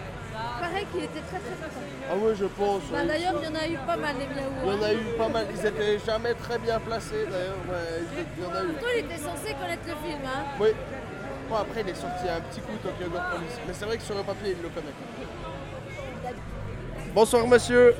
Pareil 0.61 0.87
qu'il 0.93 1.05
était 1.05 1.21
très 1.21 1.39
très 1.39 1.57
content. 1.57 1.81
Ah 2.11 2.17
ouais, 2.17 2.35
je 2.35 2.45
pense. 2.47 2.83
Bah. 2.91 3.05
D'ailleurs, 3.05 3.35
il 3.41 3.45
y 3.45 3.49
en 3.49 3.55
a 3.55 3.69
eu 3.69 3.77
pas 3.87 3.97
mal 3.97 4.17
les 4.19 4.27
miaou. 4.27 4.53
Il 4.65 4.73
y 4.73 4.77
en 4.77 4.83
a 4.83 4.93
eu 4.93 5.17
pas 5.17 5.29
mal. 5.29 5.47
Ils 5.55 5.67
étaient 5.67 5.99
jamais 5.99 6.35
très 6.35 6.59
bien 6.59 6.81
placés 6.81 7.27
d'ailleurs. 7.31 7.61
Ouais, 7.69 8.03
il 8.39 8.43
y 8.43 8.47
en 8.47 8.55
a 8.55 8.65
eu. 8.65 8.67
Pourtant, 8.69 8.87
il 8.97 9.05
était 9.05 9.19
censé 9.19 9.55
connaître 9.55 9.87
le 9.87 10.09
film. 10.09 10.23
Hein. 10.25 10.45
Oui. 10.59 10.69
Bon, 11.51 11.57
après, 11.57 11.81
il 11.81 11.89
est 11.89 11.95
sorti 11.95 12.29
un 12.29 12.41
petit 12.43 12.61
coup 12.61 12.73
Tokyo 12.81 13.11
Gore 13.11 13.29
Police. 13.33 13.59
Mais 13.67 13.73
c'est 13.77 13.85
vrai 13.85 13.97
que 13.97 14.03
sur 14.05 14.15
le 14.15 14.23
papier, 14.23 14.55
il 14.57 14.63
le 14.63 14.69
connaît. 14.69 14.95
Bonsoir, 17.13 17.45
monsieur. 17.49 17.95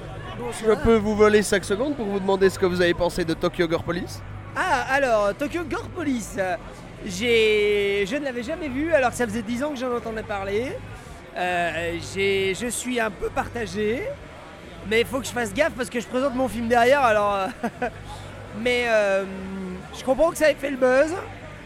Je 0.65 0.73
peux 0.73 0.95
vous 0.95 1.17
voler 1.17 1.43
5 1.43 1.65
secondes 1.65 1.97
pour 1.97 2.07
vous 2.07 2.21
demander 2.21 2.49
ce 2.49 2.59
que 2.61 2.67
vous 2.67 2.81
avez 2.81 2.95
pensé 2.95 3.25
de 3.25 3.35
Tokyo 3.35 3.67
Gore 3.67 3.83
Police? 3.83 4.23
Ah, 4.55 4.85
alors, 4.93 5.35
Tokyo 5.35 5.65
Gore 5.69 5.89
Police. 5.89 6.37
euh, 6.39 6.57
J'ai... 7.05 8.05
Je 8.07 8.17
ne 8.17 8.25
l'avais 8.25 8.45
jamais 8.45 8.69
vu 8.69 8.93
alors 8.95 9.11
que 9.11 9.17
ça 9.17 9.27
faisait 9.27 9.43
10 9.43 9.65
ans 9.65 9.71
que 9.71 9.79
j'en 9.81 9.97
entendais 9.97 10.23
parler. 10.23 10.77
Euh, 11.37 11.99
j'ai... 12.15 12.55
Je 12.55 12.69
suis 12.69 13.01
un 13.01 13.11
peu 13.11 13.31
partagé. 13.31 14.05
Mais 14.89 15.01
il 15.01 15.07
faut 15.07 15.19
que 15.19 15.27
je 15.27 15.33
fasse 15.33 15.53
gaffe 15.53 15.73
parce 15.77 15.91
que 15.91 15.99
je 16.01 16.07
présente 16.07 16.35
mon 16.37 16.47
film 16.49 16.69
derrière 16.69 17.03
alors. 17.03 17.35
euh, 17.35 17.89
mais 18.61 18.85
euh, 18.87 19.25
je 19.99 20.05
comprends 20.05 20.31
que 20.31 20.37
ça 20.39 20.51
ait 20.51 20.55
fait 20.55 20.71
le 20.71 20.77
buzz. 20.77 21.13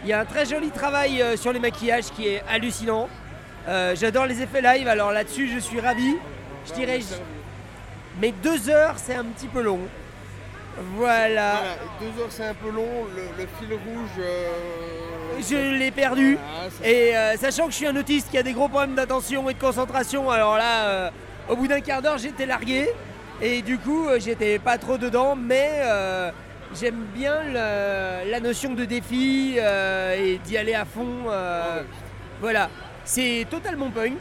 Il 0.05 0.11
y 0.11 0.13
a 0.13 0.21
un 0.21 0.25
très 0.25 0.45
joli 0.45 0.71
travail 0.71 1.23
euh, 1.23 1.37
sur 1.37 1.53
les 1.53 1.59
maquillages 1.59 2.11
qui 2.15 2.29
est 2.29 2.43
hallucinant. 2.49 3.09
Euh, 3.69 3.95
J'adore 3.97 4.27
les 4.27 4.43
effets 4.43 4.61
live 4.61 4.87
alors 4.87 5.11
là-dessus 5.13 5.49
je 5.53 5.59
suis 5.59 5.81
ravi. 5.81 6.15
Je 6.69 6.73
dirais. 6.75 7.01
Mais 8.21 8.33
deux 8.43 8.69
heures 8.69 8.97
c'est 8.99 9.15
un 9.15 9.25
petit 9.25 9.47
peu 9.49 9.63
long. 9.63 9.81
Voilà. 10.97 11.53
Voilà, 11.55 11.77
deux 12.01 12.21
heures 12.23 12.29
c'est 12.31 12.45
un 12.45 12.55
peu 12.55 12.69
long, 12.71 13.07
le, 13.17 13.23
le 13.43 13.49
fil 13.59 13.73
rouge. 13.73 14.11
euh, 14.19 15.41
Je 15.41 15.79
l'ai 15.79 15.91
perdu. 15.91 16.37
Ah, 16.43 16.87
Et 16.87 17.13
sachant 17.39 17.67
que 17.67 17.71
je 17.71 17.77
suis 17.77 17.87
un 17.87 17.97
autiste 17.97 18.31
qui 18.31 18.37
a 18.39 18.43
des 18.43 18.53
gros 18.53 18.69
problèmes 18.69 18.95
d'attention 18.95 19.49
et 19.49 19.55
de 19.55 19.59
concentration, 19.61 20.31
alors 20.31 20.57
là, 20.57 21.13
au 21.49 21.55
bout 21.57 21.67
d'un 21.69 21.81
quart 21.81 22.03
d'heure, 22.03 22.19
j'étais 22.19 22.45
largué. 22.47 22.91
Et 23.41 23.63
du 23.63 23.79
coup, 23.79 24.07
j'étais 24.19 24.59
pas 24.59 24.77
trop 24.79 24.99
dedans, 24.99 25.37
mais 25.37 25.81
j'aime 26.79 27.05
bien 27.15 27.43
le- 27.45 28.31
la 28.31 28.41
notion 28.41 28.75
de 28.75 28.85
défi 28.85 29.57
euh, 29.59 30.17
et 30.17 30.39
d'y 30.39 30.57
aller 30.57 30.75
à 30.75 30.85
fond. 30.85 31.25
euh, 31.29 31.83
Voilà, 32.41 32.69
c'est 33.05 33.47
totalement 33.51 33.91
punk. 33.91 34.21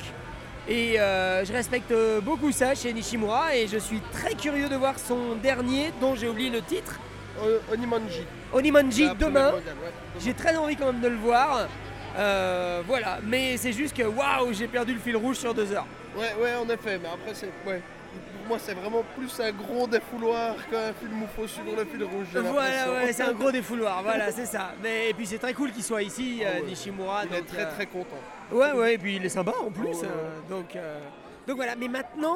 Et 0.68 0.98
euh, 1.00 1.44
je 1.44 1.52
respecte 1.52 1.94
beaucoup 2.22 2.52
ça 2.54 2.74
chez 2.74 2.94
Nishimura 2.94 3.54
et 3.56 3.68
je 3.68 3.78
suis 3.78 4.00
très 4.14 4.34
curieux 4.34 4.70
de 4.70 4.76
voir 4.76 4.98
son 4.98 5.36
dernier 5.36 5.92
dont 6.00 6.16
j'ai 6.16 6.30
oublié 6.30 6.50
le 6.50 6.62
titre. 6.62 7.00
Onimanji. 7.72 8.24
Onimanji 8.54 9.10
demain. 9.20 9.52
J'ai 10.24 10.34
très 10.34 10.56
envie 10.56 10.76
quand 10.78 10.94
même 10.94 11.02
de 11.02 11.08
le 11.10 11.18
voir. 11.18 11.68
Voilà, 12.88 13.20
mais 13.24 13.58
c'est 13.58 13.74
juste 13.74 13.98
que 13.98 14.04
waouh, 14.04 14.54
j'ai 14.54 14.68
perdu 14.68 14.94
le 14.94 15.00
fil 15.00 15.18
rouge 15.18 15.38
sur 15.38 15.54
deux 15.54 15.72
heures. 15.74 15.88
Ouais, 16.16 16.34
ouais, 16.42 16.54
en 16.56 16.70
effet, 16.70 17.00
mais 17.02 17.10
après, 17.10 17.34
c'est. 17.34 17.50
Ouais. 17.68 17.82
Pour 18.44 18.50
moi, 18.50 18.60
c'est 18.60 18.74
vraiment 18.74 19.04
plus 19.16 19.40
un 19.40 19.52
gros 19.54 19.88
défouloir 19.88 20.56
qu'un 20.70 20.92
film 21.00 21.24
où 21.24 21.28
faut 21.34 21.48
suivre 21.48 21.78
le 21.78 21.86
fil 21.86 22.04
rouge. 22.04 22.28
Voilà, 22.34 22.92
ouais, 22.92 23.14
c'est 23.14 23.24
un 23.24 23.32
gros 23.32 23.52
défouloir, 23.54 24.04
voilà, 24.04 24.34
c'est 24.34 24.46
ça. 24.46 24.72
Mais 24.84 25.12
et 25.12 25.14
puis 25.14 25.26
c'est 25.26 25.38
très 25.38 25.54
cool 25.54 25.72
qu'il 25.72 25.82
soit 25.84 26.04
ici, 26.04 26.42
euh, 26.44 26.60
Nishimura. 26.66 27.22
Il 27.24 27.34
est 27.34 27.38
donc, 27.38 27.48
très, 27.48 27.64
euh, 27.64 27.72
très 27.72 27.86
content. 27.86 28.18
Ouais, 28.52 28.74
ouais, 28.74 28.96
et 28.96 28.98
puis 28.98 29.16
il 29.16 29.26
est 29.26 29.30
sympa 29.30 29.54
en 29.66 29.72
plus. 29.72 29.86
Ouais, 29.88 29.96
euh, 30.04 30.40
donc, 30.50 30.78
donc 31.48 31.56
voilà, 31.56 31.78
mais 31.78 31.88
maintenant, 31.88 32.36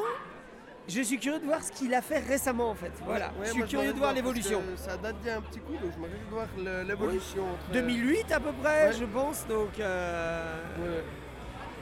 je 0.87 1.01
suis 1.01 1.19
curieux 1.19 1.39
de 1.39 1.45
voir 1.45 1.61
ce 1.61 1.73
qu'il 1.73 1.93
a 1.93 2.01
fait 2.01 2.19
récemment 2.19 2.69
en 2.69 2.75
fait. 2.75 2.93
Voilà, 3.05 3.25
Ouais, 3.37 3.47
je 3.47 3.51
suis 3.51 3.63
curieux 3.63 3.91
de 3.91 3.97
voir 3.99 4.13
l'évolution. 4.13 4.61
Ça 4.77 4.95
date 4.95 5.17
d'il 5.19 5.27
y 5.27 5.31
a 5.31 5.35
un 5.39 5.41
petit 5.41 5.59
coup, 5.59 5.73
donc 5.73 5.91
je 5.93 6.01
réjouis 6.01 6.19
de 6.25 6.33
voir 6.33 6.47
l'évolution. 6.87 7.43
entre- 7.43 7.71
2008 7.73 8.31
à 8.31 8.39
peu 8.39 8.53
près, 8.63 8.85
Ouais. 8.87 8.93
je 8.97 9.03
pense. 9.03 9.45
Donc, 9.47 9.77
euh, 9.81 10.55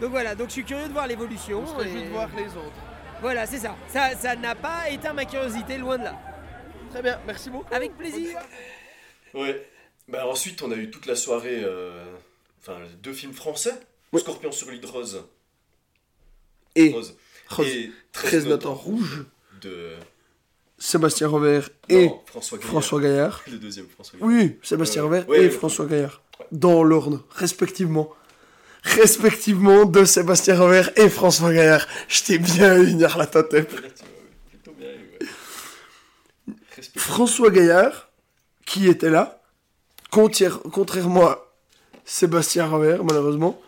donc 0.02 0.10
voilà, 0.10 0.34
donc 0.34 0.47
je 0.47 0.53
suis 0.53 0.64
curieux 0.64 0.88
de 0.88 0.93
voir 0.93 1.06
l'évolution. 1.06 1.61
On 1.64 1.68
se 1.68 1.76
réjouit 1.76 2.02
et- 2.02 2.06
de 2.06 2.10
voir 2.10 2.30
les 2.35 2.47
autres. 2.47 2.81
Voilà, 3.22 3.46
c'est 3.46 3.58
ça. 3.60 3.76
Ça 3.88 4.16
ça 4.16 4.36
n'a 4.36 4.56
pas 4.56 4.90
éteint 4.90 5.14
ma 5.14 5.26
curiosité, 5.26 5.78
loin 5.78 5.98
de 5.98 6.04
là. 6.04 6.20
Très 6.92 7.02
bien, 7.02 7.20
merci 7.26 7.50
beaucoup. 7.50 7.74
Avec 7.74 7.96
plaisir. 7.98 8.38
Ouais. 9.34 9.68
Bah 10.08 10.28
ensuite, 10.28 10.62
on 10.62 10.72
a 10.72 10.76
eu 10.76 10.90
toute 10.92 11.06
la 11.08 11.16
soirée. 11.16 11.62
euh, 11.64 12.04
Enfin, 12.62 12.80
deux 13.04 13.14
films 13.14 13.34
français. 13.34 13.74
Scorpion 14.18 14.52
sur 14.52 14.72
l'île 14.72 14.86
Rose. 14.86 15.24
Et 16.76 16.92
Rose. 16.92 17.16
Rose. 17.50 17.68
Et 17.68 17.92
13 18.12 18.48
notes 18.48 18.66
en 18.66 18.74
rouge. 18.74 19.26
De. 19.62 19.94
Sébastien 20.78 21.28
Robert 21.28 21.70
et 21.90 22.08
Non, 22.08 22.22
François 22.26 22.58
Gaillard. 22.58 22.72
François 22.72 23.02
Gaillard. 23.02 23.44
Le 23.50 23.58
deuxième, 23.58 23.88
François 23.88 24.20
Gaillard. 24.20 24.36
Oui, 24.44 24.60
Sébastien 24.64 25.02
Euh, 25.02 25.06
Robert 25.06 25.30
ouais, 25.30 25.38
et 25.38 25.42
ouais. 25.42 25.50
François 25.50 25.86
Gaillard. 25.86 26.22
Dans 26.52 26.84
l'ordre, 26.84 27.26
respectivement. 27.32 28.10
Respectivement 28.86 29.86
de 29.86 30.06
Sébastien 30.06 30.57
Robert 30.57 30.91
et 30.98 31.10
François 31.10 31.52
Gaillard. 31.52 31.88
Je 32.07 32.24
t'ai 32.24 32.38
bien 32.38 32.78
eu, 32.82 32.94
Nyarlathotep. 32.94 33.72
François 36.95 37.49
Gaillard, 37.49 38.10
qui 38.66 38.88
était 38.88 39.10
là, 39.10 39.41
contrairement 40.12 41.28
à 41.28 41.40
Sébastien 42.06 42.68
Robert, 42.68 43.03
malheureusement, 43.03 43.60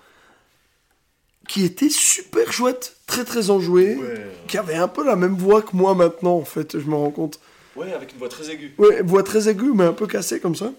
qui 1.48 1.64
était 1.65 1.89
super 1.89 2.52
chouette, 2.53 2.98
très 3.07 3.23
très 3.26 3.49
enjoué, 3.49 3.95
Ouais. 3.95 4.27
qui 4.48 4.57
avait 4.57 4.76
un 4.76 4.88
peu 4.88 5.03
la 5.06 5.15
même 5.15 5.35
voix 5.35 5.61
que 5.61 5.76
moi 5.76 5.95
maintenant, 5.95 6.35
en 6.38 6.45
fait, 6.45 6.77
je 6.80 6.85
me 6.88 6.95
rends 6.95 7.11
compte. 7.11 7.39
Ouais, 7.76 7.91
avec 7.94 8.14
une 8.14 8.19
voix 8.19 8.30
très 8.30 8.49
aiguë. 8.49 8.73
Ouais, 8.77 9.02
voix 9.02 9.23
très 9.23 9.49
aiguë, 9.49 9.72
mais 9.73 9.85
un 9.85 9.94
peu 9.94 10.07
cassée 10.07 10.39
comme 10.39 10.56
ça. 10.56 10.72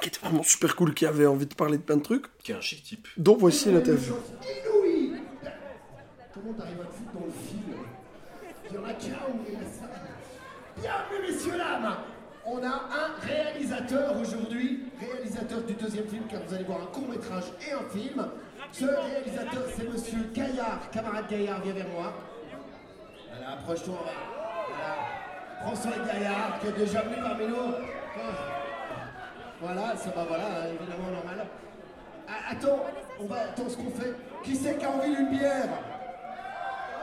Qui 0.00 0.08
était 0.08 0.18
vraiment 0.20 0.42
super 0.42 0.74
cool, 0.76 0.92
qui 0.92 1.06
avait 1.06 1.26
envie 1.26 1.46
de 1.46 1.54
parler 1.54 1.78
de 1.78 1.82
plein 1.82 1.96
de 1.96 2.02
trucs. 2.02 2.26
Qui 2.38 2.52
est 2.52 2.56
un 2.56 2.60
chic 2.60 2.82
type. 2.82 3.08
Donc 3.16 3.38
voici 3.38 3.70
l'interview. 3.70 4.14
Inouï 4.42 5.20
Comment 6.32 6.52
t'arrives 6.52 6.80
à 6.80 6.84
te 6.84 6.94
foutre 6.94 7.12
dans 7.12 7.26
le 7.26 7.32
film? 7.32 7.78
Il 8.68 8.74
y 8.74 8.78
en 8.78 8.84
a 8.84 8.92
qu'un 8.94 9.32
où 9.32 9.38
il 9.46 9.54
y 9.54 9.56
a 9.56 9.60
ça. 9.60 9.88
Bienvenue, 10.76 11.30
messieurs, 11.32 11.56
dames 11.56 11.96
On 12.44 12.58
a 12.62 12.66
un 12.66 13.26
réalisateur 13.26 14.20
aujourd'hui, 14.20 14.86
réalisateur 15.00 15.62
du 15.62 15.74
deuxième 15.74 16.08
film, 16.08 16.24
car 16.28 16.40
vous 16.46 16.54
allez 16.54 16.64
voir 16.64 16.82
un 16.82 16.86
court-métrage 16.86 17.44
et 17.66 17.72
un 17.72 17.88
film. 17.96 18.26
Ce 18.72 18.84
réalisateur, 18.84 19.62
c'est 19.76 19.88
monsieur 19.88 20.28
Gaillard, 20.34 20.90
camarade 20.90 21.26
Gaillard, 21.30 21.62
viens 21.62 21.74
vers 21.74 21.88
moi. 21.88 22.12
Voilà, 23.30 23.52
approche-toi, 23.52 23.94
on 24.00 24.04
va. 24.04 24.12
Voilà. 24.68 25.14
François 25.62 26.04
Gaillard, 26.04 26.58
qui 26.60 26.66
est 26.66 26.84
déjà 26.84 27.02
venu 27.02 27.16
parmi 27.22 27.46
nous. 27.46 28.63
Voilà, 29.64 29.96
ça 29.96 30.10
va, 30.10 30.24
voilà, 30.24 30.44
évidemment, 30.68 31.08
normal. 31.10 31.46
Ah, 32.28 32.50
attends, 32.50 32.84
on 33.18 33.24
va, 33.24 33.36
attends, 33.48 33.66
ce 33.66 33.76
qu'on 33.78 33.90
fait. 33.98 34.12
Qui 34.42 34.56
c'est 34.56 34.76
qui 34.76 34.84
a 34.84 34.90
envie 34.90 35.16
d'une 35.16 35.30
bière? 35.30 35.70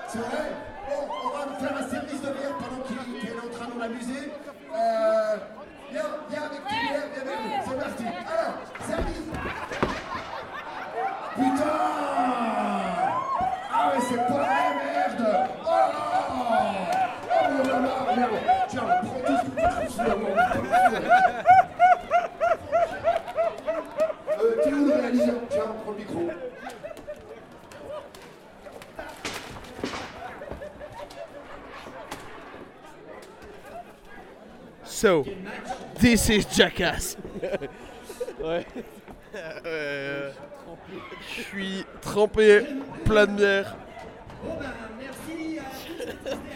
C'est 0.08 0.20
vrai? 0.20 0.52
Bon, 0.88 1.08
on 1.26 1.30
va 1.36 1.46
me 1.48 1.56
faire 1.60 1.76
un 1.76 1.90
service 1.90 2.22
de 2.22 2.30
bière 2.30 2.56
pendant 2.60 2.84
qu'il 2.84 3.20
qu'il 3.20 3.30
est 3.30 3.40
en 3.40 3.50
train 3.50 3.66
de 3.66 3.74
nous 3.74 3.82
amuser. 3.82 4.32
Euh, 4.76 5.38
viens, 5.92 6.04
viens 6.30 6.42
avec 6.44 6.64
tes 6.64 6.70
bières, 6.70 7.08
viens 7.12 7.24
avec 7.24 7.40
nous. 7.42 7.64
C'est 7.66 7.80
parti. 7.80 8.06
Alors, 8.30 8.54
service. 8.88 9.26
Putain 11.34 11.78
Ah 13.74 13.90
ouais, 13.90 14.02
c'est 14.08 14.18
pas 14.18 14.34
vrai, 14.34 14.66
merde 14.86 15.50
Oh 15.64 15.68
là 15.68 15.90
Oh 17.28 17.68
là 17.68 17.80
là, 17.80 18.16
merde 18.16 18.38
Tiens, 18.68 18.84
prends 18.86 19.20
tout 19.26 19.38
ce 19.38 19.50
que 19.50 19.56
tu 19.56 19.68
trouves 19.68 19.90
sous 19.90 20.04
la 20.04 20.16
main. 20.16 21.42
Euh, 24.41 24.55
tiens, 24.63 24.85
le 24.85 24.93
réalisateur, 24.93 25.41
tiens, 25.49 25.76
le 25.88 25.93
micro. 25.95 26.31
So, 34.84 35.26
this 35.99 36.30
is 36.30 36.45
Jackass. 36.51 37.18
ouais. 38.43 38.65
Je 41.35 41.41
suis 41.41 41.85
trempé, 42.01 42.65
plein 43.05 43.27
de 43.27 43.35
bière. 43.35 43.76
Bon 44.43 44.55
ben, 44.59 44.72
merci 44.99 45.59
à 45.59 46.30
tous. 46.30 46.51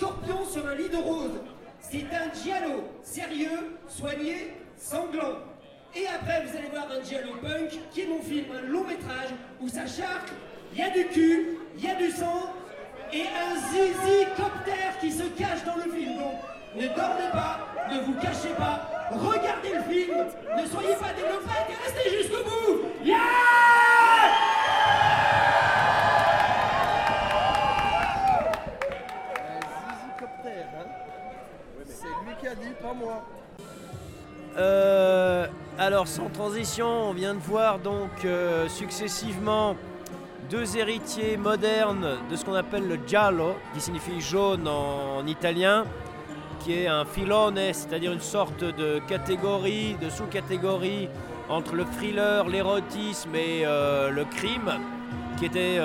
Scorpion 0.00 0.46
sur 0.50 0.66
un 0.66 0.74
lit 0.76 0.88
de 0.88 0.96
rose. 0.96 1.38
C'est 1.82 2.04
un 2.04 2.32
giallo 2.42 2.84
sérieux, 3.02 3.76
soigné, 3.86 4.54
sanglant. 4.78 5.40
Et 5.94 6.06
après, 6.06 6.42
vous 6.46 6.56
allez 6.56 6.68
voir 6.70 6.86
un 6.90 7.04
giallo 7.04 7.34
punk 7.42 7.78
qui 7.92 8.00
est 8.00 8.06
mon 8.06 8.22
film, 8.22 8.46
un 8.50 8.66
long 8.72 8.84
métrage 8.84 9.28
où 9.60 9.68
ça 9.68 9.86
charque, 9.86 10.30
il 10.72 10.78
y 10.78 10.82
a 10.82 10.88
du 10.88 11.06
cul, 11.08 11.58
il 11.76 11.84
y 11.84 11.90
a 11.90 11.96
du 11.96 12.10
sang 12.10 12.48
et 13.12 13.24
un 13.24 13.56
zizi 13.68 14.24
copter 14.38 14.98
qui 15.02 15.12
se 15.12 15.24
cache 15.36 15.64
dans 15.66 15.76
le 15.76 15.92
film. 15.92 16.16
Donc, 16.16 16.34
ne 16.76 16.86
dormez 16.86 17.30
pas, 17.32 17.58
ne 17.92 18.00
vous 18.00 18.14
cachez 18.14 18.54
pas, 18.56 18.88
regardez 19.10 19.74
le 19.74 19.82
film, 19.92 20.16
ne 20.56 20.66
soyez 20.66 20.94
pas 20.94 21.12
des 21.12 21.24
et 21.24 21.76
restez 21.84 22.16
jusqu'au 22.16 22.42
bout. 22.44 23.04
Yeah 23.04 23.59
pas 32.80 32.94
moi. 32.94 33.22
Euh, 34.56 35.46
alors 35.78 36.08
sans 36.08 36.28
transition, 36.28 36.86
on 36.86 37.12
vient 37.12 37.34
de 37.34 37.40
voir 37.40 37.78
donc 37.78 38.24
euh, 38.24 38.68
successivement 38.68 39.76
deux 40.50 40.76
héritiers 40.76 41.36
modernes 41.36 42.18
de 42.28 42.36
ce 42.36 42.44
qu'on 42.44 42.54
appelle 42.54 42.88
le 42.88 42.98
giallo, 43.06 43.54
qui 43.72 43.80
signifie 43.80 44.20
jaune 44.20 44.66
en, 44.66 45.18
en 45.18 45.26
italien, 45.26 45.84
qui 46.60 46.74
est 46.74 46.88
un 46.88 47.04
filone, 47.04 47.56
c'est-à-dire 47.72 48.12
une 48.12 48.20
sorte 48.20 48.64
de 48.64 49.00
catégorie, 49.06 49.94
de 50.00 50.10
sous-catégorie 50.10 51.08
entre 51.48 51.74
le 51.74 51.84
thriller, 51.84 52.48
l'érotisme 52.48 53.34
et 53.34 53.62
euh, 53.64 54.10
le 54.10 54.24
crime, 54.24 54.72
qui 55.38 55.46
était 55.46 55.78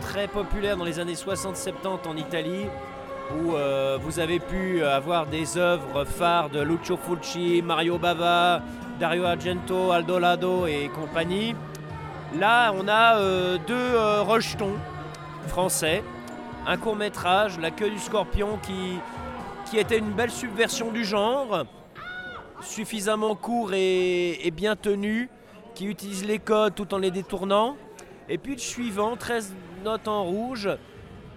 très 0.00 0.28
populaire 0.28 0.76
dans 0.76 0.84
les 0.84 1.00
années 1.00 1.14
60-70 1.14 2.06
en 2.06 2.16
Italie, 2.16 2.66
où 3.32 3.54
euh, 3.54 3.98
vous 4.00 4.18
avez 4.18 4.38
pu 4.38 4.82
avoir 4.84 5.26
des 5.26 5.56
œuvres 5.56 6.04
phares 6.04 6.50
de 6.50 6.60
Lucio 6.60 6.96
Fulci, 6.96 7.62
Mario 7.62 7.98
Bava, 7.98 8.62
Dario 8.98 9.24
Argento, 9.24 9.90
Aldo 9.90 10.18
Lado 10.18 10.66
et 10.66 10.88
compagnie. 10.94 11.54
Là, 12.38 12.72
on 12.72 12.86
a 12.88 13.16
euh, 13.16 13.58
deux 13.66 13.74
euh, 13.74 14.22
rejetons 14.22 14.74
français, 15.48 16.02
un 16.66 16.76
court 16.76 16.96
métrage, 16.96 17.58
La 17.58 17.70
queue 17.70 17.90
du 17.90 17.98
scorpion, 17.98 18.58
qui, 18.62 18.98
qui 19.70 19.78
était 19.78 19.98
une 19.98 20.12
belle 20.12 20.30
subversion 20.30 20.90
du 20.90 21.04
genre, 21.04 21.64
suffisamment 22.60 23.34
court 23.34 23.72
et, 23.72 24.46
et 24.46 24.50
bien 24.50 24.76
tenu, 24.76 25.28
qui 25.74 25.86
utilise 25.86 26.24
les 26.24 26.38
codes 26.38 26.74
tout 26.74 26.92
en 26.94 26.98
les 26.98 27.10
détournant. 27.10 27.76
Et 28.28 28.38
puis 28.38 28.52
le 28.52 28.60
suivant, 28.60 29.16
13 29.16 29.54
notes 29.84 30.08
en 30.08 30.24
rouge, 30.24 30.68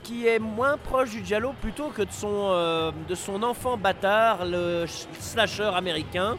qui 0.08 0.26
est 0.26 0.40
moins 0.40 0.78
proche 0.78 1.10
du 1.10 1.26
Giallo 1.26 1.52
plutôt 1.60 1.90
que 1.90 2.02
de 2.02 2.12
son, 2.12 2.30
euh, 2.32 2.92
de 3.10 3.14
son 3.14 3.44
enfant 3.44 3.76
bâtard, 3.76 4.46
le 4.46 4.86
sh- 4.86 5.06
slasher 5.20 5.70
américain, 5.76 6.38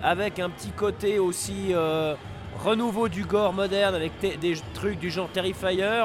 avec 0.00 0.38
un 0.38 0.48
petit 0.48 0.70
côté 0.70 1.18
aussi 1.18 1.70
euh, 1.72 2.14
renouveau 2.62 3.08
du 3.08 3.24
gore 3.24 3.52
moderne 3.52 3.96
avec 3.96 4.12
des 4.20 4.54
trucs 4.74 5.00
du 5.00 5.10
genre 5.10 5.28
Terrifier. 5.28 6.04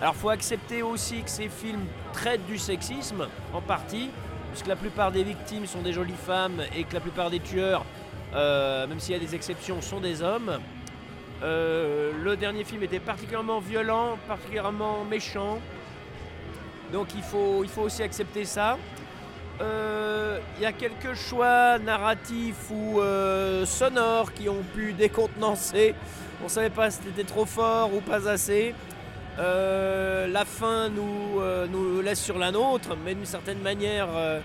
Alors 0.00 0.14
faut 0.14 0.30
accepter 0.30 0.82
aussi 0.82 1.20
que 1.22 1.28
ces 1.28 1.50
films 1.50 1.84
traitent 2.14 2.46
du 2.46 2.56
sexisme 2.56 3.26
en 3.52 3.60
partie, 3.60 4.08
puisque 4.50 4.66
la 4.66 4.76
plupart 4.76 5.12
des 5.12 5.24
victimes 5.24 5.66
sont 5.66 5.82
des 5.82 5.92
jolies 5.92 6.14
femmes 6.26 6.62
et 6.74 6.84
que 6.84 6.94
la 6.94 7.00
plupart 7.00 7.28
des 7.28 7.40
tueurs, 7.40 7.84
euh, 8.34 8.86
même 8.86 8.98
s'il 8.98 9.12
y 9.12 9.18
a 9.18 9.20
des 9.20 9.34
exceptions, 9.34 9.82
sont 9.82 10.00
des 10.00 10.22
hommes. 10.22 10.58
Le 11.42 12.34
dernier 12.36 12.64
film 12.64 12.82
était 12.82 13.00
particulièrement 13.00 13.60
violent, 13.60 14.16
particulièrement 14.26 15.04
méchant. 15.04 15.58
Donc 16.92 17.08
il 17.14 17.22
faut, 17.22 17.64
il 17.64 17.70
faut 17.70 17.82
aussi 17.82 18.02
accepter 18.02 18.44
ça. 18.44 18.78
Euh, 19.60 20.38
Il 20.56 20.62
y 20.62 20.66
a 20.66 20.72
quelques 20.72 21.14
choix 21.14 21.78
narratifs 21.78 22.70
ou 22.70 23.00
euh, 23.00 23.64
sonores 23.66 24.32
qui 24.32 24.48
ont 24.48 24.64
pu 24.74 24.92
décontenancer. 24.92 25.94
On 26.44 26.48
savait 26.48 26.70
pas 26.70 26.90
si 26.90 27.00
c'était 27.04 27.24
trop 27.24 27.46
fort 27.46 27.94
ou 27.94 28.00
pas 28.00 28.28
assez. 28.28 28.74
Euh, 29.38 30.28
la 30.28 30.44
fin 30.44 30.88
nous, 30.88 31.40
euh, 31.40 31.66
nous 31.66 32.00
laisse 32.00 32.22
sur 32.22 32.38
la 32.38 32.52
nôtre, 32.52 32.96
mais 33.04 33.14
d'une 33.14 33.26
certaine 33.26 33.60
manière, 33.60 34.08
euh, 34.14 34.40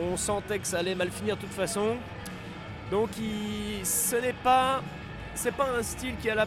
on 0.00 0.16
sentait 0.16 0.60
que 0.60 0.66
ça 0.66 0.78
allait 0.78 0.94
mal 0.94 1.10
finir 1.10 1.36
de 1.36 1.40
toute 1.40 1.52
façon. 1.52 1.96
Donc 2.90 3.10
ce 3.82 4.16
n'est 4.16 4.32
pas, 4.32 4.80
pas 5.56 5.68
un 5.78 5.82
style 5.82 6.14
qui 6.22 6.30
a 6.30 6.46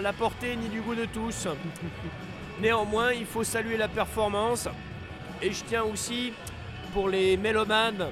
la 0.00 0.12
portée 0.12 0.56
ni 0.56 0.68
du 0.68 0.80
goût 0.80 0.94
de 0.94 1.06
tous. 1.06 1.48
Néanmoins, 2.60 3.12
il 3.12 3.26
faut 3.26 3.44
saluer 3.44 3.76
la 3.76 3.88
performance. 3.88 4.68
Et 5.42 5.52
je 5.52 5.62
tiens 5.64 5.84
aussi, 5.84 6.32
pour 6.94 7.08
les 7.08 7.36
mélomanes, 7.36 8.06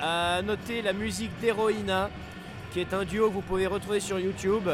à 0.00 0.42
noter 0.42 0.82
la 0.82 0.92
musique 0.92 1.30
d'Heroina, 1.40 2.10
qui 2.72 2.80
est 2.80 2.92
un 2.92 3.04
duo 3.04 3.28
que 3.28 3.34
vous 3.34 3.40
pouvez 3.40 3.66
retrouver 3.66 4.00
sur 4.00 4.18
YouTube, 4.18 4.68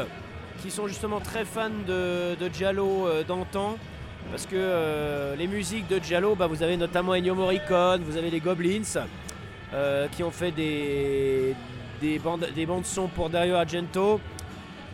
qui 0.61 0.69
sont 0.69 0.87
justement 0.87 1.21
très 1.21 1.45
fans 1.45 1.69
de, 1.87 2.35
de 2.35 2.49
euh, 2.61 3.23
d'antan. 3.23 3.77
Parce 4.29 4.45
que 4.45 4.55
euh, 4.55 5.35
les 5.35 5.47
musiques 5.47 5.87
de 5.87 5.99
Giallo, 5.99 6.35
bah, 6.35 6.47
vous 6.47 6.63
avez 6.63 6.77
notamment 6.77 7.13
Ennio 7.13 7.35
Morricone, 7.35 8.01
vous 8.03 8.17
avez 8.17 8.29
les 8.29 8.39
Goblins, 8.39 8.81
euh, 9.73 10.07
qui 10.09 10.23
ont 10.23 10.31
fait 10.31 10.51
des, 10.51 11.55
des, 12.01 12.19
bandes, 12.19 12.47
des 12.53 12.65
bandes 12.65 12.85
son 12.85 13.07
pour 13.07 13.29
Dario 13.29 13.55
Argento. 13.55 14.19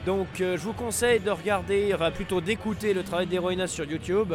Donc 0.06 0.40
euh, 0.40 0.58
je 0.58 0.64
vous 0.64 0.74
conseille 0.74 1.20
de 1.20 1.30
regarder, 1.30 1.92
enfin 1.94 2.12
plutôt 2.12 2.42
d'écouter 2.42 2.94
le 2.94 3.04
travail 3.04 3.28
d'Heroina 3.28 3.68
sur 3.68 3.86
YouTube. 3.86 4.34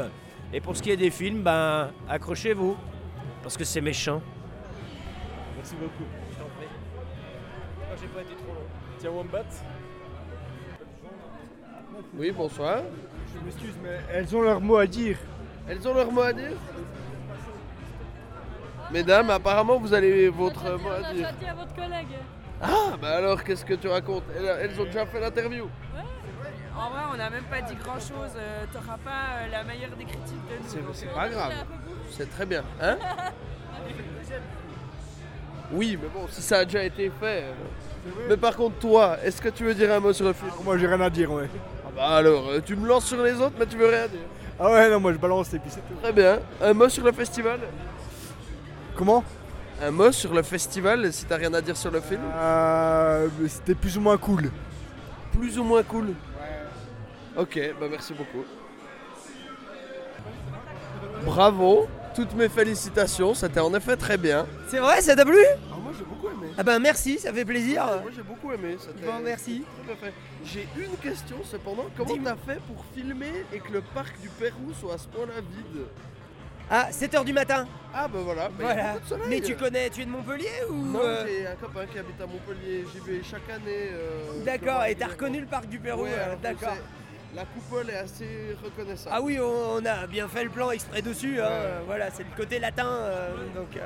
Et 0.52 0.60
pour 0.60 0.76
ce 0.76 0.82
qui 0.82 0.90
est 0.90 0.96
des 0.96 1.10
films, 1.10 1.42
ben 1.42 1.90
accrochez-vous, 2.08 2.76
parce 3.42 3.56
que 3.56 3.64
c'est 3.64 3.80
méchant. 3.80 4.20
Merci 5.56 5.74
beaucoup. 5.76 6.04
Je 6.30 6.36
t'en 6.36 6.44
prie. 6.44 6.66
j'ai 8.00 8.06
pas 8.08 8.20
été 8.20 8.34
trop 8.34 8.52
long. 8.52 8.66
Tiens, 8.98 9.10
Wombat. 9.10 9.44
Oui, 12.16 12.30
bonsoir. 12.30 12.82
Je 13.34 13.44
m'excuse, 13.44 13.74
mais 13.82 13.98
elles 14.12 14.36
ont 14.36 14.42
leur 14.42 14.60
mot 14.60 14.76
à 14.76 14.86
dire. 14.86 15.16
Elles 15.68 15.88
ont 15.88 15.94
leur 15.94 16.12
mot 16.12 16.20
à 16.20 16.32
dire 16.32 16.52
Mesdames, 18.92 19.30
apparemment 19.30 19.78
vous 19.78 19.92
avez 19.92 20.28
votre 20.28 20.78
mot 20.78 20.90
à 20.90 21.12
dire. 21.12 21.32
dit 21.40 21.46
à 21.46 21.54
votre 21.54 21.74
collègue. 21.74 22.06
Ah, 22.64 22.96
bah 23.00 23.16
alors 23.16 23.44
qu'est-ce 23.44 23.64
que 23.64 23.74
tu 23.74 23.88
racontes 23.88 24.24
elles, 24.36 24.56
elles 24.62 24.80
ont 24.80 24.84
déjà 24.84 25.04
fait 25.06 25.20
l'interview. 25.20 25.68
En 26.76 26.90
vrai, 26.90 27.00
on 27.12 27.16
n'a 27.16 27.30
même 27.30 27.44
pas 27.44 27.60
dit 27.60 27.74
grand 27.76 28.00
chose. 28.00 28.32
T'auras 28.72 28.98
pas 29.04 29.44
euh, 29.44 29.50
la 29.52 29.62
meilleure 29.62 29.90
des 29.96 30.04
critiques 30.04 30.42
de 30.48 30.82
nous. 30.82 30.92
C'est 30.94 31.06
euh, 31.06 31.14
pas 31.14 31.28
grave. 31.28 31.52
C'est 32.10 32.28
très 32.30 32.46
bien. 32.46 32.64
Hein 32.80 32.96
Oui, 35.72 35.98
mais 36.00 36.08
bon, 36.08 36.26
si 36.28 36.42
ça 36.42 36.58
a 36.58 36.64
déjà 36.64 36.82
été 36.84 37.10
fait. 37.20 37.44
euh. 37.44 37.52
Mais 38.28 38.36
par 38.36 38.56
contre, 38.56 38.76
toi, 38.78 39.16
est-ce 39.24 39.40
que 39.40 39.48
tu 39.48 39.64
veux 39.64 39.74
dire 39.74 39.92
un 39.92 40.00
mot 40.00 40.12
sur 40.12 40.26
le 40.26 40.32
film 40.32 40.50
Moi, 40.64 40.76
j'ai 40.78 40.86
rien 40.86 41.00
à 41.00 41.10
dire, 41.10 41.30
ouais. 41.32 41.48
Ah 41.86 41.90
bah 41.94 42.08
alors, 42.16 42.48
euh, 42.48 42.60
tu 42.64 42.76
me 42.76 42.86
lances 42.88 43.06
sur 43.06 43.22
les 43.22 43.34
autres, 43.34 43.54
mais 43.58 43.66
tu 43.66 43.76
veux 43.76 43.88
rien 43.88 44.06
dire. 44.08 44.20
Ah 44.58 44.70
ouais, 44.70 44.90
non, 44.90 45.00
moi 45.00 45.12
je 45.12 45.18
balance 45.18 45.52
et 45.54 45.58
puis 45.58 45.70
c'est 45.70 45.80
tout. 45.80 45.94
Très 46.02 46.12
bien. 46.12 46.38
Un 46.62 46.72
mot 46.74 46.88
sur 46.88 47.04
le 47.04 47.12
festival? 47.12 47.60
Comment? 48.96 49.24
Un 49.86 49.90
mot 49.90 50.12
sur 50.12 50.32
le 50.32 50.42
festival, 50.42 51.12
si 51.12 51.26
t'as 51.26 51.36
rien 51.36 51.52
à 51.52 51.60
dire 51.60 51.76
sur 51.76 51.90
le 51.90 52.00
film 52.00 52.22
Euh, 52.34 53.28
mais 53.38 53.48
C'était 53.48 53.74
plus 53.74 53.96
ou 53.98 54.00
moins 54.00 54.16
cool. 54.16 54.50
Plus 55.32 55.58
ou 55.58 55.64
moins 55.64 55.82
cool 55.82 56.14
Ok, 57.36 57.58
bah 57.80 57.86
merci 57.90 58.14
beaucoup. 58.14 58.44
Bravo, 61.24 61.88
toutes 62.14 62.34
mes 62.34 62.48
félicitations, 62.48 63.34
c'était 63.34 63.60
en 63.60 63.74
effet 63.74 63.96
très 63.96 64.16
bien. 64.16 64.46
C'est 64.68 64.78
vrai, 64.78 65.00
ça 65.02 65.16
t'a 65.16 65.24
plu 65.24 65.36
Ah, 65.70 65.74
moi 65.82 65.92
j'ai 65.98 66.04
beaucoup 66.04 66.28
aimé. 66.28 66.52
Ah 66.56 66.62
ben 66.62 66.78
merci, 66.78 67.18
ça 67.18 67.32
fait 67.32 67.44
plaisir. 67.44 67.84
Moi 68.02 68.10
j'ai 68.14 68.22
beaucoup 68.22 68.52
aimé. 68.52 68.76
Bon, 69.04 69.12
merci. 69.22 69.64
Tout 69.84 69.92
à 69.92 69.96
fait. 69.96 70.12
J'ai 70.44 70.68
une 70.76 70.96
question 70.96 71.36
cependant, 71.44 71.86
comment 71.96 72.14
t'as 72.22 72.36
fait 72.36 72.60
pour 72.68 72.84
filmer 72.94 73.44
et 73.52 73.58
que 73.58 73.72
le 73.72 73.80
parc 73.82 74.18
du 74.20 74.28
Pérou 74.28 74.72
soit 74.80 74.94
à 74.94 74.98
ce 74.98 75.08
point-là 75.08 75.40
vide? 75.40 75.82
Ah, 76.70 76.88
7h 76.90 77.24
du 77.24 77.32
matin. 77.32 77.66
Ah 77.94 78.08
bah 78.08 78.18
voilà, 78.24 78.48
bah, 78.48 78.54
il 78.60 78.62
y 78.64 78.68
a 78.70 78.72
Voilà. 78.74 78.92
beaucoup 78.94 79.04
de 79.04 79.08
soleil. 79.08 79.26
Mais 79.28 79.40
tu 79.40 79.54
connais, 79.56 79.90
tu 79.90 80.00
es 80.02 80.04
de 80.04 80.10
Montpellier 80.10 80.48
ou 80.70 80.74
Non, 80.74 81.00
euh, 81.04 81.24
j'ai 81.26 81.46
un 81.46 81.54
copain 81.56 81.86
qui 81.86 81.98
habite 81.98 82.20
à 82.20 82.26
Montpellier, 82.26 82.84
j'y 82.92 82.98
vais 83.00 83.22
chaque 83.22 83.48
année. 83.50 83.90
euh, 83.92 84.42
D'accord, 84.44 84.84
et 84.84 84.94
t'as 84.94 85.08
reconnu 85.08 85.40
le 85.40 85.46
parc 85.46 85.66
du 85.68 85.78
Pérou, 85.78 86.02
Ouais, 86.04 86.10
euh, 86.12 86.34
d'accord. 86.42 86.76
La 87.36 87.44
coupole 87.44 87.90
est 87.90 87.96
assez 87.96 88.56
reconnaissable. 88.62 89.10
Ah 89.16 89.20
oui, 89.20 89.38
on, 89.40 89.74
on 89.76 89.84
a 89.84 90.06
bien 90.06 90.26
fait 90.28 90.44
le 90.44 90.50
plan 90.50 90.70
exprès 90.70 91.02
dessus. 91.02 91.40
hein, 91.40 91.82
Voilà, 91.86 92.10
c'est 92.10 92.22
le 92.22 92.28
côté 92.36 92.58
latin. 92.58 93.08
donc, 93.54 93.78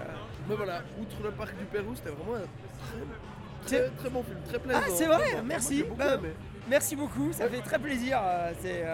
Mais 0.48 0.54
voilà, 0.54 0.82
outre 1.00 1.16
le 1.24 1.30
parc 1.30 1.56
du 1.56 1.64
Pérou, 1.64 1.94
c'était 1.96 2.10
vraiment 2.10 2.36
un 2.36 3.66
très, 3.66 3.80
très, 3.80 3.88
très 3.90 4.10
bon 4.10 4.22
film, 4.22 4.38
très 4.48 4.58
plaisant. 4.58 4.80
Ah, 4.84 4.90
c'est 4.94 5.06
vrai, 5.06 5.42
merci. 5.44 5.82
beaucoup 5.82 5.96
Bah, 5.96 6.14
aimé. 6.14 6.28
merci 6.68 6.94
beaucoup, 6.94 7.32
ça 7.32 7.48
fait 7.48 7.60
très 7.60 7.78
plaisir. 7.78 8.20
c'est, 8.62 8.84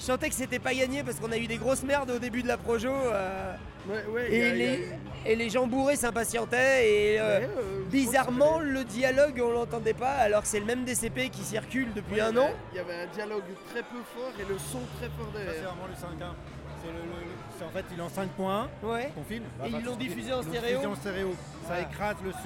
je 0.00 0.04
sentais 0.04 0.28
que 0.30 0.34
c'était 0.34 0.58
pas 0.58 0.74
gagné 0.74 1.02
parce 1.04 1.20
qu'on 1.20 1.30
a 1.30 1.36
eu 1.36 1.46
des 1.46 1.58
grosses 1.58 1.82
merdes 1.82 2.10
au 2.10 2.18
début 2.18 2.42
de 2.42 2.48
la 2.48 2.56
projo. 2.56 2.88
euh, 2.90 3.54
ouais, 3.88 4.32
et, 4.32 4.42
a- 4.42 4.50
a 4.50 4.54
les, 4.54 4.74
eu- 4.78 4.88
et 5.26 5.36
les 5.36 5.50
gens 5.50 5.66
bourrés 5.66 5.96
s'impatientaient. 5.96 6.90
Et 6.90 7.20
euh, 7.20 7.40
Ouais, 7.40 7.44
euh, 7.58 7.82
bizarrement, 7.90 8.58
le 8.60 8.82
dialogue, 8.84 9.40
on 9.44 9.50
l'entendait 9.52 9.92
pas 9.94 10.12
alors 10.12 10.42
que 10.42 10.48
c'est 10.48 10.60
le 10.60 10.66
même 10.66 10.84
DCP 10.84 11.28
qui 11.28 11.42
circule 11.42 11.92
depuis 11.94 12.14
Ouais, 12.14 12.20
un 12.22 12.36
an. 12.38 12.48
Il 12.72 12.76
y 12.76 12.80
avait 12.80 12.94
un 13.02 13.06
dialogue 13.14 13.44
très 13.70 13.82
peu 13.82 14.00
fort 14.14 14.32
et 14.40 14.44
le 14.50 14.58
son 14.58 14.80
très 14.98 15.08
fort 15.10 15.28
c'est 15.34 15.44
derrière. 15.44 15.62
vraiment 15.74 15.86
le 15.86 15.94
5.1. 15.94 16.34
C'est 16.82 16.86
le, 16.88 16.92
le- 16.94 17.00
le- 17.00 17.04
c'est- 17.20 17.29
en 17.64 17.70
fait, 17.70 17.84
il 17.92 17.98
est 17.98 18.02
en 18.02 18.08
5.1, 18.08 18.68
Ouais. 18.82 19.10
ton 19.14 19.22
film. 19.24 19.44
Et 19.64 19.68
ils 19.68 19.84
l'ont 19.84 19.96
diffusé 19.96 20.32
en 20.32 20.40
ils 20.42 20.46
l'ont 20.46 20.52
stéréo. 20.52 20.78
diffusé 20.78 20.86
en 20.86 20.94
stéréo. 20.96 21.34
Ça 21.68 21.74
Ah. 21.76 21.80
écrase 21.82 22.16
le 22.24 22.32
son. 22.32 22.38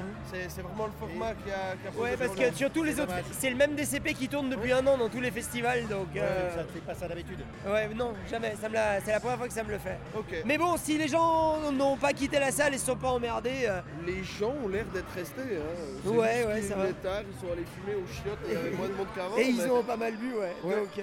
C'est 0.48 0.60
vraiment 0.62 0.86
le 0.86 0.92
format 0.98 1.32
qui 1.34 1.50
a, 1.50 1.76
qui 1.90 1.96
a 1.98 2.00
Ouais, 2.02 2.16
parce 2.16 2.34
que 2.34 2.54
surtout 2.54 2.82
les 2.82 3.00
autres, 3.00 3.12
c'est 3.32 3.48
le 3.48 3.56
même 3.56 3.74
DCP 3.74 4.12
qui 4.14 4.28
tourne 4.28 4.50
depuis 4.50 4.72
un 4.72 4.86
an 4.86 4.98
dans 4.98 5.08
tous 5.08 5.20
les 5.20 5.30
festivals. 5.30 5.86
Donc, 5.88 6.08
Ouais, 6.14 6.20
euh, 6.20 6.54
Ça 6.56 6.64
te 6.64 6.72
fait 6.72 6.80
pas 6.80 6.94
ça 6.94 7.08
d'habitude. 7.08 7.38
Ouais, 7.66 7.88
non, 7.94 8.12
jamais. 8.30 8.54
Ça 8.60 8.68
me 8.68 8.74
l'a- 8.74 9.00
C'est 9.00 9.12
la 9.12 9.20
première 9.20 9.38
fois 9.38 9.46
que 9.48 9.54
ça 9.54 9.62
me 9.62 9.70
le 9.70 9.78
fait. 9.78 9.98
Ok. 10.16 10.42
Mais 10.44 10.58
bon, 10.58 10.76
si 10.76 10.98
les 10.98 11.08
gens 11.08 11.70
n'ont 11.72 11.96
pas 11.96 12.12
quitté 12.12 12.38
la 12.38 12.50
salle 12.50 12.74
et 12.74 12.78
se 12.78 12.86
sont 12.86 12.96
pas 12.96 13.08
emmerdés. 13.08 13.66
euh, 13.66 13.80
Les 14.06 14.22
gens 14.24 14.52
ont 14.62 14.68
l'air 14.68 14.84
d'être 14.92 15.10
restés. 15.14 15.40
Hein. 15.40 16.08
Ouais, 16.10 16.44
ouais, 16.44 16.62
ça 16.62 16.74
va. 16.76 16.84
tard, 17.02 17.22
ils 17.22 17.40
sont 17.40 17.52
allés 17.52 17.64
fumer 17.80 17.94
aux 17.96 18.06
chiottes 18.06 18.38
et 18.50 18.56
avait 18.56 18.70
moins 18.70 18.88
de 18.88 18.92
monde 18.94 19.06
qu'avant. 19.14 19.36
Et 19.38 19.48
ils 19.48 19.70
ont 19.70 19.82
pas 19.82 19.96
mal 19.96 20.14
bu, 20.16 20.32
ouais. 20.34 20.52
Ouais. 20.64 20.76
Donc, 20.76 20.98
euh, 20.98 21.02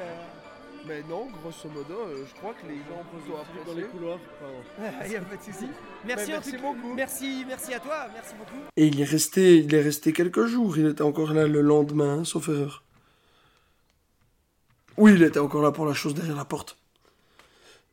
Mais 0.87 1.03
non, 1.07 1.27
grosso 1.41 1.69
modo, 1.69 1.93
euh, 1.93 2.25
je 2.27 2.33
crois 2.39 2.53
que 2.53 2.67
les 2.67 2.77
gens 2.77 3.01
apprécié. 3.01 3.65
dans 3.65 3.73
les 3.73 3.83
couloirs. 3.83 4.19
il 5.05 5.11
y 5.11 5.15
a 5.15 5.21
pas 5.21 5.35
de 5.35 5.41
souci. 5.41 5.67
Merci, 6.05 6.31
en 6.31 6.35
merci 6.35 6.57
beaucoup. 6.57 6.93
Merci, 6.95 7.45
merci 7.47 7.73
à 7.73 7.79
toi. 7.79 8.07
Merci 8.13 8.33
beaucoup. 8.35 8.63
Et 8.75 8.87
il 8.87 8.99
est 8.99 9.05
resté, 9.05 9.57
il 9.57 9.73
est 9.73 9.81
resté 9.81 10.11
quelques 10.11 10.45
jours. 10.45 10.77
Il 10.77 10.87
était 10.87 11.03
encore 11.03 11.33
là 11.33 11.47
le 11.47 11.61
lendemain, 11.61 12.19
hein, 12.19 12.23
sauf 12.23 12.49
erreur. 12.49 12.83
Oui, 14.97 15.13
il 15.13 15.23
était 15.23 15.39
encore 15.39 15.61
là 15.61 15.71
pour 15.71 15.85
la 15.85 15.93
chose 15.93 16.13
derrière 16.15 16.35
la 16.35 16.45
porte. 16.45 16.77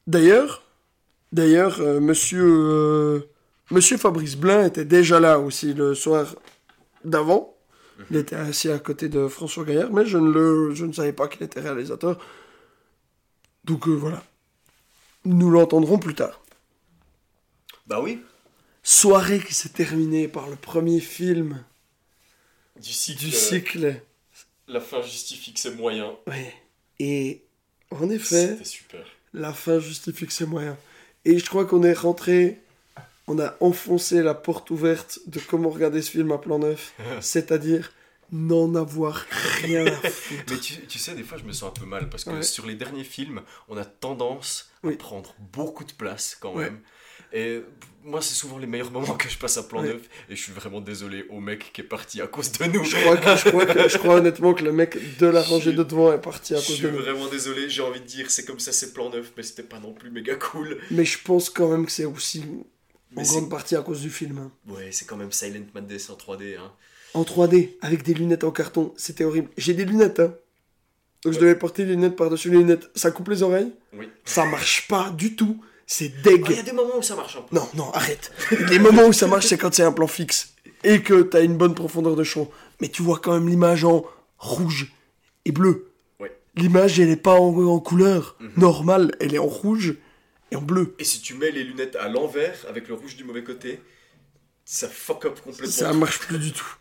D'ailleurs, 0.07 0.63
d'ailleurs, 1.33 1.81
euh, 1.81 2.01
Monsieur, 2.01 2.43
euh, 2.43 3.21
Monsieur 3.71 3.99
Fabrice 3.99 4.37
Blin 4.37 4.65
était 4.65 4.87
déjà 4.87 5.21
là 5.21 5.39
aussi 5.39 5.75
le 5.75 5.95
soir 5.95 6.35
d'avant. 7.05 7.55
Il 8.11 8.17
était 8.17 8.37
assis 8.37 8.71
à 8.71 8.79
côté 8.79 9.09
de 9.09 9.29
François 9.29 9.65
Gaillard, 9.65 9.93
mais 9.93 10.07
je 10.07 10.19
ne 10.19 10.31
le, 10.31 10.75
je 10.75 10.87
ne 10.87 10.93
savais 10.93 11.13
pas 11.13 11.29
qu'il 11.29 11.43
était 11.43 11.61
réalisateur. 11.61 12.19
Donc 13.69 13.87
euh, 13.87 13.93
voilà, 13.93 14.25
nous 15.25 15.51
l'entendrons 15.51 15.99
plus 15.99 16.15
tard. 16.15 16.41
Bah 17.87 18.01
oui. 18.01 18.21
Soirée 18.83 19.41
qui 19.41 19.55
s'est 19.55 19.69
terminée 19.69 20.27
par 20.27 20.49
le 20.49 20.57
premier 20.57 21.01
film 21.01 21.63
Du 22.81 22.93
cycle. 22.93 23.19
du 23.21 23.31
cycle. 23.31 24.01
La 24.67 24.81
fin 24.81 25.03
justifie 25.03 25.53
que 25.53 25.61
c'est 25.61 25.75
moyen. 25.75 26.13
Ouais. 26.27 26.55
Et 26.99 27.43
en 27.91 28.09
effet, 28.11 28.49
C'était 28.49 28.65
super. 28.65 29.05
la 29.35 29.53
fin 29.53 29.79
justifie 29.79 30.27
que 30.27 30.33
c'est 30.33 30.47
moyen. 30.47 30.77
Et 31.27 31.39
je 31.39 31.45
crois 31.47 31.67
qu'on 31.67 31.83
est 31.83 31.93
rentré, 31.93 32.59
on 33.27 33.39
a 33.39 33.55
enfoncé 33.61 34.23
la 34.23 34.35
porte 34.35 34.71
ouverte 34.71 35.19
de 35.27 35.41
comment 35.41 35.69
regarder 35.69 36.01
ce 36.01 36.11
film 36.11 36.33
à 36.33 36.39
plan 36.39 36.59
neuf, 36.59 36.95
c'est-à-dire 37.21 37.93
n'en 38.33 38.75
avoir 38.75 39.25
rien 39.63 39.87
à 39.87 39.91
foutre. 40.11 40.43
Mais 40.51 40.59
tu, 40.59 40.75
tu 40.87 40.99
sais, 40.99 41.15
des 41.15 41.23
fois, 41.23 41.39
je 41.39 41.45
me 41.45 41.53
sens 41.53 41.71
un 41.71 41.81
peu 41.81 41.87
mal 41.87 42.09
parce 42.11 42.25
que 42.25 42.31
Ouais. 42.31 42.43
sur 42.43 42.67
les 42.67 42.75
derniers 42.75 43.05
films, 43.05 43.43
on 43.69 43.77
a 43.77 43.85
tendance 43.85 44.71
à 44.85 44.91
prendre 44.93 45.35
beaucoup 45.53 45.85
de 45.85 45.93
place 45.93 46.37
quand 46.41 46.55
Ouais. 46.55 46.65
même. 46.65 46.81
Et 47.33 47.61
moi, 48.05 48.23
c'est 48.23 48.35
souvent 48.35 48.57
les 48.57 48.67
meilleurs 48.67 48.91
moments 48.91 49.15
que 49.15 49.29
je 49.29 49.37
passe 49.37 49.59
à 49.59 49.63
plan 49.63 49.83
Ouais. 49.83 49.89
neuf. 49.89 50.03
Et 50.31 50.37
je 50.37 50.43
suis 50.43 50.53
vraiment 50.53 50.81
désolé 50.81 51.27
au 51.29 51.41
mec 51.41 51.73
qui 51.75 51.83
est 51.83 51.85
parti 51.85 52.23
à 52.23 52.27
cause 52.27 52.51
de 52.53 52.65
nous. 52.65 52.83
Je 52.85 52.97
crois, 52.97 53.17
que, 53.19 53.37
je, 53.37 53.49
crois 53.51 53.67
que- 53.67 53.89
je 53.89 53.99
crois 53.99 54.15
honnêtement 54.17 54.55
que 54.55 54.65
le 54.65 54.73
mec 54.73 55.19
de 55.19 55.27
la 55.27 55.43
rangée 55.43 55.73
de 55.75 55.83
devant 55.83 56.11
est 56.13 56.21
parti 56.21 56.55
à 56.55 56.59
Je 56.61 56.67
cause 56.67 56.77
suis 56.77 56.85
de 56.85 56.91
nous. 56.91 56.99
vraiment 56.99 57.27
désolé, 57.29 57.69
j'ai 57.69 57.83
envie 57.83 58.01
de 58.01 58.07
dire, 58.07 58.31
c'est 58.31 58.47
comme 58.47 58.61
ça, 58.61 58.73
c'est 58.73 58.95
plan 58.95 59.11
neuf, 59.11 59.33
mais 59.37 59.43
c'était 59.43 59.63
pas 59.63 59.79
non 59.79 59.93
plus 59.93 60.11
méga 60.11 60.37
cool. 60.37 60.79
Mais 60.91 61.05
je 61.05 61.19
pense 61.23 61.51
quand 61.51 61.69
même 61.69 61.85
que 61.85 61.93
c'est 61.93 62.07
aussi 62.07 62.45
Mais 63.13 63.21
en 63.29 63.33
grande 63.33 63.51
partie 63.51 63.77
à 63.77 63.83
cause 63.83 64.01
du 64.01 64.11
film. 64.11 64.39
hein. 64.39 64.51
Ouais, 64.67 64.91
c'est 64.93 65.05
quand 65.05 65.17
même 65.17 65.33
Silent 65.33 65.67
Madness 65.75 66.09
en 66.09 66.15
3D. 66.17 66.57
Hein. 66.57 66.73
En 67.15 67.23
3D, 67.23 67.71
avec 67.81 68.03
des 68.03 68.15
lunettes 68.15 68.45
en 68.45 68.51
carton, 68.51 68.93
c'était 68.97 69.25
horrible. 69.25 69.49
J'ai 69.57 69.75
des 69.75 69.85
lunettes, 69.85 70.21
hein. 70.21 70.35
Donc 71.25 71.33
je 71.33 71.39
devais 71.41 71.57
porter 71.57 71.85
des 71.85 71.93
lunettes 71.93 72.15
par-dessus 72.17 72.51
les 72.51 72.59
lunettes. 72.59 72.91
Ça 72.95 73.11
coupe 73.11 73.29
les 73.29 73.43
oreilles 73.43 73.73
Oui. 73.95 74.09
Ça 74.25 74.45
marche 74.45 74.87
pas 74.89 75.11
du 75.11 75.35
tout. 75.35 75.61
C'est 75.87 76.11
deg. 76.23 76.45
Ah, 76.47 76.51
Il 76.51 76.57
y 76.57 76.61
a 76.61 76.63
des 76.63 76.73
moments 76.73 76.99
où 76.99 77.03
ça 77.03 77.17
marche 77.17 77.37
un 77.37 77.41
peu. 77.43 77.57
Non, 77.57 77.67
non, 77.75 77.91
arrête. 77.93 78.31
Les 78.71 78.79
moments 78.79 79.07
où 79.07 79.13
ça 79.13 79.27
marche, 79.27 79.47
c'est 79.47 79.57
quand 79.59 79.73
c'est 79.75 79.83
un 79.83 79.91
plan 79.93 80.07
fixe 80.07 80.55
et 80.85 81.03
que 81.03 81.23
t'as 81.23 81.43
une 81.43 81.57
bonne 81.57 81.75
profondeur 81.75 82.15
de 82.15 82.23
champ. 82.25 82.49
Mais 82.81 82.89
tu 82.89 83.03
vois 83.03 83.19
quand 83.19 83.33
même 83.33 83.49
l'image 83.49 83.85
en 83.85 84.05
rouge 84.39 84.93
et 85.45 85.51
bleu. 85.51 85.91
Ouais. 86.21 86.37
L'image, 86.57 87.01
elle 87.01 87.09
est 87.09 87.17
pas 87.17 87.35
en, 87.41 87.57
en 87.67 87.81
couleur 87.81 88.37
Mhm. 88.39 88.51
normale, 88.59 89.17
elle 89.19 89.35
est 89.35 89.39
en 89.39 89.47
rouge 89.47 89.97
et 90.53 90.57
en 90.57 90.63
bleu. 90.63 90.95
Et 91.01 91.05
si 91.05 91.21
tu 91.21 91.35
mets 91.35 91.51
les 91.51 91.65
lunettes 91.65 91.97
à 91.97 92.09
l'envers, 92.09 92.65
avec 92.69 92.87
le 92.87 92.95
rouge 92.95 93.17
du 93.17 93.25
mauvais 93.25 93.43
côté, 93.43 93.81
ça 94.65 94.89
fuck 94.89 95.25
up 95.25 95.41
complètement. 95.43 95.67
Ça 95.73 95.93
marche 95.95 96.21
plus 96.21 96.39
du 96.39 96.53
tout. 96.53 96.77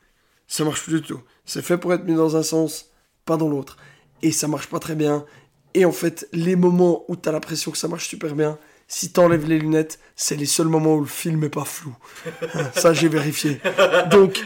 Ça 0.48 0.64
marche 0.64 0.84
plus 0.84 1.02
du 1.02 1.08
tout. 1.08 1.22
C'est 1.46 1.62
fait 1.62 1.78
pour 1.78 1.94
être 1.94 2.06
mis 2.06 2.16
dans 2.16 2.38
un 2.38 2.44
sens, 2.44 2.92
pas 3.26 3.38
dans 3.38 3.50
l'autre. 3.50 3.78
Et 4.22 4.32
ça 4.32 4.48
marche 4.48 4.68
pas 4.68 4.80
très 4.80 4.96
bien. 4.96 5.26
Et 5.74 5.86
en 5.86 5.92
fait, 5.92 6.28
les 6.34 6.56
moments 6.56 7.04
où 7.08 7.16
t'as 7.16 7.32
l'impression 7.32 7.72
que 7.72 7.78
ça 7.78 7.88
marche 7.88 8.08
super 8.08 8.34
bien, 8.34 8.58
si 8.88 9.12
t'enlèves 9.12 9.46
les 9.46 9.60
lunettes, 9.60 10.00
c'est 10.16 10.36
les 10.36 10.46
seuls 10.46 10.68
moments 10.68 10.96
où 10.96 11.02
le 11.02 11.06
film 11.06 11.44
est 11.44 11.50
pas 11.50 11.66
flou. 11.66 11.96
Hein, 12.56 12.70
ça, 12.74 12.94
j'ai 12.94 13.10
vérifié. 13.10 13.60
Donc, 14.10 14.46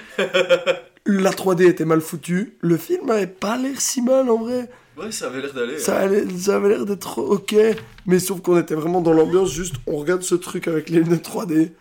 la 1.06 1.32
3D 1.32 1.68
était 1.68 1.86
mal 1.86 2.02
foutue. 2.02 2.58
Le 2.62 2.78
film 2.78 3.10
avait 3.12 3.28
pas 3.28 3.58
l'air 3.58 3.80
si 3.80 4.02
mal 4.02 4.30
en 4.30 4.38
vrai. 4.38 4.70
Ouais, 4.98 5.12
ça 5.12 5.28
avait 5.28 5.42
l'air 5.42 5.54
d'aller. 5.54 5.80
Ça, 5.80 6.04
hein. 6.04 6.24
ça 6.38 6.56
avait 6.56 6.70
l'air 6.70 6.86
d'être 6.86 7.20
ok. 7.20 7.56
Mais 8.08 8.20
sauf 8.20 8.42
qu'on 8.42 8.60
était 8.60 8.76
vraiment 8.76 9.02
dans 9.02 9.14
l'ambiance, 9.14 9.52
juste 9.52 9.76
on 9.88 9.98
regarde 9.98 10.24
ce 10.24 10.36
truc 10.36 10.68
avec 10.68 10.90
les 10.90 11.00
lunettes 11.00 11.28
3D. 11.28 11.72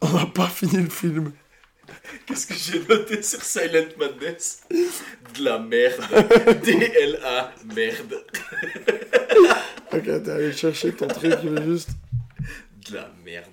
On 0.00 0.12
n'a 0.12 0.26
pas 0.26 0.46
fini 0.46 0.82
le 0.82 0.88
film. 0.88 1.32
Qu'est-ce 2.26 2.46
que 2.46 2.54
j'ai 2.54 2.80
noté 2.86 3.22
sur 3.22 3.42
Silent 3.42 3.88
Madness? 3.98 4.62
De 4.70 5.44
la 5.44 5.58
merde. 5.58 6.04
D-L-A, 6.64 7.54
merde. 7.74 8.24
Ok, 9.90 10.04
t'es 10.04 10.30
allé 10.30 10.52
chercher 10.52 10.92
ton 10.92 11.08
truc, 11.08 11.32
juste. 11.64 11.88
De 12.90 12.96
la 12.96 13.10
merde. 13.24 13.50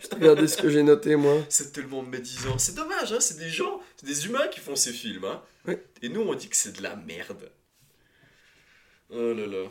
Juste 0.00 0.14
regarder 0.14 0.48
ce 0.48 0.56
que 0.56 0.68
j'ai 0.68 0.82
noté, 0.82 1.14
moi. 1.14 1.44
C'est 1.48 1.72
tellement 1.72 2.02
médisant. 2.02 2.58
C'est 2.58 2.74
dommage, 2.74 3.12
hein, 3.12 3.20
c'est 3.20 3.38
des 3.38 3.50
gens, 3.50 3.80
c'est 3.96 4.06
des 4.06 4.26
humains 4.26 4.48
qui 4.48 4.58
font 4.58 4.74
ces 4.74 4.92
films. 4.92 5.26
Hein. 5.26 5.76
Et 6.02 6.08
nous, 6.08 6.22
on 6.22 6.34
dit 6.34 6.48
que 6.48 6.56
c'est 6.56 6.76
de 6.76 6.82
la 6.82 6.96
merde. 6.96 7.50
Oh 9.10 9.32
là 9.32 9.46
là. 9.46 9.68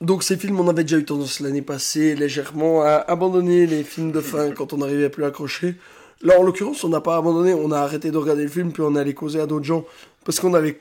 Donc, 0.00 0.22
ces 0.22 0.38
films, 0.38 0.58
on 0.60 0.68
avait 0.68 0.84
déjà 0.84 0.96
eu 0.96 1.04
tendance 1.04 1.40
l'année 1.40 1.60
passée 1.60 2.14
légèrement 2.14 2.82
à 2.82 2.94
abandonner 3.06 3.66
les 3.66 3.84
films 3.84 4.12
de 4.12 4.20
fin 4.20 4.50
quand 4.52 4.72
on 4.72 4.78
n'arrivait 4.78 5.10
plus 5.10 5.24
à 5.24 5.26
accrocher. 5.26 5.76
Là, 6.22 6.40
en 6.40 6.42
l'occurrence, 6.42 6.84
on 6.84 6.88
n'a 6.88 7.02
pas 7.02 7.16
abandonné, 7.16 7.52
on 7.52 7.70
a 7.70 7.78
arrêté 7.78 8.10
de 8.10 8.16
regarder 8.16 8.44
le 8.44 8.48
film, 8.48 8.72
puis 8.72 8.82
on 8.82 8.96
est 8.96 9.00
allé 9.00 9.12
causer 9.12 9.40
à 9.40 9.46
d'autres 9.46 9.66
gens. 9.66 9.84
Parce 10.24 10.40
qu'on 10.40 10.54
avait 10.54 10.80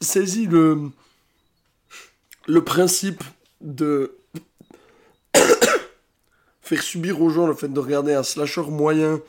saisi 0.00 0.46
le, 0.46 0.90
le 2.48 2.64
principe 2.64 3.22
de 3.60 4.16
faire 6.60 6.82
subir 6.82 7.22
aux 7.22 7.30
gens 7.30 7.46
le 7.46 7.54
fait 7.54 7.72
de 7.72 7.80
regarder 7.80 8.14
un 8.14 8.24
slasher 8.24 8.62
moyen 8.62 9.20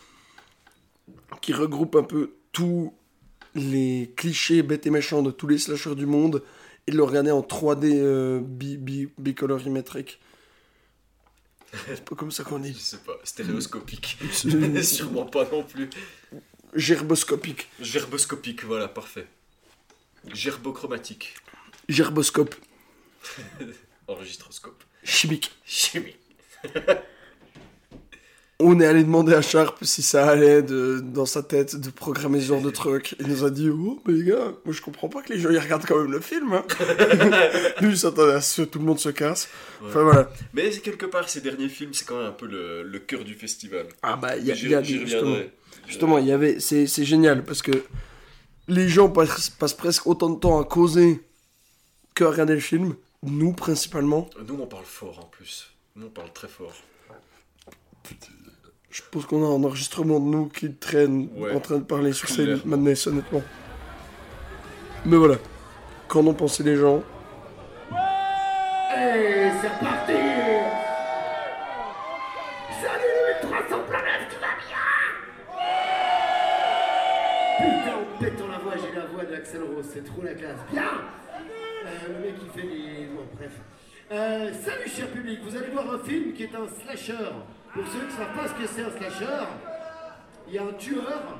qui 1.41 1.53
regroupe 1.53 1.95
un 1.95 2.03
peu 2.03 2.31
tous 2.51 2.91
les 3.53 4.13
clichés 4.15 4.63
bêtes 4.63 4.87
et 4.87 4.89
méchants 4.89 5.21
de 5.21 5.31
tous 5.31 5.47
les 5.47 5.59
slashers 5.59 5.95
du 5.95 6.07
monde 6.07 6.41
et 6.87 6.91
de 6.91 6.97
le 6.97 7.03
regarder 7.03 7.31
en 7.31 7.41
3D 7.41 7.91
euh, 7.93 8.39
bi, 8.41 8.77
bi, 8.77 9.09
bicolorimétrique. 9.17 10.19
C'est 11.87 12.05
pas 12.05 12.15
comme 12.15 12.31
ça 12.31 12.43
qu'on 12.43 12.59
dit. 12.59 12.73
Je 12.73 12.79
sais 12.79 12.97
pas, 12.97 13.17
stéréoscopique. 13.23 14.17
Sûrement 14.83 15.25
pas 15.25 15.49
non 15.51 15.63
plus. 15.63 15.89
Gerboscopique. 16.73 17.69
Gerboscopique, 17.79 18.63
voilà, 18.63 18.87
parfait. 18.87 19.27
Gerbochromatique. 20.33 21.35
Gerboscope. 21.89 22.55
Enregistroscope. 24.07 24.83
Chimique. 25.03 25.51
Chimie. 25.65 26.15
On 28.59 28.79
est 28.79 28.85
allé 28.85 29.03
demander 29.03 29.33
à 29.33 29.41
Sharp 29.41 29.83
si 29.83 30.01
ça 30.01 30.29
allait 30.29 30.61
de, 30.63 31.01
dans 31.03 31.25
sa 31.25 31.43
tête 31.43 31.75
de 31.75 31.89
programmer 31.89 32.39
ce 32.39 32.45
genre 32.47 32.61
de 32.61 32.69
truc. 32.69 33.13
Il 33.19 33.27
nous 33.27 33.43
a 33.43 33.49
dit 33.49 33.69
Oh, 33.69 34.01
mais 34.07 34.13
les 34.13 34.23
gars, 34.23 34.53
moi 34.63 34.73
je 34.73 34.81
comprends 34.81 35.09
pas 35.09 35.21
que 35.21 35.33
les 35.33 35.39
gens 35.39 35.49
ils 35.49 35.59
regardent 35.59 35.85
quand 35.85 35.97
même 36.01 36.11
le 36.11 36.21
film. 36.21 36.53
Hein. 36.53 36.63
Lui, 37.81 37.89
il 37.89 37.97
s'attendait 37.97 38.31
à 38.35 38.39
ce 38.41 38.61
que 38.61 38.67
tout 38.67 38.79
le 38.79 38.85
monde 38.85 38.99
se 38.99 39.09
casse. 39.09 39.49
Enfin 39.83 40.03
voilà. 40.03 40.29
Mais 40.53 40.69
quelque 40.69 41.05
part, 41.05 41.27
ces 41.27 41.41
derniers 41.41 41.67
films, 41.67 41.93
c'est 41.93 42.05
quand 42.05 42.17
même 42.17 42.27
un 42.27 42.31
peu 42.31 42.45
le, 42.47 42.83
le 42.83 42.99
cœur 42.99 43.25
du 43.25 43.33
festival. 43.33 43.87
Ah 44.01 44.15
bah, 44.15 44.37
il 44.37 44.45
y 44.45 44.51
a, 44.51 44.55
y 44.55 44.73
a 44.73 44.81
j'y 44.81 44.93
des- 44.93 44.99
justement, 45.01 45.21
reviendrai. 45.31 45.53
justement, 45.87 46.17
il 46.19 46.27
y 46.27 46.31
avait, 46.31 46.61
c'est, 46.61 46.87
c'est 46.87 47.03
génial 47.03 47.43
parce 47.43 47.61
que 47.61 47.73
les 48.69 48.87
gens 48.87 49.09
passent, 49.09 49.49
passent 49.49 49.73
presque 49.73 50.07
autant 50.07 50.29
de 50.29 50.39
temps 50.39 50.61
à 50.61 50.63
causer 50.63 51.21
que 52.13 52.23
à 52.23 52.29
regarder 52.29 52.53
le 52.53 52.61
film. 52.61 52.95
Nous, 53.21 53.51
principalement. 53.51 54.29
Nous, 54.47 54.57
on 54.61 54.65
parle 54.67 54.85
fort 54.85 55.19
en 55.19 55.25
plus. 55.25 55.71
Nous, 55.97 56.05
on 56.05 56.09
parle 56.09 56.31
très 56.31 56.47
fort. 56.47 56.73
Je 58.95 59.01
pense 59.11 59.25
qu'on 59.25 59.43
a 59.43 59.47
un 59.47 59.61
enregistrement 59.65 60.21
de 60.21 60.25
nous 60.25 60.45
qui 60.47 60.71
traîne 60.73 61.27
Ouais. 61.35 61.53
en 61.53 61.59
train 61.59 61.79
de 61.79 61.83
parler 61.83 62.13
sur 62.13 62.29
scène. 62.29 62.61
Madness, 62.63 63.07
honnêtement. 63.07 63.41
Mais 65.05 65.17
voilà. 65.17 65.35
Qu'en 66.07 66.25
ont 66.27 66.33
pensé 66.33 66.63
les 66.63 66.77
gens 66.77 67.03
Et 67.89 69.51
c'est 69.59 69.67
reparti 69.67 70.13
Salut 72.81 73.35
300 73.41 73.83
planètes, 73.89 74.29
tu 74.29 74.37
vas 74.39 74.55
bien 74.63 74.87
Putain, 77.57 77.95
on 77.99 78.23
pète 78.23 78.37
dans 78.39 78.47
la 78.47 78.57
voix, 78.59 78.73
j'ai 78.77 78.95
la 78.97 79.05
voix 79.07 79.25
d'Axel 79.25 79.61
Rose, 79.63 79.85
c'est 79.93 80.05
trop 80.05 80.21
la 80.23 80.33
classe. 80.35 80.59
Bien 80.71 80.83
Euh, 81.85 82.07
Le 82.07 82.25
mec 82.25 82.35
qui 82.39 82.47
fait 82.57 82.65
des... 82.65 83.07
Bon, 83.13 83.23
bref. 83.35 83.51
Euh, 84.13 84.53
salut 84.63 84.87
cher 84.87 85.07
public, 85.09 85.39
vous 85.43 85.57
allez 85.57 85.67
voir 85.73 85.85
un 85.95 85.99
film 85.99 86.31
qui 86.31 86.43
est 86.43 86.55
un 86.55 86.67
slasher. 86.81 87.27
Pour 87.75 87.85
ceux 87.87 87.99
qui 87.99 88.05
ne 88.05 88.11
savent 88.11 88.33
pas 88.33 88.47
ce 88.47 88.53
que 88.53 88.67
c'est 88.67 88.83
un 88.83 88.89
slasher, 88.89 89.43
il 90.47 90.53
y 90.53 90.57
a 90.57 90.63
un 90.63 90.71
tueur 90.79 91.37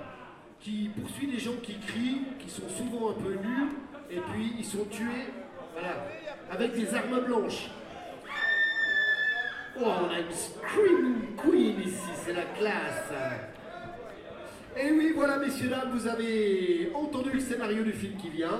qui 0.60 0.90
poursuit 0.90 1.28
des 1.28 1.40
gens 1.40 1.56
qui 1.64 1.80
crient, 1.80 2.24
qui 2.38 2.50
sont 2.50 2.68
souvent 2.68 3.12
un 3.12 3.14
peu 3.14 3.36
nus, 3.36 3.70
et 4.12 4.20
puis 4.20 4.54
ils 4.60 4.66
sont 4.66 4.84
tués, 4.92 5.32
avec 6.52 6.74
des 6.74 6.94
armes 6.94 7.22
blanches. 7.22 7.70
Oh, 9.80 9.86
on 9.86 10.10
a 10.10 10.20
une 10.20 10.32
Scream 10.32 11.38
Queen 11.38 11.80
ici, 11.80 12.10
c'est 12.26 12.34
la 12.34 12.44
classe. 12.44 13.14
Et 14.78 14.92
oui, 14.92 15.14
voilà, 15.16 15.38
messieurs, 15.38 15.70
dames, 15.70 15.92
vous 15.94 16.06
avez 16.06 16.92
entendu 16.94 17.32
le 17.32 17.40
scénario 17.40 17.82
du 17.82 17.94
film 17.94 18.18
qui 18.18 18.30
vient. 18.30 18.60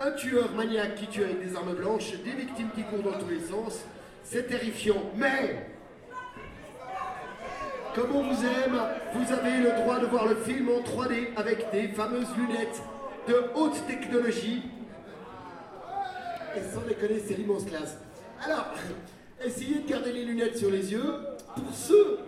Un 0.00 0.12
tueur 0.12 0.52
maniaque 0.52 0.94
qui 0.94 1.08
tue 1.08 1.24
avec 1.24 1.44
des 1.44 1.56
armes 1.56 1.74
blanches, 1.74 2.12
des 2.22 2.30
victimes 2.30 2.70
qui 2.76 2.84
courent 2.84 3.02
dans 3.02 3.18
tous 3.18 3.28
les 3.28 3.40
sens. 3.40 3.84
C'est 4.22 4.46
terrifiant, 4.46 5.02
mais 5.16 5.73
comme 7.94 8.14
on 8.14 8.22
vous 8.22 8.44
aime, 8.44 8.78
vous 9.14 9.32
avez 9.32 9.58
le 9.58 9.70
droit 9.80 10.00
de 10.00 10.06
voir 10.06 10.26
le 10.26 10.34
film 10.36 10.68
en 10.68 10.80
3D 10.80 11.28
avec 11.36 11.70
des 11.70 11.88
fameuses 11.88 12.34
lunettes 12.36 12.82
de 13.28 13.44
haute 13.54 13.86
technologie. 13.86 14.62
Et 16.56 16.60
sans 16.74 16.80
déconner, 16.82 17.22
c'est 17.26 17.34
l'immense 17.34 17.64
classe. 17.64 17.98
Alors, 18.44 18.66
essayez 19.44 19.80
de 19.80 19.88
garder 19.88 20.12
les 20.12 20.24
lunettes 20.24 20.58
sur 20.58 20.70
les 20.70 20.92
yeux. 20.92 21.14
Pour 21.54 21.72
ceux 21.72 22.18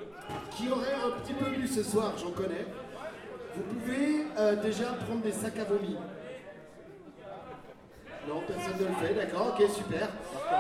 qui 0.53 0.69
auraient 0.71 0.95
un 1.05 1.21
petit 1.21 1.33
peu 1.33 1.51
bu 1.51 1.67
ce 1.67 1.83
soir, 1.83 2.13
j'en 2.17 2.31
connais, 2.31 2.67
vous 3.55 3.63
pouvez 3.63 4.25
euh, 4.39 4.57
déjà 4.57 4.93
prendre 4.93 5.23
des 5.23 5.33
sacs 5.33 5.59
à 5.59 5.65
vomi. 5.65 5.97
Non, 8.29 8.43
personne 8.47 8.75
ne 8.81 8.89
le 8.89 9.07
fait, 9.07 9.15
d'accord, 9.15 9.55
ok, 9.57 9.69
super. 9.71 10.09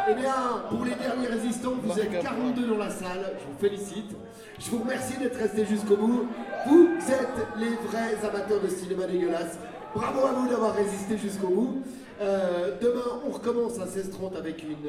Eh 0.08 0.14
bien, 0.14 0.62
pour 0.68 0.84
les 0.84 0.94
derniers 0.94 1.26
résistants, 1.26 1.74
vous 1.82 1.98
êtes 1.98 2.22
42 2.22 2.66
dans 2.66 2.78
la 2.78 2.90
salle, 2.90 3.34
je 3.40 3.44
vous 3.44 3.58
félicite. 3.58 4.16
Je 4.58 4.70
vous 4.70 4.78
remercie 4.78 5.18
d'être 5.18 5.38
restés 5.38 5.66
jusqu'au 5.66 5.96
bout. 5.96 6.28
Vous 6.66 6.88
êtes 7.08 7.58
les 7.58 7.76
vrais 7.88 8.16
amateurs 8.26 8.60
de 8.60 8.68
cinéma 8.68 9.06
dégueulasse. 9.06 9.58
Bravo 9.94 10.26
à 10.26 10.32
vous 10.32 10.48
d'avoir 10.48 10.74
résisté 10.74 11.18
jusqu'au 11.18 11.48
bout. 11.48 11.82
Euh, 12.20 12.72
demain, 12.80 13.20
on 13.26 13.32
recommence 13.32 13.78
à 13.78 13.84
16h30 13.84 14.36
avec 14.36 14.62
une... 14.62 14.88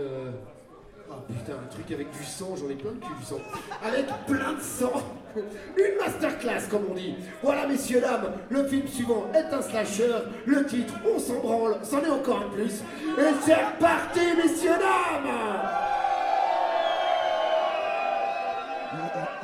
Oh 1.10 1.16
putain, 1.28 1.54
un 1.54 1.68
truc 1.68 1.90
avec 1.92 2.12
du 2.12 2.24
sang, 2.24 2.56
j'en 2.58 2.70
ai 2.70 2.76
plein 2.76 2.92
de 2.92 3.00
cul 3.00 3.14
du 3.20 3.26
sang. 3.26 3.40
Avec 3.84 4.06
plein 4.26 4.54
de 4.54 4.62
sang. 4.62 5.02
Une 5.78 5.98
masterclass, 5.98 6.68
comme 6.70 6.84
on 6.92 6.96
dit. 6.96 7.16
Voilà, 7.42 7.66
messieurs, 7.66 8.02
dames, 8.02 8.34
le 8.50 8.66
film 8.66 8.88
suivant 8.88 9.26
est 9.34 9.54
un 9.54 9.62
slasher. 9.62 10.16
Le 10.46 10.66
titre, 10.66 10.94
on 11.06 11.18
s'en 11.18 11.40
branle, 11.40 11.78
c'en 11.84 12.02
est 12.02 12.10
encore 12.10 12.44
un 12.46 12.50
plus. 12.50 12.82
Et 13.18 13.34
c'est 13.46 13.56
reparti, 13.56 14.20
messieurs, 14.36 14.72
dames 14.72 15.97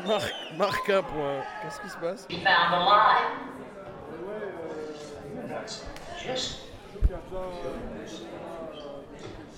Marc, 0.05 0.33
marque 0.57 0.89
un 0.89 1.01
point. 1.01 1.41
Qu'est-ce 1.61 1.79
qui 1.79 1.89
se 1.89 1.97
passe? 1.97 2.27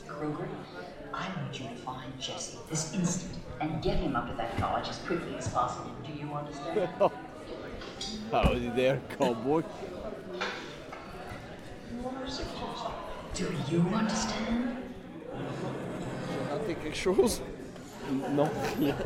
Kruger, 0.07 0.47
I 1.13 1.27
need 1.41 1.59
you 1.59 1.67
to 1.67 1.75
find 1.75 2.13
Jesse 2.19 2.57
this 2.69 2.93
instant 2.93 3.37
and 3.59 3.81
get 3.81 3.97
him 3.97 4.15
up 4.15 4.29
to 4.29 4.37
that 4.37 4.57
college 4.57 4.87
as 4.87 4.97
quickly 4.99 5.35
as 5.37 5.49
possible. 5.49 5.91
Do 6.05 6.13
you 6.13 6.31
understand? 6.33 6.89
Howdy 8.31 8.69
there, 8.75 9.01
cowboy. 9.17 9.63
Do 13.33 13.43
you 13.69 13.81
understand? 13.93 14.77
J'ai 16.31 16.51
raté 16.51 16.75
quelque 16.75 16.95
chose 16.95 17.41
Non, 18.35 18.49
rien. 18.79 18.95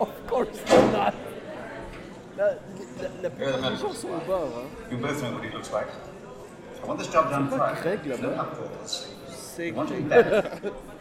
of 0.00 0.08
course 0.26 0.58
not. 0.92 1.14
La, 2.36 2.44
la, 2.46 3.08
la 3.22 3.30
plupart 3.30 3.70
des 3.70 3.76
gens 3.76 3.92
sont 3.92 4.08
au 4.08 4.20
bar. 4.28 4.42
Hein. 4.44 4.68
You 4.90 4.98
both 4.98 5.20
know 5.20 5.32
what 5.32 5.42
he 5.44 5.50
looks 5.52 5.72
like. 5.72 5.88
I 6.82 6.86
want 6.86 6.98
this 6.98 7.08
job 7.10 7.30
done 7.30 7.48
C'est 7.50 7.56
pas 7.58 7.72
right. 7.72 7.82
Greg, 7.82 8.00
There's 8.04 8.20
no 8.20 8.28
là-bas. 8.30 8.42
upwards. 8.42 9.08
C'est 9.28 9.68
I 9.68 9.72
want 9.72 9.90
him 9.90 10.06
Greg. 10.08 10.24
better, 10.30 10.42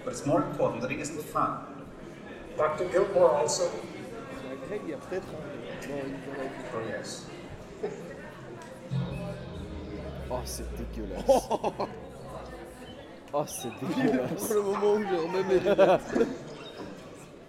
but 0.04 0.14
it's 0.14 0.26
more 0.26 0.42
important 0.42 0.82
that 0.82 0.90
he 0.92 0.98
isn't 1.02 1.22
found. 1.22 1.60
Dr. 2.58 2.86
Gilmore 2.92 3.36
also. 3.36 3.64
Greg, 4.68 4.82
il 4.86 4.92
y 4.92 4.94
a 4.94 4.98
peut-être 4.98 5.28
un. 5.28 5.88
Non, 5.90 6.02
il 6.06 6.12
y 6.12 6.16
en 6.16 6.46
a 6.46 6.50
Oh 6.74 6.82
yes. 6.90 7.26
Oh, 10.32 10.40
c'est 10.46 10.66
dégueulasse. 10.78 11.26
Oh, 13.38 13.44
c'est 13.48 13.68
dégueulasse. 13.82 14.48
Pour 14.48 14.56
le 14.56 14.62
moment 14.62 14.94
où 14.94 15.02
je 15.04 15.16
remets 15.16 15.44
mes 15.44 15.60
lunettes. 15.60 16.28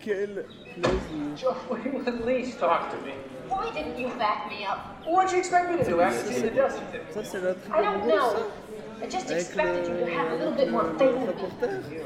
Quel 0.01 0.45
plaisir. 0.75 1.55
At 2.09 2.27
least 2.27 2.59
talk 2.59 2.91
to 2.91 2.97
me? 3.07 3.13
Why 3.49 3.71
didn't 3.73 3.97
you 3.97 4.09
back 4.19 4.49
me 4.51 4.67
up? 4.67 4.79
What'd 5.07 5.31
you 5.31 5.39
expect 5.39 5.71
me 5.71 5.79
to 5.79 5.85
do? 5.85 5.91
The 5.93 5.97
death 5.97 6.27
certificate? 6.27 7.13
Ça, 7.15 7.23
c'est 7.23 7.41
la 7.41 7.55
tribu 7.55 7.79
I 7.79 7.83
don't 7.85 8.05
know. 8.09 8.35
I 9.01 9.07
just 9.09 9.31
expected 9.31 9.87
le- 9.89 10.01
you 10.01 10.07
to 10.07 10.11
have 10.13 10.33
a 10.33 10.35
little 10.37 10.57
bit 10.57 10.71
more 10.73 10.93
faith 10.99 11.15
in 11.15 11.27
me. 11.27 12.03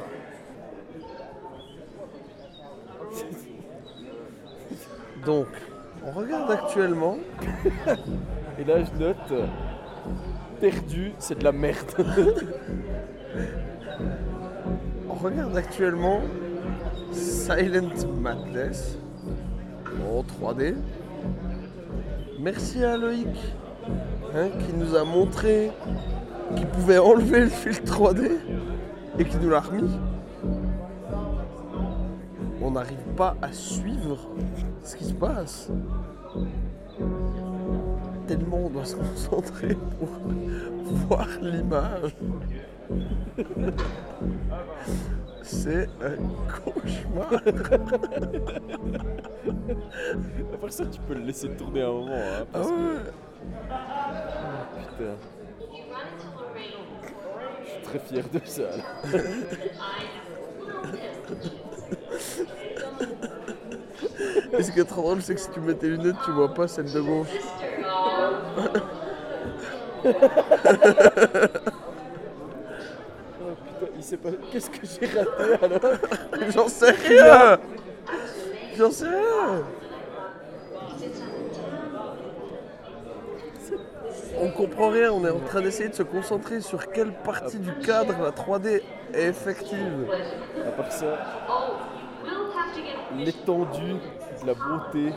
Donc, 5.24 5.48
on 6.04 6.10
regarde 6.12 6.50
actuellement. 6.50 7.18
Et 8.58 8.64
là, 8.64 8.84
je 8.84 8.98
note. 9.02 9.16
euh, 9.32 9.46
Perdu, 10.60 11.12
c'est 11.18 11.38
de 11.38 11.44
la 11.44 11.52
merde. 11.52 11.90
on 15.08 15.14
regarde 15.14 15.56
actuellement 15.56 16.20
Silent 17.12 17.90
Madness 18.20 18.98
en 20.08 20.22
3D. 20.22 20.74
Merci 22.38 22.84
à 22.84 22.96
Loïc 22.96 23.36
hein, 24.34 24.48
qui 24.60 24.72
nous 24.72 24.94
a 24.94 25.04
montré 25.04 25.70
qu'il 26.56 26.66
pouvait 26.66 26.98
enlever 26.98 27.40
le 27.40 27.48
filtre 27.48 27.82
3D 27.84 28.30
et 29.18 29.24
qui 29.24 29.36
nous 29.38 29.50
l'a 29.50 29.60
remis. 29.60 29.90
On 32.62 32.70
n'arrive 32.70 32.98
pas 33.16 33.36
à 33.42 33.52
suivre 33.52 34.28
ce 34.82 34.96
qui 34.96 35.04
se 35.04 35.14
passe. 35.14 35.70
Tellement 38.26 38.58
on 38.66 38.70
doit 38.70 38.84
se 38.84 38.96
concentrer 38.96 39.76
pour 39.98 40.08
voir 41.08 41.26
l'image. 41.40 42.14
C'est 45.42 45.88
un 46.02 46.16
cauchemar. 46.64 47.32
Après 50.54 50.70
ça, 50.70 50.84
tu 50.86 51.00
peux 51.00 51.14
le 51.14 51.20
laisser 51.20 51.48
tourner 51.50 51.82
un 51.82 51.90
moment. 51.90 52.14
Hein, 52.14 52.42
Ah 52.42 52.46
parce 52.52 52.68
que- 52.68 52.72
ouais. 52.72 53.00
Oh, 53.70 54.76
putain. 54.76 55.16
Je 57.64 57.68
suis 57.70 57.82
très 57.82 57.98
fier 57.98 58.24
de 58.32 58.40
ça. 58.44 58.62
là. 58.62 59.20
Et 64.58 64.62
ce 64.62 64.70
qui 64.72 64.80
est 64.80 64.84
trop 64.84 65.02
drôle, 65.02 65.22
c'est 65.22 65.34
que 65.34 65.40
si 65.40 65.50
tu 65.50 65.60
mets 65.60 65.74
tes 65.74 65.88
lunettes, 65.88 66.16
tu 66.24 66.30
vois 66.32 66.52
pas 66.52 66.68
celle 66.68 66.92
de 66.92 67.00
gauche. 67.00 67.28
Il 74.00 74.04
sait 74.04 74.16
pas. 74.16 74.30
Qu'est-ce 74.50 74.70
que 74.70 74.78
j'ai 74.86 75.06
raté 75.08 75.62
alors 75.62 75.98
J'en 76.54 76.68
sais 76.68 76.90
rien 76.90 77.58
J'en 78.78 78.90
sais 78.90 79.04
rien 79.04 79.62
On 84.40 84.50
comprend 84.52 84.88
rien, 84.88 85.12
on 85.12 85.22
est 85.26 85.30
en 85.30 85.40
train 85.40 85.60
d'essayer 85.60 85.90
de 85.90 85.94
se 85.94 86.02
concentrer 86.02 86.62
sur 86.62 86.90
quelle 86.90 87.12
partie 87.12 87.58
du 87.58 87.74
cadre 87.80 88.14
la 88.22 88.30
3D 88.30 88.80
est 89.12 89.28
effective. 89.28 90.08
À 90.66 90.70
part 90.70 90.90
ça, 90.90 91.18
l'étendue 93.18 93.96
de 94.40 94.46
la 94.46 94.54
beauté 94.54 95.12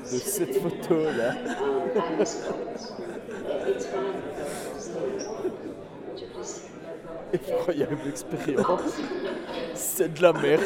de 0.00 0.18
cette 0.18 0.54
photo 0.62 0.94
là. 1.14 1.34
Effroyable 7.32 8.08
expérience. 8.08 8.98
C'est 9.74 10.14
de 10.14 10.22
la 10.22 10.32
merde. 10.32 10.62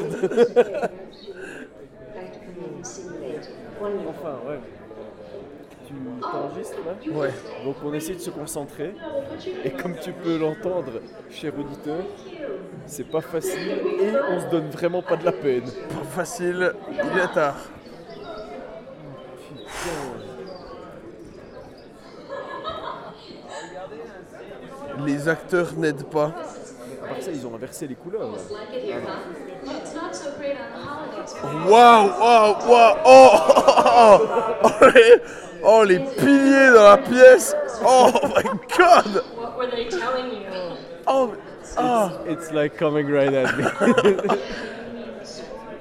enfin, 4.08 4.39
ouais. 4.47 4.60
Tu 5.86 5.94
t'enregistres 6.20 6.78
là 6.86 7.12
Ouais. 7.18 7.31
Donc 7.65 7.76
on 7.84 7.92
essaie 7.92 8.15
de 8.15 8.20
se 8.20 8.31
concentrer. 8.31 8.94
Et 9.65 9.70
comme 9.70 9.97
tu 9.99 10.12
peux 10.12 10.39
l'entendre, 10.39 11.00
cher 11.31 11.52
auditeur, 11.58 12.05
c'est 12.86 13.08
pas 13.08 13.20
facile 13.20 13.70
et 14.00 14.12
on 14.31 14.41
se 14.41 14.47
donne 14.47 14.70
vraiment 14.70 15.02
pas 15.02 15.16
de 15.16 15.24
la 15.24 15.32
peine. 15.32 15.65
Pas 15.65 16.23
facile, 16.23 16.73
il 16.91 17.18
est 17.18 17.34
tard. 17.34 17.57
Les 25.05 25.28
acteurs 25.28 25.73
n'aident 25.76 26.05
pas. 26.05 26.34
Ça, 27.23 27.31
ils 27.31 27.47
ont 27.47 27.55
inversé 27.55 27.86
les 27.86 27.94
couleurs. 27.94 28.31
Waouh, 31.68 32.09
waouh, 32.18 32.57
waouh, 32.68 32.97
oh, 33.05 33.31
oh, 33.55 34.18
oh, 34.65 34.78
oh, 35.62 35.84
les, 35.84 35.99
oh, 35.99 36.10
piliers 36.18 36.73
dans 36.75 36.83
la 36.83 36.99
pièce. 36.99 37.55
Oh 37.84 38.10
my 38.12 38.42
god. 38.76 39.23
What 39.36 39.57
were 39.57 39.70
they 39.70 39.89
telling 39.89 40.33
you? 40.33 40.49
Oh, 41.07 41.34
ah. 41.76 42.10
It's 42.26 42.51
like 42.51 42.76
coming 42.76 43.09
right 43.09 43.33
at 43.33 43.57
me. 43.57 43.65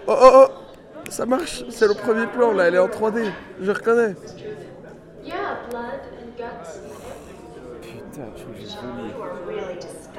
Oh, 0.08 0.18
oh, 0.20 0.48
oh, 0.48 1.10
ça 1.10 1.26
marche, 1.26 1.64
c'est 1.70 1.88
le 1.88 1.94
premier 1.94 2.28
plan 2.28 2.52
là, 2.53 2.68
elle 2.68 2.76
est 2.76 2.80
en 2.80 2.88
3D, 2.88 3.32
je 3.61 3.72
reconnais. 3.72 4.16
Yeah, 5.24 5.58
blood 5.70 6.02
and 6.20 6.38
guts. 6.38 7.01
Putain, 8.22 8.53
j'ai. 8.59 8.67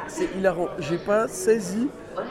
C'est 0.08 0.36
hilarant, 0.36 0.68
j'ai 0.78 0.98
pas 0.98 1.28
saisi 1.28 1.88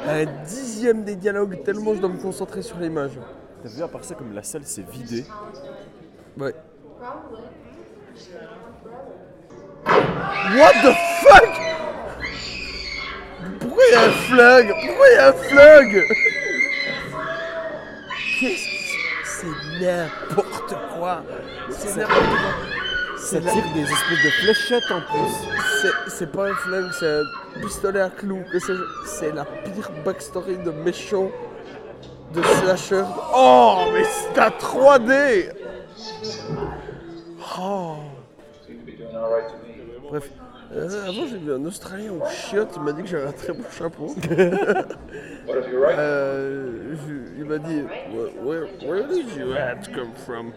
un 0.07 0.25
dixième 0.43 1.03
des 1.03 1.15
dialogues 1.15 1.63
tellement 1.63 1.93
je 1.93 1.99
dois 1.99 2.09
me 2.09 2.17
concentrer 2.17 2.61
sur 2.61 2.77
l'image. 2.77 3.19
T'as 3.63 3.69
vu, 3.69 3.81
à 3.83 3.87
part 3.87 4.03
ça, 4.03 4.15
comme 4.15 4.33
la 4.33 4.43
salle 4.43 4.65
s'est 4.65 4.85
vidée. 4.91 5.25
Ouais. 6.37 6.53
What 9.85 10.73
the 10.83 10.93
fuck? 11.21 11.49
Pourquoi 13.59 13.83
il 13.89 13.93
y 13.93 13.95
a 13.95 14.03
un 14.03 14.11
flag 14.11 14.67
Pourquoi 14.67 15.07
il 15.07 15.13
y 15.13 15.17
a 15.17 15.27
un 15.29 15.33
flag 15.33 16.03
Qu'est-ce 18.39 18.65
que 18.65 19.47
c'est? 19.47 19.85
N'importe 19.85 20.75
quoi 20.97 21.23
C'est 21.69 21.95
n'importe 21.95 22.19
quoi 22.19 22.80
Ça 23.31 23.39
tire 23.39 23.63
des 23.73 23.81
espèces 23.81 24.23
de 24.25 24.29
fléchettes 24.29 24.91
en 24.91 25.01
plus. 25.01 25.87
C'est- 26.09 26.27
pas 26.31 26.49
un 26.49 26.53
flingue, 26.53 26.91
c'est 26.99 27.07
un 27.07 27.23
pistolet 27.61 28.01
à 28.01 28.09
clous. 28.09 28.43
C'est 29.05 29.31
la 29.33 29.45
pire 29.45 29.89
backstory 30.05 30.57
de 30.57 30.71
méchant 30.71 31.29
de 32.33 32.41
slasher. 32.41 33.03
Oh, 33.33 33.85
mais 33.93 34.03
c'est 34.03 34.37
à 34.39 34.49
3D 34.51 35.49
Oh 37.59 37.95
Bref, 40.09 40.29
euh, 40.73 41.07
avant 41.07 41.25
j'ai 41.27 41.37
vu 41.37 41.53
un 41.53 41.65
Australien 41.65 42.11
au 42.11 42.25
chiotte, 42.29 42.73
il 42.75 42.81
m'a 42.83 42.91
dit 42.91 43.01
que 43.03 43.07
j'avais 43.09 43.27
un 43.27 43.31
très 43.31 43.53
beau 43.53 43.63
chapeau. 43.71 44.15
Euh, 45.97 46.95
je- 46.95 47.39
il 47.39 47.45
m'a 47.45 47.57
dit, 47.57 47.81
where, 48.13 48.31
where, 48.43 48.67
where 48.87 49.07
did 49.07 49.35
your 49.35 49.55
hat 49.55 49.81
come 49.93 50.13
from? 50.25 50.53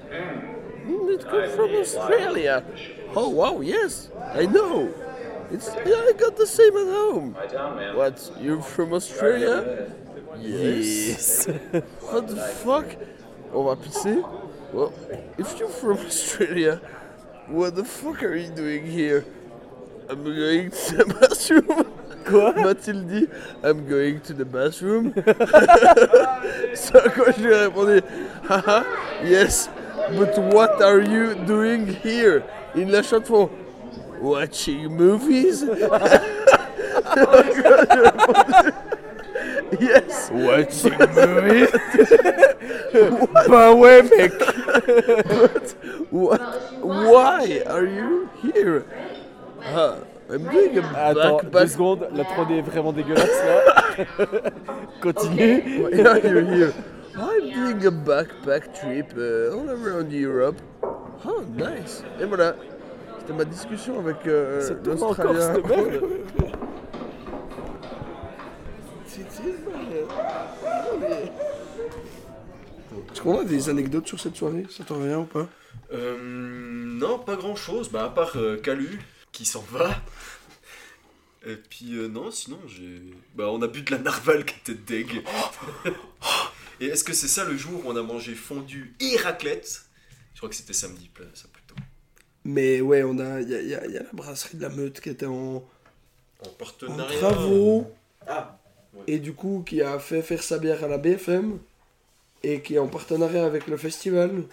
"Hmm, 0.87 1.09
It 1.11 1.25
comes 1.29 1.51
from 1.55 1.71
Australia. 1.75 2.65
Oh 3.17 3.29
wow, 3.29 3.61
yes, 3.61 4.09
I 4.35 4.47
know. 4.47 4.89
It's 5.51 5.69
yeah, 5.87 6.09
I 6.09 6.13
got 6.19 6.37
the 6.37 6.47
same 6.47 6.77
at 6.77 6.87
home. 6.87 7.35
What? 7.97 8.17
You're 8.41 8.63
from 8.63 8.93
Australia? 8.93 9.87
Yes. 10.41 11.47
What 12.11 12.29
the 12.29 12.37
fuck? 12.65 12.87
On 13.55 13.65
va 13.65 13.77
pisser? 13.77 14.23
Well, 14.73 14.93
if 15.39 15.59
you're 15.59 15.69
from 15.69 15.99
Australia, 16.05 16.81
what 17.47 17.77
the 17.77 17.85
fuck 17.85 18.23
are 18.25 18.35
you 18.35 18.49
doing 18.51 18.85
here? 18.87 19.25
I'm 20.11 20.25
going 20.25 20.71
to 20.71 20.97
the 20.97 21.05
bathroom. 21.21 21.87
Quoi 22.25 22.53
M'a-t-il 22.57 23.03
dit 23.07 23.29
I'm 23.63 23.87
going 23.87 24.19
to 24.27 24.33
the 24.33 24.45
bathroom. 24.45 25.13
Ce 26.75 26.97
à 26.97 27.09
quoi 27.11 27.31
je 27.37 27.43
lui 27.45 27.53
ai 27.53 27.57
répondu 27.69 28.01
Haha, 28.49 28.83
yes, 29.25 29.69
but 30.13 30.39
what 30.53 30.83
are 30.83 31.01
you 31.01 31.35
doing 31.47 31.87
here? 31.87 32.45
In 32.75 32.91
la 32.93 33.03
shot 33.03 33.27
fond 33.27 33.51
Watching 34.21 34.97
movies? 34.97 35.65
Yes. 39.81 40.31
Watching 40.31 40.99
movies? 41.19 41.71
Bah 43.49 43.75
ouais, 43.75 44.03
mec. 44.03 44.33
But 44.39 45.75
what, 46.11 46.41
why 46.83 47.63
are 47.67 47.87
you 47.87 48.29
here? 48.43 48.87
Ah, 49.65 49.97
I'm 50.31 50.45
doing 50.45 50.79
a 50.79 51.11
Attends, 51.11 51.41
deux 51.51 51.67
secondes, 51.67 52.07
la 52.13 52.25
3D 52.25 52.59
est 52.59 52.63
vraiment 52.63 52.93
dégueulasse 52.93 53.43
là. 53.45 53.95
Continue. 55.01 55.83
Why 55.83 56.07
are 56.07 56.19
you 56.19 56.47
here? 56.47 56.73
I'm 57.17 57.51
doing 57.51 57.87
a 57.87 57.91
backpack 57.91 58.79
trip 58.79 59.13
uh, 59.17 59.57
all 59.57 59.71
around 59.71 60.13
Europe. 60.13 60.61
Oh, 61.27 61.43
nice. 61.57 62.03
Et 62.21 62.25
voilà. 62.25 62.57
C'était 63.21 63.33
ma 63.33 63.45
discussion 63.45 63.99
avec 64.01 64.27
euh, 64.27 64.77
l'Australien. 64.85 65.61
merde. 65.67 66.03
Est-ce 73.13 73.21
qu'on 73.21 73.41
a 73.41 73.45
des 73.45 73.69
anecdotes 73.69 74.09
sur 74.09 74.21
cette 74.21 74.37
soirée? 74.37 74.67
Ça 74.71 74.85
t'en 74.85 74.97
revient 74.97 75.15
ou 75.15 75.25
pas? 75.25 75.49
Euh, 75.93 76.17
non, 76.21 77.19
pas 77.19 77.37
grand 77.37 77.57
chose, 77.57 77.91
bah, 77.91 78.05
à 78.05 78.09
part 78.09 78.33
euh, 78.37 78.57
Calu 78.57 79.01
qui 79.33 79.45
s'en 79.45 79.65
va. 79.71 79.91
Et 81.47 81.57
puis 81.57 81.95
euh, 81.95 82.09
non, 82.09 82.31
sinon 82.31 82.59
j'ai. 82.67 83.03
Bah, 83.35 83.51
on 83.51 83.61
a 83.63 83.67
bu 83.67 83.83
de 83.83 83.91
la 83.91 83.99
narval 83.99 84.45
qui 84.45 84.55
était 84.61 84.75
deg. 84.75 85.23
Et 86.81 86.87
est-ce 86.87 87.05
que 87.05 87.13
c'est 87.13 87.29
ça 87.29 87.45
le 87.45 87.57
jour 87.57 87.85
où 87.85 87.89
on 87.89 87.97
a 87.97 88.03
mangé 88.03 88.35
fondu 88.35 88.95
et 89.01 89.17
raclette? 89.17 89.85
Je 90.35 90.39
crois 90.41 90.49
que 90.49 90.55
c'était 90.57 90.73
samedi, 90.73 91.11
ça 91.35 91.47
plutôt. 91.53 91.75
Mais 92.45 92.81
ouais, 92.81 93.03
on 93.05 93.19
a, 93.19 93.41
il 93.41 93.49
y 93.49 93.55
a, 93.55 93.61
il 93.63 93.69
y 93.69 93.75
a- 93.75 93.87
il 93.87 93.93
y 93.93 93.97
a 93.99 94.03
la 94.03 94.13
brasserie 94.13 94.57
de 94.59 94.63
la 94.63 94.69
Meute 94.69 95.01
qui 95.01 95.09
était 95.09 95.27
en, 95.27 95.57
En 95.57 95.63
en 96.47 96.49
partenariat. 96.59 97.19
travaux 97.19 97.91
Ah 98.27 98.59
et 99.09 99.19
du 99.19 99.33
coup 99.33 99.65
qui 99.67 99.83
a 99.83 99.99
fait 99.99 100.23
faire 100.23 100.43
sa 100.43 100.59
bière 100.59 100.85
à 100.85 100.89
la 100.89 100.99
BFM 100.99 101.59
et 102.45 102.61
qui 102.63 102.75
est 102.75 102.79
en 102.79 102.87
partenariat 102.87 103.45
avec 103.45 103.67
le 103.67 103.77
festival. 103.77 104.45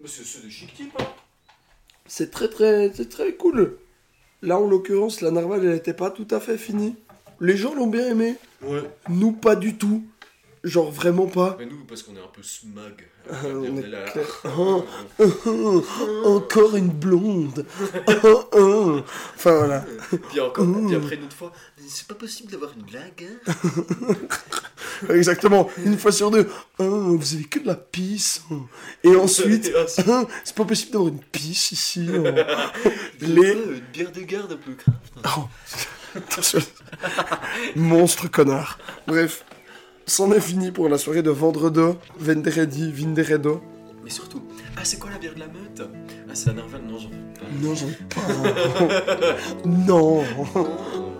Mais 0.00 0.08
c'est 0.08 0.42
des 0.42 0.50
chic 0.50 0.72
types, 0.74 0.94
hein 1.00 1.06
C'est 2.06 2.30
très 2.30 2.48
très 2.48 2.92
c'est 2.94 3.08
très 3.08 3.34
cool. 3.34 3.78
Là 4.42 4.58
en 4.58 4.66
l'occurrence 4.68 5.20
la 5.20 5.30
narval 5.30 5.64
elle 5.64 5.74
était 5.74 5.94
pas 5.94 6.10
tout 6.10 6.28
à 6.30 6.38
fait 6.40 6.58
finie. 6.58 6.96
Les 7.40 7.56
gens 7.56 7.74
l'ont 7.74 7.86
bien 7.88 8.06
aimé. 8.08 8.36
Ouais. 8.62 8.82
Nous 9.08 9.32
pas 9.32 9.56
du 9.56 9.76
tout. 9.76 10.04
Genre 10.64 10.90
vraiment 10.92 11.26
pas. 11.26 11.56
Mais 11.58 11.66
nous, 11.66 11.84
parce 11.84 12.02
qu'on 12.04 12.14
est 12.14 12.20
un 12.20 12.30
peu 12.32 12.42
smug. 12.42 13.08
Ah, 13.30 13.36
on 13.46 13.76
est 13.76 13.86
là. 13.86 14.04
Oh, 14.58 14.84
oh, 15.20 15.32
oh, 15.46 15.84
encore 16.24 16.74
une 16.74 16.88
blonde. 16.88 17.64
Enfin 18.08 19.54
voilà. 19.58 19.84
Puis 20.28 20.40
encore, 20.40 20.66
Oh. 20.68 20.86
puis 20.88 20.96
après 20.96 21.14
une 21.14 21.24
autre 21.24 21.36
fois, 21.36 21.52
c'est 21.86 22.08
pas 22.08 22.16
possible 22.16 22.50
d'avoir 22.50 22.72
une 22.76 22.82
blague. 22.82 23.28
hein 23.46 24.14
Exactement. 25.14 25.70
Une 25.84 25.96
fois 25.98 26.10
sur 26.10 26.32
deux. 26.32 26.48
Vous 26.78 27.34
avez 27.34 27.44
que 27.44 27.60
de 27.60 27.66
la 27.68 27.76
pisse. 27.76 28.42
Et 29.04 29.14
ensuite, 29.14 29.72
c'est 29.86 30.04
pas 30.56 30.64
possible 30.64 30.90
d'avoir 30.92 31.08
une 31.10 31.20
pisse 31.20 31.70
ici. 31.70 32.04
Les... 33.20 33.52
Une 33.52 33.80
bière 33.92 34.10
de 34.10 34.20
garde 34.22 34.52
un 34.52 34.56
peu 34.56 34.74
craft. 34.74 35.12
Oh. 35.38 35.48
Monstre 37.76 38.28
connard. 38.28 38.78
Bref, 39.06 39.44
c'en 40.06 40.32
est 40.32 40.40
fini 40.40 40.70
pour 40.70 40.88
la 40.88 40.98
soirée 40.98 41.22
de 41.22 41.30
vendredi, 41.30 41.80
vendredi, 42.18 42.90
vinderedo. 42.92 43.62
Mais 44.04 44.10
surtout, 44.10 44.42
ah, 44.76 44.80
c'est 44.84 44.98
quoi 44.98 45.10
la 45.10 45.18
bière 45.18 45.34
de 45.34 45.40
la 45.40 45.46
meute? 45.46 45.82
Ah, 46.28 46.32
c'est 46.34 46.48
la 46.48 46.54
narval, 46.54 46.82
non, 46.82 46.98
j'en 46.98 47.08
veux 47.08 47.14
pas. 47.38 47.46
Non, 47.62 47.74
j'en 47.74 47.86
ai 47.86 47.98
pas. 48.08 49.36
non. 49.64 50.24